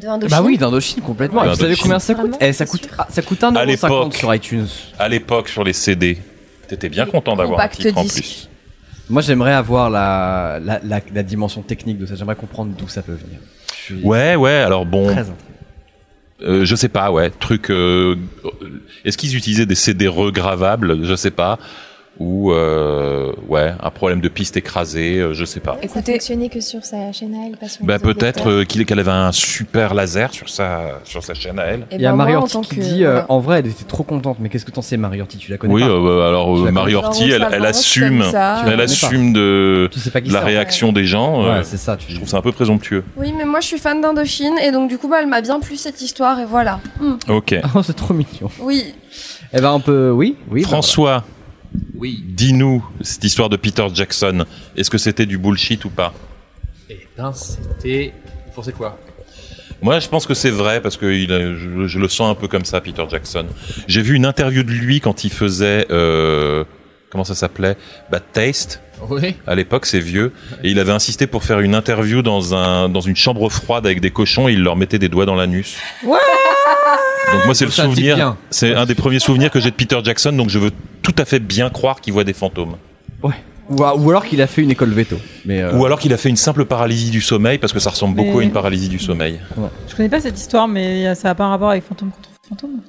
De 0.00 0.08
Indochine. 0.08 0.36
Bah 0.36 0.42
oui, 0.42 0.58
d'Indochine 0.58 1.02
complètement. 1.02 1.40
Ouais, 1.42 1.46
Et 1.46 1.50
vous 1.50 1.56
savez 1.56 1.76
combien 1.76 1.98
ça 1.98 2.14
coûte 2.14 2.34
Eh, 2.40 2.52
ça 2.52 2.66
coûte, 2.66 2.88
ah, 2.98 3.06
ça 3.10 3.22
coûte 3.22 3.40
1,50€ 3.40 3.56
À 3.56 3.64
l'époque. 3.64 4.14
sur 4.14 4.34
iTunes. 4.34 4.66
À 4.98 5.08
l'époque, 5.08 5.48
sur 5.48 5.62
les 5.64 5.72
CD, 5.72 6.18
t'étais 6.68 6.88
bien 6.88 7.06
content 7.06 7.36
d'avoir 7.36 7.60
un 7.60 7.68
titre 7.68 7.96
en 7.98 8.04
plus. 8.04 8.48
Moi, 9.10 9.20
j'aimerais 9.22 9.52
avoir 9.52 9.90
la, 9.90 10.58
la, 10.64 10.80
la, 10.82 11.00
la 11.12 11.22
dimension 11.22 11.60
technique 11.62 11.98
de 11.98 12.06
ça. 12.06 12.14
J'aimerais 12.14 12.36
comprendre 12.36 12.72
d'où 12.76 12.88
ça 12.88 13.02
peut 13.02 13.12
venir. 13.12 13.38
Je 13.70 13.74
suis 13.94 14.02
Ouais, 14.02 14.34
ouais. 14.34 14.50
Alors 14.52 14.86
bon, 14.86 15.12
très. 15.12 15.24
Euh, 16.42 16.64
je 16.64 16.74
sais 16.74 16.88
pas, 16.88 17.12
ouais. 17.12 17.30
Truc. 17.30 17.70
euh, 17.70 18.16
Est-ce 19.04 19.16
qu'ils 19.18 19.36
utilisaient 19.36 19.66
des 19.66 19.74
CD 19.74 20.08
regravables? 20.08 21.04
Je 21.04 21.14
sais 21.14 21.30
pas. 21.30 21.58
Ou 22.20 22.52
euh, 22.52 23.32
ouais, 23.48 23.72
un 23.82 23.90
problème 23.90 24.20
de 24.20 24.28
piste 24.28 24.56
écrasée, 24.56 25.18
euh, 25.18 25.34
je 25.34 25.44
sais 25.44 25.58
pas. 25.58 25.72
Ça 25.72 25.78
Écoutez- 25.82 26.12
fonctionnait 26.12 26.48
que 26.48 26.60
sur 26.60 26.84
sa 26.84 27.10
chaîne 27.12 27.34
à 27.34 27.46
elle, 27.48 27.56
pas 27.56 27.66
sur 27.68 27.84
Bah 27.84 27.98
peut-être 27.98 28.48
euh, 28.50 28.64
qu'il 28.64 28.86
qu'elle 28.86 29.00
avait 29.00 29.10
un 29.10 29.32
super 29.32 29.94
laser 29.94 30.32
sur 30.32 30.48
sa 30.48 31.00
sur 31.02 31.24
sa 31.24 31.34
chaîne 31.34 31.58
à 31.58 31.64
elle. 31.64 31.80
Et 31.90 31.96
Il 31.96 32.00
y 32.02 32.06
a 32.06 32.10
ben, 32.10 32.16
Marie 32.16 32.34
tant 32.48 32.60
qui 32.60 32.76
que- 32.76 32.80
dit, 32.80 33.04
euh, 33.04 33.22
en 33.28 33.40
vrai, 33.40 33.58
elle 33.58 33.66
était 33.66 33.82
trop 33.82 34.04
contente. 34.04 34.36
Mais 34.38 34.48
qu'est-ce 34.48 34.64
que 34.64 34.70
t'en 34.70 34.80
sais, 34.80 34.96
Marie 34.96 35.20
Orti 35.22 35.38
Tu 35.38 35.50
la 35.50 35.56
connais 35.58 35.74
Oui, 35.74 35.80
pas? 35.82 35.88
euh, 35.88 36.28
alors 36.28 36.56
euh, 36.56 36.64
la 36.66 36.70
Marie 36.70 36.92
Alors, 36.92 37.10
on 37.18 37.24
elle, 37.24 37.48
elle 37.50 37.66
assume, 37.66 38.22
ça. 38.30 38.62
Elle 38.64 38.80
assume 38.80 39.32
de, 39.32 39.88
Tu 39.92 39.98
sais 39.98 40.10
pas 40.12 40.20
qui 40.20 40.28
de 40.28 40.34
la 40.34 40.40
réaction 40.40 40.92
des 40.92 41.06
gens. 41.06 41.42
euh, 41.44 41.58
Ouais, 41.58 41.64
c'est 41.64 41.76
ça. 41.78 41.96
Tu... 41.96 42.12
je 42.12 42.16
trouve 42.16 42.28
ça 42.28 42.36
un 42.36 42.42
peu 42.42 42.52
présomptueux. 42.52 43.02
Oui, 43.16 43.32
mais 43.36 43.44
moi, 43.44 43.58
je 43.58 43.66
suis 43.66 43.78
fan 43.78 44.00
d'Indochine 44.00 44.54
et 44.64 44.70
donc, 44.70 44.88
du 44.88 44.98
coup, 44.98 45.08
bah, 45.08 45.16
elle 45.20 45.26
m'a 45.28 45.40
bien 45.40 45.58
plu 45.58 45.76
cette 45.76 46.00
histoire 46.00 46.38
et 46.38 46.44
voilà. 46.44 46.78
Hmm. 47.00 47.14
Ok. 47.28 47.56
Oh, 47.74 47.82
c'est 47.82 47.96
trop 47.96 48.14
mignon. 48.14 48.50
Oui. 48.60 48.94
Eh 49.52 49.60
ben, 49.60 49.72
on 49.72 49.80
peut. 49.80 50.10
Oui, 50.10 50.36
oui. 50.48 50.62
bah, 50.62 50.68
François, 50.68 51.24
Oui. 52.04 52.22
dis-nous 52.26 52.84
cette 53.00 53.24
histoire 53.24 53.48
de 53.48 53.56
Peter 53.56 53.86
Jackson. 53.94 54.44
Est-ce 54.76 54.90
que 54.90 54.98
c'était 54.98 55.24
du 55.24 55.38
bullshit 55.38 55.82
ou 55.86 55.88
pas? 55.90 56.12
Et 56.90 57.06
ben, 57.16 57.32
c'était. 57.32 58.12
Vous 58.46 58.52
pensez 58.54 58.72
quoi? 58.72 58.98
Moi, 59.80 59.98
je 60.00 60.08
pense 60.08 60.26
que 60.26 60.34
c'est 60.34 60.50
vrai 60.50 60.82
parce 60.82 60.98
que 60.98 61.06
il 61.06 61.32
a- 61.32 61.54
je, 61.54 61.86
je 61.86 61.98
le 61.98 62.08
sens 62.08 62.30
un 62.30 62.34
peu 62.34 62.46
comme 62.46 62.66
ça, 62.66 62.82
Peter 62.82 63.04
Jackson. 63.10 63.46
J'ai 63.88 64.02
vu 64.02 64.14
une 64.16 64.26
interview 64.26 64.62
de 64.64 64.70
lui 64.70 65.00
quand 65.00 65.24
il 65.24 65.32
faisait 65.32 65.86
euh, 65.90 66.64
comment 67.10 67.24
ça 67.24 67.34
s'appelait? 67.34 67.76
Bad 68.10 68.22
Taste. 68.34 68.80
Oui. 69.08 69.34
À 69.46 69.54
l'époque, 69.54 69.86
c'est 69.86 69.98
vieux, 70.00 70.30
et 70.62 70.70
il 70.70 70.78
avait 70.78 70.92
insisté 70.92 71.26
pour 71.26 71.42
faire 71.42 71.60
une 71.60 71.74
interview 71.74 72.20
dans 72.22 72.54
un 72.54 72.88
dans 72.88 73.00
une 73.00 73.16
chambre 73.16 73.48
froide 73.50 73.86
avec 73.86 74.00
des 74.00 74.10
cochons 74.10 74.46
et 74.48 74.52
il 74.52 74.62
leur 74.62 74.76
mettait 74.76 74.98
des 75.00 75.08
doigts 75.08 75.26
dans 75.26 75.34
l'anus. 75.34 75.76
Donc 77.32 77.44
moi, 77.46 77.54
c'est 77.54 77.64
le 77.64 77.70
Ça 77.70 77.84
souvenir. 77.84 78.36
C'est 78.50 78.74
un 78.74 78.86
des 78.86 78.94
premiers 78.94 79.18
souvenirs 79.18 79.50
que 79.50 79.60
j'ai 79.60 79.70
de 79.70 79.76
Peter 79.76 79.98
Jackson. 80.04 80.32
Donc 80.32 80.48
je 80.50 80.58
veux 80.58 80.70
tout 81.02 81.14
à 81.18 81.24
fait 81.24 81.38
bien 81.40 81.70
croire 81.70 82.00
qu'il 82.00 82.12
voit 82.12 82.24
des 82.24 82.32
fantômes. 82.32 82.76
Ou, 83.70 83.76
ou 83.82 84.10
alors 84.10 84.26
qu'il 84.26 84.42
a 84.42 84.46
fait 84.46 84.60
une 84.62 84.70
école 84.70 84.90
veto. 84.90 85.16
Mais. 85.46 85.62
euh, 85.62 85.74
Ou 85.74 85.86
alors 85.86 85.98
qu'il 85.98 86.12
a 86.12 86.18
fait 86.18 86.28
une 86.28 86.36
simple 86.36 86.66
paralysie 86.66 87.08
du 87.10 87.22
sommeil 87.22 87.56
parce 87.56 87.72
que 87.72 87.78
ça 87.78 87.88
ressemble 87.88 88.14
beaucoup 88.14 88.38
à 88.40 88.42
une 88.42 88.52
paralysie 88.52 88.90
du 88.90 88.98
sommeil. 88.98 89.40
Je 89.88 89.94
connais 89.96 90.10
pas 90.10 90.20
cette 90.20 90.38
histoire, 90.38 90.68
mais 90.68 91.14
ça 91.14 91.30
a 91.30 91.34
pas 91.34 91.44
un 91.44 91.48
rapport 91.48 91.70
avec 91.70 91.82
fantôme 91.82 92.10
contre 92.10 92.28
fantôme? 92.46 92.80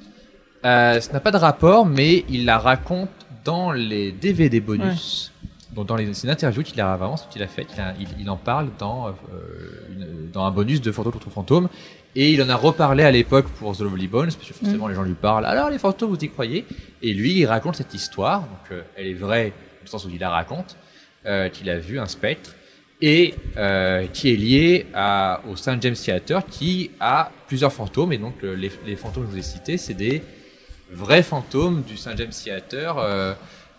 Euh, 0.66 1.00
ça 1.00 1.12
n'a 1.14 1.20
pas 1.20 1.30
de 1.30 1.38
rapport, 1.38 1.86
mais 1.86 2.26
il 2.28 2.44
la 2.44 2.58
raconte 2.58 3.08
dans 3.44 3.72
les 3.72 4.12
DVD 4.12 4.60
bonus. 4.60 5.32
Donc 5.74 5.86
dans 5.86 5.96
les, 5.96 6.12
c'est 6.12 6.24
une 6.26 6.32
interview 6.32 6.62
qu'il 6.62 6.78
a 6.82 6.94
vraiment 6.98 7.16
qu'il 7.30 7.42
a 7.42 7.46
faite. 7.48 7.68
Il, 7.74 7.80
a- 7.80 7.94
il- 7.98 8.08
il 8.20 8.28
en 8.28 8.36
parle 8.36 8.68
dans 8.78 9.08
euh, 9.08 9.12
une- 9.92 10.30
dans 10.30 10.44
un 10.44 10.50
bonus 10.50 10.82
de 10.82 10.92
Fantôme 10.92 11.12
contre 11.12 11.30
Fantôme. 11.30 11.68
Et 12.18 12.32
il 12.32 12.42
en 12.42 12.48
a 12.48 12.56
reparlé 12.56 13.04
à 13.04 13.10
l'époque 13.10 13.46
pour 13.58 13.76
The 13.76 13.80
Lovely 13.80 14.08
Bones, 14.08 14.30
parce 14.32 14.48
que 14.48 14.54
forcément 14.54 14.88
les 14.88 14.94
gens 14.94 15.02
lui 15.02 15.12
parlent. 15.14 15.44
Alors 15.44 15.68
les 15.70 15.78
fantômes, 15.78 16.10
vous 16.10 16.24
y 16.24 16.30
croyez? 16.30 16.64
Et 17.02 17.12
lui, 17.12 17.34
il 17.34 17.46
raconte 17.46 17.76
cette 17.76 17.92
histoire. 17.92 18.40
Donc 18.40 18.72
euh, 18.72 18.80
elle 18.96 19.06
est 19.08 19.12
vraie, 19.14 19.50
dans 19.50 19.82
le 19.84 19.88
sens 19.88 20.04
où 20.06 20.08
il 20.10 20.18
la 20.18 20.30
raconte, 20.30 20.76
euh, 21.26 21.48
qu'il 21.50 21.68
a 21.68 21.78
vu 21.78 21.98
un 22.00 22.06
spectre 22.06 22.54
et 23.02 23.34
euh, 23.58 24.06
qui 24.12 24.32
est 24.32 24.36
lié 24.36 24.86
à, 24.94 25.42
au 25.50 25.56
St 25.56 25.82
James 25.82 25.94
Theatre, 25.94 26.42
qui 26.50 26.90
a 27.00 27.30
plusieurs 27.48 27.72
fantômes. 27.72 28.12
Et 28.14 28.18
donc 28.18 28.34
le- 28.40 28.54
les, 28.54 28.70
les 28.86 28.96
fantômes 28.96 29.24
que 29.24 29.28
je 29.30 29.34
vous 29.34 29.38
ai 29.40 29.42
cités, 29.42 29.76
c'est 29.76 29.92
des 29.94 30.22
vrai 30.90 31.22
fantôme 31.22 31.82
du 31.82 31.96
Saint 31.98 32.16
James 32.16 32.30
Theater. 32.30 32.96
euh, 32.96 33.34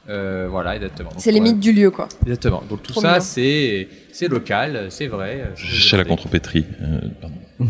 euh, 0.10 0.48
voilà, 0.50 0.76
exactement. 0.76 1.10
C'est 1.18 1.32
les 1.32 1.40
mythes 1.40 1.60
du 1.60 1.74
lieu, 1.74 1.90
quoi. 1.90 2.08
Exactement. 2.24 2.64
Donc 2.70 2.84
tout 2.84 2.92
Trop 2.94 3.02
ça, 3.02 3.20
c'est 3.20 3.88
local, 4.30 4.88
c'est 4.90 5.08
vrai. 5.08 5.52
Chez 5.56 5.98
la 5.98 6.06
contrepétrie. 6.06 6.66
euh, 6.82 7.00
pardon. 7.20 7.36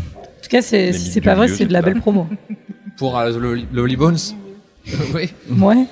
En 0.48 0.49
tout 0.49 0.56
cas, 0.56 0.61
si 0.61 0.94
c'est 0.94 1.19
pas 1.19 1.36
vrai, 1.36 1.49
c'est 1.49 1.65
de 1.65 1.74
la 1.74 1.82
belle 1.82 1.99
promo. 1.99 2.28
Pour 2.98 3.19
euh, 3.19 3.38
le, 3.38 3.61
le 3.69 3.82
Holy 3.82 3.98
Bones. 3.98 4.18
oui. 5.14 5.30
Ouais. 5.60 5.86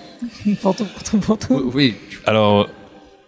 Fantôme, 0.62 0.88
fantôme, 0.88 1.22
fantôme. 1.22 1.72
Oui. 1.74 1.96
Alors, 2.26 2.70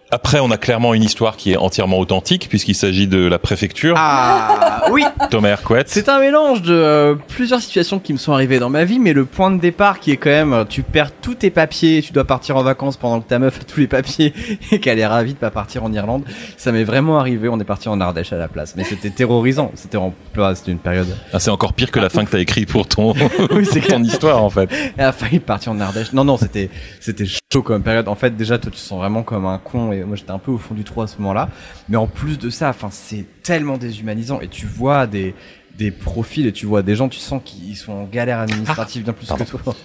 après, 0.09 0.39
on 0.39 0.49
a 0.51 0.57
clairement 0.57 0.93
une 0.93 1.03
histoire 1.03 1.35
qui 1.35 1.51
est 1.51 1.57
entièrement 1.57 1.99
authentique, 1.99 2.47
puisqu'il 2.49 2.75
s'agit 2.75 3.07
de 3.07 3.27
la 3.27 3.39
préfecture. 3.39 3.95
Ah 3.97 4.85
oui 4.91 5.03
Thomas 5.29 5.49
Hercouet. 5.49 5.83
C'est 5.87 6.07
un 6.07 6.19
mélange 6.19 6.61
de 6.61 6.73
euh, 6.73 7.15
plusieurs 7.27 7.59
situations 7.59 7.99
qui 7.99 8.13
me 8.13 8.17
sont 8.17 8.31
arrivées 8.31 8.59
dans 8.59 8.69
ma 8.69 8.85
vie, 8.85 8.99
mais 8.99 9.11
le 9.11 9.25
point 9.25 9.51
de 9.51 9.59
départ 9.59 9.99
qui 9.99 10.11
est 10.11 10.17
quand 10.17 10.29
même, 10.29 10.53
euh, 10.53 10.63
tu 10.63 10.81
perds 10.81 11.11
tous 11.21 11.35
tes 11.35 11.49
papiers, 11.49 12.01
tu 12.01 12.13
dois 12.13 12.23
partir 12.23 12.55
en 12.55 12.63
vacances 12.63 12.95
pendant 12.95 13.19
que 13.19 13.27
ta 13.27 13.37
meuf 13.37 13.59
a 13.59 13.63
tous 13.65 13.81
les 13.81 13.87
papiers 13.87 14.33
et 14.71 14.79
qu'elle 14.79 14.99
est 14.99 15.05
ravie 15.05 15.33
de 15.33 15.39
pas 15.39 15.51
partir 15.51 15.83
en 15.83 15.91
Irlande. 15.91 16.23
Ça 16.55 16.71
m'est 16.71 16.85
vraiment 16.85 17.19
arrivé, 17.19 17.49
on 17.49 17.59
est 17.59 17.65
parti 17.65 17.89
en 17.89 17.99
Ardèche 17.99 18.31
à 18.31 18.37
la 18.37 18.47
place, 18.47 18.75
mais 18.77 18.85
c'était 18.85 19.09
terrorisant. 19.09 19.71
C'était 19.75 19.97
en 19.97 20.13
plein, 20.31 20.55
c'était 20.55 20.71
une 20.71 20.79
période. 20.79 21.07
Ah, 21.33 21.39
c'est 21.39 21.51
encore 21.51 21.73
pire 21.73 21.91
que 21.91 21.99
la 21.99 22.09
fin 22.09 22.23
que 22.23 22.31
t'as 22.31 22.39
écrit 22.39 22.65
pour 22.65 22.87
ton, 22.87 23.13
Oui, 23.51 23.67
c'est 23.69 23.81
ton 23.81 24.01
histoire, 24.03 24.41
en 24.41 24.49
fait. 24.49 24.69
Elle 24.95 25.05
a 25.05 25.11
failli 25.11 25.39
partir 25.39 25.73
en 25.73 25.79
Ardèche. 25.81 26.13
Non, 26.13 26.23
non, 26.23 26.37
c'était, 26.37 26.69
c'était 27.01 27.25
chaud 27.25 27.61
comme 27.61 27.83
période. 27.83 28.07
En 28.07 28.15
fait, 28.15 28.37
déjà, 28.37 28.57
toi, 28.57 28.71
tu 28.71 28.77
te 28.77 28.81
sens 28.81 28.99
vraiment 28.99 29.23
comme 29.23 29.45
un 29.45 29.57
con 29.57 29.91
et 29.91 29.96
moi, 30.03 30.15
j'étais 30.15 30.31
un 30.31 30.39
peu 30.39 30.51
au 30.51 30.57
fond 30.57 30.73
du 30.75 30.83
trou 30.83 31.01
à 31.01 31.07
ce 31.07 31.17
moment-là. 31.19 31.49
Mais 31.89 31.97
en 31.97 32.07
plus 32.07 32.37
de 32.39 32.49
ça, 32.49 32.69
enfin, 32.69 32.89
c'est 32.91 33.25
tellement 33.43 33.77
déshumanisant 33.77 34.39
et 34.41 34.47
tu 34.47 34.65
vois 34.65 35.07
des, 35.07 35.33
des 35.77 35.91
profils 35.91 36.45
et 36.47 36.51
tu 36.51 36.65
vois 36.65 36.81
des 36.81 36.95
gens, 36.95 37.07
tu 37.09 37.19
sens 37.19 37.41
qu'ils 37.43 37.75
sont 37.75 37.93
en 37.93 38.03
galère 38.05 38.39
administrative 38.39 39.03
bien 39.03 39.13
plus 39.13 39.27
que 39.27 39.57
toi. 39.57 39.75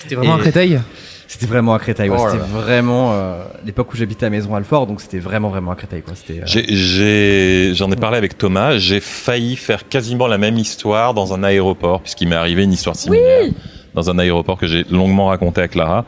C'était 0.00 0.14
vraiment 0.14 0.36
Et- 0.36 0.40
à 0.40 0.42
Créteil 0.42 0.80
C'était 1.26 1.46
vraiment 1.46 1.74
à 1.74 1.78
Créteil, 1.78 2.08
ouais. 2.08 2.16
Oh 2.18 2.26
c'était 2.30 2.42
vraiment, 2.44 3.12
euh, 3.12 3.42
l'époque 3.66 3.92
où 3.92 3.96
j'habitais 3.96 4.26
à 4.26 4.30
Maison 4.30 4.54
Alfort, 4.54 4.86
donc 4.86 5.00
c'était 5.00 5.18
vraiment, 5.18 5.48
vraiment 5.50 5.72
à 5.72 5.76
Créteil, 5.76 6.00
quoi. 6.02 6.14
C'était, 6.14 6.40
euh, 6.40 6.46
J'ai- 6.46 6.74
J'ai, 6.74 7.74
j'en 7.74 7.90
ai 7.90 7.96
parlé 7.96 8.16
avec 8.16 8.38
Thomas. 8.38 8.78
J'ai 8.78 9.00
failli 9.00 9.56
faire 9.56 9.88
quasiment 9.88 10.26
la 10.26 10.38
même 10.38 10.56
histoire 10.56 11.12
dans 11.14 11.34
un 11.34 11.42
aéroport, 11.42 12.00
puisqu'il 12.00 12.28
m'est 12.28 12.36
arrivé 12.36 12.62
une 12.64 12.72
histoire 12.72 12.96
similaire 12.96 13.50
dans 13.94 14.08
un 14.10 14.18
aéroport 14.18 14.56
que 14.58 14.66
j'ai 14.66 14.84
longuement 14.90 15.26
raconté 15.26 15.60
à 15.60 15.68
Clara 15.68 16.04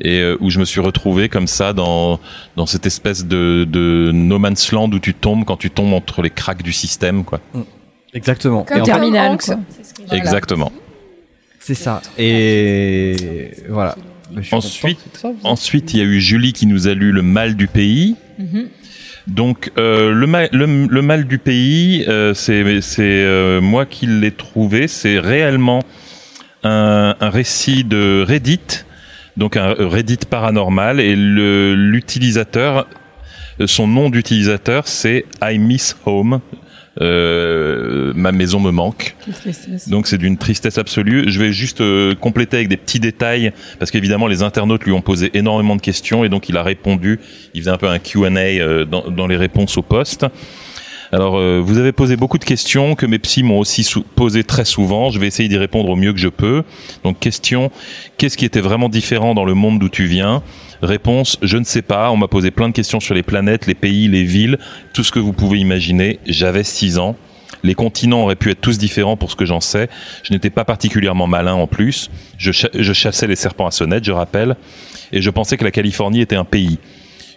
et 0.00 0.20
euh, 0.20 0.36
où 0.40 0.50
je 0.50 0.58
me 0.58 0.64
suis 0.64 0.80
retrouvé 0.80 1.28
comme 1.28 1.46
ça 1.46 1.72
dans 1.72 2.18
dans 2.56 2.66
cette 2.66 2.86
espèce 2.86 3.24
de, 3.26 3.64
de 3.68 4.10
no 4.12 4.38
man's 4.38 4.72
land 4.72 4.90
où 4.92 4.98
tu 4.98 5.14
tombes 5.14 5.44
quand 5.44 5.56
tu 5.56 5.70
tombes 5.70 5.92
entre 5.92 6.22
les 6.22 6.30
cracks 6.30 6.62
du 6.62 6.72
système, 6.72 7.24
quoi. 7.24 7.40
Exactement. 8.12 8.64
Comme 8.64 8.78
Et 8.78 8.80
en 8.80 8.84
fait- 8.84 8.90
Terminal, 8.92 9.38
quoi. 9.38 9.56
Voilà. 10.06 10.16
Exactement. 10.22 10.72
c'est 11.60 11.74
ça. 11.74 12.00
Et 12.18 13.50
voilà. 13.68 13.96
Ensuite, 14.52 14.98
ensuite, 15.44 15.94
il 15.94 15.98
y 15.98 16.02
a 16.02 16.04
eu 16.04 16.20
Julie 16.20 16.52
qui 16.52 16.66
nous 16.66 16.88
a 16.88 16.94
lu 16.94 17.12
Le 17.12 17.22
mal 17.22 17.54
du 17.56 17.66
pays. 17.68 18.16
Mhm. 18.38 18.68
Donc 19.26 19.70
euh, 19.78 20.12
le, 20.12 20.26
mal, 20.26 20.48
le, 20.52 20.66
le 20.86 21.02
mal 21.02 21.26
du 21.26 21.38
pays, 21.38 22.04
euh, 22.08 22.34
c'est 22.34 22.80
c'est 22.82 23.02
euh, 23.02 23.60
moi 23.62 23.86
qui 23.86 24.06
l'ai 24.06 24.32
trouvé. 24.32 24.86
C'est 24.88 25.18
réellement 25.18 25.80
un, 26.62 27.14
un 27.20 27.30
récit 27.30 27.84
de 27.84 28.24
Reddit, 28.26 28.84
donc 29.36 29.56
un 29.56 29.74
Reddit 29.74 30.20
paranormal, 30.28 31.00
et 31.00 31.16
le 31.16 31.74
l'utilisateur, 31.74 32.86
son 33.66 33.86
nom 33.86 34.10
d'utilisateur, 34.10 34.86
c'est 34.88 35.26
I 35.42 35.58
miss 35.58 35.96
home. 36.06 36.40
Euh, 37.00 38.12
ma 38.14 38.30
maison 38.30 38.60
me 38.60 38.70
manque. 38.70 39.16
Donc 39.88 40.06
c'est 40.06 40.18
d'une 40.18 40.38
tristesse 40.38 40.78
absolue. 40.78 41.24
Je 41.26 41.40
vais 41.40 41.52
juste 41.52 41.80
euh, 41.80 42.14
compléter 42.14 42.56
avec 42.56 42.68
des 42.68 42.76
petits 42.76 43.00
détails 43.00 43.52
parce 43.80 43.90
qu'évidemment 43.90 44.28
les 44.28 44.42
internautes 44.42 44.84
lui 44.84 44.92
ont 44.92 45.00
posé 45.00 45.30
énormément 45.34 45.74
de 45.74 45.80
questions 45.80 46.24
et 46.24 46.28
donc 46.28 46.48
il 46.48 46.56
a 46.56 46.62
répondu. 46.62 47.18
Il 47.52 47.62
faisait 47.62 47.72
un 47.72 47.78
peu 47.78 47.88
un 47.88 47.98
Q&A 47.98 48.28
euh, 48.38 48.84
dans, 48.84 49.10
dans 49.10 49.26
les 49.26 49.36
réponses 49.36 49.76
au 49.76 49.82
poste. 49.82 50.26
Alors 51.14 51.36
euh, 51.38 51.60
vous 51.64 51.78
avez 51.78 51.92
posé 51.92 52.16
beaucoup 52.16 52.38
de 52.38 52.44
questions 52.44 52.96
que 52.96 53.06
mes 53.06 53.20
psys 53.20 53.44
m'ont 53.44 53.60
aussi 53.60 53.84
sou- 53.84 54.02
posé 54.16 54.42
très 54.42 54.64
souvent. 54.64 55.10
Je 55.10 55.20
vais 55.20 55.28
essayer 55.28 55.48
d'y 55.48 55.56
répondre 55.56 55.88
au 55.88 55.94
mieux 55.94 56.12
que 56.12 56.18
je 56.18 56.26
peux. 56.28 56.64
Donc 57.04 57.20
question 57.20 57.70
qu'est-ce 58.18 58.36
qui 58.36 58.44
était 58.44 58.60
vraiment 58.60 58.88
différent 58.88 59.32
dans 59.32 59.44
le 59.44 59.54
monde 59.54 59.78
d'où 59.78 59.88
tu 59.88 60.06
viens? 60.06 60.42
Réponse, 60.82 61.38
je 61.40 61.56
ne 61.56 61.62
sais 61.62 61.82
pas. 61.82 62.10
On 62.10 62.16
m'a 62.16 62.26
posé 62.26 62.50
plein 62.50 62.68
de 62.68 62.74
questions 62.74 62.98
sur 62.98 63.14
les 63.14 63.22
planètes, 63.22 63.66
les 63.68 63.74
pays, 63.76 64.08
les 64.08 64.24
villes, 64.24 64.58
tout 64.92 65.04
ce 65.04 65.12
que 65.12 65.20
vous 65.20 65.32
pouvez 65.32 65.58
imaginer. 65.60 66.18
J'avais 66.26 66.64
6 66.64 66.98
ans. 66.98 67.14
Les 67.62 67.74
continents 67.74 68.22
auraient 68.24 68.34
pu 68.34 68.50
être 68.50 68.60
tous 68.60 68.76
différents 68.76 69.16
pour 69.16 69.30
ce 69.30 69.36
que 69.36 69.44
j'en 69.46 69.60
sais. 69.60 69.88
Je 70.24 70.32
n'étais 70.32 70.50
pas 70.50 70.64
particulièrement 70.64 71.28
malin 71.28 71.54
en 71.54 71.68
plus. 71.68 72.10
Je, 72.38 72.50
je 72.74 72.92
chassais 72.92 73.28
les 73.28 73.36
serpents 73.36 73.68
à 73.68 73.70
sonnette, 73.70 74.04
je 74.04 74.10
rappelle. 74.12 74.56
Et 75.12 75.22
je 75.22 75.30
pensais 75.30 75.56
que 75.56 75.64
la 75.64 75.70
Californie 75.70 76.20
était 76.20 76.34
un 76.36 76.44
pays. 76.44 76.78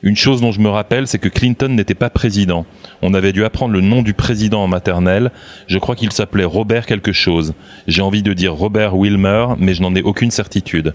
Une 0.03 0.16
chose 0.16 0.42
dont 0.42 0.51
je 0.51 0.59
me 0.59 0.69
rappelle, 0.69 1.08
c'est 1.08 1.17
que 1.17 1.30
Clinton 1.30 1.69
n'était 1.69 1.95
pas 1.95 2.09
président. 2.09 2.66
On 3.01 3.14
avait 3.14 3.34
dû 3.34 3.43
apprendre 3.43 3.74
le 3.74 3.82
nom 3.82 4.01
du 4.01 4.14
président 4.14 4.64
en 4.64 4.67
maternelle. 4.67 5.32
Je 5.67 5.80
crois 5.80 5.95
qu'il 5.95 6.11
s'appelait 6.11 6.45
Robert 6.45 6.85
quelque 6.85 7.11
chose. 7.11 7.53
J'ai 7.88 8.01
envie 8.01 8.24
de 8.24 8.34
dire 8.34 8.53
Robert 8.53 8.95
Wilmer, 8.95 9.48
mais 9.58 9.74
je 9.74 9.82
n'en 9.82 9.95
ai 9.95 10.03
aucune 10.03 10.32
certitude. 10.32 10.93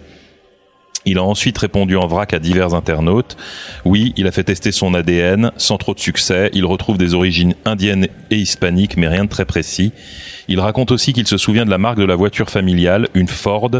Il 1.04 1.18
a 1.18 1.22
ensuite 1.22 1.58
répondu 1.58 1.96
en 1.96 2.06
vrac 2.06 2.32
à 2.32 2.38
divers 2.38 2.74
internautes. 2.74 3.36
Oui, 3.84 4.12
il 4.16 4.26
a 4.26 4.32
fait 4.32 4.44
tester 4.44 4.70
son 4.70 4.94
ADN 4.94 5.50
sans 5.56 5.76
trop 5.76 5.94
de 5.94 6.00
succès. 6.00 6.50
Il 6.54 6.64
retrouve 6.64 6.96
des 6.96 7.14
origines 7.14 7.54
indiennes 7.64 8.06
et 8.30 8.36
hispaniques, 8.36 8.96
mais 8.96 9.08
rien 9.08 9.24
de 9.24 9.28
très 9.28 9.44
précis. 9.44 9.92
Il 10.46 10.60
raconte 10.60 10.92
aussi 10.92 11.12
qu'il 11.12 11.26
se 11.26 11.38
souvient 11.38 11.64
de 11.64 11.70
la 11.70 11.78
marque 11.78 11.98
de 11.98 12.04
la 12.04 12.14
voiture 12.14 12.50
familiale, 12.50 13.08
une 13.14 13.28
Ford, 13.28 13.70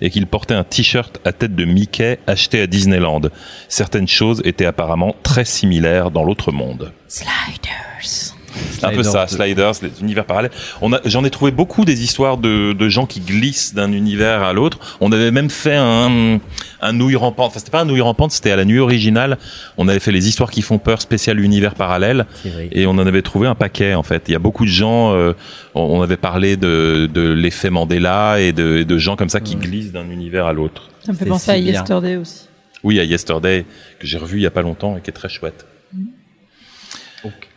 et 0.00 0.10
qu'il 0.10 0.26
portait 0.26 0.54
un 0.54 0.64
t-shirt 0.64 1.18
à 1.24 1.32
tête 1.32 1.54
de 1.54 1.64
Mickey 1.64 2.18
acheté 2.26 2.60
à 2.60 2.66
Disneyland. 2.66 3.22
Certaines 3.68 4.08
choses 4.08 4.42
étaient 4.44 4.66
apparemment 4.66 5.16
très 5.22 5.44
similaires 5.44 6.10
dans 6.10 6.24
l'autre 6.24 6.52
monde. 6.52 6.92
Sliders. 7.08 8.35
Un 8.82 8.90
peu 8.90 9.02
ça, 9.02 9.26
Sliders. 9.26 9.74
Sliders, 9.74 9.90
les 9.96 10.02
univers 10.02 10.24
parallèles. 10.24 10.50
On 10.80 10.92
a, 10.92 11.00
j'en 11.04 11.24
ai 11.24 11.30
trouvé 11.30 11.50
beaucoup 11.50 11.84
des 11.84 12.02
histoires 12.02 12.36
de, 12.36 12.72
de 12.72 12.88
gens 12.88 13.06
qui 13.06 13.20
glissent 13.20 13.74
d'un 13.74 13.92
univers 13.92 14.42
à 14.42 14.52
l'autre. 14.52 14.78
On 15.00 15.12
avait 15.12 15.30
même 15.30 15.50
fait 15.50 15.76
un, 15.76 16.38
un 16.80 16.92
nouille 16.92 17.16
rampante. 17.16 17.48
Enfin, 17.48 17.58
c'était 17.58 17.70
pas 17.70 17.80
un 17.80 17.84
nouille 17.84 18.00
rampante, 18.00 18.32
c'était 18.32 18.50
à 18.50 18.56
la 18.56 18.64
nuit 18.64 18.78
originale. 18.78 19.38
On 19.76 19.88
avait 19.88 20.00
fait 20.00 20.12
les 20.12 20.28
histoires 20.28 20.50
qui 20.50 20.62
font 20.62 20.78
peur 20.78 21.00
spécial 21.00 21.40
univers 21.40 21.74
parallèle. 21.74 22.26
C'est. 22.42 22.68
Et 22.72 22.86
on 22.86 22.90
en 22.92 23.06
avait 23.06 23.22
trouvé 23.22 23.46
un 23.46 23.54
paquet, 23.54 23.94
en 23.94 24.02
fait. 24.02 24.24
Il 24.28 24.32
y 24.32 24.36
a 24.36 24.38
beaucoup 24.38 24.64
de 24.64 24.70
gens, 24.70 25.14
euh, 25.14 25.32
on 25.74 26.02
avait 26.02 26.16
parlé 26.16 26.56
de, 26.56 27.08
de 27.12 27.32
l'effet 27.32 27.70
Mandela 27.70 28.40
et 28.40 28.52
de, 28.52 28.78
et 28.78 28.84
de 28.84 28.98
gens 28.98 29.16
comme 29.16 29.28
ça 29.28 29.40
qui 29.40 29.56
glissent 29.56 29.92
d'un 29.92 30.08
univers 30.10 30.46
à 30.46 30.52
l'autre. 30.52 30.90
Ça 31.04 31.12
me 31.12 31.16
fait 31.16 31.24
C'est 31.24 31.30
penser 31.30 31.50
à 31.52 31.58
bien. 31.58 31.72
Yesterday 31.72 32.16
aussi. 32.16 32.48
Oui, 32.84 33.00
à 33.00 33.04
Yesterday, 33.04 33.64
que 33.98 34.06
j'ai 34.06 34.18
revu 34.18 34.38
il 34.38 34.42
y 34.42 34.46
a 34.46 34.50
pas 34.50 34.62
longtemps 34.62 34.96
et 34.96 35.00
qui 35.00 35.10
est 35.10 35.12
très 35.12 35.28
chouette. 35.28 35.66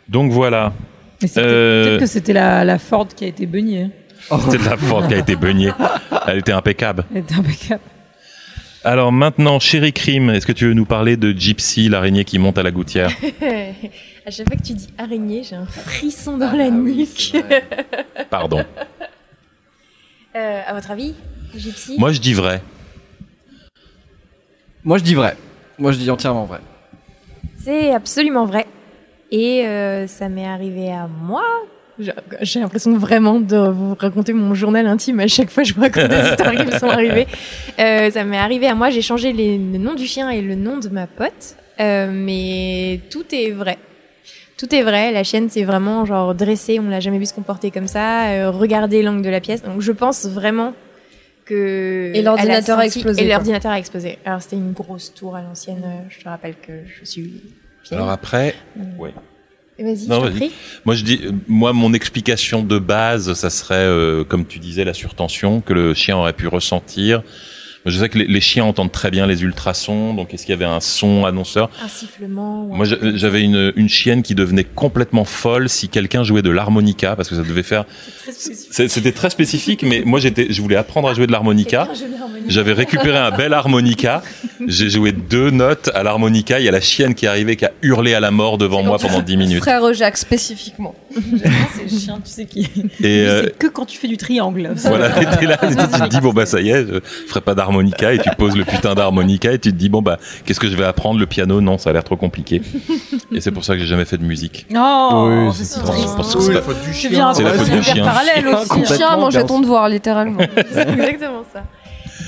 Donc 0.09 0.31
voilà. 0.31 0.73
C'était- 1.19 1.39
Euh, 1.41 1.83
peut-être 1.83 1.99
que 2.01 2.05
c'était 2.05 2.33
la, 2.33 2.63
la 2.65 2.79
Ford 2.79 3.07
qui 3.07 3.25
a 3.25 3.27
été 3.27 3.45
baignée. 3.45 3.89
C'était 4.45 4.57
de 4.57 4.69
la 4.69 4.77
Ford 4.77 5.07
qui 5.07 5.13
a 5.13 5.17
été 5.17 5.35
beignée. 5.35 5.71
Elle 6.27 6.39
était 6.39 6.51
impeccable. 6.51 7.05
Elle 7.11 7.19
était 7.21 7.35
impeccable. 7.35 7.81
Alors 8.83 9.11
maintenant, 9.11 9.59
Chéri 9.59 9.91
Crime, 9.91 10.29
est-ce 10.29 10.45
que 10.47 10.51
tu 10.53 10.65
veux 10.65 10.73
nous 10.73 10.85
parler 10.85 11.17
de 11.17 11.31
Gypsy, 11.37 11.89
l'araignée 11.89 12.23
qui 12.23 12.39
monte 12.39 12.57
à 12.57 12.63
la 12.63 12.71
gouttière 12.71 13.09
à 14.25 14.31
chaque 14.31 14.47
fois 14.47 14.55
que 14.55 14.63
tu 14.63 14.73
dis 14.73 14.87
araignée, 14.97 15.43
j'ai 15.43 15.55
un 15.57 15.65
frisson 15.65 16.37
dans 16.37 16.51
la 16.53 16.69
nuque. 16.69 17.33
Pardon. 18.29 18.63
Euh, 20.35 20.61
à 20.65 20.73
votre 20.73 20.91
avis, 20.91 21.13
Gypsy 21.57 21.95
Moi, 21.97 22.13
je 22.13 22.19
dis 22.21 22.33
vrai. 22.33 22.61
Moi, 24.85 24.97
je 24.97 25.03
dis 25.03 25.15
vrai. 25.15 25.35
Moi, 25.77 25.91
je 25.91 25.97
dis 25.97 26.09
entièrement 26.09 26.45
vrai. 26.45 26.59
C'est 27.61 27.91
absolument 27.93 28.45
vrai. 28.45 28.65
Et 29.31 29.65
euh, 29.65 30.07
ça 30.07 30.27
m'est 30.29 30.45
arrivé 30.47 30.91
à 30.91 31.07
moi. 31.07 31.43
J'ai- 32.41 32.59
l'impression 32.61 32.97
vraiment 32.97 33.39
de 33.41 33.57
vous 33.57 33.93
raconter 33.93 34.31
mon 34.31 34.53
journal 34.53 34.87
intime 34.87 35.19
à 35.19 35.27
chaque 35.27 35.49
fois 35.49 35.63
que 35.63 35.69
je 35.69 35.73
vous 35.75 35.81
raconte 35.81 36.07
des 36.07 36.15
histoires 36.31 36.55
qui 36.55 36.65
me 36.65 36.71
sont 36.71 36.87
arrivées. 36.87 37.27
Euh, 37.77 38.09
ça 38.09 38.23
m'est 38.23 38.37
arrivé 38.37 38.67
à 38.67 38.75
moi. 38.75 38.89
J'ai 38.89 39.01
changé 39.01 39.33
les- 39.33 39.57
le 39.57 39.77
nom 39.77 39.95
du 39.95 40.05
chien 40.07 40.29
et 40.29 40.41
le 40.41 40.55
nom 40.55 40.77
de 40.77 40.87
ma 40.89 41.07
pote. 41.07 41.55
Euh, 41.81 42.09
mais 42.11 43.01
tout 43.09 43.25
est 43.33 43.51
vrai. 43.51 43.77
Tout 44.57 44.73
est 44.73 44.81
vrai. 44.81 45.11
La 45.11 45.23
chienne, 45.23 45.49
c'est 45.49 45.63
vraiment 45.63 46.05
genre 46.05 46.33
dressée. 46.35 46.79
On 46.79 46.89
l'a 46.89 46.99
jamais 47.01 47.19
vu 47.19 47.25
se 47.25 47.33
comporter 47.33 47.69
comme 47.71 47.87
ça. 47.87 48.27
Euh, 48.29 48.49
regardez 48.51 49.01
l'angle 49.03 49.21
de 49.21 49.29
la 49.29 49.41
pièce. 49.41 49.61
Donc 49.63 49.81
je 49.81 49.91
pense 49.91 50.25
vraiment 50.25 50.73
que. 51.45 52.11
Et 52.15 52.21
l'ordinateur 52.21 52.79
a 52.79 52.83
senti- 52.83 52.99
explosé, 52.99 53.23
Et 53.23 53.27
l'ordinateur 53.27 53.71
a 53.71 53.77
explosé. 53.79 54.17
Alors 54.25 54.41
c'était 54.41 54.55
une 54.57 54.71
grosse 54.71 55.13
tour 55.13 55.35
à 55.35 55.41
l'ancienne. 55.41 55.83
Euh, 55.85 56.01
Je 56.09 56.19
te 56.23 56.29
rappelle 56.29 56.55
que 56.55 56.71
je 56.87 57.05
suis. 57.05 57.41
Alors 57.95 58.09
après, 58.09 58.55
ouais. 58.97 59.13
Vas-y, 59.79 59.85
Non, 59.87 59.95
je 59.95 60.07
t'en 60.07 60.19
vas-y. 60.21 60.35
prie. 60.35 60.51
Moi, 60.83 60.95
je 60.95 61.03
dis, 61.05 61.21
moi, 61.47 61.71
mon 61.71 61.93
explication 61.93 62.63
de 62.63 62.79
base, 62.79 63.31
ça 63.33 63.49
serait, 63.49 63.75
euh, 63.75 64.25
comme 64.25 64.45
tu 64.45 64.59
disais, 64.59 64.83
la 64.83 64.93
surtension 64.93 65.61
que 65.61 65.71
le 65.73 65.93
chien 65.93 66.17
aurait 66.17 66.33
pu 66.33 66.47
ressentir 66.47 67.23
Je 67.85 67.97
sais 67.97 68.09
que 68.09 68.17
les, 68.17 68.25
les 68.25 68.41
chiens 68.41 68.65
entendent 68.65 68.91
très 68.91 69.09
bien 69.09 69.25
les 69.25 69.41
ultrasons, 69.43 70.13
donc 70.13 70.33
est-ce 70.33 70.45
qu'il 70.45 70.51
y 70.53 70.57
avait 70.57 70.65
un 70.65 70.79
son 70.81 71.25
annonceur? 71.25 71.69
Un 71.83 71.87
sifflement. 71.87 72.63
Moi, 72.65 72.85
j'avais 72.85 73.41
une, 73.41 73.71
une 73.75 73.89
chienne 73.89 74.21
qui 74.21 74.35
devenait 74.35 74.65
complètement 74.65 75.23
folle 75.25 75.69
si 75.69 75.87
quelqu'un 75.89 76.23
jouait 76.23 76.41
de 76.41 76.49
l'harmonica, 76.49 77.15
parce 77.15 77.29
que 77.29 77.35
ça 77.35 77.41
devait 77.43 77.63
faire. 77.63 77.85
C'était 78.29 79.11
très 79.11 79.29
spécifique, 79.29 79.83
mais 79.83 80.03
moi, 80.05 80.19
j'étais, 80.19 80.47
je 80.51 80.61
voulais 80.61 80.75
apprendre 80.75 81.07
à 81.09 81.13
jouer 81.13 81.27
de 81.27 81.31
l'harmonica. 81.31 81.87
J'avais 82.47 82.73
récupéré 82.73 83.17
un 83.17 83.31
bel 83.31 83.53
harmonica. 83.53 84.23
J'ai 84.67 84.89
joué 84.89 85.11
deux 85.11 85.49
notes 85.51 85.89
à 85.93 86.03
l'harmonica. 86.03 86.59
Il 86.59 86.65
y 86.65 86.69
a 86.69 86.71
la 86.71 86.81
chienne 86.81 87.15
qui 87.15 87.25
est 87.25 87.29
arrivée, 87.29 87.55
qui 87.55 87.65
a 87.65 87.71
hurlé 87.81 88.13
à 88.13 88.19
la 88.19 88.31
mort 88.31 88.57
devant 88.57 88.83
moi 88.83 88.97
pendant 88.97 89.21
10 89.21 89.37
minutes. 89.37 89.59
Frère 89.59 89.93
Jacques 89.93 90.17
spécifiquement. 90.17 90.95
C'est 91.13 91.83
le 91.83 91.99
chien, 91.99 92.19
tu 92.23 92.31
sais 92.31 92.45
qui. 92.45 92.67
Et 93.01 93.25
euh, 93.25 93.43
C'est 93.43 93.57
que 93.57 93.67
quand 93.67 93.85
tu 93.85 93.97
fais 93.97 94.07
du 94.07 94.17
triangle. 94.17 94.71
voilà, 94.75 95.09
là, 95.09 95.57
tu 95.57 95.75
te 96.01 96.07
dis 96.07 96.19
bon 96.19 96.33
bah 96.33 96.45
ça 96.45 96.59
y 96.61 96.69
est, 96.69 96.85
je 96.87 96.99
ferai 97.27 97.41
pas 97.41 97.55
d'harmonica, 97.55 97.68
et 97.71 98.19
tu 98.19 98.29
poses 98.37 98.55
le 98.55 98.65
putain 98.65 98.95
d'harmonica, 98.95 99.51
et 99.51 99.59
tu 99.59 99.71
te 99.71 99.75
dis 99.77 99.89
bon 99.89 100.01
bah 100.01 100.17
qu'est-ce 100.45 100.59
que 100.59 100.67
je 100.67 100.75
vais 100.75 100.83
apprendre 100.85 101.19
le 101.19 101.25
piano? 101.25 101.61
Non, 101.61 101.77
ça 101.77 101.89
a 101.89 101.93
l'air 101.93 102.03
trop 102.03 102.15
compliqué. 102.17 102.61
Et 103.33 103.41
c'est 103.41 103.51
pour 103.51 103.63
ça 103.63 103.73
que 103.73 103.79
j'ai 103.79 103.87
jamais 103.87 104.05
fait 104.05 104.17
de 104.17 104.23
musique. 104.23 104.65
Oh, 104.75 105.27
Oui, 105.29 105.53
c'est 105.53 105.79
triste. 105.81 106.15
parce 106.15 106.35
que 106.35 106.41
c'est 106.41 106.53
la- 106.53 106.61
Tu 106.61 107.07
viens 107.09 107.33
C'est 107.33 107.43
la 107.43 107.53
faute 107.53 107.69
du 107.69 107.83
chien. 107.83 108.03
parallèle 108.03 108.47
aussi. 108.47 108.79
Le 108.79 108.85
chien 108.85 109.07
a 109.09 109.17
mangé 109.17 109.43
ton 109.45 109.59
devoir, 109.59 109.89
littéralement. 109.89 110.39
C'est 110.71 110.89
exactement 110.89 111.43
ça. 111.53 111.63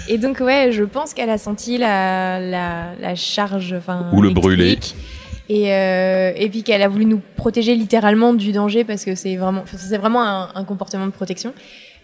Et 0.08 0.18
donc 0.18 0.40
ouais, 0.40 0.70
je 0.72 0.84
pense 0.84 1.14
qu'elle 1.14 1.30
a 1.30 1.38
senti 1.38 1.78
la, 1.78 2.40
la, 2.40 2.86
la 3.00 3.16
charge, 3.16 3.74
enfin 3.78 4.08
Ou 4.14 4.22
le 4.22 4.30
brûler. 4.32 4.80
Et, 5.50 5.74
euh, 5.74 6.32
et 6.36 6.50
puis 6.50 6.64
qu'elle 6.64 6.82
a 6.82 6.88
voulu 6.88 7.06
nous 7.06 7.22
protéger 7.36 7.76
littéralement 7.76 8.34
du 8.34 8.52
danger 8.54 8.84
parce 8.86 9.04
que 9.04 9.16
c'est 9.16 9.36
vraiment, 9.36 9.64
c'est 9.76 9.98
vraiment 9.98 10.24
un, 10.24 10.50
un 10.56 10.64
comportement 10.64 11.06
de 11.06 11.12
protection. 11.12 11.54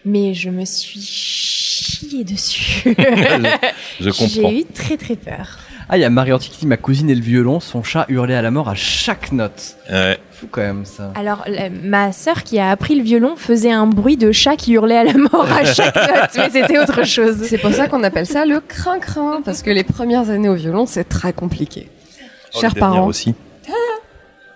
Mais 0.04 0.32
je 0.34 0.48
me 0.50 0.64
suis 0.64 1.00
chiée 1.00 2.24
dessus. 2.24 2.82
Je 4.00 4.10
comprends. 4.10 4.26
J'ai 4.28 4.60
eu 4.60 4.64
très 4.64 4.96
très 4.96 5.16
peur. 5.16 5.58
Ah, 5.90 5.96
il 5.96 6.00
y 6.02 6.04
a 6.04 6.10
Mariotti 6.10 6.50
qui 6.50 6.58
dit 6.60 6.66
ma 6.66 6.76
cousine 6.76 7.08
et 7.08 7.14
le 7.14 7.20
violon, 7.22 7.60
son 7.60 7.82
chat 7.82 8.04
hurlait 8.08 8.34
à 8.34 8.42
la 8.42 8.50
mort 8.50 8.68
à 8.68 8.74
chaque 8.74 9.32
note. 9.32 9.76
Ouais. 9.90 10.18
Fou 10.32 10.46
quand 10.50 10.60
même 10.60 10.84
ça. 10.84 11.12
Alors, 11.16 11.42
la- 11.46 11.70
ma 11.70 12.12
sœur 12.12 12.42
qui 12.44 12.58
a 12.58 12.70
appris 12.70 12.94
le 12.94 13.02
violon 13.02 13.36
faisait 13.36 13.72
un 13.72 13.86
bruit 13.86 14.16
de 14.18 14.30
chat 14.30 14.56
qui 14.56 14.72
hurlait 14.72 14.98
à 14.98 15.04
la 15.04 15.14
mort 15.14 15.48
à 15.50 15.64
chaque 15.64 15.96
note, 15.96 16.30
mais 16.36 16.50
c'était 16.50 16.78
autre 16.78 17.04
chose. 17.06 17.38
C'est 17.44 17.56
pour 17.58 17.72
ça 17.72 17.88
qu'on 17.88 18.04
appelle 18.04 18.26
ça 18.26 18.44
le 18.44 18.60
crin-crin, 18.60 19.40
parce 19.44 19.62
que 19.62 19.70
les 19.70 19.82
premières 19.82 20.28
années 20.30 20.48
au 20.50 20.54
violon, 20.54 20.84
c'est 20.86 21.08
très 21.08 21.32
compliqué. 21.32 21.88
Oh, 22.54 22.60
Chers 22.60 22.74
parents, 22.74 23.06
aussi. 23.06 23.34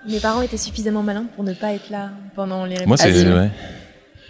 Mes 0.08 0.18
parents 0.20 0.42
étaient 0.42 0.56
suffisamment 0.58 1.02
malins 1.02 1.26
pour 1.34 1.44
ne 1.44 1.54
pas 1.54 1.72
être 1.72 1.88
là 1.90 2.10
pendant 2.36 2.64
les 2.66 2.84
Moi, 2.86 2.96
c'est 2.96 3.04
répétitions. 3.04 3.34
ouais. 3.36 3.50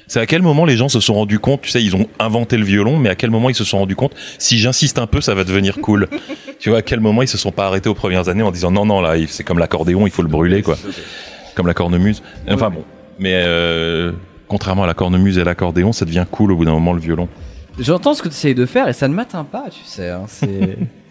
C'est 0.07 0.21
à 0.21 0.27
quel 0.27 0.43
moment 0.43 0.65
les 0.65 0.77
gens 0.77 0.89
se 0.89 1.01
sont 1.01 1.15
rendus 1.15 1.39
compte, 1.39 1.63
tu 1.63 1.71
sais, 1.71 1.83
ils 1.83 1.97
ont 1.97 2.07
inventé 2.19 2.57
le 2.57 2.65
violon, 2.65 2.99
mais 2.99 3.09
à 3.09 3.15
quel 3.15 3.31
moment 3.31 3.49
ils 3.49 3.55
se 3.55 3.65
sont 3.65 3.79
rendus 3.79 3.97
compte, 3.97 4.15
si 4.39 4.59
j'insiste 4.59 4.99
un 4.99 5.07
peu, 5.07 5.21
ça 5.21 5.35
va 5.35 5.45
devenir 5.45 5.79
cool. 5.81 6.09
tu 6.59 6.69
vois, 6.71 6.79
à 6.79 6.83
quel 6.83 7.01
moment 7.01 7.23
ils 7.23 7.29
se 7.29 7.39
sont 7.39 7.53
pas 7.53 7.67
arrêtés 7.67 7.89
aux 7.89 7.95
premières 7.95 8.29
années 8.29 8.43
en 8.43 8.51
disant 8.51 8.71
non, 8.71 8.85
non, 8.85 9.01
là, 9.01 9.15
c'est 9.29 9.45
comme 9.45 9.59
l'accordéon, 9.59 10.07
il 10.07 10.13
faut 10.13 10.23
le 10.23 10.29
brûler, 10.29 10.63
quoi. 10.63 10.77
Comme 11.55 11.67
la 11.67 11.75
cornemuse. 11.75 12.23
Enfin 12.49 12.71
bon. 12.71 12.85
Mais 13.19 13.43
euh, 13.45 14.13
contrairement 14.49 14.85
à 14.85 14.87
la 14.87 14.95
cornemuse 14.95 15.39
et 15.39 15.43
à 15.43 15.45
l'accordéon, 15.45 15.93
ça 15.93 16.05
devient 16.05 16.25
cool 16.31 16.53
au 16.53 16.57
bout 16.57 16.65
d'un 16.65 16.73
moment 16.73 16.93
le 16.93 17.01
violon. 17.01 17.29
J'entends 17.79 18.15
ce 18.15 18.23
que 18.23 18.29
tu 18.29 18.35
essayes 18.35 18.55
de 18.55 18.67
faire 18.67 18.89
et 18.89 18.93
ça 18.93 19.09
ne 19.09 19.15
m'atteint 19.15 19.45
pas, 19.45 19.65
tu 19.71 19.81
sais. 19.85 20.09
hein, 20.11 20.25
c'est... 20.27 20.77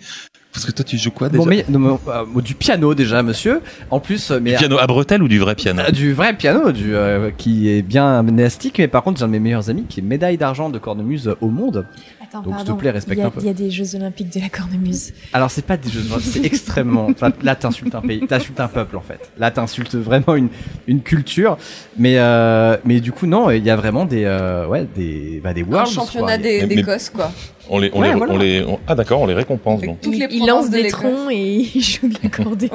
Parce 0.53 0.65
que 0.65 0.71
toi, 0.71 0.83
tu 0.83 0.97
joues 0.97 1.11
quoi 1.11 1.29
déjà 1.29 1.41
Bon, 1.41 1.47
mais, 1.49 1.65
non, 1.69 1.79
mais, 1.79 2.11
euh, 2.11 2.41
du 2.41 2.55
piano 2.55 2.93
déjà, 2.93 3.23
monsieur. 3.23 3.61
En 3.89 3.99
plus, 4.01 4.31
euh, 4.31 4.39
mais 4.41 4.51
Du 4.51 4.57
piano 4.57 4.77
à 4.79 4.85
bretelles 4.87 5.23
ou 5.23 5.27
du 5.29 5.39
vrai 5.39 5.55
piano 5.55 5.81
Euh, 5.81 5.91
du 5.91 6.11
vrai 6.13 6.35
piano, 6.35 6.71
du 6.73 6.93
euh, 6.93 7.31
qui 7.37 7.69
est 7.69 7.81
bien 7.81 8.21
monastique, 8.21 8.77
mais 8.79 8.87
par 8.89 9.03
contre 9.03 9.19
j'ai 9.19 9.23
un 9.23 9.27
de 9.27 9.31
mes 9.33 9.39
meilleurs 9.39 9.69
amis 9.69 9.85
qui 9.87 10.01
est 10.01 10.03
médaille 10.03 10.37
d'argent 10.37 10.69
de 10.69 10.77
cornemuse 10.77 11.33
au 11.39 11.47
monde. 11.47 11.85
Attends, 12.21 12.41
Donc, 12.43 12.59
s'il 12.59 12.67
te 12.67 12.71
plaît, 12.73 12.91
respecte 12.91 13.17
il 13.17 13.21
y 13.21 13.23
a- 13.23 13.27
un 13.27 13.29
peu. 13.29 13.39
Il 13.41 13.47
y 13.47 13.49
a 13.49 13.53
des 13.53 13.71
Jeux 13.71 13.95
Olympiques 13.95 14.33
de 14.33 14.39
la 14.41 14.49
cornemuse. 14.49 15.11
Alors 15.33 15.49
c'est 15.51 15.65
pas 15.65 15.75
des 15.77 15.89
jeux, 15.89 16.01
de- 16.01 16.19
c'est 16.21 16.43
extrêmement. 16.45 17.07
enfin, 17.09 17.31
là 17.43 17.55
t'insultes 17.55 17.93
un 17.95 18.01
pays, 18.01 18.25
t'insultes 18.27 18.59
un 18.59 18.67
peuple 18.67 18.95
en 18.97 19.01
fait. 19.01 19.31
Là 19.37 19.51
t'insultes 19.51 19.95
vraiment 19.95 20.35
une 20.35 20.49
une 20.87 21.01
culture, 21.01 21.57
mais 21.97 22.15
euh, 22.19 22.77
mais 22.85 22.99
du 22.99 23.11
coup 23.13 23.25
non, 23.25 23.49
il 23.51 23.63
y 23.65 23.69
a 23.69 23.75
vraiment 23.75 24.05
des 24.05 24.23
euh, 24.25 24.65
ouais 24.67 24.85
des 24.95 25.41
bah, 25.43 25.53
des 25.53 25.61
un 25.63 25.65
worlds. 25.65 25.91
championnat 25.91 26.27
quoi. 26.27 26.37
des- 26.37 26.65
Mais- 26.67 26.75
d'Écosse, 26.75 27.09
quoi. 27.09 27.31
On 27.73 27.79
les, 27.79 27.89
on 27.93 28.01
Ouais, 28.01 28.09
les, 28.09 28.13
voilà. 28.15 28.33
on 28.33 28.37
les, 28.37 28.63
on- 28.67 28.79
ah 28.85 28.95
d'accord, 28.95 29.21
on 29.21 29.25
les 29.27 29.33
récompense 29.33 29.81
donc. 29.81 30.01
Toutes 30.01 30.13
les 30.17 30.27
il, 30.29 30.45
lance 30.45 30.69
de 30.69 30.75
des 30.81 30.89
troncs 30.89 31.31
et 31.31 31.69
il 31.75 31.81
joue 31.81 32.09
de 32.09 32.15
l'accordéon. 32.21 32.69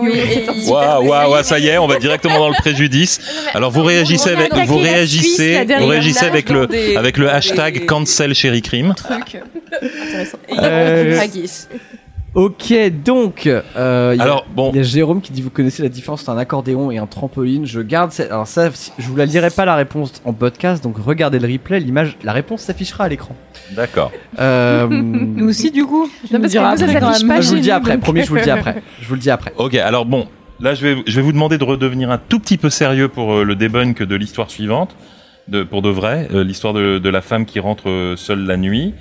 Waouh, 0.69 1.07
waouh, 1.07 1.31
waouh, 1.33 1.43
ça 1.45 1.59
y 1.59 1.67
est, 1.69 1.77
on 1.77 1.87
va 1.87 1.99
directement 1.99 2.39
dans 2.39 2.49
le 2.49 2.55
préjudice. 2.55 3.21
Alors 3.53 3.71
vous 3.71 3.83
réagissez 3.83 4.31
avec, 4.31 4.55
vous 4.67 4.79
réagissez, 4.79 5.67
vous 5.79 5.87
réagissez 5.87 6.25
avec 6.25 6.49
le, 6.49 6.67
des- 6.67 6.97
avec 6.97 7.19
le 7.19 7.31
hashtag 7.31 7.81
des- 7.81 7.87
cancel. 7.87 8.33
Truc. 8.35 9.37
Intéressant. 9.83 10.39
Euh. 10.59 11.21
Ok 12.35 12.73
donc 13.05 13.47
euh, 13.47 14.13
il 14.15 14.19
y 14.19 14.21
a- 14.21 14.25
Alors 14.25 14.47
bon, 14.55 14.71
Il 14.73 14.77
y 14.77 14.81
a 14.81 14.83
Jérôme 14.83 15.23
qui 15.23 15.33
dit 15.33 15.41
vous 15.41 15.49
connaissez 15.51 15.83
la 15.83 15.89
différence 15.89 16.21
entre 16.23 16.31
un 16.31 16.39
accordéon 16.39 16.91
et 16.91 16.99
un 16.99 17.07
trampoline? 17.07 17.65
Je 17.65 17.81
garde 17.81 18.13
cette... 18.13 18.31
alors 18.31 18.47
ça 18.47 18.69
je 18.99 19.07
vous 19.07 19.17
la 19.17 19.25
lirai 19.25 19.49
pas 19.51 19.65
la 19.65 19.75
réponse 19.75 20.13
en 20.27 20.35
podcast 20.35 20.83
donc 20.85 20.97
regardez 20.99 21.39
le 21.39 21.51
replay 21.51 21.81
l'image 21.81 22.19
la 22.25 22.33
réponse 22.33 22.61
s'affichera 22.63 23.05
à 23.05 23.09
l'écran. 23.09 23.35
D'accord. 23.73 24.13
Euh, 24.39 24.87
Nous 24.91 25.49
aussi, 25.49 25.71
du 25.71 25.85
coup. 25.85 26.09
Tu 26.27 26.33
Non, 26.33 26.41
parce 26.41 26.53
que 26.53 26.59
nous, 26.59 26.77
ça 26.77 26.87
s'affiche 26.87 27.27
pas 27.27 27.41
je 27.41 27.49
vous 27.49 27.55
le 27.55 27.61
dis 27.61 27.71
après, 27.71 27.99
promis 27.99 28.23
je 28.23 28.29
vous 28.29 28.37
le 28.37 28.43
dis 28.43 28.51
après. 28.51 28.83
Je 29.01 29.09
vous 29.09 29.15
le 29.15 29.21
dis 29.21 29.31
après. 29.31 29.53
Ok, 29.57 29.75
alors 29.75 30.07
bon, 30.07 30.27
là 30.61 30.75
je 30.75 30.87
vais, 30.87 31.03
je 31.07 31.17
vais 31.17 31.23
vous 31.23 31.33
demander 31.33 31.59
de 31.59 31.65
redevenir 31.65 32.11
un 32.11 32.19
tout 32.19 32.39
petit 32.39 32.57
peu 32.57 32.71
sérieux 32.71 33.09
pour 33.09 33.35
euh, 33.35 33.45
le 33.45 33.55
debunk 33.55 34.03
de 34.03 34.17
l'histoire 34.17 34.51
suivante, 34.51 34.97
de, 35.49 35.63
pour 35.63 35.83
de 35.83 35.91
vrai, 35.91 36.29
euh, 36.33 36.45
l'histoire 36.45 36.73
de, 36.73 36.99
de 36.99 37.09
la 37.09 37.21
femme 37.21 37.47
qui 37.47 37.61
rentre 37.61 37.89
euh, 37.89 38.17
seule 38.17 38.45
la 38.47 38.57
nuit. 38.57 38.95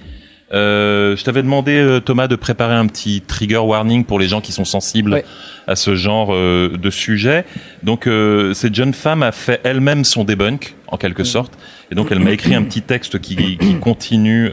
Euh, 0.55 1.17
je 1.17 1.23
t'avais 1.23 1.43
demandé 1.43 1.73
euh, 1.73 1.99
Thomas 1.99 2.27
de 2.27 2.35
préparer 2.35 2.73
un 2.73 2.87
petit 2.87 3.21
trigger 3.21 3.57
warning 3.57 4.05
pour 4.05 4.19
les 4.19 4.27
gens 4.27 4.39
qui 4.39 4.53
sont 4.53 4.63
sensibles 4.63 5.21
à 5.67 5.75
ce 5.75 5.95
genre 5.95 6.33
euh, 6.33 6.77
de 6.77 6.89
sujet. 6.89 7.45
Donc 7.83 8.07
euh, 8.07 8.53
cette 8.53 8.73
jeune 8.73 8.93
femme 8.93 9.21
a 9.21 9.33
fait 9.33 9.59
elle-même 9.63 10.05
son 10.05 10.23
debunk 10.23 10.75
en 10.87 10.97
quelque 10.97 11.25
sorte, 11.25 11.57
et 11.91 11.95
donc 11.95 12.07
elle 12.11 12.19
m'a 12.19 12.31
écrit 12.31 12.55
un 12.55 12.63
petit 12.63 12.81
texte 12.81 13.19
qui, 13.19 13.57
qui 13.57 13.75
continue, 13.79 14.49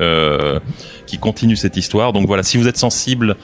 qui 1.07 1.19
continue 1.19 1.57
cette 1.57 1.77
histoire. 1.77 2.13
Donc 2.13 2.27
voilà, 2.27 2.43
si 2.43 2.57
vous 2.57 2.67
êtes 2.67 2.79
sensible 2.79 3.37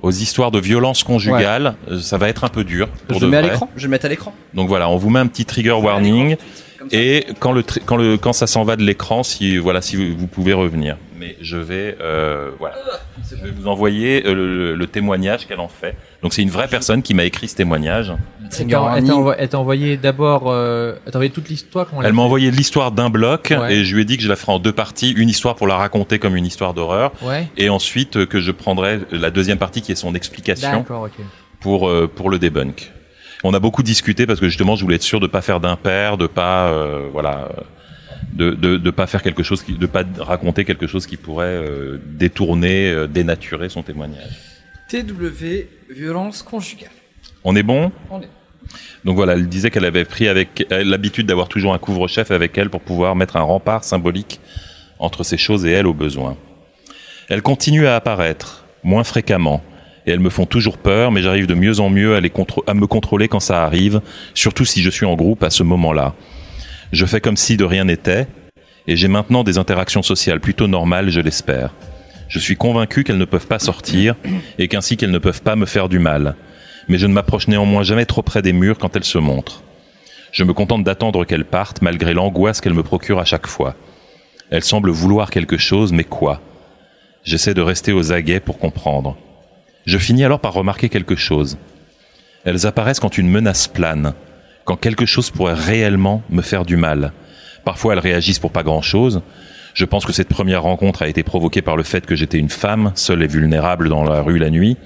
aux 0.00 0.10
histoires 0.10 0.50
de 0.50 0.58
violence 0.58 1.04
conjugale, 1.04 1.74
ça 2.00 2.18
va 2.18 2.28
être 2.28 2.42
un 2.42 2.48
peu 2.48 2.64
dur 2.64 2.88
pour 3.06 3.18
Je 3.18 3.20
de 3.20 3.24
le 3.26 3.30
mets 3.30 3.36
à 3.36 3.42
l'écran, 3.42 3.70
je 3.76 3.82
vais 3.82 3.88
mettre 3.88 4.06
à 4.06 4.08
l'écran. 4.08 4.34
Donc 4.54 4.66
voilà, 4.68 4.88
on 4.88 4.96
vous 4.96 5.10
met 5.10 5.20
un 5.20 5.26
petit 5.26 5.44
trigger 5.44 5.72
warning 5.72 6.36
et 6.90 7.26
quand 7.38 7.52
le 7.52 7.62
quand 7.86 7.96
le 7.96 8.16
quand 8.16 8.32
ça 8.32 8.46
s'en 8.46 8.64
va 8.64 8.76
de 8.76 8.82
l'écran, 8.82 9.22
si 9.22 9.56
voilà, 9.58 9.80
si 9.82 9.96
vous, 9.96 10.16
vous 10.18 10.26
pouvez 10.26 10.52
revenir. 10.52 10.96
Mais 11.18 11.36
je 11.40 11.56
vais 11.56 11.96
euh, 12.00 12.50
voilà, 12.58 12.74
je 13.30 13.36
vais 13.36 13.50
vous 13.52 13.68
envoyer 13.68 14.26
euh, 14.26 14.34
le, 14.34 14.74
le 14.74 14.86
témoignage 14.88 15.46
qu'elle 15.46 15.60
en 15.60 15.68
fait. 15.68 15.94
Donc 16.22 16.32
c'est 16.34 16.42
une 16.42 16.50
vraie 16.50 16.66
personne 16.66 17.02
qui 17.02 17.14
m'a 17.14 17.24
écrit 17.24 17.46
ce 17.46 17.54
témoignage. 17.54 18.12
Elle 18.58 18.66
t'a- 18.66 18.94
elle 18.96 19.04
t'a 19.04 19.12
envo- 19.14 19.34
elle 19.38 19.48
t'a 19.48 19.58
envoyé 19.58 19.96
d'abord, 19.96 20.50
euh, 20.50 20.94
elle 21.06 21.12
t'a 21.12 21.18
envoyé 21.18 21.30
toute 21.30 21.48
l'histoire. 21.48 21.86
Elle 22.02 22.12
m'a 22.12 22.22
envoyé 22.22 22.50
l'histoire 22.50 22.90
d'un 22.92 23.08
bloc 23.08 23.52
Ouais. 23.56 23.76
et 23.76 23.84
je 23.84 23.94
lui 23.94 24.02
ai 24.02 24.04
dit 24.04 24.16
que 24.16 24.22
je 24.24 24.28
la 24.28 24.36
ferai 24.36 24.52
en 24.52 24.58
deux 24.58 24.72
parties, 24.72 25.12
une 25.12 25.28
histoire 25.28 25.54
pour 25.54 25.66
la 25.68 25.76
raconter 25.76 26.18
comme 26.18 26.34
une 26.36 26.44
histoire 26.46 26.74
d'horreur 26.74 27.12
Ouais. 27.22 27.46
et 27.56 27.68
ensuite 27.70 28.16
euh, 28.16 28.26
que 28.26 28.40
je 28.40 28.50
prendrai 28.50 28.98
la 29.12 29.30
deuxième 29.30 29.58
partie 29.58 29.80
qui 29.80 29.92
est 29.92 29.96
son 29.96 30.14
explication 30.16 30.70
D'accord, 30.78 31.02
ok. 31.04 31.24
pour 31.60 31.88
euh, 31.88 32.10
pour 32.12 32.30
le 32.30 32.38
debunk. 32.40 32.90
On 33.44 33.54
a 33.54 33.60
beaucoup 33.60 33.82
discuté 33.82 34.26
parce 34.26 34.40
que 34.40 34.48
justement 34.48 34.76
je 34.76 34.82
voulais 34.82 34.96
être 34.96 35.02
sûr 35.02 35.20
de 35.20 35.26
pas 35.26 35.42
faire 35.42 35.60
d'impair, 35.60 36.16
de 36.16 36.26
pas 36.26 36.68
euh, 36.68 37.08
voilà 37.12 37.48
de, 38.32 38.52
de 38.52 38.76
de 38.76 38.90
pas 38.90 39.06
faire 39.06 39.22
quelque 39.22 39.42
chose 39.42 39.62
qui 39.62 39.72
de 39.72 39.86
pas 39.86 40.04
raconter 40.18 40.64
quelque 40.64 40.86
chose 40.86 41.06
qui 41.06 41.16
pourrait 41.16 41.46
euh, 41.46 42.00
détourner, 42.06 42.90
euh, 42.90 43.06
dénaturer 43.06 43.68
son 43.68 43.82
témoignage. 43.82 44.38
TW 44.88 45.66
violence 45.90 46.42
conjugale. 46.42 46.90
On 47.44 47.56
est 47.56 47.62
bon? 47.62 47.90
On 48.10 48.20
est. 48.20 48.28
Donc 49.04 49.16
voilà, 49.16 49.32
elle 49.32 49.48
disait 49.48 49.70
qu'elle 49.70 49.84
avait 49.84 50.04
pris 50.04 50.28
avec 50.28 50.66
elle 50.70 50.88
l'habitude 50.88 51.26
d'avoir 51.26 51.48
toujours 51.48 51.74
un 51.74 51.78
couvre-chef 51.78 52.30
avec 52.30 52.56
elle 52.56 52.70
pour 52.70 52.80
pouvoir 52.80 53.16
mettre 53.16 53.36
un 53.36 53.42
rempart 53.42 53.82
symbolique 53.82 54.40
entre 55.00 55.24
ces 55.24 55.36
choses 55.36 55.66
et 55.66 55.70
elle 55.72 55.86
au 55.86 55.94
besoin. 55.94 56.36
Elles 57.28 57.42
continuent 57.42 57.86
à 57.86 57.96
apparaître, 57.96 58.64
moins 58.84 59.04
fréquemment, 59.04 59.62
et 60.06 60.10
elles 60.10 60.20
me 60.20 60.30
font 60.30 60.46
toujours 60.46 60.78
peur, 60.78 61.12
mais 61.12 61.22
j'arrive 61.22 61.46
de 61.46 61.54
mieux 61.54 61.80
en 61.80 61.90
mieux 61.90 62.16
à, 62.16 62.74
me 62.74 62.86
contrôler 62.86 63.28
quand 63.28 63.40
ça 63.40 63.64
arrive, 63.64 64.00
surtout 64.34 64.64
si 64.64 64.82
je 64.82 64.90
suis 64.90 65.06
en 65.06 65.14
groupe 65.14 65.42
à 65.42 65.50
ce 65.50 65.62
moment-là. 65.62 66.14
Je 66.92 67.06
fais 67.06 67.20
comme 67.20 67.36
si 67.36 67.56
de 67.56 67.64
rien 67.64 67.84
n'était, 67.84 68.26
et 68.86 68.96
j'ai 68.96 69.08
maintenant 69.08 69.44
des 69.44 69.58
interactions 69.58 70.02
sociales 70.02 70.40
plutôt 70.40 70.66
normales, 70.66 71.10
je 71.10 71.20
l'espère. 71.20 71.72
Je 72.28 72.38
suis 72.38 72.56
convaincu 72.56 73.04
qu'elles 73.04 73.18
ne 73.18 73.24
peuvent 73.24 73.46
pas 73.46 73.58
sortir, 73.58 74.16
et 74.58 74.68
qu'ainsi 74.68 74.96
qu'elles 74.96 75.10
ne 75.10 75.18
peuvent 75.18 75.42
pas 75.42 75.56
me 75.56 75.66
faire 75.66 75.88
du 75.88 75.98
mal. 75.98 76.34
Mais 76.88 76.98
je 76.98 77.06
ne 77.06 77.12
m'approche 77.12 77.46
néanmoins 77.46 77.84
jamais 77.84 78.06
trop 78.06 78.22
près 78.22 78.42
des 78.42 78.52
murs 78.52 78.78
quand 78.78 78.96
elles 78.96 79.04
se 79.04 79.18
montrent. 79.18 79.62
Je 80.32 80.44
me 80.44 80.52
contente 80.52 80.82
d'attendre 80.82 81.24
qu'elles 81.24 81.44
partent, 81.44 81.82
malgré 81.82 82.14
l'angoisse 82.14 82.60
qu'elles 82.60 82.74
me 82.74 82.82
procurent 82.82 83.20
à 83.20 83.24
chaque 83.24 83.46
fois. 83.46 83.76
Elles 84.50 84.64
semblent 84.64 84.90
vouloir 84.90 85.30
quelque 85.30 85.58
chose, 85.58 85.92
mais 85.92 86.04
quoi? 86.04 86.40
J'essaie 87.22 87.54
de 87.54 87.60
rester 87.60 87.92
aux 87.92 88.12
aguets 88.12 88.40
pour 88.40 88.58
comprendre. 88.58 89.16
Je 89.84 89.98
finis 89.98 90.24
alors 90.24 90.40
par 90.40 90.52
remarquer 90.52 90.88
quelque 90.88 91.16
chose. 91.16 91.58
Elles 92.44 92.66
apparaissent 92.66 93.00
quand 93.00 93.18
une 93.18 93.28
menace 93.28 93.68
plane, 93.68 94.14
quand 94.64 94.76
quelque 94.76 95.06
chose 95.06 95.30
pourrait 95.30 95.54
réellement 95.54 96.22
me 96.30 96.42
faire 96.42 96.64
du 96.64 96.76
mal. 96.76 97.12
Parfois 97.64 97.92
elles 97.92 98.00
réagissent 98.00 98.38
pour 98.38 98.52
pas 98.52 98.62
grand-chose. 98.62 99.22
Je 99.74 99.84
pense 99.84 100.04
que 100.04 100.12
cette 100.12 100.28
première 100.28 100.62
rencontre 100.62 101.02
a 101.02 101.08
été 101.08 101.22
provoquée 101.22 101.62
par 101.62 101.76
le 101.76 101.82
fait 101.82 102.04
que 102.04 102.16
j'étais 102.16 102.38
une 102.38 102.48
femme, 102.48 102.92
seule 102.94 103.22
et 103.22 103.26
vulnérable 103.26 103.88
dans 103.88 104.04
la 104.04 104.20
rue 104.20 104.38
la 104.38 104.50
nuit. 104.50 104.76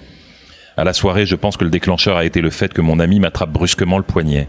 À 0.77 0.85
la 0.85 0.93
soirée, 0.93 1.27
je 1.27 1.37
pense 1.37 1.57
que 1.57 1.65
le 1.65 1.71
déclencheur 1.71 2.17
a 2.17 2.25
été 2.25 2.41
le 2.41 2.51
fait 2.51 2.73
que 2.73 2.83
mon 2.83 3.01
ami 3.01 3.19
m'attrape 3.19 3.51
brusquement 3.51 3.99
le 3.99 4.05
poignet. 4.05 4.49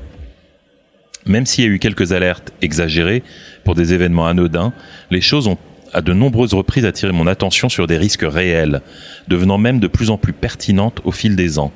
Même 1.26 1.46
s'il 1.46 1.66
y 1.66 1.68
a 1.68 1.72
eu 1.72 1.80
quelques 1.80 2.12
alertes 2.12 2.54
exagérées 2.62 3.24
pour 3.64 3.76
des 3.76 3.94
événements 3.94 4.28
anodins, 4.28 4.74
les 5.12 5.22
choses 5.22 5.48
ont 5.48 5.58
à 5.94 6.02
de 6.02 6.14
nombreuses 6.14 6.54
reprises 6.54 6.86
attiré 6.86 7.12
mon 7.12 7.28
attention 7.28 7.70
sur 7.70 7.88
des 7.88 7.98
risques 7.98 8.26
réels, 8.28 8.82
devenant 9.28 9.58
même 9.58 9.80
de 9.80 9.88
plus 9.88 10.10
en 10.10 10.18
plus 10.18 10.34
pertinentes 10.34 11.02
au 11.04 11.12
fil 11.12 11.36
des 11.36 11.60
ans. 11.60 11.72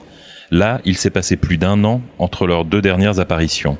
Là, 0.51 0.81
il 0.85 0.97
s'est 0.97 1.09
passé 1.09 1.37
plus 1.37 1.57
d'un 1.57 1.83
an 1.83 2.01
entre 2.19 2.45
leurs 2.45 2.65
deux 2.65 2.81
dernières 2.81 3.19
apparitions. 3.19 3.77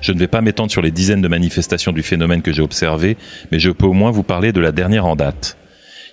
Je 0.00 0.12
ne 0.12 0.18
vais 0.18 0.28
pas 0.28 0.40
m'étendre 0.40 0.70
sur 0.70 0.82
les 0.82 0.90
dizaines 0.90 1.22
de 1.22 1.28
manifestations 1.28 1.92
du 1.92 2.02
phénomène 2.02 2.42
que 2.42 2.52
j'ai 2.52 2.62
observé, 2.62 3.16
mais 3.50 3.58
je 3.58 3.70
peux 3.70 3.86
au 3.86 3.92
moins 3.92 4.10
vous 4.10 4.22
parler 4.22 4.52
de 4.52 4.60
la 4.60 4.72
dernière 4.72 5.06
en 5.06 5.16
date. 5.16 5.56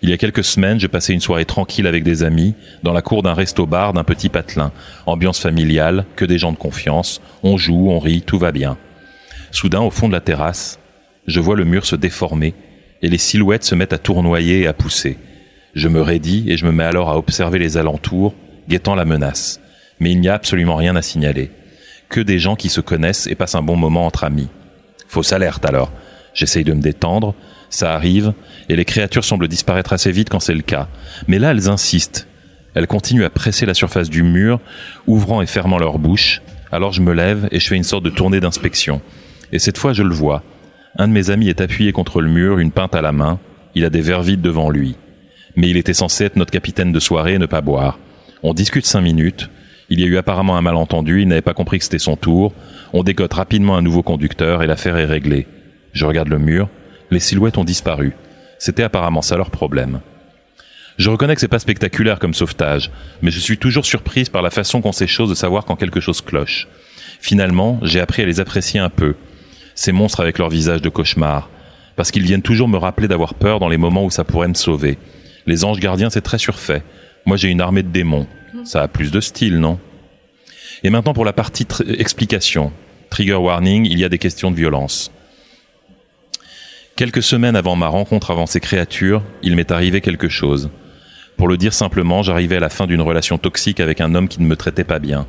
Il 0.01 0.09
y 0.09 0.13
a 0.13 0.17
quelques 0.17 0.43
semaines, 0.43 0.79
je 0.79 0.87
passais 0.87 1.13
une 1.13 1.21
soirée 1.21 1.45
tranquille 1.45 1.87
avec 1.87 2.03
des 2.03 2.23
amis, 2.23 2.55
dans 2.83 2.93
la 2.93 3.01
cour 3.01 3.23
d'un 3.23 3.33
resto-bar 3.33 3.93
d'un 3.93 4.03
petit 4.03 4.29
patelin. 4.29 4.71
Ambiance 5.05 5.39
familiale, 5.39 6.05
que 6.15 6.25
des 6.25 6.37
gens 6.37 6.51
de 6.51 6.57
confiance. 6.57 7.21
On 7.43 7.57
joue, 7.57 7.89
on 7.89 7.99
rit, 7.99 8.21
tout 8.21 8.37
va 8.37 8.51
bien. 8.51 8.77
Soudain, 9.51 9.81
au 9.81 9.91
fond 9.91 10.07
de 10.07 10.13
la 10.13 10.19
terrasse, 10.19 10.79
je 11.27 11.39
vois 11.39 11.55
le 11.55 11.63
mur 11.63 11.85
se 11.85 11.95
déformer 11.95 12.53
et 13.01 13.09
les 13.09 13.17
silhouettes 13.17 13.63
se 13.63 13.75
mettent 13.75 13.93
à 13.93 13.97
tournoyer 13.97 14.61
et 14.61 14.67
à 14.67 14.73
pousser. 14.73 15.17
Je 15.73 15.87
me 15.87 16.01
raidis 16.01 16.45
et 16.47 16.57
je 16.57 16.65
me 16.65 16.71
mets 16.71 16.83
alors 16.83 17.09
à 17.09 17.17
observer 17.17 17.59
les 17.59 17.77
alentours, 17.77 18.33
guettant 18.69 18.95
la 18.95 19.05
menace. 19.05 19.59
Mais 19.99 20.11
il 20.11 20.19
n'y 20.19 20.29
a 20.29 20.33
absolument 20.33 20.75
rien 20.75 20.95
à 20.95 21.01
signaler. 21.01 21.51
Que 22.09 22.21
des 22.21 22.39
gens 22.39 22.55
qui 22.55 22.69
se 22.69 22.81
connaissent 22.81 23.27
et 23.27 23.35
passent 23.35 23.55
un 23.55 23.61
bon 23.61 23.75
moment 23.75 24.05
entre 24.05 24.23
amis. 24.23 24.49
Fausse 25.07 25.33
alerte 25.33 25.65
alors. 25.65 25.91
J'essaye 26.33 26.63
de 26.63 26.73
me 26.73 26.81
détendre, 26.81 27.33
ça 27.69 27.93
arrive, 27.93 28.33
et 28.69 28.75
les 28.75 28.85
créatures 28.85 29.23
semblent 29.23 29.47
disparaître 29.47 29.93
assez 29.93 30.11
vite 30.11 30.29
quand 30.29 30.39
c'est 30.39 30.53
le 30.53 30.61
cas. 30.61 30.87
Mais 31.27 31.39
là, 31.39 31.51
elles 31.51 31.69
insistent. 31.69 32.27
Elles 32.73 32.87
continuent 32.87 33.23
à 33.23 33.29
presser 33.29 33.65
la 33.65 33.73
surface 33.73 34.09
du 34.09 34.21
mur, 34.21 34.59
ouvrant 35.07 35.41
et 35.41 35.45
fermant 35.45 35.77
leur 35.77 35.97
bouche. 35.97 36.41
Alors 36.71 36.91
je 36.91 37.01
me 37.01 37.13
lève 37.13 37.47
et 37.51 37.59
je 37.59 37.67
fais 37.67 37.77
une 37.77 37.83
sorte 37.83 38.03
de 38.03 38.09
tournée 38.09 38.41
d'inspection. 38.41 39.01
Et 39.51 39.59
cette 39.59 39.77
fois, 39.77 39.93
je 39.93 40.03
le 40.03 40.13
vois. 40.13 40.43
Un 40.97 41.09
de 41.09 41.13
mes 41.13 41.29
amis 41.29 41.49
est 41.49 41.59
appuyé 41.59 41.91
contre 41.91 42.21
le 42.21 42.29
mur, 42.29 42.59
une 42.59 42.71
pinte 42.71 42.95
à 42.95 43.01
la 43.01 43.11
main. 43.11 43.39
Il 43.73 43.83
a 43.83 43.89
des 43.89 43.99
verres 43.99 44.21
vides 44.21 44.41
devant 44.41 44.69
lui. 44.69 44.95
Mais 45.57 45.69
il 45.69 45.75
était 45.75 45.93
censé 45.93 46.23
être 46.23 46.37
notre 46.37 46.51
capitaine 46.51 46.93
de 46.93 46.99
soirée 47.01 47.33
et 47.33 47.37
ne 47.37 47.45
pas 47.45 47.59
boire. 47.59 47.99
On 48.43 48.53
discute 48.53 48.85
cinq 48.85 49.01
minutes. 49.01 49.49
Il 49.89 49.99
y 49.99 50.03
a 50.03 50.07
eu 50.07 50.17
apparemment 50.17 50.57
un 50.57 50.61
malentendu, 50.61 51.21
il 51.21 51.27
n'avait 51.27 51.41
pas 51.41 51.53
compris 51.53 51.79
que 51.79 51.83
c'était 51.83 51.99
son 51.99 52.15
tour. 52.15 52.53
On 52.93 53.03
décote 53.03 53.33
rapidement 53.33 53.75
un 53.75 53.81
nouveau 53.81 54.03
conducteur 54.03 54.63
et 54.63 54.67
l'affaire 54.67 54.97
est 54.97 55.05
réglée. 55.05 55.47
Je 55.91 56.05
regarde 56.05 56.29
le 56.29 56.39
mur. 56.39 56.69
Les 57.11 57.19
silhouettes 57.19 57.57
ont 57.57 57.65
disparu. 57.65 58.13
C'était 58.57 58.83
apparemment 58.83 59.21
ça 59.21 59.35
leur 59.35 59.51
problème. 59.51 59.99
Je 60.97 61.09
reconnais 61.09 61.35
que 61.35 61.41
c'est 61.41 61.49
pas 61.49 61.59
spectaculaire 61.59 62.19
comme 62.19 62.33
sauvetage, 62.33 62.89
mais 63.21 63.31
je 63.31 63.39
suis 63.39 63.57
toujours 63.57 63.85
surprise 63.85 64.29
par 64.29 64.41
la 64.41 64.49
façon 64.49 64.81
qu'ont 64.81 64.93
ces 64.93 65.07
choses 65.07 65.29
de 65.29 65.35
savoir 65.35 65.65
quand 65.65 65.75
quelque 65.75 65.99
chose 65.99 66.21
cloche. 66.21 66.69
Finalement, 67.19 67.79
j'ai 67.81 67.99
appris 67.99 68.21
à 68.21 68.25
les 68.25 68.39
apprécier 68.39 68.79
un 68.79 68.89
peu. 68.89 69.15
Ces 69.75 69.91
monstres 69.91 70.21
avec 70.21 70.39
leur 70.39 70.49
visage 70.49 70.81
de 70.81 70.89
cauchemar. 70.89 71.49
Parce 71.95 72.11
qu'ils 72.11 72.23
viennent 72.23 72.41
toujours 72.41 72.67
me 72.67 72.77
rappeler 72.77 73.07
d'avoir 73.07 73.35
peur 73.35 73.59
dans 73.59 73.69
les 73.69 73.77
moments 73.77 74.05
où 74.05 74.09
ça 74.09 74.23
pourrait 74.23 74.47
me 74.47 74.53
sauver. 74.53 74.97
Les 75.45 75.63
anges 75.63 75.79
gardiens, 75.79 76.09
c'est 76.09 76.21
très 76.21 76.37
surfait. 76.37 76.83
Moi, 77.25 77.37
j'ai 77.37 77.49
une 77.49 77.61
armée 77.61 77.83
de 77.83 77.89
démons. 77.89 78.27
Ça 78.63 78.81
a 78.81 78.87
plus 78.87 79.11
de 79.11 79.19
style, 79.19 79.59
non? 79.59 79.79
Et 80.83 80.89
maintenant 80.89 81.13
pour 81.13 81.25
la 81.25 81.33
partie 81.33 81.67
explication. 81.97 82.71
Trigger 83.09 83.35
warning, 83.35 83.85
il 83.85 83.99
y 83.99 84.03
a 84.03 84.09
des 84.09 84.17
questions 84.17 84.51
de 84.51 84.55
violence. 84.55 85.11
Quelques 86.95 87.23
semaines 87.23 87.55
avant 87.55 87.75
ma 87.75 87.87
rencontre 87.87 88.31
avec 88.31 88.47
ces 88.47 88.59
créatures, 88.59 89.21
il 89.43 89.55
m'est 89.55 89.71
arrivé 89.71 90.01
quelque 90.01 90.29
chose. 90.29 90.69
Pour 91.37 91.47
le 91.47 91.57
dire 91.57 91.73
simplement, 91.73 92.23
j'arrivais 92.23 92.57
à 92.57 92.61
la 92.61 92.69
fin 92.69 92.87
d'une 92.87 93.01
relation 93.01 93.37
toxique 93.37 93.79
avec 93.79 93.99
un 93.99 94.15
homme 94.15 94.29
qui 94.29 94.41
ne 94.41 94.47
me 94.47 94.55
traitait 94.55 94.85
pas 94.85 94.99
bien. 94.99 95.27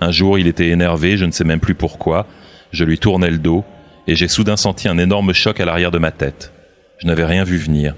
Un 0.00 0.10
jour, 0.10 0.38
il 0.38 0.48
était 0.48 0.68
énervé, 0.68 1.16
je 1.16 1.24
ne 1.24 1.30
sais 1.30 1.44
même 1.44 1.60
plus 1.60 1.74
pourquoi. 1.74 2.26
Je 2.72 2.84
lui 2.84 2.98
tournais 2.98 3.30
le 3.30 3.38
dos, 3.38 3.64
et 4.06 4.14
j'ai 4.14 4.28
soudain 4.28 4.56
senti 4.56 4.88
un 4.88 4.98
énorme 4.98 5.32
choc 5.32 5.60
à 5.60 5.64
l'arrière 5.64 5.90
de 5.90 5.98
ma 5.98 6.12
tête. 6.12 6.52
Je 6.98 7.06
n'avais 7.06 7.24
rien 7.24 7.44
vu 7.44 7.58
venir. 7.58 7.94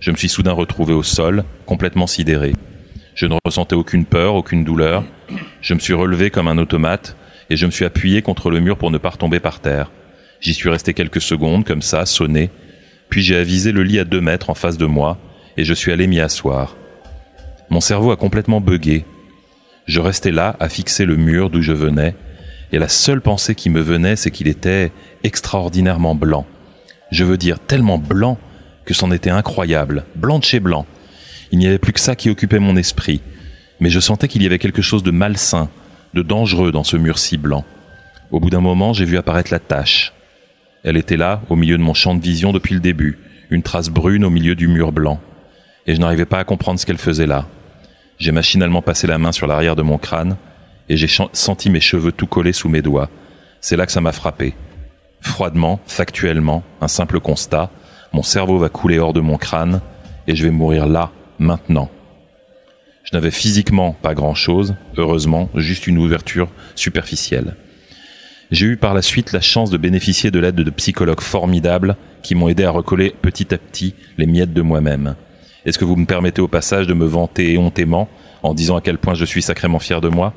Je 0.00 0.10
me 0.10 0.16
suis 0.16 0.28
soudain 0.28 0.52
retrouvé 0.52 0.94
au 0.94 1.02
sol, 1.02 1.44
complètement 1.66 2.06
sidéré. 2.06 2.54
Je 3.14 3.26
ne 3.26 3.36
ressentais 3.44 3.76
aucune 3.76 4.06
peur, 4.06 4.34
aucune 4.34 4.64
douleur. 4.64 5.04
Je 5.60 5.74
me 5.74 5.78
suis 5.78 5.94
relevé 5.94 6.30
comme 6.30 6.48
un 6.48 6.58
automate, 6.58 7.16
et 7.50 7.56
je 7.56 7.66
me 7.66 7.70
suis 7.70 7.84
appuyé 7.84 8.22
contre 8.22 8.50
le 8.50 8.60
mur 8.60 8.78
pour 8.78 8.90
ne 8.90 8.98
pas 8.98 9.10
retomber 9.10 9.38
par 9.38 9.60
terre. 9.60 9.90
J'y 10.40 10.54
suis 10.54 10.70
resté 10.70 10.94
quelques 10.94 11.20
secondes, 11.20 11.64
comme 11.64 11.82
ça, 11.82 12.06
sonné. 12.06 12.50
Puis 13.10 13.22
j'ai 13.22 13.36
avisé 13.36 13.70
le 13.72 13.82
lit 13.82 13.98
à 13.98 14.04
deux 14.04 14.20
mètres 14.20 14.50
en 14.50 14.54
face 14.54 14.78
de 14.78 14.86
moi, 14.86 15.18
et 15.56 15.64
je 15.64 15.74
suis 15.74 15.92
allé 15.92 16.06
m'y 16.06 16.18
asseoir. 16.18 16.76
Mon 17.68 17.80
cerveau 17.80 18.10
a 18.10 18.16
complètement 18.16 18.60
bugué. 18.60 19.04
Je 19.86 20.00
restais 20.00 20.30
là, 20.30 20.56
à 20.58 20.68
fixer 20.68 21.04
le 21.04 21.16
mur 21.16 21.50
d'où 21.50 21.62
je 21.62 21.72
venais, 21.72 22.14
et 22.72 22.78
la 22.78 22.88
seule 22.88 23.20
pensée 23.20 23.54
qui 23.54 23.70
me 23.70 23.80
venait, 23.80 24.16
c'est 24.16 24.30
qu'il 24.30 24.48
était 24.48 24.92
extraordinairement 25.22 26.14
blanc. 26.14 26.46
Je 27.10 27.24
veux 27.24 27.36
dire 27.36 27.58
tellement 27.60 27.98
blanc 27.98 28.38
que 28.84 28.94
c'en 28.94 29.12
était 29.12 29.30
incroyable, 29.30 30.04
blanc 30.16 30.38
de 30.38 30.44
chez 30.44 30.58
blanc. 30.58 30.86
Il 31.50 31.58
n'y 31.58 31.66
avait 31.66 31.78
plus 31.78 31.92
que 31.92 32.00
ça 32.00 32.16
qui 32.16 32.30
occupait 32.30 32.58
mon 32.58 32.76
esprit, 32.76 33.20
mais 33.78 33.90
je 33.90 34.00
sentais 34.00 34.28
qu'il 34.28 34.42
y 34.42 34.46
avait 34.46 34.58
quelque 34.58 34.82
chose 34.82 35.02
de 35.02 35.10
malsain, 35.10 35.68
de 36.14 36.22
dangereux 36.22 36.72
dans 36.72 36.84
ce 36.84 36.96
mur 36.96 37.18
si 37.18 37.36
blanc. 37.36 37.64
Au 38.30 38.40
bout 38.40 38.50
d'un 38.50 38.60
moment, 38.60 38.92
j'ai 38.92 39.04
vu 39.04 39.18
apparaître 39.18 39.52
la 39.52 39.58
tache, 39.58 40.14
elle 40.84 40.96
était 40.96 41.16
là, 41.16 41.42
au 41.48 41.54
milieu 41.54 41.78
de 41.78 41.82
mon 41.82 41.94
champ 41.94 42.14
de 42.14 42.20
vision 42.20 42.52
depuis 42.52 42.74
le 42.74 42.80
début, 42.80 43.18
une 43.50 43.62
trace 43.62 43.88
brune 43.88 44.24
au 44.24 44.30
milieu 44.30 44.56
du 44.56 44.66
mur 44.66 44.90
blanc. 44.90 45.20
Et 45.86 45.94
je 45.94 46.00
n'arrivais 46.00 46.24
pas 46.24 46.38
à 46.38 46.44
comprendre 46.44 46.80
ce 46.80 46.86
qu'elle 46.86 46.98
faisait 46.98 47.26
là. 47.26 47.46
J'ai 48.18 48.32
machinalement 48.32 48.82
passé 48.82 49.06
la 49.06 49.18
main 49.18 49.30
sur 49.30 49.46
l'arrière 49.46 49.76
de 49.76 49.82
mon 49.82 49.98
crâne, 49.98 50.36
et 50.92 50.96
j'ai 50.98 51.08
senti 51.32 51.70
mes 51.70 51.80
cheveux 51.80 52.12
tout 52.12 52.26
collés 52.26 52.52
sous 52.52 52.68
mes 52.68 52.82
doigts. 52.82 53.08
C'est 53.62 53.76
là 53.76 53.86
que 53.86 53.92
ça 53.92 54.02
m'a 54.02 54.12
frappé. 54.12 54.52
Froidement, 55.22 55.80
factuellement, 55.86 56.62
un 56.82 56.88
simple 56.88 57.18
constat, 57.18 57.70
mon 58.12 58.22
cerveau 58.22 58.58
va 58.58 58.68
couler 58.68 58.98
hors 58.98 59.14
de 59.14 59.20
mon 59.20 59.38
crâne, 59.38 59.80
et 60.26 60.36
je 60.36 60.44
vais 60.44 60.50
mourir 60.50 60.86
là, 60.86 61.10
maintenant. 61.38 61.88
Je 63.04 63.16
n'avais 63.16 63.30
physiquement 63.30 63.96
pas 64.02 64.12
grand-chose, 64.12 64.74
heureusement, 64.98 65.48
juste 65.54 65.86
une 65.86 65.96
ouverture 65.96 66.50
superficielle. 66.74 67.56
J'ai 68.50 68.66
eu 68.66 68.76
par 68.76 68.92
la 68.92 69.00
suite 69.00 69.32
la 69.32 69.40
chance 69.40 69.70
de 69.70 69.78
bénéficier 69.78 70.30
de 70.30 70.40
l'aide 70.40 70.56
de 70.56 70.70
psychologues 70.70 71.22
formidables 71.22 71.96
qui 72.22 72.34
m'ont 72.34 72.50
aidé 72.50 72.64
à 72.64 72.70
recoller 72.70 73.14
petit 73.22 73.54
à 73.54 73.56
petit 73.56 73.94
les 74.18 74.26
miettes 74.26 74.52
de 74.52 74.60
moi-même. 74.60 75.16
Est-ce 75.64 75.78
que 75.78 75.86
vous 75.86 75.96
me 75.96 76.04
permettez 76.04 76.42
au 76.42 76.48
passage 76.48 76.86
de 76.86 76.92
me 76.92 77.06
vanter 77.06 77.54
éhontément 77.54 78.10
en 78.42 78.52
disant 78.52 78.76
à 78.76 78.82
quel 78.82 78.98
point 78.98 79.14
je 79.14 79.24
suis 79.24 79.40
sacrément 79.40 79.78
fier 79.78 80.02
de 80.02 80.10
moi? 80.10 80.34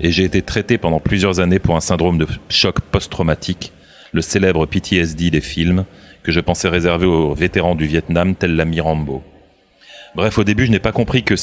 Et 0.00 0.10
j'ai 0.10 0.24
été 0.24 0.42
traité 0.42 0.78
pendant 0.78 1.00
plusieurs 1.00 1.40
années 1.40 1.58
pour 1.58 1.76
un 1.76 1.80
syndrome 1.80 2.18
de 2.18 2.26
choc 2.48 2.80
post-traumatique, 2.80 3.72
le 4.12 4.22
célèbre 4.22 4.66
PTSD 4.66 5.30
des 5.30 5.40
films, 5.40 5.84
que 6.22 6.32
je 6.32 6.40
pensais 6.40 6.68
réservé 6.68 7.06
aux 7.06 7.34
vétérans 7.34 7.74
du 7.74 7.86
Vietnam 7.86 8.34
tels 8.34 8.56
l'ami 8.56 8.80
Rambo. 8.80 9.22
Bref, 10.14 10.38
au 10.38 10.44
début, 10.44 10.66
je 10.66 10.70
n'ai 10.70 10.78
pas 10.78 10.92
compris 10.92 11.22
que, 11.22 11.34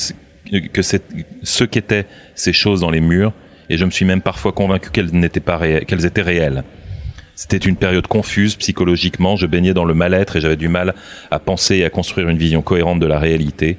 que 0.74 0.82
ce 0.82 1.64
qu'étaient 1.64 2.06
ces 2.36 2.54
choses 2.54 2.82
dans 2.82 2.90
les 2.90 3.02
murs 3.02 3.34
et 3.70 3.78
je 3.78 3.86
me 3.86 3.92
suis 3.92 4.06
même 4.06 4.22
parfois 4.22 4.52
convaincu 4.52 4.90
qu'elles 4.92 5.14
n'étaient 5.14 5.40
pas 5.40 5.60
qu'elles 5.82 6.06
étaient 6.06 6.22
réelles. 6.22 6.64
C'était 7.36 7.58
une 7.58 7.76
période 7.76 8.08
confuse 8.08 8.56
psychologiquement, 8.56 9.36
je 9.36 9.46
baignais 9.46 9.74
dans 9.74 9.86
le 9.86 9.94
mal-être 9.94 10.38
et 10.38 10.42
j'avais 10.42 10.56
du 10.56 10.70
mal 10.70 10.96
à 11.30 11.40
penser 11.40 11.78
et 11.78 11.86
à 11.86 11.90
construire 11.90 12.30
une 12.30 12.38
vision 12.38 12.64
cohérente 12.64 13.00
de 13.00 13.06
la 13.06 13.20
réalité. 13.20 13.78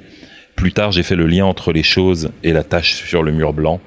Plus 0.55 0.71
tard, 0.71 0.91
j'ai 0.91 1.03
fait 1.03 1.15
le 1.15 1.27
lien 1.27 1.45
entre 1.45 1.73
les 1.73 1.83
choses 1.83 2.31
et 2.43 2.53
la 2.53 2.63
tâche 2.63 3.03
sur 3.03 3.21
le 3.21 3.31
mur 3.31 3.51
blanc. 3.53 3.81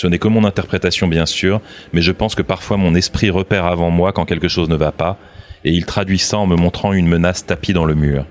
Ce 0.00 0.06
n'est 0.06 0.18
que 0.18 0.28
mon 0.28 0.46
interprétation 0.46 1.08
bien 1.08 1.26
sûr, 1.26 1.60
mais 1.92 2.00
je 2.00 2.10
pense 2.10 2.34
que 2.34 2.40
parfois 2.40 2.78
mon 2.78 2.94
esprit 2.94 3.28
repère 3.28 3.66
avant 3.66 3.90
moi 3.90 4.12
quand 4.12 4.24
quelque 4.24 4.48
chose 4.48 4.70
ne 4.70 4.74
va 4.74 4.92
pas, 4.92 5.18
et 5.62 5.72
il 5.72 5.84
traduit 5.84 6.18
ça 6.18 6.38
en 6.38 6.46
me 6.46 6.56
montrant 6.56 6.94
une 6.94 7.06
menace 7.06 7.44
tapie 7.44 7.74
dans 7.74 7.84
le 7.84 7.94
mur. 7.94 8.24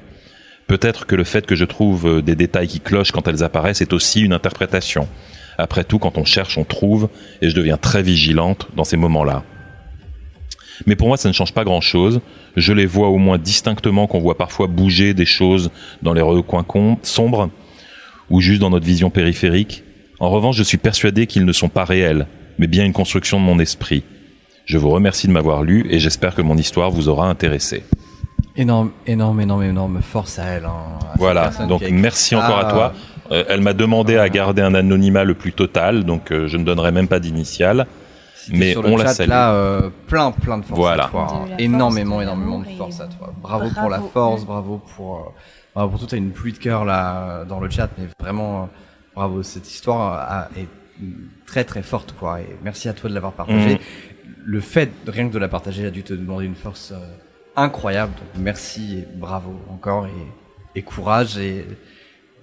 Peut-être 0.65 1.05
que 1.05 1.13
le 1.15 1.23
fait 1.23 1.45
que 1.45 1.55
je 1.55 1.65
trouve 1.65 2.23
des 2.23 2.35
détails 2.35 2.67
qui 2.67 2.79
clochent 2.79 3.11
quand 3.11 3.27
elles 3.27 3.43
apparaissent 3.43 3.81
est 3.81 3.93
aussi 3.93 4.21
une 4.21 4.33
interprétation. 4.33 5.07
Après 5.59 5.83
tout, 5.83 5.99
quand 5.99 6.17
on 6.17 6.25
cherche, 6.25 6.57
on 6.57 6.63
trouve, 6.63 7.07
et 7.39 7.51
je 7.51 7.55
deviens 7.55 7.77
très 7.77 8.01
vigilante 8.01 8.67
dans 8.75 8.83
ces 8.83 8.97
moments-là. 8.97 9.43
Mais 10.87 10.95
pour 10.95 11.07
moi, 11.07 11.17
ça 11.17 11.29
ne 11.29 11.33
change 11.35 11.53
pas 11.53 11.65
grand-chose. 11.65 12.19
Je 12.55 12.73
les 12.73 12.87
vois 12.87 13.09
au 13.09 13.17
moins 13.19 13.37
distinctement 13.37 14.07
qu'on 14.07 14.21
voit 14.21 14.39
parfois 14.39 14.65
bouger 14.65 15.13
des 15.13 15.27
choses 15.27 15.69
dans 16.01 16.13
les 16.13 16.21
recoins 16.21 16.65
sombres 17.03 17.51
ou 18.31 18.41
juste 18.41 18.59
dans 18.59 18.71
notre 18.71 18.87
vision 18.87 19.11
périphérique. 19.11 19.83
En 20.19 20.29
revanche, 20.29 20.55
je 20.57 20.63
suis 20.63 20.77
persuadé 20.77 21.27
qu'ils 21.27 21.45
ne 21.45 21.53
sont 21.53 21.69
pas 21.69 21.85
réels, 21.85 22.27
mais 22.57 22.67
bien 22.67 22.85
une 22.85 22.93
construction 22.93 23.39
de 23.39 23.45
mon 23.45 23.59
esprit. 23.59 24.03
Je 24.65 24.77
vous 24.77 24.89
remercie 24.89 25.27
de 25.27 25.31
m'avoir 25.31 25.63
lu 25.63 25.87
et 25.89 25.99
j'espère 25.99 26.35
que 26.35 26.41
mon 26.41 26.57
histoire 26.57 26.91
vous 26.91 27.09
aura 27.09 27.27
intéressé. 27.27 27.83
Énorme, 28.55 28.91
énorme, 29.07 29.39
énorme, 29.41 29.63
énorme 29.63 30.01
force 30.01 30.37
à 30.37 30.43
elle. 30.45 30.65
Hein, 30.65 30.99
voilà, 31.17 31.49
donc 31.67 31.83
merci 31.89 32.35
encore 32.35 32.59
à 32.59 32.65
toi. 32.65 32.93
Euh, 33.31 33.43
elle 33.47 33.61
m'a 33.61 33.73
demandé 33.73 34.17
à 34.17 34.27
garder 34.27 34.61
un 34.61 34.73
anonymat 34.73 35.23
le 35.23 35.35
plus 35.35 35.53
total, 35.53 36.03
donc 36.03 36.31
euh, 36.31 36.47
je 36.47 36.57
ne 36.57 36.63
donnerai 36.63 36.91
même 36.91 37.07
pas 37.07 37.19
d'initiale. 37.19 37.85
mais 38.51 38.71
sur 38.73 38.81
le 38.81 38.89
on 38.89 38.97
la 38.97 39.05
chat, 39.05 39.13
salue. 39.13 39.29
là, 39.29 39.53
euh, 39.53 39.89
plein, 40.07 40.31
plein 40.31 40.57
de 40.57 40.65
force 40.65 40.79
Voilà. 40.79 41.05
à 41.05 41.09
toi. 41.09 41.27
hein. 41.47 41.55
Énormément, 41.59 42.21
énormément 42.21 42.59
de 42.59 42.65
force 42.77 42.99
à 42.99 43.05
toi. 43.07 43.31
Bravo, 43.41 43.69
pour 43.69 43.89
la 43.89 43.99
force, 43.99 44.45
bravo 44.45 44.81
pour, 44.95 45.15
euh, 45.17 45.19
bravo 45.75 45.91
pour 45.91 45.99
tout. 45.99 46.05
T'as 46.07 46.17
une 46.17 46.31
pluie 46.31 46.53
de 46.53 46.57
cœur 46.57 46.85
là 46.85 47.45
dans 47.47 47.59
le 47.59 47.69
chat, 47.69 47.87
mais 47.99 48.05
vraiment, 48.19 48.63
euh, 48.63 48.65
bravo. 49.19 49.43
Cette 49.43 49.69
histoire 49.69 50.13
a- 50.13 50.49
est 50.57 50.67
très, 51.45 51.63
très 51.65 51.83
forte, 51.83 52.13
quoi. 52.13 52.39
Et 52.41 52.47
merci 52.63 52.87
à 52.87 52.93
toi 52.93 53.09
de 53.09 53.15
l'avoir 53.15 53.33
partagée. 53.33 53.73
Mhm. 53.75 53.79
Le 54.45 54.61
fait, 54.61 54.89
rien 55.07 55.27
que 55.27 55.33
de 55.33 55.39
la 55.39 55.49
partager, 55.49 55.85
a 55.85 55.91
dû 55.91 56.03
te 56.03 56.13
demander 56.13 56.45
une 56.45 56.55
force 56.55 56.91
euh, 56.93 56.97
incroyable. 57.57 58.13
Donc 58.15 58.41
merci 58.41 58.99
et 58.99 59.05
bravo 59.17 59.59
encore 59.69 60.07
et, 60.07 60.79
et 60.79 60.81
courage. 60.83 61.37
Et 61.37 61.65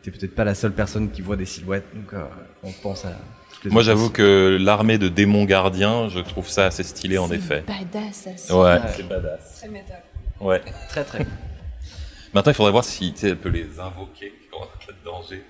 t'es 0.03 0.11
peut-être 0.11 0.35
pas 0.35 0.45
la 0.45 0.55
seule 0.55 0.73
personne 0.73 1.11
qui 1.11 1.23
voit 1.23 1.37
des 1.37 1.47
silhouettes, 1.47 1.87
donc 1.95 2.13
euh, 2.13 2.25
on 2.63 2.71
pense 2.73 3.05
à. 3.07 3.13
toutes 3.55 3.65
les 3.65 3.71
Moi, 3.71 3.83
j'avoue 3.83 4.11
que 4.11 4.59
l'armée 4.61 4.99
de 4.99 5.09
démons 5.09 5.45
gardiens, 5.45 6.09
je 6.09 6.21
trouve 6.21 6.49
ça 6.49 6.67
assez 6.67 6.83
stylé 6.83 7.17
en 7.19 7.29
C'est 7.29 7.37
effet. 7.37 7.65
Badass, 7.67 8.29
ça. 8.37 8.55
Ouais, 8.57 8.63
Ouais. 8.75 8.81
c'est 8.95 9.09
badass. 9.09 9.57
Très 9.61 9.69
métal. 9.69 10.03
Ouais. 10.41 10.61
Très, 10.91 11.05
très. 11.05 11.27
Maintenant, 12.35 12.53
il 12.53 12.55
faudrait 12.55 12.73
voir 12.73 12.85
si 12.85 13.13
tu 13.15 13.21
sais, 13.21 13.29
elle 13.31 13.39
peut 13.39 13.49
les 13.49 13.81
invoquer 13.81 14.33
quand 14.53 14.69
il 14.83 14.87
y 14.87 14.91
a 14.91 14.93
de 14.93 15.05
danger, 15.05 15.43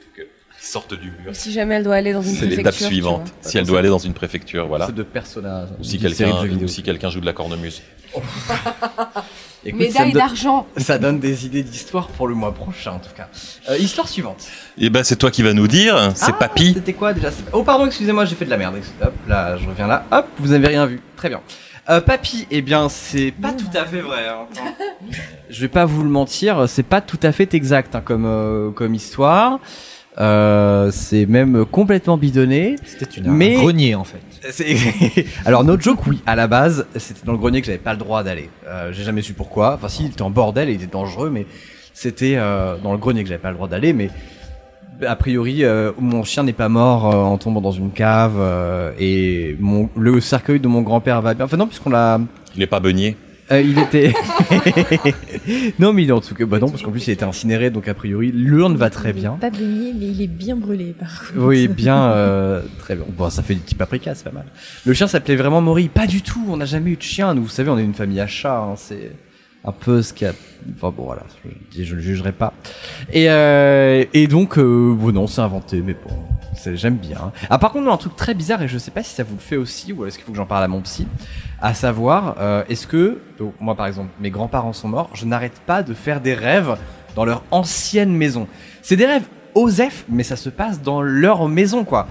sortent 0.67 0.95
du 0.99 1.11
mur. 1.11 1.35
Si 1.35 1.53
jamais 1.53 1.77
elle 1.77 1.85
doit 1.85 1.95
aller 1.97 2.13
dans 2.13 2.23
une 2.23 2.29
C'est 2.35 2.47
préfecture. 2.47 2.57
l'étape 2.59 2.75
tu 2.77 2.85
suivante. 2.85 3.33
Si 3.41 3.59
elle 3.59 3.67
doit 3.67 3.79
aller 3.79 3.89
dans 3.89 3.99
une 3.99 4.15
préfecture, 4.15 4.67
voilà. 4.67 4.87
C'est 4.87 4.95
de 4.95 5.03
personnages. 5.03 5.69
Ou 5.79 5.85
si 5.85 5.99
quelqu'un 5.99 6.33
si 6.67 6.83
quelqu'un 6.83 7.11
joue 7.11 7.21
de 7.21 7.27
la 7.27 7.33
cornemuse. 7.33 7.83
Écoute, 9.65 9.81
Médaille 9.81 10.13
donne, 10.13 10.21
d'argent. 10.21 10.67
ça 10.77 10.99
donne 10.99 11.19
des 11.19 11.45
idées 11.47 11.63
d'histoire 11.65 12.07
pour 12.09 12.29
le 12.29 12.35
mois 12.35 12.55
prochain, 12.55 12.93
en 12.93 12.99
tout 12.99 13.11
cas. 13.17 13.29
Euh, 13.69 13.77
histoire 13.79 14.07
suivante. 14.09 14.47
Et 14.79 14.91
ben, 14.91 15.03
c'est 15.03 15.17
toi 15.17 15.31
qui 15.33 15.43
vas 15.43 15.53
nous 15.55 15.67
dire. 15.67 16.13
C'est 16.15 16.31
Ah, 16.31 16.35
Papy. 16.35 16.75
C'était 16.75 16.93
quoi 16.93 17.13
déjà 17.13 17.31
C'est- 17.33 17.43
Oh, 17.53 17.65
pardon, 17.65 17.87
excusez-moi, 17.87 18.25
j'ai 18.27 18.37
fait 18.37 18.45
de 18.45 18.51
la 18.51 18.59
merde. 18.59 18.77
Hop, 19.03 19.13
là, 19.27 19.57
je 19.57 19.67
reviens 19.67 19.89
là. 19.89 20.05
Hop, 20.13 20.27
vous 20.39 20.53
avez 20.53 20.69
rien 20.69 20.87
vu. 20.87 21.01
Très 21.17 21.29
bien. 21.29 21.41
Euh, 21.89 22.01
Papy, 22.01 22.47
eh 22.51 22.63
bien, 22.63 22.89
c'est 22.89 23.33
pas 23.33 23.53
tout 23.53 23.77
à 23.77 23.85
fait 23.85 24.01
vrai. 24.01 24.27
hein. 24.29 24.47
je 25.51 25.61
vais 25.61 25.69
pas 25.69 25.85
vous 25.85 26.03
le 26.03 26.11
mentir, 26.11 26.69
c'est 26.69 26.83
pas 26.83 27.01
tout 27.01 27.19
à 27.23 27.31
fait 27.33 27.55
exact 27.55 27.95
hein, 27.95 28.03
comme, 28.05 28.25
euh, 28.27 28.71
comme 28.71 28.95
histoire. 28.95 29.59
Euh, 30.19 30.91
c'est 30.93 31.27
même 31.27 31.65
complètement 31.67 32.17
bidonné. 32.17 32.77
C'était 32.85 33.05
une 33.21 33.31
Mais- 33.33 33.57
un 33.57 33.61
grenier 33.61 33.95
en 33.95 34.05
fait. 34.05 34.21
Alors, 35.45 35.65
notre 35.65 35.83
joke, 35.83 36.07
oui, 36.07 36.23
à 36.27 36.37
la 36.37 36.47
base, 36.47 36.87
c'était 36.97 37.25
dans 37.27 37.33
le 37.33 37.39
grenier 37.39 37.61
que 37.61 37.67
j'avais 37.67 37.79
pas 37.79 37.93
le 37.93 37.99
droit 37.99 38.23
d'aller. 38.23 38.49
Euh, 38.67 38.93
j'ai 38.93 39.03
jamais 39.03 39.23
su 39.23 39.33
pourquoi. 39.35 39.75
Enfin, 39.75 39.89
si, 39.89 40.05
il 40.05 40.11
était 40.13 40.23
en 40.23 40.31
bordel 40.31 40.69
et 40.69 40.73
il 40.73 40.77
était 40.77 40.87
dangereux, 40.87 41.31
mais 41.31 41.47
c'était 41.93 42.35
euh, 42.37 42.77
dans 42.83 42.93
le 42.93 42.99
grenier 42.99 43.23
que 43.23 43.29
j'avais 43.29 43.41
pas 43.43 43.51
le 43.51 43.57
droit 43.57 43.69
d'aller. 43.69 43.93
Mais 43.93 44.09
a 45.07 45.17
priori, 45.17 45.65
euh, 45.65 45.93
mon 45.99 46.23
chien 46.23 46.45
n'est 46.45 46.53
pas 46.53 46.69
mort 46.69 47.13
euh, 47.15 47.19
en 47.19 47.37
tombant 47.39 47.61
dans 47.61 47.73
une 47.73 47.91
cave 47.91 48.37
euh, 48.39 48.93
et 48.99 49.57
mon, 49.61 49.91
le 49.97 50.21
cercueil 50.21 50.61
de 50.61 50.69
mon 50.69 50.81
grand-père 50.83 51.21
va 51.23 51.35
bien. 51.35 51.45
Enfin, 51.45 51.57
non, 51.57 51.67
puisqu'on 51.67 51.91
l'a. 51.91 52.21
Il 52.55 52.63
est 52.63 52.67
pas 52.67 52.81
beugné. 52.81 53.17
Euh, 53.53 53.61
il 53.61 53.79
était. 53.79 54.13
non, 55.79 55.93
mais 55.93 56.03
il 56.03 56.09
est 56.09 56.13
en 56.13 56.21
tout 56.21 56.35
cas. 56.35 56.45
Bah 56.47 56.59
non, 56.59 56.69
parce 56.69 56.83
qu'en 56.83 56.91
plus, 56.91 57.07
il 57.07 57.11
a 57.11 57.13
été 57.13 57.25
incinéré, 57.25 57.71
donc 57.71 57.87
a 57.89 57.95
priori, 57.95 58.33
l'urne 58.33 58.77
va 58.77 58.91
très 58.91 59.13
bien. 59.13 59.33
Pas 59.41 59.51
baigné, 59.51 59.93
mais 59.99 60.07
il 60.07 60.21
est 60.23 60.27
bien 60.27 60.57
brûlé 60.57 60.95
par 60.99 61.29
contre. 61.29 61.47
Oui, 61.47 61.69
bien, 61.69 62.11
euh, 62.11 62.63
très 62.79 62.97
bien. 62.97 63.05
Bon, 63.09 63.31
ça 63.31 63.43
fait 63.43 63.55
des 63.55 63.61
petits 63.61 63.75
paprikas, 63.77 64.17
c'est 64.17 64.25
pas 64.25 64.33
mal. 64.33 64.47
Le 64.85 64.93
chien 64.95 65.07
s'appelait 65.07 65.37
vraiment 65.37 65.61
Maury. 65.61 65.89
Pas 65.89 66.07
du 66.07 66.23
tout, 66.23 66.45
on 66.49 66.57
n'a 66.57 66.65
jamais 66.65 66.91
eu 66.91 66.97
de 66.97 67.03
chien. 67.03 67.35
Nous, 67.35 67.43
vous 67.43 67.49
savez, 67.49 67.71
on 67.71 67.79
est 67.79 67.85
une 67.85 67.95
famille 67.95 68.21
à 68.21 68.27
chat. 68.27 68.59
hein, 68.59 68.75
c'est 68.77 69.13
un 69.65 69.73
peu 69.73 70.03
ce 70.03 70.13
qu'il 70.13 70.27
y 70.27 70.31
a. 70.31 70.35
Enfin 70.75 70.93
bon, 70.97 71.05
voilà, 71.05 71.23
je, 71.73 71.85
je 71.85 71.95
le 71.95 72.01
jugerai 72.01 72.33
pas. 72.33 72.53
Et, 73.13 73.31
euh, 73.31 74.05
et 74.13 74.27
donc, 74.27 74.59
euh, 74.59 74.93
bon, 74.93 75.13
non, 75.13 75.29
c'est 75.29 75.41
inventé, 75.41 75.81
mais 75.83 75.95
bon, 75.95 76.75
j'aime 76.75 76.97
bien. 76.97 77.31
Ah, 77.51 77.59
par 77.59 77.71
contre, 77.71 77.85
non, 77.85 77.93
un 77.93 77.97
truc 77.97 78.17
très 78.17 78.35
bizarre, 78.35 78.63
et 78.63 78.69
je 78.69 78.79
sais 78.79 78.91
pas 78.91 79.05
si 79.05 79.15
ça 79.15 79.23
vous 79.23 79.35
le 79.35 79.41
fait 79.41 79.57
aussi, 79.57 79.93
ou 79.93 80.05
est-ce 80.07 80.17
qu'il 80.17 80.25
faut 80.25 80.33
que 80.33 80.37
j'en 80.39 80.47
parle 80.47 80.65
à 80.65 80.69
mon 80.69 80.81
psy, 80.81 81.07
à 81.61 81.75
savoir, 81.75 82.37
euh, 82.39 82.63
est-ce 82.69 82.87
que, 82.87 83.19
donc, 83.39 83.55
moi 83.61 83.75
par 83.75 83.87
exemple, 83.87 84.11
mes 84.21 84.31
grands-parents 84.31 84.73
sont 84.73 84.89
morts, 84.89 85.11
je 85.15 85.25
n'arrête 85.25 85.61
pas 85.67 85.83
de 85.83 85.95
faire 85.95 86.21
des 86.21 86.35
rêves 86.35 86.77
dans 87.15 87.25
leur 87.25 87.43
ancienne 87.51 88.13
maison. 88.13 88.47
C'est 88.83 88.97
des 88.97 89.07
rêves 89.07 89.25
OSEF, 89.55 90.05
mais 90.09 90.23
ça 90.23 90.37
se 90.37 90.51
passe 90.51 90.83
dans 90.83 91.01
leur 91.01 91.49
maison, 91.49 91.85
quoi. 91.85 92.09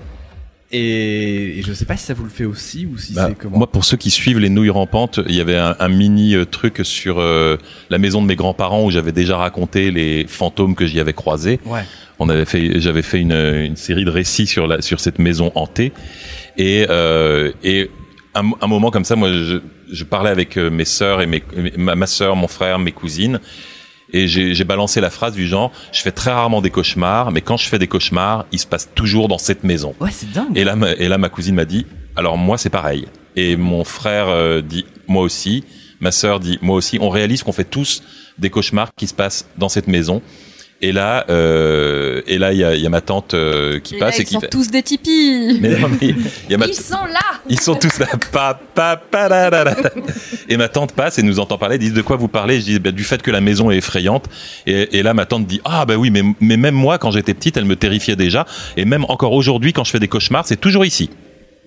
Et, 0.72 1.59
et 1.59 1.61
je 1.61 1.72
sais 1.74 1.85
pas 1.85 1.95
si 1.95 2.06
ça 2.06 2.15
vous 2.15 2.24
le 2.24 2.30
fait 2.32 2.43
aussi 2.43 2.88
ou 2.88 2.98
si 2.98 3.14
Bah, 3.14 3.27
c'est 3.30 3.35
comment. 3.38 3.59
moi, 3.59 3.72
pour 3.72 3.85
ceux 3.85 3.98
qui 3.98 4.09
suivent 4.09 4.40
les 4.40 4.49
nouilles 4.49 4.72
rampantes, 4.72 5.19
il 5.27 5.35
y 5.35 5.40
avait 5.40 5.56
un, 5.57 5.75
un 5.80 5.88
mini 5.90 6.35
euh, 6.35 6.43
truc 6.43 6.80
sur 6.83 7.19
euh, 7.19 7.57
la 7.91 7.99
maison 7.99 8.19
de 8.22 8.27
mes 8.27 8.35
grands-parents 8.35 8.83
où 8.83 8.90
j'avais 8.90 9.11
déjà 9.11 9.38
raconté 9.38 9.91
les 9.91 10.25
fantômes 10.27 10.74
que 10.74 10.88
j'y 10.88 10.99
avais 10.99 11.14
croisés. 11.14 11.59
Ouais. 11.67 11.82
On 12.17 12.30
avait 12.30 12.45
fait, 12.45 12.80
j'avais 12.82 13.03
fait 13.03 13.19
une, 13.22 13.32
une 13.33 13.75
série 13.75 14.06
de 14.06 14.09
récits 14.09 14.48
sur 14.48 14.65
la 14.65 14.82
sur 14.82 14.99
cette 14.99 15.19
maison 15.19 15.51
hantée 15.53 15.93
et 16.57 16.88
euh, 16.90 17.51
et 17.64 17.91
un, 18.35 18.51
un 18.61 18.67
moment 18.67 18.91
comme 18.91 19.05
ça, 19.05 19.15
moi, 19.15 19.31
je, 19.31 19.57
je 19.91 20.03
parlais 20.03 20.30
avec 20.30 20.57
euh, 20.57 20.69
mes 20.69 20.85
sœurs 20.85 21.22
et 21.22 21.25
mes 21.25 21.43
ma, 21.77 21.95
ma 21.95 22.07
sœur, 22.07 22.35
mon 22.35 22.47
frère, 22.47 22.77
mes 22.80 22.91
cousines. 22.91 23.39
Et 24.14 24.27
j'ai 24.27 24.53
j'ai 24.53 24.64
balancé 24.64 25.01
la 25.01 25.09
phrase 25.09 25.33
du 25.33 25.47
genre, 25.47 25.72
je 25.91 26.01
fais 26.01 26.11
très 26.11 26.31
rarement 26.31 26.61
des 26.61 26.69
cauchemars, 26.69 27.31
mais 27.31 27.41
quand 27.41 27.57
je 27.57 27.67
fais 27.67 27.80
des 27.80 27.88
cauchemars, 27.88 28.45
ils 28.51 28.59
se 28.59 28.67
passent 28.67 28.89
toujours 28.93 29.27
dans 29.27 29.39
cette 29.39 29.64
maison. 29.64 29.95
Ouais, 29.99 30.11
c'est 30.11 30.31
dingue. 30.31 30.55
Et 30.55 30.64
là, 30.64 30.75
ma, 30.75 30.91
et 30.91 31.07
là, 31.07 31.17
ma 31.17 31.30
cousine 31.30 31.55
m'a 31.55 31.65
dit, 31.65 31.85
alors 32.15 32.38
moi, 32.38 32.57
c'est 32.57 32.69
pareil. 32.69 33.07
Et 33.35 33.55
mon 33.57 33.83
frère 33.83 34.27
euh, 34.30 34.61
dit, 34.61 34.85
moi 35.07 35.23
aussi. 35.23 35.64
Ma 36.01 36.11
sœur 36.11 36.39
dit, 36.39 36.59
moi 36.61 36.75
aussi. 36.75 36.97
On 37.01 37.09
réalise 37.09 37.41
qu'on 37.41 37.51
fait 37.51 37.64
tous 37.64 38.03
des 38.38 38.49
cauchemars 38.49 38.93
qui 38.95 39.07
se 39.07 39.14
passent 39.14 39.47
dans 39.57 39.69
cette 39.69 39.88
maison. 39.88 40.22
Et 40.88 40.91
là, 40.91 41.25
euh, 41.31 42.22
et 42.27 42.38
là, 42.38 42.53
il 42.53 42.59
y 42.59 42.64
a, 42.64 42.75
il 42.75 42.81
y 42.81 42.85
a 42.85 42.89
ma 42.89 43.01
tante 43.01 43.33
euh, 43.33 43.80
qui 43.80 43.95
Et 43.95 43.99
là, 43.99 44.05
passe 44.05 44.19
et 44.19 44.22
ils 44.22 44.25
qui 44.25 44.33
sont 44.35 44.39
fait. 44.39 44.49
tous 44.49 44.69
des 44.69 44.83
tipis. 44.83 45.57
Mais 45.61 45.80
non, 45.80 45.89
mais 45.89 45.97
il 46.09 46.15
y 46.51 46.53
a 46.53 46.57
ma- 46.59 46.67
Ils 46.67 46.75
sont 46.75 47.03
là. 47.11 47.39
ils 47.49 47.59
sont 47.59 47.73
tous 47.73 47.97
là. 47.97 48.05
Pa, 48.31 48.59
pa, 48.75 48.95
pa, 48.95 49.27
la, 49.27 49.49
la, 49.49 49.64
la. 49.64 49.75
Et 50.47 50.57
ma 50.57 50.67
tante 50.69 50.91
passe 50.93 51.17
et 51.17 51.23
nous 51.23 51.39
entend 51.39 51.57
parler. 51.57 51.80
Disent 51.80 51.93
de 51.93 52.03
quoi 52.03 52.17
vous 52.17 52.27
parlez? 52.27 52.59
Je 52.59 52.65
dis 52.65 52.80
bah, 52.80 52.91
du 52.91 53.03
fait 53.03 53.23
que 53.23 53.31
la 53.31 53.41
maison 53.41 53.72
est 53.72 53.77
effrayante. 53.77 54.25
Et, 54.67 54.99
et 54.99 55.01
là, 55.01 55.15
ma 55.15 55.25
tante 55.25 55.47
dit 55.47 55.59
ah 55.65 55.85
bah 55.88 55.95
oui, 55.95 56.11
mais, 56.11 56.22
mais 56.39 56.55
même 56.57 56.75
moi, 56.75 56.99
quand 56.99 57.09
j'étais 57.09 57.33
petite, 57.33 57.57
elle 57.57 57.65
me 57.65 57.75
terrifiait 57.75 58.15
déjà. 58.15 58.45
Et 58.77 58.85
même 58.85 59.05
encore 59.09 59.33
aujourd'hui, 59.33 59.73
quand 59.73 59.85
je 59.85 59.89
fais 59.89 59.99
des 59.99 60.07
cauchemars, 60.07 60.45
c'est 60.45 60.61
toujours 60.61 60.85
ici. 60.85 61.09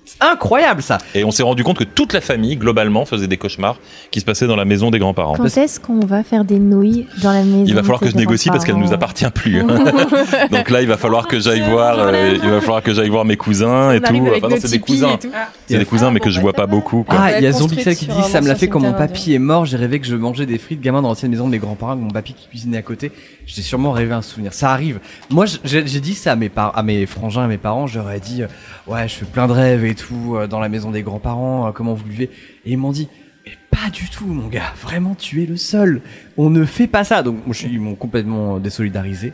C'est 0.08 0.24
incroyable 0.24 0.80
ça. 0.80 0.96
Et 1.14 1.22
on 1.22 1.30
s'est 1.30 1.42
rendu 1.42 1.62
compte 1.64 1.76
que 1.76 1.84
toute 1.84 2.14
la 2.14 2.22
famille, 2.22 2.56
globalement, 2.56 3.04
faisait 3.04 3.26
des 3.26 3.36
cauchemars 3.36 3.78
qui 4.10 4.20
se 4.20 4.24
passaient 4.24 4.46
dans 4.46 4.56
la 4.56 4.64
maison 4.64 4.90
des 4.90 4.98
grands-parents. 4.98 5.34
Quand 5.34 5.56
est-ce 5.56 5.78
qu'on 5.78 6.00
va 6.00 6.22
faire 6.22 6.46
des 6.46 6.58
nouilles 6.58 7.06
dans 7.22 7.32
la 7.32 7.42
maison 7.42 7.64
Il 7.66 7.74
va 7.74 7.82
falloir 7.82 8.00
que 8.00 8.10
je 8.10 8.16
négocie 8.16 8.48
parce 8.48 8.64
qu'elle 8.64 8.76
nous 8.76 8.94
grands-parents 8.94 8.94
appartient 8.94 9.28
plus. 9.34 9.62
Donc 10.50 10.70
là, 10.70 10.80
il 10.80 10.88
va 10.88 10.96
falloir 10.96 11.28
que 11.28 11.38
j'aille 11.38 11.60
voir, 11.60 11.98
euh, 11.98 12.38
il 12.42 12.48
va 12.48 12.60
falloir 12.60 12.82
que 12.82 12.94
j'aille 12.94 13.10
voir 13.10 13.26
mes 13.26 13.36
cousins 13.36 13.92
et 13.92 14.00
tout. 14.00 14.26
Enfin, 14.34 14.48
non, 14.48 14.56
c'est 14.58 14.70
des 14.70 14.78
cousins. 14.78 15.18
C'est 15.66 15.78
des 15.78 15.84
cousins, 15.84 16.10
mais 16.10 16.20
que 16.20 16.30
je 16.30 16.40
vois 16.40 16.54
pas 16.54 16.66
beaucoup. 16.66 17.02
Quoi. 17.02 17.18
Ah, 17.20 17.38
il 17.38 17.44
y 17.44 17.46
a 17.46 17.52
Zombixel 17.52 17.94
qui 17.94 18.06
dit 18.06 18.22
ça 18.30 18.40
me 18.40 18.48
l'a 18.48 18.54
fait 18.54 18.68
quand 18.68 18.80
mon 18.80 18.94
papy 18.94 19.34
est 19.34 19.38
mort, 19.38 19.66
j'ai 19.66 19.76
rêvé 19.76 20.00
que 20.00 20.06
je 20.06 20.16
mangeais 20.16 20.46
des 20.46 20.58
frites 20.58 20.80
gamin 20.80 21.02
dans 21.02 21.08
l'ancienne 21.08 21.30
maison 21.30 21.46
de 21.46 21.50
mes 21.50 21.58
grands-parents, 21.58 21.96
mon 21.96 22.08
papy 22.08 22.32
qui 22.32 22.48
cuisinait 22.48 22.78
à 22.78 22.82
côté. 22.82 23.12
J'ai 23.46 23.62
sûrement 23.62 23.92
rêvé 23.92 24.12
un 24.12 24.22
souvenir. 24.22 24.54
Ça 24.54 24.70
arrive. 24.70 25.00
Moi, 25.30 25.44
j'ai 25.64 25.82
dit 25.82 26.14
ça 26.14 26.32
à 26.32 26.36
mes 26.36 26.48
par 26.48 26.76
à 26.76 26.82
mes 26.82 27.04
frangins, 27.06 27.44
à 27.44 27.46
mes 27.46 27.58
parents. 27.58 27.86
J'aurais 27.86 28.20
dit, 28.20 28.42
euh, 28.42 28.46
ouais, 28.86 29.06
je 29.08 29.14
fais 29.14 29.26
plein 29.26 29.46
de 29.46 29.52
rêves 29.52 29.84
et 29.84 29.94
tout 29.98 30.36
euh, 30.36 30.46
dans 30.46 30.60
la 30.60 30.68
maison 30.68 30.90
des 30.90 31.02
grands-parents. 31.02 31.68
euh, 31.68 31.72
comment 31.72 31.94
vous 31.94 32.06
vivez 32.06 32.30
Et 32.64 32.72
ils 32.72 32.78
m'ont 32.78 32.92
dit. 32.92 33.08
Mais 33.46 33.52
pas 33.70 33.90
du 33.90 34.08
tout, 34.10 34.26
mon 34.26 34.46
gars. 34.48 34.72
Vraiment, 34.82 35.14
tu 35.14 35.42
es 35.42 35.46
le 35.46 35.56
seul. 35.56 36.00
On 36.36 36.50
ne 36.50 36.64
fait 36.64 36.86
pas 36.86 37.04
ça. 37.04 37.22
Donc, 37.22 37.36
moi, 37.46 37.54
je 37.54 37.58
suis- 37.60 37.68
ils 37.72 37.80
m'ont 37.80 37.94
complètement 37.94 38.58
désolidarisé. 38.58 39.32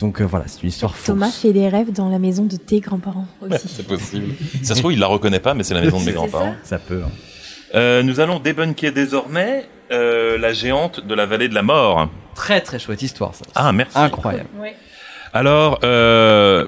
Donc 0.00 0.20
euh, 0.20 0.24
voilà, 0.24 0.46
c'est 0.48 0.62
une 0.64 0.70
histoire 0.70 0.96
fausse. 0.96 1.06
Thomas 1.06 1.30
fait 1.30 1.52
des 1.52 1.68
rêves 1.68 1.92
dans 1.92 2.08
la 2.08 2.18
maison 2.18 2.44
de 2.44 2.56
tes 2.56 2.80
grands-parents 2.80 3.28
aussi. 3.40 3.68
C'est 3.68 3.86
possible. 3.86 4.34
Ça 4.64 4.74
se 4.74 4.80
trouve, 4.80 4.92
il 4.92 4.98
la 4.98 5.06
reconnaît 5.06 5.38
pas, 5.38 5.54
mais 5.54 5.62
c'est 5.62 5.72
la 5.74 5.80
maison 5.82 6.00
de 6.00 6.04
mes 6.04 6.12
grands-parents. 6.12 6.54
Ça 6.64 6.78
peut. 6.80 7.02
hein. 7.06 7.10
Euh, 7.76 8.02
nous 8.02 8.18
allons 8.18 8.40
débunker 8.40 8.92
désormais 8.92 9.66
euh, 9.92 10.36
la 10.36 10.52
géante 10.52 11.06
de 11.06 11.14
la 11.14 11.26
vallée 11.26 11.48
de 11.48 11.54
la 11.54 11.62
mort. 11.62 12.08
Très 12.34 12.60
très 12.60 12.80
chouette 12.80 13.02
histoire, 13.02 13.34
ça. 13.36 13.44
Ah, 13.54 13.70
merci. 13.72 13.96
Incroyable. 13.96 14.48
Alors, 15.32 15.78
euh, 15.84 16.66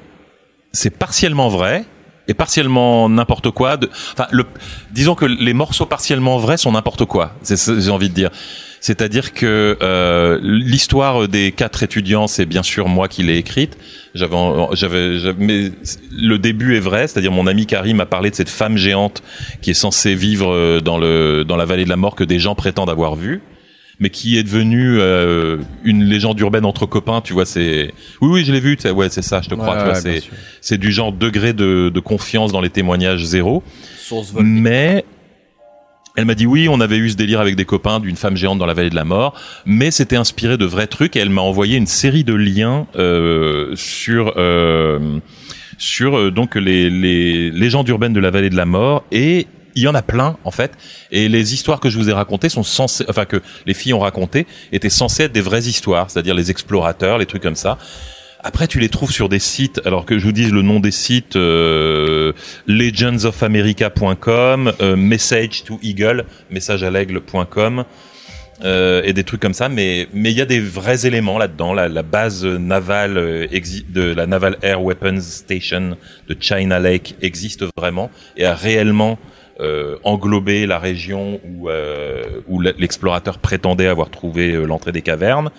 c'est 0.73 0.91
partiellement 0.97 1.49
vrai 1.49 1.85
et 2.29 2.35
partiellement 2.35 3.09
n'importe 3.09 3.51
quoi. 3.51 3.77
De, 3.77 3.89
enfin, 4.13 4.27
le, 4.31 4.45
disons 4.91 5.15
que 5.15 5.25
les 5.25 5.53
morceaux 5.55 5.87
partiellement 5.87 6.39
vrais 6.39 6.57
sont 6.57 6.73
n'importe 6.73 7.05
quoi. 7.05 7.33
C'est 7.43 7.57
que 7.63 7.81
j'ai 7.81 7.91
envie 7.91 8.09
de 8.09 8.15
dire. 8.15 8.31
C'est-à-dire 8.81 9.33
que 9.33 9.77
euh, 9.83 10.39
l'histoire 10.43 11.27
des 11.29 11.51
quatre 11.51 11.83
étudiants, 11.83 12.27
c'est 12.27 12.47
bien 12.47 12.63
sûr 12.63 12.89
moi 12.89 13.09
qui 13.09 13.23
l'ai 13.23 13.37
écrite. 13.39 13.77
J'avais, 14.15 14.37
j'avais, 14.73 15.19
j'avais- 15.19 15.45
mais 15.45 15.73
le 16.17 16.39
début 16.39 16.77
est 16.77 16.81
vrai. 16.81 17.09
C'est-à-dire 17.09 17.33
mon 17.33 17.47
ami 17.47 17.67
Karim 17.67 17.97
m'a 17.97 18.07
parlé 18.07 18.31
de 18.31 18.35
cette 18.37 18.49
femme 18.51 18.77
géante 18.77 19.23
qui 19.63 19.71
est 19.71 19.75
censée 19.75 20.15
vivre 20.15 20.53
euh, 20.53 20.81
dans 20.81 20.99
le 20.99 21.45
dans 21.45 21.57
la 21.57 21.65
vallée 21.65 21.85
de 21.85 21.89
la 21.91 21.97
mort 21.97 22.15
que 22.15 22.25
des 22.25 22.39
gens 22.39 22.55
prétendent 22.55 22.91
avoir 22.91 23.17
vue 23.17 23.41
mais 23.99 24.11
qui 24.11 24.39
est 24.39 24.43
devenue 24.43 24.99
euh, 25.01 25.59
une 25.85 26.05
légende 26.05 26.39
urbaine 26.41 26.65
entre 26.65 26.87
copains, 26.87 27.21
tu 27.21 27.33
vois, 27.33 27.47
c'est 27.47 27.93
oui 28.21 28.29
oui, 28.31 28.45
je 28.45 28.53
l'ai 28.53 28.61
vu, 28.61 28.77
ouais, 28.95 29.09
c'est 29.09 29.23
ça, 29.23 29.41
je 29.41 29.49
te 29.49 29.55
crois, 29.55 29.75
Ouais, 29.75 29.79
tu 29.79 29.85
vois, 29.85 29.95
ouais, 29.95 30.03
bien 30.03 30.21
c'est 30.21 30.31
c'est 30.61 30.79
du 30.79 30.93
genre 30.93 31.13
degré 31.13 31.53
de, 31.53 31.91
de 31.93 32.01
confiance 32.01 32.53
dans 32.53 32.61
les 32.61 32.71
témoignages 32.71 33.25
zéro. 33.25 33.63
Source 33.99 34.33
Mais 34.35 35.05
elle 36.17 36.25
m'a 36.25 36.35
dit 36.35 36.47
oui, 36.47 36.69
on 36.69 36.81
avait 36.81 36.97
eu 36.97 37.11
ce 37.11 37.17
délire 37.17 37.41
avec 37.41 37.57
des 37.57 37.65
copains 37.65 38.01
d'une 38.01 38.17
femme 38.17 38.37
géante 38.37 38.59
dans 38.59 38.67
la 38.67 38.75
vallée 38.75 38.91
de 38.91 38.95
la 38.95 39.05
mort, 39.05 39.35
mais 39.67 39.91
c'était 39.91 40.17
inspiré 40.17 40.57
de 40.57 40.65
vrais 40.65 40.87
trucs 40.87 41.15
et 41.17 41.21
elle 41.21 41.31
m'a 41.31 41.43
envoyé 41.43 41.77
une 41.77 41.87
série 41.87 42.25
de 42.25 42.35
liens 42.35 42.87
euh, 42.97 43.73
sur 43.77 44.35
euh, 44.37 45.19
sur 45.79 46.17
euh, 46.17 46.31
donc 46.31 46.55
les, 46.55 46.89
les 46.89 47.51
légendes 47.51 47.89
urbaines 47.89 48.15
de 48.15 48.21
la 48.21 48.31
vallée 48.31 48.51
de 48.51 48.57
la 48.57 48.65
mort 48.65 49.05
et 49.13 49.47
il 49.77 49.83
y 49.83 49.89
en 49.89 49.95
a 49.95 50.03
plein 50.03 50.37
en 50.45 50.51
fait, 50.51 50.73
et 51.13 51.29
les 51.29 51.55
histoires 51.55 51.79
que 51.79 51.89
je 51.91 51.99
vous 51.99 52.11
ai 52.11 52.13
racontées 52.13 52.49
sont 52.49 52.65
censées, 52.65 53.05
enfin 53.09 53.27
que 53.27 53.41
les 53.67 53.75
filles 53.75 53.93
ont 53.93 54.01
racontées, 54.01 54.49
étaient 54.73 54.91
censées 54.91 55.25
être 55.25 55.33
des 55.33 55.43
vraies 55.43 55.65
histoires, 55.65 56.11
c'est-à-dire 56.11 56.35
les 56.35 56.51
explorateurs, 56.51 57.19
les 57.19 57.27
trucs 57.27 57.43
comme 57.43 57.55
ça. 57.55 57.77
Après, 58.43 58.67
tu 58.69 58.79
les 58.79 58.89
trouves 58.89 59.11
sur 59.11 59.29
des 59.29 59.41
sites, 59.41 59.83
alors 59.85 60.07
que 60.07 60.19
je 60.19 60.25
vous 60.25 60.33
dise 60.33 60.53
le 60.53 60.63
nom 60.63 60.79
des 60.79 60.93
sites, 60.93 61.35
euh, 61.37 62.33
legendsofamerica.com, 62.67 64.73
euh, 64.81 64.97
message 64.97 65.65
to 65.65 65.81
eagle, 65.83 66.25
message 66.51 66.85
à 66.85 66.91
l'aigle.com, 66.91 67.85
euh, 68.65 69.03
et 69.05 69.13
des 69.13 69.25
trucs 69.25 69.43
comme 69.43 69.53
ça, 69.53 69.69
mais 69.69 70.09
mais 70.15 70.31
il 70.31 70.39
y 70.39 70.41
a 70.41 70.47
des 70.47 70.61
vrais 70.61 71.07
éléments 71.07 71.39
là-dedans. 71.39 71.75
La, 71.75 71.89
la 71.89 72.03
base 72.03 72.45
navale 72.45 73.19
euh, 73.19 73.47
de 73.89 74.15
la 74.15 74.27
Naval 74.27 74.57
Air 74.63 74.83
Weapons 74.83 75.21
Station 75.21 75.97
de 76.29 76.37
China 76.39 76.79
Lake 76.79 77.17
existe 77.21 77.65
vraiment 77.77 78.11
et 78.37 78.47
a 78.47 78.55
réellement 78.55 79.19
euh, 79.61 79.97
englobé 80.05 80.67
la 80.67 80.79
région 80.79 81.41
où 81.45 81.69
euh, 81.69 82.23
où 82.47 82.61
l'explorateur 82.61 83.39
prétendait 83.39 83.87
avoir 83.87 84.11
trouvé 84.11 84.53
euh, 84.53 84.65
l'entrée 84.65 84.93
des 84.93 85.03
cavernes. 85.03 85.51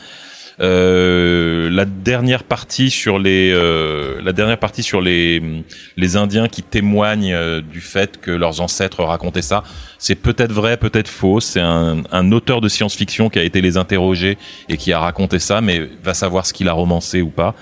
Euh, 0.59 1.69
la 1.69 1.85
dernière 1.85 2.43
partie 2.43 2.90
sur 2.90 3.19
les 3.19 3.51
euh, 3.53 4.19
la 4.24 4.34
dernière 4.34 4.58
partie 4.58 4.82
sur 4.82 5.01
les 5.01 5.64
les 5.98 6.16
Indiens 6.16 6.48
qui 6.48 6.64
témoignent 6.64 7.32
euh, 7.35 7.61
du 7.61 7.80
fait 7.80 8.19
que 8.19 8.32
leurs 8.32 8.59
ancêtres 8.59 9.03
racontaient 9.03 9.43
ça, 9.43 9.64
c'est 10.00 10.16
peut-être 10.16 10.51
vrai, 10.51 10.77
peut-être 10.77 11.09
faux. 11.09 11.40
C'est 11.40 11.59
un, 11.59 12.01
un 12.11 12.32
auteur 12.32 12.59
de 12.59 12.69
science-fiction 12.69 13.30
qui 13.30 13.38
a 13.38 13.43
été 13.43 13.61
les 13.61 13.77
interroger 13.77 14.40
et 14.67 14.77
qui 14.77 14.92
a 14.93 15.00
raconté 15.00 15.38
ça, 15.38 15.61
mais 15.61 15.88
va 16.03 16.16
savoir 16.16 16.48
ce 16.48 16.53
qu'il 16.53 16.69
a 16.69 16.74
romancé 16.74 17.22
ou 17.22 17.30
pas. 17.30 17.53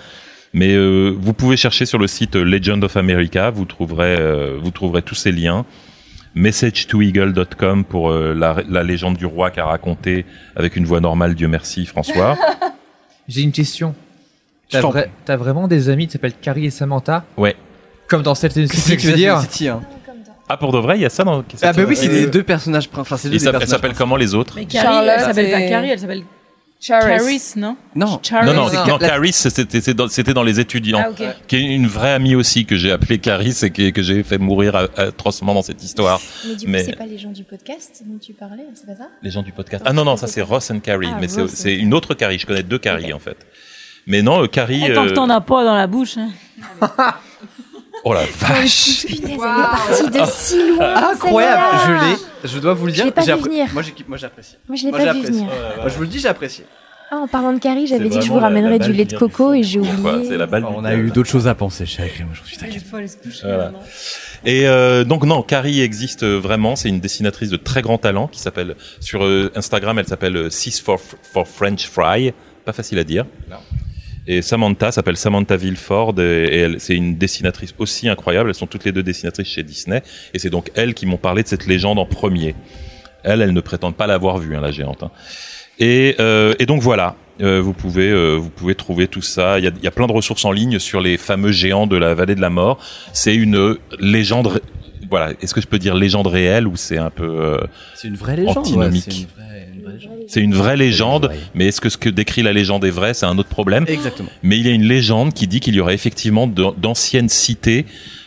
Mais 0.53 0.73
euh, 0.73 1.13
vous 1.19 1.33
pouvez 1.33 1.57
chercher 1.57 1.85
sur 1.85 1.99
le 1.99 2.07
site 2.07 2.37
Legend 2.37 2.81
of 2.81 2.95
America, 2.95 3.49
vous 3.49 3.65
trouverez 3.65 4.15
vous 4.57 4.71
trouverez 4.71 5.01
tous 5.01 5.15
ces 5.15 5.33
liens 5.33 5.65
message2eagle.com 6.35 7.83
pour 7.83 8.09
euh, 8.11 8.33
la, 8.33 8.57
la 8.69 8.83
légende 8.83 9.17
du 9.17 9.25
roi 9.25 9.51
qu'a 9.51 9.65
raconté 9.65 10.25
avec 10.55 10.75
une 10.75 10.85
voix 10.85 10.99
normale, 10.99 11.35
Dieu 11.35 11.47
merci, 11.47 11.85
François. 11.85 12.37
J'ai 13.27 13.41
une 13.41 13.51
question. 13.51 13.95
T'as 14.69 15.37
vraiment 15.37 15.67
des 15.67 15.89
amis 15.89 16.07
qui 16.07 16.13
s'appellent 16.13 16.33
Carrie 16.39 16.65
et 16.65 16.69
Samantha? 16.69 17.23
Ouais. 17.37 17.55
Comme 18.07 18.21
dans 18.23 18.35
cette 18.35 18.53
City, 18.53 18.97
tu 18.97 19.07
veux 19.07 19.13
dire? 19.13 19.39
City, 19.41 19.67
hein? 19.67 19.81
Ah, 20.47 20.57
pour 20.57 20.71
de 20.71 20.77
vrai, 20.77 20.97
il 20.97 21.01
y 21.01 21.05
a 21.05 21.09
ça 21.09 21.23
dans. 21.23 21.43
Ah 21.63 21.73
bah 21.73 21.83
oui, 21.87 21.95
c'est 21.95 22.07
les 22.07 22.27
deux 22.27 22.43
personnages 22.43 22.87
enfin 22.95 23.17
c'est 23.17 23.29
deux 23.29 23.37
Ils 23.37 23.67
s'appellent 23.67 23.95
comment 23.95 24.15
les 24.15 24.35
autres? 24.35 24.53
Mais 24.57 24.65
Carrie, 24.65 24.85
Charlotte 24.85 25.13
elle 25.17 25.25
s'appelle 25.25 25.51
pas 25.51 25.61
Carrie, 25.61 25.89
elle 25.89 25.99
s'appelle 25.99 26.23
Charis. 26.79 27.17
Charis, 27.17 27.53
non? 27.55 27.77
Non. 27.95 28.19
Charis. 28.21 28.45
Non, 28.45 28.53
non, 28.53 28.85
non, 28.87 28.97
Caris, 28.99 29.33
c'était 29.33 29.93
dans, 29.93 30.07
c'était 30.07 30.33
dans 30.33 30.43
les 30.43 30.59
étudiants. 30.59 31.01
Ah, 31.03 31.09
ok. 31.09 31.23
Qui 31.47 31.55
est 31.55 31.61
une 31.61 31.87
vraie 31.87 32.13
amie 32.13 32.35
aussi 32.35 32.65
que 32.65 32.75
j'ai 32.75 32.91
appelée 32.91 33.17
Caris 33.17 33.57
et 33.63 33.71
que, 33.71 33.89
que 33.89 34.03
j'ai 34.03 34.21
fait 34.23 34.37
mourir 34.37 34.75
atrocement 34.75 35.53
dans 35.53 35.61
cette 35.63 35.83
histoire. 35.83 36.21
Mais 36.45 36.55
du 36.55 36.65
coup, 36.65 36.71
Mais- 36.71 36.83
c'est 36.83 36.95
pas 36.95 37.05
les 37.05 37.17
gens 37.17 37.31
du 37.31 37.43
podcast 37.43 38.03
dont 38.05 38.19
tu 38.19 38.33
parlais, 38.33 38.65
c'est 38.75 38.85
pas 38.85 38.95
ça? 38.95 39.09
Les 39.23 39.31
gens 39.31 39.41
du 39.41 39.51
podcast. 39.51 39.83
Ah 39.87 39.93
non, 39.93 40.05
non, 40.05 40.17
ça 40.17 40.27
c'est 40.27 40.41
Ross 40.41 40.69
and 40.69 40.79
Carrie, 40.81 41.07
Ah, 41.11 41.17
mais 41.19 41.27
c'est 41.27 41.75
une 41.75 41.93
autre 41.93 42.13
Carrie. 42.13 42.37
Je 42.37 42.45
connais 42.45 42.63
deux 42.63 42.77
Carrie 42.79 43.13
en 43.13 43.19
fait. 43.19 43.37
Mais 44.07 44.21
non, 44.21 44.43
euh, 44.43 44.47
Carrie. 44.47 44.81
Tant 44.93 45.05
que 45.05 45.09
euh, 45.09 45.13
t'en 45.13 45.29
as 45.31 45.41
pas 45.41 45.63
dans 45.63 45.75
la 45.75 45.87
bouche. 45.87 46.17
Hein. 46.17 46.29
Oh 48.07 48.13
la 48.13 48.21
vache 48.37 49.05
Punaise, 49.07 49.23
elle 49.23 49.31
est 49.31 49.37
partie 49.37 50.09
de 50.11 50.25
si 50.31 50.67
loin. 50.75 50.95
Incroyable, 51.11 51.63
je 51.87 51.91
l'ai. 51.91 52.49
Je 52.53 52.59
dois 52.59 52.75
vous 52.75 52.85
le 52.85 52.91
Je 52.91 52.95
dire. 52.97 53.05
l'ai 53.05 53.11
pas 53.11 53.23
vu 53.23 53.31
venir. 53.41 53.67
Moi, 53.73 53.81
j'ai- 53.81 53.93
moi 54.07 54.17
j'apprécie. 54.17 54.57
Moi, 54.67 54.77
je 54.77 54.85
l'ai 54.85 54.91
pas 54.91 54.99
vu 54.99 55.05
j'apprécie. 55.05 55.31
venir. 55.31 55.47
Moi, 55.77 55.87
je 55.89 55.95
vous 55.95 56.01
le 56.03 56.07
dis, 56.07 56.19
j'ai 56.19 56.27
apprécié. 56.27 56.65
Ah, 57.11 57.17
en 57.17 57.27
parlant 57.27 57.53
de 57.53 57.59
Carrie, 57.59 57.87
j'avais 57.87 58.09
dit 58.09 58.17
que 58.19 58.25
je 58.25 58.29
vous 58.29 58.39
ramènerais 58.39 58.79
du 58.79 58.91
lait 58.91 59.05
de 59.05 59.17
coco 59.17 59.53
et 59.53 59.63
j'ai 59.63 59.79
oublié. 59.79 60.27
C'est 60.27 60.37
la 60.37 60.45
balle. 60.45 60.65
On 60.65 60.81
du 60.81 60.87
a 60.87 60.95
eu 60.95 61.09
d'autres 61.11 61.29
choses 61.29 61.47
à 61.47 61.55
penser, 61.55 61.83
Agri, 61.99 62.23
moi 62.23 62.33
j'en 62.33 62.45
suis 62.45 62.57
t'inquiète. 62.57 62.83
Voilà. 63.43 63.71
Et 64.43 64.67
euh, 64.67 65.03
donc 65.03 65.23
non, 65.23 65.41
Carrie 65.41 65.81
existe 65.81 66.23
vraiment. 66.23 66.75
C'est 66.75 66.89
une 66.89 66.99
dessinatrice 66.99 67.49
de 67.49 67.57
très 67.57 67.81
grand 67.81 67.97
talent 67.97 68.27
qui 68.27 68.39
s'appelle 68.39 68.75
sur 68.99 69.23
euh, 69.23 69.51
Instagram, 69.55 69.97
elle 69.97 70.07
s'appelle 70.07 70.35
euh, 70.37 70.49
Sis 70.51 70.79
for, 70.83 70.99
for 70.99 71.47
French 71.47 71.87
Fry. 71.87 72.33
Pas 72.65 72.73
facile 72.73 72.99
à 72.99 73.03
dire. 73.03 73.25
Et 74.27 74.41
Samantha 74.41 74.91
s'appelle 74.91 75.17
Samantha 75.17 75.55
Villeford 75.55 76.19
et, 76.19 76.45
et 76.45 76.57
elle, 76.57 76.79
c'est 76.79 76.95
une 76.95 77.15
dessinatrice 77.17 77.75
aussi 77.77 78.09
incroyable. 78.09 78.49
Elles 78.49 78.55
sont 78.55 78.65
toutes 78.67 78.85
les 78.85 78.91
deux 78.91 79.03
dessinatrices 79.03 79.47
chez 79.49 79.63
Disney 79.63 80.01
et 80.33 80.39
c'est 80.39 80.49
donc 80.49 80.71
elles 80.75 80.93
qui 80.93 81.05
m'ont 81.05 81.17
parlé 81.17 81.43
de 81.43 81.47
cette 81.47 81.67
légende 81.67 81.99
en 81.99 82.05
premier. 82.05 82.55
Elles, 83.23 83.41
elles 83.41 83.53
ne 83.53 83.61
prétendent 83.61 83.95
pas 83.95 84.07
l'avoir 84.07 84.37
vue, 84.39 84.55
hein, 84.55 84.61
la 84.61 84.71
géante. 84.71 85.03
hein. 85.03 85.11
Et, 85.79 86.15
euh, 86.19 86.53
et 86.57 86.65
donc 86.65 86.81
voilà, 86.81 87.15
euh, 87.41 87.59
vous 87.61 87.73
pouvez 87.73 88.09
euh, 88.09 88.35
vous 88.35 88.49
pouvez 88.49 88.75
trouver 88.75 89.07
tout 89.07 89.21
ça. 89.21 89.59
Il 89.59 89.65
y 89.65 89.67
a, 89.67 89.71
y 89.83 89.87
a 89.87 89.91
plein 89.91 90.07
de 90.07 90.13
ressources 90.13 90.45
en 90.45 90.51
ligne 90.51 90.79
sur 90.79 91.01
les 91.01 91.17
fameux 91.17 91.51
géants 91.51 91.85
de 91.85 91.97
la 91.97 92.13
vallée 92.13 92.35
de 92.35 92.41
la 92.41 92.49
mort. 92.49 92.79
C'est 93.13 93.35
une 93.35 93.75
légende. 93.99 94.61
Voilà, 95.09 95.33
est-ce 95.41 95.53
que 95.53 95.61
je 95.61 95.67
peux 95.67 95.77
dire 95.77 95.93
légende 95.95 96.27
réelle 96.27 96.65
ou 96.67 96.75
c'est 96.77 96.97
un 96.97 97.09
peu 97.11 97.25
euh, 97.25 97.57
C'est 97.93 98.07
une 98.07 98.15
vraie 98.15 98.37
légende. 98.37 98.57
antinomique? 98.59 99.27
C'est 100.27 100.41
une 100.41 100.53
vraie 100.53 100.77
légende, 100.77 101.31
mais 101.53 101.67
est-ce 101.67 101.81
que 101.81 101.89
ce 101.89 101.97
que 101.97 102.09
décrit 102.09 102.43
la 102.43 102.53
légende 102.53 102.85
est 102.85 102.91
vrai? 102.91 103.13
C'est 103.13 103.25
un 103.25 103.37
autre 103.37 103.49
problème. 103.49 103.85
Exactement. 103.87 104.29
Mais 104.43 104.57
il 104.57 104.65
y 104.65 104.69
a 104.69 104.73
une 104.73 104.87
légende 104.87 105.33
qui 105.33 105.47
dit 105.47 105.59
qu'il 105.59 105.75
y 105.75 105.79
aurait 105.79 105.93
effectivement 105.93 106.47
d'anciennes 106.47 107.29
cités. 107.29 107.85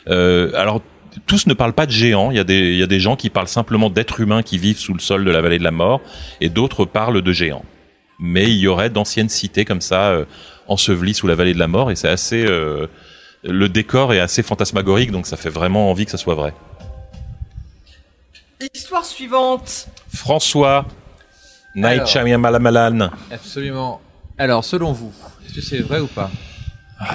Euh, 0.09 0.53
alors 0.55 0.83
tous 1.27 1.47
ne 1.47 1.55
parlent 1.55 1.73
pas 1.73 1.87
de 1.87 1.91
géants. 1.91 2.31
Il 2.31 2.37
y 2.37 2.41
a 2.41 2.45
des 2.45 2.73
il 2.73 2.79
y 2.79 2.83
a 2.83 2.87
des 2.87 3.01
gens 3.01 3.17
qui 3.17 3.31
parlent 3.31 3.49
simplement 3.49 3.91
d'êtres 3.91 4.21
humains 4.21 4.43
qui 4.43 4.59
vivent 4.59 4.79
sous 4.79 4.95
le 4.95 5.01
sol 5.01 5.25
de 5.25 5.31
la 5.31 5.41
vallée 5.41 5.59
de 5.59 5.65
la 5.65 5.71
mort, 5.71 6.01
et 6.41 6.49
d'autres 6.49 6.85
parlent 6.85 7.23
de 7.23 7.33
géants. 7.33 7.65
Mais 8.21 8.45
il 8.45 8.59
y 8.59 8.67
aurait 8.67 8.91
d'anciennes 8.91 9.29
cités 9.29 9.65
comme 9.65 9.81
ça 9.81 10.11
euh, 10.11 10.25
ensevelies 10.67 11.15
sous 11.15 11.27
la 11.27 11.35
vallée 11.35 11.55
de 11.55 11.59
la 11.59 11.69
mort, 11.69 11.91
et 11.91 11.97
c'est 11.97 12.09
assez 12.09 12.45
euh, 12.45 12.87
le 13.45 13.69
décor 13.69 14.13
est 14.13 14.21
assez 14.21 14.43
fantasmagorique, 14.43 15.11
donc 15.11 15.27
ça 15.27 15.37
fait 15.37 15.51
vraiment 15.51 15.91
envie 15.91 16.05
que 16.05 16.11
ça 16.11 16.19
soit 16.19 16.35
vrai. 16.35 16.53
Histoire 18.75 19.05
suivante. 19.05 19.89
François 20.13 20.87
Night. 21.75 22.07
Shyamalan. 22.07 23.11
Absolument. 23.31 24.01
Alors, 24.39 24.65
selon 24.65 24.93
vous, 24.93 25.13
est-ce 25.47 25.55
que 25.55 25.61
c'est 25.61 25.79
vrai 25.79 26.01
ou 26.01 26.07
pas? 26.07 26.31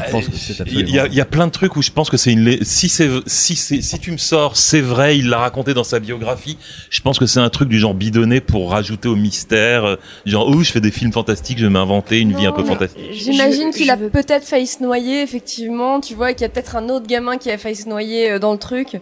Je 0.06 0.12
pense 0.12 0.28
que 0.30 0.36
c'est 0.38 0.64
Il 0.72 0.90
y, 0.90 0.98
a, 0.98 1.08
il 1.08 1.14
y 1.14 1.20
a 1.20 1.26
plein 1.26 1.46
de 1.46 1.52
trucs 1.52 1.76
où 1.76 1.82
je 1.82 1.92
pense 1.92 2.10
que 2.10 2.16
c'est 2.16 2.32
une. 2.32 2.64
Si 2.64 2.88
c'est 2.88 3.10
si 3.28 3.58
c'est 3.58 3.82
si 3.82 4.00
tu 4.00 4.14
me 4.14 4.18
sors, 4.18 4.56
c'est 4.56 4.80
vrai, 4.80 5.18
il 5.18 5.28
l'a 5.28 5.40
raconté 5.40 5.74
dans 5.74 5.84
sa 5.84 6.00
biographie. 6.00 6.58
Je 6.90 7.02
pense 7.02 7.20
que 7.20 7.26
c'est 7.26 7.42
un 7.42 7.50
truc 7.50 7.68
du 7.68 7.80
genre 7.80 7.94
bidonné 7.94 8.40
pour 8.40 8.72
rajouter 8.72 9.10
au 9.10 9.18
mystère. 9.18 9.84
euh, 9.84 9.96
Genre, 10.26 10.48
oh, 10.48 10.64
je 10.64 10.72
fais 10.72 10.80
des 10.80 10.92
films 10.92 11.12
fantastiques, 11.12 11.58
je 11.60 11.66
vais 11.66 11.70
m'inventer 11.70 12.20
une 12.22 12.34
vie 12.34 12.46
un 12.46 12.54
peu 12.54 12.64
fantastique. 12.64 13.04
J'imagine 13.12 13.72
qu'il 13.72 13.90
a 13.90 13.98
peut-être 13.98 14.46
failli 14.46 14.68
se 14.68 14.82
noyer, 14.82 15.22
effectivement. 15.22 16.00
Tu 16.00 16.14
vois, 16.16 16.32
qu'il 16.32 16.44
y 16.44 16.46
a 16.46 16.50
peut-être 16.50 16.78
un 16.78 16.88
autre 16.88 17.06
gamin 17.08 17.38
qui 17.38 17.52
a 17.52 17.58
failli 17.58 17.76
se 17.76 17.90
noyer 17.90 18.32
euh, 18.32 18.40
dans 18.40 18.54
le 18.54 18.60
truc. 18.60 19.02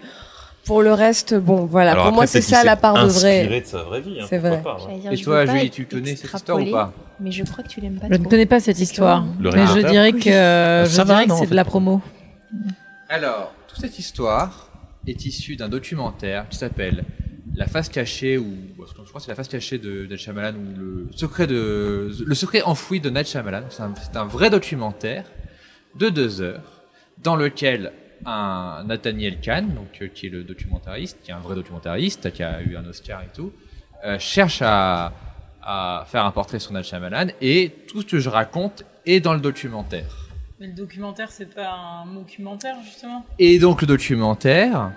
Pour 0.65 0.81
le 0.83 0.93
reste, 0.93 1.33
bon, 1.33 1.65
voilà. 1.65 1.91
Alors 1.91 2.03
Pour 2.03 2.07
après, 2.09 2.15
moi, 2.17 2.27
c'est 2.27 2.41
ça 2.41 2.63
la 2.63 2.75
part 2.75 2.93
de 2.93 2.99
inspiré 3.09 3.47
vrai. 3.47 3.61
de 3.61 3.65
sa 3.65 3.83
vraie 3.83 4.01
vie. 4.01 4.17
hein, 4.21 4.25
C'est 4.29 4.37
vrai. 4.37 4.61
pas, 4.61 4.77
hein. 4.87 4.97
Dire, 4.99 5.11
Et 5.11 5.17
toi, 5.17 5.45
Julie, 5.45 5.69
tu 5.71 5.85
connais 5.85 6.15
cette 6.15 6.33
histoire 6.33 6.59
ou 6.59 6.71
pas? 6.71 6.93
Mais 7.19 7.31
je 7.31 7.43
crois 7.43 7.63
que 7.63 7.69
tu 7.69 7.81
l'aimes 7.81 7.99
pas 7.99 8.07
Je 8.09 8.15
ne 8.17 8.25
connais 8.25 8.45
pas 8.45 8.59
cette 8.59 8.79
histoire. 8.79 9.25
Le 9.39 9.51
Mais 9.51 9.65
je 9.67 9.79
dirais 9.87 10.13
que, 10.13 10.29
euh, 10.29 10.85
je 10.85 11.01
dirais 11.01 11.25
que 11.27 11.33
c'est 11.35 11.47
de 11.49 11.55
la 11.55 11.65
promo. 11.65 12.01
Alors, 13.09 13.53
toute 13.67 13.79
cette 13.79 13.97
histoire 13.99 14.69
est 15.07 15.25
issue 15.25 15.55
d'un 15.55 15.69
documentaire 15.69 16.47
qui 16.49 16.57
s'appelle 16.57 17.03
La 17.55 17.65
face 17.67 17.89
cachée 17.89 18.37
ou 18.37 18.53
je 18.87 18.93
crois 18.93 19.05
que 19.15 19.21
c'est 19.21 19.29
la 19.31 19.35
face 19.35 19.47
cachée 19.49 19.77
de 19.77 20.05
Night 20.07 20.19
Shyamalan 20.19 20.53
ou 20.55 20.79
le 20.79 21.07
secret 21.15 21.47
de 21.47 22.09
le 22.25 22.35
secret 22.35 22.61
enfoui 22.61 22.99
de 22.99 23.09
Night 23.09 23.27
Shyamalan. 23.27 23.63
C'est 23.69 23.81
un, 23.83 23.93
c'est 24.01 24.15
un 24.17 24.25
vrai 24.25 24.49
documentaire 24.49 25.25
de 25.99 26.09
deux 26.09 26.41
heures 26.41 26.83
dans 27.23 27.35
lequel 27.35 27.91
un 28.25 28.83
Nathaniel 28.85 29.39
Kahn, 29.39 29.73
donc 29.73 29.99
euh, 30.01 30.07
qui 30.07 30.27
est 30.27 30.29
le 30.29 30.43
documentariste, 30.43 31.19
qui 31.23 31.31
est 31.31 31.33
un 31.33 31.39
vrai 31.39 31.55
documentariste, 31.55 32.31
qui 32.31 32.43
a 32.43 32.61
eu 32.61 32.75
un 32.75 32.85
Oscar 32.85 33.21
et 33.21 33.29
tout, 33.35 33.51
euh, 34.05 34.17
cherche 34.19 34.61
à, 34.61 35.13
à 35.61 36.05
faire 36.07 36.25
un 36.25 36.31
portrait 36.31 36.59
sur 36.59 36.71
Night 36.73 36.85
Shyamalan 36.85 37.27
et 37.41 37.71
tout 37.87 38.01
ce 38.01 38.05
que 38.05 38.19
je 38.19 38.29
raconte 38.29 38.83
est 39.05 39.19
dans 39.19 39.33
le 39.33 39.39
documentaire. 39.39 40.29
Mais 40.59 40.67
le 40.67 40.73
documentaire, 40.73 41.31
c'est 41.31 41.53
pas 41.53 41.71
un 41.71 42.13
documentaire, 42.13 42.75
justement? 42.83 43.25
Et 43.39 43.57
donc 43.59 43.81
le 43.81 43.87
documentaire 43.87 44.91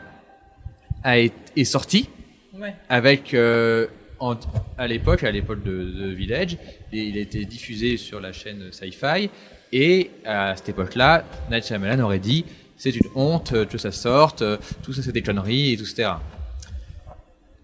a 1.03 1.19
été, 1.19 1.35
est 1.57 1.65
sorti 1.65 2.09
Ouais. 2.53 2.75
avec 2.89 3.35
euh, 3.35 3.89
en- 4.21 4.37
à 4.79 4.87
l'époque, 4.87 5.25
à 5.25 5.31
l'époque 5.33 5.63
de, 5.65 5.73
de 5.91 6.07
Village, 6.11 6.57
et 6.93 7.03
il 7.09 7.19
a 7.19 7.21
été 7.21 7.45
diffusé 7.47 7.97
sur 7.97 8.21
la 8.21 8.33
chaîne 8.33 8.71
Sci-Fi. 8.71 9.29
Et 9.73 10.11
à 10.25 10.55
cette 10.55 10.69
époque-là, 10.69 11.25
Night 11.51 11.67
Shyamalan 11.67 12.01
aurait 12.05 12.21
dit 12.21 12.45
c'est 12.91 12.97
une 12.97 13.09
honte 13.15 13.53
euh, 13.55 13.65
que 13.65 13.79
ça 13.79 13.91
sorte, 13.93 14.43
euh, 14.43 14.59
tout 14.83 14.93
ça 14.93 15.01
c'est 15.03 15.13
des 15.13 15.23
conneries 15.23 15.73
et 15.73 15.77
tout 15.79 15.85
etc. 15.85 16.11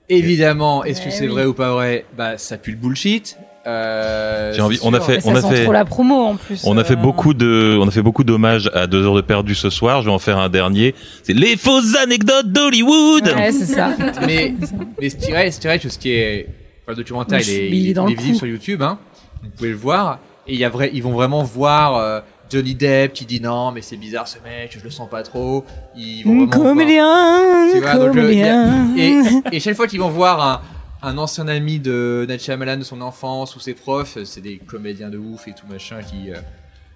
Évidemment, 0.08 0.82
est-ce 0.82 1.02
que 1.02 1.08
Eh 1.08 1.10
c'est 1.12 1.26
oui. 1.26 1.28
vrai 1.28 1.44
ou 1.46 1.52
pas 1.54 1.72
vrai? 1.72 2.04
Bah, 2.16 2.36
ça 2.38 2.56
pue 2.56 2.72
le 2.72 2.78
bullshit. 2.78 3.36
Euh, 3.66 4.52
J'ai 4.54 4.62
envie- 4.62 4.78
c'est 4.78 4.86
on 4.86 4.94
a 4.94 5.00
fait- 5.00 5.20
on 5.24 5.34
a 5.36 5.42
fait- 5.42 5.70
la 5.70 5.84
promo, 5.84 6.14
en 6.24 6.36
plus. 6.36 6.62
On 6.64 6.76
a 6.78 6.84
fait 6.84 6.94
euh. 6.94 6.96
beaucoup 6.96 7.34
de, 7.34 7.78
on 7.80 7.86
a 7.86 7.90
fait 7.90 8.00
beaucoup 8.02 8.24
d'hommages 8.24 8.70
à 8.74 8.86
deux 8.86 9.04
heures 9.04 9.14
de 9.14 9.20
perdu 9.20 9.54
ce 9.54 9.68
soir. 9.70 10.00
Je 10.00 10.06
vais 10.06 10.12
en 10.12 10.18
faire 10.18 10.38
un 10.38 10.48
dernier. 10.48 10.94
C'est 11.22 11.34
les 11.34 11.56
fausses 11.56 11.94
anecdotes 11.96 12.50
d'Hollywood. 12.50 13.26
Ouais, 13.28 13.52
c'est 13.52 13.66
ça. 13.66 13.90
mais 14.26 14.54
mais 15.00 15.10
je 15.10 15.16
dirais 15.58 15.78
que 15.78 15.88
ce 15.90 15.98
qui 15.98 16.10
est 16.12 16.46
enfin, 16.82 16.92
le 16.92 16.96
documentaire 16.96 17.40
il 17.40 17.50
est, 17.50 17.68
il 17.68 17.74
est 17.88 17.90
il 17.90 17.94
le 17.94 18.10
est 18.10 18.14
visible 18.14 18.36
sur 18.36 18.46
YouTube 18.46 18.80
hein. 18.82 18.98
vous 19.42 19.50
pouvez 19.50 19.68
le 19.70 19.76
voir 19.76 20.18
et 20.48 20.54
il 20.54 20.58
y 20.58 20.64
a 20.64 20.70
vrai 20.70 20.90
ils 20.94 21.02
vont 21.02 21.12
vraiment 21.12 21.42
voir 21.44 21.96
euh, 21.96 22.20
Johnny 22.50 22.74
Depp 22.74 23.12
qui 23.12 23.24
dit 23.26 23.40
non, 23.40 23.70
mais 23.72 23.80
c'est 23.82 23.96
bizarre 23.96 24.26
ce 24.28 24.38
mec, 24.40 24.76
je 24.76 24.82
le 24.82 24.90
sens 24.90 25.08
pas 25.08 25.22
trop. 25.22 25.64
Ils 25.96 26.24
vont 26.24 26.46
Comédien, 26.48 27.68
tu 27.72 27.80
vois, 27.80 27.94
donc 27.94 28.14
le- 28.14 28.32
il 28.32 28.38
y 28.38 28.42
a- 28.42 28.64
comédien. 28.64 29.42
et, 29.52 29.56
et 29.56 29.60
chaque 29.60 29.76
fois 29.76 29.86
qu'ils 29.86 30.00
vont 30.00 30.08
voir 30.08 30.62
un, 31.02 31.08
un 31.08 31.16
ancien 31.18 31.48
ami 31.48 31.78
de 31.78 32.26
Night 32.28 32.42
Shyamalan 32.42 32.76
de 32.78 32.82
son 32.84 33.00
enfance 33.00 33.56
ou 33.56 33.60
ses 33.60 33.74
profs, 33.74 34.18
c'est 34.24 34.40
des 34.40 34.58
comédiens 34.58 35.08
de 35.10 35.18
ouf 35.18 35.46
et 35.48 35.52
tout 35.52 35.66
machin 35.70 36.00
qui, 36.02 36.30
euh, 36.30 36.36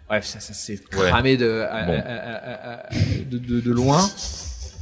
bref, 0.09 0.25
ça, 0.25 0.41
ça 0.41 0.53
s'est 0.53 0.81
Ouais. 0.93 1.09
cramé 1.09 1.37
de, 1.37 1.65
à- 1.71 1.83
Bon. 1.85 1.93
à- 1.93 1.97
à- 1.97 2.73
à- 2.73 2.73
à- 2.87 2.91
de, 3.31 3.39
de- 3.39 3.61
de 3.61 3.71
loin. 3.71 4.01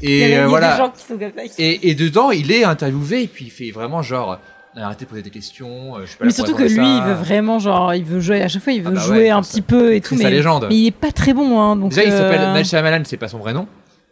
Il 0.05 0.11
y 0.11 0.15
a- 0.15 0.17
Et 0.17 0.25
il 0.25 0.31
y 0.31 0.35
a 0.35 0.39
euh, 0.39 0.43
des 0.45 0.49
voilà. 0.49 0.77
gens 0.79 0.91
qui 0.91 1.03
sont 1.05 1.17
comme 1.17 1.31
ça, 1.37 1.45
qui- 1.47 1.63
Et, 1.63 1.91
et 1.91 1.95
dedans, 1.95 2.31
il 2.33 2.51
est 2.51 2.65
interviewé 2.65 3.23
et 3.23 3.29
puis 3.29 3.45
il 3.45 3.51
fait 3.53 3.71
vraiment 3.71 4.03
genre, 4.03 4.41
arrêtez 4.77 5.05
de 5.05 5.11
poser 5.11 5.23
des 5.23 5.31
questions. 5.31 5.97
euh, 5.97 6.03
je 6.03 6.07
suis 6.11 6.19
pas 6.19 6.25
Mais 6.25 6.31
là 6.31 6.35
surtout 6.35 6.55
que 6.55 6.63
lui, 6.63 6.97
il 6.97 7.03
veut 7.03 7.13
vraiment, 7.15 7.59
genre, 7.59 7.95
il 7.95 8.05
veut 8.05 8.21
jouer, 8.21 8.43
à 8.43 8.49
chaque 8.49 8.63
fois, 8.63 8.73
il 8.73 8.83
veut 8.83 8.91
Ah 8.93 8.95
bah 8.95 9.01
jouer 9.01 9.19
ouais, 9.19 9.31
un 9.31 9.43
petit 9.43 9.63
peu 9.63 9.95
et 9.95 10.01
tout, 10.01 10.11
c'est 10.11 10.19
mais, 10.19 10.23
sa 10.25 10.31
légende. 10.31 10.67
mais 10.69 10.77
il 10.77 10.87
est 10.87 10.91
pas 10.91 11.13
très 11.13 11.35
bon, 11.35 11.61
hein, 11.61 11.77
donc. 11.77 11.91
Déjà, 11.91 12.05
il 12.05 12.13
euh, 12.13 12.19
s'appelle 12.19 12.53
Night 12.55 12.67
Shyamalan, 12.67 13.03
c'est 13.05 13.17
pas 13.17 13.29
son 13.29 13.39
vrai 13.39 13.53
nom. 13.53 13.67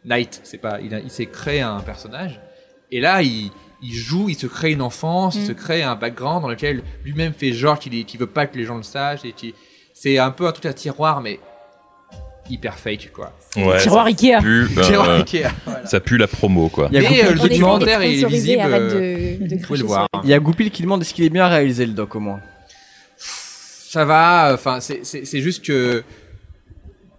Night, 0.05 0.41
c'est 0.45 0.59
pas, 0.59 0.79
il, 0.81 1.11
s'est 1.11 1.27
créé 1.27 1.61
un 1.61 1.81
personnage. 1.81 2.41
Et 2.91 3.01
là, 3.01 3.23
il, 3.23 3.51
il 3.83 3.93
joue, 3.93 4.29
il 4.29 4.35
se 4.37 4.47
crée 4.47 4.73
une 4.73 4.83
enfance, 4.83 5.35
il 5.37 5.43
Mm. 5.43 5.47
se 5.47 5.53
crée 5.53 5.83
un 5.83 5.95
background 5.97 6.43
dans 6.43 6.49
lequel 6.49 6.83
lui-même 7.05 7.33
fait 7.33 7.53
genre 7.53 7.79
qu'il 7.79 8.05
qu'il 8.05 8.19
veut 8.21 8.27
pas 8.27 8.47
que 8.47 8.57
les 8.57 8.65
gens 8.65 8.77
le 8.77 8.83
sachent 8.83 9.25
et 9.25 9.35
c'est 9.95 10.19
un 10.19 10.31
peu 10.31 10.47
un 10.47 10.53
truc 10.53 10.67
à 10.67 10.73
tiroir, 10.73 11.21
mais 11.21 11.39
hyper 12.51 12.79
fake, 12.79 13.11
quoi. 13.13 13.33
Ouais, 13.57 13.79
Tiroir 13.79 14.05
ça 14.05 14.09
Ikea. 14.11 14.39
pue, 14.41 14.69
euh, 14.77 14.83
Tiroir 14.83 15.11
Ikea, 15.11 15.49
voilà. 15.65 15.87
Ça 15.87 16.01
pue 16.01 16.17
la 16.19 16.27
promo, 16.27 16.69
quoi. 16.69 16.89
Il 16.93 17.01
y 17.03 17.07
a 17.07 17.11
Et 17.11 17.25
euh, 17.25 17.31
le 17.33 17.39
qui 17.39 17.59
demande- 17.59 17.81
documentaire 17.81 18.03
est 18.03 18.25
visible. 18.27 18.63
euh, 18.67 19.39
de- 19.39 19.45
de 19.45 19.45
vous 19.45 19.47
pouvez 19.49 19.59
cracher 19.61 19.81
le 19.83 19.87
voir. 19.87 20.09
Il 20.25 20.31
y 20.31 20.35
a 20.35 20.39
Goupil 20.39 20.71
qui 20.71 20.83
demande 20.83 21.03
est-ce 21.03 21.15
qu'il 21.15 21.25
est 21.25 21.31
bien 21.31 21.47
réalisé 21.49 21.87
le 21.87 21.93
doc 21.93 22.15
au 22.17 22.21
moins? 22.21 22.41
ça 23.17 24.05
va. 24.05 24.53
Enfin, 24.55 24.79
c'est 24.81 25.41
juste 25.41 25.65
que 25.65 26.03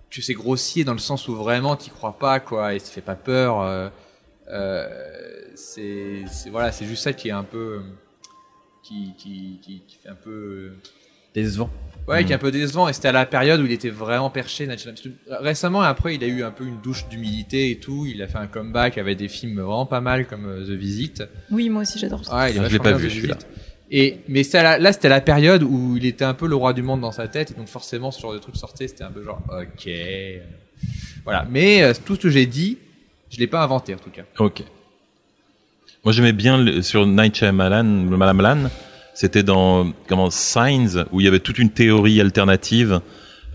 que 0.09 0.21
c'est 0.21 0.33
grossier 0.33 0.83
dans 0.83 0.93
le 0.93 0.99
sens 0.99 1.27
où 1.29 1.35
vraiment 1.35 1.75
t'y 1.77 1.89
crois 1.89 2.17
pas 2.17 2.39
quoi 2.41 2.73
et 2.73 2.79
ça 2.79 2.91
fait 2.91 3.01
pas 3.01 3.15
peur. 3.15 3.61
euh, 3.61 3.89
euh, 4.49 4.85
c'est 5.55 6.23
voilà, 6.49 6.71
c'est 6.71 6.85
juste 6.85 7.03
ça 7.03 7.13
qui 7.13 7.29
est 7.29 7.31
un 7.33 7.43
peu 7.43 7.81
qui 8.83 9.13
qui 9.17 9.59
qui, 9.61 9.81
qui 9.87 9.97
fait 10.01 10.09
un 10.09 10.15
peu 10.15 10.71
Décevant. 11.33 11.69
Ouais, 12.11 12.25
qui 12.25 12.31
est 12.31 12.35
un 12.35 12.39
peu 12.39 12.51
décevant 12.51 12.87
et 12.87 12.93
c'était 12.93 13.07
à 13.07 13.11
la 13.11 13.25
période 13.25 13.59
où 13.61 13.65
il 13.65 13.71
était 13.71 13.89
vraiment 13.89 14.29
perché. 14.29 14.67
Récemment, 15.29 15.81
après, 15.81 16.15
il 16.15 16.23
a 16.23 16.27
eu 16.27 16.43
un 16.43 16.51
peu 16.51 16.65
une 16.65 16.79
douche 16.81 17.07
d'humilité 17.09 17.71
et 17.71 17.77
tout. 17.79 18.05
Il 18.05 18.21
a 18.21 18.27
fait 18.27 18.37
un 18.37 18.47
comeback 18.47 18.97
avec 18.97 19.17
des 19.17 19.27
films 19.27 19.55
vraiment 19.61 19.85
pas 19.85 20.01
mal 20.01 20.27
comme 20.27 20.45
euh, 20.45 20.65
The 20.65 20.69
Visit. 20.77 21.23
Oui, 21.51 21.69
moi 21.69 21.81
aussi, 21.83 21.97
j'adore 21.99 22.23
ça. 22.25 22.35
Ouais, 22.37 22.51
il 22.51 22.57
est 22.57 22.59
Ah, 22.59 22.67
je 22.67 22.73
l'ai 22.73 22.79
pas 22.79 22.93
vu, 22.93 23.07
The 23.07 23.11
celui-là. 23.11 23.37
Et 23.93 24.19
mais 24.29 24.43
c'était 24.43 24.59
à 24.59 24.63
la- 24.63 24.79
là 24.79 24.93
c'était 24.93 25.09
la 25.09 25.19
période 25.19 25.63
où 25.63 25.97
il 25.97 26.05
était 26.05 26.23
un 26.23 26.33
peu 26.33 26.47
le 26.47 26.55
roi 26.55 26.71
du 26.71 26.81
monde 26.81 27.01
dans 27.01 27.11
sa 27.11 27.27
tête 27.27 27.51
et 27.51 27.53
donc 27.55 27.67
forcément 27.67 28.09
ce 28.11 28.21
genre 28.21 28.31
de 28.33 28.37
truc 28.39 28.55
sortait 28.55 28.87
c'était 28.87 29.03
un 29.03 29.11
peu 29.11 29.21
genre 29.21 29.41
ok 29.49 29.89
voilà 31.25 31.45
mais 31.51 31.83
euh, 31.83 31.91
tout 32.05 32.15
ce 32.15 32.21
que 32.21 32.29
j'ai 32.29 32.45
dit 32.45 32.77
je 33.29 33.37
l'ai 33.39 33.47
pas 33.47 33.61
inventé 33.61 33.93
en 33.93 33.97
tout 33.97 34.09
cas 34.09 34.21
Ok. 34.39 34.63
Moi, 36.05 36.13
j'aimais 36.13 36.31
bien 36.31 36.57
le- 36.57 36.81
sur 36.81 37.05
Night 37.05 37.35
Shyamalan, 37.35 37.83
le 38.09 38.17
Malamalan, 38.17 38.69
c'était 39.13 39.43
dans 39.43 39.91
comment 40.07 40.29
Signs 40.29 41.05
où 41.11 41.21
il 41.21 41.25
y 41.25 41.27
avait 41.27 41.39
toute 41.39 41.59
une 41.59 41.69
théorie 41.69 42.19
alternative 42.21 43.01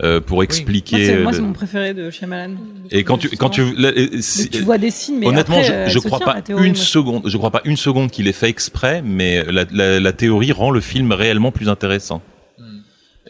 euh, 0.03 0.21
pour 0.21 0.43
expliquer. 0.43 1.07
c'est 1.07 1.19
moi, 1.23 1.31
le- 1.33 1.37
c'est 1.39 1.43
mon 1.43 1.53
préféré 1.55 1.95
de 1.95 2.11
Shyamalan. 2.11 2.51
Et 2.91 3.03
quand 3.03 3.17
tu 3.17 3.29
quand 3.31 3.49
tu 3.49 3.75
là, 3.77 3.89
euh, 3.97 4.09
Mais 4.13 4.21
si- 4.21 4.51
tu 4.51 4.61
vois 4.63 4.77
des 4.77 4.91
signes, 4.91 5.19
mais 5.21 5.27
honnêtement, 5.27 5.57
après, 5.57 5.69
je, 5.69 5.73
euh, 5.73 5.89
je 5.89 5.99
crois 6.01 6.19
tient, 6.19 6.27
pas 6.27 6.43
théorie, 6.43 6.67
une 6.67 6.75
moi. 6.75 6.83
seconde. 6.83 7.23
Je 7.25 7.37
crois 7.39 7.51
pas 7.51 7.63
une 7.65 7.79
seconde 7.79 8.11
qu'il 8.11 8.29
ait 8.29 8.33
fait 8.33 8.51
exprès, 8.51 9.01
mais 9.03 9.43
la, 9.51 9.65
la, 9.73 9.99
la 9.99 10.13
théorie 10.13 10.53
rend 10.53 10.71
le 10.71 10.81
film 10.81 11.13
réellement 11.13 11.51
plus 11.51 11.71
intéressant. 11.71 12.21
Hmm. 12.59 12.65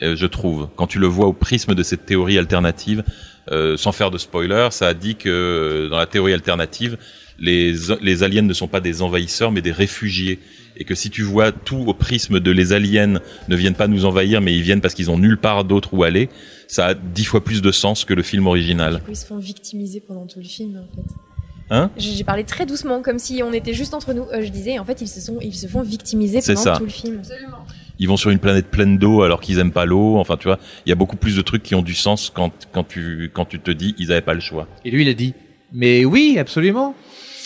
Euh, 0.03 0.17
je 0.17 0.27
trouve. 0.27 0.69
Quand 0.75 0.89
tu 0.89 0.99
le 0.99 1.07
vois 1.07 1.27
au 1.27 1.33
prisme 1.33 1.75
de 1.77 1.83
cette 1.85 2.05
théorie 2.05 2.37
alternative, 2.37 3.05
euh, 3.53 3.77
sans 3.77 3.93
faire 3.93 4.11
de 4.11 4.19
spoiler, 4.19 4.67
ça 4.73 4.89
a 4.89 4.95
dit 4.95 5.15
que 5.15 5.29
euh, 5.29 5.89
dans 5.89 5.99
la 5.99 6.07
théorie 6.07 6.33
alternative, 6.33 6.99
les, 7.39 7.75
les 8.01 8.23
aliens 8.23 8.43
ne 8.43 8.53
sont 8.53 8.69
pas 8.69 8.81
des 8.81 9.03
envahisseurs, 9.03 9.53
mais 9.53 9.63
des 9.63 9.73
réfugiés. 9.73 10.39
Et 10.77 10.85
que 10.85 10.95
si 10.95 11.11
tu 11.11 11.23
vois 11.23 11.53
tout 11.53 11.85
au 11.87 11.95
prisme 11.95 12.39
de 12.41 12.51
les 12.51 12.73
aliens 12.73 13.21
ne 13.49 13.57
viennent 13.57 13.75
pas 13.75 13.89
nous 13.89 14.05
envahir, 14.05 14.41
mais 14.41 14.55
ils 14.55 14.63
viennent 14.63 14.81
parce 14.81 14.95
qu'ils 14.95 15.11
ont 15.11 15.19
nulle 15.19 15.39
part 15.39 15.65
d'autre 15.65 15.95
où 15.95 16.03
aller, 16.03 16.29
ça 16.69 16.87
a 16.89 16.95
dix 16.95 17.25
fois 17.25 17.43
plus 17.43 17.63
de 17.63 17.73
sens 17.73 18.05
que 18.05 18.15
le 18.15 18.23
film 18.23 18.47
original. 18.47 19.01
Ils 19.09 19.17
se 19.17 19.27
font 19.27 19.39
victimiser 19.39 20.01
pendant 20.01 20.27
tout 20.27 20.39
le 20.39 20.45
film, 20.45 20.77
en 20.79 20.95
fait. 20.95 21.15
Hein 21.69 21.91
J'ai 21.97 22.23
parlé 22.25 22.45
très 22.45 22.65
doucement, 22.65 23.03
comme 23.03 23.19
si 23.19 23.43
on 23.43 23.53
était 23.53 23.75
juste 23.75 23.95
entre 23.95 24.13
nous. 24.13 24.25
Euh, 24.33 24.43
je 24.45 24.51
disais, 24.51 24.79
en 24.79 24.85
fait, 24.85 25.01
ils 25.01 25.09
se, 25.09 25.21
sont, 25.21 25.39
ils 25.41 25.55
se 25.55 25.67
font 25.67 25.83
victimiser 25.83 26.41
pendant 26.41 26.61
ça. 26.61 26.77
tout 26.77 26.85
le 26.85 26.91
film. 26.91 27.23
ils 27.99 28.07
vont 28.07 28.17
sur 28.17 28.31
une 28.31 28.39
planète 28.39 28.67
pleine 28.69 28.99
d'eau 28.99 29.23
alors 29.23 29.41
qu'ils 29.41 29.59
aiment 29.59 29.73
pas 29.73 29.85
l'eau. 29.85 30.17
Enfin, 30.17 30.37
tu 30.37 30.47
vois, 30.47 30.59
il 30.85 30.91
y 30.91 30.93
a 30.93 30.95
beaucoup 30.95 31.17
plus 31.17 31.37
de 31.37 31.43
trucs 31.43 31.63
qui 31.63 31.75
ont 31.75 31.83
du 31.83 31.95
sens 31.95 32.31
quand 32.33 32.53
quand 32.73 32.85
tu 32.85 33.31
quand 33.33 33.47
tu 33.47 33.59
te 33.59 33.71
dis 33.71 33.95
ils 33.99 34.13
avaient 34.13 34.21
pas 34.21 34.35
le 34.35 34.41
choix. 34.41 34.69
et 34.85 34.91
lui 34.91 35.03
il 35.03 35.09
a 35.09 35.15
dit 35.15 35.35
mais 35.73 36.05
oui 36.05 36.37
absolument 36.39 36.95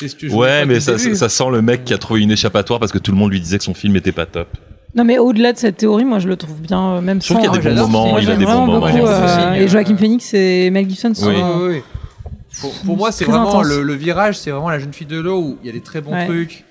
c'est 0.01 0.09
ce 0.09 0.17
que 0.17 0.29
je 0.29 0.35
Ouais, 0.35 0.65
mais 0.67 0.81
ça, 0.81 0.99
sent 0.99 1.45
le 1.53 1.62
mec 1.62 1.85
qui 1.85 1.95
a 1.95 1.99
trouvé 1.99 2.20
une 2.23 2.31
échappatoire 2.33 2.81
parce 2.81 2.91
que 2.93 2.99
tout 2.99 3.12
le 3.12 3.19
monde 3.19 3.31
lui 3.31 3.41
disait 3.41 3.59
que 3.59 3.65
son 3.65 3.75
film 3.75 3.95
était 3.97 4.12
pas 4.12 4.27
top. 4.27 4.49
Non, 4.95 5.05
mais 5.05 5.19
au-delà 5.19 5.53
de 5.53 5.59
cette 5.59 5.77
théorie, 5.77 6.05
moi, 6.05 6.19
je 6.19 6.27
le 6.27 6.35
trouve 6.37 6.61
bien, 6.61 6.95
euh, 6.97 7.01
même 7.01 7.23
Je 7.23 7.27
trouve 7.27 7.37
sans. 7.45 7.53
qu'il 7.53 7.62
y 7.62 7.67
a 7.67 7.70
des 7.70 7.81
bons 7.81 7.87
moments, 7.89 8.19
il 8.19 8.29
a 8.31 8.35
des 8.37 8.45
bons 8.45 8.67
moments. 8.67 8.81
beaucoup, 8.91 9.07
euh, 9.07 9.53
et 9.55 9.69
Joaquin 9.69 9.97
Phoenix 9.97 10.35
et 10.35 10.69
Mel 10.70 10.89
Gibson 10.91 11.12
sont. 11.15 11.29
Oui. 11.29 11.37
Oui, 11.37 11.43
oui, 11.61 11.69
oui. 11.77 11.83
Pour, 12.61 12.73
pour 12.85 12.97
moi, 12.97 13.12
c'est 13.12 13.25
vraiment 13.25 13.62
le, 13.62 13.83
le 13.83 13.95
virage, 13.95 14.37
c'est 14.37 14.51
vraiment 14.51 14.70
la 14.70 14.81
jeune 14.81 14.93
fille 14.93 15.07
de 15.07 15.20
l'eau 15.20 15.39
où 15.41 15.59
il 15.62 15.67
y 15.67 15.70
a 15.70 15.73
des 15.73 15.81
très 15.81 16.01
bons 16.01 16.12
Ouais. 16.12 16.27
trucs 16.27 16.65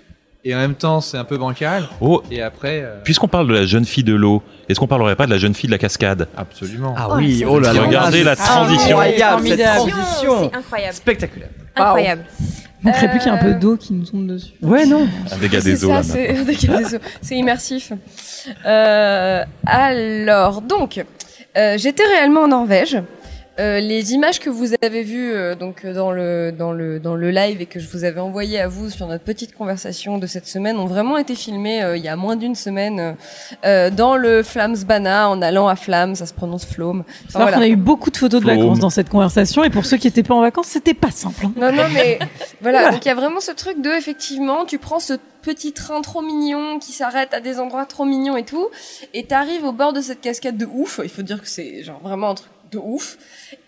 et 0.45 0.53
en 0.55 0.57
même 0.57 0.73
temps 0.75 0.99
c'est 1.01 1.17
un 1.17 1.23
peu 1.23 1.37
bancal. 1.37 1.87
Oh, 2.01 2.21
Et 2.31 2.41
après, 2.41 2.81
euh, 2.83 2.95
puisqu'on 3.05 3.27
parle 3.29 3.47
de 3.47 3.53
la 3.53 3.65
jeune 3.65 3.85
fille 3.85 4.03
de 4.03 4.13
l'eau, 4.13 4.41
est-ce 4.67 4.77
qu'on 4.79 4.87
parlerait 4.87 5.15
pas 5.15 5.25
de 5.25 5.31
la 5.31 5.37
jeune 5.37 5.53
fille 5.53 5.67
de 5.67 5.73
la 5.73 5.77
cascade? 5.77 6.27
Absolument. 6.35 6.93
Ah 6.97 7.07
Oh, 7.11 7.13
oui, 7.17 7.45
oh 7.47 7.59
là 7.59 7.71
là. 7.71 7.81
Regardez 7.83 8.23
la 8.23 8.35
transition. 8.35 8.99
Incroyable 8.99 9.47
cette 9.47 9.61
Formidable. 9.61 9.91
transition. 9.91 10.49
C'est 10.51 10.57
incroyable. 10.57 10.93
Spectaculaire. 10.93 11.49
Incroyable. 11.77 12.25
Il 12.81 12.87
manquerait 12.87 13.09
plus 13.09 13.19
qu'il 13.19 13.27
y 13.27 13.35
ait 13.35 13.37
un 13.37 13.41
Euh, 13.45 13.53
peu 13.53 13.59
d'eau 13.59 13.75
qui 13.77 13.93
nous 13.93 14.05
tombe 14.05 14.25
dessus. 14.27 14.53
Ouais, 14.61 14.85
non. 14.85 15.07
Un 15.31 15.37
dégât 15.37 15.59
C'est 15.61 15.71
des 15.71 15.85
eaux 15.85 15.91
c'est 16.01 16.37
un 16.37 16.43
dégât 16.43 16.77
des 16.77 16.95
eaux. 16.95 16.99
C'est 17.21 17.35
immersif. 17.35 17.91
Euh, 18.65 19.43
alors, 19.65 20.61
donc, 20.61 21.03
euh, 21.57 21.77
j'étais 21.77 22.03
réellement 22.05 22.41
en 22.43 22.47
Norvège. 22.47 22.97
Euh, 23.59 23.79
les 23.81 24.13
images 24.13 24.39
que 24.39 24.49
vous 24.49 24.69
avez 24.81 25.03
vues 25.03 25.33
euh, 25.33 25.53
donc 25.53 25.85
dans 25.85 26.11
le 26.11 26.51
dans 26.57 26.71
le 26.71 26.99
dans 26.99 27.15
le 27.15 27.29
live 27.29 27.61
et 27.61 27.65
que 27.65 27.79
je 27.79 27.89
vous 27.89 28.05
avais 28.05 28.21
envoyé 28.21 28.59
à 28.59 28.67
vous 28.69 28.89
sur 28.89 29.05
notre 29.07 29.23
petite 29.25 29.53
conversation 29.53 30.17
de 30.17 30.27
cette 30.27 30.47
semaine 30.47 30.77
ont 30.77 30.85
vraiment 30.85 31.17
été 31.17 31.35
filmées 31.35 31.83
euh, 31.83 31.97
il 31.97 32.03
y 32.03 32.07
a 32.07 32.15
moins 32.15 32.35
d'une 32.37 32.55
semaine 32.55 32.99
euh, 32.99 33.11
euh, 33.65 33.89
dans 33.89 34.15
le 34.15 34.43
Flamsbana 34.43 35.29
en 35.29 35.41
allant 35.41 35.67
à 35.67 35.75
Flam, 35.75 36.15
ça 36.15 36.25
se 36.25 36.33
prononce 36.33 36.65
Flom. 36.65 36.99
Enfin, 37.01 37.05
C'est 37.27 37.33
vrai 37.33 37.41
voilà. 37.43 37.57
qu'on 37.57 37.63
a 37.63 37.67
eu 37.67 37.75
beaucoup 37.75 38.11
de 38.11 38.17
photos 38.17 38.39
de 38.39 38.45
Flaume. 38.45 38.59
vacances 38.59 38.79
dans 38.79 38.89
cette 38.89 39.09
conversation, 39.09 39.63
et 39.63 39.69
pour 39.69 39.85
ceux 39.85 39.97
qui 39.97 40.07
étaient 40.07 40.23
pas 40.23 40.35
en 40.35 40.41
vacances, 40.41 40.67
c'était 40.67 40.93
pas 40.93 41.11
simple. 41.11 41.45
hein. 41.45 41.51
Non, 41.57 41.71
non, 41.71 41.83
mais 41.93 42.19
voilà. 42.61 42.91
Donc 42.91 43.03
il 43.03 43.07
y 43.07 43.11
a 43.11 43.15
vraiment 43.15 43.39
ce 43.41 43.51
truc 43.51 43.81
de, 43.81 43.89
effectivement, 43.89 44.65
tu 44.65 44.77
prends 44.79 44.99
ce 44.99 45.13
petit 45.41 45.71
train 45.73 46.01
trop 46.01 46.21
mignon 46.21 46.79
qui 46.79 46.91
s'arrête 46.91 47.33
à 47.33 47.39
des 47.39 47.59
endroits 47.59 47.85
trop 47.85 48.05
mignons 48.05 48.37
et 48.37 48.43
tout, 48.43 48.67
et 49.13 49.25
t'arrives 49.25 49.65
au 49.65 49.71
bord 49.73 49.93
de 49.93 50.01
cette 50.01 50.21
cascade 50.21 50.57
de 50.57 50.65
ouf. 50.65 50.99
Il 51.03 51.09
faut 51.09 51.21
dire 51.23 51.41
que 51.41 51.47
c'est 51.49 51.83
genre 51.83 51.99
vraiment 52.01 52.29
un 52.31 52.35
truc 52.35 52.51
de 52.71 52.77
ouf. 52.77 53.17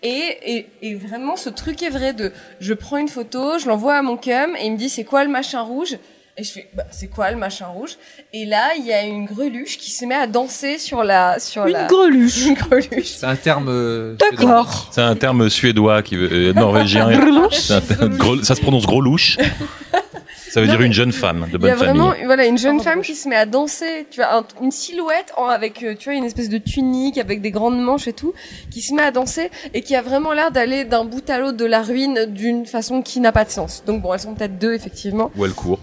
Et, 0.02 0.36
et, 0.46 0.66
et 0.82 0.94
vraiment, 0.94 1.36
ce 1.36 1.48
truc 1.48 1.82
est 1.82 1.90
vrai 1.90 2.12
de, 2.12 2.32
je 2.60 2.74
prends 2.74 2.96
une 2.96 3.08
photo, 3.08 3.58
je 3.58 3.66
l'envoie 3.68 3.96
à 3.96 4.02
mon 4.02 4.16
cum, 4.16 4.56
et 4.58 4.66
il 4.66 4.72
me 4.72 4.76
dit 4.78 4.88
c'est 4.88 5.04
quoi 5.04 5.24
le 5.24 5.30
machin 5.30 5.60
rouge? 5.62 5.96
Et 6.38 6.44
je 6.44 6.50
fais, 6.52 6.68
bah, 6.74 6.84
c'est 6.90 7.08
quoi 7.08 7.30
le 7.30 7.36
machin 7.36 7.66
rouge? 7.66 7.98
Et 8.32 8.46
là, 8.46 8.70
il 8.78 8.86
y 8.86 8.92
a 8.92 9.02
une 9.02 9.26
greluche 9.26 9.76
qui 9.76 9.90
se 9.90 10.06
met 10.06 10.14
à 10.14 10.26
danser 10.26 10.78
sur 10.78 11.04
la, 11.04 11.38
sur 11.38 11.66
Une 11.66 11.74
la. 11.74 11.84
greluche. 11.86 12.46
Une 12.46 12.54
greluche. 12.54 13.08
C'est 13.08 13.26
un 13.26 13.36
terme. 13.36 13.66
euh, 13.68 14.14
D'accord. 14.14 14.88
C'est 14.92 15.02
un 15.02 15.14
terme 15.14 15.50
suédois 15.50 16.02
qui 16.02 16.16
veut, 16.16 16.30
euh, 16.32 16.52
norvégien. 16.54 17.10
C'est 17.52 17.74
un 17.74 17.80
terme 17.82 18.16
gros- 18.16 18.42
ça 18.42 18.54
se 18.54 18.62
prononce 18.62 18.86
gros 18.86 19.02
louche. 19.02 19.36
Ça 20.52 20.60
veut 20.60 20.66
Non, 20.66 20.74
dire 20.74 20.82
une 20.82 20.92
jeune 20.92 21.12
femme 21.12 21.40
de 21.40 21.46
Il 21.46 21.52
y 21.52 21.54
a 21.54 21.58
bonne 21.58 21.70
vraiment 21.76 22.10
famille. 22.10 22.26
voilà 22.26 22.44
une 22.44 22.58
jeune 22.58 22.76
Oh, 22.78 22.82
femme 22.82 23.00
qui 23.00 23.14
se 23.14 23.26
met 23.26 23.36
à 23.36 23.46
danser, 23.46 24.06
tu 24.10 24.20
vois, 24.20 24.34
un- 24.36 24.44
une 24.62 24.70
silhouette 24.70 25.32
en- 25.38 25.46
avec 25.46 25.82
euh, 25.82 25.94
tu 25.98 26.10
vois 26.10 26.18
une 26.18 26.24
espèce 26.24 26.50
de 26.50 26.58
tunique 26.58 27.16
avec 27.16 27.40
des 27.40 27.50
grandes 27.50 27.80
manches 27.80 28.06
et 28.06 28.12
tout, 28.12 28.34
qui 28.70 28.82
se 28.82 28.92
met 28.92 29.00
à 29.02 29.10
danser 29.12 29.50
et 29.72 29.80
qui 29.80 29.96
a 29.96 30.02
vraiment 30.02 30.34
l'air 30.34 30.50
d'aller 30.50 30.84
d'un 30.84 31.04
bout 31.06 31.28
à 31.30 31.38
l'autre 31.38 31.56
de 31.56 31.64
la 31.64 31.80
ruine 31.82 32.26
d'une 32.28 32.66
façon 32.66 33.00
qui 33.00 33.18
n'a 33.20 33.32
pas 33.32 33.44
de 33.46 33.50
sens. 33.50 33.82
Donc 33.86 34.02
bon, 34.02 34.12
elles 34.12 34.20
sont 34.20 34.34
peut-être 34.34 34.58
deux 34.58 34.74
effectivement. 34.74 35.30
Où 35.36 35.46
elle 35.46 35.52
court. 35.54 35.78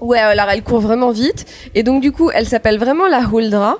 Ouais, 0.00 0.18
alors 0.18 0.50
elle 0.50 0.64
court 0.64 0.80
vraiment 0.80 1.12
vite 1.12 1.46
et 1.76 1.84
donc 1.84 2.02
du 2.02 2.10
coup, 2.10 2.30
elle 2.34 2.46
s'appelle 2.46 2.78
vraiment 2.78 3.06
la 3.06 3.20
Huldra. 3.20 3.78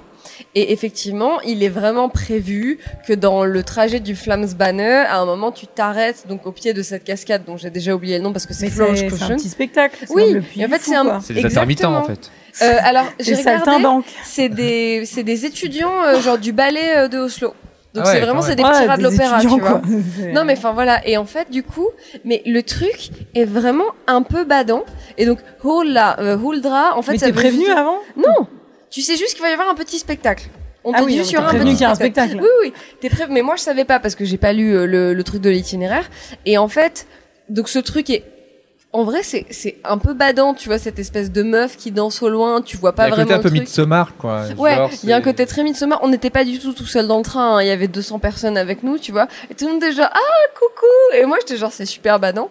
Et 0.55 0.73
effectivement, 0.73 1.41
il 1.43 1.63
est 1.63 1.69
vraiment 1.69 2.09
prévu 2.09 2.79
que 3.07 3.13
dans 3.13 3.45
le 3.45 3.63
trajet 3.63 4.01
du 4.01 4.15
Flamsbane, 4.17 4.81
à 4.81 5.19
un 5.19 5.25
moment, 5.25 5.53
tu 5.53 5.67
t'arrêtes 5.67 6.27
donc 6.29 6.47
au 6.47 6.53
pied 6.53 6.73
de 6.73 6.83
cette 6.83 7.05
cascade 7.05 7.45
dont 7.47 7.57
j'ai 7.57 7.71
déjà 7.71 7.95
oublié 7.95 8.19
le 8.19 8.25
nom 8.25 8.33
parce 8.33 8.47
que 8.47 8.55
c'est 8.55 8.71
Florence 8.71 8.99
c'est 8.99 9.23
un 9.23 9.37
petit 9.37 9.49
spectacle. 9.49 9.97
c'est 10.07 10.15
Oui, 10.15 10.37
en 10.39 10.69
fait, 10.69 10.81
c'est 10.83 10.95
un-. 10.97 11.21
C'est 11.21 11.35
des 11.35 11.45
intermittents 11.47 11.95
en 11.95 12.05
fait. 12.05 12.31
Euh, 12.63 12.77
alors, 12.83 13.07
j'ai 13.21 13.35
C'est 13.35 13.57
regardé. 13.57 14.05
C'est 14.25 14.49
des, 14.49 15.05
c'est 15.07 15.23
des 15.23 15.47
étudiants 15.47 16.03
euh, 16.05 16.21
genre 16.21 16.39
du 16.39 16.53
ballet 16.53 16.97
euh, 16.97 17.09
de 17.09 17.19
Oslo. 17.19 17.55
Donc 17.95 18.05
Ah 18.07 18.09
ouais, 18.09 18.15
c'est 18.15 18.21
vraiment 18.21 18.41
c'est 18.41 18.57
des 18.57 18.63
Ouais, 18.63 18.71
petits 18.71 18.87
rats 18.87 18.97
de 18.97 19.03
l'opéra, 19.03 19.41
tu 19.41 19.49
vois. 19.49 19.83
Non 20.33 20.45
mais 20.45 20.55
enfin 20.57 20.73
voilà 20.73 21.07
et 21.07 21.19
en 21.19 21.27
fait 21.27 21.51
du 21.51 21.63
coup 21.63 21.89
mais 22.25 22.43
le 22.47 22.63
truc 22.63 23.11
est 23.35 23.45
vraiment 23.45 23.85
un 24.07 24.23
peu 24.23 24.45
badant 24.45 24.85
et 25.19 25.27
donc 25.27 25.41
Huldra 25.63 26.17
euh, 26.19 26.39
Huldra 26.39 26.97
en 26.97 27.03
fait 27.03 27.13
Mais 27.13 27.19
ça 27.19 27.27
t'es 27.27 27.33
prévenu 27.33 27.67
juste 27.67 27.77
avant? 27.77 27.99
Non, 28.17 28.47
tu 28.93 29.01
sais 29.03 29.17
juste 29.17 29.33
qu'il 29.35 29.43
va 29.43 29.51
y 29.51 29.53
avoir 29.53 29.69
un 29.69 29.75
petit 29.75 29.99
spectacle. 29.99 30.45
On 30.85 30.93
Ah 30.93 30.99
te 31.01 31.05
oui, 31.05 31.15
dit 31.15 31.21
on 31.21 31.25
sur 31.25 31.41
t'a 31.41 31.47
un 31.49 31.53
petit 31.55 31.65
qu'il 31.73 31.81
y 31.81 31.85
a 31.85 31.91
un 31.91 31.95
spectacle. 31.95 32.31
spectacle. 32.31 32.49
Oui, 32.63 32.69
oui, 32.69 32.73
t'es 33.01 33.09
prêt. 33.09 33.27
Mais 33.31 33.43
moi, 33.43 33.57
je 33.57 33.63
savais 33.63 33.85
pas 33.85 33.99
parce 34.01 34.15
que 34.17 34.25
j'ai 34.25 34.37
pas 34.39 34.53
lu 34.53 34.75
euh, 34.77 34.87
le, 34.87 35.15
le 35.15 35.25
truc 35.25 35.41
de 35.41 35.49
l'itinéraire. 35.51 36.09
Et 36.47 36.59
en 36.59 36.69
fait, 36.69 37.07
donc 37.49 37.69
ce 37.69 37.79
truc 37.79 38.11
est, 38.11 38.25
en 38.93 39.05
vrai, 39.05 39.23
c'est 39.23 39.47
c'est 39.51 39.77
un 39.85 39.97
peu 39.97 40.13
badant, 40.13 40.55
tu 40.55 40.69
vois, 40.69 40.79
cette 40.79 40.99
espèce 40.99 41.31
de 41.31 41.43
meuf 41.45 41.77
qui 41.77 41.93
danse 41.93 42.21
au 42.21 42.29
loin. 42.29 42.61
Tu 42.63 42.77
vois 42.77 42.93
pas 42.95 43.07
Il 43.07 43.11
y 43.11 43.13
a 43.13 43.15
un 43.15 43.17
vraiment 43.25 43.37
côté 43.37 43.47
un 43.47 43.51
peu. 43.51 43.59
Midsommar, 43.61 44.17
quoi. 44.17 44.45
Ouais, 44.59 44.77
il 45.05 45.09
y 45.09 45.13
a 45.13 45.17
un 45.17 45.21
côté 45.23 45.47
très 45.47 45.63
Midsommar. 45.63 46.01
On 46.03 46.09
n'était 46.09 46.31
pas 46.31 46.45
du 46.45 46.59
tout 46.59 46.73
tout 46.75 46.85
seul 46.85 47.07
dans 47.07 47.17
le 47.19 47.25
train. 47.25 47.57
hein. 47.59 47.63
Il 47.63 47.69
y 47.69 47.71
avait 47.71 47.89
200 47.89 48.19
personnes 48.19 48.57
avec 48.59 48.83
nous, 48.83 48.99
tu 48.99 49.13
vois. 49.13 49.29
Et 49.51 49.55
tout 49.55 49.67
le 49.67 49.73
monde 49.75 49.83
était 49.85 49.93
genre 49.93 50.11
ah 50.13 50.49
coucou. 50.59 51.17
Et 51.17 51.25
moi 51.27 51.39
j'étais 51.41 51.57
genre 51.57 51.73
c'est 51.73 51.87
super 51.87 52.19
badant. 52.21 52.51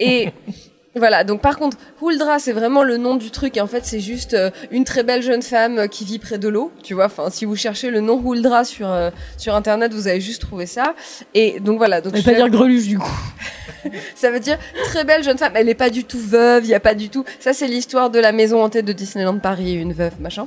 Et 0.00 0.30
voilà. 0.96 1.24
Donc 1.24 1.40
par 1.40 1.58
contre, 1.58 1.76
Huldra 2.00 2.38
c'est 2.38 2.52
vraiment 2.52 2.82
le 2.82 2.96
nom 2.96 3.16
du 3.16 3.30
truc. 3.30 3.56
Et 3.56 3.60
en 3.60 3.66
fait 3.66 3.84
c'est 3.84 4.00
juste 4.00 4.34
euh, 4.34 4.50
une 4.70 4.84
très 4.84 5.02
belle 5.02 5.22
jeune 5.22 5.42
femme 5.42 5.78
euh, 5.78 5.86
qui 5.86 6.04
vit 6.04 6.18
près 6.18 6.38
de 6.38 6.48
l'eau, 6.48 6.72
tu 6.82 6.94
vois. 6.94 7.06
Enfin 7.06 7.30
si 7.30 7.44
vous 7.44 7.56
cherchez 7.56 7.90
le 7.90 8.00
nom 8.00 8.20
Huldra 8.20 8.64
sur 8.64 8.88
euh, 8.88 9.10
sur 9.36 9.54
internet, 9.54 9.92
vous 9.92 10.08
allez 10.08 10.20
juste 10.20 10.42
trouver 10.42 10.66
ça. 10.66 10.94
Et 11.34 11.60
donc 11.60 11.78
voilà. 11.78 12.00
Donc 12.00 12.12
On 12.12 12.16
va 12.16 12.20
je 12.20 12.24
pas 12.24 12.34
dire 12.34 12.48
greluche 12.48 12.86
du 12.86 12.98
coup. 12.98 13.20
ça 14.14 14.30
veut 14.30 14.40
dire 14.40 14.58
très 14.84 15.04
belle 15.04 15.22
jeune 15.22 15.38
femme. 15.38 15.52
Elle 15.54 15.66
n'est 15.66 15.74
pas 15.74 15.90
du 15.90 16.04
tout 16.04 16.20
veuve. 16.20 16.64
Il 16.64 16.70
y 16.70 16.74
a 16.74 16.80
pas 16.80 16.94
du 16.94 17.08
tout. 17.08 17.24
Ça 17.40 17.52
c'est 17.52 17.66
l'histoire 17.66 18.10
de 18.10 18.18
la 18.18 18.32
maison 18.32 18.62
hantée 18.62 18.82
de 18.82 18.92
Disneyland 18.92 19.38
Paris, 19.38 19.74
une 19.74 19.92
veuve 19.92 20.20
machin. 20.20 20.46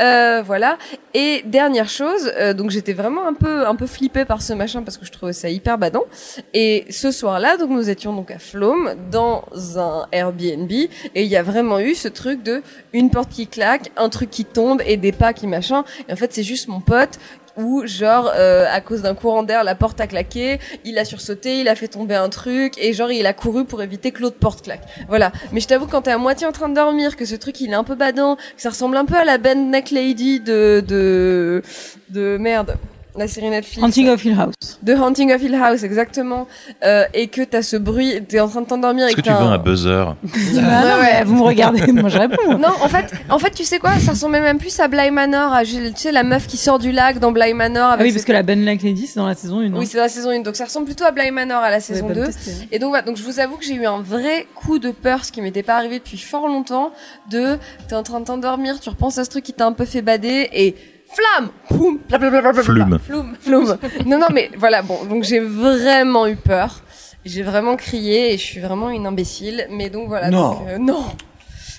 Euh, 0.00 0.42
voilà. 0.44 0.78
Et 1.14 1.42
dernière 1.46 1.88
chose, 1.88 2.32
euh, 2.36 2.54
donc 2.54 2.70
j'étais 2.70 2.92
vraiment 2.92 3.26
un 3.26 3.34
peu 3.34 3.66
un 3.66 3.76
peu 3.76 3.86
flippée 3.86 4.24
par 4.24 4.42
ce 4.42 4.52
machin 4.52 4.82
parce 4.82 4.96
que 4.96 5.06
je 5.06 5.12
trouvais 5.12 5.32
ça 5.32 5.48
hyper 5.48 5.78
badant. 5.78 6.04
Et 6.52 6.84
ce 6.90 7.10
soir-là, 7.10 7.56
donc 7.56 7.70
nous 7.70 7.88
étions 7.88 8.12
donc 8.12 8.30
à 8.30 8.38
Flôme 8.38 8.94
dans 9.10 9.44
un 9.76 9.83
Airbnb 10.12 10.70
et 10.70 10.90
il 11.22 11.26
y 11.26 11.36
a 11.36 11.42
vraiment 11.42 11.78
eu 11.78 11.94
ce 11.94 12.08
truc 12.08 12.42
de 12.42 12.62
une 12.92 13.10
porte 13.10 13.30
qui 13.30 13.46
claque, 13.46 13.90
un 13.96 14.08
truc 14.08 14.30
qui 14.30 14.44
tombe 14.44 14.82
et 14.86 14.96
des 14.96 15.12
pas 15.12 15.32
qui 15.32 15.46
machin. 15.46 15.84
Et 16.08 16.12
en 16.12 16.16
fait 16.16 16.32
c'est 16.32 16.42
juste 16.42 16.68
mon 16.68 16.80
pote 16.80 17.18
où 17.56 17.86
genre 17.86 18.32
euh, 18.34 18.66
à 18.70 18.80
cause 18.80 19.02
d'un 19.02 19.14
courant 19.14 19.42
d'air 19.42 19.64
la 19.64 19.74
porte 19.74 20.00
a 20.00 20.06
claqué, 20.06 20.58
il 20.84 20.98
a 20.98 21.04
sursauté, 21.04 21.60
il 21.60 21.68
a 21.68 21.74
fait 21.74 21.88
tomber 21.88 22.14
un 22.14 22.28
truc 22.28 22.74
et 22.78 22.92
genre 22.92 23.10
il 23.10 23.26
a 23.26 23.32
couru 23.32 23.64
pour 23.64 23.82
éviter 23.82 24.10
que 24.10 24.22
l'autre 24.22 24.38
porte 24.38 24.62
claque. 24.62 24.82
Voilà. 25.08 25.32
Mais 25.52 25.60
je 25.60 25.68
t'avoue 25.68 25.86
quand 25.86 26.02
t'es 26.02 26.10
à 26.10 26.18
moitié 26.18 26.46
en 26.46 26.52
train 26.52 26.68
de 26.68 26.74
dormir, 26.74 27.16
que 27.16 27.24
ce 27.24 27.34
truc 27.34 27.60
il 27.60 27.70
est 27.70 27.74
un 27.74 27.84
peu 27.84 27.94
badant, 27.94 28.36
que 28.36 28.42
ça 28.56 28.70
ressemble 28.70 28.96
un 28.96 29.04
peu 29.04 29.16
à 29.16 29.24
la 29.24 29.38
Ben 29.38 29.70
Neck 29.70 29.90
Lady 29.90 30.40
de 30.40 30.82
de 30.86 31.62
de 32.10 32.36
merde. 32.38 32.76
La 33.16 33.28
série 33.28 33.48
Netflix. 33.48 33.80
Hunting 33.80 34.08
of 34.08 34.24
Hill 34.24 34.36
House. 34.38 34.78
De 34.82 34.92
Hunting 34.92 35.32
of 35.32 35.40
Hill 35.40 35.54
House, 35.54 35.84
exactement. 35.84 36.48
Euh, 36.84 37.04
et 37.14 37.28
que 37.28 37.42
t'as 37.42 37.62
ce 37.62 37.76
bruit, 37.76 38.20
t'es 38.26 38.40
en 38.40 38.48
train 38.48 38.62
de 38.62 38.66
t'endormir. 38.66 39.04
et 39.06 39.10
Est-ce 39.10 39.16
que 39.16 39.20
tu 39.20 39.28
veux 39.30 39.34
un 39.36 39.56
buzzer 39.58 40.04
Ah 40.08 40.84
non, 40.84 41.00
mais 41.00 41.22
vous 41.24 41.36
me 41.36 41.42
regardez, 41.42 41.92
moi 41.92 42.08
je 42.08 42.18
réponds. 42.18 42.58
non, 42.58 42.70
en 42.82 42.88
fait, 42.88 43.12
en 43.30 43.38
fait, 43.38 43.52
tu 43.52 43.62
sais 43.62 43.78
quoi 43.78 43.98
Ça 44.00 44.12
ressemblait 44.12 44.40
même 44.40 44.58
plus 44.58 44.80
à 44.80 44.88
Bly 44.88 45.12
Manor, 45.12 45.52
à, 45.52 45.64
tu 45.64 45.76
sais, 45.94 46.10
la 46.10 46.24
meuf 46.24 46.48
qui 46.48 46.56
sort 46.56 46.80
du 46.80 46.90
lac 46.90 47.20
dans 47.20 47.30
Bly 47.30 47.54
Manor. 47.54 47.90
Ah 47.92 47.96
oui, 48.00 48.08
ses- 48.08 48.14
parce 48.14 48.24
que 48.24 48.32
la 48.32 48.42
Ben 48.42 48.64
Lake 48.64 48.82
Lady, 48.82 49.06
c'est 49.06 49.20
dans 49.20 49.26
la 49.28 49.34
saison 49.36 49.60
1. 49.60 49.72
Oui, 49.74 49.86
c'est 49.86 49.96
dans 49.96 50.02
la 50.02 50.08
saison 50.08 50.30
1. 50.30 50.40
Donc 50.40 50.56
ça 50.56 50.64
ressemble 50.64 50.86
plutôt 50.86 51.04
à 51.04 51.12
Bly 51.12 51.30
Manor 51.30 51.62
à 51.62 51.70
la 51.70 51.78
saison 51.80 52.08
pas 52.08 52.14
2. 52.14 52.20
le 52.20 52.26
tester, 52.26 52.50
hein. 52.50 52.66
Et 52.72 52.80
donc 52.80 52.88
voilà, 52.88 53.04
donc 53.04 53.16
je 53.16 53.22
vous 53.22 53.38
avoue 53.38 53.56
que 53.58 53.64
j'ai 53.64 53.74
eu 53.74 53.86
un 53.86 54.00
vrai 54.02 54.48
coup 54.56 54.80
de 54.80 54.90
peur, 54.90 55.24
ce 55.24 55.30
qui 55.30 55.40
m'était 55.40 55.62
pas 55.62 55.76
arrivé 55.76 56.00
depuis 56.00 56.18
fort 56.18 56.48
longtemps, 56.48 56.90
de 57.30 57.58
t'es 57.88 57.94
en 57.94 58.02
train 58.02 58.18
de 58.18 58.24
t'endormir, 58.24 58.80
tu 58.80 58.88
repenses 58.88 59.18
à 59.18 59.24
ce 59.24 59.30
truc 59.30 59.44
qui 59.44 59.52
t'a 59.52 59.66
un 59.66 59.72
peu 59.72 59.84
fait 59.84 60.02
bader 60.02 60.48
et 60.52 60.74
flamme 61.14 61.50
Poum 61.68 61.98
Blablabla. 62.08 62.62
Flume. 62.62 62.98
Flume. 62.98 63.36
Flume. 63.40 63.78
Non, 64.06 64.18
non, 64.18 64.26
mais 64.32 64.50
voilà, 64.56 64.82
bon, 64.82 65.04
donc 65.04 65.24
j'ai 65.24 65.40
vraiment 65.40 66.26
eu 66.26 66.36
peur. 66.36 66.80
J'ai 67.24 67.42
vraiment 67.42 67.76
crié 67.76 68.34
et 68.34 68.38
je 68.38 68.42
suis 68.42 68.60
vraiment 68.60 68.90
une 68.90 69.06
imbécile. 69.06 69.66
Mais 69.70 69.88
donc 69.88 70.08
voilà. 70.08 70.30
Non. 70.30 70.50
donc, 70.50 70.68
euh, 70.68 70.78
non. 70.78 71.04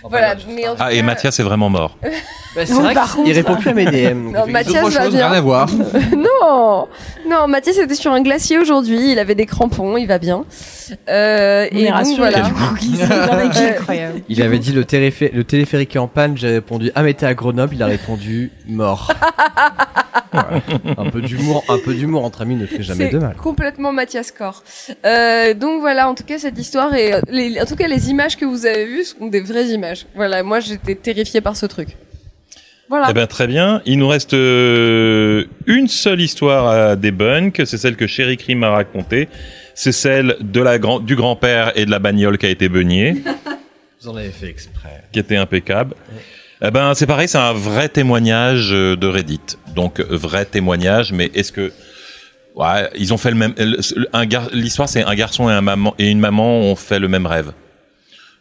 Voilà, 0.10 0.36
mais 0.50 0.68
en 0.68 0.76
tout 0.76 0.82
Ah, 0.84 0.94
et 0.94 0.98
cas- 0.98 1.04
Mathias 1.04 1.40
est 1.40 1.44
vraiment 1.44 1.70
mort. 1.70 1.98
Bah, 2.56 2.62
c'est 2.66 2.72
vrai 2.72 2.94
par 2.94 3.08
qu'il 3.16 3.24
contre- 3.26 3.36
répond 3.36 3.56
plus 3.58 3.70
à 3.70 3.74
mes 3.74 3.86
DM. 3.86 4.32
Non, 4.32 4.48
Mathias 4.48 4.88
va 4.94 5.10
bien. 5.10 5.42
voir. 5.42 5.68
non, 6.16 6.88
non, 7.30 7.48
Mathias 7.50 7.78
était 7.80 7.96
sur 7.96 8.14
un 8.14 8.22
glacier 8.22 8.58
aujourd'hui. 8.58 9.12
Il 9.12 9.20
avait 9.20 9.36
des 9.36 9.46
crampons, 9.46 9.98
il 9.98 10.08
va 10.08 10.20
bien. 10.20 10.46
Euh, 11.10 11.68
et 11.70 11.92
donc 11.92 12.18
voilà. 12.18 12.46
incroyable. 12.46 14.22
Il 14.30 14.42
avait 14.42 14.60
dit 14.60 14.72
le, 14.72 14.86
le 15.34 15.44
téléphérique 15.44 15.96
est 15.98 16.00
en 16.00 16.08
panne, 16.08 16.38
j'ai 16.38 16.48
répondu 16.50 16.92
ah 16.96 17.04
mais 17.04 17.14
t'es 17.14 17.26
à 17.26 17.34
Grenoble, 17.34 17.76
il 17.76 17.84
a 17.84 17.88
répondu 17.88 18.52
mort. 18.68 19.12
Un 20.98 21.10
peu 21.10 21.22
d'humour, 21.22 21.64
un 21.70 21.78
peu 21.80 21.94
d'humour 21.94 22.24
entre 22.26 22.42
amis 22.42 22.56
ne 22.56 22.66
fait 22.66 22.84
jamais 22.84 23.10
de 23.10 23.18
mal. 23.20 23.36
complètement 23.36 23.92
Mathias 23.92 24.32
Corps. 24.32 24.64
Euh, 25.06 25.54
donc 25.54 25.80
voilà, 25.82 26.10
en 26.10 26.16
tout 26.16 26.24
cas 26.24 26.38
cette 26.38 26.58
histoire 26.58 26.94
et 26.94 27.14
euh, 27.14 27.22
les, 27.30 27.60
en 27.62 27.66
tout 27.66 27.76
cas 27.76 27.88
les 27.88 28.10
images 28.10 28.38
que 28.38 28.46
vous 28.46 28.66
avez 28.66 28.86
vues 28.86 29.06
sont 29.06 29.28
des 29.28 29.42
vraies 29.42 29.68
images. 29.68 30.06
Voilà, 30.16 30.44
moi 30.44 30.60
j'étais 30.60 30.96
terrifiée 30.96 31.42
par 31.42 31.56
ce 31.56 31.66
truc. 31.66 31.90
Voilà. 32.88 33.08
Eh 33.10 33.14
ben 33.14 33.26
très 33.26 33.48
bien. 33.48 33.82
Il 33.86 33.98
nous 33.98 34.08
reste 34.08 34.34
euh, 34.36 35.46
une 35.66 35.88
seule 35.88 36.22
histoire 36.22 36.68
à 36.68 36.96
debunk, 36.96 37.62
c'est 37.66 37.78
celle 37.78 37.96
que 37.96 38.06
Chéri 38.06 38.38
Krim 38.38 38.60
m'a 38.60 38.70
racontée. 38.70 39.28
C'est 39.74 39.92
celle 39.92 40.38
de 40.40 40.62
la 40.62 40.78
grand 40.78 41.00
du 41.00 41.16
grand-père 41.16 41.72
et 41.76 41.86
de 41.86 41.92
la 41.92 42.00
bagnole 42.00 42.38
qui 42.38 42.46
a 42.46 42.50
été 42.50 42.70
beignée, 42.70 43.16
Vous 44.02 44.10
en 44.10 44.16
avez 44.16 44.30
fait 44.30 44.48
exprès. 44.50 45.04
qui 45.12 45.18
était 45.20 45.36
impeccable. 45.36 45.96
Eh 46.62 46.70
ben 46.72 46.94
c'est 46.94 47.08
pareil, 47.08 47.28
c'est 47.28 47.40
un 47.40 47.54
vrai 47.54 47.90
témoignage 47.90 48.70
euh, 48.72 48.96
de 48.96 49.08
Reddit. 49.08 49.42
Donc 49.76 50.00
euh, 50.00 50.06
vrai 50.10 50.46
témoignage, 50.46 51.14
mais 51.14 51.30
est-ce 51.34 51.52
que 51.52 51.72
ouais, 52.56 52.90
ils 52.96 53.14
ont 53.14 53.18
fait 53.18 53.32
le 53.32 53.36
même 53.36 53.54
l'histoire 54.54 54.90
c'est 54.90 55.04
un 55.04 55.16
garçon 55.16 55.50
et 55.50 55.54
un 55.54 55.62
maman 55.62 55.94
et 56.00 56.10
une 56.10 56.20
maman 56.20 56.60
ont 56.60 56.76
fait 56.76 57.00
le 57.00 57.08
même 57.08 57.26
rêve. 57.26 57.52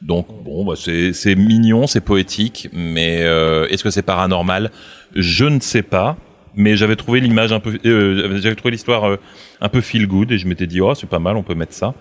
Donc 0.00 0.26
bon, 0.44 0.64
bah, 0.64 0.74
c'est 0.76 1.34
mignon, 1.34 1.86
c'est 1.86 2.00
poétique, 2.00 2.68
mais 2.72 3.22
euh, 3.22 3.66
est-ce 3.68 3.82
que 3.82 3.90
c'est 3.90 4.02
paranormal? 4.02 4.70
Je 5.14 5.44
ne 5.44 5.60
sais 5.60 5.82
pas. 5.82 6.16
Mais 6.56 6.76
j'avais 6.76 6.94
trouvé 6.94 7.18
l'image 7.18 7.52
un 7.52 7.58
peu, 7.58 7.80
euh, 7.84 8.38
j'avais 8.40 8.54
trouvé 8.54 8.70
l'histoire 8.70 9.18
un 9.60 9.68
peu 9.68 9.80
feel 9.80 10.06
good 10.06 10.30
et 10.30 10.38
je 10.38 10.46
m'étais 10.46 10.68
dit 10.68 10.80
oh 10.80 10.94
c'est 10.94 11.08
pas 11.08 11.18
mal, 11.18 11.36
on 11.36 11.42
peut 11.42 11.56
mettre 11.56 11.74
ça. 11.74 11.94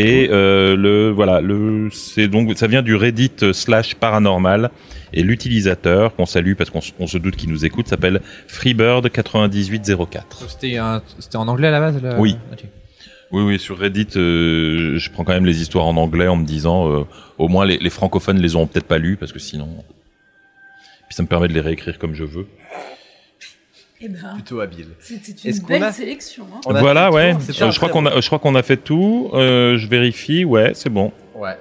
Et 0.00 0.28
euh, 0.30 0.76
le 0.76 1.10
voilà, 1.10 1.40
le 1.40 1.88
c'est 1.90 2.28
donc 2.28 2.56
ça 2.56 2.66
vient 2.68 2.82
du 2.82 2.94
Reddit 2.94 3.32
slash 3.52 3.94
paranormal 3.96 4.70
et 5.12 5.22
l'utilisateur 5.22 6.14
qu'on 6.14 6.26
salue 6.26 6.52
parce 6.54 6.70
qu'on 6.70 6.80
on 7.00 7.06
se 7.06 7.18
doute 7.18 7.34
qu'il 7.36 7.50
nous 7.50 7.64
écoute 7.64 7.88
s'appelle 7.88 8.20
Freebird9804. 8.48 10.22
C'était 10.48 10.76
un- 10.76 11.02
c'était 11.18 11.36
en 11.36 11.48
anglais 11.48 11.68
à 11.68 11.70
la 11.72 11.80
base 11.80 12.02
le- 12.02 12.18
Oui. 12.18 12.36
Oui, 13.30 13.42
oui, 13.42 13.58
sur 13.58 13.76
Reddit, 13.78 14.06
euh, 14.16 14.96
je 14.96 15.10
prends 15.10 15.22
quand 15.24 15.34
même 15.34 15.44
les 15.44 15.60
histoires 15.60 15.84
en 15.86 15.96
anglais 15.98 16.28
en 16.28 16.36
me 16.36 16.46
disant, 16.46 16.90
euh, 16.90 17.04
au 17.36 17.48
moins 17.48 17.66
les, 17.66 17.76
les 17.76 17.90
francophones 17.90 18.38
les 18.38 18.54
auront 18.56 18.66
peut-être 18.66 18.86
pas 18.86 18.96
lues 18.96 19.16
parce 19.18 19.32
que 19.32 19.38
sinon, 19.38 19.68
puis 21.08 21.14
ça 21.14 21.22
me 21.22 21.28
permet 21.28 21.46
de 21.48 21.52
les 21.52 21.60
réécrire 21.60 21.98
comme 21.98 22.14
je 22.14 22.24
veux. 22.24 22.46
Eh 24.00 24.08
ben, 24.08 24.18
Plutôt 24.34 24.60
habile. 24.60 24.88
c'était 25.00 25.32
une 25.32 25.50
Est-ce 25.50 25.62
belle 25.62 25.82
a- 25.82 25.92
sélection. 25.92 26.44
Hein. 26.54 26.60
On 26.66 26.74
a 26.74 26.80
voilà, 26.80 27.10
ouais. 27.10 27.32
tour, 27.32 27.40
Euh, 27.66 27.70
je 27.72 27.76
crois 27.78 27.88
qu'on 27.88 28.06
a, 28.06 28.20
je 28.20 28.26
crois 28.26 28.38
qu'on 28.38 28.54
a 28.54 28.62
fait 28.62 28.76
tout. 28.76 29.30
Euh, 29.34 29.76
je 29.76 29.86
vérifie, 29.88 30.44
ouais, 30.44 30.70
c'est 30.74 30.88
bon. 30.90 31.10
Ouais, 31.34 31.56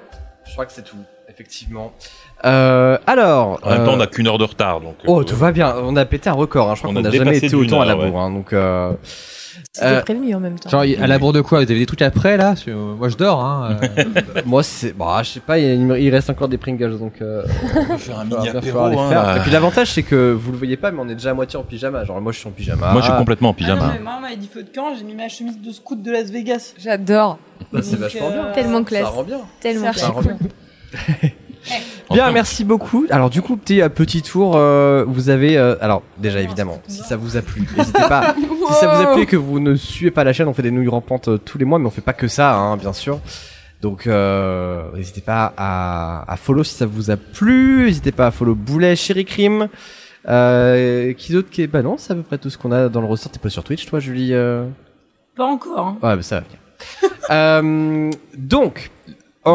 je 0.45 0.51
crois 0.51 0.66
que 0.67 0.72
c'est 0.72 0.83
tout, 0.83 0.98
effectivement. 1.27 1.93
Euh, 2.45 2.98
alors. 3.07 3.59
En 3.64 3.69
même 3.72 3.83
temps, 3.85 3.91
euh, 3.91 3.95
on 3.95 3.98
n'a 3.98 4.06
qu'une 4.07 4.27
heure 4.27 4.38
de 4.38 4.43
retard, 4.43 4.82
donc. 4.82 4.95
Oh, 5.07 5.22
euh, 5.22 5.24
tout 5.24 5.35
va 5.35 5.51
bien. 5.51 5.75
On 5.82 5.95
a 5.95 6.06
pété 6.06 6.30
un 6.30 6.33
record. 6.33 6.69
Hein. 6.69 6.75
Je 6.75 6.82
crois 6.82 6.91
On 6.91 6.93
qu'on 6.93 7.01
n'a 7.01 7.09
jamais 7.09 7.38
été 7.38 7.56
autant 7.56 7.82
à 7.82 7.85
la 7.85 7.93
heure, 7.93 7.99
ouais. 8.01 8.11
bourre. 8.11 8.19
Hein. 8.22 8.32
Donc, 8.32 8.53
euh, 8.53 8.93
C'était 9.74 9.88
euh, 9.88 10.02
prévenu 10.02 10.34
en 10.36 10.40
même 10.40 10.58
temps. 10.60 10.69
Genre, 10.69 10.82
à 10.82 11.08
la 11.08 11.19
bourre 11.19 11.34
de 11.34 11.42
quoi? 11.42 11.60
Vous 11.64 11.69
avez 11.72 11.80
des 11.80 11.86
trucs 11.86 12.02
après 12.02 12.38
là? 12.38 12.56
Euh, 12.68 12.95
Moi 12.95 13.10
je 13.10 13.16
dors. 13.18 13.44
Hein, 13.44 13.77
euh. 13.98 14.03
moi, 14.45 14.64
c'est. 14.64 14.94
Bon, 14.94 15.06
je 15.19 15.24
sais 15.30 15.40
pas. 15.40 15.60
Il, 15.60 15.92
il 16.00 16.10
reste 16.10 16.30
encore 16.30 16.48
des 16.48 16.58
Pringles, 16.58 16.98
donc. 17.00 17.22
Euh, 17.22 17.44
on 17.76 17.86
peut 17.86 17.98
faire 17.98 18.19
un 18.19 18.26
va 18.26 18.38
mini 18.38 18.50
apéro. 18.50 18.80
hein. 19.00 19.10
faire. 19.10 19.38
Et 19.38 19.40
puis 19.42 19.52
l'avantage, 19.52 19.92
c'est 19.94 20.03
que 20.03 20.32
vous 20.34 20.52
le 20.52 20.58
voyez 20.58 20.77
pas, 20.77 20.92
mais 20.92 21.00
on 21.02 21.08
est 21.10 21.16
déjà 21.16 21.32
à 21.32 21.34
moitié 21.34 21.58
en 21.60 21.64
pyjama. 21.64 22.03
Genre, 22.03 22.19
moi, 22.22 22.32
je 22.32 22.40
suis 22.40 22.48
en 22.48 22.52
pyjama. 22.52 22.92
Moi, 22.92 23.02
je 23.02 23.08
suis 23.08 23.18
complètement 23.18 23.50
en 23.50 23.52
Ah 23.52 23.53
non, 23.53 23.58
pyjama. 23.58 23.94
mais 23.94 24.00
moi, 24.03 24.14
on 24.18 24.22
m'avait 24.22 24.36
dit 24.38 24.50
feu 24.52 24.64
de 24.64 24.69
camp, 24.69 24.94
j'ai 24.98 25.03
mis 25.03 25.16
ma 25.16 25.30
chemise 25.30 25.60
de 25.61 25.72
scout 25.72 26.02
de 26.02 26.11
Las 26.11 26.30
Vegas. 26.32 26.74
J'adore. 26.77 27.38
Bah, 27.72 27.80
c'est 27.84 27.98
vachement 28.00 28.30
bien. 28.30 28.52
Tellement 28.53 28.84
classe. 28.84 29.03
Ça 29.03 29.10
rend 29.10 29.24
bien. 29.24 29.42
Tellement 29.60 29.92
classe. 29.92 30.11
bien. 32.12 32.32
Merci 32.32 32.64
beaucoup. 32.64 33.06
Alors 33.10 33.30
du 33.30 33.42
coup, 33.42 33.58
petit 33.58 33.82
euh, 33.82 33.90
petit 33.90 34.22
tour. 34.22 34.54
euh, 34.56 35.04
vous 35.08 35.30
avez, 35.30 35.58
euh, 35.58 35.76
alors 35.82 36.04
déjà 36.18 36.42
évidemment, 36.42 36.82
si 36.88 37.02
ça 37.04 37.16
vous 37.18 37.38
a 37.38 37.42
plu, 37.42 37.68
n'hésitez 37.78 38.02
pas. 38.08 38.36
si 38.68 38.74
ça 38.74 38.88
vous 38.96 39.02
a 39.02 39.14
plu 39.14 39.24
et 39.24 39.26
que 39.26 39.36
vous 39.38 39.60
ne 39.60 39.76
suivez 39.76 40.12
pas 40.12 40.24
la 40.24 40.34
chaîne, 40.34 40.48
on 40.48 40.54
fait 40.54 40.62
des 40.64 40.72
nouilles 40.72 40.88
rampantes 40.88 41.28
euh, 41.28 41.38
tous 41.38 41.58
les 41.58 41.66
mois, 41.66 41.80
mais 41.80 41.88
on 41.88 41.92
fait 41.92 42.02
pas 42.02 42.14
que 42.14 42.28
ça, 42.28 42.56
hein, 42.56 42.78
bien 42.78 42.94
sûr. 42.94 43.20
Donc 43.82 44.08
euh, 44.08 44.84
n'hésitez 44.96 45.22
pas 45.22 45.54
à, 45.56 46.26
à 46.32 46.36
follow 46.38 46.64
si 46.64 46.74
ça 46.74 46.86
vous 46.86 47.12
a 47.12 47.18
plu. 47.18 47.86
N'hésitez 47.86 48.12
pas 48.12 48.28
à 48.28 48.32
follow 48.32 48.56
Boulet, 48.56 48.96
Chéri 48.96 49.24
Crime. 49.26 49.68
Euh, 50.30 51.14
qui 51.14 51.32
d'autre 51.32 51.50
qui 51.50 51.62
est 51.62 51.68
Bah 51.68 51.82
non, 51.84 51.96
c'est 51.98 52.12
à 52.12 52.16
peu 52.16 52.24
près 52.24 52.38
tout 52.38 52.50
ce 52.50 52.58
qu'on 52.58 52.72
a 52.72 52.90
dans 52.90 53.00
le 53.02 53.08
ressort. 53.08 53.32
T'es 53.32 53.40
pas 53.40 53.50
sur 53.50 53.64
Twitch, 53.64 53.86
toi, 53.86 54.00
Julie 54.00 54.34
euh? 54.34 54.66
Pas 55.38 55.46
encore. 55.46 55.88
Hein. 55.88 55.98
Ouais, 56.02 56.16
bah 56.16 56.22
ça 56.22 56.40
va 56.40 56.46
bien. 56.50 57.10
euh, 57.32 58.12
donc. 58.38 58.92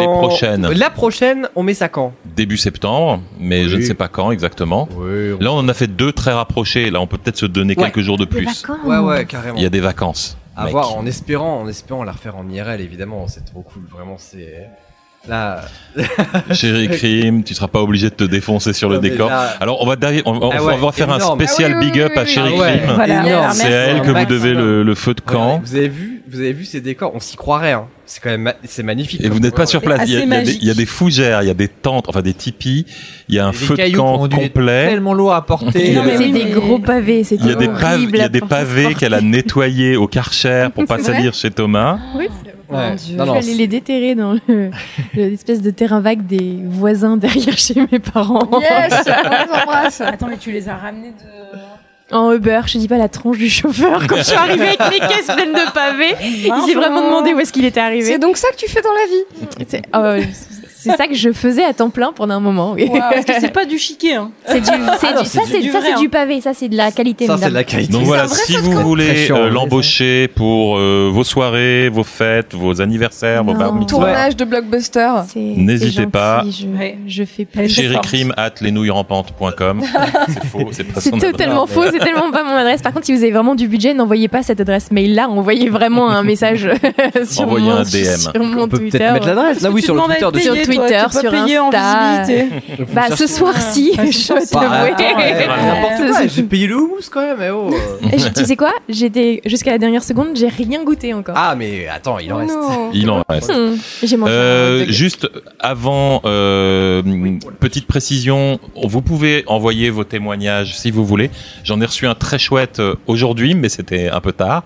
Les 0.01 0.07
en- 0.07 0.19
prochaines. 0.19 0.69
La 0.69 0.91
prochaine, 0.91 1.49
on 1.57 1.63
met 1.63 1.75
ça 1.75 1.89
quand? 1.89 2.13
Début 2.37 2.57
septembre, 2.57 3.21
mais 3.39 3.69
je 3.69 3.77
ne 3.77 3.83
sais 3.83 3.95
pas 3.95 4.09
quand 4.09 4.31
exactement. 4.31 4.89
Oui. 4.97 5.37
Là, 5.41 5.53
on 5.53 5.59
en 5.59 5.69
a 5.69 5.75
fait 5.75 5.87
deux 5.87 6.13
très 6.13 6.33
rapprochés. 6.33 6.91
Là, 6.91 7.01
on 7.01 7.07
peut 7.07 7.19
peut-être 7.19 7.37
se 7.39 7.47
donner 7.47 7.75
Ouais. 7.77 7.85
quelques 7.85 8.01
jours 8.01 8.19
de 8.19 8.25
Des 8.25 8.31
plus. 8.31 8.45
vacances. 8.45 8.67
Ouais, 8.85 8.99
ouais, 8.99 9.25
carrément. 9.27 9.57
Il 9.57 9.63
y 9.63 9.67
a 9.67 9.71
des 9.71 9.81
vacances. 9.81 10.37
À 10.57 10.65
mec. 10.65 10.73
voir, 10.73 10.97
en 10.97 11.07
espérant, 11.07 11.61
en 11.63 11.69
espérant 11.69 12.05
la 12.05 12.13
refaire 12.13 12.37
en 12.37 12.49
IRL, 12.49 12.81
évidemment, 12.81 13.27
c'est 13.29 13.45
trop 13.45 13.63
cool. 13.63 13.83
Vraiment, 13.91 14.17
c'est. 14.19 14.69
Là. 15.29 15.61
Chéri 16.53 16.89
Crime, 16.89 17.45
tu 17.45 17.55
seras 17.55 17.69
pas 17.69 17.81
obligé 17.81 18.11
de 18.11 18.15
te 18.15 18.25
défoncer 18.25 18.73
sur 18.73 18.89
le 18.89 18.97
Non, 18.97 19.03
mais 19.03 19.11
décor. 19.11 19.29
là- 19.31 19.55
Alors 19.61 19.81
on 19.81 19.87
va 19.87 19.95
derrière- 19.95 20.25
on, 20.27 20.33
on- 20.35 20.51
Ah 20.51 20.57
on 20.61 20.77
va 20.79 20.91
faire 20.93 21.07
énorme. 21.15 21.41
un 21.41 21.45
spécial 21.47 21.73
Ah 21.75 21.79
oui, 21.79 21.87
big 21.87 21.95
oui, 21.95 22.01
up 22.03 22.11
oui, 22.13 22.19
à 22.19 22.23
oui. 22.25 22.29
Chéri 22.29 22.53
Ah 22.57 22.61
ouais, 22.61 22.79
Crime. 22.83 22.95
voilà, 22.97 23.27
énorme. 23.29 23.53
C'est 23.53 23.67
à 23.67 23.71
elle 23.71 24.01
que 24.03 24.11
vous 24.11 24.25
devez 24.27 24.53
le, 24.53 24.83
le 24.83 24.95
feu 24.97 25.15
de 25.15 25.21
camp. 25.21 25.61
Vous 25.65 25.77
avez 25.77 25.87
vu, 25.89 26.12
vous 26.33 26.41
avez 26.41 26.53
vu 26.53 26.65
ces 26.65 26.81
décors, 26.81 27.13
on 27.15 27.21
s'y 27.21 27.37
croirait. 27.37 27.73
Hein. 27.73 27.87
C'est 28.07 28.21
quand 28.23 28.31
même, 28.31 28.43
ma- 28.43 28.55
c'est 28.65 28.83
magnifique. 28.83 29.21
Et 29.23 29.29
vous 29.29 29.39
n'êtes 29.41 29.55
pas 29.55 29.67
sur 29.67 29.81
place. 29.81 30.03
Il 30.07 30.13
y, 30.13 30.17
a, 30.17 30.21
il 30.25 30.29
y 30.29 30.35
a 30.35 30.43
des, 30.43 30.53
il 30.55 30.65
y 30.65 30.71
a 30.71 30.75
des 30.75 30.87
fougères, 30.87 31.43
il 31.43 31.47
y 31.49 31.51
a 31.51 31.55
des 31.55 31.69
tentes, 31.69 32.09
enfin 32.09 32.23
des 32.23 32.35
tipis. 32.35 32.85
Il 33.29 33.35
y 33.35 33.39
a 33.39 33.47
un 33.47 33.51
Des 33.51 33.57
feu 33.57 33.77
de 33.77 33.97
camp 33.97 34.29
complet. 34.29 34.89
tellement 34.89 35.15
lourd 35.15 35.33
à 35.35 35.45
porter. 35.47 35.95
C'est 36.19 36.29
des 36.31 36.51
gros 36.51 36.79
pavés, 36.79 37.23
Il 37.31 37.47
y 37.47 37.51
a 37.51 37.55
des 37.55 37.69
pavés, 37.69 37.95
horrible 37.95 38.17
il 38.17 38.21
y 38.21 38.25
a 38.25 38.29
des 38.29 38.41
pavés 38.41 38.95
qu'elle 38.95 39.15
a 39.15 39.21
nettoyés 39.21 39.97
au 39.97 40.07
Karcher 40.09 40.69
pour 40.75 40.85
pas 40.87 40.99
salir 40.99 41.35
chez 41.35 41.51
Thomas. 41.51 41.99
Oui, 42.17 42.29
Ouais. 42.71 42.89
Mon 42.91 42.95
Dieu. 42.95 43.17
Non, 43.19 43.27
non, 43.27 43.35
je 43.35 43.41
vais 43.41 43.45
aller 43.51 43.55
les 43.59 43.67
déterrer 43.67 44.15
dans 44.15 44.33
le- 44.49 44.71
l'espèce 45.15 45.61
de 45.61 45.71
terrain 45.71 46.01
vague 46.01 46.27
des 46.27 46.57
voisins 46.65 47.19
derrière 47.19 47.59
chez 47.59 47.75
mes 47.93 47.99
parents. 47.99 48.49
Yes, 48.63 48.95
on 49.07 49.29
les 49.31 49.61
embrasse. 49.63 50.01
Attends, 50.01 50.29
mais 50.29 50.39
tu 50.39 50.53
les 50.53 50.71
as 50.71 50.77
ramenés 50.77 51.11
de. 51.11 51.59
En 52.11 52.33
Uber, 52.33 52.61
je 52.67 52.79
dis 52.79 52.89
pas 52.89 52.99
la 52.99 53.09
tronche 53.09 53.39
du 53.39 53.49
chauffeur 53.49 54.07
quand 54.07 54.17
je 54.17 54.23
suis 54.23 54.37
arrivée 54.37 54.69
avec 54.69 54.81
mes 54.91 54.99
caisses 54.99 55.27
pleines 55.35 55.53
de 55.53 55.73
pavés. 55.73 56.15
Il 56.23 56.63
s'est 56.67 56.75
vraiment 56.75 57.03
demandé 57.03 57.33
où 57.33 57.41
est-ce 57.41 57.53
qu'il 57.53 57.65
était 57.65 57.81
arrivé. 57.81 58.13
C'est 58.13 58.19
donc 58.19 58.37
ça 58.37 58.51
que 58.51 58.57
tu 58.57 58.69
fais 58.69 58.83
dans 58.83 58.93
la 58.93 59.07
vie 59.07 59.25
c'est 60.83 60.97
ça 60.97 61.07
que 61.07 61.15
je 61.15 61.33
faisais 61.33 61.65
à 61.65 61.73
temps 61.73 61.91
plein 61.91 62.13
pendant 62.13 62.35
un 62.35 62.41
moment. 62.41 62.73
oui. 62.73 62.87
Wow, 62.91 62.99
parce 63.13 63.25
que 63.25 63.33
c'est 63.41 63.53
pas 63.53 63.65
du 63.65 63.79
chiquet, 63.79 64.15
hein. 64.15 64.31
C'est 64.47 64.61
du, 64.61 64.67
c'est 64.67 64.73
Ah 64.75 65.15
non, 65.15 65.23
du- 65.23 65.29
ça 65.29 65.41
c'est 65.47 65.61
du 65.61 65.71
c'est 65.71 65.93
hein. 65.93 65.99
du 66.01 66.09
pavé, 66.09 66.41
ça 66.41 66.53
c'est 66.55 66.69
de 66.69 66.77
la 66.77 66.91
qualité. 66.93 67.27
Ça, 67.27 67.37
c'est 67.39 67.49
de 67.49 67.55
la 67.55 67.65
qualité. 67.65 67.93
Donc 67.93 68.03
voilà, 68.05 68.29
si 68.29 68.57
vous 68.57 68.73
voulez 68.73 69.31
euh, 69.31 69.49
l'embaucher 69.51 70.29
pour 70.29 70.77
euh, 70.79 71.11
vos 71.13 71.25
soirées, 71.25 71.89
vos 71.89 72.05
fêtes, 72.05 72.55
vos 72.55 72.81
anniversaires, 72.81 73.45
vos 73.45 73.55
bar 73.55 73.73
Tournage 73.87 74.37
de 74.37 74.45
blockbuster. 74.45 75.11
n'hésitez 75.37 76.07
pas. 76.07 76.45
Je, 76.49 76.67
je 77.07 77.25
fais 77.25 77.45
plus. 77.45 77.69
Chéricrime 77.69 78.33
at 78.37 78.53
lesnouillesrampantes.com. 78.61 79.83
C'est 81.01 81.11
pas 81.13 81.19
totalement 81.19 81.67
faux, 81.67 81.85
c'est 81.91 81.99
tellement 81.99 82.31
pas 82.31 82.43
mon 82.45 82.55
adresse. 82.55 82.83
Par 82.83 82.93
contre, 82.93 83.07
si 83.07 83.13
vous 83.15 83.23
avez 83.23 83.33
vraiment 83.33 83.55
du 83.55 83.69
budget, 83.69 83.95
n'envoyez 83.95 84.29
pas 84.29 84.43
cette 84.43 84.61
adresse 84.61 84.91
mail-là, 84.91 85.29
envoyez 85.29 85.69
vraiment 85.69 86.11
un 86.11 86.23
message 86.23 86.69
sur 87.25 87.43
Envoyez 87.45 87.67
mon, 87.67 87.77
un 87.77 87.83
DM. 87.83 88.53
On 88.61 88.69
peut 88.69 88.79
Twitter. 88.79 88.99
peut-être 88.99 89.13
mettre 89.15 89.27
l'adresse. 89.27 89.65
Ah 89.65 89.71
oui, 89.71 89.83
sur 89.83 89.95
le 89.95 90.01
Twitter 90.03 90.27
de 90.33 90.39
Twitter, 90.77 91.05
sur 91.11 91.33
en 91.33 91.69
Insta. 91.69 92.23
visibilité. 92.25 92.85
bah, 92.95 93.15
ce 93.17 93.27
soir-ci, 93.27 93.93
je 93.95 94.29
t'avouer. 94.29 94.91
attends, 94.91 95.19
ouais, 95.19 95.47
n'importe 95.47 95.93
Ce- 95.99 96.11
quoi, 96.11 96.27
J'ai 96.27 96.43
payé 96.43 96.67
le 96.67 96.77
houmous 96.77 97.09
quand 97.11 97.21
même. 97.21 97.39
eh 97.41 97.51
oh. 97.51 97.71
Et 98.13 98.19
je- 98.19 98.29
tu 98.29 98.45
sais 98.45 98.57
quoi? 98.57 98.73
J'étais 98.89 99.41
jusqu'à 99.45 99.71
la 99.73 99.79
dernière 99.79 100.03
seconde, 100.03 100.29
j'ai 100.35 100.49
rien 100.49 100.83
goûté 100.85 101.15
encore. 101.15 101.35
Ah 101.39 101.55
mais 101.57 101.87
attends, 101.89 102.19
il 102.19 102.33
en 102.33 102.39
reste. 102.39 102.55
Il 102.93 103.11
en 103.11 103.23
reste. 103.29 103.53
Hmm. 103.53 103.77
J'ai 104.03 104.17
mangé. 104.17 104.33
Euh, 104.33 104.87
juste 104.89 105.29
avant, 105.61 106.21
euh, 106.25 107.03
petite 107.61 107.87
précision, 107.87 108.59
vous 108.83 109.03
pouvez 109.03 109.45
envoyer 109.47 109.91
vos 109.91 110.05
témoignages 110.05 110.77
si 110.77 110.91
vous 110.91 111.05
voulez. 111.05 111.31
J'en 111.65 111.81
ai 111.81 111.87
reçu 111.87 112.07
un 112.07 112.15
très 112.15 112.39
chouette 112.39 112.81
euh, 112.81 112.95
aujourd'hui, 113.07 113.55
mais 113.55 113.69
c'était 113.69 114.09
un 114.09 114.21
peu 114.21 114.33
tard. 114.33 114.63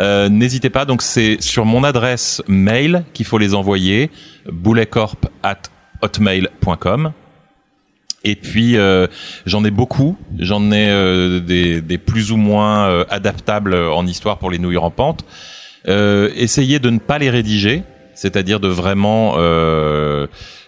Euh, 0.00 0.28
N'hésitez 0.28 0.70
pas, 0.70 0.84
donc 0.84 1.02
c'est 1.02 1.40
sur 1.40 1.64
mon 1.64 1.84
adresse 1.84 2.42
mail 2.48 3.04
qu'il 3.12 3.26
faut 3.26 3.38
les 3.38 3.54
envoyer, 3.54 4.10
bouletcorp 4.50 5.16
at. 5.42 5.62
Et 8.24 8.36
puis 8.36 8.76
euh, 8.76 9.06
j'en 9.46 9.64
ai 9.64 9.70
beaucoup, 9.70 10.16
j'en 10.38 10.70
ai 10.72 10.88
euh, 10.88 11.40
des, 11.40 11.82
des 11.82 11.98
plus 11.98 12.32
ou 12.32 12.36
moins 12.36 12.88
euh, 12.88 13.04
adaptables 13.10 13.74
en 13.74 14.06
histoire 14.06 14.38
pour 14.38 14.50
les 14.50 14.58
nouilles 14.58 14.76
rampantes. 14.78 15.24
Euh, 15.88 16.30
essayez 16.34 16.78
de 16.78 16.90
ne 16.90 16.98
pas 16.98 17.18
les 17.18 17.30
rédiger, 17.30 17.82
c'est-à-dire 18.14 18.60
de 18.60 18.68
vraiment 18.68 19.36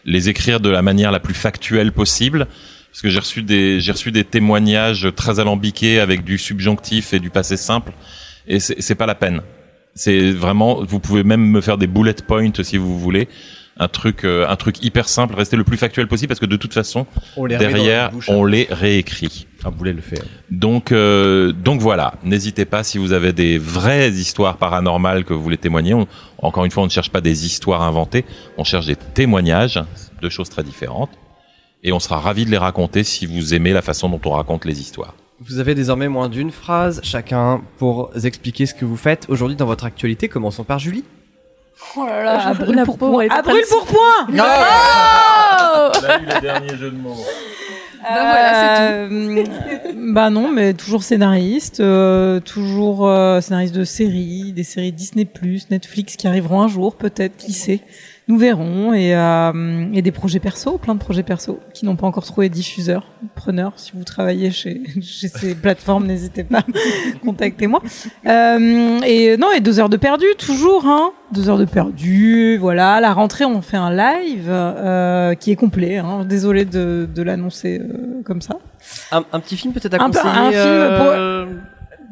les 0.05 0.29
écrire 0.29 0.61
de 0.61 0.69
la 0.69 0.83
manière 0.83 1.13
la 1.13 1.21
plus 1.21 1.35
factuelle 1.35 1.93
possible. 1.93 2.47
Parce 2.91 3.01
que 3.01 3.09
j'ai 3.09 3.21
reçu 3.21 3.43
des 3.43 3.81
j'ai 3.81 3.93
reçu 3.93 4.13
des 4.13 4.25
témoignages 4.25 5.09
très 5.17 5.41
alambiqués 5.41 5.99
avec 5.99 6.25
du 6.25 6.37
subjonctif 6.37 7.15
et 7.15 7.21
du 7.21 7.31
passé 7.31 7.57
simple, 7.57 7.93
et 8.47 8.61
c'est 8.61 8.95
pas 8.95 9.07
la 9.07 9.15
peine. 9.15 9.43
C'est 9.95 10.31
vraiment, 10.33 10.83
vous 10.85 11.01
pouvez 11.01 11.23
même 11.23 11.45
me 11.45 11.61
faire 11.61 11.77
des 11.79 11.87
bullet 11.87 12.15
points 12.27 12.51
si 12.63 12.79
vous 12.79 12.99
voulez, 12.99 13.29
un 13.79 13.89
truc 13.89 14.25
euh, 14.25 14.47
un 14.49 14.57
truc 14.57 14.85
hyper 14.85 15.09
simple, 15.09 15.35
restez 15.35 15.57
le 15.57 15.65
plus 15.65 15.77
factuel 15.77 16.07
possible 16.07 16.29
parce 16.29 16.41
que 16.41 16.47
de 16.47 16.57
toute 16.57 16.75
façon 16.75 17.07
On 17.37 17.47
derrière 17.47 18.11
bouche, 18.11 18.29
hein. 18.29 18.35
on 18.37 18.45
les 18.45 18.67
réécrit. 18.71 19.47
Ah, 19.65 19.71
vous 19.71 19.79
voulez 19.79 19.93
le 19.93 20.01
faire. 20.03 20.23
Donc, 20.51 20.93
euh, 20.93 21.53
donc 21.53 21.81
voilà. 21.81 22.15
N'hésitez 22.25 22.65
pas 22.65 22.85
si 22.85 22.99
vous 22.99 23.13
avez 23.13 23.33
des 23.33 23.59
vraies 23.59 24.11
histoires 24.11 24.57
paranormales 24.57 25.25
que 25.25 25.33
vous 25.33 25.43
voulez 25.43 25.57
témoigner. 25.57 25.95
On- 25.95 26.07
encore 26.39 26.65
une 26.65 26.71
fois, 26.71 26.83
on 26.83 26.87
ne 26.87 26.91
cherche 26.91 27.11
pas 27.11 27.21
des 27.21 27.47
histoires 27.47 27.83
inventées. 27.83 28.25
On 28.59 28.65
cherche 28.65 28.87
des 28.87 28.97
témoignages, 28.97 29.81
deux 30.21 30.31
choses 30.31 30.51
très 30.51 30.65
différentes. 30.65 31.11
Et 31.83 31.93
on 31.93 32.01
sera 32.01 32.19
ravi 32.19 32.45
de 32.45 32.51
les 32.51 32.59
raconter 32.59 33.05
si 33.05 33.27
vous 33.27 33.55
aimez 33.55 33.73
la 33.73 33.83
façon 33.83 34.09
dont 34.09 34.21
on 34.25 34.31
raconte 34.31 34.65
les 34.65 34.81
histoires. 34.81 35.15
Vous 35.45 35.59
avez 35.59 35.75
désormais 35.75 36.09
moins 36.09 36.29
d'une 36.29 36.53
phrase 36.53 37.01
chacun 37.03 37.63
pour 37.79 38.11
expliquer 38.25 38.67
ce 38.67 38.75
que 38.75 38.85
vous 38.85 38.97
faites 38.97 39.27
aujourd'hui 39.29 39.57
dans 39.57 39.67
votre 39.67 39.85
actualité. 39.85 40.29
Commençons 40.29 40.63
par 40.63 40.79
Julie. 40.79 41.05
Oh 41.97 42.07
là 42.07 42.23
là, 42.23 42.41
à 42.41 42.49
La 42.49 42.55
brûle 42.55 42.83
pour 42.85 42.97
point. 42.97 43.21
est 43.23 43.31
À 43.31 43.43
brûle 43.43 43.65
pour 43.69 43.85
point. 43.87 44.27
Non 44.31 44.45
le 46.05 46.41
dernier 46.41 46.77
jeu 46.77 46.91
de 46.91 46.97
mots. 46.97 47.17
Euh, 48.11 49.45
bah 49.95 50.29
non, 50.31 50.51
mais 50.51 50.75
toujours 50.75 51.05
scénariste, 51.05 51.79
euh, 51.79 52.41
toujours 52.41 53.07
euh, 53.07 53.41
scénariste 53.41 53.77
de 53.77 53.85
séries, 53.85 54.53
des 54.53 54.65
séries 54.65 54.91
Disney+, 54.91 55.25
Netflix 55.71 56.17
qui 56.17 56.27
arriveront 56.27 56.63
un 56.63 56.67
jour, 56.67 56.97
peut-être, 56.97 57.37
qui 57.37 57.53
sait. 57.53 57.79
Nous 58.29 58.39
verrons 58.39 58.95
et, 58.95 59.17
euh, 59.17 59.87
et 59.93 60.01
des 60.01 60.13
projets 60.13 60.39
perso, 60.39 60.79
plein 60.79 60.95
de 60.95 61.01
projets 61.01 61.25
perso 61.25 61.59
qui 61.75 61.85
n'ont 61.85 61.97
pas 61.97 62.07
encore 62.07 62.25
trouvé 62.25 62.49
diffuseur, 62.49 63.09
preneur. 63.35 63.73
Si 63.77 63.91
vous 63.95 64.05
travaillez 64.05 64.53
chez, 64.53 64.81
chez 65.03 65.27
ces 65.29 65.55
plateformes, 65.57 66.07
n'hésitez 66.07 66.45
pas, 66.45 66.63
contactez-moi. 67.25 67.83
Euh, 68.27 69.01
et 69.05 69.37
non, 69.37 69.49
et 69.55 69.61
deux 69.61 69.81
heures 69.81 69.89
de 69.89 69.97
perdu, 69.97 70.27
toujours, 70.39 70.87
hein. 70.87 71.11
Deux 71.33 71.49
heures 71.49 71.59
de 71.59 71.65
perdu, 71.65 72.57
voilà. 72.59 72.95
À 72.95 73.01
la 73.01 73.13
rentrée, 73.13 73.45
on 73.45 73.61
fait 73.61 73.77
un 73.77 73.91
live 73.91 74.47
euh, 74.49 75.35
qui 75.35 75.51
est 75.51 75.57
complet. 75.57 75.97
Hein. 75.99 76.25
Désolé 76.25 76.65
de, 76.65 77.09
de 77.13 77.23
l'annoncer 77.23 77.81
euh, 77.81 78.23
comme 78.25 78.41
ça. 78.41 78.59
Un, 79.11 79.25
un 79.33 79.41
petit 79.41 79.57
film 79.57 79.73
peut-être 79.73 79.95
à 80.01 80.05
Un, 80.05 80.11
peu- 80.11 80.19
conseiller. 80.21 80.39
un 80.39 80.51
film 80.51 80.61
euh, 80.65 81.45
pour 81.47 81.53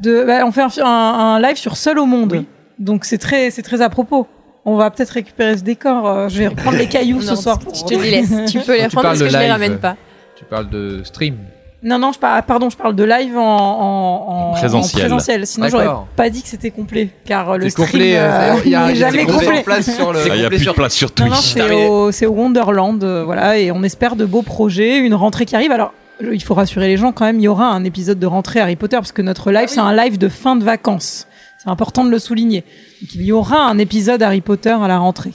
de, 0.01 0.23
bah, 0.25 0.45
on 0.45 0.51
fait 0.51 0.63
un, 0.81 0.87
un 0.87 1.39
live 1.39 1.55
sur 1.57 1.77
Seul 1.77 1.99
au 1.99 2.05
monde. 2.05 2.43
Donc 2.79 3.05
c'est 3.05 3.17
très, 3.19 3.49
c'est 3.51 3.61
très 3.61 3.81
à 3.81 3.89
propos. 3.89 4.27
On 4.65 4.75
va 4.75 4.91
peut-être 4.91 5.09
récupérer 5.11 5.57
ce 5.57 5.63
décor. 5.63 6.07
euh, 6.07 6.29
Je 6.29 6.37
vais 6.37 6.47
reprendre 6.47 6.77
les 6.77 6.87
cailloux 6.87 7.21
ce 7.21 7.35
soir. 7.35 7.59
Je 7.73 7.83
te 7.83 7.93
les 7.99 8.11
laisse. 8.11 8.51
Tu 8.51 8.59
peux 8.59 8.73
les 8.77 8.79
Tu 8.79 8.83
reprendre 8.85 8.91
parles 8.91 9.03
parce 9.03 9.19
que 9.19 9.23
de 9.25 9.29
je 9.29 9.37
les 9.37 9.43
live. 9.43 9.51
ramène 9.51 9.77
pas. 9.79 9.95
Tu 10.37 10.45
parles 10.45 10.69
de 10.69 11.01
stream. 11.03 11.35
Non, 11.83 11.97
non, 11.97 12.11
je 12.11 12.19
parle, 12.19 12.43
pardon, 12.43 12.69
je 12.69 12.77
parle 12.77 12.95
de 12.95 13.03
live 13.03 13.35
en, 13.35 13.41
en, 13.41 14.49
en 14.49 14.51
Présentiel. 14.51 15.01
en 15.01 15.07
présentiel. 15.07 15.47
Sinon, 15.47 15.67
j'aurais 15.67 15.89
pas 16.15 16.29
dit 16.29 16.43
que 16.43 16.47
c'était 16.47 16.69
complet, 16.69 17.09
car 17.25 17.49
euh, 17.51 17.57
le 17.57 17.63
C'est 17.63 17.69
stream 17.71 17.87
complet, 17.87 18.13
euh, 18.19 18.53
il 18.65 18.71
y 18.71 18.75
a- 18.75 18.83
a 18.83 18.93
jamais 18.93 19.25
complet. 19.25 19.63
Ah, 19.67 19.79
Il 19.79 20.33
n'y 20.33 20.41
a 20.41 20.43
complet 20.43 20.47
plus 20.49 20.57
de 20.57 20.61
sur- 20.63 20.75
place 20.75 20.93
sur 20.93 21.09
Non, 21.19 21.25
non, 21.25 21.31
Twitch. 21.31 21.41
c'est 21.53 21.85
au, 21.87 22.11
c'est 22.11 22.25
au 22.27 22.33
Wonderland, 22.33 23.03
euh, 23.03 23.23
voilà, 23.25 23.57
et 23.57 23.71
on 23.71 23.81
espère 23.81 24.15
de 24.15 24.25
beaux 24.25 24.43
projets, 24.43 24.99
une 24.99 25.15
rentrée 25.15 25.45
qui 25.45 25.55
arrive. 25.55 25.71
Alors, 25.71 25.91
il 26.21 26.43
faut 26.43 26.53
rassurer 26.53 26.87
les 26.87 26.97
gens 26.97 27.11
quand 27.11 27.25
même, 27.25 27.39
il 27.39 27.43
y 27.43 27.47
aura 27.47 27.65
un 27.65 27.83
épisode 27.83 28.19
de 28.19 28.27
rentrée 28.27 28.59
Harry 28.59 28.75
Potter, 28.75 28.97
parce 28.97 29.11
que 29.11 29.23
notre 29.23 29.49
live, 29.51 29.67
c'est 29.67 29.79
un 29.79 29.95
live 29.95 30.19
de 30.19 30.29
fin 30.29 30.55
de 30.55 30.63
vacances. 30.63 31.25
C'est 31.61 31.69
important 31.69 32.03
de 32.03 32.09
le 32.09 32.17
souligner. 32.17 32.63
Donc, 33.01 33.15
il 33.15 33.21
y 33.21 33.31
aura 33.31 33.67
un 33.67 33.77
épisode 33.77 34.23
Harry 34.23 34.41
Potter 34.41 34.71
à 34.71 34.87
la 34.87 34.97
rentrée. 34.97 35.33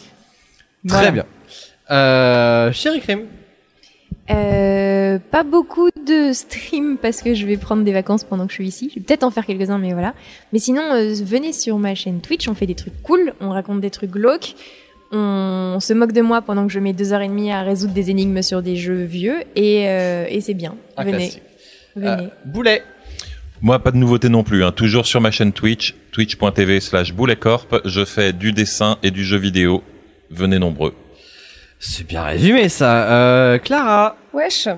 Très 0.89 1.13
bien. 1.13 1.25
Euh, 1.91 2.73
Chéri 2.73 3.01
Crime. 3.01 3.27
Euh, 4.29 5.21
pas 5.31 5.45
beaucoup 5.45 5.89
de 6.05 6.33
stream 6.33 6.99
parce 7.01 7.23
que 7.23 7.35
je 7.35 7.47
vais 7.47 7.57
prendre 7.57 7.85
des 7.85 7.93
vacances 7.93 8.25
pendant 8.25 8.47
que 8.47 8.51
je 8.51 8.57
suis 8.57 8.67
ici. 8.67 8.91
Je 8.91 8.99
vais 8.99 9.05
peut-être 9.05 9.23
en 9.23 9.31
faire 9.31 9.47
quelques-uns, 9.47 9.79
mais 9.79 9.93
voilà. 9.93 10.15
Mais 10.53 10.59
sinon, 10.59 10.83
euh, 10.83 11.15
venez 11.23 11.53
sur 11.53 11.79
ma 11.79 11.95
chaîne 11.95 12.21
Twitch. 12.21 12.49
On 12.49 12.55
fait 12.55 12.67
des 12.67 12.75
trucs 12.75 13.01
cool. 13.05 13.35
On 13.41 13.51
raconte 13.51 13.81
des 13.81 13.91
trucs 13.91 14.11
glauques. 14.11 14.57
On 15.13 15.79
se 15.81 15.93
moque 15.93 16.11
de 16.11 16.23
moi 16.23 16.43
pendant 16.43 16.67
que 16.67 16.73
je 16.73 16.81
mets 16.81 16.93
deux 16.93 17.13
heures 17.13 17.23
et 17.23 17.29
demie 17.29 17.53
à 17.53 17.63
résoudre 17.63 17.93
des 17.93 18.11
énigmes 18.11 18.43
sur 18.43 18.63
des 18.63 18.75
jeux 18.75 19.05
vieux. 19.05 19.45
Et, 19.55 19.89
euh, 19.89 20.27
et 20.29 20.41
c'est 20.41 20.55
bien. 20.55 20.75
Un 20.97 21.05
venez. 21.05 21.33
Venez. 21.95 22.09
Euh, 22.09 22.29
Boulet. 22.45 22.83
Moi, 23.63 23.79
pas 23.79 23.91
de 23.91 23.97
nouveauté 23.97 24.29
non 24.29 24.43
plus. 24.43 24.65
Hein. 24.65 24.73
Toujours 24.73 25.07
sur 25.07 25.21
ma 25.21 25.31
chaîne 25.31 25.53
Twitch, 25.53 25.95
twitch.tv 26.13 26.81
slash 26.81 27.13
bouletcorp. 27.13 27.67
Je 27.85 28.05
fais 28.05 28.33
du 28.33 28.53
dessin 28.53 28.99
et 29.03 29.11
du 29.11 29.25
jeu 29.25 29.39
vidéo. 29.39 29.83
Venez 30.31 30.59
nombreux. 30.59 30.95
C'est 31.79 32.07
bien 32.07 32.23
résumé 32.23 32.69
ça. 32.69 33.11
Euh, 33.11 33.59
Clara. 33.59 34.17
Wesh. 34.33 34.69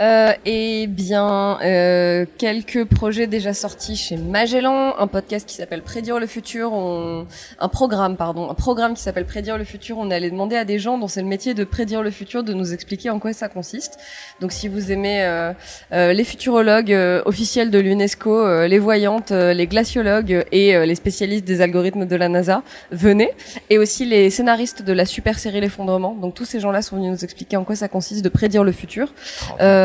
Euh, 0.00 0.32
eh 0.44 0.86
bien, 0.86 1.58
euh, 1.64 2.24
quelques 2.38 2.84
projets 2.84 3.26
déjà 3.26 3.52
sortis 3.52 3.96
chez 3.96 4.16
Magellan, 4.16 4.94
un 4.96 5.08
podcast 5.08 5.48
qui 5.48 5.56
s'appelle 5.56 5.82
Prédire 5.82 6.20
le 6.20 6.26
futur, 6.28 6.72
un 6.72 7.68
programme 7.68 8.16
pardon, 8.16 8.48
un 8.48 8.54
programme 8.54 8.94
qui 8.94 9.02
s'appelle 9.02 9.24
Prédire 9.24 9.58
le 9.58 9.64
futur. 9.64 9.98
On 9.98 10.10
allait 10.12 10.30
demander 10.30 10.54
à 10.54 10.64
des 10.64 10.78
gens 10.78 10.98
dont 10.98 11.08
c'est 11.08 11.22
le 11.22 11.26
métier 11.26 11.52
de 11.54 11.64
prédire 11.64 12.02
le 12.02 12.12
futur 12.12 12.44
de 12.44 12.52
nous 12.52 12.72
expliquer 12.72 13.10
en 13.10 13.18
quoi 13.18 13.32
ça 13.32 13.48
consiste. 13.48 13.98
Donc, 14.40 14.52
si 14.52 14.68
vous 14.68 14.92
aimez 14.92 15.22
euh, 15.22 15.52
euh, 15.92 16.12
les 16.12 16.24
futurologues 16.24 16.92
euh, 16.92 17.22
officiels 17.24 17.70
de 17.70 17.78
l'UNESCO, 17.80 18.30
euh, 18.30 18.68
les 18.68 18.78
voyantes, 18.78 19.32
les 19.32 19.66
glaciologues 19.66 20.44
et 20.52 20.86
les 20.86 20.94
spécialistes 20.94 21.44
des 21.44 21.60
algorithmes 21.60 22.06
de 22.06 22.16
la 22.16 22.28
NASA, 22.28 22.62
venez. 22.92 23.30
Et 23.70 23.78
aussi 23.78 24.04
les 24.04 24.30
scénaristes 24.30 24.82
de 24.82 24.92
la 24.92 25.04
super 25.04 25.38
série 25.38 25.60
L'effondrement. 25.60 26.14
Donc, 26.14 26.34
tous 26.34 26.44
ces 26.44 26.60
gens-là 26.60 26.82
sont 26.82 26.96
venus 26.96 27.10
nous 27.10 27.24
expliquer 27.24 27.56
en 27.56 27.64
quoi 27.64 27.74
ça 27.74 27.88
consiste 27.88 28.24
de 28.24 28.28
prédire 28.28 28.62
le 28.62 28.70
futur. 28.70 29.12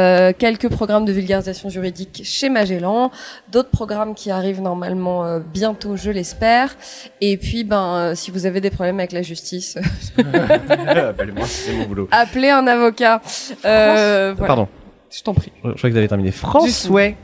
Euh, 0.03 0.33
quelques 0.38 0.69
programmes 0.69 1.06
de 1.06 1.11
vulgarisation 1.11 1.69
juridique 1.69 2.22
chez 2.25 2.49
Magellan, 2.49 3.11
d'autres 3.51 3.69
programmes 3.69 4.15
qui 4.15 4.32
arrivent 4.32 4.61
normalement 4.61 5.25
euh, 5.25 5.40
bientôt, 5.40 5.95
je 5.95 6.11
l'espère. 6.11 6.75
Et 7.22 7.38
puis, 7.38 7.64
ben, 7.64 7.95
euh, 7.95 8.15
si 8.15 8.32
vous 8.32 8.45
avez 8.45 8.59
des 8.61 8.69
problèmes 8.69 8.99
avec 8.99 9.11
la 9.14 9.22
justice, 9.22 9.77
Appelle-moi, 10.17 11.45
c'est 11.48 11.73
mon 11.73 11.85
boulot. 11.85 12.07
appelez 12.11 12.49
un 12.49 12.67
avocat. 12.67 13.22
Euh, 13.65 14.33
voilà. 14.38 14.48
Pardon. 14.48 14.67
Je 15.09 15.22
t'en 15.22 15.33
prie. 15.33 15.51
Je 15.64 15.69
crois 15.69 15.73
que 15.75 15.88
vous 15.90 15.98
avez 15.98 16.07
terminé. 16.07 16.32
France, 16.32 16.90
ouais. 16.90 17.15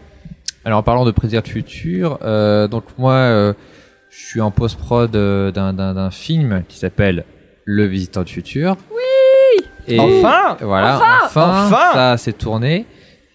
Alors 0.65 0.79
en 0.79 0.83
parlant 0.83 1.05
de 1.05 1.11
prédire 1.11 1.41
le 1.45 1.49
futur, 1.49 2.19
euh, 2.21 2.67
donc 2.67 2.83
moi 2.97 3.13
euh, 3.13 3.53
je 4.09 4.25
suis 4.25 4.41
en 4.41 4.51
post-prod 4.51 5.15
euh, 5.15 5.51
d'un, 5.51 5.73
d'un, 5.73 5.93
d'un 5.93 6.11
film 6.11 6.63
qui 6.67 6.77
s'appelle 6.77 7.23
Le 7.65 7.85
Visiteur 7.85 8.25
du 8.25 8.33
futur. 8.33 8.75
Oui 8.91 9.08
Et 9.89 9.99
Enfin 9.99 10.57
Voilà, 10.61 10.95
Enfin 10.97 11.25
enfin, 11.25 11.65
Enfin 11.67 11.93
ça 11.93 12.17
s'est 12.17 12.33
tourné. 12.33 12.85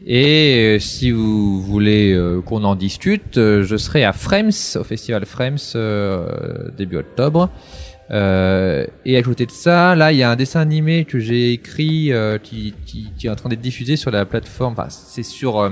Et 0.06 0.76
euh, 0.76 0.78
si 0.78 1.10
vous 1.10 1.62
voulez 1.62 2.12
euh, 2.12 2.42
qu'on 2.42 2.62
en 2.64 2.74
discute, 2.74 3.38
euh, 3.38 3.62
je 3.62 3.76
serai 3.76 4.04
à 4.04 4.12
Frames, 4.12 4.50
au 4.74 4.84
festival 4.84 5.24
Frames 5.24 5.56
euh, 5.76 6.68
début 6.76 6.96
octobre. 6.98 7.48
Euh, 8.10 8.86
et 9.06 9.16
à 9.16 9.22
côté 9.22 9.46
de 9.46 9.50
ça, 9.50 9.94
là, 9.94 10.12
il 10.12 10.18
y 10.18 10.22
a 10.22 10.30
un 10.30 10.36
dessin 10.36 10.60
animé 10.60 11.06
que 11.06 11.18
j'ai 11.18 11.52
écrit 11.52 12.12
euh, 12.12 12.36
qui, 12.36 12.74
qui, 12.84 13.10
qui 13.16 13.26
est 13.26 13.30
en 13.30 13.34
train 13.34 13.48
d'être 13.48 13.62
diffusé 13.62 13.96
sur 13.96 14.10
la 14.10 14.26
plateforme. 14.26 14.74
Enfin, 14.74 14.88
c'est 14.90 15.22
sur 15.22 15.58
euh, 15.58 15.70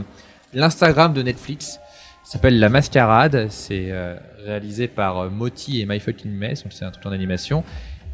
l'Instagram 0.54 1.12
de 1.12 1.20
Netflix. 1.22 1.78
Ça 2.24 2.32
s'appelle 2.32 2.58
La 2.58 2.70
Mascarade. 2.70 3.48
C'est 3.50 3.88
euh, 3.90 4.16
réalisé 4.46 4.88
par 4.88 5.18
euh, 5.18 5.28
Moti 5.28 5.82
et 5.82 5.86
My 5.86 6.00
Fucking 6.00 6.32
Mess. 6.32 6.62
Donc 6.62 6.72
c'est 6.72 6.86
un 6.86 6.90
truc 6.90 7.04
en 7.04 7.12
animation. 7.12 7.64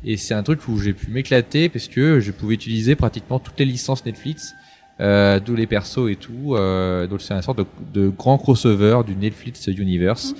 Et 0.05 0.17
c'est 0.17 0.35
un 0.35 0.43
truc 0.43 0.67
où 0.68 0.78
j'ai 0.78 0.93
pu 0.93 1.10
m'éclater 1.10 1.68
parce 1.68 1.89
que 1.89 2.20
je 2.20 2.31
pouvais 2.31 2.55
utiliser 2.55 2.94
pratiquement 2.94 3.39
toutes 3.39 3.59
les 3.59 3.65
licences 3.65 4.05
Netflix, 4.05 4.55
euh, 5.01 5.41
d'où 5.41 5.55
les 5.55 5.67
persos 5.67 6.09
et 6.09 6.17
tout. 6.17 6.55
Euh, 6.55 7.07
donc 7.07 7.20
c'est 7.20 7.35
une 7.35 7.43
sorte 7.43 7.59
de, 7.59 7.67
de 7.93 8.09
grand 8.09 8.39
crossover 8.39 9.01
du 9.07 9.17
Netflix 9.17 9.67
Universe 9.67 10.35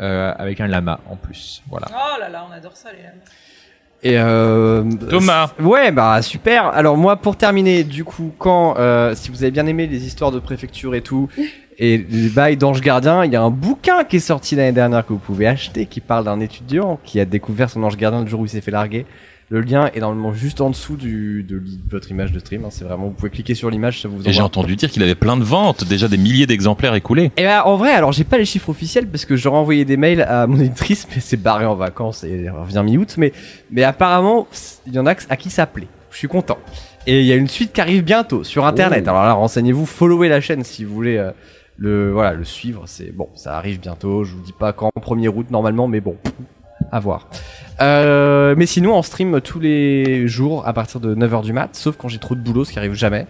euh, 0.00 0.32
avec 0.38 0.60
un 0.60 0.66
lama 0.66 1.00
en 1.08 1.16
plus. 1.16 1.62
Voilà. 1.68 1.88
Oh 1.90 2.20
là 2.20 2.28
là, 2.28 2.46
on 2.48 2.52
adore 2.52 2.76
ça, 2.76 2.90
les. 2.92 2.98
Et 4.04 4.18
euh, 4.18 4.82
Thomas. 5.08 5.52
Ouais, 5.60 5.92
bah 5.92 6.20
super. 6.22 6.66
Alors 6.66 6.96
moi, 6.96 7.14
pour 7.16 7.36
terminer, 7.36 7.84
du 7.84 8.02
coup, 8.02 8.32
quand 8.36 8.76
euh, 8.76 9.14
si 9.14 9.30
vous 9.30 9.44
avez 9.44 9.52
bien 9.52 9.66
aimé 9.66 9.86
les 9.86 10.04
histoires 10.04 10.32
de 10.32 10.40
préfecture 10.40 10.96
et 10.96 11.02
tout, 11.02 11.28
et 11.78 11.98
les 11.98 12.28
bails 12.28 12.56
d'ange 12.56 12.80
gardien, 12.80 13.24
il 13.24 13.32
y 13.32 13.36
a 13.36 13.42
un 13.42 13.50
bouquin 13.50 14.04
qui 14.04 14.16
est 14.16 14.20
sorti 14.20 14.56
l'année 14.56 14.72
dernière 14.72 15.06
que 15.06 15.12
vous 15.12 15.18
pouvez 15.18 15.46
acheter, 15.46 15.86
qui 15.86 16.00
parle 16.00 16.24
d'un 16.24 16.40
étudiant 16.40 16.98
qui 17.04 17.18
a 17.20 17.24
découvert 17.24 17.70
son 17.70 17.82
ange 17.82 17.96
gardien 17.96 18.22
le 18.22 18.26
jour 18.26 18.40
où 18.40 18.44
il 18.44 18.48
s'est 18.48 18.60
fait 18.60 18.70
larguer. 18.70 19.06
Le 19.48 19.60
lien 19.60 19.90
est 19.94 20.00
normalement 20.00 20.32
juste 20.32 20.62
en 20.62 20.70
dessous 20.70 20.96
du, 20.96 21.42
de, 21.42 21.62
votre 21.90 22.10
image 22.10 22.32
de 22.32 22.38
stream. 22.38 22.64
hein. 22.64 22.68
C'est 22.70 22.84
vraiment, 22.84 23.08
vous 23.08 23.12
pouvez 23.12 23.28
cliquer 23.28 23.54
sur 23.54 23.68
l'image, 23.68 24.00
ça 24.00 24.08
vous 24.08 24.26
Et 24.26 24.32
j'ai 24.32 24.40
entendu 24.40 24.76
dire 24.76 24.90
qu'il 24.90 25.02
avait 25.02 25.14
plein 25.14 25.36
de 25.36 25.44
ventes, 25.44 25.84
déjà 25.84 26.08
des 26.08 26.16
milliers 26.16 26.46
d'exemplaires 26.46 26.94
écoulés. 26.94 27.32
Et 27.36 27.44
bah, 27.44 27.66
en 27.66 27.76
vrai, 27.76 27.90
alors 27.90 28.12
j'ai 28.12 28.24
pas 28.24 28.38
les 28.38 28.46
chiffres 28.46 28.70
officiels 28.70 29.06
parce 29.06 29.26
que 29.26 29.36
j'aurais 29.36 29.58
envoyé 29.58 29.84
des 29.84 29.98
mails 29.98 30.22
à 30.22 30.46
mon 30.46 30.58
éditrice, 30.58 31.06
mais 31.14 31.20
c'est 31.20 31.36
barré 31.36 31.66
en 31.66 31.74
vacances 31.74 32.24
et 32.24 32.48
revient 32.48 32.82
mi-août. 32.82 33.16
Mais, 33.18 33.32
mais 33.70 33.82
apparemment, 33.82 34.46
il 34.86 34.94
y 34.94 34.98
en 34.98 35.04
a 35.04 35.14
à 35.28 35.36
qui 35.36 35.50
ça 35.50 35.66
plaît. 35.66 35.88
Je 36.10 36.16
suis 36.16 36.28
content. 36.28 36.58
Et 37.06 37.20
il 37.20 37.26
y 37.26 37.32
a 37.32 37.36
une 37.36 37.48
suite 37.48 37.72
qui 37.72 37.80
arrive 37.80 38.04
bientôt 38.04 38.44
sur 38.44 38.64
internet. 38.64 39.04
Oh. 39.06 39.10
Alors 39.10 39.24
là, 39.24 39.32
renseignez-vous, 39.34 39.86
followez 39.86 40.28
la 40.28 40.40
chaîne 40.40 40.64
si 40.64 40.84
vous 40.84 40.94
voulez 40.94 41.16
euh, 41.16 41.30
le, 41.76 42.10
voilà, 42.12 42.32
le 42.34 42.44
suivre. 42.44 42.84
C'est 42.86 43.12
bon, 43.12 43.28
ça 43.34 43.56
arrive 43.56 43.80
bientôt. 43.80 44.24
Je 44.24 44.34
vous 44.34 44.40
dis 44.42 44.52
pas 44.52 44.72
quand, 44.72 44.90
1er 44.96 45.28
août 45.28 45.46
normalement, 45.50 45.88
mais 45.88 46.00
bon, 46.00 46.16
à 46.90 47.00
voir. 47.00 47.28
Euh, 47.80 48.54
mais 48.56 48.66
sinon, 48.66 48.94
en 48.94 49.02
stream 49.02 49.40
tous 49.40 49.58
les 49.60 50.28
jours 50.28 50.66
à 50.66 50.72
partir 50.72 51.00
de 51.00 51.14
9h 51.14 51.42
du 51.42 51.52
mat, 51.52 51.70
sauf 51.74 51.96
quand 51.96 52.08
j'ai 52.08 52.18
trop 52.18 52.34
de 52.34 52.40
boulot, 52.40 52.64
ce 52.64 52.72
qui 52.72 52.78
arrive 52.78 52.94
jamais. 52.94 53.26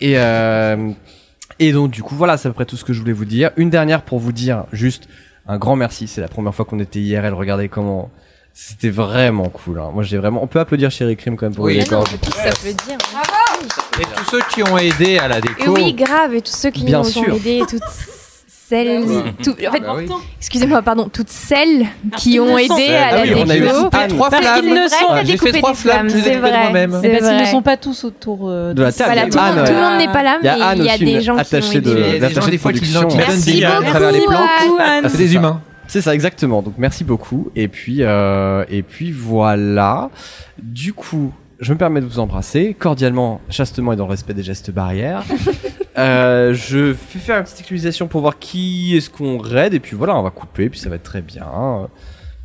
Et, 0.00 0.14
euh, 0.18 0.90
et 1.58 1.72
donc, 1.72 1.90
du 1.90 2.02
coup, 2.02 2.14
voilà, 2.14 2.36
c'est 2.38 2.48
à 2.48 2.50
peu 2.50 2.54
près 2.54 2.64
tout 2.64 2.76
ce 2.76 2.84
que 2.84 2.92
je 2.92 3.00
voulais 3.00 3.12
vous 3.12 3.26
dire. 3.26 3.50
Une 3.56 3.68
dernière 3.70 4.02
pour 4.02 4.18
vous 4.18 4.32
dire 4.32 4.64
juste 4.72 5.08
un 5.46 5.58
grand 5.58 5.76
merci. 5.76 6.06
C'est 6.08 6.20
la 6.20 6.28
première 6.28 6.54
fois 6.54 6.64
qu'on 6.64 6.78
était 6.78 7.00
IRL. 7.00 7.34
Regardez 7.34 7.68
comment. 7.68 8.10
C'était 8.52 8.90
vraiment 8.90 9.48
cool. 9.48 9.78
hein. 9.78 9.90
Moi, 9.92 10.02
j'ai 10.02 10.18
vraiment. 10.18 10.42
On 10.42 10.46
peut 10.46 10.58
applaudir 10.60 10.90
Chéri 10.90 11.16
Crime 11.16 11.36
quand 11.36 11.46
même 11.46 11.54
pour 11.54 11.64
Oui. 11.66 11.74
les 11.74 11.80
non, 11.82 11.86
cordes. 11.86 12.08
on 12.14 12.16
peut 12.18 12.32
s'applaudir. 12.32 12.98
Et 14.00 14.04
tous 14.16 14.30
ceux 14.30 14.40
qui 14.52 14.62
ont 14.62 14.78
aidé 14.78 15.18
à 15.18 15.28
la 15.28 15.38
Et 15.38 15.42
déco. 15.42 15.72
oui, 15.74 15.92
grave, 15.94 16.34
et 16.34 16.40
tous 16.40 16.54
ceux 16.56 16.70
qui 16.70 16.84
Bien 16.84 16.98
nous 16.98 17.04
sûr. 17.04 17.22
ont 17.28 17.36
aidés, 17.36 17.62
toutes 17.68 17.82
celles, 18.68 19.02
Oui. 19.04 19.16
tout- 19.42 19.50
en 19.68 19.72
fait, 19.72 19.80
Bah 19.80 19.94
oui. 19.96 20.06
excusez-moi, 20.38 20.80
pardon, 20.82 21.08
toutes 21.12 21.28
celles 21.28 21.86
qui 22.16 22.30
qu'ils 22.30 22.40
ont 22.40 22.52
sont- 22.52 22.58
aidé 22.58 22.86
Ah 22.90 23.06
à 23.08 23.16
la 23.16 23.22
oui, 23.22 23.32
on 23.44 23.50
a 23.50 23.56
eu 23.56 23.60
déco. 23.60 23.72
Trois 24.08 24.30
Parce 24.30 24.42
flammes. 24.46 24.60
qu'ils 24.62 24.74
ne 24.74 24.88
sont- 24.88 24.94
Ah, 25.10 25.24
j'ai 25.24 25.36
fait 25.36 25.52
trois 25.52 25.74
flammes, 25.74 26.08
je 26.08 26.14
les 26.14 26.20
ai 26.20 26.24
c'est 26.24 26.36
vrai, 26.36 26.50
moi-même. 26.52 26.92
c'est 27.02 27.08
Mais 27.08 27.18
parce 27.18 27.28
qu'ils 27.30 27.36
ne 27.38 27.42
vrai. 27.42 27.50
sont 27.50 27.62
pas 27.62 27.76
tous 27.76 28.04
autour 28.04 28.48
euh, 28.48 28.72
De 28.72 28.82
la 28.82 28.92
table. 28.92 29.12
Voilà, 29.12 29.26
tout, 29.28 29.38
a 29.38 29.42
le 29.42 29.48
monde- 29.50 29.58
Anne, 29.58 29.66
tout 29.66 29.72
le 29.72 29.78
ouais. 29.78 29.84
monde 29.90 29.98
n'est 29.98 30.12
pas 30.12 30.22
là, 30.22 30.38
Il 30.40 30.46
y 30.46 30.48
a 30.48 30.56
mais 30.56 30.62
Anne 30.62 30.78
il 30.78 30.84
y 30.84 30.88
a 30.88 30.94
aussi, 30.94 31.04
des 31.04 31.12
une 31.12 31.20
gens 31.20 31.32
qui 31.34 31.38
ont 31.38 31.42
attachée 31.42 31.80
de- 31.80 31.90
aidé. 31.90 32.00
Il 32.00 32.22
y 32.22 32.24
a 32.24 32.28
des 32.28 32.34
gens 32.34 32.46
de 32.46 32.50
des 32.50 32.58
fois 32.58 32.72
qui 32.72 32.78
production. 32.78 33.00
donnent- 33.00 33.10
qui 33.10 33.16
Merci 33.16 33.32
donnent 33.44 33.54
des 33.54 33.60
liens 33.60 33.70
à 33.70 33.74
beaucoup, 33.80 33.90
travers 33.90 34.12
les 34.12 34.20
plantes. 34.20 34.80
Anne. 34.80 35.08
C'est 35.08 35.18
des 35.18 35.34
humains. 35.34 35.60
C'est 35.88 36.00
ça, 36.02 36.14
exactement. 36.14 36.62
Donc 36.62 36.74
merci 36.78 37.02
beaucoup. 37.02 37.50
Et 37.56 37.66
puis, 37.66 37.96
euh, 38.02 38.64
et 38.70 38.82
puis 38.84 39.10
voilà. 39.10 40.10
Du 40.62 40.92
coup, 40.92 41.32
je 41.60 41.72
me 41.74 41.78
permets 41.78 42.00
de 42.00 42.06
vous 42.06 42.18
embrasser 42.18 42.74
cordialement, 42.78 43.40
chastement 43.50 43.92
et 43.92 43.96
dans 43.96 44.06
le 44.06 44.10
respect 44.10 44.32
des 44.32 44.42
gestes 44.42 44.70
barrières. 44.70 45.22
euh, 45.98 46.54
je 46.54 46.78
vais 46.78 46.94
faire 46.94 47.38
une 47.38 47.44
petite 47.44 47.60
actualisation 47.60 48.08
pour 48.08 48.22
voir 48.22 48.38
qui 48.38 48.96
est-ce 48.96 49.10
qu'on 49.10 49.38
raid. 49.38 49.74
Et 49.74 49.80
puis 49.80 49.94
voilà, 49.94 50.16
on 50.16 50.22
va 50.22 50.30
couper. 50.30 50.70
Puis 50.70 50.80
ça 50.80 50.88
va 50.88 50.96
être 50.96 51.02
très 51.02 51.20
bien. 51.20 51.44
On 51.52 51.88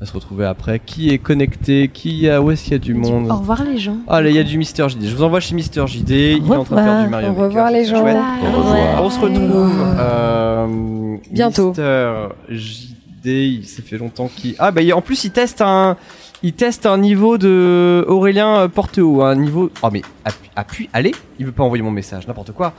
va 0.02 0.06
se 0.06 0.12
retrouver 0.12 0.46
après. 0.46 0.80
Qui 0.80 1.12
est 1.12 1.18
connecté? 1.18 1.90
Qui 1.94 2.30
a 2.30 2.42
Où 2.42 2.52
est-ce 2.52 2.64
qu'il 2.64 2.74
y 2.74 2.76
a 2.76 2.80
du 2.80 2.94
monde? 2.94 3.32
Au 3.32 3.38
revoir 3.38 3.64
les 3.64 3.78
gens. 3.78 3.98
Ah 4.10 4.22
là, 4.22 4.30
il 4.30 4.36
y 4.36 4.40
a 4.40 4.44
du 4.44 4.58
Mister 4.58 4.90
JD. 4.90 5.06
Je 5.06 5.16
vous 5.16 5.24
envoie 5.24 5.40
chez 5.40 5.56
Mister 5.56 5.88
JD. 5.88 6.10
Il 6.10 6.52
est 6.52 6.56
en 6.56 6.66
train 6.66 6.76
de 6.76 6.82
faire 6.82 7.04
du 7.04 7.10
Mario 7.10 7.30
Au 7.30 7.34
revoir, 7.36 7.72
les 7.72 7.86
gens. 7.86 8.02
Au 8.02 8.58
revoir. 8.58 9.02
On 9.02 9.10
se 9.10 9.20
retrouve 9.20 9.72
euh, 9.98 11.18
Bientôt. 11.32 11.70
Mister 11.70 12.28
JD, 12.50 13.26
il 13.28 13.66
s'est 13.66 13.82
fait 13.82 13.98
longtemps 13.98 14.30
qu'il. 14.36 14.56
Ah 14.60 14.72
bah 14.72 14.82
en 14.94 15.02
plus 15.02 15.24
il 15.24 15.32
teste 15.32 15.62
un, 15.62 15.96
il 16.44 16.54
teste 16.54 16.86
un 16.86 16.98
niveau 16.98 17.38
de 17.38 18.06
Aurélien 18.08 18.58
euh, 18.62 18.68
Porteau, 18.68 19.22
un 19.24 19.36
niveau. 19.36 19.72
Oh 19.82 19.90
mais 19.92 20.02
appuie, 20.24 20.50
appuie, 20.56 20.90
allez, 20.94 21.14
il 21.40 21.46
veut 21.46 21.52
pas 21.52 21.64
envoyer 21.64 21.84
mon 21.84 21.92
message, 21.92 22.28
n'importe 22.28 22.52
quoi. 22.52 22.74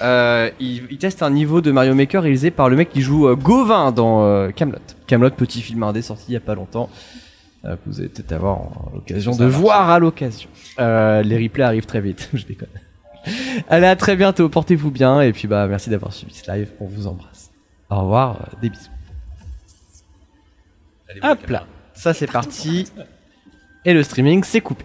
Euh, 0.00 0.50
il, 0.58 0.84
il 0.90 0.98
teste 0.98 1.22
un 1.22 1.30
niveau 1.30 1.60
de 1.60 1.70
Mario 1.70 1.94
Maker 1.94 2.22
réalisé 2.22 2.50
par 2.50 2.68
le 2.70 2.76
mec 2.76 2.90
qui 2.90 3.02
joue 3.02 3.28
euh, 3.28 3.34
Gauvin 3.36 3.92
dans 3.92 4.24
euh, 4.24 4.50
Camelot. 4.50 4.78
Camelot, 5.06 5.30
petit 5.30 5.60
film 5.60 5.82
indé 5.82 6.00
sorti 6.00 6.24
il 6.28 6.32
y 6.32 6.36
a 6.36 6.40
pas 6.40 6.54
longtemps. 6.54 6.88
euh, 7.66 7.74
que 7.76 7.80
vous 7.86 8.00
allez 8.00 8.08
peut-être 8.08 8.32
avoir 8.32 8.60
l'occasion 8.94 9.36
de 9.36 9.44
voir 9.44 9.90
à 9.90 9.98
l'occasion. 9.98 10.48
Euh, 10.80 11.22
les 11.22 11.36
replays 11.42 11.64
arrivent 11.64 11.86
très 11.86 12.00
vite, 12.00 12.30
je 12.34 12.44
déconne. 12.46 12.68
Allez, 13.68 13.86
à 13.86 13.94
très 13.94 14.16
bientôt, 14.16 14.48
portez-vous 14.48 14.90
bien, 14.90 15.20
et 15.20 15.32
puis 15.32 15.46
bah 15.46 15.66
merci 15.68 15.90
d'avoir 15.90 16.12
suivi 16.12 16.34
ce 16.34 16.50
live, 16.50 16.70
on 16.80 16.86
vous 16.86 17.06
embrasse. 17.06 17.50
Au 17.90 18.00
revoir, 18.00 18.48
des 18.60 18.70
bisous. 18.70 18.88
Hop 21.22 21.46
là, 21.50 21.66
ça 21.94 22.14
c'est 22.14 22.30
parti. 22.30 22.86
Et 23.84 23.94
le 23.94 24.02
streaming 24.02 24.44
c'est 24.44 24.60
coupé. 24.60 24.84